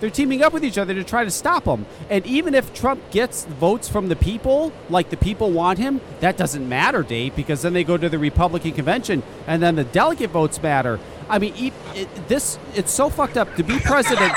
They're 0.00 0.10
teaming 0.10 0.42
up 0.42 0.52
with 0.52 0.64
each 0.64 0.76
other 0.78 0.92
to 0.94 1.02
try 1.04 1.24
to 1.24 1.30
stop 1.30 1.64
him. 1.64 1.86
And 2.10 2.26
even 2.26 2.54
if 2.54 2.74
Trump 2.74 3.10
gets 3.10 3.44
votes 3.46 3.88
from 3.88 4.08
the 4.08 4.16
people, 4.16 4.72
like 4.90 5.08
the 5.10 5.16
people 5.16 5.50
want 5.50 5.78
him, 5.78 6.00
that 6.20 6.36
doesn't 6.36 6.68
matter, 6.68 7.02
Dave, 7.02 7.34
because 7.34 7.62
then 7.62 7.72
they 7.72 7.84
go 7.84 7.96
to 7.96 8.08
the 8.08 8.18
Republican 8.18 8.72
convention 8.72 9.22
and 9.46 9.62
then 9.62 9.76
the 9.76 9.84
delegate 9.84 10.30
votes 10.30 10.62
matter. 10.62 11.00
I 11.28 11.38
mean, 11.38 11.54
e- 11.56 11.72
it, 11.94 12.28
this 12.28 12.58
it's 12.74 12.92
so 12.92 13.08
fucked 13.10 13.36
up 13.36 13.54
to 13.56 13.64
be 13.64 13.78
president. 13.80 14.32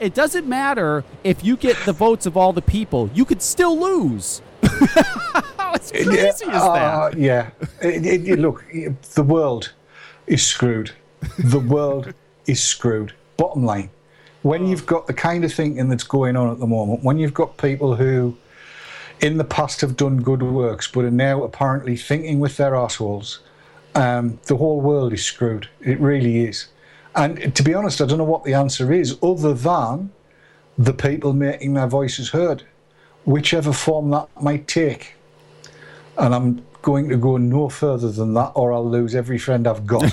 it 0.00 0.14
doesn't 0.14 0.48
matter 0.48 1.04
if 1.22 1.44
you 1.44 1.56
get 1.56 1.76
the 1.84 1.92
votes 1.92 2.26
of 2.26 2.36
all 2.36 2.52
the 2.52 2.62
people; 2.62 3.08
you 3.14 3.24
could 3.24 3.40
still 3.42 3.78
lose. 3.78 4.42
As 5.58 5.90
crazy 5.90 6.10
is 6.10 6.38
that? 6.40 6.46
Uh, 6.50 7.10
yeah. 7.16 7.50
It- 7.80 8.04
it- 8.06 8.28
it- 8.28 8.38
look, 8.38 8.64
the 9.14 9.22
world 9.22 9.72
is 10.26 10.44
screwed. 10.44 10.90
The 11.38 11.60
world 11.60 12.12
is 12.46 12.62
screwed. 12.62 13.12
Bottom 13.36 13.64
line. 13.64 13.90
When 14.42 14.66
you've 14.66 14.86
got 14.86 15.06
the 15.06 15.14
kind 15.14 15.44
of 15.44 15.52
thinking 15.52 15.88
that's 15.88 16.04
going 16.04 16.36
on 16.36 16.50
at 16.50 16.58
the 16.58 16.66
moment, 16.66 17.02
when 17.02 17.18
you've 17.18 17.34
got 17.34 17.56
people 17.56 17.96
who 17.96 18.36
in 19.20 19.38
the 19.38 19.44
past 19.44 19.80
have 19.80 19.96
done 19.96 20.20
good 20.20 20.42
works 20.42 20.90
but 20.90 21.04
are 21.04 21.10
now 21.10 21.44
apparently 21.44 21.96
thinking 21.96 22.40
with 22.40 22.56
their 22.56 22.74
assholes, 22.74 23.40
um, 23.94 24.38
the 24.46 24.56
whole 24.56 24.80
world 24.80 25.12
is 25.12 25.24
screwed. 25.24 25.68
It 25.80 26.00
really 26.00 26.44
is. 26.44 26.66
And 27.14 27.54
to 27.54 27.62
be 27.62 27.74
honest, 27.74 28.00
I 28.00 28.06
don't 28.06 28.18
know 28.18 28.24
what 28.24 28.44
the 28.44 28.54
answer 28.54 28.92
is 28.92 29.16
other 29.22 29.54
than 29.54 30.10
the 30.78 30.94
people 30.94 31.32
making 31.32 31.74
their 31.74 31.86
voices 31.86 32.30
heard, 32.30 32.64
whichever 33.24 33.72
form 33.72 34.10
that 34.10 34.28
might 34.40 34.66
take. 34.66 35.14
And 36.18 36.34
I'm 36.34 36.64
going 36.80 37.08
to 37.10 37.16
go 37.16 37.36
no 37.36 37.68
further 37.68 38.10
than 38.10 38.34
that, 38.34 38.52
or 38.54 38.72
I'll 38.72 38.88
lose 38.88 39.14
every 39.14 39.38
friend 39.38 39.66
I've 39.66 39.86
got. 39.86 40.12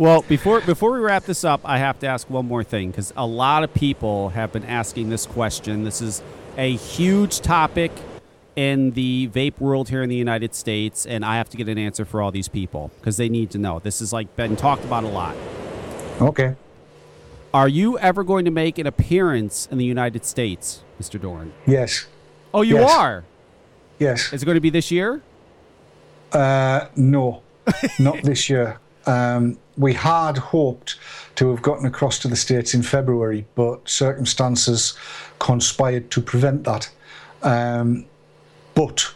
Well, 0.00 0.22
before 0.22 0.62
before 0.62 0.92
we 0.92 1.00
wrap 1.00 1.24
this 1.24 1.44
up, 1.44 1.60
I 1.62 1.76
have 1.76 1.98
to 1.98 2.06
ask 2.06 2.30
one 2.30 2.48
more 2.48 2.64
thing 2.64 2.90
because 2.90 3.12
a 3.18 3.26
lot 3.26 3.64
of 3.64 3.74
people 3.74 4.30
have 4.30 4.50
been 4.50 4.64
asking 4.64 5.10
this 5.10 5.26
question. 5.26 5.84
This 5.84 6.00
is 6.00 6.22
a 6.56 6.74
huge 6.74 7.40
topic 7.42 7.92
in 8.56 8.92
the 8.92 9.28
vape 9.28 9.60
world 9.60 9.90
here 9.90 10.02
in 10.02 10.08
the 10.08 10.16
United 10.16 10.54
States, 10.54 11.04
and 11.04 11.22
I 11.22 11.36
have 11.36 11.50
to 11.50 11.58
get 11.58 11.68
an 11.68 11.76
answer 11.76 12.06
for 12.06 12.22
all 12.22 12.30
these 12.30 12.48
people 12.48 12.90
because 12.98 13.18
they 13.18 13.28
need 13.28 13.50
to 13.50 13.58
know. 13.58 13.78
This 13.78 13.98
has 13.98 14.10
like 14.10 14.34
been 14.36 14.56
talked 14.56 14.86
about 14.86 15.04
a 15.04 15.08
lot. 15.08 15.36
okay. 16.18 16.56
Are 17.52 17.68
you 17.68 17.98
ever 17.98 18.24
going 18.24 18.46
to 18.46 18.50
make 18.50 18.78
an 18.78 18.86
appearance 18.86 19.68
in 19.70 19.76
the 19.76 19.84
United 19.84 20.24
States, 20.24 20.82
Mr. 20.98 21.20
Dorn? 21.20 21.52
Yes. 21.66 22.06
Oh, 22.54 22.62
you 22.62 22.76
Yes. 22.76 22.90
are. 22.90 23.24
Yes. 23.98 24.32
Is 24.32 24.42
it 24.42 24.46
going 24.46 24.54
to 24.54 24.62
be 24.62 24.70
this 24.70 24.90
year? 24.90 25.20
Uh, 26.32 26.86
no, 26.96 27.42
not 27.98 28.22
this 28.22 28.48
year. 28.48 28.80
Um, 29.04 29.58
we 29.80 29.94
had 29.94 30.36
hoped 30.36 30.96
to 31.36 31.50
have 31.50 31.62
gotten 31.62 31.86
across 31.86 32.18
to 32.20 32.28
the 32.28 32.36
States 32.36 32.74
in 32.74 32.82
February, 32.82 33.46
but 33.54 33.88
circumstances 33.88 34.94
conspired 35.38 36.10
to 36.10 36.20
prevent 36.20 36.64
that. 36.64 36.90
Um, 37.42 38.04
but 38.74 39.12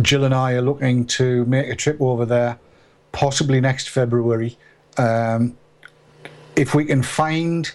Jill 0.00 0.24
and 0.24 0.34
I 0.34 0.52
are 0.52 0.62
looking 0.62 1.06
to 1.06 1.44
make 1.44 1.68
a 1.68 1.76
trip 1.76 2.00
over 2.00 2.24
there, 2.24 2.58
possibly 3.12 3.60
next 3.60 3.90
February. 3.90 4.56
Um, 4.96 5.56
if 6.56 6.74
we 6.74 6.86
can 6.86 7.02
find 7.02 7.70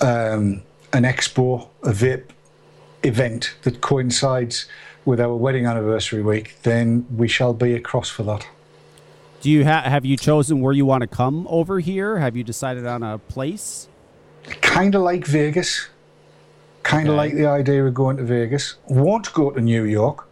um, 0.00 0.62
an 0.92 1.02
expo, 1.02 1.68
a 1.82 1.90
vape 1.90 2.30
event 3.02 3.54
that 3.62 3.80
coincides 3.80 4.66
with 5.04 5.20
our 5.20 5.34
wedding 5.34 5.66
anniversary 5.66 6.22
week, 6.22 6.56
then 6.62 7.06
we 7.16 7.26
shall 7.26 7.54
be 7.54 7.74
across 7.74 8.08
for 8.08 8.22
that. 8.22 8.46
Do 9.40 9.50
you 9.50 9.64
ha- 9.64 9.82
have 9.82 10.04
you 10.04 10.16
chosen 10.16 10.60
where 10.60 10.72
you 10.72 10.84
want 10.84 11.00
to 11.02 11.06
come 11.06 11.46
over 11.48 11.80
here? 11.80 12.18
Have 12.18 12.36
you 12.36 12.44
decided 12.44 12.86
on 12.86 13.02
a 13.02 13.18
place? 13.18 13.88
Kind 14.60 14.94
of 14.94 15.02
like 15.02 15.26
Vegas. 15.26 15.88
Kind 16.82 17.08
of 17.08 17.14
Okay. 17.14 17.16
like 17.18 17.34
the 17.34 17.46
idea 17.46 17.84
of 17.86 17.94
going 17.94 18.16
to 18.18 18.22
Vegas. 18.22 18.76
Won't 18.86 19.32
go 19.32 19.50
to 19.50 19.60
New 19.60 19.84
York 19.84 20.26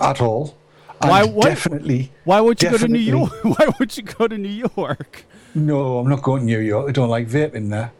at 0.00 0.20
all. 0.20 0.56
And 1.00 1.10
Why- 1.10 1.24
why- 1.24 1.48
Definitely. 1.48 2.12
Why 2.24 2.40
would 2.40 2.62
you 2.62 2.70
go 2.70 2.78
to 2.78 2.88
New 2.88 2.98
York? 2.98 3.32
Why 3.42 3.68
would 3.78 3.96
you 3.96 4.02
go 4.04 4.28
to 4.28 4.38
New 4.38 4.68
York? 4.76 5.24
No, 5.54 5.98
I'm 5.98 6.08
not 6.08 6.22
going 6.22 6.40
to 6.40 6.46
New 6.46 6.58
York. 6.60 6.88
I 6.88 6.92
don't 6.92 7.08
like 7.08 7.28
vaping 7.28 7.70
there. 7.70 7.92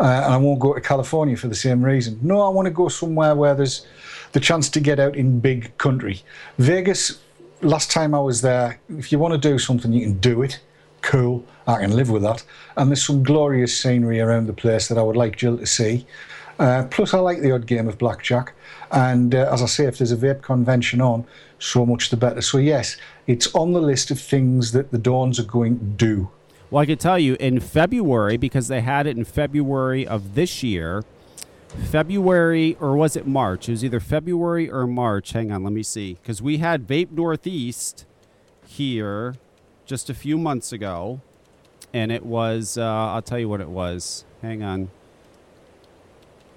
Uh, 0.00 0.04
and 0.04 0.34
I 0.34 0.36
won't 0.36 0.58
go 0.60 0.72
to 0.74 0.80
California 0.80 1.36
for 1.36 1.48
the 1.48 1.54
same 1.54 1.82
reason. 1.84 2.18
No, 2.22 2.40
I 2.42 2.48
want 2.48 2.66
to 2.66 2.70
go 2.70 2.88
somewhere 2.88 3.34
where 3.34 3.54
there's 3.54 3.86
the 4.32 4.40
chance 4.40 4.68
to 4.70 4.80
get 4.80 4.98
out 4.98 5.14
in 5.16 5.38
big 5.40 5.76
country. 5.78 6.22
Vegas, 6.58 7.18
last 7.62 7.90
time 7.90 8.14
I 8.14 8.20
was 8.20 8.42
there, 8.42 8.80
if 8.88 9.12
you 9.12 9.18
want 9.18 9.32
to 9.34 9.38
do 9.38 9.58
something, 9.58 9.92
you 9.92 10.02
can 10.02 10.18
do 10.18 10.42
it. 10.42 10.60
Cool. 11.00 11.44
I 11.66 11.80
can 11.80 11.96
live 11.96 12.10
with 12.10 12.22
that. 12.22 12.44
And 12.76 12.90
there's 12.90 13.04
some 13.04 13.22
glorious 13.22 13.76
scenery 13.76 14.20
around 14.20 14.46
the 14.46 14.52
place 14.52 14.88
that 14.88 14.98
I 14.98 15.02
would 15.02 15.16
like 15.16 15.36
Jill 15.36 15.58
to 15.58 15.66
see. 15.66 16.06
Uh, 16.58 16.84
plus, 16.90 17.14
I 17.14 17.18
like 17.18 17.40
the 17.40 17.52
odd 17.52 17.66
game 17.66 17.88
of 17.88 17.98
blackjack. 17.98 18.52
And 18.90 19.34
uh, 19.34 19.48
as 19.52 19.62
I 19.62 19.66
say, 19.66 19.86
if 19.86 19.98
there's 19.98 20.12
a 20.12 20.16
vape 20.16 20.42
convention 20.42 21.00
on, 21.00 21.24
so 21.58 21.86
much 21.86 22.10
the 22.10 22.16
better. 22.16 22.40
So, 22.40 22.58
yes, 22.58 22.96
it's 23.26 23.52
on 23.54 23.72
the 23.72 23.80
list 23.80 24.10
of 24.10 24.20
things 24.20 24.72
that 24.72 24.90
the 24.90 24.98
Dorns 24.98 25.38
are 25.38 25.44
going 25.44 25.78
to 25.78 25.84
do. 25.84 26.30
Well, 26.70 26.82
I 26.82 26.86
could 26.86 27.00
tell 27.00 27.18
you 27.18 27.36
in 27.38 27.60
February 27.60 28.36
because 28.36 28.68
they 28.68 28.80
had 28.80 29.06
it 29.06 29.16
in 29.16 29.24
February 29.24 30.06
of 30.06 30.34
this 30.34 30.62
year. 30.62 31.04
February 31.90 32.76
or 32.80 32.96
was 32.96 33.16
it 33.16 33.26
March? 33.26 33.68
It 33.68 33.72
was 33.72 33.84
either 33.84 34.00
February 34.00 34.70
or 34.70 34.86
March. 34.86 35.32
Hang 35.32 35.50
on, 35.50 35.64
let 35.64 35.72
me 35.72 35.82
see. 35.82 36.14
Because 36.14 36.42
we 36.42 36.58
had 36.58 36.86
Vape 36.86 37.10
Northeast 37.10 38.04
here 38.66 39.34
just 39.86 40.08
a 40.10 40.14
few 40.14 40.38
months 40.38 40.72
ago, 40.72 41.20
and 41.92 42.12
it 42.12 42.24
was 42.24 42.78
uh, 42.78 42.84
I'll 42.84 43.22
tell 43.22 43.38
you 43.38 43.48
what 43.48 43.60
it 43.60 43.68
was. 43.68 44.24
Hang 44.42 44.62
on. 44.62 44.90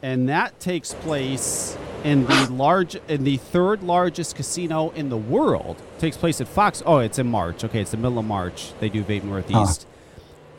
And 0.01 0.29
that 0.29 0.59
takes 0.59 0.93
place 0.93 1.77
in 2.03 2.25
the 2.25 2.49
large 2.51 2.95
in 3.07 3.23
the 3.23 3.37
third 3.37 3.81
largest 3.81 4.35
casino 4.35 4.91
in 4.91 5.09
the 5.09 5.17
world. 5.17 5.81
takes 5.97 6.17
place 6.17 6.39
at 6.39 6.47
Fox. 6.47 6.83
Oh, 6.85 6.99
it's 6.99 7.17
in 7.17 7.27
March. 7.27 7.63
Okay, 7.63 7.81
it's 7.81 7.91
the 7.91 7.97
middle 7.97 8.19
of 8.19 8.25
March. 8.25 8.73
They 8.79 8.89
do 8.89 9.03
Vape 9.03 9.23
Northeast. 9.23 9.87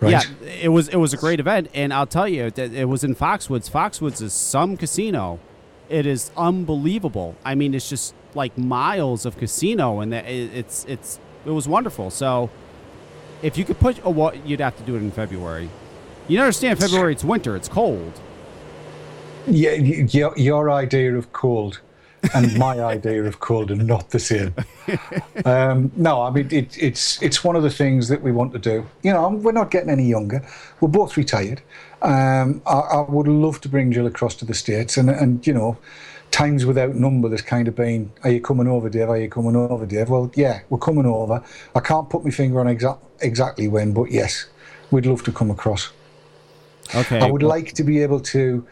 Right. 0.01 0.11
Yeah, 0.43 0.49
it 0.49 0.69
was 0.69 0.89
it 0.89 0.97
was 0.97 1.13
a 1.15 1.17
great 1.17 1.41
event, 1.41 1.69
and 1.73 1.93
I'll 1.93 2.07
tell 2.07 2.29
you, 2.29 2.45
it, 2.45 2.59
it 2.59 2.87
was 2.89 3.03
in 3.03 3.15
Foxwoods. 3.15 3.71
Foxwoods 3.71 4.21
is 4.21 4.33
some 4.35 4.77
casino. 4.77 5.39
It 5.89 6.05
is 6.05 6.31
unbelievable. 6.37 7.35
I 7.45 7.55
mean, 7.55 7.73
it's 7.73 7.89
just 7.89 8.15
like 8.35 8.59
miles 8.59 9.25
of 9.25 9.39
casino, 9.39 10.01
and 10.01 10.13
that- 10.13 10.27
it's 10.27 10.85
it's 10.87 11.19
it 11.47 11.51
was 11.51 11.67
wonderful. 11.67 12.11
So, 12.11 12.51
if 13.43 13.57
you 13.57 13.65
could 13.65 13.79
put, 13.81 14.05
oh, 14.05 14.11
well, 14.11 14.35
you'd 14.45 14.61
have 14.61 14.77
to 14.77 14.83
do 14.83 14.97
it 14.97 14.99
in 14.99 15.11
February. 15.13 15.71
You 16.29 16.41
understand, 16.41 16.79
February 16.79 17.13
it's 17.13 17.25
winter, 17.25 17.55
it's 17.57 17.69
cold. 17.69 18.21
Yeah, 19.47 19.73
your, 19.75 20.37
your 20.37 20.71
idea 20.73 21.17
of 21.17 21.33
cold 21.33 21.81
and 22.35 22.59
my 22.59 22.81
idea 22.81 23.25
of 23.25 23.41
cold 23.41 23.71
are 23.71 23.77
not 23.77 24.11
the 24.11 24.19
same. 24.19 24.55
Um, 25.45 25.91
no, 25.97 26.23
I 26.23 26.31
mean 26.31 26.49
it, 26.51 26.77
it's 26.79 27.21
it's 27.23 27.43
one 27.45 27.57
of 27.57 27.63
the 27.63 27.71
things 27.71 28.09
that 28.09 28.23
we 28.23 28.33
want 28.33 28.53
to 28.53 28.59
do. 28.59 28.87
You 29.03 29.13
know, 29.13 29.29
we're 29.29 29.53
not 29.53 29.71
getting 29.71 29.91
any 29.91 30.07
younger. 30.07 30.47
We're 30.81 30.89
both 30.89 31.17
retired. 31.17 31.63
Um, 32.03 32.63
I, 32.67 32.79
I 32.79 33.01
would 33.11 33.29
love 33.29 33.61
to 33.63 33.69
bring 33.69 33.93
Jill 33.93 34.07
across 34.07 34.35
to 34.37 34.45
the 34.45 34.55
states, 34.55 34.97
and 34.97 35.11
and 35.11 35.47
you 35.47 35.53
know, 35.53 35.77
times 36.31 36.65
without 36.67 36.95
number. 36.95 37.29
There's 37.29 37.43
kind 37.43 37.69
of 37.69 37.75
been, 37.75 38.13
"Are 38.25 38.31
you 38.31 38.41
coming 38.41 38.69
over, 38.69 38.89
Dave? 38.89 39.09
Are 39.09 39.19
you 39.19 39.29
coming 39.29 39.57
over, 39.57 39.87
Dave?" 39.87 40.09
Well, 40.09 40.31
yeah, 40.35 40.61
we're 40.69 40.79
coming 40.79 41.07
over. 41.07 41.43
I 41.75 41.81
can't 41.81 42.09
put 42.09 42.25
my 42.25 42.31
finger 42.31 42.61
on 42.61 42.69
exact 42.69 43.03
exactly 43.21 43.69
when, 43.69 43.93
but 43.93 44.11
yes, 44.11 44.47
we'd 44.91 45.07
love 45.07 45.23
to 45.25 45.33
come 45.33 45.51
across. 45.51 45.91
Okay. 46.95 47.19
I 47.19 47.31
would 47.31 47.43
well- 47.43 47.51
like 47.51 47.73
to 47.75 47.83
be 47.85 48.03
able 48.03 48.21
to 48.21 48.67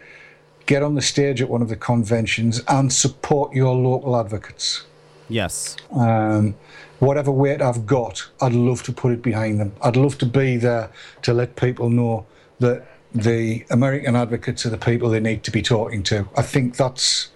get 0.66 0.82
on 0.82 0.94
the 0.94 1.02
stage 1.02 1.42
at 1.42 1.48
one 1.48 1.62
of 1.62 1.68
the 1.68 1.76
conventions 1.76 2.62
and 2.68 2.92
support 2.92 3.52
your 3.52 3.74
local 3.74 4.16
advocates. 4.16 4.84
Yes. 5.28 5.76
Um, 5.92 6.54
whatever 6.98 7.30
weight 7.30 7.62
I've 7.62 7.86
got, 7.86 8.28
I'd 8.40 8.52
love 8.52 8.82
to 8.84 8.92
put 8.92 9.12
it 9.12 9.22
behind 9.22 9.60
them. 9.60 9.72
I'd 9.82 9.96
love 9.96 10.18
to 10.18 10.26
be 10.26 10.56
there 10.56 10.90
to 11.22 11.32
let 11.32 11.56
people 11.56 11.90
know 11.90 12.26
that 12.60 12.86
the 13.14 13.64
American 13.70 14.16
advocates 14.16 14.66
are 14.66 14.70
the 14.70 14.78
people 14.78 15.08
they 15.08 15.20
need 15.20 15.44
to 15.44 15.50
be 15.50 15.62
talking 15.62 16.02
to. 16.04 16.28
I 16.36 16.42
think 16.42 16.76
that's 16.76 17.30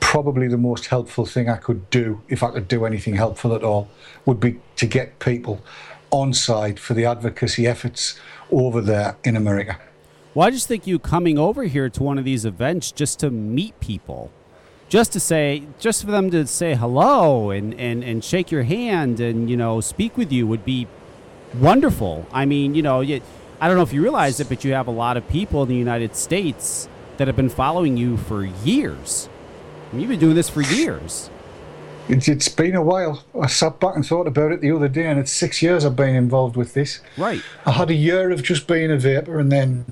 probably 0.00 0.48
the 0.48 0.58
most 0.58 0.86
helpful 0.86 1.26
thing 1.26 1.48
I 1.48 1.56
could 1.56 1.88
do, 1.90 2.22
if 2.28 2.42
I 2.42 2.50
could 2.50 2.68
do 2.68 2.84
anything 2.84 3.14
helpful 3.14 3.54
at 3.54 3.62
all, 3.62 3.88
would 4.26 4.40
be 4.40 4.60
to 4.76 4.86
get 4.86 5.18
people 5.18 5.62
on 6.10 6.34
side 6.34 6.78
for 6.78 6.94
the 6.94 7.04
advocacy 7.06 7.66
efforts 7.66 8.18
over 8.50 8.80
there 8.80 9.16
in 9.24 9.36
America. 9.36 9.78
Well, 10.34 10.46
I 10.46 10.50
just 10.50 10.66
think 10.66 10.86
you 10.86 10.98
coming 10.98 11.38
over 11.38 11.64
here 11.64 11.90
to 11.90 12.02
one 12.02 12.16
of 12.16 12.24
these 12.24 12.46
events 12.46 12.90
just 12.90 13.20
to 13.20 13.30
meet 13.30 13.78
people, 13.80 14.30
just 14.88 15.12
to 15.12 15.20
say, 15.20 15.64
just 15.78 16.02
for 16.02 16.10
them 16.10 16.30
to 16.30 16.46
say 16.46 16.74
hello 16.74 17.50
and, 17.50 17.74
and, 17.74 18.02
and 18.02 18.24
shake 18.24 18.50
your 18.50 18.62
hand 18.62 19.20
and, 19.20 19.50
you 19.50 19.58
know, 19.58 19.82
speak 19.82 20.16
with 20.16 20.32
you 20.32 20.46
would 20.46 20.64
be 20.64 20.86
wonderful. 21.58 22.26
I 22.32 22.46
mean, 22.46 22.74
you 22.74 22.80
know, 22.80 23.02
you, 23.02 23.20
I 23.60 23.68
don't 23.68 23.76
know 23.76 23.82
if 23.82 23.92
you 23.92 24.02
realize 24.02 24.40
it, 24.40 24.48
but 24.48 24.64
you 24.64 24.72
have 24.72 24.86
a 24.86 24.92
lot 24.92 25.18
of 25.18 25.28
people 25.28 25.64
in 25.64 25.68
the 25.68 25.76
United 25.76 26.16
States 26.16 26.88
that 27.18 27.26
have 27.26 27.36
been 27.36 27.50
following 27.50 27.98
you 27.98 28.16
for 28.16 28.42
years. 28.42 29.28
I 29.90 29.92
mean, 29.92 30.00
you've 30.00 30.10
been 30.10 30.18
doing 30.18 30.34
this 30.34 30.48
for 30.48 30.62
years. 30.62 31.28
It's, 32.08 32.26
it's 32.26 32.48
been 32.48 32.74
a 32.74 32.82
while. 32.82 33.22
I 33.38 33.48
sat 33.48 33.78
back 33.80 33.96
and 33.96 34.06
thought 34.06 34.26
about 34.26 34.52
it 34.52 34.62
the 34.62 34.72
other 34.72 34.88
day, 34.88 35.08
and 35.08 35.20
it's 35.20 35.30
six 35.30 35.60
years 35.60 35.84
I've 35.84 35.94
been 35.94 36.16
involved 36.16 36.56
with 36.56 36.72
this. 36.72 37.00
Right. 37.18 37.42
I 37.66 37.72
had 37.72 37.90
a 37.90 37.94
year 37.94 38.30
of 38.30 38.42
just 38.42 38.66
being 38.66 38.90
a 38.90 38.96
vaper, 38.96 39.38
and 39.38 39.52
then 39.52 39.84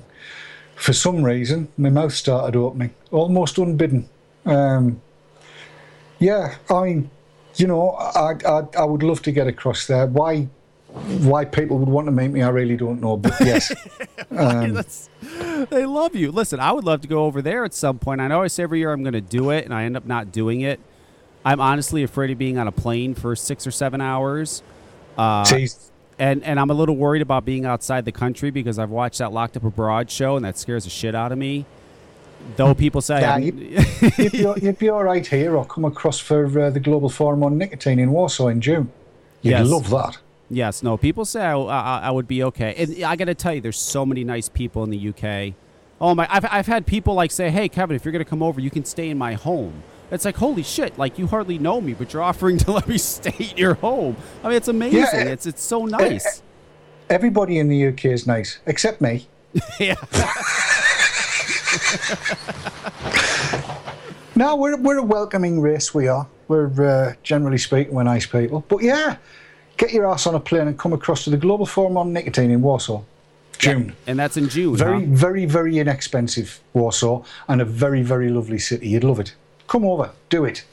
for 0.80 0.94
some 0.94 1.22
reason, 1.22 1.68
my 1.76 1.90
mouth 1.90 2.12
started 2.12 2.56
opening, 2.56 2.94
almost 3.10 3.58
unbidden. 3.58 4.08
Um, 4.46 5.02
yeah, 6.18 6.56
I 6.70 6.84
mean, 6.84 7.10
you 7.56 7.66
know, 7.66 7.90
I, 7.90 8.32
I 8.46 8.62
I 8.78 8.84
would 8.84 9.02
love 9.02 9.20
to 9.22 9.32
get 9.32 9.46
across 9.46 9.86
there. 9.86 10.06
Why 10.06 10.48
why 11.20 11.44
people 11.44 11.78
would 11.78 11.88
want 11.88 12.06
to 12.06 12.12
meet 12.12 12.28
me, 12.28 12.42
I 12.42 12.48
really 12.48 12.78
don't 12.78 13.00
know. 13.00 13.18
But 13.18 13.34
yes, 13.40 13.72
um, 14.30 14.82
they 15.68 15.84
love 15.84 16.16
you. 16.16 16.32
Listen, 16.32 16.60
I 16.60 16.72
would 16.72 16.84
love 16.84 17.02
to 17.02 17.08
go 17.08 17.26
over 17.26 17.42
there 17.42 17.64
at 17.64 17.74
some 17.74 17.98
point. 17.98 18.22
I 18.22 18.28
know 18.28 18.42
I 18.42 18.46
say 18.46 18.62
every 18.62 18.78
year 18.78 18.90
I'm 18.90 19.02
going 19.02 19.12
to 19.12 19.20
do 19.20 19.50
it, 19.50 19.66
and 19.66 19.74
I 19.74 19.84
end 19.84 19.98
up 19.98 20.06
not 20.06 20.32
doing 20.32 20.62
it. 20.62 20.80
I'm 21.44 21.60
honestly 21.60 22.02
afraid 22.02 22.30
of 22.30 22.38
being 22.38 22.56
on 22.56 22.66
a 22.66 22.72
plane 22.72 23.14
for 23.14 23.36
six 23.36 23.66
or 23.66 23.70
seven 23.70 24.00
hours. 24.00 24.62
Uh. 25.18 25.44
And 26.20 26.44
and 26.44 26.60
I'm 26.60 26.70
a 26.70 26.74
little 26.74 26.96
worried 26.96 27.22
about 27.22 27.44
being 27.44 27.64
outside 27.66 28.04
the 28.04 28.12
country 28.12 28.50
because 28.50 28.78
I've 28.78 28.90
watched 28.90 29.18
that 29.18 29.32
Locked 29.32 29.56
Up 29.56 29.64
Abroad 29.64 30.10
show, 30.10 30.36
and 30.36 30.44
that 30.44 30.56
scares 30.58 30.84
the 30.84 30.90
shit 30.90 31.14
out 31.14 31.32
of 31.32 31.38
me. 31.38 31.64
Though 32.56 32.74
people 32.74 33.00
say, 33.00 33.20
Yeah, 33.20 33.36
you'd, 33.38 33.58
you'd, 34.18 34.32
be, 34.32 34.46
you'd 34.62 34.78
be 34.78 34.88
all 34.88 35.02
right 35.04 35.26
here, 35.26 35.56
or 35.56 35.64
come 35.66 35.84
across 35.84 36.18
for 36.18 36.46
uh, 36.58 36.70
the 36.70 36.80
Global 36.80 37.08
Forum 37.10 37.42
on 37.42 37.58
Nicotine 37.58 37.98
in 37.98 38.10
Warsaw 38.12 38.46
in 38.48 38.60
June. 38.60 38.90
You'd 39.42 39.50
Yes. 39.50 39.68
love 39.68 39.90
that. 39.90 40.18
Yes, 40.48 40.82
no. 40.82 40.96
People 40.96 41.24
say 41.24 41.42
I, 41.42 41.56
I, 41.58 41.98
I 42.04 42.10
would 42.10 42.26
be 42.26 42.42
okay, 42.44 42.74
and 42.76 43.04
I 43.04 43.14
got 43.16 43.26
to 43.26 43.34
tell 43.34 43.54
you, 43.54 43.60
there's 43.60 43.78
so 43.78 44.04
many 44.06 44.24
nice 44.24 44.48
people 44.48 44.82
in 44.84 44.90
the 44.90 45.08
UK. 45.10 45.54
Oh 46.00 46.14
my! 46.14 46.26
I've, 46.30 46.46
I've 46.50 46.66
had 46.66 46.86
people 46.86 47.14
like 47.14 47.30
say, 47.30 47.50
"Hey, 47.50 47.68
Kevin, 47.68 47.94
if 47.94 48.04
you're 48.04 48.12
gonna 48.12 48.24
come 48.24 48.42
over, 48.42 48.60
you 48.60 48.70
can 48.70 48.84
stay 48.84 49.10
in 49.10 49.18
my 49.18 49.34
home." 49.34 49.82
It's 50.10 50.24
like, 50.24 50.36
holy 50.36 50.62
shit! 50.62 50.98
Like 50.98 51.18
you 51.18 51.26
hardly 51.26 51.58
know 51.58 51.80
me, 51.80 51.94
but 51.94 52.12
you're 52.12 52.22
offering 52.22 52.58
to 52.58 52.72
let 52.72 52.88
me 52.88 52.98
stay 52.98 53.50
in 53.50 53.56
your 53.56 53.74
home. 53.74 54.16
I 54.42 54.48
mean, 54.48 54.56
it's 54.56 54.68
amazing. 54.68 54.98
Yeah, 54.98 55.24
it's 55.24 55.46
it's 55.46 55.62
so 55.62 55.86
nice. 55.86 56.42
Everybody 57.08 57.58
in 57.58 57.68
the 57.68 57.88
UK 57.88 58.06
is 58.06 58.26
nice, 58.26 58.60
except 58.66 59.00
me. 59.00 59.26
yeah. 59.80 59.94
No, 64.40 64.56
we're, 64.56 64.78
we're 64.78 64.96
a 64.96 65.02
welcoming 65.02 65.60
race, 65.60 65.92
we 65.92 66.08
are. 66.08 66.26
We're, 66.48 66.72
uh, 66.82 67.12
generally 67.22 67.58
speaking, 67.58 67.92
we're 67.92 68.04
nice 68.04 68.24
people. 68.24 68.64
But 68.68 68.82
yeah, 68.82 69.18
get 69.76 69.92
your 69.92 70.10
ass 70.10 70.26
on 70.26 70.34
a 70.34 70.40
plane 70.40 70.66
and 70.66 70.78
come 70.78 70.94
across 70.94 71.24
to 71.24 71.30
the 71.30 71.36
Global 71.36 71.66
Forum 71.66 71.98
on 71.98 72.14
Nicotine 72.14 72.50
in 72.50 72.62
Warsaw. 72.62 73.02
June. 73.58 73.94
and 74.06 74.18
that's 74.18 74.38
in 74.38 74.48
June. 74.48 74.76
Very, 74.76 75.04
huh? 75.04 75.06
very, 75.10 75.44
very 75.44 75.78
inexpensive 75.78 76.58
Warsaw 76.72 77.22
and 77.48 77.60
a 77.60 77.66
very, 77.66 78.00
very 78.00 78.30
lovely 78.30 78.58
city. 78.58 78.88
You'd 78.88 79.04
love 79.04 79.20
it. 79.20 79.34
Come 79.70 79.84
over, 79.84 80.10
do 80.28 80.44
it. 80.44 80.64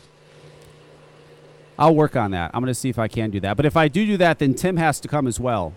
I'll 1.78 1.94
work 1.96 2.16
on 2.16 2.32
that. 2.32 2.50
I'm 2.54 2.62
gonna 2.62 2.74
see 2.74 2.90
if 2.90 2.98
I 2.98 3.08
can 3.08 3.30
do 3.30 3.40
that. 3.42 3.56
But 3.56 3.68
if 3.68 3.78
I 3.78 3.88
do 3.88 4.06
do 4.08 4.18
that, 4.18 4.40
then 4.40 4.56
Tim 4.56 4.78
has 4.78 5.00
to 5.02 5.08
come 5.08 5.28
as 5.28 5.40
well. 5.40 5.74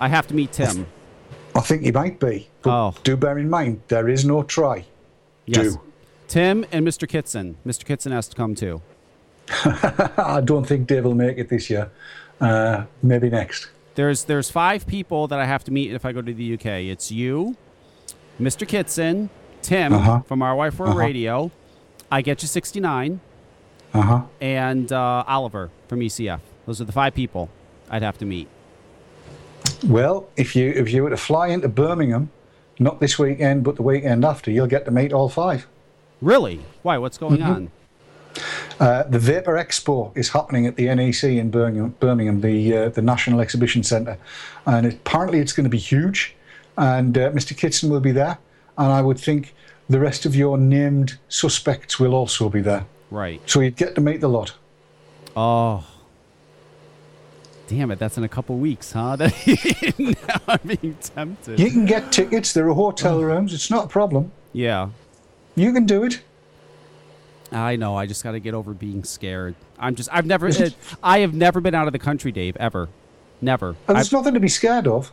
I 0.00 0.08
have 0.08 0.26
to 0.26 0.34
meet 0.34 0.50
Tim. 0.50 0.86
I 1.54 1.60
think 1.60 1.82
he 1.82 1.92
might 1.92 2.18
be. 2.18 2.48
But 2.62 2.70
Oh. 2.70 2.94
do 3.04 3.16
bear 3.16 3.38
in 3.38 3.48
mind, 3.48 3.82
there 3.86 4.08
is 4.08 4.24
no 4.24 4.42
try. 4.42 4.84
Yes. 5.46 5.74
Do. 5.74 5.80
Tim 6.26 6.66
and 6.72 6.84
Mr. 6.86 7.08
Kitson. 7.08 7.56
Mr. 7.64 7.84
Kitson 7.84 8.10
has 8.10 8.26
to 8.28 8.34
come 8.36 8.56
too. 8.56 8.82
I 9.64 10.40
don't 10.44 10.66
think 10.66 10.88
Dave 10.88 11.04
will 11.04 11.14
make 11.14 11.38
it 11.38 11.48
this 11.48 11.70
year. 11.70 11.90
Uh, 12.40 12.84
maybe 13.02 13.30
next. 13.30 13.68
There's 13.94 14.24
there's 14.24 14.50
five 14.50 14.86
people 14.88 15.28
that 15.28 15.38
I 15.38 15.44
have 15.46 15.62
to 15.64 15.70
meet 15.72 15.92
if 15.92 16.04
I 16.04 16.10
go 16.10 16.20
to 16.22 16.32
the 16.34 16.54
UK. 16.54 16.66
It's 16.90 17.12
you, 17.12 17.56
Mr. 18.40 18.66
Kitson, 18.66 19.30
Tim 19.62 19.92
Uh-huh. 19.92 20.20
from 20.22 20.42
Our 20.42 20.56
Wife 20.56 20.74
for 20.74 20.88
Uh-huh. 20.88 20.98
Radio. 20.98 21.50
I 22.10 22.22
get 22.22 22.42
you 22.42 22.48
69, 22.48 23.20
Uh 23.94 24.00
huh. 24.02 24.22
and 24.40 24.92
uh, 24.92 25.24
Oliver 25.26 25.70
from 25.88 26.00
ECF. 26.00 26.40
Those 26.66 26.80
are 26.80 26.84
the 26.84 26.92
five 26.92 27.14
people 27.14 27.48
I'd 27.90 28.02
have 28.02 28.18
to 28.18 28.24
meet. 28.24 28.48
Well, 29.86 30.28
if 30.36 30.54
you 30.56 30.70
if 30.70 30.92
you 30.92 31.02
were 31.02 31.10
to 31.10 31.16
fly 31.16 31.48
into 31.48 31.68
Birmingham, 31.68 32.30
not 32.78 33.00
this 33.00 33.18
weekend 33.18 33.64
but 33.64 33.76
the 33.76 33.82
weekend 33.82 34.24
after, 34.24 34.50
you'll 34.50 34.66
get 34.66 34.84
to 34.86 34.90
meet 34.90 35.12
all 35.12 35.28
five. 35.28 35.66
Really? 36.20 36.60
Why? 36.82 36.98
What's 36.98 37.18
going 37.18 37.38
Mhm. 37.40 37.46
on? 37.46 37.70
Uh, 38.78 39.02
the 39.04 39.18
Vaper 39.18 39.54
Expo 39.62 40.16
is 40.16 40.30
happening 40.30 40.66
at 40.66 40.76
the 40.76 40.88
NEC 40.88 41.24
in 41.38 41.50
Birmingham, 41.50 41.94
Birmingham 42.00 42.40
the 42.40 42.76
uh, 42.76 42.88
the 42.90 43.02
National 43.02 43.40
Exhibition 43.40 43.82
Centre, 43.82 44.18
and 44.66 44.86
it, 44.86 44.94
apparently 44.94 45.38
it's 45.40 45.52
going 45.52 45.64
to 45.64 45.70
be 45.70 45.78
huge. 45.78 46.34
And 46.76 47.16
uh, 47.18 47.30
Mr. 47.32 47.56
Kitson 47.56 47.90
will 47.90 48.00
be 48.00 48.12
there, 48.12 48.38
and 48.78 48.92
I 48.92 49.02
would 49.02 49.18
think 49.18 49.54
the 49.90 50.00
rest 50.00 50.24
of 50.24 50.36
your 50.36 50.56
named 50.56 51.18
suspects 51.28 51.98
will 51.98 52.14
also 52.14 52.48
be 52.48 52.60
there. 52.60 52.86
Right. 53.10 53.42
So 53.44 53.60
you'd 53.60 53.76
get 53.76 53.96
to 53.96 54.00
meet 54.00 54.20
the 54.20 54.28
lot. 54.28 54.54
Oh. 55.36 55.84
Damn 57.66 57.92
it! 57.92 58.00
That's 58.00 58.18
in 58.18 58.24
a 58.24 58.28
couple 58.28 58.56
weeks, 58.56 58.90
huh? 58.90 59.14
now 59.16 60.40
I'm 60.48 60.58
being 60.64 60.96
tempted. 61.00 61.60
You 61.60 61.70
can 61.70 61.86
get 61.86 62.10
tickets. 62.10 62.52
There 62.52 62.68
are 62.68 62.74
hotel 62.74 63.18
oh. 63.18 63.22
rooms. 63.22 63.54
It's 63.54 63.70
not 63.70 63.84
a 63.84 63.88
problem. 63.88 64.32
Yeah. 64.52 64.88
You 65.54 65.72
can 65.72 65.86
do 65.86 66.02
it. 66.02 66.20
I 67.52 67.76
know. 67.76 67.96
I 67.96 68.06
just 68.06 68.24
got 68.24 68.32
to 68.32 68.40
get 68.40 68.54
over 68.54 68.74
being 68.74 69.04
scared. 69.04 69.54
I'm 69.78 69.94
just. 69.94 70.08
I've 70.12 70.26
never. 70.26 70.50
I 71.02 71.20
have 71.20 71.32
never 71.32 71.60
been 71.60 71.76
out 71.76 71.86
of 71.86 71.92
the 71.92 72.00
country, 72.00 72.32
Dave. 72.32 72.56
Ever. 72.56 72.88
Never. 73.40 73.76
And 73.86 73.96
there's 73.96 74.12
nothing 74.12 74.34
to 74.34 74.40
be 74.40 74.48
scared 74.48 74.88
of. 74.88 75.12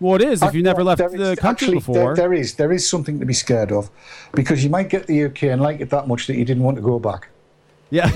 Well, 0.00 0.14
it 0.14 0.22
is 0.22 0.42
if 0.42 0.54
you 0.54 0.62
never 0.62 0.84
left 0.84 0.98
the 0.98 1.32
is- 1.32 1.38
country 1.38 1.66
actually, 1.66 1.74
before. 1.78 1.94
There, 1.94 2.14
there 2.14 2.32
is 2.32 2.54
there 2.54 2.72
is 2.72 2.88
something 2.88 3.18
to 3.20 3.26
be 3.26 3.34
scared 3.34 3.72
of, 3.72 3.90
because 4.32 4.62
you 4.62 4.70
might 4.70 4.88
get 4.88 5.06
the 5.06 5.24
UK 5.24 5.44
and 5.44 5.60
like 5.60 5.80
it 5.80 5.90
that 5.90 6.06
much 6.06 6.26
that 6.28 6.36
you 6.36 6.44
didn't 6.44 6.62
want 6.62 6.76
to 6.76 6.82
go 6.82 6.98
back. 6.98 7.28
Yeah, 7.90 8.10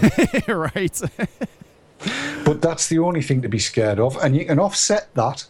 right. 0.48 1.00
But 2.44 2.60
that's 2.60 2.88
the 2.88 2.98
only 2.98 3.22
thing 3.22 3.42
to 3.42 3.48
be 3.48 3.58
scared 3.58 3.98
of, 4.00 4.16
and 4.22 4.36
you 4.36 4.44
can 4.44 4.58
offset 4.58 5.14
that 5.14 5.46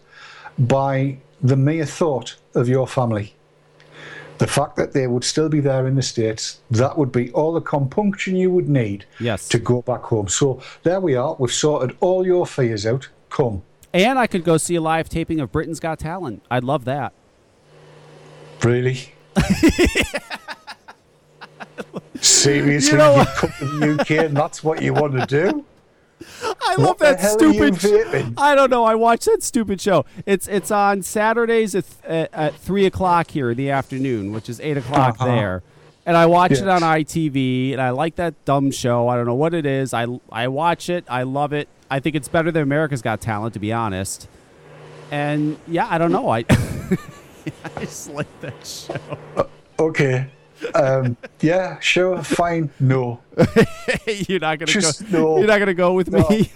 by 0.59 1.19
the 1.43 1.57
mere 1.57 1.87
thought 1.87 2.37
of 2.55 2.69
your 2.69 2.87
family. 2.87 3.35
The 4.39 4.47
fact 4.47 4.77
that 4.77 4.93
they 4.93 5.07
would 5.07 5.25
still 5.25 5.49
be 5.49 5.61
there 5.61 5.87
in 5.87 5.95
the 5.95 6.03
States, 6.03 6.61
that 6.71 6.99
would 6.99 7.13
be 7.13 7.31
all 7.33 7.53
the 7.53 7.61
compunction 7.61 8.37
you 8.37 8.51
would 8.51 8.69
need 8.69 9.05
Yes. 9.21 9.49
to 9.49 9.59
go 9.59 9.83
back 9.83 10.03
home. 10.03 10.29
So 10.29 10.61
there 10.83 11.01
we 11.01 11.15
are. 11.15 11.37
We've 11.39 11.53
sorted 11.53 11.97
all 12.01 12.27
your 12.27 12.47
fears 12.47 12.85
out. 12.87 13.09
Come. 13.31 13.63
And 13.95 14.19
I 14.19 14.27
could 14.27 14.45
go 14.45 14.57
see 14.57 14.75
a 14.75 14.81
live 14.81 15.09
taping 15.09 15.39
of 15.41 15.53
Britain's 15.53 15.81
Got 15.81 15.99
Talent. 15.99 16.43
I'd 16.51 16.65
love 16.65 16.85
that. 16.87 17.13
Really? 18.65 19.13
Seriously, 22.21 22.93
You 22.93 22.99
know 22.99 23.17
you 23.21 23.25
come 23.35 23.51
to 23.59 23.65
the 23.79 24.01
UK 24.01 24.11
and 24.27 24.37
that's 24.37 24.63
what 24.63 24.81
you 24.83 24.95
want 24.95 25.15
to 25.19 25.27
do? 25.27 25.65
I 26.65 26.77
love 26.77 26.99
the 26.99 27.07
that 27.07 27.21
hell 27.21 27.43
are 27.43 27.47
you 27.53 27.75
stupid. 27.75 28.35
I 28.37 28.55
don't 28.55 28.71
know. 28.71 28.85
I 28.85 28.95
watch 28.95 29.25
that 29.25 29.43
stupid 29.43 29.81
show. 29.81 30.05
It's 30.25 30.47
it's 30.47 30.71
on 30.71 31.03
Saturdays 31.03 31.75
at, 31.75 31.85
th- 32.07 32.29
at, 32.33 32.55
three 32.55 32.87
o'clock 32.87 33.31
here 33.33 33.51
in 33.51 33.57
the 33.57 33.71
afternoon, 33.71 34.33
which 34.33 34.49
is 34.49 34.61
eight 34.61 34.77
o'clock 34.77 35.17
Uh-huh. 35.21 35.27
there. 35.27 35.63
And 36.07 36.17
I 36.17 36.27
watch 36.27 36.53
it 36.53 36.67
on 36.69 36.83
ITV, 36.83 37.73
and 37.73 37.81
I 37.81 37.91
like 37.91 38.17
that 38.17 38.45
dumb 38.45 38.71
show. 38.73 39.09
I 39.09 39.17
don't 39.17 39.27
know 39.27 39.35
what 39.35 39.53
it 39.55 39.67
is. 39.67 39.93
I 39.95 40.07
I 40.31 40.47
watch 40.49 40.89
it. 40.89 41.05
I 41.09 41.25
love 41.25 41.53
it. 41.53 41.69
I 41.93 42.01
think 42.01 42.17
it's 42.17 42.29
better 42.29 42.51
than 42.51 42.63
America's 42.63 43.03
Got 43.03 43.21
Talent, 43.21 43.53
to 43.53 43.61
be 43.61 43.71
honest. 43.71 44.27
And 45.11 45.59
yeah, 45.69 45.87
I 45.91 45.99
don't 45.99 46.11
know. 46.11 46.31
I 46.31 46.39
I 46.49 47.81
just 47.81 48.09
like 48.11 48.41
that 48.41 48.67
show. 48.67 48.97
Okay. 49.79 50.31
Um, 50.75 51.19
yeah, 51.41 51.79
sure, 51.81 52.23
fine. 52.23 52.71
No. 52.81 53.21
you're 54.07 54.39
not 54.41 54.59
gonna 54.59 54.73
Just 54.73 55.11
go. 55.11 55.19
no. 55.19 55.39
You're 55.39 55.49
not 55.49 55.59
gonna 55.59 55.75
go 55.75 55.93
with 55.93 56.11
No. 56.11 56.27
me. 56.31 56.51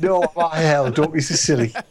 No, 0.00 0.24
my 0.34 0.56
hell, 0.56 0.90
don't 0.90 1.12
be 1.12 1.20
so 1.20 1.36
silly. 1.36 1.72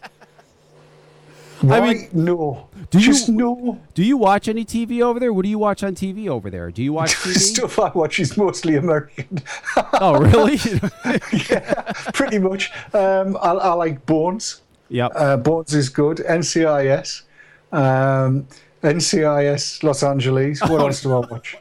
Why? 1.61 1.79
mean, 1.93 2.09
no. 2.13 2.69
do 2.89 2.99
you- 2.99 3.13
no. 3.29 3.79
Do 3.93 4.03
you 4.03 4.15
watch 4.17 4.47
any 4.47 4.63
TV 4.63 5.01
over 5.01 5.19
there? 5.19 5.33
What 5.33 5.43
do 5.43 5.49
you 5.49 5.59
watch 5.59 5.83
on 5.83 5.93
TV 5.95 6.27
over 6.29 6.49
there? 6.49 6.71
Do 6.71 6.81
you 6.83 6.93
watch 6.93 7.15
TV? 7.15 7.35
stuff 7.37 7.79
I 7.79 7.89
watch 7.89 8.19
is 8.19 8.37
mostly 8.37 8.75
American. 8.75 9.41
oh, 9.93 10.19
really? 10.19 10.55
yeah, 11.49 11.91
pretty 12.13 12.39
much. 12.39 12.71
Um, 12.93 13.37
I, 13.41 13.51
I 13.51 13.73
like 13.73 14.05
Bones. 14.05 14.61
Yep. 14.89 15.11
Uh, 15.15 15.37
Bones 15.37 15.73
is 15.73 15.89
good. 15.89 16.17
NCIS. 16.17 17.23
Um, 17.71 18.47
NCIS 18.81 19.83
Los 19.83 20.01
Angeles. 20.03 20.61
What 20.61 20.79
else 20.81 21.01
do 21.01 21.13
I 21.13 21.19
watch? 21.27 21.57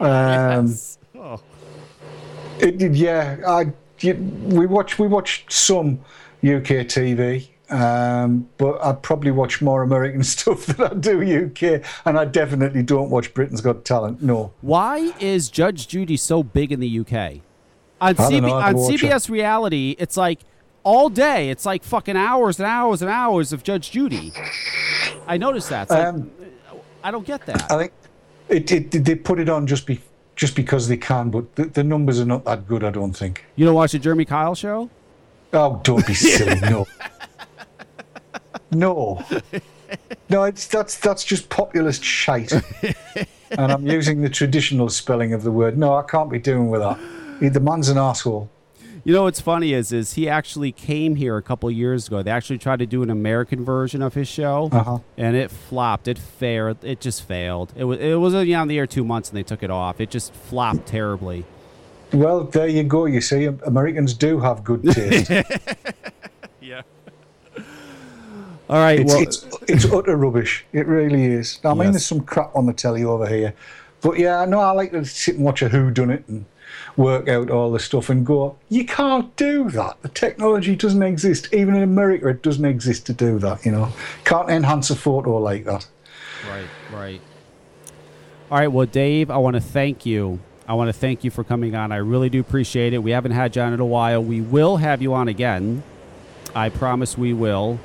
Um, 0.00 0.74
oh. 1.18 1.40
it, 2.60 2.80
it- 2.82 2.94
yeah, 2.94 3.38
I, 3.46 3.72
you, 4.00 4.14
we 4.14 4.66
watch 4.66 4.98
we 4.98 5.08
watch 5.08 5.44
some 5.48 5.98
UK 6.44 6.86
TV, 6.86 7.48
um, 7.70 8.48
but 8.56 8.82
I 8.84 8.92
probably 8.92 9.30
watch 9.30 9.60
more 9.60 9.82
American 9.82 10.22
stuff 10.24 10.66
than 10.66 10.86
I 10.86 10.94
do 10.94 11.20
UK, 11.46 11.82
and 12.04 12.18
I 12.18 12.24
definitely 12.24 12.82
don't 12.82 13.10
watch 13.10 13.34
Britain's 13.34 13.60
Got 13.60 13.84
Talent. 13.84 14.22
No, 14.22 14.52
Why 14.60 15.12
is 15.20 15.48
Judge 15.50 15.88
Judy 15.88 16.16
so 16.16 16.42
big 16.42 16.72
in 16.72 16.80
the 16.80 17.00
UK? 17.00 17.40
On, 18.00 18.14
CB- 18.14 18.42
know, 18.42 18.54
on 18.54 18.76
watch 18.76 18.94
it. 18.94 19.00
CBS 19.00 19.28
Reality, 19.28 19.96
it's 19.98 20.16
like 20.16 20.40
all 20.84 21.08
day. 21.10 21.50
It's 21.50 21.66
like 21.66 21.82
fucking 21.84 22.16
hours 22.16 22.58
and 22.60 22.66
hours 22.66 23.02
and 23.02 23.10
hours 23.10 23.52
of 23.52 23.62
Judge 23.64 23.90
Judy. 23.90 24.32
I 25.26 25.36
noticed 25.36 25.68
that. 25.70 25.90
Like, 25.90 26.06
Um, 26.06 26.30
I 27.02 27.10
don't 27.10 27.26
get 27.26 27.44
that. 27.46 27.70
I 27.70 27.76
think 27.78 27.92
it, 28.48 28.70
it, 28.72 29.04
they 29.04 29.14
put 29.14 29.38
it 29.40 29.48
on 29.48 29.66
just 29.66 29.86
be 29.86 30.00
just 30.36 30.54
because 30.54 30.86
they 30.88 30.96
can, 30.96 31.30
but 31.30 31.56
the, 31.56 31.64
the 31.64 31.82
numbers 31.84 32.20
are 32.20 32.24
not 32.24 32.44
that 32.44 32.66
good. 32.68 32.84
I 32.84 32.90
don't 32.90 33.12
think. 33.12 33.44
You 33.56 33.66
don't 33.66 33.74
watch 33.74 33.90
the 33.92 33.98
Jeremy 33.98 34.24
Kyle 34.24 34.54
show? 34.54 34.88
Oh, 35.52 35.80
don't 35.82 36.06
be 36.06 36.14
silly. 36.14 36.60
No. 36.60 36.86
No. 38.70 39.24
No, 40.28 40.44
it's 40.44 40.66
that's 40.66 40.98
that's 40.98 41.24
just 41.24 41.48
populist 41.48 42.04
shite. 42.04 42.52
and 43.50 43.72
I'm 43.72 43.86
using 43.86 44.20
the 44.20 44.28
traditional 44.28 44.88
spelling 44.90 45.32
of 45.32 45.42
the 45.42 45.50
word. 45.50 45.78
No, 45.78 45.94
I 45.94 46.02
can't 46.02 46.30
be 46.30 46.38
doing 46.38 46.68
with 46.68 46.80
that. 46.82 46.98
The 47.40 47.60
man's 47.60 47.88
an 47.88 47.96
asshole. 47.98 48.50
You 49.04 49.14
know 49.14 49.22
what's 49.22 49.40
funny 49.40 49.72
is 49.72 49.90
is 49.92 50.14
he 50.14 50.28
actually 50.28 50.70
came 50.72 51.16
here 51.16 51.38
a 51.38 51.42
couple 51.42 51.70
years 51.70 52.08
ago. 52.08 52.22
They 52.22 52.30
actually 52.30 52.58
tried 52.58 52.80
to 52.80 52.86
do 52.86 53.02
an 53.02 53.08
American 53.08 53.64
version 53.64 54.02
of 54.02 54.12
his 54.12 54.28
show, 54.28 54.68
Uh-huh. 54.70 54.98
and 55.16 55.34
it 55.34 55.50
flopped. 55.50 56.08
It 56.08 56.18
failed. 56.18 56.84
It 56.84 57.00
just 57.00 57.22
failed. 57.22 57.72
It 57.74 57.84
was 57.84 57.98
it 58.00 58.14
was 58.20 58.34
only 58.34 58.54
on 58.54 58.68
the 58.68 58.76
air 58.76 58.86
two 58.86 59.04
months, 59.04 59.30
and 59.30 59.38
they 59.38 59.42
took 59.42 59.62
it 59.62 59.70
off. 59.70 59.98
It 60.00 60.10
just 60.10 60.34
flopped 60.34 60.84
terribly. 60.86 61.46
Well, 62.12 62.44
there 62.44 62.66
you 62.68 62.82
go. 62.82 63.06
You 63.06 63.20
see, 63.22 63.44
Americans 63.46 64.12
do 64.12 64.40
have 64.40 64.62
good 64.64 64.82
taste. 64.82 65.30
All 68.68 68.76
right. 68.76 69.00
it's, 69.00 69.12
well, 69.14 69.22
it's 69.22 69.46
it's 69.66 69.84
utter 69.86 70.16
rubbish. 70.16 70.64
It 70.72 70.86
really 70.86 71.24
is. 71.24 71.58
I 71.64 71.70
mean, 71.70 71.84
Yes. 71.84 71.90
there's 71.92 72.06
some 72.06 72.20
crap 72.20 72.54
on 72.54 72.66
the 72.66 72.72
telly 72.72 73.04
over 73.04 73.26
here, 73.26 73.54
but 74.02 74.18
yeah, 74.18 74.44
no, 74.44 74.60
I 74.60 74.72
like 74.72 74.92
to 74.92 75.04
sit 75.04 75.36
and 75.36 75.44
watch 75.44 75.62
a 75.62 75.68
Who 75.68 75.90
Done 75.90 76.10
It 76.10 76.24
and 76.28 76.44
work 76.96 77.28
out 77.28 77.50
all 77.50 77.70
the 77.72 77.78
stuff 77.78 78.10
and 78.10 78.26
go. 78.26 78.56
You 78.68 78.84
can't 78.84 79.34
do 79.36 79.70
that. 79.70 79.96
The 80.02 80.08
technology 80.10 80.76
doesn't 80.76 81.02
exist. 81.02 81.48
Even 81.54 81.74
in 81.76 81.82
America, 81.82 82.28
it 82.28 82.42
doesn't 82.42 82.64
exist 82.64 83.06
to 83.06 83.12
do 83.14 83.38
that. 83.38 83.64
You 83.64 83.72
know, 83.72 83.92
can't 84.24 84.50
enhance 84.50 84.90
a 84.90 84.96
photo 84.96 85.38
like 85.38 85.64
that. 85.64 85.86
Right, 86.50 86.66
right. 86.92 87.20
All 88.50 88.58
right, 88.58 88.68
well, 88.68 88.86
Dave, 88.86 89.30
I 89.30 89.36
want 89.38 89.54
to 89.54 89.60
thank 89.60 90.04
you. 90.06 90.40
I 90.66 90.74
want 90.74 90.88
to 90.88 90.92
thank 90.92 91.24
you 91.24 91.30
for 91.30 91.42
coming 91.44 91.74
on. 91.74 91.92
I 91.92 91.96
really 91.96 92.28
do 92.28 92.40
appreciate 92.40 92.92
it. 92.92 92.98
We 93.02 93.12
haven't 93.12 93.32
had 93.32 93.56
you 93.56 93.62
on 93.62 93.72
in 93.72 93.80
a 93.80 93.86
while. 93.86 94.22
We 94.22 94.40
will 94.42 94.76
have 94.76 95.00
you 95.00 95.14
on 95.14 95.28
again. 95.28 95.82
I 96.54 96.68
promise 96.68 97.16
we 97.16 97.32
will. 97.32 97.78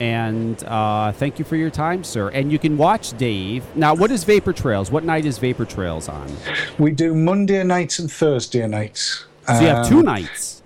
And 0.00 0.62
uh, 0.64 1.12
thank 1.12 1.38
you 1.38 1.44
for 1.44 1.56
your 1.56 1.70
time, 1.70 2.02
sir. 2.04 2.28
And 2.30 2.50
you 2.50 2.58
can 2.58 2.76
watch 2.76 3.16
Dave. 3.16 3.64
Now, 3.76 3.94
what 3.94 4.10
is 4.10 4.24
Vapor 4.24 4.52
Trails? 4.52 4.90
What 4.90 5.04
night 5.04 5.24
is 5.24 5.38
Vapor 5.38 5.64
Trails 5.64 6.08
on? 6.08 6.30
We 6.78 6.90
do 6.90 7.14
Monday 7.14 7.62
nights 7.62 7.98
and 8.00 8.10
Thursday 8.10 8.66
nights. 8.66 9.26
So 9.46 9.60
you 9.60 9.66
have 9.68 9.88
two 9.88 9.98
Um, 10.00 10.06
nights. 10.06 10.62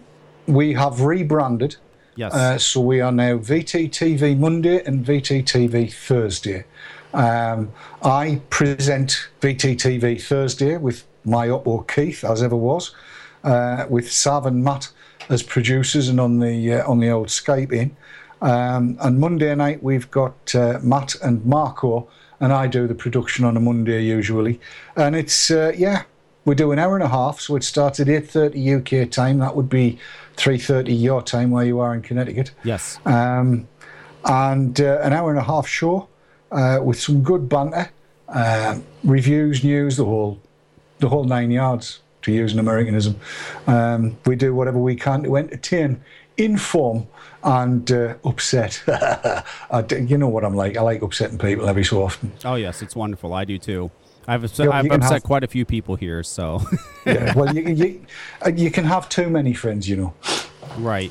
We 0.46 0.72
have 0.74 1.02
rebranded. 1.02 1.76
Yes. 2.16 2.32
Uh, 2.34 2.58
so 2.58 2.80
we 2.80 3.00
are 3.00 3.12
now 3.12 3.36
VTTV 3.38 4.38
Monday 4.38 4.82
and 4.84 5.04
VTTV 5.04 5.92
Thursday. 5.92 6.64
Um, 7.14 7.72
I 8.02 8.40
present 8.50 9.28
VTTV 9.40 10.20
Thursday 10.20 10.76
with 10.78 11.04
my 11.24 11.48
Oppo 11.48 11.86
Keith, 11.86 12.24
as 12.24 12.42
ever 12.42 12.56
was, 12.56 12.94
uh, 13.44 13.84
with 13.88 14.10
Sav 14.10 14.46
and 14.46 14.64
Matt 14.64 14.90
as 15.28 15.42
producers 15.42 16.08
and 16.08 16.18
on 16.18 16.38
the 16.38 16.74
uh, 16.74 16.90
on 16.90 16.98
the 17.00 17.10
old 17.10 17.28
Skype 17.28 17.72
in. 17.72 17.96
Um, 18.40 18.96
and 19.00 19.18
Monday 19.18 19.54
night 19.54 19.82
we've 19.82 20.10
got 20.10 20.54
uh, 20.54 20.78
Matt 20.82 21.16
and 21.22 21.44
Marco, 21.44 22.08
and 22.40 22.52
I 22.52 22.66
do 22.66 22.86
the 22.86 22.94
production 22.94 23.44
on 23.44 23.56
a 23.56 23.60
Monday 23.60 24.02
usually. 24.04 24.60
And 24.96 25.16
it's 25.16 25.50
uh, 25.50 25.72
yeah, 25.76 26.04
we 26.44 26.54
do 26.54 26.72
an 26.72 26.78
hour 26.78 26.94
and 26.94 27.04
a 27.04 27.08
half, 27.08 27.40
so 27.40 27.56
it 27.56 27.64
starts 27.64 28.00
at 28.00 28.08
eight 28.08 28.30
thirty 28.30 28.74
UK 28.74 29.10
time. 29.10 29.38
That 29.38 29.56
would 29.56 29.68
be 29.68 29.98
three 30.36 30.58
thirty 30.58 30.94
your 30.94 31.22
time 31.22 31.50
where 31.50 31.64
you 31.64 31.80
are 31.80 31.94
in 31.94 32.02
Connecticut. 32.02 32.52
Yes. 32.64 32.98
Um, 33.04 33.68
and 34.24 34.80
uh, 34.80 35.00
an 35.02 35.12
hour 35.12 35.30
and 35.30 35.38
a 35.38 35.42
half 35.42 35.66
show 35.66 36.08
uh, 36.50 36.80
with 36.82 37.00
some 37.00 37.22
good 37.22 37.48
banter, 37.48 37.90
uh, 38.28 38.78
reviews, 39.04 39.64
news, 39.64 39.96
the 39.96 40.04
whole 40.04 40.40
the 40.98 41.08
whole 41.08 41.24
nine 41.24 41.50
yards. 41.50 42.00
To 42.22 42.32
use 42.32 42.52
an 42.52 42.58
Americanism, 42.58 43.18
um, 43.68 44.18
we 44.26 44.34
do 44.34 44.52
whatever 44.52 44.78
we 44.78 44.96
can 44.96 45.22
to 45.22 45.36
entertain, 45.36 46.02
inform, 46.36 47.06
and 47.44 47.90
uh, 47.92 48.14
upset. 48.24 48.82
I 49.70 49.82
d 49.82 50.00
you 50.00 50.18
know 50.18 50.28
what 50.28 50.44
I'm 50.44 50.54
like. 50.54 50.76
I 50.76 50.82
like 50.82 51.02
upsetting 51.02 51.38
people 51.38 51.68
every 51.68 51.84
so 51.84 52.02
often. 52.02 52.32
Oh, 52.44 52.54
yes, 52.56 52.82
it's 52.82 52.96
wonderful. 52.96 53.32
I 53.32 53.44
do 53.44 53.58
too. 53.58 53.90
I've 54.26 54.44
upset, 54.44 54.66
Yeah, 54.66 54.72
I've 54.72 54.90
upset 54.90 55.12
have- 55.12 55.22
quite 55.22 55.42
a 55.44 55.46
few 55.48 55.64
people 55.64 55.96
here, 55.96 56.22
so. 56.22 56.60
Yeah, 57.06 57.32
well, 57.34 57.54
you, 57.54 57.62
you, 57.62 58.04
uh, 58.44 58.50
you 58.50 58.70
can 58.70 58.84
have 58.84 59.08
too 59.08 59.30
many 59.30 59.54
friends, 59.54 59.88
you 59.88 59.96
know. 59.96 60.14
Right. 60.76 61.10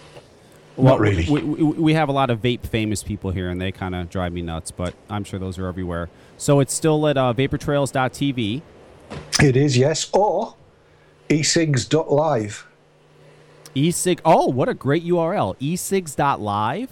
Not 0.77 0.99
really. 0.99 1.25
We, 1.27 1.41
we, 1.41 1.63
we 1.63 1.93
have 1.95 2.09
a 2.09 2.11
lot 2.11 2.29
of 2.29 2.39
vape 2.39 2.67
famous 2.67 3.01
people 3.01 3.31
here, 3.31 3.49
and 3.49 3.59
they 3.59 3.71
kind 3.71 3.95
of 3.95 4.11
drive 4.11 4.31
me 4.33 4.43
nuts, 4.43 4.69
but 4.69 4.93
I'm 5.09 5.23
sure 5.23 5.39
those 5.39 5.57
are 5.57 5.65
everywhere. 5.65 6.09
So 6.37 6.59
it's 6.59 6.71
still 6.75 7.07
at 7.07 7.17
uh, 7.17 7.33
vaportrails.tv. 7.33 8.61
It 9.41 9.57
is, 9.57 9.75
yes. 9.75 10.07
Or 10.13 10.53
esigs.live. 11.29 12.67
Esig. 13.77 14.19
Oh, 14.25 14.47
what 14.47 14.67
a 14.67 14.73
great 14.73 15.05
URL. 15.05 15.55
esigs.live. 15.57 16.89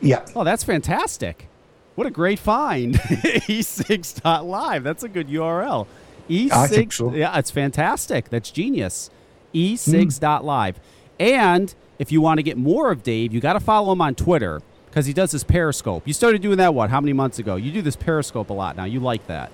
Yeah. 0.00 0.24
Oh, 0.34 0.44
that's 0.44 0.64
fantastic. 0.64 1.48
What 1.94 2.06
a 2.06 2.10
great 2.10 2.38
find. 2.38 2.94
esigs.live. 2.98 4.82
That's 4.82 5.02
a 5.02 5.08
good 5.08 5.28
URL. 5.28 5.86
E 6.28 6.48
think 6.48 6.92
so. 6.92 7.12
Yeah, 7.12 7.36
it's 7.38 7.50
fantastic. 7.50 8.30
That's 8.30 8.50
genius. 8.50 9.10
Mm-hmm. 9.52 9.74
esigs.live. 9.74 10.80
And 11.18 11.74
if 11.98 12.10
you 12.10 12.20
want 12.20 12.38
to 12.38 12.42
get 12.42 12.56
more 12.56 12.90
of 12.90 13.02
Dave, 13.02 13.32
you 13.32 13.40
got 13.40 13.52
to 13.54 13.60
follow 13.60 13.92
him 13.92 14.00
on 14.00 14.14
Twitter 14.14 14.62
because 14.86 15.06
he 15.06 15.12
does 15.12 15.32
this 15.32 15.44
Periscope. 15.44 16.06
You 16.06 16.12
started 16.12 16.40
doing 16.42 16.58
that, 16.58 16.74
what, 16.74 16.90
how 16.90 17.00
many 17.00 17.12
months 17.12 17.38
ago? 17.38 17.56
You 17.56 17.72
do 17.72 17.82
this 17.82 17.96
Periscope 17.96 18.50
a 18.50 18.54
lot 18.54 18.76
now. 18.76 18.84
You 18.84 19.00
like 19.00 19.26
that. 19.26 19.50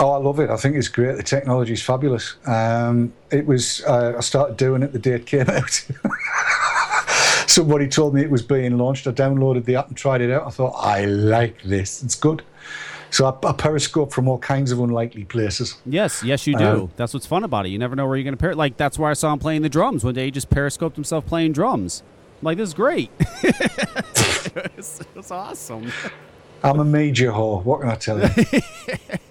Oh, 0.00 0.12
I 0.12 0.18
love 0.18 0.38
it. 0.38 0.48
I 0.48 0.56
think 0.56 0.76
it's 0.76 0.86
great. 0.86 1.16
The 1.16 1.24
technology 1.24 1.72
is 1.72 1.82
fabulous. 1.82 2.36
Um, 2.46 3.12
it 3.32 3.46
was. 3.46 3.82
Uh, 3.84 4.14
I 4.16 4.20
started 4.20 4.56
doing 4.56 4.82
it 4.82 4.92
the 4.92 4.98
day 4.98 5.14
it 5.14 5.26
came 5.26 5.50
out. 5.50 5.84
Somebody 7.48 7.88
told 7.88 8.14
me 8.14 8.22
it 8.22 8.30
was 8.30 8.42
being 8.42 8.78
launched. 8.78 9.06
I 9.08 9.10
downloaded 9.10 9.64
the 9.64 9.74
app 9.74 9.88
and 9.88 9.96
tried 9.96 10.20
it 10.20 10.30
out. 10.30 10.46
I 10.46 10.50
thought, 10.50 10.74
I 10.76 11.06
like 11.06 11.62
this. 11.62 12.02
It's 12.04 12.14
good. 12.14 12.42
So 13.10 13.26
I, 13.26 13.48
I 13.48 13.52
periscope 13.52 14.12
from 14.12 14.28
all 14.28 14.38
kinds 14.38 14.70
of 14.70 14.78
unlikely 14.80 15.24
places. 15.24 15.76
Yes, 15.86 16.22
yes, 16.22 16.46
you 16.46 16.56
do. 16.56 16.64
Um, 16.64 16.90
that's 16.96 17.14
what's 17.14 17.26
fun 17.26 17.42
about 17.42 17.66
it. 17.66 17.70
You 17.70 17.78
never 17.78 17.96
know 17.96 18.06
where 18.06 18.16
you're 18.16 18.24
going 18.24 18.36
to 18.36 18.40
pair. 18.40 18.54
Like 18.54 18.76
that's 18.76 18.98
where 18.98 19.10
I 19.10 19.14
saw 19.14 19.32
him 19.32 19.38
playing 19.38 19.62
the 19.62 19.68
drums 19.68 20.04
one 20.04 20.14
day. 20.14 20.26
He 20.26 20.30
just 20.30 20.50
periscoped 20.50 20.94
himself 20.94 21.26
playing 21.26 21.52
drums. 21.52 22.02
I'm 22.40 22.44
like 22.44 22.58
this 22.58 22.68
is 22.68 22.74
great. 22.74 23.10
it's, 23.42 25.00
it's 25.16 25.30
awesome. 25.30 25.90
I'm 26.62 26.80
a 26.80 26.84
major 26.84 27.32
whore. 27.32 27.64
What 27.64 27.80
can 27.80 27.90
I 27.90 27.94
tell 27.96 28.20
you? 28.20 28.28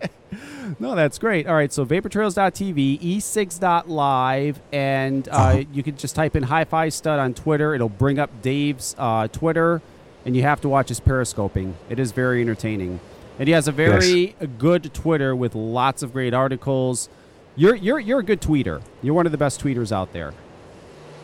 No, 0.80 0.94
that's 0.94 1.18
great. 1.18 1.48
All 1.48 1.56
right, 1.56 1.74
so 1.74 1.86
vaportrails.tv, 1.86 3.18
esigs.live, 3.18 4.62
and 4.72 5.28
uh, 5.32 5.64
you 5.74 5.82
can 5.82 5.98
just 5.98 6.16
type 6.16 6.36
in 6.36 6.44
Hi 6.44 6.66
Fi 6.66 6.90
Stud 6.90 7.20
on 7.20 7.34
Twitter. 7.34 7.74
It'll 7.74 7.90
bring 7.90 8.20
up 8.20 8.30
Dave's 8.44 8.96
uh, 9.00 9.28
Twitter, 9.28 9.82
and 10.24 10.36
you 10.36 10.44
have 10.44 10.62
to 10.62 10.70
watch 10.70 10.90
his 10.90 11.00
periscoping. 11.00 11.74
It 11.90 11.98
is 11.98 12.12
very 12.12 12.42
entertaining. 12.42 13.00
And 13.40 13.48
he 13.48 13.54
has 13.54 13.68
a 13.68 13.72
very 13.72 14.36
good 14.60 14.94
Twitter 14.94 15.36
with 15.36 15.56
lots 15.56 16.04
of 16.04 16.14
great 16.14 16.34
articles. 16.34 17.10
You're, 17.56 17.76
you're, 17.76 18.00
you're 18.00 18.20
a 18.20 18.24
good 18.24 18.42
tweeter. 18.42 18.82
You're 19.02 19.16
one 19.16 19.26
of 19.26 19.32
the 19.32 19.38
best 19.38 19.64
tweeters 19.64 19.92
out 19.92 20.14
there. 20.14 20.34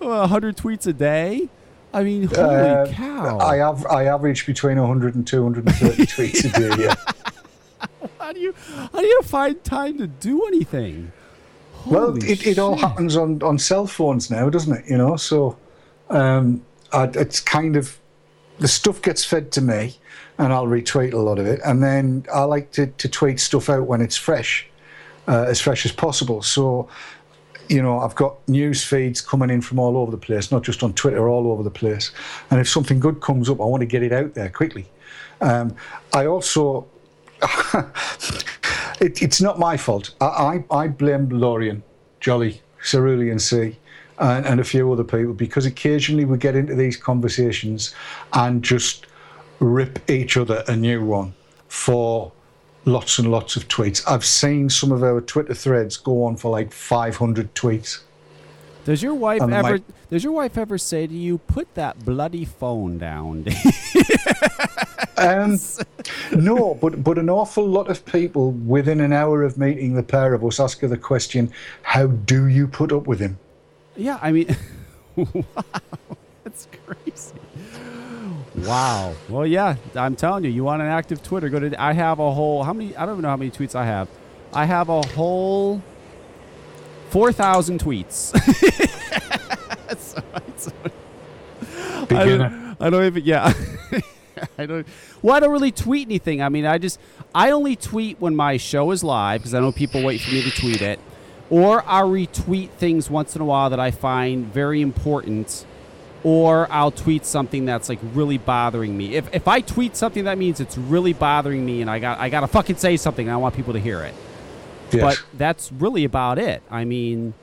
a 0.00 0.26
hundred 0.26 0.56
tweets 0.56 0.86
a 0.86 0.92
day. 0.94 1.48
I 1.92 2.02
mean, 2.02 2.28
holy 2.28 2.40
Uh, 2.40 2.86
cow! 2.92 3.38
I 3.38 3.56
have 3.56 3.84
I 3.86 4.06
average 4.06 4.46
between 4.46 4.78
100 4.78 5.14
and 5.14 5.26
230 5.26 6.06
tweets 6.06 6.44
a 6.44 6.76
day. 6.76 6.84
Yeah. 6.84 6.94
how 8.18 8.32
do 8.32 8.40
you 8.40 8.54
how 8.92 9.00
do 9.00 9.06
you 9.06 9.22
find 9.22 9.62
time 9.62 9.98
to 9.98 10.06
do 10.06 10.46
anything? 10.46 11.12
Well, 11.90 12.16
it, 12.16 12.46
it 12.46 12.58
all 12.58 12.76
happens 12.76 13.16
on, 13.16 13.42
on 13.42 13.58
cell 13.58 13.86
phones 13.86 14.30
now, 14.30 14.50
doesn't 14.50 14.72
it? 14.72 14.84
You 14.88 14.98
know, 14.98 15.16
so 15.16 15.56
um, 16.10 16.62
I, 16.92 17.04
it's 17.14 17.40
kind 17.40 17.76
of 17.76 17.98
the 18.58 18.68
stuff 18.68 19.00
gets 19.02 19.24
fed 19.24 19.52
to 19.52 19.60
me, 19.60 19.96
and 20.38 20.52
I'll 20.52 20.66
retweet 20.66 21.12
a 21.12 21.18
lot 21.18 21.38
of 21.38 21.46
it, 21.46 21.60
and 21.64 21.82
then 21.82 22.26
I 22.32 22.42
like 22.44 22.72
to, 22.72 22.86
to 22.86 23.08
tweet 23.08 23.40
stuff 23.40 23.68
out 23.68 23.86
when 23.86 24.00
it's 24.00 24.16
fresh, 24.16 24.66
uh, 25.26 25.46
as 25.48 25.60
fresh 25.60 25.84
as 25.84 25.92
possible. 25.92 26.42
So, 26.42 26.88
you 27.68 27.82
know, 27.82 28.00
I've 28.00 28.14
got 28.14 28.48
news 28.48 28.84
feeds 28.84 29.20
coming 29.20 29.50
in 29.50 29.60
from 29.60 29.78
all 29.78 29.96
over 29.96 30.10
the 30.10 30.16
place, 30.16 30.50
not 30.50 30.62
just 30.62 30.82
on 30.82 30.92
Twitter, 30.94 31.28
all 31.28 31.52
over 31.52 31.62
the 31.62 31.70
place. 31.70 32.12
And 32.50 32.60
if 32.60 32.68
something 32.68 33.00
good 33.00 33.20
comes 33.20 33.48
up, 33.48 33.60
I 33.60 33.64
want 33.64 33.80
to 33.80 33.86
get 33.86 34.02
it 34.02 34.12
out 34.12 34.34
there 34.34 34.48
quickly. 34.48 34.86
Um, 35.40 35.76
I 36.12 36.26
also 36.26 36.86
it, 39.00 39.22
it's 39.22 39.40
not 39.40 39.58
my 39.58 39.76
fault. 39.76 40.14
I, 40.20 40.64
I, 40.70 40.76
I 40.82 40.88
blame 40.88 41.28
Lorien, 41.28 41.82
Jollye, 42.20 42.60
Cerulean 42.82 43.38
Sea, 43.38 43.76
and, 44.18 44.46
and 44.46 44.60
a 44.60 44.64
few 44.64 44.92
other 44.92 45.04
people 45.04 45.32
because 45.32 45.66
occasionally 45.66 46.24
we 46.24 46.38
get 46.38 46.54
into 46.56 46.74
these 46.74 46.96
conversations 46.96 47.94
and 48.32 48.62
just 48.62 49.06
rip 49.60 49.98
each 50.10 50.36
other 50.36 50.64
a 50.68 50.76
new 50.76 51.04
one 51.04 51.34
for 51.68 52.32
lots 52.84 53.18
and 53.18 53.30
lots 53.30 53.56
of 53.56 53.68
tweets. 53.68 54.02
I've 54.08 54.24
seen 54.24 54.70
some 54.70 54.92
of 54.92 55.02
our 55.02 55.20
Twitter 55.20 55.54
threads 55.54 55.96
go 55.96 56.24
on 56.24 56.36
for 56.36 56.50
like 56.50 56.72
500 56.72 57.54
tweets. 57.54 58.00
Does 58.84 59.02
your 59.02 59.14
wife 59.14 59.42
And 59.42 59.52
ever? 59.52 59.80
Does 60.08 60.24
your 60.24 60.32
wife 60.32 60.56
ever 60.56 60.78
say 60.78 61.06
to 61.06 61.12
you, 61.12 61.36
"Put 61.36 61.74
that 61.74 62.06
bloody 62.06 62.46
phone 62.46 62.96
down"? 62.96 63.44
Um, 65.16 65.58
no, 66.32 66.74
but 66.74 67.02
but 67.04 67.18
an 67.18 67.30
awful 67.30 67.66
lot 67.66 67.88
of 67.88 68.04
people 68.04 68.50
within 68.52 69.00
an 69.00 69.12
hour 69.12 69.42
of 69.42 69.56
meeting 69.58 69.94
the 69.94 70.02
pair 70.02 70.34
of 70.34 70.44
us 70.44 70.58
ask 70.60 70.80
her 70.80 70.88
the 70.88 70.96
question, 70.96 71.52
"How 71.82 72.06
do 72.06 72.46
you 72.46 72.66
put 72.66 72.92
up 72.92 73.06
with 73.06 73.20
him?" 73.20 73.38
yeah, 73.96 74.18
I 74.22 74.32
mean, 74.32 74.56
wow, 75.16 75.34
that's 76.44 76.66
crazy. 76.86 77.34
Wow. 78.56 79.14
Well, 79.28 79.46
yeah, 79.46 79.76
I'm 79.94 80.16
telling 80.16 80.44
you, 80.44 80.50
you 80.50 80.64
want 80.64 80.82
an 80.82 80.88
active 80.88 81.22
Twitter? 81.22 81.48
Go 81.48 81.60
to. 81.60 81.80
I 81.80 81.92
have 81.92 82.18
a 82.18 82.32
whole. 82.32 82.64
How 82.64 82.72
many? 82.72 82.96
I 82.96 83.06
don't 83.06 83.14
even 83.16 83.22
know 83.22 83.28
how 83.28 83.36
many 83.36 83.50
tweets 83.52 83.74
I 83.76 83.84
have. 83.84 84.08
I 84.52 84.64
have 84.64 84.88
a 84.88 85.02
whole 85.08 85.80
four 87.10 87.32
thousand 87.32 87.80
tweets. 87.80 88.32
So- 89.98 90.22
so- 90.58 90.72
I 92.10 92.24
don't, 92.24 92.76
I 92.80 92.90
don't 92.90 93.04
even. 93.06 93.24
Yeah. 93.24 93.52
I 94.58 94.66
don't. 94.66 94.86
Well, 95.22 95.36
I 95.36 95.40
don't 95.40 95.52
really 95.52 95.72
tweet 95.72 96.08
anything. 96.08 96.42
I 96.42 96.48
mean, 96.48 96.66
I 96.66 96.78
just 96.78 96.98
I 97.34 97.50
only 97.50 97.76
tweet 97.76 98.20
when 98.20 98.36
my 98.36 98.56
show 98.56 98.90
is 98.90 99.04
live 99.04 99.40
because 99.40 99.54
I 99.54 99.60
know 99.60 99.72
people 99.72 100.02
wait 100.02 100.20
for 100.20 100.32
me 100.32 100.42
to 100.42 100.50
tweet 100.50 100.82
it, 100.82 100.98
or 101.50 101.82
I'll 101.86 102.10
retweet 102.10 102.70
things 102.70 103.10
once 103.10 103.34
in 103.34 103.42
a 103.42 103.44
while 103.44 103.70
that 103.70 103.80
I 103.80 103.90
find 103.90 104.46
very 104.46 104.80
important, 104.80 105.66
or 106.24 106.70
I'll 106.70 106.90
tweet 106.90 107.24
something 107.24 107.64
that's 107.64 107.88
like 107.88 107.98
really 108.14 108.38
bothering 108.38 108.96
me. 108.96 109.16
If 109.16 109.34
if 109.34 109.48
I 109.48 109.60
tweet 109.60 109.96
something 109.96 110.24
that 110.24 110.38
means 110.38 110.60
it's 110.60 110.78
really 110.78 111.12
bothering 111.12 111.64
me, 111.64 111.80
and 111.80 111.90
I 111.90 111.98
got 111.98 112.18
I 112.18 112.28
gotta 112.28 112.48
fucking 112.48 112.76
say 112.76 112.96
something, 112.96 113.26
and 113.26 113.34
I 113.34 113.36
want 113.36 113.54
people 113.54 113.72
to 113.72 113.80
hear 113.80 114.02
it. 114.02 114.14
Yes. 114.92 115.02
But 115.02 115.22
that's 115.36 115.72
really 115.72 116.04
about 116.04 116.38
it. 116.38 116.62
I 116.70 116.84
mean, 116.84 117.34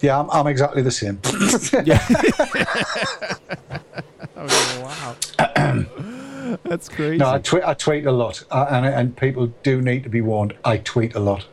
Yeah, 0.00 0.20
I'm, 0.20 0.30
I'm 0.30 0.46
exactly 0.46 0.82
the 0.82 0.90
same. 0.90 1.20
oh, 4.36 4.80
wow, 4.82 5.16
that's 6.64 6.88
crazy. 6.88 7.18
no, 7.18 7.30
I 7.30 7.38
tweet, 7.38 7.64
I 7.64 7.74
tweet 7.74 8.06
a 8.06 8.12
lot, 8.12 8.44
uh, 8.50 8.66
and, 8.70 8.86
and 8.86 9.16
people 9.16 9.48
do 9.62 9.80
need 9.80 10.02
to 10.04 10.08
be 10.08 10.20
warned. 10.20 10.56
I 10.64 10.78
tweet 10.78 11.14
a 11.14 11.20
lot. 11.20 11.46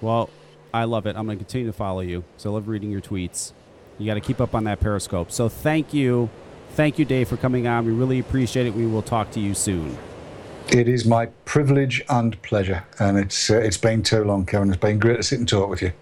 Well, 0.00 0.30
I 0.72 0.84
love 0.84 1.06
it. 1.06 1.16
I'm 1.16 1.26
going 1.26 1.38
to 1.38 1.44
continue 1.44 1.66
to 1.66 1.72
follow 1.72 2.00
you. 2.00 2.24
So 2.36 2.50
I 2.50 2.54
love 2.54 2.68
reading 2.68 2.90
your 2.90 3.00
tweets. 3.00 3.52
You 3.98 4.06
got 4.06 4.14
to 4.14 4.20
keep 4.20 4.40
up 4.40 4.54
on 4.54 4.64
that 4.64 4.80
Periscope. 4.80 5.30
So 5.30 5.48
thank 5.48 5.94
you. 5.94 6.28
Thank 6.72 6.98
you, 6.98 7.04
Dave, 7.04 7.28
for 7.28 7.38
coming 7.38 7.66
on. 7.66 7.86
We 7.86 7.92
really 7.92 8.18
appreciate 8.18 8.66
it. 8.66 8.74
We 8.74 8.86
will 8.86 9.02
talk 9.02 9.30
to 9.32 9.40
you 9.40 9.54
soon. 9.54 9.96
It 10.68 10.88
is 10.88 11.06
my 11.06 11.26
privilege 11.44 12.02
and 12.08 12.40
pleasure, 12.42 12.84
and 12.98 13.16
it's 13.16 13.50
uh, 13.50 13.58
it's 13.58 13.76
been 13.76 14.02
too 14.02 14.24
long, 14.24 14.44
Kevin. 14.44 14.68
It's 14.68 14.76
been 14.76 14.98
great 14.98 15.16
to 15.16 15.22
sit 15.22 15.38
and 15.38 15.48
talk 15.48 15.70
with 15.70 15.80
you. 15.80 15.92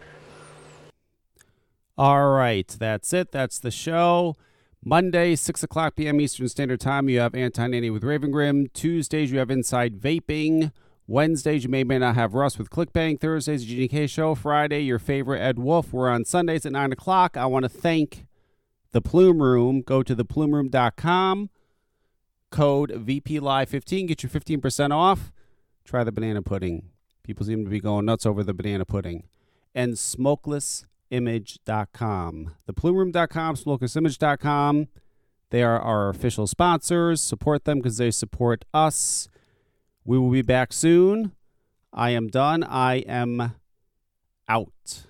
All 1.97 2.31
right. 2.31 2.67
That's 2.67 3.13
it. 3.13 3.31
That's 3.31 3.59
the 3.59 3.71
show. 3.71 4.37
Monday, 4.87 5.35
6 5.35 5.63
o'clock 5.63 5.97
p.m. 5.97 6.21
Eastern 6.21 6.47
Standard 6.47 6.79
Time, 6.79 7.09
you 7.09 7.19
have 7.19 7.35
Anti 7.35 7.67
Nanny 7.69 7.89
with 7.89 8.05
Raven 8.05 8.31
Grim. 8.31 8.67
Tuesdays, 8.75 9.33
you 9.33 9.39
have 9.39 9.51
Inside 9.51 9.99
Vaping. 9.99 10.73
Wednesdays, 11.07 11.65
you 11.65 11.71
may 11.71 11.85
may 11.85 11.99
not 11.99 12.17
have 12.17 12.35
Russ 12.35 12.59
with 12.59 12.69
ClickBang. 12.69 13.19
Thursdays, 13.19 13.67
the 13.67 13.89
GDK 13.89 14.09
Show. 14.11 14.35
Friday, 14.35 14.81
your 14.81 14.99
favorite 14.99 15.41
Ed 15.41 15.59
Wolf. 15.59 15.91
We're 15.91 16.11
on 16.11 16.27
Sundays 16.27 16.67
at 16.67 16.73
9 16.73 16.93
o'clock. 16.93 17.35
I 17.35 17.47
want 17.47 17.63
to 17.63 17.69
thank 17.71 18.27
the 18.93 19.01
Plume 19.01 19.41
Room. 19.41 19.81
Go 19.81 20.03
to 20.03 20.15
theplumeroom.com. 20.15 21.49
Code 22.51 22.91
VPLive15. 22.91 24.09
Get 24.09 24.23
your 24.23 24.31
15% 24.31 24.93
off. 24.93 25.33
Try 25.87 26.05
the 26.05 26.13
banana 26.13 26.43
pudding. 26.43 26.91
People 27.23 27.47
seem 27.47 27.65
to 27.65 27.71
be 27.71 27.81
going 27.81 28.05
nuts 28.05 28.27
over 28.27 28.43
the 28.43 28.53
banana 28.53 28.85
pudding. 28.85 29.25
And 29.75 29.99
smokelessimage.com. 31.11 32.55
Theplumeroom.com, 32.69 33.57
smokelessimage.com. 33.57 34.89
They 35.51 35.63
are 35.63 35.79
our 35.79 36.09
official 36.09 36.47
sponsors. 36.47 37.21
Support 37.21 37.65
them 37.65 37.79
because 37.79 37.99
they 37.99 38.11
support 38.11 38.65
us. 38.75 39.29
We 40.05 40.19
will 40.19 40.31
be 40.31 40.43
back 40.43 40.73
soon. 40.73 41.33
I 41.93 42.11
am 42.11 42.29
done. 42.29 42.65
I 42.65 42.97
am 43.07 43.55
out. 44.49 45.07